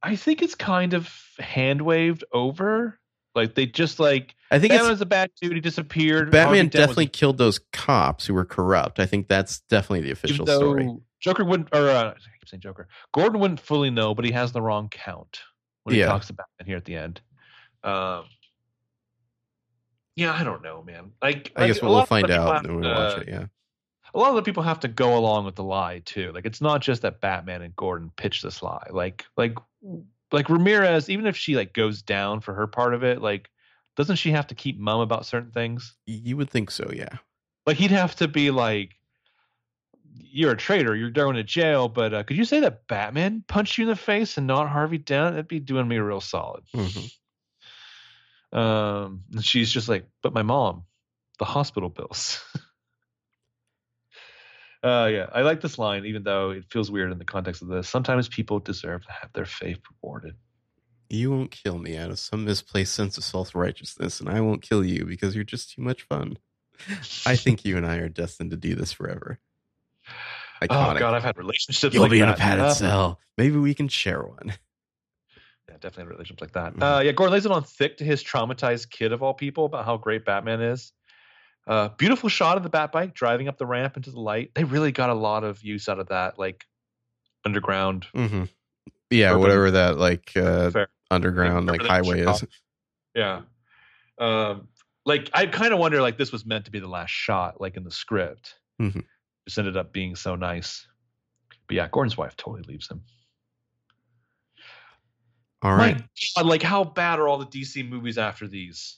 I 0.01 0.15
think 0.15 0.41
it's 0.41 0.55
kind 0.55 0.93
of 0.93 1.11
hand 1.39 1.81
waved 1.81 2.23
over. 2.31 2.99
Like 3.33 3.55
they 3.55 3.65
just 3.65 3.99
like 3.99 4.33
I 4.49 4.59
think 4.59 4.71
Batman 4.71 4.91
was 4.91 5.01
a 5.01 5.05
bad 5.05 5.29
dude. 5.41 5.53
He 5.53 5.59
disappeared. 5.59 6.31
Batman 6.31 6.67
Dent 6.67 6.73
was- 6.73 6.79
definitely 6.79 7.07
killed 7.07 7.37
those 7.37 7.59
cops 7.73 8.25
who 8.25 8.33
were 8.33 8.45
corrupt. 8.45 8.99
I 8.99 9.05
think 9.05 9.27
that's 9.27 9.59
definitely 9.61 10.01
the 10.01 10.11
official 10.11 10.45
story. 10.47 10.89
Joker 11.19 11.43
wouldn't, 11.45 11.69
or 11.73 11.89
uh, 11.89 12.09
I 12.09 12.13
keep 12.13 12.47
saying 12.47 12.61
Joker. 12.61 12.87
Gordon 13.13 13.39
wouldn't 13.39 13.59
fully 13.59 13.89
know, 13.89 14.13
but 14.13 14.25
he 14.25 14.31
has 14.31 14.51
the 14.51 14.61
wrong 14.61 14.89
count 14.89 15.39
when 15.83 15.95
he 15.95 16.01
Yeah. 16.01 16.07
talks 16.07 16.29
about 16.29 16.45
Batman 16.57 16.67
here 16.67 16.77
at 16.77 16.85
the 16.85 16.95
end. 16.95 17.21
Um, 17.83 18.25
yeah, 20.15 20.33
I 20.33 20.43
don't 20.43 20.61
know, 20.61 20.83
man. 20.83 21.11
Like, 21.21 21.51
I 21.55 21.67
guess 21.67 21.81
like, 21.81 21.89
we'll, 21.89 22.05
find 22.05 22.31
out 22.31 22.63
when 22.65 22.81
we 22.81 22.87
watch 22.87 23.21
it. 23.21 23.27
Yeah. 23.27 23.45
A 24.13 24.19
lot 24.19 24.29
of 24.29 24.35
the 24.35 24.43
people 24.43 24.63
have 24.63 24.79
to 24.81 24.87
go 24.87 25.17
along 25.17 25.45
with 25.45 25.55
the 25.55 25.63
lie 25.63 26.01
too. 26.05 26.31
Like, 26.31 26.45
it's 26.45 26.61
not 26.61 26.81
just 26.81 27.01
that 27.01 27.19
Batman 27.19 27.61
and 27.61 27.75
Gordon 27.75 28.11
pitch 28.15 28.41
this 28.41 28.63
lie. 28.63 28.87
Like, 28.91 29.25
like, 29.35 29.57
like 30.31 30.49
Ramirez, 30.49 31.09
even 31.09 31.27
if 31.27 31.35
she 31.35 31.55
like 31.55 31.73
goes 31.73 32.01
down 32.01 32.39
for 32.39 32.53
her 32.53 32.65
part 32.67 32.93
of 32.93 33.03
it, 33.03 33.21
like, 33.21 33.49
doesn't 33.97 34.15
she 34.17 34.31
have 34.31 34.47
to 34.47 34.55
keep 34.55 34.79
mum 34.79 35.01
about 35.01 35.25
certain 35.25 35.51
things? 35.51 35.95
You 36.05 36.37
would 36.37 36.49
think 36.49 36.71
so, 36.71 36.89
yeah. 36.93 37.17
Like 37.65 37.77
he'd 37.77 37.91
have 37.91 38.15
to 38.17 38.27
be 38.27 38.51
like, 38.51 38.95
"You're 40.17 40.53
a 40.53 40.57
traitor. 40.57 40.95
You're 40.95 41.11
going 41.11 41.35
to 41.35 41.43
jail." 41.43 41.89
But 41.89 42.13
uh, 42.13 42.23
could 42.23 42.37
you 42.37 42.45
say 42.45 42.61
that 42.61 42.87
Batman 42.87 43.43
punched 43.47 43.77
you 43.77 43.83
in 43.83 43.89
the 43.89 43.95
face 43.95 44.37
and 44.37 44.47
not 44.47 44.69
Harvey 44.69 44.97
Dent? 44.97 45.35
That'd 45.35 45.47
be 45.47 45.59
doing 45.59 45.87
me 45.87 45.97
real 45.97 46.21
solid. 46.21 46.63
Mhm. 46.73 47.11
Um, 48.57 49.23
and 49.33 49.43
she's 49.43 49.71
just 49.71 49.89
like, 49.89 50.07
"But 50.21 50.33
my 50.33 50.43
mom, 50.43 50.83
the 51.39 51.45
hospital 51.45 51.89
bills." 51.89 52.43
uh, 54.83 55.09
yeah, 55.11 55.27
I 55.33 55.41
like 55.41 55.61
this 55.61 55.77
line, 55.77 56.05
even 56.05 56.23
though 56.23 56.51
it 56.51 56.65
feels 56.69 56.89
weird 56.89 57.11
in 57.11 57.17
the 57.17 57.25
context 57.25 57.61
of 57.61 57.67
this. 57.67 57.89
Sometimes 57.89 58.29
people 58.29 58.59
deserve 58.59 59.05
to 59.05 59.11
have 59.11 59.33
their 59.33 59.45
faith 59.45 59.79
rewarded. 60.01 60.35
You 61.09 61.31
won't 61.31 61.51
kill 61.51 61.77
me 61.77 61.97
out 61.97 62.09
of 62.09 62.19
some 62.19 62.45
misplaced 62.45 62.93
sense 62.93 63.17
of 63.17 63.23
self 63.23 63.53
righteousness, 63.53 64.19
and 64.19 64.29
I 64.29 64.41
won't 64.41 64.61
kill 64.61 64.83
you 64.83 65.05
because 65.05 65.35
you're 65.35 65.43
just 65.43 65.71
too 65.71 65.81
much 65.81 66.03
fun. 66.03 66.37
I 67.25 67.35
think 67.35 67.63
you 67.63 67.77
and 67.77 67.85
I 67.85 67.97
are 67.97 68.09
destined 68.09 68.51
to 68.51 68.57
do 68.57 68.75
this 68.75 68.91
forever. 68.91 69.39
Oh 70.61 70.67
Iconic. 70.67 70.99
God, 70.99 71.13
I've 71.13 71.23
had 71.23 71.37
relationships. 71.37 71.93
You'll 71.93 72.03
like 72.03 72.11
be 72.11 72.19
in 72.21 72.29
a 72.29 72.35
padded 72.35 72.65
Uh, 72.65 72.73
cell. 72.73 73.19
Maybe 73.37 73.57
we 73.57 73.73
can 73.73 73.87
share 73.87 74.23
one. 74.23 74.53
Yeah, 75.67 75.73
definitely 75.81 76.03
had 76.03 76.09
relationships 76.11 76.41
like 76.41 76.51
that. 76.53 76.75
Mhm. 76.75 76.97
Uh, 76.97 77.01
yeah, 77.01 77.11
Gordon 77.11 77.33
lays 77.33 77.45
it 77.47 77.51
on 77.51 77.63
thick 77.63 77.97
to 77.97 78.03
his 78.03 78.23
traumatized 78.23 78.91
kid 78.91 79.11
of 79.11 79.23
all 79.23 79.33
people 79.33 79.65
about 79.65 79.83
how 79.83 79.97
great 79.97 80.23
Batman 80.23 80.61
is. 80.61 80.93
Uh, 81.65 81.87
beautiful 81.97 82.29
shot 82.29 82.55
of 82.55 82.61
the 82.61 82.69
Bat 82.69 82.91
bike 82.91 83.13
driving 83.15 83.47
up 83.47 83.57
the 83.57 83.65
ramp 83.65 83.97
into 83.97 84.11
the 84.11 84.19
light. 84.19 84.51
They 84.53 84.63
really 84.63 84.91
got 84.91 85.09
a 85.09 85.15
lot 85.15 85.43
of 85.43 85.63
use 85.63 85.89
out 85.89 85.97
of 85.99 86.09
that, 86.09 86.37
like 86.37 86.65
underground. 87.45 88.05
hmm 88.13 88.43
Yeah, 89.09 89.29
Urban- 89.31 89.41
whatever 89.41 89.71
that 89.71 89.97
like 89.97 90.31
uh, 90.37 90.69
underground 91.09 91.65
like 91.65 91.81
highway 91.81 92.21
is. 92.21 92.43
Yeah. 93.15 93.41
Um, 94.19 94.67
like 95.03 95.31
I 95.33 95.47
kind 95.47 95.73
of 95.73 95.79
wonder, 95.79 95.99
like 95.99 96.19
this 96.19 96.31
was 96.31 96.45
meant 96.45 96.65
to 96.65 96.71
be 96.71 96.79
the 96.79 96.87
last 96.87 97.09
shot, 97.09 97.59
like 97.59 97.75
in 97.75 97.83
the 97.83 97.91
script. 97.91 98.53
Mhm. 98.79 99.03
Just 99.47 99.57
ended 99.59 99.77
up 99.77 99.93
being 99.93 100.15
so 100.15 100.35
nice. 100.35 100.87
But 101.67 101.75
yeah, 101.77 101.87
Gordon's 101.91 102.17
wife 102.17 102.35
totally 102.35 102.63
leaves 102.63 102.89
him. 102.89 103.01
All 105.61 105.73
right, 105.75 105.97
My 105.97 106.03
God, 106.43 106.45
like 106.45 106.61
how 106.61 106.83
bad 106.83 107.19
are 107.19 107.27
all 107.27 107.37
the 107.39 107.45
DC 107.45 107.87
movies 107.87 108.17
after 108.17 108.47
these? 108.47 108.97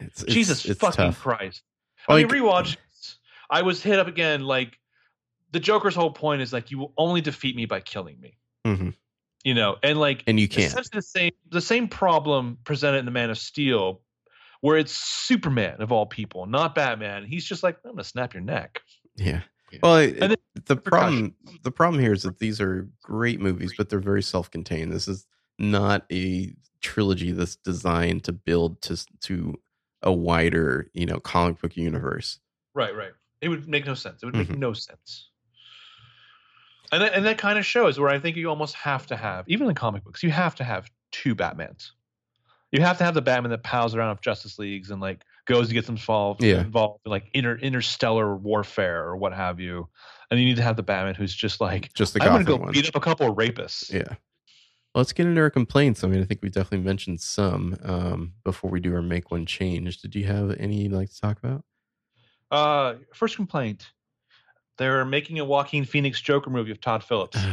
it's, 0.00 0.22
it's, 0.22 0.32
Jesus 0.32 0.64
it's 0.64 0.80
fucking 0.80 0.96
tough. 0.96 1.20
Christ. 1.20 1.62
I 2.08 2.16
mean, 2.16 2.28
Like- 2.28 2.36
rewatch. 2.66 2.76
I 3.50 3.62
was 3.62 3.82
hit 3.82 3.98
up 3.98 4.08
again. 4.08 4.42
Like 4.42 4.78
the 5.52 5.60
Joker's 5.60 5.94
whole 5.94 6.10
point 6.10 6.42
is 6.42 6.52
like 6.52 6.70
you 6.70 6.78
will 6.78 6.92
only 6.98 7.20
defeat 7.20 7.56
me 7.56 7.64
by 7.66 7.80
killing 7.80 8.20
me. 8.20 8.36
Mhm. 8.66 8.94
You 9.44 9.54
know, 9.54 9.76
and 9.82 9.98
like 9.98 10.24
and 10.26 10.38
you 10.38 10.48
can't. 10.48 10.66
essentially 10.66 10.98
the 10.98 11.02
same 11.02 11.32
the 11.50 11.60
same 11.60 11.88
problem 11.88 12.58
presented 12.64 12.98
in 12.98 13.04
the 13.06 13.10
Man 13.10 13.30
of 13.30 13.38
Steel, 13.38 14.02
where 14.60 14.76
it's 14.76 14.92
Superman 14.92 15.80
of 15.80 15.92
all 15.92 16.04
people, 16.04 16.44
not 16.46 16.74
Batman. 16.74 17.24
He's 17.24 17.44
just 17.46 17.62
like 17.62 17.78
I'm 17.84 17.92
gonna 17.92 18.04
snap 18.04 18.34
your 18.34 18.42
neck. 18.42 18.82
Yeah. 19.16 19.40
Well, 19.82 19.96
it, 19.98 20.40
the 20.66 20.76
problem 20.76 21.34
the 21.62 21.70
problem 21.70 22.00
here 22.00 22.12
is 22.12 22.22
that 22.22 22.38
these 22.38 22.60
are 22.60 22.88
great 23.02 23.40
movies, 23.40 23.74
but 23.76 23.88
they're 23.88 24.00
very 24.00 24.22
self-contained. 24.22 24.92
This 24.92 25.08
is 25.08 25.26
not 25.58 26.04
a 26.12 26.54
trilogy 26.80 27.32
that's 27.32 27.56
designed 27.56 28.24
to 28.24 28.32
build 28.32 28.80
to 28.82 28.96
to 29.22 29.54
a 30.02 30.12
wider, 30.12 30.90
you 30.94 31.06
know, 31.06 31.18
comic 31.20 31.60
book 31.60 31.76
universe. 31.76 32.38
Right, 32.74 32.94
right. 32.94 33.12
It 33.40 33.48
would 33.48 33.68
make 33.68 33.84
no 33.86 33.94
sense. 33.94 34.22
It 34.22 34.26
would 34.26 34.36
make 34.36 34.48
Mhm. 34.48 34.58
no 34.58 34.72
sense. 34.72 35.28
And 36.92 37.02
that, 37.02 37.14
and 37.14 37.24
that 37.26 37.36
kind 37.38 37.58
of 37.58 37.66
shows 37.66 37.98
where 37.98 38.08
I 38.08 38.18
think 38.18 38.36
you 38.36 38.48
almost 38.48 38.74
have 38.76 39.06
to 39.08 39.16
have, 39.16 39.44
even 39.48 39.68
in 39.68 39.74
comic 39.74 40.04
books, 40.04 40.22
you 40.22 40.30
have 40.30 40.54
to 40.56 40.64
have 40.64 40.90
two 41.10 41.34
Batmans. 41.34 41.90
You 42.72 42.80
have 42.80 42.98
to 42.98 43.04
have 43.04 43.14
the 43.14 43.22
Batman 43.22 43.50
that 43.50 43.62
pals 43.62 43.94
around 43.94 44.10
with 44.10 44.20
Justice 44.20 44.58
Leagues 44.58 44.90
and 44.90 45.00
like 45.00 45.24
goes 45.48 45.68
to 45.68 45.74
get 45.74 45.88
involved, 45.88 46.42
Yeah. 46.44 46.60
involved 46.60 47.00
in 47.04 47.10
like 47.10 47.28
inter, 47.34 47.56
interstellar 47.56 48.36
warfare 48.36 49.04
or 49.04 49.16
what 49.16 49.32
have 49.32 49.58
you. 49.58 49.88
And 50.30 50.38
you 50.38 50.46
need 50.46 50.56
to 50.56 50.62
have 50.62 50.76
the 50.76 50.82
Batman 50.82 51.14
who's 51.14 51.34
just 51.34 51.60
like, 51.60 51.92
Just 51.94 52.14
the 52.14 52.22
I'm 52.22 52.28
gonna 52.32 52.44
go 52.44 52.56
one. 52.56 52.70
beat 52.72 52.86
up 52.86 52.94
a 52.94 53.00
couple 53.00 53.28
of 53.30 53.36
rapists. 53.36 53.90
Yeah. 53.92 54.14
Let's 54.94 55.12
get 55.12 55.26
into 55.26 55.40
our 55.40 55.50
complaints. 55.50 56.04
I 56.04 56.08
mean, 56.08 56.20
I 56.20 56.24
think 56.24 56.40
we 56.42 56.48
definitely 56.50 56.84
mentioned 56.86 57.20
some 57.20 57.76
um, 57.82 58.32
before 58.44 58.70
we 58.70 58.78
do 58.80 58.94
our 58.94 59.02
make 59.02 59.30
one 59.30 59.46
change. 59.46 60.00
Did 60.02 60.14
you 60.14 60.24
have 60.24 60.54
any 60.58 60.82
you'd 60.82 60.92
like 60.92 61.10
to 61.10 61.20
talk 61.20 61.38
about? 61.42 61.64
Uh, 62.50 62.94
first 63.14 63.36
complaint: 63.36 63.86
they're 64.78 65.04
making 65.04 65.38
a 65.38 65.44
Joaquin 65.44 65.84
Phoenix 65.84 66.20
Joker 66.20 66.50
movie 66.50 66.70
of 66.70 66.80
Todd 66.80 67.04
Phillips. 67.04 67.38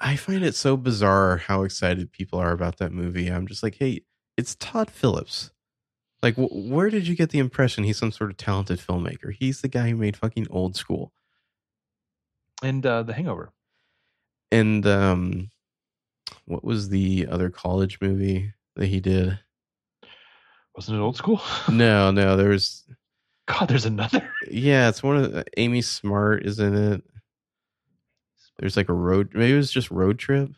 I 0.00 0.16
find 0.16 0.44
it 0.44 0.54
so 0.56 0.76
bizarre 0.76 1.36
how 1.36 1.62
excited 1.62 2.10
people 2.12 2.38
are 2.40 2.50
about 2.52 2.78
that 2.78 2.92
movie. 2.92 3.28
I'm 3.28 3.46
just 3.46 3.62
like, 3.62 3.76
hey, 3.76 4.02
it's 4.36 4.54
Todd 4.56 4.90
Phillips. 4.90 5.50
Like, 6.22 6.36
wh- 6.36 6.52
where 6.70 6.88
did 6.90 7.06
you 7.08 7.16
get 7.16 7.30
the 7.30 7.38
impression 7.40 7.84
he's 7.84 7.98
some 7.98 8.12
sort 8.12 8.30
of 8.30 8.36
talented 8.36 8.78
filmmaker? 8.78 9.32
He's 9.32 9.60
the 9.60 9.68
guy 9.68 9.90
who 9.90 9.96
made 9.96 10.16
fucking 10.16 10.46
Old 10.50 10.76
School 10.76 11.12
And 12.62 12.84
uh, 12.86 13.02
The 13.02 13.12
Hangover. 13.12 13.52
and 14.52 14.86
um, 14.86 15.50
what 16.44 16.62
was 16.64 16.88
the 16.90 17.26
other 17.30 17.50
college 17.50 17.98
movie 18.00 18.52
that 18.76 18.86
he 18.86 19.00
did? 19.00 19.38
Wasn't 20.76 20.96
it 20.96 21.00
old 21.00 21.16
school? 21.16 21.40
No, 21.70 22.10
no, 22.10 22.36
there's 22.36 22.84
God, 23.46 23.68
there's 23.68 23.84
another. 23.86 24.32
yeah, 24.50 24.88
it's 24.88 25.02
one 25.02 25.16
of 25.16 25.32
the, 25.32 25.44
Amy 25.56 25.82
Smart 25.82 26.46
is 26.46 26.58
in 26.60 26.74
it. 26.74 27.02
There's 28.58 28.76
like 28.76 28.88
a 28.88 28.94
road, 28.94 29.32
maybe 29.34 29.52
it 29.54 29.56
was 29.56 29.72
just 29.72 29.90
Road 29.90 30.18
Trip. 30.18 30.50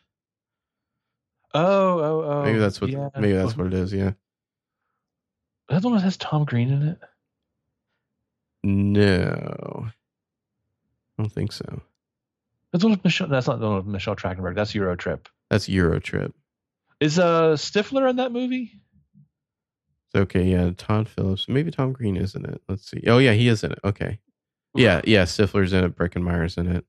Oh, 1.55 1.99
oh, 2.00 2.23
oh. 2.24 2.42
Maybe 2.44 2.58
that's 2.58 2.81
what. 2.81 2.91
yeah. 2.91 3.08
Maybe 3.16 3.33
that's 3.34 3.57
what 3.57 3.68
it 3.68 3.74
is. 3.74 3.92
Yeah. 3.92 4.12
That 5.68 5.83
the 5.83 5.89
one 5.89 5.97
that 5.99 6.05
has 6.05 6.16
Tom 6.16 6.44
Green 6.44 6.70
in 6.70 6.83
it. 6.89 6.99
No, 8.62 9.86
I 9.89 11.23
don't 11.23 11.31
think 11.31 11.52
so. 11.52 11.83
That's 12.73 12.83
one 12.83 12.92
with 12.92 13.05
Michelle. 13.05 13.28
That's 13.28 13.47
not 13.47 13.60
the 13.60 13.66
one 13.66 13.76
with 13.76 13.86
Michelle 13.86 14.16
Trachtenberg. 14.16 14.55
That's 14.57 14.74
Euro 14.74 14.97
Trip. 14.97 15.28
That's 15.50 15.68
Euro 15.68 16.00
Trip. 16.00 16.34
Is 17.00 17.18
uh 17.18 17.52
Stifler 17.57 18.08
in 18.08 18.16
that 18.16 18.33
movie? 18.33 18.81
Okay, 20.16 20.44
yeah, 20.44 20.70
Todd 20.76 21.08
Phillips. 21.08 21.49
Maybe 21.49 21.70
Tom 21.70 21.92
Green 21.92 22.16
is 22.16 22.34
in 22.34 22.44
it. 22.47 22.60
Let's 22.68 22.89
see. 22.91 23.02
Oh 23.07 23.18
yeah, 23.18 23.33
he 23.33 23.49
is 23.49 23.62
in 23.65 23.73
it. 23.73 23.78
Okay. 23.84 24.18
Yeah, 24.74 25.02
yeah, 25.05 25.24
Stifler's 25.24 25.73
in 25.73 25.84
it. 25.84 25.97
Breckin 25.97 26.23
Meyer's 26.23 26.57
in 26.57 26.66
it. 26.70 26.84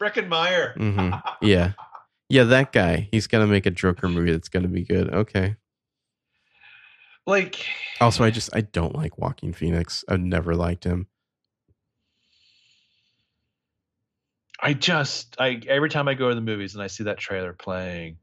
Breckin 0.00 0.28
Meyer. 0.28 0.74
Mhm. 0.76 1.20
Yeah. 1.42 1.72
Yeah, 2.28 2.44
that 2.44 2.72
guy. 2.72 3.08
He's 3.10 3.26
gonna 3.26 3.46
make 3.46 3.66
a 3.66 3.70
Joker 3.70 4.08
movie 4.08 4.32
that's 4.32 4.48
gonna 4.48 4.68
be 4.68 4.84
good. 4.84 5.12
Okay. 5.12 5.56
like, 7.26 7.64
Also, 8.00 8.24
I 8.24 8.30
just 8.30 8.54
I 8.54 8.60
don't 8.62 8.94
like 8.94 9.18
Joaquin 9.18 9.52
Phoenix. 9.52 10.04
I've 10.08 10.20
never 10.20 10.54
liked 10.54 10.84
him. 10.84 11.06
I 14.60 14.74
just, 14.74 15.36
I 15.38 15.60
every 15.68 15.88
time 15.88 16.08
I 16.08 16.14
go 16.14 16.28
to 16.28 16.34
the 16.34 16.40
movies 16.40 16.74
and 16.74 16.82
I 16.82 16.88
see 16.88 17.04
that 17.04 17.18
trailer 17.18 17.52
playing, 17.52 18.16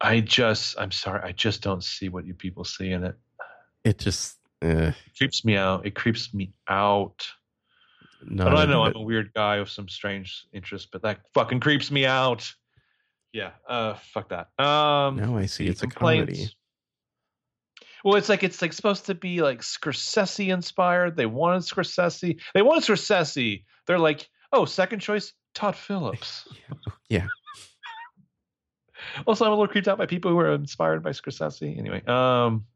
I 0.00 0.20
just, 0.20 0.78
I'm 0.78 0.92
sorry, 0.92 1.20
I 1.24 1.32
just 1.32 1.62
don't 1.62 1.82
see 1.82 2.08
what 2.08 2.26
you 2.26 2.34
people 2.34 2.64
see 2.64 2.90
in 2.90 3.04
it. 3.04 3.16
It 3.82 3.98
just 3.98 4.36
eh. 4.62 4.88
It 4.90 5.16
creeps 5.16 5.44
me 5.44 5.56
out. 5.56 5.86
It 5.86 5.94
creeps 5.94 6.34
me 6.34 6.52
out. 6.68 7.26
No, 8.22 8.46
I 8.46 8.66
know. 8.66 8.82
I'm 8.82 8.96
a 8.96 9.00
weird 9.00 9.32
guy 9.32 9.60
with 9.60 9.70
some 9.70 9.88
strange 9.88 10.46
interests, 10.52 10.88
but 10.90 11.02
that 11.02 11.20
fucking 11.34 11.60
creeps 11.60 11.90
me 11.90 12.04
out. 12.04 12.52
Yeah, 13.32 13.50
uh, 13.68 13.94
fuck 14.12 14.30
that. 14.30 14.48
Um, 14.62 15.16
Now 15.16 15.36
I 15.36 15.46
see 15.46 15.66
it's 15.66 15.82
a 15.82 15.86
comedy. 15.86 16.48
Well, 18.04 18.14
it's 18.16 18.28
like 18.28 18.42
it's 18.42 18.62
like 18.62 18.72
supposed 18.72 19.06
to 19.06 19.14
be 19.14 19.42
like 19.42 19.60
Scorsese 19.60 20.52
inspired. 20.52 21.16
They 21.16 21.26
wanted 21.26 21.62
Scorsese. 21.62 22.40
They 22.54 22.62
wanted 22.62 22.84
Scorsese. 22.84 23.64
They're 23.86 23.98
like, 23.98 24.28
oh, 24.52 24.64
second 24.64 25.00
choice, 25.00 25.32
Todd 25.54 25.76
Phillips. 25.76 26.48
Yeah. 27.10 27.26
also, 29.26 29.46
I'm 29.46 29.52
a 29.52 29.54
little 29.54 29.68
creeped 29.68 29.88
out 29.88 29.96
by 29.96 30.04
people 30.04 30.30
who 30.30 30.38
are 30.38 30.52
inspired 30.52 31.02
by 31.02 31.10
Scorsese. 31.10 31.78
Anyway, 31.78 32.04
um, 32.06 32.66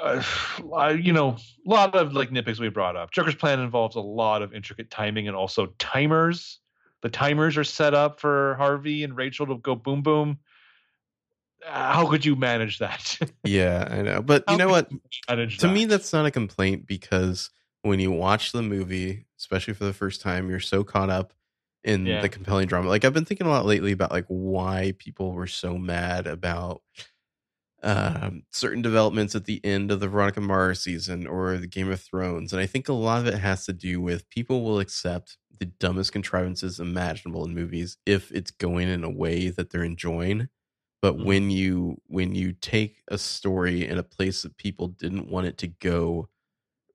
uh, 0.00 0.22
I, 0.76 0.90
you 0.90 1.12
know, 1.12 1.30
a 1.66 1.70
lot 1.70 1.96
of 1.96 2.12
like 2.12 2.30
nitpicks 2.30 2.60
we 2.60 2.68
brought 2.68 2.94
up. 2.94 3.10
Joker's 3.10 3.34
plan 3.34 3.58
involves 3.58 3.96
a 3.96 4.00
lot 4.00 4.42
of 4.42 4.54
intricate 4.54 4.88
timing 4.88 5.26
and 5.26 5.36
also 5.36 5.66
timers. 5.78 6.60
The 7.04 7.10
timers 7.10 7.58
are 7.58 7.64
set 7.64 7.92
up 7.92 8.18
for 8.18 8.54
Harvey 8.54 9.04
and 9.04 9.14
Rachel 9.14 9.46
to 9.48 9.58
go 9.58 9.74
boom 9.76 10.00
boom. 10.02 10.38
Uh, 11.66 11.92
How 11.92 12.08
could 12.08 12.24
you 12.24 12.34
manage 12.34 12.78
that? 12.78 13.18
Yeah, 13.44 13.86
I 13.90 14.00
know. 14.00 14.22
But 14.22 14.42
you 14.48 14.56
know 14.56 14.68
what? 14.68 14.90
you 14.90 15.46
To 15.58 15.68
me, 15.68 15.84
that's 15.84 16.14
not 16.14 16.24
a 16.24 16.30
complaint 16.30 16.86
because 16.86 17.50
when 17.82 18.00
you 18.00 18.10
watch 18.10 18.52
the 18.52 18.62
movie, 18.62 19.26
especially 19.38 19.74
for 19.74 19.84
the 19.84 19.92
first 19.92 20.22
time, 20.22 20.48
you're 20.48 20.60
so 20.60 20.82
caught 20.82 21.10
up 21.10 21.34
in 21.84 22.06
Yeah. 22.06 22.22
the 22.22 22.30
compelling 22.30 22.66
drama. 22.68 22.88
Like 22.88 23.04
I've 23.04 23.12
been 23.12 23.26
thinking 23.26 23.46
a 23.46 23.50
lot 23.50 23.66
lately 23.66 23.92
about 23.92 24.10
like 24.12 24.24
why 24.28 24.94
people 24.98 25.32
were 25.32 25.46
so 25.46 25.76
mad 25.76 26.26
about 26.26 26.80
um, 27.82 28.44
certain 28.50 28.80
developments 28.80 29.34
at 29.34 29.44
the 29.44 29.62
end 29.62 29.90
of 29.90 30.00
the 30.00 30.08
Veronica 30.08 30.40
Mars 30.40 30.80
season 30.80 31.26
or 31.26 31.58
the 31.58 31.66
Game 31.66 31.90
of 31.90 32.00
Thrones, 32.00 32.54
and 32.54 32.62
I 32.62 32.66
think 32.66 32.88
a 32.88 32.94
lot 32.94 33.20
of 33.20 33.26
it 33.26 33.38
has 33.38 33.66
to 33.66 33.74
do 33.74 34.00
with 34.00 34.28
people 34.30 34.64
will 34.64 34.80
accept 34.80 35.36
the 35.58 35.66
dumbest 35.66 36.12
contrivances 36.12 36.80
imaginable 36.80 37.44
in 37.44 37.54
movies 37.54 37.96
if 38.06 38.30
it's 38.32 38.50
going 38.50 38.88
in 38.88 39.04
a 39.04 39.10
way 39.10 39.48
that 39.50 39.70
they're 39.70 39.84
enjoying. 39.84 40.48
But 41.02 41.16
Mhm. 41.18 41.24
when 41.24 41.50
you 41.50 42.00
when 42.06 42.34
you 42.34 42.52
take 42.52 43.02
a 43.08 43.18
story 43.18 43.86
in 43.86 43.98
a 43.98 44.02
place 44.02 44.42
that 44.42 44.56
people 44.56 44.88
didn't 44.88 45.28
want 45.28 45.46
it 45.46 45.58
to 45.58 45.68
go 45.68 46.28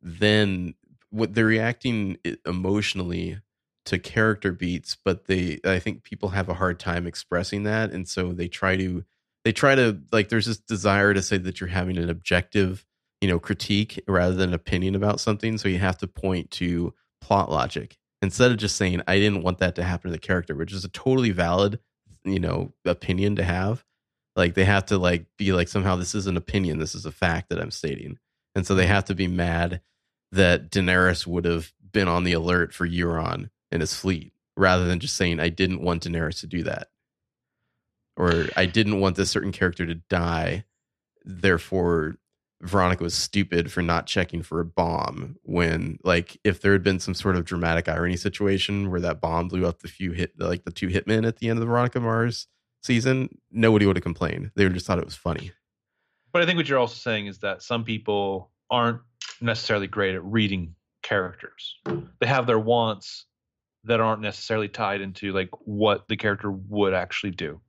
then 0.02 0.74
what 1.10 1.34
they're 1.34 1.46
reacting 1.46 2.18
emotionally 2.46 3.40
to 3.86 3.98
character 4.00 4.52
beats 4.52 4.96
but 5.04 5.26
they 5.26 5.60
i 5.66 5.80
think 5.80 6.04
people 6.04 6.30
have 6.30 6.50
a 6.50 6.54
hard 6.54 6.80
time 6.80 7.08
expressing 7.08 7.64
that. 7.64 7.92
And 7.92 8.08
so 8.08 8.34
they 8.34 8.48
try 8.48 8.78
to 8.78 9.04
they 9.46 9.52
try 9.52 9.76
to 9.76 10.02
like 10.12 10.30
there's 10.30 10.46
this 10.46 10.60
desire 10.60 11.14
to 11.14 11.22
say 11.22 11.38
that 11.38 11.60
you're 11.60 11.70
having 11.70 11.98
an 11.98 12.10
objective 12.10 12.86
you 13.22 13.28
know 13.28 13.40
critique 13.40 14.02
rather 14.08 14.36
than 14.36 14.54
opinion 14.54 14.96
about 14.96 15.20
something. 15.20 15.58
So 15.58 15.68
you 15.70 15.80
have 15.80 15.98
to 16.00 16.08
point 16.08 16.52
to 16.52 16.94
plot 17.22 17.52
logic 17.52 17.98
instead 18.22 18.52
of 18.52 18.58
just 18.58 18.76
saying 18.76 19.02
i 19.08 19.18
didn't 19.18 19.44
want 19.44 19.60
that 19.60 19.76
to 19.76 19.84
happen 19.84 20.10
to 20.10 20.16
the 20.16 20.20
character 20.20 20.56
which 20.56 20.74
is 20.74 20.86
a 20.86 20.90
totally 20.90 21.32
valid 21.32 21.80
you 22.24 22.40
know 22.40 22.74
opinion 22.86 23.36
to 23.36 23.44
have 23.44 23.84
like 24.40 24.54
they 24.54 24.66
have 24.66 24.86
to 24.88 24.98
like 24.98 25.26
be 25.38 25.52
like 25.52 25.68
somehow 25.68 25.96
this 25.96 26.16
is 26.16 26.26
an 26.26 26.38
opinion. 26.38 26.80
This 26.80 26.96
is 26.96 27.06
a 27.06 27.12
fact 27.12 27.50
that 27.50 27.60
i'm 27.60 27.72
stating. 27.72 28.18
And 28.56 28.66
so 28.66 28.74
they 28.74 28.84
mm-hmm. 28.84 28.94
have 28.94 29.06
to 29.06 29.16
be 29.16 29.28
mad 29.28 29.82
that 30.32 30.72
daenerys 30.72 31.28
would 31.28 31.46
have 31.46 31.72
been 31.92 32.08
on 32.08 32.24
the 32.24 32.34
alert 32.34 32.74
for 32.74 32.88
euron 32.88 33.50
and 33.72 33.82
his 33.82 33.94
fleet 33.94 34.32
rather 34.56 34.86
than 34.86 35.00
just 35.00 35.16
saying 35.16 35.40
i 35.40 35.50
didn't 35.50 35.82
want 35.82 36.04
daenerys 36.04 36.40
to 36.42 36.48
do 36.48 36.64
that 36.64 36.90
or 38.16 38.46
i 38.56 38.68
didn't 38.68 39.00
want 39.00 39.16
this 39.16 39.32
certain 39.32 39.52
character 39.52 39.88
to 39.88 39.96
die 39.96 40.64
therefore 41.26 42.18
veronica 42.62 43.04
was 43.04 43.14
stupid 43.14 43.72
for 43.72 43.82
not 43.82 44.06
checking 44.06 44.42
for 44.42 44.60
a 44.60 44.66
bomb 44.66 45.38
when 45.44 45.98
like 46.04 46.38
if 46.44 46.62
there 46.62 46.74
had 46.74 46.84
been 46.84 47.00
some 47.00 47.14
sort 47.14 47.36
of 47.38 47.46
dramatic 47.46 47.88
irony 47.88 48.18
situation 48.18 48.92
where 48.92 49.00
that 49.00 49.22
bomb 49.22 49.48
blew 49.48 49.66
up 49.66 49.80
the 49.80 49.88
few 49.88 50.12
hit 50.12 50.34
like 50.40 50.66
the 50.66 50.72
two 50.72 50.88
hitmen 50.90 51.26
at 51.26 51.38
the 51.38 51.48
end 51.50 51.58
of 51.58 51.62
the 51.62 51.66
veronica 51.68 52.00
mars 52.00 52.48
season, 52.82 53.30
nobody 53.52 53.86
would 53.86 53.96
have 53.96 54.04
complained. 54.04 54.52
They 54.56 54.64
would 54.66 54.74
just 54.74 54.86
thought 54.86 55.00
it 55.00 55.06
was 55.06 55.16
funny. 55.16 55.52
But 56.32 56.42
I 56.42 56.46
think 56.46 56.58
what 56.58 56.68
you're 56.70 56.80
also 56.80 56.96
saying 56.96 57.28
is 57.28 57.40
that 57.40 57.62
some 57.62 57.84
people 57.84 58.52
aren't 58.70 59.02
necessarily 59.42 59.88
great 59.88 60.16
at 60.16 60.24
reading 60.24 60.76
characters. 61.02 61.76
They 62.20 62.28
have 62.28 62.46
their 62.46 62.60
wants 62.60 63.26
that 63.86 64.00
aren't 64.00 64.22
necessarily 64.22 64.68
tied 64.68 65.02
into 65.02 65.32
like 65.34 65.50
what 65.62 66.08
the 66.08 66.18
character 66.18 66.52
would 66.52 66.94
actually 66.94 67.32
do. 67.32 67.62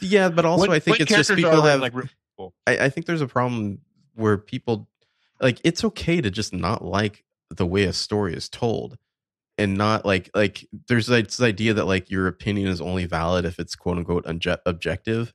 Yeah, 0.00 0.28
but 0.30 0.44
also 0.44 0.66
What- 0.68 0.74
I 0.74 0.78
think 0.80 1.00
it's 1.00 1.10
just 1.10 1.34
people 1.34 1.62
have. 1.62 1.80
like? 1.80 1.92
I, 2.66 2.78
I 2.86 2.88
think 2.88 3.06
there's 3.06 3.20
a 3.20 3.26
problem 3.26 3.80
where 4.20 4.38
people 4.38 4.88
like 5.40 5.60
it's 5.64 5.84
okay 5.84 6.20
to 6.20 6.30
just 6.30 6.52
not 6.54 6.84
like 6.84 7.24
the 7.50 7.66
way 7.66 7.84
a 7.84 7.92
story 7.92 8.34
is 8.34 8.48
told 8.48 8.96
and 9.58 9.76
not 9.76 10.06
like 10.06 10.30
like 10.34 10.66
there's 10.88 11.06
this 11.08 11.40
idea 11.42 11.74
that 11.74 11.86
like 11.86 12.10
your 12.10 12.26
opinion 12.28 12.68
is 12.68 12.80
only 12.80 13.06
valid 13.06 13.44
if 13.44 13.58
it's 13.58 13.74
quote 13.76 13.98
unquote 13.98 14.26
unje- 14.26 14.58
objective 14.66 15.32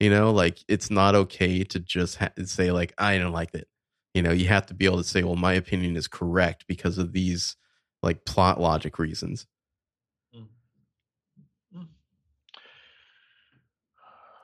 you 0.00 0.10
know? 0.10 0.30
Like 0.32 0.58
it's 0.68 0.90
not 0.90 1.14
okay 1.14 1.64
to 1.64 1.80
just 1.80 2.16
ha- 2.16 2.30
say 2.44 2.70
like 2.72 2.92
i 2.98 3.18
don't 3.18 3.32
like 3.32 3.54
it. 3.54 3.68
You 4.14 4.22
know 4.22 4.32
you 4.32 4.48
have 4.48 4.66
to 4.66 4.74
be 4.74 4.86
able 4.86 4.98
to 4.98 5.04
say 5.04 5.22
well 5.22 5.36
my 5.36 5.52
opinion 5.54 5.96
is 5.96 6.08
correct 6.08 6.66
because 6.68 6.98
of 6.98 7.12
these 7.12 7.56
like 8.02 8.24
plot 8.24 8.60
logic 8.60 8.98
reasons. 8.98 9.46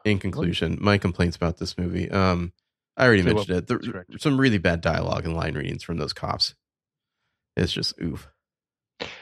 In 0.05 0.19
conclusion 0.19 0.79
my 0.81 0.99
complaints 0.99 1.37
about 1.37 1.59
this 1.59 1.79
movie 1.79 2.11
um 2.11 2.53
i 2.97 3.05
already 3.07 3.23
mentioned 3.23 3.57
it 3.59 3.67
there, 3.67 4.05
some 4.19 4.39
really 4.41 4.59
bad 4.59 4.81
dialogue 4.81 5.25
and 5.25 5.35
line 5.37 5.55
readings 5.55 5.83
from 5.83 5.97
those 5.99 6.13
cops 6.13 6.55
it's 7.57 7.73
just 7.73 7.95
oof 8.03 8.29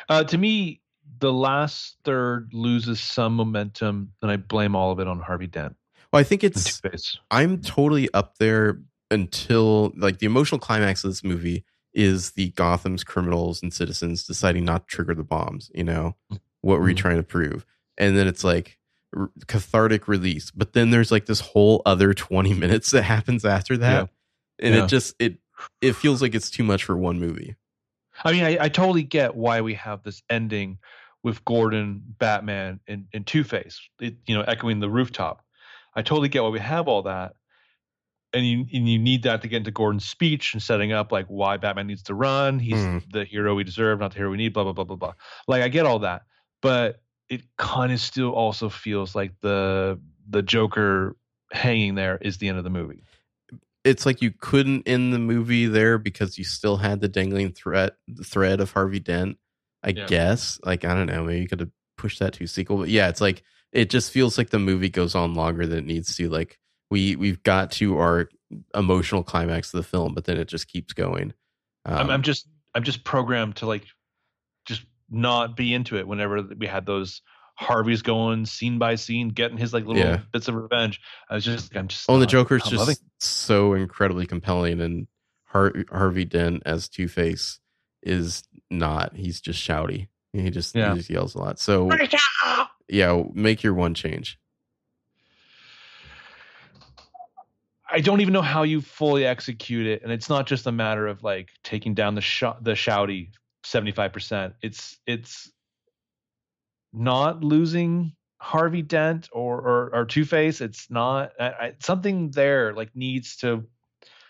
Uh, 0.08 0.24
to 0.24 0.36
me, 0.36 0.80
the 1.20 1.32
last 1.32 1.96
third 2.04 2.50
loses 2.52 3.00
some 3.00 3.34
momentum, 3.36 4.12
and 4.20 4.30
I 4.30 4.36
blame 4.36 4.74
all 4.76 4.90
of 4.92 4.98
it 5.00 5.06
on 5.08 5.20
Harvey 5.20 5.46
Dent. 5.46 5.76
well 6.12 6.20
i 6.20 6.24
think 6.24 6.44
it's 6.44 6.80
I'm 7.30 7.60
totally 7.60 8.08
up 8.12 8.36
there 8.38 8.80
until 9.10 9.92
like 9.96 10.18
the 10.18 10.26
emotional 10.26 10.58
climax 10.58 11.04
of 11.04 11.10
this 11.10 11.24
movie 11.24 11.64
is 11.94 12.32
the 12.32 12.50
Gotham's 12.50 13.04
criminals 13.04 13.62
and 13.62 13.72
citizens 13.72 14.26
deciding 14.26 14.64
not 14.64 14.88
to 14.88 14.94
trigger 14.96 15.14
the 15.14 15.24
bombs. 15.24 15.70
You 15.74 15.84
know, 15.84 16.16
what 16.62 16.80
were 16.80 16.88
you 16.88 16.94
Mhm. 16.94 16.98
trying 16.98 17.16
to 17.16 17.22
prove? 17.22 17.66
And 17.98 18.16
then 18.16 18.26
it's 18.26 18.42
like 18.44 18.78
r- 19.16 19.30
cathartic 19.46 20.08
release. 20.08 20.50
But 20.50 20.72
then 20.72 20.90
there's 20.90 21.10
like 21.12 21.26
this 21.26 21.40
whole 21.40 21.82
other 21.86 22.14
20 22.14 22.54
minutes 22.58 22.90
that 22.92 23.02
happens 23.02 23.44
after 23.44 23.76
that. 23.78 24.10
And 24.60 24.74
Yeah. 24.74 24.84
it 24.84 24.88
just, 24.88 25.14
it, 25.18 25.38
it 25.80 25.94
feels 25.94 26.20
like 26.22 26.34
it's 26.34 26.50
too 26.50 26.64
much 26.64 26.84
for 26.84 26.96
one 26.96 27.18
movie. 27.20 27.56
I 28.24 28.32
mean, 28.32 28.44
I, 28.44 28.64
I 28.64 28.68
totally 28.68 29.02
get 29.02 29.34
why 29.34 29.60
we 29.60 29.74
have 29.74 30.02
this 30.02 30.22
ending 30.28 30.78
with 31.22 31.44
Gordon, 31.44 32.02
Batman, 32.18 32.80
and, 32.86 33.06
and 33.14 33.26
Two 33.26 33.44
Face. 33.44 33.80
You 34.00 34.16
know, 34.28 34.42
echoing 34.42 34.80
the 34.80 34.90
rooftop. 34.90 35.44
I 35.94 36.02
totally 36.02 36.28
get 36.28 36.42
why 36.42 36.48
we 36.50 36.58
have 36.58 36.88
all 36.88 37.02
that, 37.02 37.34
and 38.32 38.46
you 38.46 38.60
and 38.72 38.88
you 38.88 38.98
need 38.98 39.22
that 39.24 39.42
to 39.42 39.48
get 39.48 39.58
into 39.58 39.70
Gordon's 39.70 40.06
speech 40.06 40.52
and 40.54 40.62
setting 40.62 40.92
up 40.92 41.12
like 41.12 41.26
why 41.26 41.56
Batman 41.58 41.86
needs 41.86 42.02
to 42.04 42.14
run. 42.14 42.58
He's 42.58 42.74
Mm. 42.74 43.02
the 43.12 43.24
hero 43.24 43.54
we 43.54 43.62
deserve, 43.64 44.00
not 44.00 44.12
the 44.12 44.18
hero 44.18 44.30
we 44.30 44.36
need. 44.36 44.52
Blah 44.52 44.64
blah 44.64 44.72
blah 44.72 44.84
blah 44.84 44.96
blah. 44.96 45.12
Like 45.48 45.62
I 45.62 45.68
get 45.68 45.86
all 45.86 46.00
that, 46.00 46.22
but 46.60 47.02
it 47.32 47.42
kind 47.56 47.92
of 47.92 47.98
still 48.00 48.30
also 48.30 48.68
feels 48.68 49.14
like 49.14 49.32
the 49.40 49.98
the 50.28 50.42
Joker 50.42 51.16
hanging 51.50 51.94
there 51.94 52.18
is 52.20 52.36
the 52.38 52.48
end 52.48 52.58
of 52.58 52.64
the 52.64 52.70
movie. 52.70 53.04
It's 53.84 54.04
like 54.06 54.20
you 54.22 54.30
couldn't 54.30 54.86
end 54.86 55.12
the 55.12 55.18
movie 55.18 55.66
there 55.66 55.98
because 55.98 56.36
you 56.38 56.44
still 56.44 56.76
had 56.76 57.00
the 57.00 57.08
dangling 57.08 57.52
threat, 57.52 57.94
the 58.06 58.22
thread 58.22 58.60
of 58.60 58.70
Harvey 58.72 59.00
Dent. 59.00 59.38
I 59.82 59.88
Yeah. 59.90 60.06
guess. 60.06 60.60
Like 60.62 60.84
I 60.84 60.94
don't 60.94 61.06
know, 61.06 61.24
maybe 61.24 61.40
you 61.40 61.48
could 61.48 61.60
have 61.60 61.70
pushed 61.96 62.18
that 62.18 62.34
to 62.34 62.44
a 62.44 62.46
sequel. 62.46 62.76
But 62.76 62.90
yeah, 62.90 63.08
it's 63.08 63.20
like 63.20 63.42
it 63.72 63.88
just 63.88 64.12
feels 64.12 64.36
like 64.36 64.50
the 64.50 64.58
movie 64.58 64.90
goes 64.90 65.14
on 65.14 65.34
longer 65.34 65.66
than 65.66 65.78
it 65.78 65.86
needs 65.86 66.14
to. 66.16 66.28
Like 66.28 66.58
we 66.90 67.16
we've 67.16 67.42
got 67.42 67.72
to 67.72 67.98
our 67.98 68.28
emotional 68.74 69.22
climax 69.22 69.72
of 69.72 69.78
the 69.78 69.88
film, 69.88 70.12
but 70.14 70.26
then 70.26 70.36
it 70.36 70.48
just 70.48 70.68
keeps 70.68 70.92
going. 70.92 71.32
Um, 71.86 71.96
I'm, 71.96 72.10
I'm 72.10 72.22
just 72.22 72.46
I'm 72.74 72.82
just 72.84 73.02
programmed 73.04 73.56
to 73.56 73.66
like 73.66 73.86
not 75.12 75.56
be 75.56 75.74
into 75.74 75.96
it 75.98 76.06
whenever 76.08 76.42
we 76.42 76.66
had 76.66 76.86
those 76.86 77.22
Harvey's 77.54 78.02
going 78.02 78.46
scene 78.46 78.78
by 78.78 78.94
scene, 78.94 79.28
getting 79.28 79.58
his 79.58 79.72
like 79.72 79.84
little 79.84 80.02
Yeah. 80.02 80.20
bits 80.32 80.48
of 80.48 80.54
revenge. 80.54 81.00
I 81.28 81.34
was 81.34 81.44
just 81.44 81.76
I'm 81.76 81.86
just 81.88 82.06
oh, 82.08 82.14
and 82.14 82.22
the 82.22 82.26
Joker's 82.26 82.62
just 82.62 82.74
loving- 82.74 82.96
so 83.20 83.74
incredibly 83.74 84.26
compelling, 84.26 84.80
and 84.80 85.06
Har- 85.44 85.84
Harvey 85.90 86.24
Dent 86.24 86.62
as 86.64 86.88
Two 86.88 87.08
Face 87.08 87.60
is 88.02 88.42
not. 88.70 89.14
He's 89.14 89.40
just 89.40 89.62
shouty. 89.66 90.08
He 90.32 90.48
just 90.50 90.74
Yeah. 90.74 90.92
he 90.92 90.98
just 90.98 91.10
yells 91.10 91.34
a 91.34 91.38
lot. 91.38 91.60
So 91.60 91.90
yeah, 92.88 93.22
make 93.34 93.62
your 93.62 93.74
one 93.74 93.92
change. 93.94 94.38
I 97.90 98.00
don't 98.00 98.22
even 98.22 98.32
know 98.32 98.40
how 98.42 98.62
you 98.62 98.80
fully 98.80 99.26
execute 99.26 99.86
it, 99.86 100.02
and 100.02 100.10
it's 100.10 100.30
not 100.30 100.46
just 100.46 100.66
a 100.66 100.72
matter 100.72 101.06
of 101.06 101.22
like 101.22 101.50
taking 101.62 101.92
down 101.94 102.14
the 102.14 102.22
shot 102.22 102.64
the 102.64 102.70
shouty 102.72 103.28
seventy 103.64 103.92
five 103.92 104.12
percent. 104.12 104.54
It's 104.62 104.98
it's 105.06 105.50
not 106.92 107.42
losing 107.42 108.12
Harvey 108.40 108.82
Dent 108.82 109.28
or 109.32 109.60
or, 109.60 109.94
or 109.94 110.04
Two 110.04 110.24
Face. 110.24 110.60
It's 110.60 110.90
not 110.90 111.32
I, 111.40 111.46
I, 111.46 111.72
something 111.80 112.30
there 112.30 112.72
like 112.74 112.94
needs 112.94 113.36
to 113.38 113.64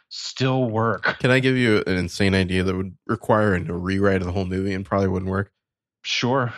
still 0.08 0.68
work. 0.68 1.18
Can 1.20 1.30
I 1.30 1.40
give 1.40 1.56
you 1.56 1.82
an 1.86 1.96
insane 1.96 2.34
idea 2.34 2.62
that 2.62 2.76
would 2.76 2.96
require 3.06 3.54
a 3.54 3.60
rewrite 3.72 4.20
of 4.20 4.26
the 4.26 4.32
whole 4.32 4.44
movie 4.44 4.74
and 4.74 4.84
probably 4.84 5.08
wouldn't 5.08 5.30
work? 5.30 5.50
Sure. 6.02 6.52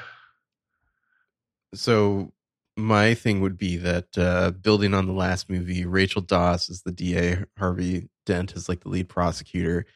So 1.74 2.32
my 2.76 3.14
thing 3.14 3.40
would 3.40 3.56
be 3.56 3.76
that 3.76 4.06
uh, 4.18 4.50
building 4.50 4.94
on 4.94 5.06
the 5.06 5.12
last 5.12 5.48
movie, 5.48 5.84
Rachel 5.84 6.22
Dawes 6.22 6.68
is 6.68 6.82
the 6.82 6.92
DA, 6.92 7.44
Harvey 7.58 8.08
Dent 8.26 8.54
is 8.54 8.68
like 8.68 8.80
the 8.80 8.88
lead 8.88 9.08
prosecutor. 9.08 9.86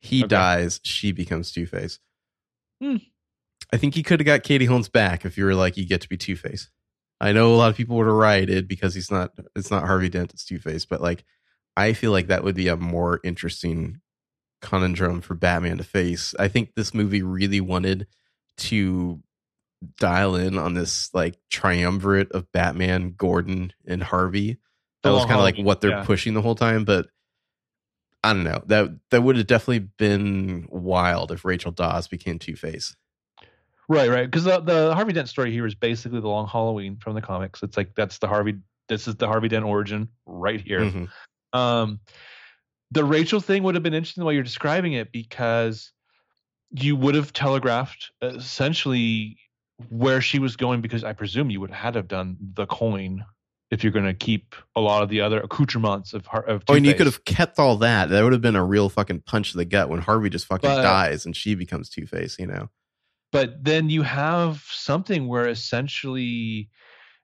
He 0.00 0.20
Okay. 0.20 0.28
dies, 0.28 0.80
she 0.82 1.12
becomes 1.12 1.52
Two 1.52 1.66
Face. 1.66 1.98
Hmm. 2.82 2.96
I 3.72 3.76
think 3.76 3.94
he 3.94 4.02
could 4.02 4.20
have 4.20 4.26
got 4.26 4.42
Katie 4.42 4.66
Holmes 4.66 4.88
back 4.88 5.24
if 5.24 5.36
you 5.36 5.44
were 5.44 5.54
like, 5.54 5.76
you 5.76 5.86
get 5.86 6.00
to 6.02 6.08
be 6.08 6.16
Two 6.16 6.36
Face. 6.36 6.70
I 7.20 7.32
know 7.32 7.54
a 7.54 7.56
lot 7.56 7.70
of 7.70 7.76
people 7.76 7.96
would 7.96 8.06
have 8.06 8.14
rioted 8.14 8.68
because 8.68 8.94
he's 8.94 9.10
not. 9.10 9.32
It's 9.56 9.70
not 9.70 9.86
Harvey 9.86 10.08
Dent. 10.08 10.32
It's 10.32 10.44
Two 10.44 10.58
Face. 10.58 10.84
But 10.84 11.00
like, 11.00 11.24
I 11.76 11.92
feel 11.92 12.10
like 12.10 12.28
that 12.28 12.44
would 12.44 12.54
be 12.54 12.68
a 12.68 12.76
more 12.76 13.20
interesting 13.24 14.00
conundrum 14.60 15.20
for 15.20 15.34
Batman 15.34 15.78
to 15.78 15.84
face. 15.84 16.34
I 16.38 16.48
think 16.48 16.74
this 16.74 16.94
movie 16.94 17.22
really 17.22 17.60
wanted 17.60 18.06
to 18.56 19.22
dial 19.98 20.36
in 20.36 20.58
on 20.58 20.74
this 20.74 21.12
like 21.12 21.36
triumvirate 21.50 22.32
of 22.32 22.50
Batman, 22.52 23.14
Gordon, 23.16 23.72
and 23.86 24.02
Harvey. 24.02 24.58
That 25.02 25.12
was 25.12 25.26
kind 25.26 25.36
of 25.36 25.42
like 25.42 25.58
what 25.58 25.82
they're 25.82 25.90
yeah. 25.90 26.04
pushing 26.04 26.32
the 26.32 26.40
whole 26.40 26.54
time. 26.54 26.84
But 26.84 27.08
I 28.24 28.32
don't 28.32 28.42
know. 28.44 28.62
That 28.66 28.88
that 29.10 29.22
would 29.22 29.36
have 29.36 29.46
definitely 29.46 29.90
been 29.98 30.66
wild 30.70 31.30
if 31.30 31.44
Rachel 31.44 31.70
Dawes 31.70 32.08
became 32.08 32.38
Two 32.38 32.56
Face. 32.56 32.96
Right, 33.86 34.08
right. 34.08 34.24
Because 34.24 34.44
the, 34.44 34.60
the 34.60 34.94
Harvey 34.94 35.12
Dent 35.12 35.28
story 35.28 35.52
here 35.52 35.66
is 35.66 35.74
basically 35.74 36.20
the 36.20 36.28
Long 36.28 36.48
Halloween 36.48 36.96
from 36.96 37.14
the 37.14 37.20
comics. 37.20 37.62
It's 37.62 37.76
like 37.76 37.94
that's 37.94 38.18
the 38.18 38.26
Harvey. 38.26 38.54
This 38.88 39.06
is 39.06 39.16
the 39.16 39.26
Harvey 39.26 39.48
Dent 39.48 39.66
origin 39.66 40.08
right 40.24 40.58
here. 40.58 40.80
Mhm. 40.80 41.08
Um, 41.52 42.00
the 42.90 43.04
Rachel 43.04 43.40
thing 43.40 43.62
would 43.62 43.74
have 43.74 43.82
been 43.84 43.92
interesting 43.92 44.22
the 44.22 44.26
way 44.26 44.34
you're 44.34 44.42
describing 44.42 44.94
it 44.94 45.12
because 45.12 45.92
you 46.70 46.96
would 46.96 47.14
have 47.14 47.32
telegraphed 47.34 48.10
essentially 48.22 49.36
where 49.90 50.22
she 50.22 50.38
was 50.38 50.56
going 50.56 50.80
because 50.80 51.04
I 51.04 51.12
presume 51.12 51.50
you 51.50 51.60
would 51.60 51.70
have 51.70 51.78
had 51.78 51.92
to 51.92 51.98
have 51.98 52.08
done 52.08 52.36
the 52.54 52.66
coin 52.66 53.26
if 53.70 53.82
you're 53.82 53.92
going 53.92 54.04
to 54.04 54.14
keep 54.14 54.54
a 54.76 54.80
lot 54.80 55.02
of 55.02 55.08
the 55.08 55.20
other 55.20 55.40
accoutrements 55.40 56.12
of 56.12 56.26
Har- 56.26 56.44
of 56.44 56.62
Oh, 56.68 56.74
and 56.74 56.86
you 56.86 56.94
could 56.94 57.06
have 57.06 57.24
kept 57.24 57.58
all 57.58 57.76
that. 57.78 58.08
That 58.10 58.22
would 58.22 58.32
have 58.32 58.42
been 58.42 58.56
a 58.56 58.64
real 58.64 58.88
fucking 58.88 59.22
punch 59.22 59.52
to 59.52 59.56
the 59.56 59.64
gut 59.64 59.88
when 59.88 60.00
Harvey 60.00 60.30
just 60.30 60.46
fucking 60.46 60.68
But- 60.70 60.82
dies 60.82 61.24
and 61.26 61.34
she 61.36 61.54
becomes 61.54 61.88
Two 61.88 62.06
Face. 62.06 62.38
You 62.38 62.46
know. 62.46 62.70
but 63.32 63.64
then 63.64 63.90
you 63.90 64.02
have 64.02 64.62
something 64.70 65.26
where 65.26 65.48
essentially 65.48 66.68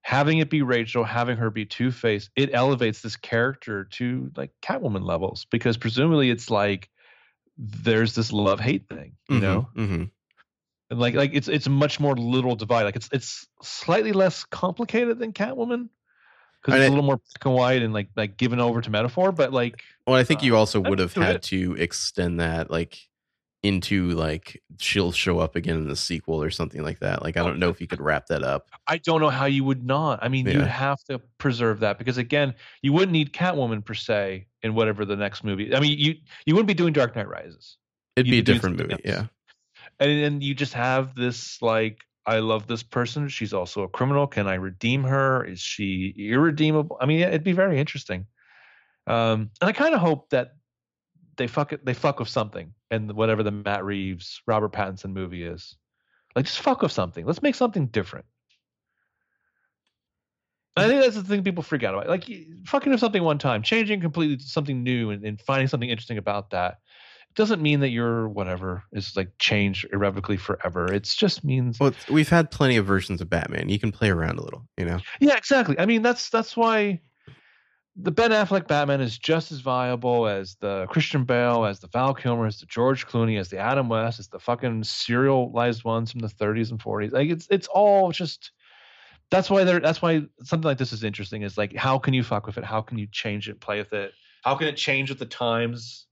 having 0.03 0.39
it 0.39 0.49
be 0.51 0.63
Rachel, 0.63 1.05
having 1.05 1.37
her 1.37 1.51
be 1.51 1.67
Two 1.67 1.91
Face, 1.93 2.31
it 2.35 2.51
elevates 2.53 3.01
this 3.03 3.17
character 3.17 3.85
to 3.93 4.31
like 4.37 4.51
Catwoman 4.63 5.05
levels 5.05 5.47
because 5.51 5.77
presumably 5.77 6.31
it's 6.31 6.51
like 6.51 6.89
there's 7.59 8.15
this 8.15 8.33
love 8.33 8.59
hate 8.59 8.89
thing, 8.89 9.13
you 9.29 9.39
know, 9.41 9.69
hmm 9.75 10.05
and 10.91 10.99
like 10.99 11.15
like 11.15 11.31
it's 11.35 11.47
it's 11.47 11.67
a 11.69 11.71
much 11.71 12.01
more 12.01 12.17
literal 12.17 12.57
divide. 12.57 12.83
Like 12.85 12.97
it's 12.97 13.09
it's 13.13 13.47
slightly 13.63 14.13
less 14.13 14.43
complicated 14.45 15.19
than 15.21 15.33
Catwoman 15.33 15.91
because 16.63 16.79
it's 16.81 16.85
it- 16.85 16.89
a 16.89 16.91
little 16.91 17.05
more 17.05 17.17
black 17.17 17.45
and 17.45 17.55
white 17.55 17.83
and 17.83 17.93
like 17.95 18.09
like 18.17 18.37
given 18.37 18.61
over 18.61 18.81
to 18.81 18.91
metaphor, 18.91 19.33
but 19.33 19.53
like 19.53 19.83
Well, 20.07 20.17
I 20.17 20.25
think 20.25 20.43
you 20.43 20.55
Uh, 20.57 20.59
also 20.61 20.81
would 20.81 20.99
have 20.99 21.15
had 21.15 21.37
it. 21.37 21.43
to 21.45 21.75
extend 21.77 22.41
that 22.41 22.71
like 22.71 23.07
into 23.63 24.09
like 24.13 24.63
she'll 24.79 25.13
show 25.13 25.39
up 25.39 25.55
again 25.55 25.77
in 25.77 25.87
the 25.87 25.95
sequel 25.97 26.43
or 26.43 26.51
something 26.51 26.83
like 26.83 26.99
that. 27.01 27.23
Like 27.23 27.37
I 27.37 27.43
don't 27.43 27.59
know 27.59 27.69
if 27.69 27.79
you 27.81 27.87
could 27.87 28.01
wrap 28.01 28.27
that 28.29 28.43
up. 28.43 28.71
I 28.87 28.97
don't 28.97 29.21
know 29.21 29.29
how 29.29 29.45
you 29.45 29.65
would 29.65 29.85
not. 29.85 30.19
I 30.23 30.29
mean, 30.29 30.47
Yeah. 30.47 30.55
you'd 30.55 30.67
have 30.67 31.03
to 31.05 31.19
preserve 31.37 31.81
that 31.81 31.99
because 31.99 32.17
again, 32.17 32.55
you 32.81 32.95
wouldn't 32.95 33.13
need 33.13 33.35
Catwoman 33.35 33.85
per 33.85 33.93
se 33.93 34.47
in 34.63 34.75
whatever 34.75 35.05
the 35.05 35.17
next 35.17 35.45
movie. 35.45 35.75
I 35.75 35.81
mean, 35.81 35.99
you 35.99 36.15
you 36.47 36.55
wouldn't 36.55 36.69
be 36.69 36.75
doing 36.75 36.95
Dark 36.95 37.15
Knight 37.15 37.29
Rises, 37.29 37.77
It'd 38.17 38.27
You'd 38.27 38.33
be 38.33 38.39
a 38.51 38.55
different 38.55 38.79
movie. 38.79 38.93
else. 38.93 39.03
Yeah. 39.05 39.27
and 39.99 40.23
then 40.25 40.41
you 40.41 40.55
just 40.55 40.73
have 40.73 41.15
this 41.15 41.61
like, 41.61 41.99
I 42.31 42.39
love 42.39 42.69
this 42.69 42.85
person. 42.85 43.29
She's 43.29 43.53
also 43.53 43.83
a 43.83 43.89
criminal. 43.89 44.29
Can 44.29 44.47
I 44.47 44.55
redeem 44.55 45.03
her? 45.03 45.45
Is 45.45 45.59
she 45.59 46.15
irredeemable? 46.17 46.97
I 47.01 47.07
mean, 47.07 47.23
it'd 47.23 47.43
be 47.43 47.51
very 47.51 47.81
interesting. 47.81 48.27
Um, 49.09 49.51
and 49.61 49.69
I 49.69 49.73
kind 49.73 49.97
of 49.97 50.01
hope 50.01 50.31
that 50.31 50.53
they 51.37 51.49
fuck 51.49 51.73
it. 51.73 51.85
They 51.85 51.93
fuck 51.93 52.21
with 52.21 52.29
something, 52.29 52.73
and 52.89 53.11
whatever 53.15 53.43
the 53.43 53.51
Matt 53.51 53.85
Reeves, 53.85 54.43
Robert 54.47 54.73
Pattinson 54.73 55.13
movie 55.13 55.43
is, 55.43 55.75
like 56.37 56.45
just 56.45 56.61
fuck 56.61 56.83
with 56.83 56.93
something. 56.93 57.27
Let's 57.27 57.43
make 57.43 57.57
something 57.57 57.89
different. 57.89 58.27
I 60.77 60.87
think 60.87 61.03
that's 61.03 61.17
the 61.17 61.25
thing 61.25 61.43
people 61.43 61.65
freak 61.65 61.83
out 61.83 61.95
about. 61.95 62.09
Like 62.09 62.31
fucking 62.65 62.93
with 62.93 63.01
something 63.01 63.25
one 63.25 63.39
time, 63.39 63.65
changing 63.65 64.01
completely 64.01 64.37
to 64.37 64.45
something 64.45 64.85
new, 64.85 65.11
and, 65.11 65.25
and 65.25 65.41
finding 65.41 65.67
something 65.67 65.91
interesting 65.91 66.19
about 66.19 66.51
that. 66.51 66.79
It 67.31 67.37
doesn't 67.37 67.63
mean 67.63 67.81
that 67.81 67.91
your 67.91 68.29
whatever 68.29 68.83
is 68.93 69.17
like 69.17 69.31
changed 69.39 69.87
irrevocably 69.93 70.37
forever. 70.37 70.93
It 70.93 71.05
just 71.05 71.45
means 71.45 71.79
Well, 71.79 71.93
we've 72.11 72.29
had 72.29 72.51
plenty 72.51 72.77
of 72.77 72.87
versions 72.87 73.21
of 73.21 73.31
Batman. 73.31 73.69
You 73.69 73.79
can 73.79 73.93
play 73.93 74.11
around 74.11 74.39
a 74.39 74.43
little, 74.43 74.67
you 74.77 74.85
know. 74.85 74.99
Yeah, 75.21 75.37
exactly. 75.37 75.79
I 75.79 75.87
mean, 75.87 76.03
that's 76.03 76.29
that's 76.29 76.57
why 76.57 77.01
the 77.97 78.11
Ben 78.11 78.31
Affleck 78.31 78.67
Batman 78.67 79.01
is 79.01 79.19
just 79.19 79.53
as 79.53 79.61
viable 79.61 80.27
as 80.27 80.57
the 80.61 80.87
Christian 80.91 81.25
Bale, 81.25 81.65
as 81.65 81.81
the 81.81 81.89
Val 81.89 82.15
Kilmer, 82.15 82.47
as 82.47 82.59
the 82.59 82.67
George 82.67 83.07
Clooney, 83.07 83.39
as 83.39 83.49
the 83.49 83.59
Adam 83.59 83.89
West, 83.89 84.19
as 84.19 84.29
the 84.29 84.39
fucking 84.39 84.85
serialized 84.85 85.85
ones 85.85 86.11
from 86.11 86.21
the 86.21 86.29
30s 86.29 86.71
and 86.71 86.81
40s. 86.81 87.13
Like 87.13 87.31
it's 87.31 87.47
it's 87.51 87.69
all 87.69 88.13
just. 88.13 88.53
That's 89.31 89.49
why 89.49 89.63
they're. 89.63 89.79
That's 89.79 90.03
why 90.03 90.23
something 90.43 90.67
like 90.67 90.79
this 90.79 90.93
is 90.93 91.05
interesting. 91.05 91.43
Is 91.43 91.57
like, 91.57 91.77
how 91.77 91.99
can 91.99 92.13
you 92.15 92.25
fuck 92.25 92.47
with 92.47 92.59
it? 92.59 92.65
How 92.65 92.81
can 92.81 92.99
you 92.99 93.07
change 93.07 93.49
it? 93.49 93.61
Play 93.61 93.79
with 93.79 93.93
it? 93.93 94.13
How 94.43 94.57
can 94.57 94.67
it 94.67 94.77
change 94.77 95.11
with 95.11 95.21
the 95.21 95.27
times? 95.27 96.07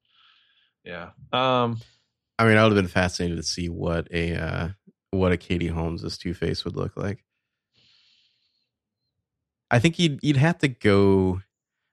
Yeah. 0.84 1.10
Um. 1.32 1.78
I 2.38 2.46
mean, 2.46 2.56
I 2.56 2.62
would 2.62 2.72
have 2.72 2.82
been 2.82 2.88
fascinated 2.88 3.36
to 3.36 3.42
see 3.42 3.68
what 3.68 4.08
a 4.12 4.34
uh, 4.34 4.68
what 5.10 5.32
a 5.32 5.36
Katie 5.36 5.66
Holmes 5.66 6.16
Two 6.18 6.34
Face 6.34 6.64
would 6.64 6.76
look 6.76 6.96
like. 6.96 7.24
I 9.70 9.78
think 9.78 9.98
you'd 9.98 10.20
you'd 10.22 10.36
have 10.36 10.58
to 10.58 10.68
go. 10.68 11.40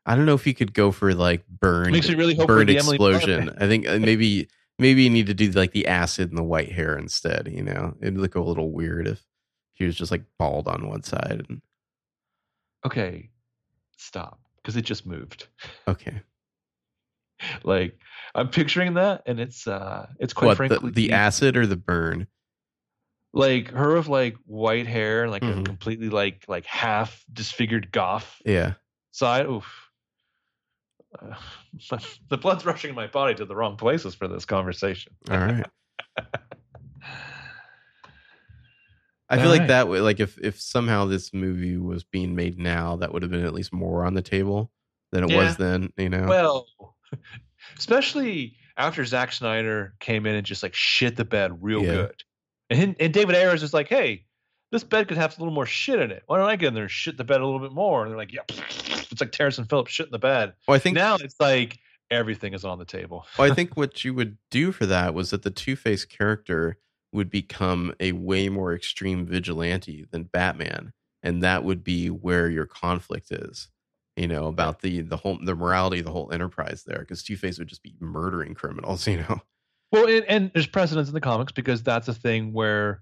I 0.05 0.15
don't 0.15 0.25
know 0.25 0.35
if 0.35 0.45
you 0.45 0.53
could 0.53 0.73
go 0.73 0.91
for 0.91 1.13
like 1.15 1.47
burned 1.47 1.93
Makes 1.93 2.09
me 2.09 2.15
really 2.15 2.35
hope 2.35 2.47
the 2.47 2.75
explosion. 2.75 3.51
I 3.57 3.67
think 3.67 3.87
uh, 3.87 3.97
maybe 3.97 4.49
maybe 4.77 5.03
you 5.03 5.09
need 5.09 5.27
to 5.27 5.33
do 5.33 5.49
like 5.51 5.71
the 5.71 5.87
acid 5.87 6.29
and 6.29 6.37
the 6.37 6.43
white 6.43 6.71
hair 6.71 6.97
instead. 6.97 7.49
You 7.51 7.63
know, 7.63 7.95
it'd 8.01 8.17
look 8.17 8.35
a 8.35 8.41
little 8.41 8.71
weird 8.71 9.07
if 9.07 9.25
he 9.73 9.85
was 9.85 9.95
just 9.95 10.11
like 10.11 10.23
bald 10.37 10.67
on 10.67 10.87
one 10.87 11.03
side. 11.03 11.45
And, 11.49 11.61
Okay. 12.85 13.29
Stop. 13.97 14.39
Because 14.57 14.75
it 14.75 14.83
just 14.83 15.05
moved. 15.05 15.47
okay, 15.87 16.21
Like 17.63 17.97
I'm 18.35 18.49
picturing 18.49 18.93
that, 18.95 19.23
and 19.25 19.39
it's 19.39 19.65
uh, 19.67 20.07
it's 20.19 20.33
quite 20.33 20.47
what 20.47 20.57
frankly 20.57 20.91
the, 20.91 21.07
the 21.07 21.13
acid 21.13 21.57
or 21.57 21.65
the 21.65 21.77
burn? 21.77 22.27
like 23.33 23.69
her 23.71 23.95
with 23.95 24.07
like 24.07 24.35
white 24.45 24.87
hair 24.87 25.27
like 25.29 25.43
a 25.43 25.47
Mhm. 25.47 25.65
completely 25.65 26.07
like 26.09 26.45
like 26.47 26.65
half 26.65 27.21
disfigured 27.33 27.91
goth 27.91 28.41
Yeah, 28.45 28.73
side. 29.11 29.45
Oof. 29.45 29.65
Uh, 31.19 31.35
the 32.29 32.37
blood's 32.37 32.65
rushing 32.65 32.89
in 32.91 32.95
my 32.95 33.07
body 33.07 33.33
to 33.35 33.43
the 33.45 33.55
wrong 33.55 33.75
places 33.77 34.15
for 34.15 34.27
this 34.29 34.45
conversation. 34.45 35.13
all 35.29 35.37
right. 35.37 35.65
I 39.27 39.37
feel 39.37 39.49
like 39.49 39.61
Alright. 39.61 39.67
that 39.69 39.87
would 39.87 40.01
like 40.03 40.19
if 40.19 40.37
if 40.37 40.61
somehow 40.61 41.05
this 41.05 41.33
movie 41.33 41.77
was 41.77 42.03
being 42.03 42.35
made 42.35 42.59
now, 42.59 42.95
that 42.97 43.11
would 43.11 43.21
have 43.23 43.31
been 43.31 43.43
at 43.45 43.53
least 43.53 43.73
more 43.73 44.05
on 44.05 44.13
the 44.13 44.21
table 44.21 44.71
than 45.11 45.23
it 45.23 45.29
Yeah. 45.31 45.37
was 45.47 45.57
then. 45.57 45.91
You 45.97 46.09
know, 46.09 46.27
Well, 46.27 46.67
especially 47.77 48.55
after 48.77 49.05
Zack 49.05 49.31
Snyder 49.31 49.93
came 49.99 50.25
in 50.25 50.35
and 50.35 50.45
just 50.45 50.63
like 50.63 50.73
shit 50.73 51.15
the 51.15 51.25
bed 51.25 51.63
real 51.63 51.83
Yeah. 51.83 51.91
good, 51.91 52.23
and 52.69 52.95
and 52.99 53.13
David 53.13 53.35
Ayers 53.35 53.63
is 53.63 53.73
like, 53.73 53.87
hey. 53.87 54.25
This 54.71 54.83
bed 54.83 55.07
could 55.07 55.15
have 55.17 55.37
a 55.37 55.39
little 55.39 55.53
more 55.53 55.67
shit 55.67 55.99
in 56.01 56.11
it. 56.11 56.23
Why 56.25 56.37
don't 56.37 56.49
I 56.49 56.55
get 56.57 56.69
in 56.69 56.73
there 56.73 56.83
and 56.83 56.91
shit 56.91 57.15
the 57.15 57.23
bed 57.23 57.39
a 57.39 57.45
little 57.45 57.59
bit 57.61 57.71
more? 57.71 58.01
And 58.01 58.11
they're 58.11 58.17
like, 58.17 58.33
yeah, 58.33 58.41
it's 58.49 59.21
like 59.21 59.31
Terrence 59.31 59.57
and 59.59 59.69
Phillips 59.69 59.91
shit 59.91 60.07
in 60.07 60.11
the 60.11 60.19
bed. 60.19 60.53
well, 60.67 60.75
I 60.75 60.79
think 60.79 60.95
now 60.95 61.15
it's 61.15 61.35
like 61.39 61.77
everything 62.11 62.53
is 62.53 62.65
on 62.65 62.79
the 62.79 62.83
table. 62.83 63.25
well, 63.37 63.49
I 63.49 63.53
think 63.55 63.77
what 63.77 64.03
you 64.03 64.13
would 64.15 64.37
do 64.49 64.71
for 64.73 64.87
that 64.87 65.13
was 65.13 65.29
that 65.29 65.43
the 65.43 65.51
Two 65.51 65.75
Face 65.77 66.03
character 66.03 66.77
would 67.13 67.29
become 67.29 67.93
a 68.01 68.11
way 68.13 68.49
more 68.49 68.73
extreme 68.73 69.25
vigilante 69.25 70.07
than 70.11 70.23
Batman, 70.23 70.91
and 71.23 71.43
that 71.43 71.63
would 71.63 71.83
be 71.83 72.07
where 72.09 72.49
your 72.49 72.65
conflict 72.65 73.31
is. 73.31 73.69
You 74.15 74.27
know 74.27 74.47
about 74.47 74.81
the 74.81 75.01
the 75.01 75.17
whole 75.17 75.37
the 75.43 75.55
morality 75.55 75.99
of 75.99 76.05
the 76.05 76.11
whole 76.11 76.31
enterprise 76.31 76.83
there, 76.85 76.99
because 76.99 77.21
Two 77.21 77.35
Face 77.35 77.59
would 77.59 77.67
just 77.67 77.83
be 77.83 77.95
murdering 77.99 78.53
criminals. 78.53 79.07
You 79.15 79.17
know, 79.17 79.41
Well, 79.91 80.07
and, 80.07 80.25
and 80.25 80.51
there's 80.53 80.67
precedence 80.67 81.07
in 81.09 81.13
the 81.13 81.21
comics 81.21 81.51
because 81.51 81.83
that's 81.83 82.07
a 82.07 82.13
thing 82.13 82.53
where 82.53 83.01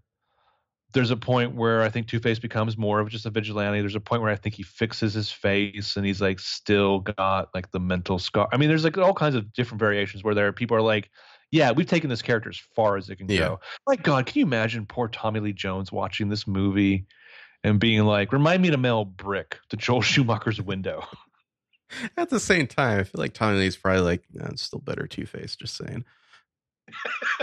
there's 0.94 1.12
a 1.12 1.18
point 1.18 1.56
where 1.56 1.82
I 1.82 1.90
think 1.90 2.08
Two 2.08 2.20
Face 2.20 2.40
becomes 2.40 2.78
more 2.78 3.00
of 3.00 3.10
just 3.10 3.26
a 3.26 3.30
vigilante. 3.30 3.80
There's 3.80 3.96
a 3.96 4.00
point 4.00 4.22
where 4.22 4.32
I 4.32 4.36
think 4.36 4.56
he 4.56 4.64
fixes 4.64 5.14
his 5.14 5.32
face 5.32 5.96
and 5.96 6.06
he's 6.06 6.22
like 6.22 6.40
still 6.40 7.00
got 7.00 7.50
like 7.54 7.72
the 7.72 7.80
mental 7.80 8.20
scar. 8.20 8.48
I 8.52 8.58
mean, 8.58 8.70
there's 8.70 8.84
like 8.84 8.98
all 8.98 9.14
kinds 9.14 9.36
of 9.36 9.52
different 9.54 9.80
variations 9.80 10.24
where 10.24 10.36
there 10.36 10.48
are 10.48 10.54
people 10.54 10.78
are 10.78 10.82
like, 10.82 11.10
yeah, 11.52 11.72
we've 11.72 11.88
taken 11.88 12.10
this 12.10 12.22
character 12.22 12.50
as 12.50 12.60
far 12.76 12.98
as 12.98 13.10
it 13.10 13.16
can 13.18 13.28
Yeah. 13.30 13.38
go. 13.40 13.60
My 13.88 13.96
God, 13.96 14.26
can 14.26 14.40
you 14.40 14.46
imagine 14.46 14.86
poor 14.86 15.08
Tommy 15.08 15.40
Lee 15.40 15.54
Jones 15.54 15.92
watching 15.92 16.30
this 16.30 16.48
movie 16.48 17.06
and 17.64 17.80
being 17.80 18.04
like, 18.06 18.34
remind 18.34 18.62
me 18.62 18.72
to 18.72 18.78
mail 18.78 19.06
Brick 19.06 19.58
to 19.70 19.78
Joel 19.78 20.02
Schumacher's 20.02 20.62
window. 20.62 21.06
At 22.18 22.30
the 22.30 22.40
same 22.40 22.68
time, 22.68 23.00
I 23.00 23.04
feel 23.04 23.22
like 23.22 23.34
Tommy 23.34 23.60
Lee's 23.60 23.78
probably 23.78 24.02
like, 24.02 24.24
no, 24.34 24.46
it's 24.46 24.64
still 24.64 24.80
better 24.80 25.06
Two 25.06 25.26
Face. 25.26 25.56
Just 25.56 25.78
saying. 25.78 26.06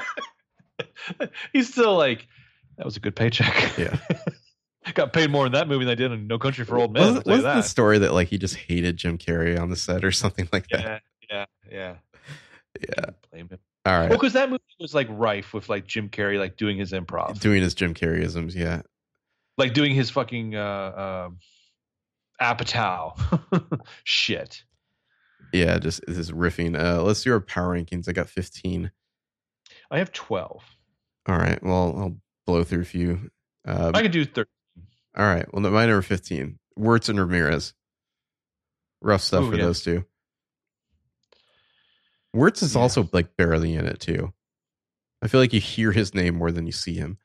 He's 1.53 1.71
still 1.71 1.97
like, 1.97 2.27
that 2.77 2.85
was 2.85 2.97
a 2.97 3.01
good 3.01 3.15
paycheck. 3.15 3.77
Yeah. 3.79 3.97
Got 4.95 5.13
paid 5.13 5.31
more 5.31 5.47
in 5.47 5.53
that 5.53 5.69
movie 5.69 5.85
than 5.85 5.93
I 5.93 5.95
did 5.95 6.11
in 6.11 6.27
No 6.27 6.39
Country 6.39 6.65
for 6.65 6.79
Old 6.79 6.93
Men. 6.93 7.03
Wasn't, 7.03 7.17
I'll 7.19 7.23
tell 7.23 7.33
you 7.33 7.39
wasn't 7.39 7.55
the 7.55 7.61
that. 7.61 7.69
story 7.69 7.99
that 7.99 8.15
like 8.15 8.29
he 8.29 8.39
just 8.39 8.57
hated 8.57 8.97
Jim 8.97 9.19
Carrey 9.19 9.61
on 9.61 9.71
the 9.71 9.77
set 9.77 10.05
or 10.05 10.11
something 10.11 10.49
like 10.53 10.67
that? 10.69 11.03
Yeah, 11.31 11.45
yeah, 11.71 11.71
yeah. 11.71 11.95
Yeah. 12.89 13.05
Blame 13.31 13.49
him. 13.49 13.59
All 13.85 13.99
right. 13.99 14.09
Well, 14.09 14.19
because 14.19 14.33
that 14.33 14.51
movie 14.51 14.63
was 14.81 14.95
like 14.95 15.07
rife 15.11 15.53
with 15.55 15.69
like 15.69 15.87
Jim 15.87 16.09
Carrey 16.09 16.39
like 16.39 16.57
doing 16.57 16.79
his 16.79 16.93
improv, 16.93 17.39
Doing 17.41 17.63
his 17.63 17.75
Jim 17.75 17.95
Carreyisms, 17.95 18.55
yeah. 18.55 18.83
Like 19.61 19.75
doing 19.75 19.95
his 19.95 20.11
fucking 20.11 20.57
uh, 20.57 20.59
uh, 20.61 21.31
Apatow 22.41 23.81
shit. 24.05 24.65
Yeah, 25.53 25.79
just 25.79 26.01
this 26.07 26.17
is 26.17 26.33
riffing. 26.33 26.79
Uh 26.81 27.03
let's 27.03 27.23
do 27.23 27.33
our 27.33 27.41
power 27.41 27.77
rankings. 27.77 28.09
I 28.09 28.13
got 28.13 28.29
15. 28.29 28.91
I 29.91 29.99
have 29.99 30.13
twelve. 30.13 30.63
All 31.29 31.37
right. 31.37 31.63
Well, 31.63 31.95
I'll 31.99 32.17
blow 32.47 32.65
through 32.65 32.83
a 32.83 32.85
few. 32.85 33.31
Um, 33.67 33.93
I 33.95 34.03
could 34.03 34.13
do 34.13 34.25
thirteen. 34.25 34.47
all 35.17 35.27
right. 35.27 35.45
Well, 35.53 35.61
my 35.71 35.87
number 35.87 36.03
15. 36.03 36.59
Wuertz 36.79 37.09
and 37.09 37.19
Ramirez. 37.19 37.75
Rough 39.03 39.23
stuff 39.23 39.45
Ooh, 39.45 39.51
for 39.51 39.57
yeah. 39.57 39.65
those 39.65 39.83
two. 39.83 40.05
Wuertz 42.35 42.63
is 42.63 42.75
Yeah. 42.75 42.81
also 42.81 43.09
like 43.13 43.37
barely 43.37 43.75
in 43.75 43.87
it 43.87 44.01
too. 44.01 44.33
I 45.23 45.29
feel 45.29 45.41
like 45.41 45.53
you 45.53 45.61
hear 45.61 45.93
his 45.93 46.15
name 46.15 46.37
more 46.37 46.51
than 46.53 46.65
you 46.67 46.73
see 46.73 46.95
him. 46.95 47.19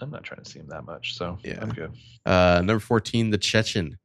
I'm 0.00 0.10
not 0.10 0.22
trying 0.24 0.42
to 0.42 0.50
see 0.50 0.58
him 0.60 0.68
that 0.68 0.84
much, 0.84 1.14
so 1.14 1.38
Yeah. 1.44 1.58
I'm 1.60 1.70
good. 1.70 1.92
Uh 2.26 2.62
number 2.64 2.80
14, 2.80 3.30
the 3.30 3.38
Chechen. 3.38 3.98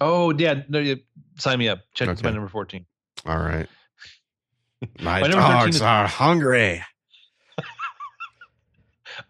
Oh 0.00 0.32
yeah, 0.36 0.62
no, 0.68 0.78
yeah, 0.78 0.94
sign 1.38 1.58
me 1.58 1.68
up. 1.68 1.80
Check 1.94 2.08
Okay. 2.08 2.20
my 2.22 2.30
number 2.30 2.48
fourteen. 2.48 2.86
All 3.26 3.38
right. 3.38 3.66
My, 5.00 5.20
My 5.22 5.26
number 5.26 5.36
13 5.38 5.50
dogs 5.50 5.76
is- 5.76 5.82
are 5.82 6.06
hungry. 6.06 6.84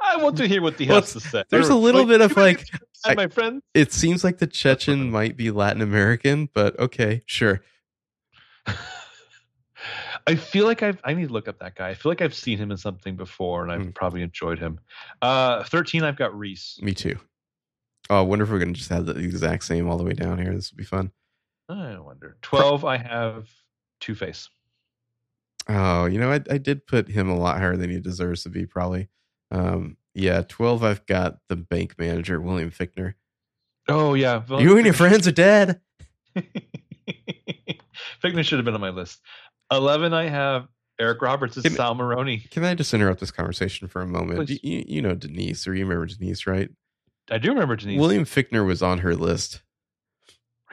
I 0.01 0.17
want 0.19 0.37
to 0.39 0.47
hear 0.47 0.61
what 0.61 0.77
the 0.77 0.87
Well, 0.89 1.01
has 1.01 1.13
to 1.15 1.21
say. 1.21 1.45
there's 1.49 1.71
a 1.71 1.75
little 1.75 2.05
bit 2.05 2.21
of, 2.21 2.37
like, 2.37 2.67
outside, 2.75 3.17
my 3.17 3.29
friend. 3.29 3.63
It 3.73 3.91
seems 3.93 4.23
like 4.25 4.37
the 4.39 4.47
Chechen 4.47 5.11
might 5.19 5.37
be 5.39 5.51
Latin 5.51 5.81
American, 5.81 6.51
but 6.53 6.79
okay, 6.79 7.23
sure. 7.25 7.63
I 10.29 10.37
feel 10.37 10.67
like 10.67 10.83
I've 10.83 11.01
I 11.05 11.15
need 11.15 11.29
to 11.29 11.33
look 11.33 11.49
up 11.49 11.59
that 11.61 11.75
guy. 11.75 11.89
I 11.89 11.95
feel 11.95 12.11
like 12.11 12.21
I've 12.23 12.35
seen 12.35 12.59
him 12.59 12.71
in 12.71 12.77
something 12.77 13.17
before 13.17 13.63
and 13.63 13.73
I've 13.73 13.83
Hmm. 13.83 13.91
probably 13.91 14.23
enjoyed 14.23 14.59
him. 14.59 14.79
Uh 15.23 15.65
13 15.65 16.05
I've 16.05 16.17
got 16.17 16.37
Reese. 16.39 16.79
Me 16.83 16.93
too. 16.95 17.19
Oh, 18.11 18.19
I 18.19 18.23
wonder 18.23 18.45
if 18.45 18.51
we're 18.51 18.59
gonna 18.59 18.73
just 18.73 18.91
have 18.91 19.07
the 19.07 19.17
exact 19.17 19.65
same 19.65 19.89
all 19.89 19.99
the 19.99 20.05
way 20.05 20.13
down 20.13 20.39
here. 20.39 20.55
This 20.55 20.71
would 20.71 20.79
be 20.79 20.85
fun. 20.85 21.11
I 21.69 21.99
wonder. 21.99 22.37
12 22.43 22.85
I 22.85 22.97
have 22.99 23.49
Two 24.01 24.15
Face. 24.15 24.49
Oh, 25.69 26.07
you 26.07 26.19
know, 26.19 26.31
I, 26.33 26.41
I 26.51 26.57
did 26.59 26.87
put 26.87 27.09
him 27.09 27.29
a 27.29 27.37
lot 27.37 27.59
higher 27.59 27.77
than 27.77 27.91
he 27.91 28.01
deserves 28.01 28.43
to 28.45 28.49
be, 28.49 28.65
probably. 28.65 29.09
Um, 29.51 29.99
yeah, 30.15 30.43
twelve. 30.43 30.83
I've 30.83 31.05
got 31.07 31.39
the 31.49 31.57
bank 31.57 31.97
manager 31.99 32.41
William 32.41 32.71
Fichtner. 32.71 33.15
Oh 33.89 34.15
yeah. 34.15 34.43
You 34.59 34.77
and 34.77 34.85
your 34.87 34.95
friends 34.95 35.27
are 35.29 35.33
dead. 35.33 35.81
Fickner 38.23 38.43
should 38.45 38.59
have 38.59 38.65
been 38.65 38.75
on 38.75 38.81
my 38.81 38.91
list. 38.91 39.21
11 39.73 40.13
I 40.15 40.29
have 40.29 40.69
Eric 41.01 41.23
Roberts 41.23 41.57
as 41.57 41.63
Can- 41.65 41.73
Sal 41.75 41.95
Maroni. 41.95 42.39
Can 42.51 42.65
I 42.65 42.75
just 42.75 42.93
interrupt 42.95 43.21
this 43.21 43.31
conversation 43.31 43.89
for 43.89 44.03
a 44.03 44.07
moment? 44.07 44.49
You, 44.51 44.85
you 44.87 45.03
know 45.03 45.15
Denise, 45.15 45.67
or 45.69 45.75
you 45.75 45.85
remember 45.85 46.07
Denise, 46.07 46.47
right? 46.47 46.71
I 47.31 47.39
do 47.39 47.51
remember 47.51 47.77
Denise. 47.77 48.01
William 48.01 48.25
Fichtner 48.25 48.67
was 48.67 48.83
on 48.83 48.99
her 48.99 49.15
list. 49.15 49.63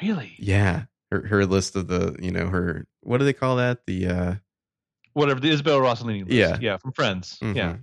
really? 0.01 0.33
Yeah, 0.37 0.83
her 1.11 1.25
her 1.27 1.45
list 1.45 1.75
of 1.75 1.87
the 1.87 2.15
you 2.21 2.31
know 2.31 2.47
her 2.47 2.87
what 3.01 3.17
do 3.19 3.25
they 3.25 3.33
call 3.33 3.57
that? 3.57 3.85
The 3.85 4.07
uh, 4.07 4.35
Whatever 5.13 5.39
the 5.39 5.49
Isabel 5.49 5.79
Rossellini 5.79 6.21
list. 6.21 6.31
Yeah. 6.31 6.57
Yeah, 6.59 6.77
from 6.77 6.91
Friends. 6.91 7.37
mhm. 7.41 7.55
Yeah. 7.55 7.75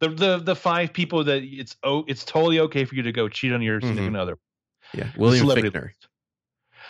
The, 0.00 0.08
the 0.08 0.38
the 0.38 0.56
five 0.56 0.92
people 0.92 1.24
that 1.24 1.42
it's 1.42 1.76
oh 1.84 2.04
it's 2.08 2.24
totally 2.24 2.60
okay 2.60 2.84
for 2.84 2.94
you 2.94 3.02
to 3.02 3.12
go 3.12 3.28
cheat 3.28 3.52
on 3.52 3.62
your 3.62 3.80
significant 3.80 4.16
other. 4.16 4.38
yeah, 4.92 5.08
William 5.16 5.46
Fichtner. 5.46 5.90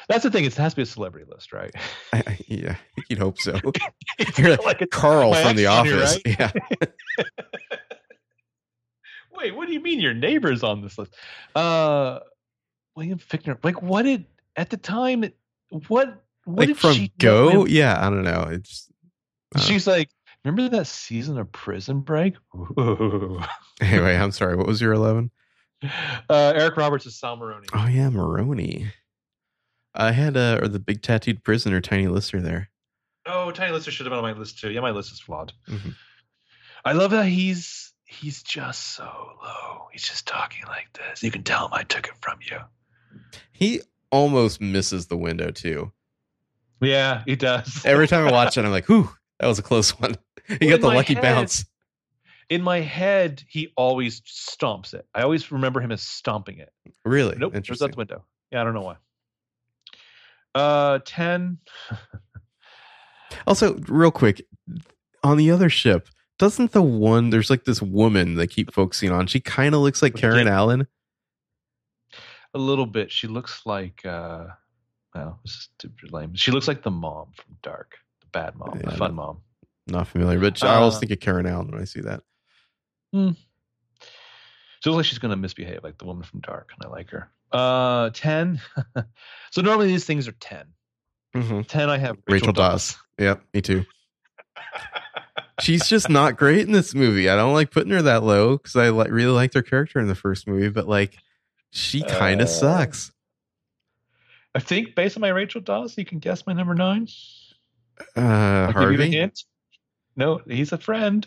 That's 0.08 0.22
the 0.22 0.30
thing. 0.30 0.44
It 0.44 0.54
has 0.54 0.72
to 0.72 0.76
be 0.76 0.82
a 0.82 0.86
celebrity 0.86 1.26
list, 1.30 1.52
right? 1.52 1.72
I, 2.12 2.38
yeah, 2.46 2.76
you'd 3.08 3.18
hope 3.18 3.38
so. 3.40 3.58
You're 4.36 4.56
like 4.56 4.80
a- 4.82 4.86
Carl 4.86 5.32
from 5.34 5.56
The 5.56 5.62
here, 5.62 5.70
Office. 5.70 6.18
right? 6.26 6.38
Yeah, 6.38 7.26
Wait, 9.36 9.54
what 9.56 9.66
do 9.66 9.72
you 9.74 9.80
mean 9.80 10.00
your 10.00 10.14
neighbor's 10.14 10.62
on 10.62 10.80
this 10.82 10.96
list? 10.96 11.14
Uh, 11.56 12.20
William 12.94 13.18
Fichtner. 13.18 13.58
Like, 13.64 13.82
what 13.82 14.02
did 14.02 14.26
at 14.56 14.70
the 14.70 14.76
time? 14.76 15.24
What 15.88 16.22
what 16.44 16.58
like 16.58 16.68
did 16.68 16.78
from 16.78 16.92
she 16.92 17.12
Go. 17.18 17.66
Yeah, 17.66 17.96
I 17.98 18.10
don't 18.10 18.22
know. 18.22 18.48
It's 18.50 18.88
uh, 19.56 19.58
She's 19.60 19.86
like, 19.86 20.08
remember 20.44 20.76
that 20.76 20.86
season 20.86 21.38
of 21.38 21.50
Prison 21.50 22.00
Break? 22.00 22.34
Ooh. 22.54 23.40
anyway. 23.80 24.16
I'm 24.16 24.30
sorry. 24.30 24.54
What 24.56 24.66
was 24.68 24.80
your 24.80 24.92
eleven? 24.92 25.30
Uh, 25.82 26.52
Eric 26.54 26.76
Roberts 26.76 27.04
is 27.06 27.18
Sal 27.18 27.36
Maroni. 27.36 27.66
Oh 27.74 27.86
yeah, 27.86 28.08
Maroni. 28.10 28.86
I 29.94 30.12
had 30.12 30.36
uh, 30.36 30.58
or 30.60 30.68
the 30.68 30.78
big 30.80 31.02
tattooed 31.02 31.44
prisoner, 31.44 31.80
Tiny 31.80 32.08
Lister 32.08 32.40
there. 32.40 32.70
Oh, 33.26 33.50
Tiny 33.52 33.72
Lister 33.72 33.90
should 33.90 34.06
have 34.06 34.10
been 34.10 34.18
on 34.18 34.24
my 34.24 34.38
list 34.38 34.58
too. 34.58 34.70
Yeah, 34.70 34.80
my 34.80 34.90
list 34.90 35.12
is 35.12 35.20
flawed. 35.20 35.52
Mhm. 35.68 35.94
I 36.84 36.92
love 36.92 37.12
that 37.12 37.26
he's 37.26 37.92
he's 38.04 38.42
just 38.42 38.94
so 38.94 39.04
low. 39.42 39.88
He's 39.92 40.02
just 40.06 40.26
talking 40.26 40.64
like 40.66 40.92
this. 40.92 41.22
You 41.22 41.30
can 41.30 41.42
tell 41.42 41.66
him 41.66 41.72
I 41.74 41.82
took 41.84 42.06
it 42.06 42.14
from 42.20 42.38
you. 42.50 42.58
He 43.52 43.80
almost 44.10 44.60
misses 44.60 45.06
the 45.06 45.16
window 45.16 45.50
too. 45.50 45.92
Yeah, 46.80 47.22
he 47.24 47.36
does. 47.36 47.82
Every 47.86 48.08
time 48.08 48.26
I 48.26 48.32
watch 48.32 48.58
it, 48.58 48.64
I'm 48.64 48.70
like, 48.70 48.86
"Whew, 48.88 49.08
that 49.40 49.46
was 49.46 49.58
a 49.58 49.62
close 49.62 49.90
one." 49.98 50.16
He 50.46 50.66
Well, 50.66 50.76
got 50.76 50.80
the 50.82 50.94
lucky 50.94 51.14
head- 51.14 51.22
bounce. 51.22 51.64
In 52.50 52.60
my 52.60 52.80
head, 52.80 53.42
he 53.48 53.72
always 53.78 54.20
stomps 54.20 54.92
it. 54.92 55.06
I 55.14 55.22
always 55.22 55.50
remember 55.50 55.80
him 55.80 55.90
as 55.90 56.02
stomping 56.02 56.58
it. 56.58 56.70
Really 57.06 57.36
Nope, 57.38 57.54
interesting. 57.54 57.86
out 57.86 57.92
the 57.92 57.96
window. 57.96 58.24
Yeah, 58.52 58.60
I 58.60 58.64
don't 58.64 58.74
know 58.74 58.82
why. 58.82 58.96
Uh, 60.54 60.98
ten. 61.04 61.58
Also, 63.48 63.74
real 63.88 64.12
quick, 64.12 64.46
on 65.24 65.36
the 65.36 65.50
other 65.50 65.68
ship, 65.68 66.08
doesn't 66.38 66.70
the 66.70 66.82
one 66.82 67.30
there's 67.30 67.50
like 67.50 67.64
this 67.64 67.82
woman 67.82 68.36
they 68.36 68.46
keep 68.46 68.72
focusing 68.72 69.10
on? 69.10 69.26
She 69.26 69.40
kind 69.40 69.74
of 69.74 69.80
looks 69.80 70.02
like 70.02 70.14
Karen 70.14 70.44
kid? 70.44 70.48
Allen. 70.48 70.86
A 72.54 72.58
little 72.58 72.86
bit. 72.86 73.10
She 73.10 73.26
looks 73.26 73.62
like. 73.66 74.04
uh 74.06 74.46
Well, 75.16 75.40
this 75.44 75.52
is 75.54 75.68
super 75.82 76.06
lame. 76.12 76.34
She 76.34 76.52
looks 76.52 76.68
like 76.68 76.82
the 76.84 76.92
mom 76.92 77.32
from 77.34 77.56
Dark, 77.62 77.96
the 78.20 78.28
bad 78.28 78.54
mom, 78.54 78.78
Yeah, 78.82 78.90
the 78.90 78.96
fun 78.96 79.14
mom. 79.16 79.40
Not 79.88 80.06
familiar, 80.06 80.38
but 80.38 80.62
I 80.62 80.76
always 80.76 80.94
Uh, 80.94 81.00
think 81.00 81.10
of 81.12 81.18
Karen 81.20 81.46
Allen 81.46 81.72
when 81.72 81.80
I 81.80 81.84
see 81.86 82.02
that. 82.02 82.22
She 83.12 83.20
looks 84.90 84.96
like 84.96 85.06
she's 85.06 85.18
going 85.18 85.30
to 85.30 85.36
misbehave, 85.36 85.82
like 85.82 85.98
the 85.98 86.04
woman 86.06 86.22
from 86.22 86.40
Dark, 86.40 86.70
and 86.76 86.86
I 86.86 86.90
like 86.94 87.10
her. 87.10 87.30
Uh, 87.54 88.10
ten. 88.10 88.60
so 89.52 89.62
normally 89.62 89.86
these 89.86 90.04
things 90.04 90.26
are 90.28 90.32
ten. 90.32 90.66
hmm 91.34 91.62
Ten. 91.62 91.88
I 91.88 91.96
have 91.98 92.18
Rachel, 92.28 92.52
Dawes. 92.52 92.96
Yep, 93.18 93.42
me 93.54 93.62
too. 93.62 93.84
She's 95.60 95.88
just 95.88 96.08
not 96.10 96.36
great 96.36 96.66
in 96.66 96.72
this 96.72 96.94
movie. 96.94 97.28
I 97.28 97.36
don't 97.36 97.52
like 97.54 97.70
putting 97.70 97.92
her 97.92 98.02
that 98.02 98.24
low 98.24 98.56
because 98.56 98.74
I 98.74 98.90
li- 98.90 99.08
really 99.10 99.30
liked 99.32 99.54
her 99.54 99.62
character 99.62 100.00
in 100.00 100.08
the 100.08 100.14
first 100.16 100.48
movie, 100.48 100.68
but 100.68 100.88
like 100.88 101.16
she 101.70 102.02
kind 102.02 102.40
of 102.40 102.48
Uh, 102.48 102.50
sucks. 102.50 103.12
I 104.56 104.58
think 104.60 104.94
based 104.96 105.16
on 105.16 105.20
my 105.20 105.28
Rachel 105.28 105.60
Dawes, 105.60 105.96
you 105.96 106.04
can 106.04 106.18
guess 106.18 106.44
my 106.46 106.52
number 106.52 106.74
nine. 106.74 107.06
Uh, 108.16 108.20
I'll 108.20 108.66
give 108.72 108.82
you 108.82 108.98
Harvey, 108.98 109.10
hint. 109.12 109.44
No, 110.16 110.40
he's 110.48 110.72
a 110.72 110.78
friend. 110.78 111.24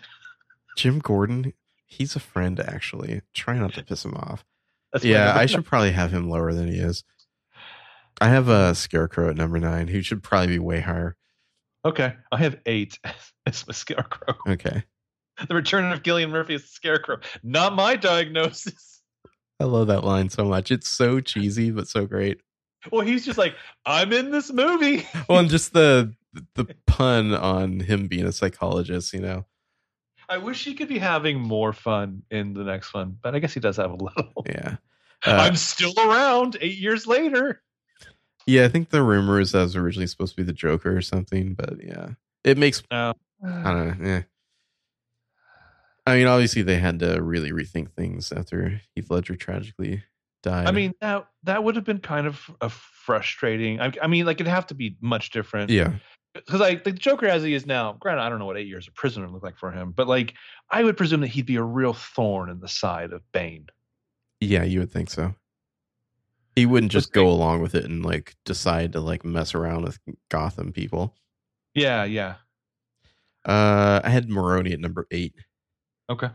Jim 0.78 1.00
Gordon, 1.00 1.54
he's 1.86 2.16
a 2.18 2.20
friend 2.20 2.60
actually. 2.60 3.22
Try 3.34 3.58
not 3.58 3.74
to 3.76 3.84
piss 3.84 4.04
him 4.04 4.14
off. 4.14 4.44
That's 4.98 5.06
Yeah, 5.06 5.34
I 5.36 5.46
should 5.46 5.66
probably 5.66 5.92
have 5.92 6.12
him 6.12 6.30
lower 6.30 6.54
than 6.54 6.68
he 6.68 6.80
is. 6.80 7.04
I 8.20 8.30
have 8.30 8.50
a 8.50 8.74
Scarecrow 8.74 9.30
at 9.30 9.36
number 9.36 9.60
nine, 9.60 9.88
who 9.88 10.02
should 10.02 10.24
probably 10.24 10.48
be 10.48 10.60
way 10.60 10.80
higher. 10.80 11.16
Okay, 11.86 12.16
I 12.32 12.38
have 12.38 12.58
eight 12.66 13.00
as 13.46 13.66
my 13.68 13.74
Scarecrow. 13.74 14.36
Okay. 14.48 14.84
The 15.48 15.54
return 15.54 15.92
of 15.92 16.02
Cillian 16.02 16.32
Murphy 16.32 16.56
as 16.56 16.66
Scarecrow. 16.66 17.18
Not 17.44 17.76
my 17.76 17.96
diagnosis. 17.96 19.02
I 19.60 19.66
love 19.66 19.88
that 19.88 20.04
line 20.04 20.30
so 20.30 20.46
much. 20.46 20.72
It's 20.72 20.90
so 20.90 21.20
cheesy, 21.20 21.70
but 21.70 21.88
so 21.88 22.08
great. 22.08 22.40
Well, 22.92 23.06
he's 23.06 23.24
just 23.24 23.38
like, 23.38 23.56
I'm 23.86 24.14
in 24.14 24.32
this 24.32 24.52
movie. 24.52 25.08
Well, 25.30 25.40
and 25.40 25.50
just 25.52 25.74
the 25.74 26.14
the 26.56 26.66
pun 26.88 27.34
on 27.34 27.82
him 27.82 28.08
being 28.08 28.26
a 28.26 28.32
psychologist, 28.32 29.14
you 29.14 29.22
know. 29.22 29.46
I 30.30 30.38
wish 30.40 30.66
he 30.66 30.74
could 30.74 30.90
be 30.90 31.00
having 31.00 31.40
more 31.40 31.74
fun 31.74 32.24
in 32.30 32.54
the 32.54 32.64
next 32.64 32.94
one, 32.94 33.18
but 33.22 33.36
I 33.36 33.40
guess 33.40 33.54
he 33.54 33.60
does 33.60 33.78
have 33.78 33.92
a 33.92 33.96
little. 33.96 34.46
Yeah. 34.46 34.76
Uh, 35.26 35.32
I'm 35.32 35.56
still 35.56 35.94
around 35.98 36.58
eight 36.62 36.78
years 36.78 37.08
later. 37.08 37.64
yeah, 38.46 38.66
I 38.66 38.68
think 38.68 38.92
the 38.92 39.02
rumor 39.02 39.40
is 39.40 39.52
that 39.54 39.64
was 39.64 39.76
originally 39.76 40.06
supposed 40.06 40.36
to 40.36 40.38
be 40.38 40.46
the 40.46 40.54
Joker 40.54 40.96
or 40.96 41.02
something, 41.02 41.56
but 41.56 41.84
yeah. 41.84 42.10
It 42.44 42.60
makes 42.60 42.84
Uh, 42.92 43.14
I 43.44 43.74
don't 43.74 44.00
know. 44.00 44.08
Yeah. 44.08 44.22
I 46.06 46.18
mean, 46.18 46.28
obviously 46.28 46.62
they 46.62 46.78
had 46.78 47.00
to 47.00 47.20
really 47.20 47.52
rethink 47.52 47.94
things 47.94 48.32
after 48.32 48.80
Heath 48.94 49.10
Ledger 49.10 49.36
tragically 49.36 50.04
died. 50.44 50.68
I 50.68 50.72
mean 50.72 50.94
that 51.02 51.28
that 51.44 51.64
would 51.64 51.76
have 51.76 51.84
been 51.84 51.98
kind 52.00 52.28
of 52.28 52.40
a 52.62 52.70
frustrating. 52.70 53.82
I, 53.82 53.92
I 54.02 54.06
mean, 54.06 54.26
like 54.28 54.38
it'd 54.40 54.48
have 54.48 54.68
to 54.68 54.76
be 54.76 54.98
much 55.02 55.32
different. 55.32 55.72
yeah, 55.72 55.94
because 56.46 56.60
like 56.60 56.84
the 56.84 56.92
Joker 56.92 57.28
as 57.28 57.44
he 57.44 57.54
is 57.54 57.66
now, 57.66 57.94
granted, 58.00 58.22
I 58.24 58.30
don't 58.30 58.40
know 58.40 58.46
what 58.46 58.58
eight 58.58 58.68
years 58.68 58.88
of 58.88 58.96
prison 58.96 59.24
would 59.24 59.32
look 59.32 59.44
like 59.44 59.58
for 59.58 59.72
him, 59.72 59.92
but 59.92 60.08
like 60.08 60.34
I 60.70 60.84
would 60.84 60.98
presume 60.98 61.22
that 61.22 61.28
he'd 61.28 61.46
be 61.46 61.56
a 61.58 61.64
real 61.64 61.94
thorn 61.94 62.50
in 62.50 62.60
the 62.60 62.68
side 62.68 63.12
of 63.14 63.22
Bane. 63.32 63.68
yeah, 64.40 64.64
you 64.64 64.80
would 64.80 64.92
think 64.92 65.10
so. 65.10 65.34
He 66.56 66.66
wouldn't 66.66 66.92
just 66.92 67.12
go 67.14 67.28
along 67.30 67.62
with 67.62 67.76
it 67.76 67.86
and 67.86 68.04
like 68.04 68.36
decide 68.46 68.94
to 68.94 69.00
like 69.00 69.24
mess 69.24 69.54
around 69.54 69.84
with 69.84 70.00
Gotham 70.30 70.72
people. 70.74 71.14
Yeah, 71.76 72.04
yeah. 72.06 72.36
Uh, 73.46 74.02
I 74.04 74.10
had 74.10 74.28
Maroni 74.30 74.74
at 74.74 74.80
number 74.80 75.08
eight. 75.12 75.34
Okay. 76.10 76.30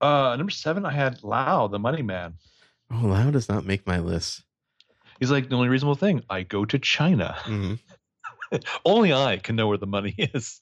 Uh, 0.00 0.34
number 0.36 0.50
seven, 0.50 0.84
I 0.84 0.90
had 0.92 1.22
Lau, 1.22 1.68
the 1.68 1.78
Money 1.78 2.02
Man. 2.02 2.34
Oh, 2.90 3.06
Lau 3.06 3.30
does 3.30 3.48
not 3.48 3.64
make 3.64 3.86
my 3.86 3.98
list. 4.00 4.42
He's 5.20 5.30
like 5.30 5.48
the 5.48 5.54
only 5.56 5.68
reasonable 5.68 5.94
thing. 5.94 6.22
I 6.28 6.42
go 6.42 6.64
to 6.64 6.78
China. 6.78 7.36
Mhm. 7.44 7.78
only 8.84 9.12
I 9.12 9.38
can 9.38 9.56
know 9.56 9.68
where 9.68 9.78
the 9.78 9.86
money 9.86 10.14
is. 10.18 10.60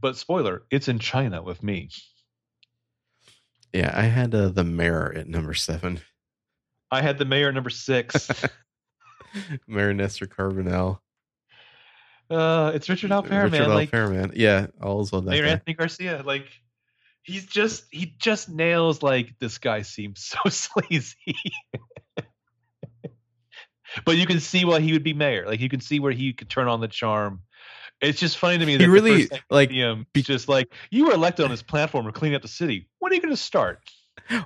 But 0.00 0.16
spoiler, 0.16 0.62
it's 0.70 0.88
in 0.88 0.98
China 0.98 1.42
with 1.42 1.62
me. 1.62 1.90
Yeah, 3.72 3.92
I 3.94 4.02
had 4.02 4.34
uh, 4.34 4.48
the 4.48 4.64
mayor 4.64 5.12
at 5.14 5.28
number 5.28 5.54
seven. 5.54 6.00
I 6.90 7.02
had 7.02 7.18
the 7.18 7.24
mayor 7.24 7.48
at 7.48 7.54
number 7.54 7.70
six. 7.70 8.28
Mayor 9.68 9.94
Nestor 9.94 10.26
Carbonell. 10.26 10.98
uh, 12.30 12.72
it's 12.74 12.88
Richard 12.88 13.10
Richard 13.10 13.52
man. 13.52 13.68
Like 13.68 13.92
Alpera, 13.92 14.10
man. 14.10 14.32
Yeah, 14.34 14.66
all's 14.82 15.12
well 15.12 15.20
that 15.20 15.30
Mayor 15.30 15.44
guy. 15.44 15.50
Anthony 15.50 15.74
Garcia. 15.74 16.22
Like 16.24 16.48
he's 17.22 17.46
just 17.46 17.84
he 17.92 18.14
just 18.18 18.48
nails 18.48 19.04
like 19.04 19.38
this 19.38 19.58
guy 19.58 19.82
seems 19.82 20.24
so 20.24 20.48
sleazy. 20.48 21.36
But 24.04 24.16
you 24.16 24.26
can 24.26 24.40
see 24.40 24.64
why 24.64 24.80
he 24.80 24.92
would 24.92 25.02
be 25.02 25.14
mayor. 25.14 25.46
Like 25.46 25.60
you 25.60 25.68
can 25.68 25.80
see 25.80 26.00
where 26.00 26.12
he 26.12 26.32
could 26.32 26.48
turn 26.48 26.68
on 26.68 26.80
the 26.80 26.88
charm. 26.88 27.40
It's 28.00 28.18
just 28.18 28.38
funny 28.38 28.58
to 28.58 28.64
me 28.66 28.76
that 28.76 28.80
He 28.80 28.86
the 28.86 28.92
really 28.92 29.26
first 29.26 29.42
like 29.50 29.70
him 29.70 30.06
be- 30.12 30.22
just 30.22 30.48
like 30.48 30.72
you 30.90 31.06
were 31.06 31.12
elected 31.12 31.44
on 31.44 31.50
this 31.50 31.62
platform 31.62 32.06
to 32.06 32.12
clean 32.12 32.34
up 32.34 32.42
the 32.42 32.48
city. 32.48 32.88
When 32.98 33.12
are 33.12 33.14
you 33.14 33.20
going 33.20 33.34
to 33.34 33.36
start? 33.36 33.80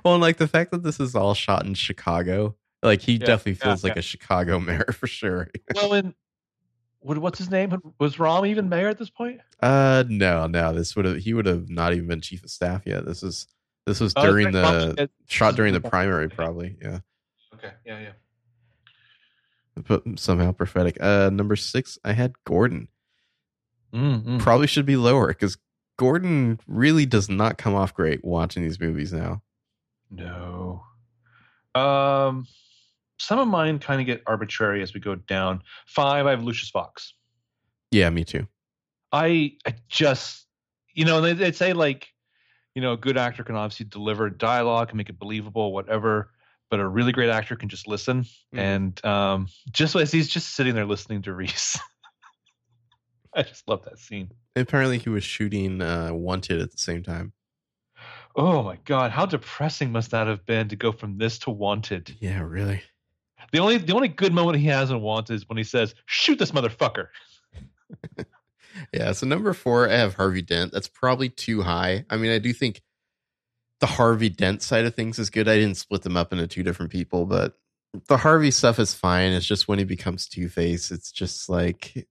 well, 0.03 0.15
and 0.15 0.21
like 0.21 0.37
the 0.37 0.47
fact 0.47 0.71
that 0.71 0.83
this 0.83 0.99
is 0.99 1.15
all 1.15 1.33
shot 1.33 1.65
in 1.65 1.73
Chicago, 1.73 2.55
like 2.83 3.01
he 3.01 3.13
Yeah, 3.13 3.25
definitely 3.27 3.53
yeah, 3.53 3.63
feels 3.69 3.83
like 3.83 3.95
yeah. 3.95 3.99
a 3.99 4.03
Chicago 4.03 4.59
mayor 4.59 4.85
for 4.91 5.07
sure. 5.07 5.49
Well, 5.73 5.93
and 5.93 6.13
what, 6.99 7.17
what's 7.19 7.37
his 7.37 7.49
name? 7.49 7.79
Was 7.99 8.15
Rahm 8.17 8.47
even 8.47 8.67
mayor 8.67 8.89
at 8.89 8.97
this 8.97 9.09
point? 9.09 9.39
Uh, 9.61 10.03
no, 10.09 10.47
no, 10.47 10.73
this 10.73 10.95
would 10.95 11.05
have 11.05 11.17
he 11.17 11.33
would 11.33 11.45
have 11.45 11.69
not 11.69 11.93
even 11.93 12.07
been 12.07 12.19
chief 12.21 12.43
of 12.43 12.49
staff 12.49 12.81
yet. 12.85 13.05
This 13.05 13.23
is 13.23 13.47
this 13.85 13.99
was 14.01 14.13
Oh, 14.15 14.23
during 14.25 14.51
the 14.51 15.09
shot 15.27 15.55
during 15.55 15.73
the 15.73 15.81
primary, 15.89 16.29
probably. 16.29 16.75
Yeah, 16.81 16.99
Okay, 17.53 17.71
yeah, 17.85 17.99
yeah. 18.01 18.11
But 19.75 20.03
somehow 20.17 20.51
prophetic. 20.51 20.97
Uh, 21.01 21.29
number 21.31 21.55
six, 21.55 21.97
I 22.03 22.13
had 22.13 22.33
Gordon. 22.45 22.87
Mm-hmm. 23.93 24.39
Probably 24.39 24.67
should 24.67 24.85
be 24.85 24.97
lower 24.97 25.27
because 25.27 25.57
Gordon 25.97 26.59
really 26.67 27.05
does 27.05 27.29
not 27.29 27.57
come 27.57 27.75
off 27.75 27.93
great 27.93 28.23
watching 28.23 28.63
these 28.63 28.79
movies 28.79 29.13
now. 29.13 29.41
No. 30.11 30.83
Um, 31.73 32.47
some 33.17 33.39
of 33.39 33.47
mine 33.47 33.79
kind 33.79 34.01
of 34.01 34.07
get 34.07 34.21
arbitrary 34.25 34.81
as 34.81 34.93
we 34.93 34.99
go 34.99 35.15
down. 35.15 35.61
Five, 35.85 36.25
I 36.25 36.31
have 36.31 36.43
Lucius 36.43 36.69
Fox. 36.69 37.13
Yeah, 37.91 38.09
me 38.09 38.23
too. 38.23 38.47
I, 39.11 39.53
I 39.65 39.75
just, 39.87 40.45
you 40.93 41.05
know, 41.05 41.21
they, 41.21 41.33
they'd 41.33 41.55
say 41.55 41.73
like, 41.73 42.09
you 42.73 42.81
know, 42.81 42.93
a 42.93 42.97
good 42.97 43.17
actor 43.17 43.43
can 43.43 43.55
obviously 43.55 43.85
deliver 43.85 44.29
dialogue 44.29 44.89
and 44.89 44.97
make 44.97 45.09
it 45.09 45.17
believable, 45.17 45.71
whatever. 45.71 46.31
But 46.71 46.79
a 46.79 46.87
really 46.87 47.11
great 47.11 47.29
actor 47.29 47.55
can 47.55 47.69
just 47.69 47.87
listen, 47.87 48.23
Mhm. 48.53 48.59
and 48.59 49.05
um, 49.05 49.47
just 49.71 49.95
as 49.95 50.11
he's 50.11 50.27
just 50.27 50.55
sitting 50.55 50.73
there 50.75 50.85
listening 50.85 51.21
to 51.23 51.33
Reese, 51.33 51.77
I 53.35 53.43
just 53.43 53.67
love 53.67 53.83
that 53.85 53.99
scene. 53.99 54.31
Apparently, 54.55 54.97
he 54.97 55.09
was 55.09 55.23
shooting 55.23 55.81
uh, 55.81 56.11
Wanted 56.13 56.61
at 56.61 56.71
the 56.71 56.77
same 56.77 57.03
time. 57.03 57.33
Oh 58.35 58.63
my 58.63 58.77
god, 58.85 59.11
how 59.11 59.25
depressing 59.25 59.91
must 59.91 60.11
that 60.11 60.27
have 60.27 60.45
been 60.45 60.69
to 60.69 60.75
go 60.75 60.91
from 60.91 61.17
this 61.17 61.39
to 61.39 61.51
Wanted? 61.51 62.15
Yeah, 62.19 62.41
really. 62.41 62.81
The 63.51 63.59
only 63.59 63.77
the 63.77 63.93
only 63.93 64.07
good 64.07 64.33
moment 64.33 64.57
he 64.57 64.65
has 64.67 64.89
in 64.89 64.99
Wanted 65.01 65.35
is 65.35 65.47
when 65.47 65.57
he 65.57 65.63
says, 65.63 65.93
"Shoot 66.07 66.39
this 66.39 66.51
motherfucker." 66.51 67.07
Yeah, 68.93 69.13
so 69.13 69.25
number 69.25 69.53
four, 69.53 69.89
I 69.89 69.93
have 69.93 70.15
Harvey 70.15 70.41
Dent. 70.41 70.73
That's 70.73 70.89
probably 70.89 71.29
too 71.29 71.61
high. 71.61 72.03
I 72.09 72.17
mean, 72.17 72.31
I 72.31 72.39
do 72.39 72.51
think 72.51 72.81
the 73.79 73.87
Harvey 73.87 74.29
Dent 74.29 74.61
side 74.61 74.85
of 74.85 74.95
things 74.95 75.19
is 75.19 75.29
good. 75.29 75.47
I 75.47 75.55
didn't 75.57 75.77
split 75.77 76.01
them 76.03 76.17
up 76.17 76.31
into 76.31 76.47
two 76.47 76.63
different 76.63 76.91
people, 76.91 77.25
but 77.25 77.53
the 78.07 78.17
Harvey 78.17 78.51
stuff 78.51 78.79
is 78.79 78.93
fine. 78.93 79.31
It's 79.31 79.45
just 79.45 79.67
when 79.67 79.79
he 79.79 79.85
becomes 79.85 80.27
Two 80.27 80.49
Face, 80.49 80.91
it's 80.91 81.11
just 81.11 81.49
like 81.49 82.07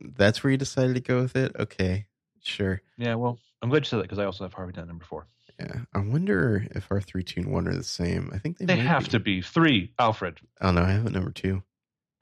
that's 0.00 0.42
where 0.42 0.50
you 0.50 0.56
decided 0.56 0.94
to 0.94 1.00
go 1.00 1.20
with 1.22 1.36
it. 1.36 1.52
Okay, 1.58 2.06
sure. 2.42 2.80
Yeah, 2.96 3.14
well, 3.16 3.38
I'm 3.62 3.68
glad 3.70 3.80
you 3.84 3.88
said 3.88 3.98
that 3.98 4.02
because 4.04 4.18
I 4.18 4.24
also 4.24 4.44
have 4.44 4.54
Harvey 4.54 4.72
Dent 4.72 4.88
number 4.88 5.04
four. 5.04 5.26
Yeah, 5.58 5.80
I 5.94 5.98
wonder 5.98 6.66
if 6.70 6.86
our 6.90 7.02
three, 7.02 7.22
two, 7.22 7.40
and 7.40 7.52
one 7.52 7.68
are 7.68 7.74
the 7.74 7.82
same. 7.84 8.30
I 8.32 8.38
think 8.38 8.56
they, 8.58 8.64
They 8.64 8.76
have 8.76 9.04
be. 9.04 9.10
to 9.10 9.20
be 9.20 9.42
three. 9.42 9.92
Alfred. 9.98 10.38
Oh 10.62 10.70
no, 10.70 10.82
I 10.82 10.90
have 10.92 11.04
it 11.06 11.12
number 11.12 11.30
two. 11.32 11.62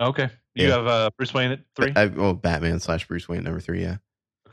Okay, 0.00 0.28
you 0.54 0.66
Yeah. 0.68 0.76
have 0.76 0.86
uh, 0.86 1.10
Bruce 1.16 1.32
Wayne 1.34 1.52
at 1.52 1.60
three. 1.76 1.92
I, 1.94 2.10
oh, 2.16 2.32
Batman 2.32 2.80
slash 2.80 3.06
Bruce 3.06 3.28
Wayne 3.28 3.44
number 3.44 3.60
three. 3.60 3.82
Yeah, 3.82 3.98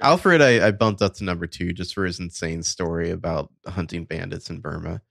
Alfred, 0.02 0.42
I, 0.42 0.68
I 0.68 0.72
bumped 0.72 1.02
up 1.02 1.16
to 1.16 1.24
number 1.24 1.48
two 1.48 1.74
just 1.74 1.94
for 1.94 2.06
his 2.06 2.20
insane 2.20 2.64
story 2.64 3.12
about 3.12 3.52
hunting 3.68 4.06
bandits 4.06 4.50
in 4.50 4.60
Burma. 4.60 5.02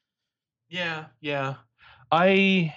Yeah, 0.68 1.06
yeah. 1.20 1.54
I 2.10 2.74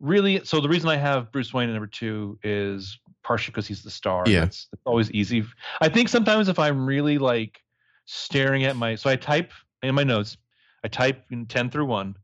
really 0.00 0.44
so 0.44 0.60
the 0.60 0.68
reason 0.68 0.88
I 0.88 0.96
have 0.96 1.30
Bruce 1.30 1.52
Wayne 1.52 1.68
at 1.68 1.72
number 1.72 1.86
two 1.86 2.38
is 2.42 2.98
partially 3.22 3.52
because 3.52 3.66
he's 3.66 3.82
the 3.82 3.90
star. 3.90 4.24
Yeah. 4.26 4.40
That's, 4.40 4.68
that's 4.70 4.82
always 4.86 5.10
easy. 5.12 5.44
I 5.80 5.88
think 5.88 6.08
sometimes 6.08 6.48
if 6.48 6.58
I'm 6.58 6.86
really 6.86 7.18
like 7.18 7.60
staring 8.06 8.64
at 8.64 8.76
my 8.76 8.94
so 8.94 9.10
I 9.10 9.16
type 9.16 9.52
in 9.82 9.94
my 9.94 10.04
notes, 10.04 10.36
I 10.84 10.88
type 10.88 11.24
in 11.30 11.46
ten 11.46 11.70
through 11.70 11.86
one, 11.86 12.16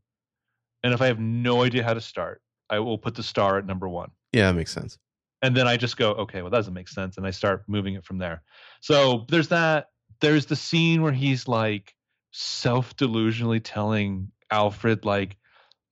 and 0.83 0.93
if 0.93 1.01
I 1.01 1.07
have 1.07 1.19
no 1.19 1.63
idea 1.63 1.83
how 1.83 1.93
to 1.93 2.01
start, 2.01 2.41
I 2.69 2.79
will 2.79 2.97
put 2.97 3.15
the 3.15 3.23
star 3.23 3.57
at 3.57 3.65
number 3.65 3.87
one. 3.87 4.11
Yeah, 4.33 4.51
that 4.51 4.57
makes 4.57 4.71
sense. 4.71 4.97
And 5.41 5.55
then 5.55 5.67
I 5.67 5.77
just 5.77 5.97
go, 5.97 6.11
okay, 6.11 6.41
well, 6.41 6.51
that 6.51 6.57
doesn't 6.57 6.73
make 6.73 6.87
sense, 6.87 7.17
and 7.17 7.25
I 7.25 7.31
start 7.31 7.63
moving 7.67 7.95
it 7.95 8.05
from 8.05 8.17
there. 8.17 8.43
So 8.81 9.25
there's 9.29 9.49
that. 9.49 9.89
There's 10.19 10.47
the 10.47 10.55
scene 10.55 11.01
where 11.01 11.11
he's 11.11 11.47
like 11.47 11.93
self-delusionally 12.31 13.61
telling 13.63 14.31
Alfred 14.51 15.05
like 15.05 15.37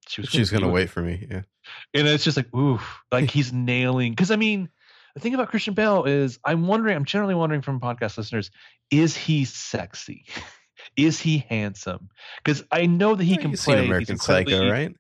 she 0.08 0.22
was 0.22 0.30
She's 0.30 0.52
be 0.52 0.58
gonna 0.60 0.72
wait 0.72 0.90
for 0.90 1.02
me. 1.02 1.28
Yeah, 1.30 1.42
and 1.94 2.08
it's 2.08 2.24
just 2.24 2.38
like 2.38 2.54
oof, 2.56 3.04
like 3.12 3.30
he's 3.30 3.54
nailing. 3.54 4.12
Because 4.14 4.32
I 4.32 4.36
mean, 4.36 4.70
the 5.14 5.20
thing 5.22 5.34
about 5.34 5.50
Christian 5.50 5.74
Bale 5.74 6.04
is, 6.06 6.40
I'm 6.44 6.68
wondering, 6.68 6.96
I'm 6.96 7.06
generally 7.06 7.36
wondering 7.36 7.62
from 7.62 7.80
podcast 7.80 8.18
listeners, 8.18 8.52
is 8.92 9.16
he 9.16 9.46
sexy? 9.46 10.26
is 10.98 11.20
he 11.20 11.46
handsome? 11.50 12.10
Because 12.44 12.64
I 12.72 12.86
know 12.86 13.16
that 13.16 13.24
he 13.24 13.36
Yeah, 13.36 13.42
can 13.42 13.54
play 13.54 13.86
American 13.86 14.18
Psycho, 14.18 14.70
right? 14.70 14.96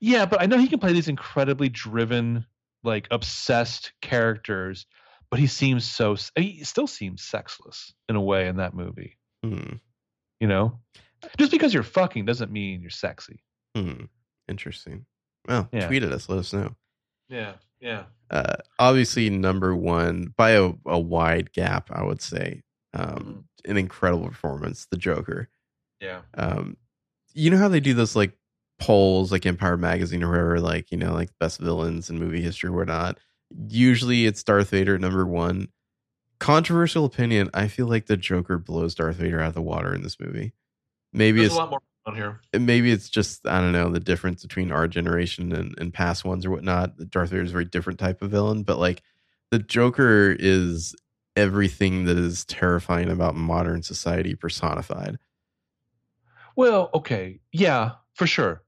yeah, 0.00 0.26
but 0.26 0.40
I 0.40 0.46
know 0.46 0.58
he 0.58 0.68
can 0.68 0.80
play 0.80 0.92
these 0.92 1.08
incredibly 1.08 1.68
driven, 1.68 2.46
like 2.84 3.08
obsessed 3.10 3.92
characters, 4.02 4.86
but 5.30 5.40
he 5.40 5.46
seems 5.46 5.84
so 5.84 6.16
he 6.36 6.64
still 6.64 6.86
seems 6.86 7.22
sexless 7.22 7.94
in 8.08 8.16
a 8.16 8.20
way 8.20 8.48
in 8.48 8.56
that 8.56 8.74
movie. 8.74 9.18
Hmm. 9.44 9.74
You 10.40 10.48
know? 10.48 10.78
Just 11.38 11.52
because 11.52 11.72
you're 11.72 11.82
fucking 11.84 12.24
doesn't 12.24 12.50
mean 12.50 12.80
you're 12.80 12.90
sexy. 12.90 13.42
Hmm. 13.76 14.04
Interesting. 14.48 15.06
Well, 15.46 15.68
Yeah. 15.72 15.86
tweet 15.86 16.02
at 16.02 16.12
us. 16.12 16.28
Let 16.28 16.38
us 16.38 16.52
know. 16.52 16.74
Yeah. 17.28 17.54
Yeah. 17.80 18.04
Uh, 18.30 18.56
obviously, 18.78 19.30
number 19.30 19.74
one 19.74 20.34
by 20.36 20.50
a, 20.50 20.72
a 20.86 20.98
wide 20.98 21.52
gap, 21.52 21.90
I 21.92 22.02
would 22.04 22.20
say. 22.22 22.62
Mm-hmm. 22.94 23.16
Um, 23.16 23.44
an 23.64 23.76
incredible 23.76 24.28
performance, 24.28 24.86
the 24.90 24.96
Joker. 24.96 25.48
Yeah. 26.00 26.22
Um, 26.34 26.76
you 27.32 27.50
know 27.50 27.56
how 27.58 27.68
they 27.68 27.80
do 27.80 27.94
those 27.94 28.14
like 28.16 28.32
polls, 28.82 29.32
like 29.32 29.46
Empire 29.46 29.76
Magazine 29.76 30.22
or 30.22 30.30
whatever, 30.30 30.60
like 30.60 30.90
you 30.90 30.96
know, 30.98 31.12
like 31.12 31.30
best 31.38 31.60
villains 31.60 32.10
in 32.10 32.18
movie 32.18 32.42
history 32.42 32.68
or 32.68 32.72
whatnot. 32.72 33.18
Usually, 33.68 34.26
it's 34.26 34.42
Darth 34.42 34.70
Vader 34.70 34.98
number 34.98 35.26
one. 35.26 35.68
Controversial 36.40 37.04
opinion: 37.04 37.50
I 37.54 37.68
feel 37.68 37.86
like 37.86 38.06
the 38.06 38.16
Joker 38.16 38.58
blows 38.58 38.94
Darth 38.94 39.16
Vader 39.16 39.40
out 39.40 39.48
of 39.48 39.54
the 39.54 39.62
water 39.62 39.94
in 39.94 40.02
this 40.02 40.18
movie. 40.18 40.52
Maybe 41.12 41.38
There's 41.38 41.52
it's 41.52 41.56
a 41.56 41.58
lot 41.58 41.70
more 41.70 41.80
on 42.06 42.16
here. 42.16 42.40
maybe 42.58 42.90
it's 42.90 43.08
just 43.08 43.46
I 43.46 43.60
don't 43.60 43.72
know 43.72 43.90
the 43.90 44.00
difference 44.00 44.42
between 44.42 44.72
our 44.72 44.88
generation 44.88 45.52
and, 45.52 45.74
and 45.78 45.94
past 45.94 46.24
ones 46.24 46.44
or 46.44 46.50
whatnot. 46.50 46.96
Darth 47.10 47.30
Vader 47.30 47.42
is 47.42 47.50
a 47.50 47.52
very 47.52 47.64
different 47.64 47.98
type 47.98 48.22
of 48.22 48.30
villain, 48.30 48.64
but 48.64 48.78
like 48.78 49.02
the 49.50 49.58
Joker 49.58 50.34
is 50.38 50.94
everything 51.36 52.04
that 52.06 52.18
is 52.18 52.44
terrifying 52.44 53.10
about 53.10 53.34
modern 53.34 53.82
society 53.82 54.34
personified. 54.34 55.18
Well, 56.56 56.90
okay. 56.94 57.40
Yeah, 57.52 57.92
for 58.14 58.26
sure. 58.26 58.62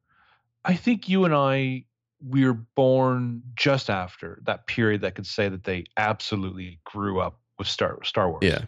I 0.65 0.75
think 0.75 1.09
you 1.09 1.25
and 1.25 1.35
I 1.35 1.85
we 2.27 2.47
were 2.47 2.55
born 2.55 3.43
just 3.55 3.91
after 3.91 4.41
that 4.45 4.67
period 4.67 5.03
that 5.03 5.15
could 5.15 5.27
say 5.27 5.49
that 5.49 5.65
they 5.65 5.85
absolutely 5.97 6.81
grew 6.85 7.21
up 7.21 7.39
with 7.59 7.69
Star 7.69 7.99
Star 8.05 8.31
Wars. 8.31 8.43
Yeah. 8.43 8.65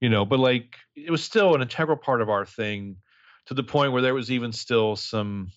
You 0.00 0.08
know, 0.08 0.24
but 0.24 0.38
like 0.38 0.76
it 0.96 1.10
was 1.10 1.22
still 1.22 1.54
an 1.54 1.62
integral 1.62 1.96
part 1.96 2.20
of 2.20 2.28
our 2.28 2.44
thing 2.44 2.96
to 3.46 3.54
the 3.54 3.62
point 3.62 3.92
where 3.92 4.02
there 4.02 4.14
was 4.14 4.30
even 4.30 4.52
still 4.52 4.96
some 4.96 5.50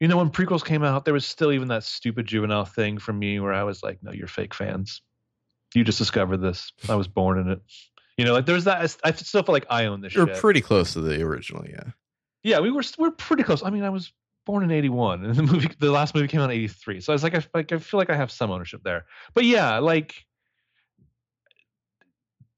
you 0.00 0.08
know, 0.08 0.18
when 0.18 0.30
prequels 0.30 0.64
came 0.64 0.82
out, 0.82 1.04
there 1.04 1.14
was 1.14 1.24
still 1.24 1.52
even 1.52 1.68
that 1.68 1.82
stupid 1.82 2.26
juvenile 2.26 2.66
thing 2.66 2.98
from 2.98 3.18
me 3.18 3.40
where 3.40 3.54
I 3.54 3.62
was 3.62 3.82
like, 3.82 3.98
no, 4.02 4.12
you're 4.12 4.26
fake 4.26 4.52
fans. 4.52 5.00
You 5.74 5.84
just 5.84 5.98
discovered 5.98 6.38
this. 6.38 6.72
I 6.88 6.94
was 6.96 7.08
born 7.08 7.38
in 7.38 7.48
it. 7.48 7.62
You 8.18 8.24
know, 8.24 8.32
like 8.32 8.46
there's 8.46 8.64
that. 8.64 8.96
I 9.04 9.12
still 9.12 9.42
feel 9.42 9.52
like 9.52 9.66
I 9.70 9.86
own 9.86 10.00
this. 10.00 10.14
You're 10.14 10.26
shit. 10.26 10.38
pretty 10.38 10.60
close 10.60 10.92
to 10.94 11.00
the 11.00 11.22
original, 11.22 11.64
yeah. 11.66 11.90
Yeah, 12.42 12.60
we 12.60 12.70
were 12.70 12.82
we're 12.98 13.10
pretty 13.10 13.42
close. 13.42 13.62
I 13.62 13.70
mean, 13.70 13.82
I 13.82 13.90
was 13.90 14.12
born 14.46 14.62
in 14.64 14.70
'81, 14.70 15.24
and 15.26 15.34
the 15.36 15.42
movie, 15.42 15.68
the 15.78 15.90
last 15.90 16.14
movie 16.14 16.28
came 16.28 16.40
out 16.40 16.50
in 16.50 16.56
'83. 16.56 17.00
So 17.02 17.12
I 17.12 17.14
was 17.14 17.22
like, 17.22 17.34
I 17.34 17.42
like, 17.52 17.70
I 17.72 17.78
feel 17.78 17.98
like 17.98 18.08
I 18.10 18.16
have 18.16 18.30
some 18.30 18.50
ownership 18.50 18.82
there. 18.82 19.04
But 19.34 19.44
yeah, 19.44 19.78
like, 19.80 20.24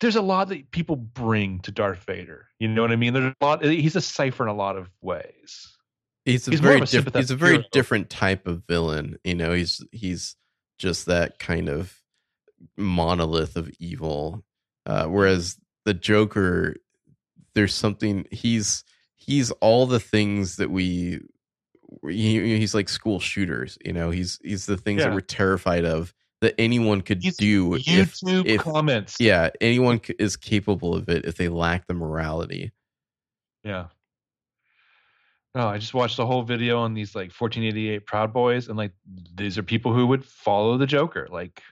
there's 0.00 0.16
a 0.16 0.22
lot 0.22 0.48
that 0.48 0.70
people 0.70 0.94
bring 0.96 1.58
to 1.60 1.72
Darth 1.72 2.04
Vader. 2.04 2.46
You 2.60 2.68
know 2.68 2.82
what 2.82 2.92
I 2.92 2.96
mean? 2.96 3.14
There's 3.14 3.34
a 3.40 3.44
lot. 3.44 3.64
He's 3.64 3.96
a 3.96 4.00
cipher 4.00 4.44
in 4.44 4.48
a 4.48 4.54
lot 4.54 4.76
of 4.76 4.88
ways. 5.02 5.74
He's 6.24 6.46
a 6.46 6.50
He's 6.52 6.60
very 6.60 6.76
of 6.76 6.82
a 6.82 6.86
diff- 6.86 7.14
he's 7.14 7.30
a 7.30 7.36
very 7.36 7.52
hero. 7.54 7.64
different 7.72 8.10
type 8.10 8.46
of 8.46 8.62
villain. 8.68 9.18
You 9.24 9.34
know, 9.34 9.52
he's 9.52 9.82
he's 9.90 10.36
just 10.78 11.06
that 11.06 11.38
kind 11.38 11.68
of 11.68 11.92
monolith 12.76 13.56
of 13.56 13.70
evil. 13.80 14.44
Uh, 14.86 15.06
whereas 15.06 15.56
the 15.84 15.94
Joker, 15.94 16.76
there's 17.54 17.74
something 17.74 18.26
he's 18.30 18.84
he's 19.16 19.50
all 19.52 19.86
the 19.86 20.00
things 20.00 20.56
that 20.56 20.70
we 20.70 21.20
he, 22.08 22.58
he's 22.58 22.74
like 22.74 22.88
school 22.88 23.20
shooters. 23.20 23.78
You 23.84 23.92
know, 23.92 24.10
he's 24.10 24.38
he's 24.42 24.66
the 24.66 24.76
things 24.76 25.02
that 25.02 25.12
we're 25.12 25.20
terrified 25.20 25.84
of 25.84 26.12
that 26.40 26.54
anyone 26.58 27.00
could 27.00 27.22
He's 27.22 27.36
do 27.36 27.70
YouTube 27.70 28.46
if- 28.46 28.60
comments. 28.60 29.16
yeah 29.18 29.50
anyone 29.60 30.00
is 30.18 30.36
capable 30.36 30.94
of 30.94 31.08
it 31.08 31.24
if 31.24 31.36
they 31.36 31.48
lack 31.48 31.86
the 31.86 31.94
morality. 31.94 32.72
Yeah. 33.64 33.86
Oh, 35.54 35.66
I 35.66 35.78
just 35.78 35.94
watched 35.94 36.16
the 36.16 36.26
whole 36.26 36.42
video 36.42 36.78
on 36.78 36.94
these 36.94 37.14
like 37.14 37.32
1488 37.32 38.06
Proud 38.06 38.32
Boys, 38.32 38.68
and 38.68 38.76
like 38.76 38.92
these 39.34 39.58
are 39.58 39.62
people 39.62 39.92
who 39.92 40.06
would 40.06 40.24
follow 40.24 40.76
the 40.76 40.86
Joker. 40.86 41.26
Like 41.30 41.62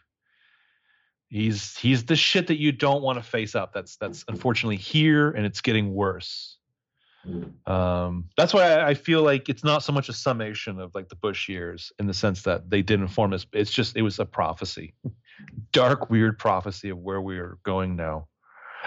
he's 1.28 1.76
he's 1.76 2.04
the 2.04 2.16
shit 2.16 2.48
that 2.48 2.58
you 2.58 2.72
don't 2.72 3.02
want 3.02 3.18
to 3.18 3.22
face 3.22 3.54
up. 3.54 3.72
That's 3.72 3.96
that's 3.96 4.20
mm-hmm. 4.20 4.34
unfortunately 4.34 4.76
here, 4.76 5.30
and 5.30 5.46
it's 5.46 5.60
getting 5.60 5.94
worse. 5.94 6.55
Um, 7.66 8.28
that's 8.36 8.54
why 8.54 8.72
I, 8.72 8.88
I 8.88 8.94
feel 8.94 9.22
like 9.22 9.48
it's 9.48 9.64
not 9.64 9.82
so 9.82 9.92
much 9.92 10.08
a 10.08 10.12
summation 10.12 10.78
of 10.78 10.94
like 10.94 11.08
the 11.08 11.16
Bush 11.16 11.48
years 11.48 11.92
in 11.98 12.06
the 12.06 12.14
sense 12.14 12.42
that 12.42 12.70
they 12.70 12.82
didn't 12.82 13.02
inform 13.02 13.32
us. 13.32 13.46
It's 13.52 13.72
just 13.72 13.96
it 13.96 14.02
was 14.02 14.18
a 14.18 14.24
prophecy, 14.24 14.94
dark, 15.72 16.10
weird 16.10 16.38
prophecy 16.38 16.90
of 16.90 16.98
where 16.98 17.20
we 17.20 17.38
are 17.38 17.58
going 17.64 17.96
now. 17.96 18.28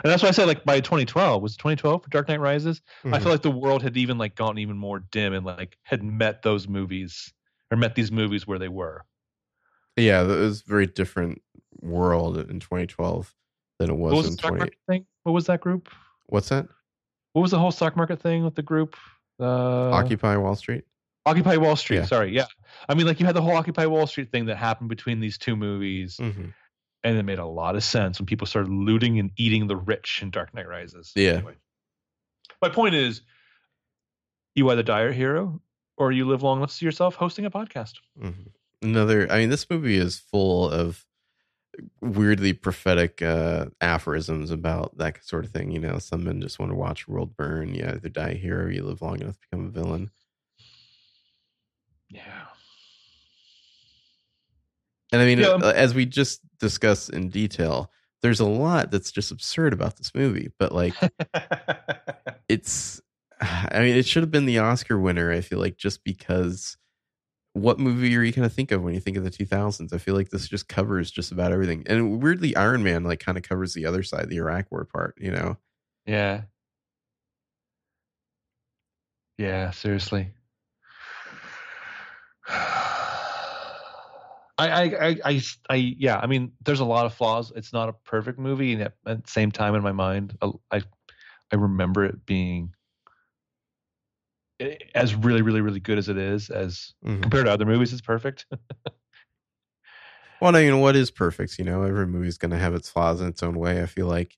And 0.04 0.12
that's 0.12 0.24
why 0.24 0.30
I 0.30 0.32
said 0.32 0.48
like 0.48 0.64
by 0.64 0.80
2012 0.80 1.42
was 1.42 1.58
2012 1.58 2.04
for 2.04 2.10
Dark 2.10 2.30
Knight 2.30 2.40
Rises. 2.40 2.82
I 3.04 3.20
feel 3.20 3.32
like 3.32 3.42
the 3.42 3.52
world 3.52 3.84
had 3.84 3.98
even 3.98 4.18
like 4.18 4.36
gotten 4.36 4.58
even 4.58 4.78
more 4.78 5.00
dim 5.00 5.34
and 5.34 5.46
like 5.46 5.78
had 5.84 6.04
met 6.04 6.42
those 6.42 6.70
movies 6.70 7.34
or 7.70 7.78
met 7.78 7.96
these 7.96 8.12
movies 8.12 8.48
where 8.48 8.60
they 8.60 8.70
were. 8.70 9.04
Yeah, 9.98 10.24
that 10.24 10.38
was 10.38 10.62
a 10.62 10.70
very 10.70 10.88
different 10.88 11.42
world 11.82 12.38
in 12.38 12.60
2012 12.62 13.36
than 13.80 13.90
it 13.90 13.94
was, 13.94 14.12
What 14.12 14.18
was 14.18 14.28
in 14.28 14.32
the 14.34 14.38
stock 14.38 14.70
20. 14.88 15.06
What 15.24 15.34
was 15.34 15.46
that 15.48 15.60
group? 15.60 15.90
What's 16.28 16.50
that? 16.50 16.68
What 17.34 17.42
was 17.44 17.52
the 17.52 17.60
whole 17.60 17.72
stock 17.72 17.96
market 17.96 18.22
thing 18.22 18.44
with 18.44 18.56
the 18.56 18.62
group? 18.64 18.96
Uh, 19.40 19.92
Occupy 19.92 20.38
Wall 20.38 20.56
Street. 20.56 20.84
Occupy 21.26 21.58
Wall 21.58 21.76
Street. 21.76 21.98
Yeah. 21.98 22.06
Sorry, 22.06 22.34
yeah. 22.36 22.46
I 22.88 22.96
mean, 22.96 23.06
like 23.06 23.20
you 23.20 23.26
had 23.26 23.36
the 23.36 23.42
whole 23.42 23.56
Occupy 23.56 23.86
Wall 23.86 24.08
Street 24.08 24.32
thing 24.32 24.46
that 24.48 24.58
happened 24.58 24.90
between 24.90 25.20
these 25.20 25.38
two 25.38 25.56
movies, 25.56 26.18
Mhm. 26.18 26.54
and 27.04 27.18
it 27.18 27.24
made 27.24 27.40
a 27.40 27.46
lot 27.46 27.76
of 27.76 27.84
sense 27.84 28.20
when 28.20 28.26
people 28.26 28.48
started 28.48 28.72
looting 28.72 29.20
and 29.20 29.32
eating 29.38 29.68
the 29.68 29.76
rich 29.78 30.20
in 30.22 30.32
Dark 30.32 30.54
Knight 30.54 30.68
Rises. 30.68 31.12
Yeah. 31.16 31.42
My 32.62 32.70
point 32.70 32.96
is, 32.96 33.22
you 34.56 34.70
either 34.72 34.84
die 34.84 35.02
a 35.02 35.12
hero 35.14 35.62
or 35.98 36.12
you 36.12 36.28
live 36.28 36.42
long 36.44 36.58
enough 36.58 36.70
to 36.72 36.76
see 36.76 36.86
yourself 36.86 37.16
hosting 37.16 37.46
a 37.46 37.52
podcast. 37.52 37.94
Mhm. 38.20 38.48
Another. 38.82 39.32
I 39.32 39.40
mean, 39.40 39.50
this 39.50 39.70
movie 39.70 39.98
is 39.98 40.20
full 40.20 40.70
of 40.70 41.06
weirdly 42.02 42.54
prophetic 42.54 43.22
uh, 43.22 43.68
aphorisms 43.82 44.52
about 44.52 44.98
that 44.98 45.24
sort 45.24 45.46
of 45.46 45.52
thing. 45.52 45.72
You 45.72 45.80
know, 45.80 46.00
some 46.00 46.24
men 46.24 46.42
just 46.42 46.60
want 46.60 46.72
to 46.72 46.76
watch 46.76 47.06
the 47.06 47.12
world 47.14 47.36
burn. 47.38 47.74
You 47.76 47.86
either 47.88 48.10
die 48.10 48.30
a 48.30 48.36
hero, 48.36 48.66
or 48.66 48.72
you 48.72 48.84
live 48.84 49.02
long 49.02 49.22
enough 49.22 49.36
to 49.40 49.48
become 49.50 49.66
a 49.68 49.70
villain. 49.70 50.12
Yeah. 52.10 52.46
And 55.12 55.22
I 55.22 55.26
mean, 55.26 55.40
Yeah. 55.40 55.48
uh, 55.62 55.74
as 55.76 55.94
we 55.94 56.06
just 56.06 56.42
discussed 56.60 57.10
in 57.10 57.30
detail, 57.30 57.92
there's 58.22 58.40
a 58.40 58.46
lot 58.46 58.92
that's 58.92 59.12
just 59.12 59.32
absurd 59.32 59.74
about 59.74 59.98
this 59.98 60.14
movie. 60.14 60.52
But 60.60 60.72
like, 60.74 60.94
it's 62.50 63.02
i 63.42 63.80
mean 63.80 63.96
it 63.96 64.06
should 64.06 64.24
have 64.24 64.32
been 64.32 64.46
the 64.46 64.60
oscar 64.60 65.00
winner 65.00 65.32
i 65.32 65.40
feel 65.40 65.60
like 65.60 65.78
just 65.78 66.04
because 66.04 66.76
what 67.54 67.80
movie 67.80 68.16
are 68.16 68.22
you 68.22 68.32
going 68.32 68.48
to 68.48 68.54
think 68.54 68.72
of 68.72 68.84
when 68.84 68.94
you 68.94 69.00
think 69.00 69.18
of 69.18 69.24
the 69.24 69.32
2000s 69.32 69.92
i 69.92 69.98
feel 69.98 70.16
like 70.16 70.30
this 70.30 70.48
just 70.48 70.68
covers 70.68 71.10
just 71.10 71.32
about 71.32 71.52
everything 71.52 71.84
and 71.88 72.22
weirdly 72.22 72.56
iron 72.56 72.84
man 72.84 73.04
like 73.04 73.20
kind 73.20 73.38
of 73.38 73.44
covers 73.44 73.74
the 73.74 73.86
other 73.86 74.04
side 74.04 74.30
the 74.30 74.38
iraq 74.38 74.66
war 74.72 74.86
part 74.86 75.16
you 75.20 75.32
know 75.32 75.58
Yeah. 76.06 76.42
Yeah, 79.38 79.72
seriously. 79.72 80.34
I, 82.48 82.98
I, 84.58 84.84
I, 84.84 85.18
I, 85.24 85.42
I, 85.70 85.76
yeah. 85.76 86.18
I 86.18 86.28
mean, 86.28 86.52
there's 86.66 86.82
a 86.82 86.86
lot 86.86 87.06
of 87.06 87.14
flaws. 87.14 87.54
It's 87.56 87.72
not 87.72 87.88
a 87.88 87.94
perfect 87.94 88.38
movie, 88.38 88.74
and 88.74 88.82
at, 88.82 88.94
the 89.06 89.22
same 89.28 89.52
time, 89.52 89.76
in 89.76 89.82
my 89.82 89.94
mind, 89.94 90.38
I, 90.42 90.82
I 91.52 91.56
remember 91.56 92.04
it 92.04 92.26
being 92.26 92.74
as 94.96 95.16
really, 95.16 95.42
really, 95.42 95.62
really 95.62 95.80
good 95.80 95.98
as 95.98 96.10
it 96.10 96.18
is. 96.18 96.50
As 96.50 96.94
Mhm. 97.06 97.22
compared 97.22 97.46
to 97.46 97.52
other 97.52 97.66
movies, 97.66 97.94
it's 97.94 98.02
perfect. 98.02 98.46
well 100.42 100.56
i 100.56 100.64
mean 100.64 100.80
what 100.80 100.96
is 100.96 101.12
perfect 101.12 101.60
you 101.60 101.66
know 101.66 101.84
every 101.84 102.08
movie's 102.08 102.38
going 102.38 102.52
to 102.52 102.58
have 102.58 102.74
its 102.74 102.90
flaws 102.90 103.20
in 103.20 103.28
its 103.28 103.44
own 103.44 103.56
way 103.60 103.82
i 103.82 103.86
feel 103.86 104.08
like 104.08 104.38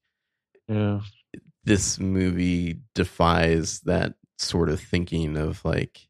yeah. 0.67 0.99
this 1.63 1.99
movie 1.99 2.79
defies 2.95 3.81
that 3.81 4.15
sort 4.39 4.69
of 4.69 4.79
thinking 4.79 5.37
of 5.37 5.63
like 5.63 6.07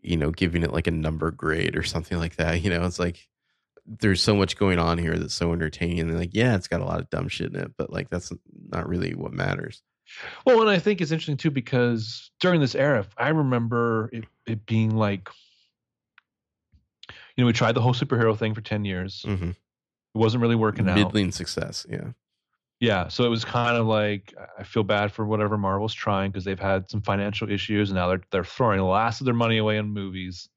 you 0.00 0.16
know 0.16 0.30
giving 0.30 0.62
it 0.62 0.72
like 0.72 0.86
a 0.86 0.90
number 0.90 1.30
grade 1.30 1.76
or 1.76 1.82
something 1.82 2.16
like 2.18 2.36
that 2.36 2.62
you 2.62 2.70
know 2.70 2.82
it's 2.86 2.98
like 2.98 3.28
there's 3.84 4.22
so 4.22 4.34
much 4.34 4.56
going 4.56 4.78
on 4.78 4.96
here 4.96 5.18
that's 5.18 5.34
so 5.34 5.52
entertaining 5.52 6.00
and 6.00 6.18
like 6.18 6.30
yeah 6.32 6.54
it's 6.54 6.68
got 6.68 6.80
a 6.80 6.84
lot 6.86 7.00
of 7.00 7.10
dumb 7.10 7.28
shit 7.28 7.52
in 7.52 7.60
it 7.60 7.72
but 7.76 7.92
like 7.92 8.08
that's 8.08 8.32
not 8.70 8.88
really 8.88 9.14
what 9.14 9.32
matters 9.34 9.82
Well, 10.44 10.60
and 10.60 10.70
I 10.70 10.78
think 10.78 11.00
it's 11.00 11.10
interesting 11.10 11.36
too 11.36 11.50
because 11.50 12.30
during 12.40 12.60
this 12.60 12.74
era, 12.74 13.06
I 13.16 13.28
remember 13.28 14.10
it, 14.12 14.24
it 14.46 14.66
being 14.66 14.96
like, 14.96 15.28
you 17.08 17.44
know, 17.44 17.46
we 17.46 17.52
tried 17.52 17.72
the 17.72 17.80
whole 17.80 17.94
superhero 17.94 18.36
thing 18.36 18.54
for 18.54 18.60
10 18.60 18.84
years. 18.84 19.24
mm-hmm. 19.26 19.50
It 19.50 20.18
wasn't 20.18 20.42
really 20.42 20.56
working 20.56 20.88
out. 20.88 20.96
middling 20.96 21.30
success 21.30 21.86
yeah 21.88 22.10
Yeah. 22.80 23.08
So 23.08 23.24
it 23.24 23.28
was 23.28 23.44
kind 23.44 23.76
of 23.76 23.86
like, 23.86 24.34
I 24.58 24.64
feel 24.64 24.82
bad 24.82 25.12
for 25.12 25.24
whatever 25.24 25.56
Marvel's 25.56 25.94
trying 25.94 26.30
because 26.30 26.44
they've 26.44 26.58
had 26.58 26.90
some 26.90 27.02
financial 27.02 27.50
issues 27.50 27.90
and 27.90 27.96
now 27.96 28.08
they're, 28.08 28.22
they're 28.32 28.44
throwing 28.44 28.78
the 28.78 28.84
last 28.84 29.20
of 29.20 29.26
their 29.26 29.34
money 29.34 29.58
away 29.58 29.78
on 29.78 29.90
movies. 29.90 30.48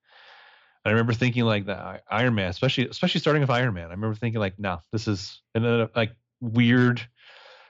And 0.83 0.89
I 0.89 0.93
remember 0.93 1.13
thinking 1.13 1.43
like 1.43 1.65
that 1.67 2.03
Iron 2.09 2.35
Man, 2.35 2.49
especially, 2.49 2.87
especially 2.87 3.21
starting 3.21 3.41
with 3.41 3.49
Iron 3.49 3.73
Man. 3.73 3.87
I 3.87 3.91
remember 3.91 4.15
thinking 4.15 4.39
like, 4.39 4.57
no, 4.57 4.79
this 4.91 5.07
is, 5.07 5.41
and 5.53 5.63
then 5.63 5.89
like 5.95 6.11
weird, 6.41 7.05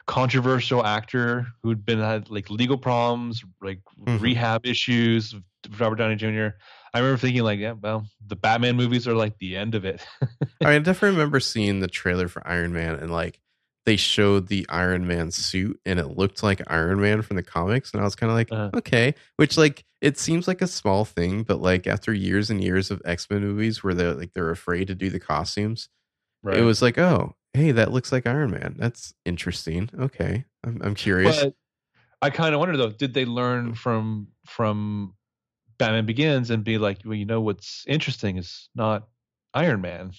controversial 0.05 0.85
actor 0.85 1.47
who'd 1.61 1.85
been 1.85 1.99
had 1.99 2.29
like 2.29 2.49
legal 2.49 2.77
problems, 2.77 3.43
like 3.61 3.79
Mhm. 4.05 4.21
rehab 4.21 4.65
issues. 4.65 5.35
Robert 5.79 5.95
Downey 5.95 6.15
Jr. 6.15 6.55
I 6.93 6.99
remember 6.99 7.17
thinking 7.17 7.43
like, 7.43 7.59
yeah, 7.59 7.71
well, 7.71 8.05
the 8.27 8.35
Batman 8.35 8.75
movies 8.75 9.07
are 9.07 9.13
like 9.15 9.37
the 9.39 9.55
end 9.55 9.75
of 9.75 9.85
it. 9.85 10.05
I, 10.21 10.25
mean, 10.25 10.73
I 10.75 10.79
definitely 10.79 11.17
remember 11.17 11.39
seeing 11.39 11.79
the 11.79 11.87
trailer 11.87 12.27
for 12.27 12.45
iron 12.45 12.73
man 12.73 12.95
and 12.95 13.11
like 13.11 13.39
they 13.85 13.95
showed 13.95 14.47
the 14.47 14.65
iron 14.69 15.07
man 15.07 15.31
suit 15.31 15.79
and 15.85 15.99
it 15.99 16.17
looked 16.17 16.43
like 16.43 16.61
iron 16.67 17.01
man 17.01 17.21
from 17.21 17.35
the 17.35 17.43
comics 17.43 17.91
and 17.91 17.99
i 17.99 18.03
was 18.05 18.15
kind 18.15 18.29
of 18.31 18.37
like 18.37 18.49
Uh-huh. 18.49 18.69
okay 18.75 19.13
which 19.35 19.57
like 19.57 19.83
it 19.99 20.17
seems 20.17 20.47
like 20.47 20.61
a 20.61 20.67
small 20.67 21.03
thing 21.03 21.43
but 21.43 21.59
like 21.59 21.85
after 21.85 22.13
years 22.13 22.49
and 22.49 22.63
years 22.63 22.91
of 22.91 23.01
x-men 23.03 23.41
movies 23.41 23.83
where 23.83 23.93
they're 23.93 24.13
like 24.13 24.31
they're 24.33 24.51
afraid 24.51 24.87
to 24.87 24.95
do 24.95 25.09
the 25.09 25.19
costumes 25.19 25.89
it 26.45 26.61
was 26.61 26.81
like, 26.81 26.97
oh, 26.97 27.35
hey, 27.53 27.71
that 27.71 27.91
looks 27.91 28.11
like 28.11 28.27
Iron 28.27 28.51
Man. 28.51 28.75
That's 28.77 29.13
interesting. 29.25 29.89
Okay, 29.97 30.45
I'm, 30.63 30.81
I'm 30.83 30.95
curious. 30.95 31.43
But 31.43 31.53
I 32.21 32.29
kind 32.29 32.53
of 32.53 32.59
wonder 32.59 32.77
though, 32.77 32.91
did 32.91 33.13
they 33.13 33.25
learn 33.25 33.75
from 33.75 34.27
from 34.45 35.13
Batman 35.77 36.05
Begins 36.05 36.49
and 36.49 36.63
be 36.63 36.77
like, 36.77 36.99
well, 37.05 37.15
you 37.15 37.25
know, 37.25 37.41
what's 37.41 37.83
interesting 37.87 38.37
is 38.37 38.69
not 38.75 39.07
Iron 39.53 39.81
Man, 39.81 40.11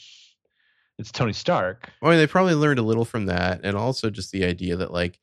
it's 0.98 1.10
Tony 1.10 1.32
Stark. 1.32 1.90
I 2.02 2.08
mean, 2.08 2.18
they 2.18 2.26
probably 2.26 2.54
learned 2.54 2.78
a 2.78 2.82
little 2.82 3.04
from 3.04 3.26
that, 3.26 3.60
and 3.64 3.76
also 3.76 4.10
just 4.10 4.30
the 4.32 4.44
idea 4.44 4.76
that 4.76 4.92
like 4.92 5.18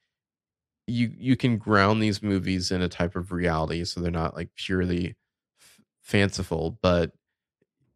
you 0.87 1.11
you 1.17 1.35
can 1.35 1.57
ground 1.57 2.01
these 2.01 2.21
movies 2.21 2.71
in 2.71 2.81
a 2.81 2.89
type 2.89 3.15
of 3.15 3.31
reality, 3.31 3.85
so 3.85 4.01
they're 4.01 4.11
not 4.11 4.35
like 4.35 4.49
purely 4.55 5.15
f- 5.59 5.81
fanciful, 6.01 6.77
but 6.81 7.11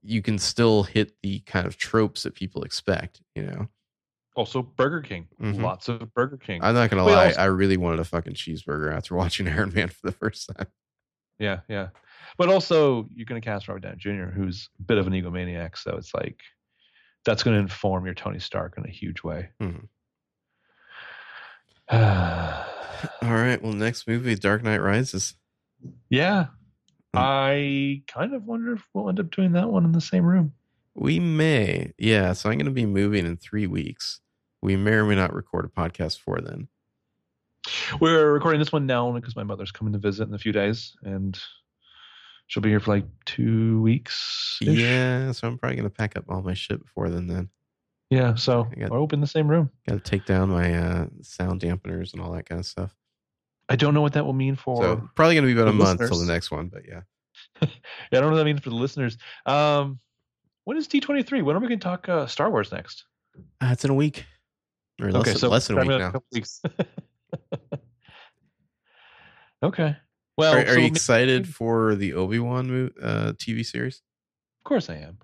you 0.01 0.21
can 0.21 0.37
still 0.37 0.83
hit 0.83 1.13
the 1.23 1.39
kind 1.39 1.65
of 1.65 1.77
tropes 1.77 2.23
that 2.23 2.35
people 2.35 2.63
expect. 2.63 3.21
You 3.35 3.43
know, 3.43 3.67
Also, 4.35 4.61
Burger 4.61 5.01
King, 5.01 5.27
Mhm. 5.41 5.61
lots 5.61 5.87
of 5.87 6.13
Burger 6.13 6.37
King. 6.37 6.61
I'm 6.63 6.75
not 6.75 6.89
gonna 6.89 7.05
Well, 7.05 7.15
lie, 7.15 7.27
also- 7.27 7.41
I 7.41 7.45
really 7.45 7.77
wanted 7.77 7.99
a 7.99 8.03
fucking 8.03 8.33
cheeseburger 8.33 8.93
after 8.93 9.15
watching 9.15 9.47
Iron 9.47 9.73
Man 9.73 9.87
for 9.89 10.05
the 10.07 10.11
first 10.11 10.49
time. 10.55 10.67
yeah, 11.39 11.61
yeah. 11.69 11.89
But 12.37 12.49
also, 12.49 13.07
you're 13.15 13.25
going 13.25 13.41
to 13.41 13.45
cast 13.45 13.67
Robert 13.69 13.79
Downey 13.81 13.95
Jr., 13.97 14.25
who's 14.25 14.69
a 14.79 14.83
bit 14.83 14.97
of 14.97 15.07
an 15.07 15.13
egomaniac. 15.13 15.77
So 15.77 15.95
it's 15.95 16.13
like 16.13 16.37
that's 17.23 17.43
going 17.43 17.55
to 17.55 17.61
inform 17.61 18.03
your 18.05 18.13
Tony 18.13 18.39
Stark 18.39 18.77
in 18.77 18.83
a 18.85 18.89
huge 18.89 19.23
way. 19.23 19.49
Mhm. 19.61 19.87
All 21.89 23.33
right. 23.33 23.61
Well, 23.61 23.73
next 23.73 24.07
movie, 24.07 24.35
Dark 24.35 24.63
Knight 24.63 24.81
Rises. 24.81 25.35
Hmm. 26.11 26.41
I 27.13 28.03
kind 28.07 28.33
of 28.33 28.43
wonder 28.43 28.73
if 28.73 28.83
we'll 28.93 29.07
end 29.07 29.19
up 29.19 29.31
doing 29.31 29.53
that 29.53 29.69
one 29.69 29.85
in 29.85 29.91
the 29.93 30.01
same 30.01 30.25
room. 30.25 30.53
We 30.93 31.19
may. 31.19 31.93
Yeah. 31.97 32.33
So 32.33 32.49
I'm 32.49 32.57
going 32.57 32.65
to 32.65 32.71
be 32.71 32.85
moving 32.85 33.25
in 33.25 33.37
three 33.37 33.67
weeks. 33.67 34.19
We 34.65 34.75
may 34.75 34.93
or 34.93 35.05
may 35.05 35.13
not 35.13 35.31
record 35.31 35.65
a 35.65 35.67
podcast 35.67 36.17
for 36.21 36.41
then. 36.41 36.67
We're 38.01 38.33
recording 38.33 38.57
this 38.57 38.71
one 38.71 38.87
now 38.87 39.11
because 39.11 39.35
my 39.35 39.43
mother's 39.43 39.71
coming 39.71 39.93
to 39.93 39.99
visit 39.99 40.27
in 40.27 40.33
a 40.33 40.39
few 40.39 40.51
days, 40.51 40.95
and 41.03 41.39
she'll 42.47 42.63
be 42.63 42.69
here 42.69 42.79
for 42.79 42.95
like 42.95 43.05
two 43.25 43.79
weeks. 43.83 44.57
Yeah. 44.61 45.31
So 45.33 45.47
I'm 45.47 45.59
probably 45.59 45.75
going 45.75 45.87
to 45.87 45.95
pack 45.95 46.17
up 46.17 46.25
all 46.29 46.41
my 46.41 46.55
shit 46.55 46.81
before 46.83 47.11
then. 47.11 47.27
Then 47.27 47.49
yeah. 48.09 48.33
So 48.33 48.67
I 48.71 48.79
got- 48.79 48.89
we're 48.89 48.97
open 48.97 49.17
in 49.17 49.21
the 49.21 49.27
same 49.27 49.47
room. 49.47 49.69
got 49.87 50.03
to 50.03 50.09
take 50.09 50.25
down 50.25 50.49
my 50.49 50.73
uh, 50.75 51.05
sound 51.21 51.61
dampeners 51.61 52.13
and 52.13 52.21
all 52.23 52.31
that 52.31 52.49
kind 52.49 52.57
of 52.57 52.65
stuff. 52.65 52.95
I 53.69 53.75
don't 53.75 53.93
know 53.93 54.01
what 54.01 54.13
that 54.13 54.25
will 54.25 54.33
mean 54.33 54.55
for. 54.55 54.81
so 54.81 55.09
probably 55.15 55.35
going 55.35 55.47
to 55.47 55.53
be 55.53 55.59
about 55.61 55.67
a 55.71 55.73
month 55.73 55.99
till 55.99 56.17
the 56.17 56.25
next 56.25 56.49
one. 56.49 56.69
But 56.69 56.87
yeah. 56.87 57.01
yeah, 57.61 57.67
I 57.69 58.15
don't 58.15 58.23
know 58.23 58.29
what 58.31 58.37
that 58.37 58.45
means 58.45 58.61
for 58.61 58.71
the 58.71 58.75
listeners. 58.75 59.19
Um, 59.45 59.99
when 60.63 60.75
is 60.77 60.87
D 60.87 60.99
twenty 61.01 61.21
three? 61.21 61.43
When 61.43 61.55
are 61.55 61.59
we 61.59 61.67
going 61.67 61.79
to 61.79 61.83
talk 61.83 62.09
uh, 62.09 62.25
Star 62.25 62.49
Wars 62.49 62.71
next? 62.71 63.05
Uh, 63.61 63.69
it's 63.71 63.85
in 63.85 63.91
a 63.91 63.95
week. 63.95 64.25
Or 65.01 65.11
less, 65.11 65.27
okay, 65.27 65.33
so 65.37 65.49
less 65.49 65.67
than 65.67 65.77
a 65.77 65.81
week 65.81 65.89
now. 65.89 66.11
couple 66.11 66.27
weeks. 66.31 66.61
okay. 69.63 69.95
Well, 70.37 70.53
Are, 70.53 70.59
are 70.59 70.65
so 70.67 70.73
you 70.75 70.81
ma- 70.81 70.87
excited 70.87 71.47
for 71.47 71.95
the 71.95 72.13
Obi 72.13 72.39
Wan 72.39 72.91
uh, 73.01 73.33
TV 73.37 73.65
series? 73.65 74.01
Of 74.59 74.63
course, 74.69 74.89
I 74.89 74.95
am. 74.95 75.17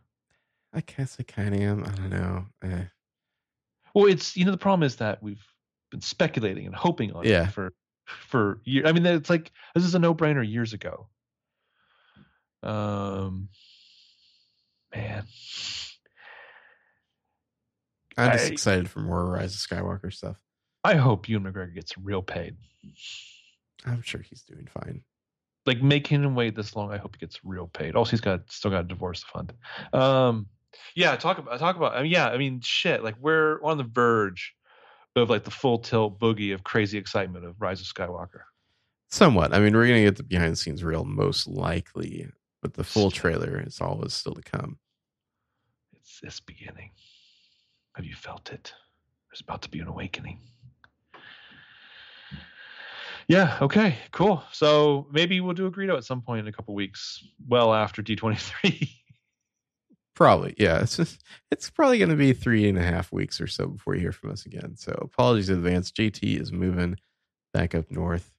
I 0.74 0.82
guess 0.82 1.18
I 1.20 1.24
kind 1.24 1.54
of 1.54 1.62
am. 1.62 1.84
I 1.84 1.90
don't 1.92 2.10
know. 2.10 2.46
Eh. 2.64 2.84
Well, 3.94 4.06
it's 4.06 4.38
you 4.38 4.46
know 4.46 4.52
the 4.52 4.58
problem 4.58 4.84
is 4.84 4.96
that 4.98 5.22
we've 5.22 5.44
been 5.90 6.02
speculating 6.02 6.66
and 6.66 6.74
hoping 6.76 7.12
on 7.12 7.26
Yeah. 7.26 7.44
it 7.48 7.52
for 7.52 7.74
for 8.06 8.62
years. 8.64 8.88
I 8.88 8.94
mean, 8.94 9.06
it's 9.06 9.30
like 9.30 9.52
this 9.76 9.84
is 9.84 9.96
a 9.96 10.00
no 10.00 10.16
brainer 10.16 10.50
years 10.50 10.72
ago. 10.74 11.08
Um, 12.64 13.50
man, 14.96 15.26
I'm 18.22 18.32
just 18.34 18.50
I- 18.50 18.54
excited 18.54 18.90
for 18.90 19.00
more 19.00 19.26
Rise 19.26 19.54
of 19.56 19.62
Skywalker 19.62 20.14
stuff. 20.14 20.38
I 20.84 20.96
hope 20.96 21.30
Ewan 21.30 21.44
McGregor 21.44 21.76
gets 21.76 21.98
real 21.98 22.22
paid. 22.22 22.56
I'm 23.86 24.02
sure 24.02 24.22
he's 24.22 24.42
doing 24.44 24.68
fine. 24.68 25.04
Like 25.66 25.82
making 25.82 26.24
him 26.24 26.34
wait 26.34 26.56
this 26.56 26.76
long, 26.76 26.92
I 26.92 26.98
hope 26.98 27.16
he 27.16 27.20
gets 27.20 27.44
real 27.44 27.68
paid. 27.68 27.96
Also, 27.96 28.12
he's 28.12 28.22
got 28.22 28.52
still 28.52 28.72
got 28.72 28.86
a 28.86 28.88
divorce 28.88 29.24
fund. 29.24 29.54
Um, 29.94 30.48
yeah, 30.96 31.16
talk 31.16 31.38
about 31.38 31.60
talk 31.60 31.76
about. 31.76 31.94
I 31.94 32.02
mean, 32.02 32.12
yeah, 32.12 32.28
I 32.30 32.38
mean, 32.38 32.62
shit. 32.62 33.04
Like 33.04 33.16
we're 33.20 33.62
on 33.64 33.78
the 33.78 33.84
verge 33.84 34.56
of 35.16 35.30
like 35.30 35.44
the 35.44 35.52
full 35.52 35.78
tilt 35.78 36.20
boogie 36.20 36.54
of 36.54 36.64
crazy 36.64 36.98
excitement 36.98 37.46
of 37.46 37.62
Rise 37.62 37.82
of 37.82 37.88
Skywalker. 37.88 38.42
Somewhat. 39.10 39.54
I 39.54 39.60
mean, 39.60 39.76
we're 39.76 39.88
gonna 39.88 40.04
get 40.04 40.16
the 40.16 40.24
behind 40.24 40.54
the 40.54 40.56
scenes 40.56 40.84
reel 40.84 41.04
most 41.04 41.48
likely, 41.48 42.28
but 42.62 42.74
the 42.74 42.84
full 42.84 43.12
trailer 43.12 43.62
is 43.66 43.82
always 43.82 44.14
still 44.14 44.34
to 44.34 44.42
come. 44.42 44.80
It's 45.94 46.20
this 46.22 46.40
beginning. 46.40 46.92
Have 47.96 48.06
you 48.06 48.16
felt 48.16 48.52
it? 48.52 48.74
There's 49.30 49.42
about 49.42 49.62
to 49.64 49.70
be 49.70 49.80
an 49.80 49.88
awakening. 49.88 50.40
Yeah, 53.28 53.58
okay, 53.62 53.96
cool. 54.12 54.44
So 54.52 55.08
maybe 55.12 55.40
we'll 55.40 55.54
do 55.54 55.66
a 55.66 55.72
Greedo 55.72 55.96
at 55.96 56.04
some 56.04 56.22
point 56.22 56.42
in 56.42 56.48
a 56.48 56.52
couple 56.52 56.74
weeks, 56.74 57.24
well 57.48 57.74
after 57.74 58.02
D23. 58.02 58.90
Probably, 60.16 60.54
yeah. 60.58 60.82
It's 60.82 60.98
just, 60.98 61.24
it's 61.50 61.70
probably 61.70 61.98
going 61.98 62.10
to 62.10 62.18
be 62.18 62.34
three 62.34 62.68
and 62.68 62.78
a 62.78 62.84
half 62.84 63.12
weeks 63.12 63.40
or 63.40 63.48
so 63.48 63.68
before 63.68 63.96
you 63.96 64.02
hear 64.02 64.12
from 64.12 64.32
us 64.32 64.46
again. 64.46 64.76
So 64.76 64.92
apologies 65.02 65.50
in 65.50 65.58
advance. 65.58 65.92
JT 65.92 66.42
is 66.42 66.52
moving 66.52 66.98
back 67.54 67.74
up 67.74 67.90
north, 67.90 68.34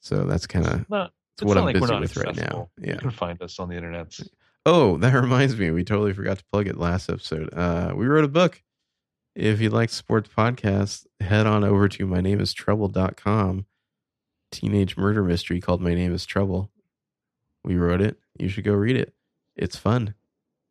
so 0.00 0.24
that's 0.24 0.46
kind 0.46 0.66
of 0.66 0.84
what 0.88 1.12
I'm 1.56 1.64
like 1.64 1.78
busy 1.78 1.94
with 1.94 2.16
right 2.16 2.34
now. 2.36 2.70
Yeah. 2.80 2.94
You 2.94 2.98
can 2.98 3.10
find 3.10 3.40
us 3.40 3.60
on 3.60 3.68
the 3.68 3.76
internet. 3.76 4.18
Oh, 4.66 4.96
that 4.98 5.14
reminds 5.22 5.56
me, 5.56 5.70
we 5.70 5.84
totally 5.84 6.12
forgot 6.12 6.38
to 6.38 6.44
plug 6.52 6.66
it 6.66 6.76
last 6.76 7.08
episode. 7.08 7.48
Uh, 7.54 7.94
we 7.96 8.06
wrote 8.06 8.24
a 8.24 8.28
book. 8.28 8.62
If 9.34 9.60
you'd 9.60 9.72
like 9.72 9.90
to 9.90 9.94
support 9.94 10.24
the 10.24 10.30
podcast, 10.30 11.06
head 11.20 11.46
on 11.46 11.62
over 11.64 11.88
to 11.88 12.06
my 12.06 12.20
name 12.20 12.40
is 12.40 12.52
trouble.com. 12.52 13.66
Teenage 14.50 14.96
murder 14.96 15.22
mystery 15.22 15.60
called 15.60 15.80
My 15.82 15.94
Name 15.94 16.14
is 16.14 16.24
Trouble. 16.24 16.70
We 17.64 17.76
wrote 17.76 18.00
it. 18.00 18.16
You 18.38 18.48
should 18.48 18.64
go 18.64 18.72
read 18.72 18.96
it. 18.96 19.12
It's 19.56 19.76
fun. 19.76 20.14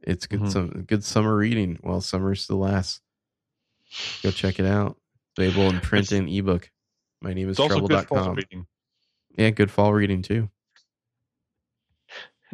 It's 0.01 0.25
good 0.27 0.41
Mhm. 0.41 0.51
some 0.51 0.69
good 0.88 1.03
summer 1.03 1.35
reading 1.35 1.77
while 1.82 2.01
summer 2.01 2.33
still 2.35 2.57
lasts. 2.59 3.01
Go 4.24 4.32
check 4.32 4.59
it 4.59 4.65
out. 4.65 4.98
Available 5.38 5.69
in 5.69 5.80
print 5.82 6.07
It's- 6.07 6.19
and 6.19 6.30
ebook. 6.30 6.72
My 7.22 7.33
name 7.33 7.49
is 7.49 7.53
It's 7.53 7.59
also 7.59 7.82
good 7.82 8.07
trouble.com. 8.07 8.67
Yeah, 9.38 9.49
good 9.51 9.72
fall 9.72 9.93
reading 9.93 10.22
too. 10.22 10.49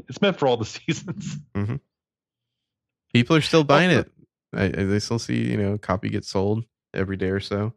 It's 0.07 0.21
meant 0.21 0.38
for 0.38 0.47
all 0.47 0.57
the 0.57 0.65
seasons. 0.77 1.38
People 3.13 3.35
are 3.35 3.41
still 3.41 3.63
buying 3.63 3.91
it. 3.91 4.11
I, 4.53 4.65
I 4.65 4.69
they 4.69 4.99
still 4.99 5.19
see 5.19 5.49
you 5.49 5.57
know 5.57 5.73
a 5.73 5.77
copy 5.77 6.09
get 6.09 6.25
sold 6.25 6.65
every 6.93 7.17
day 7.17 7.30
or 7.30 7.39
so. 7.39 7.73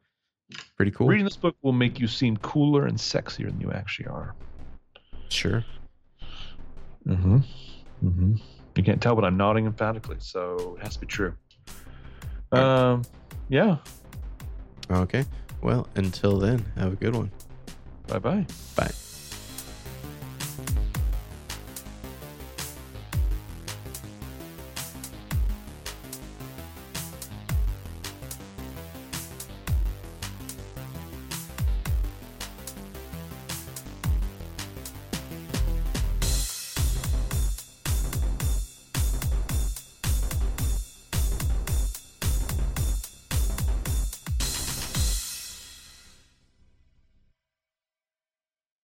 Pretty 0.77 0.91
cool. 0.91 1.07
Reading 1.07 1.25
this 1.25 1.37
book 1.37 1.57
will 1.63 1.73
make 1.73 1.99
you 1.99 2.07
seem 2.07 2.37
cooler 2.37 2.87
and 2.87 2.99
sexier 2.99 3.47
than 3.47 3.61
you 3.61 3.73
actually 3.73 4.07
are. 4.07 4.35
Sure. 5.29 5.65
Mm-hmm. 7.07 7.39
Mm-hmm. 8.05 8.35
You 8.77 8.83
can't 8.83 9.01
tell, 9.01 9.15
but 9.15 9.25
I'm 9.25 9.37
nodding 9.37 9.67
emphatically, 9.67 10.17
so 10.19 10.77
it 10.79 10.85
has 10.85 10.95
to 10.95 11.01
be 11.01 11.07
true. 11.07 11.35
Um, 12.53 13.03
yeah. 13.49 13.79
Okay. 14.91 15.25
Well, 15.63 15.89
until 15.97 16.39
then, 16.39 16.65
have 16.77 16.93
a 16.93 16.97
good 16.97 17.15
one. 17.15 17.31
Bye 18.07 18.19
bye. 18.19 18.47
Bye. 18.77 18.91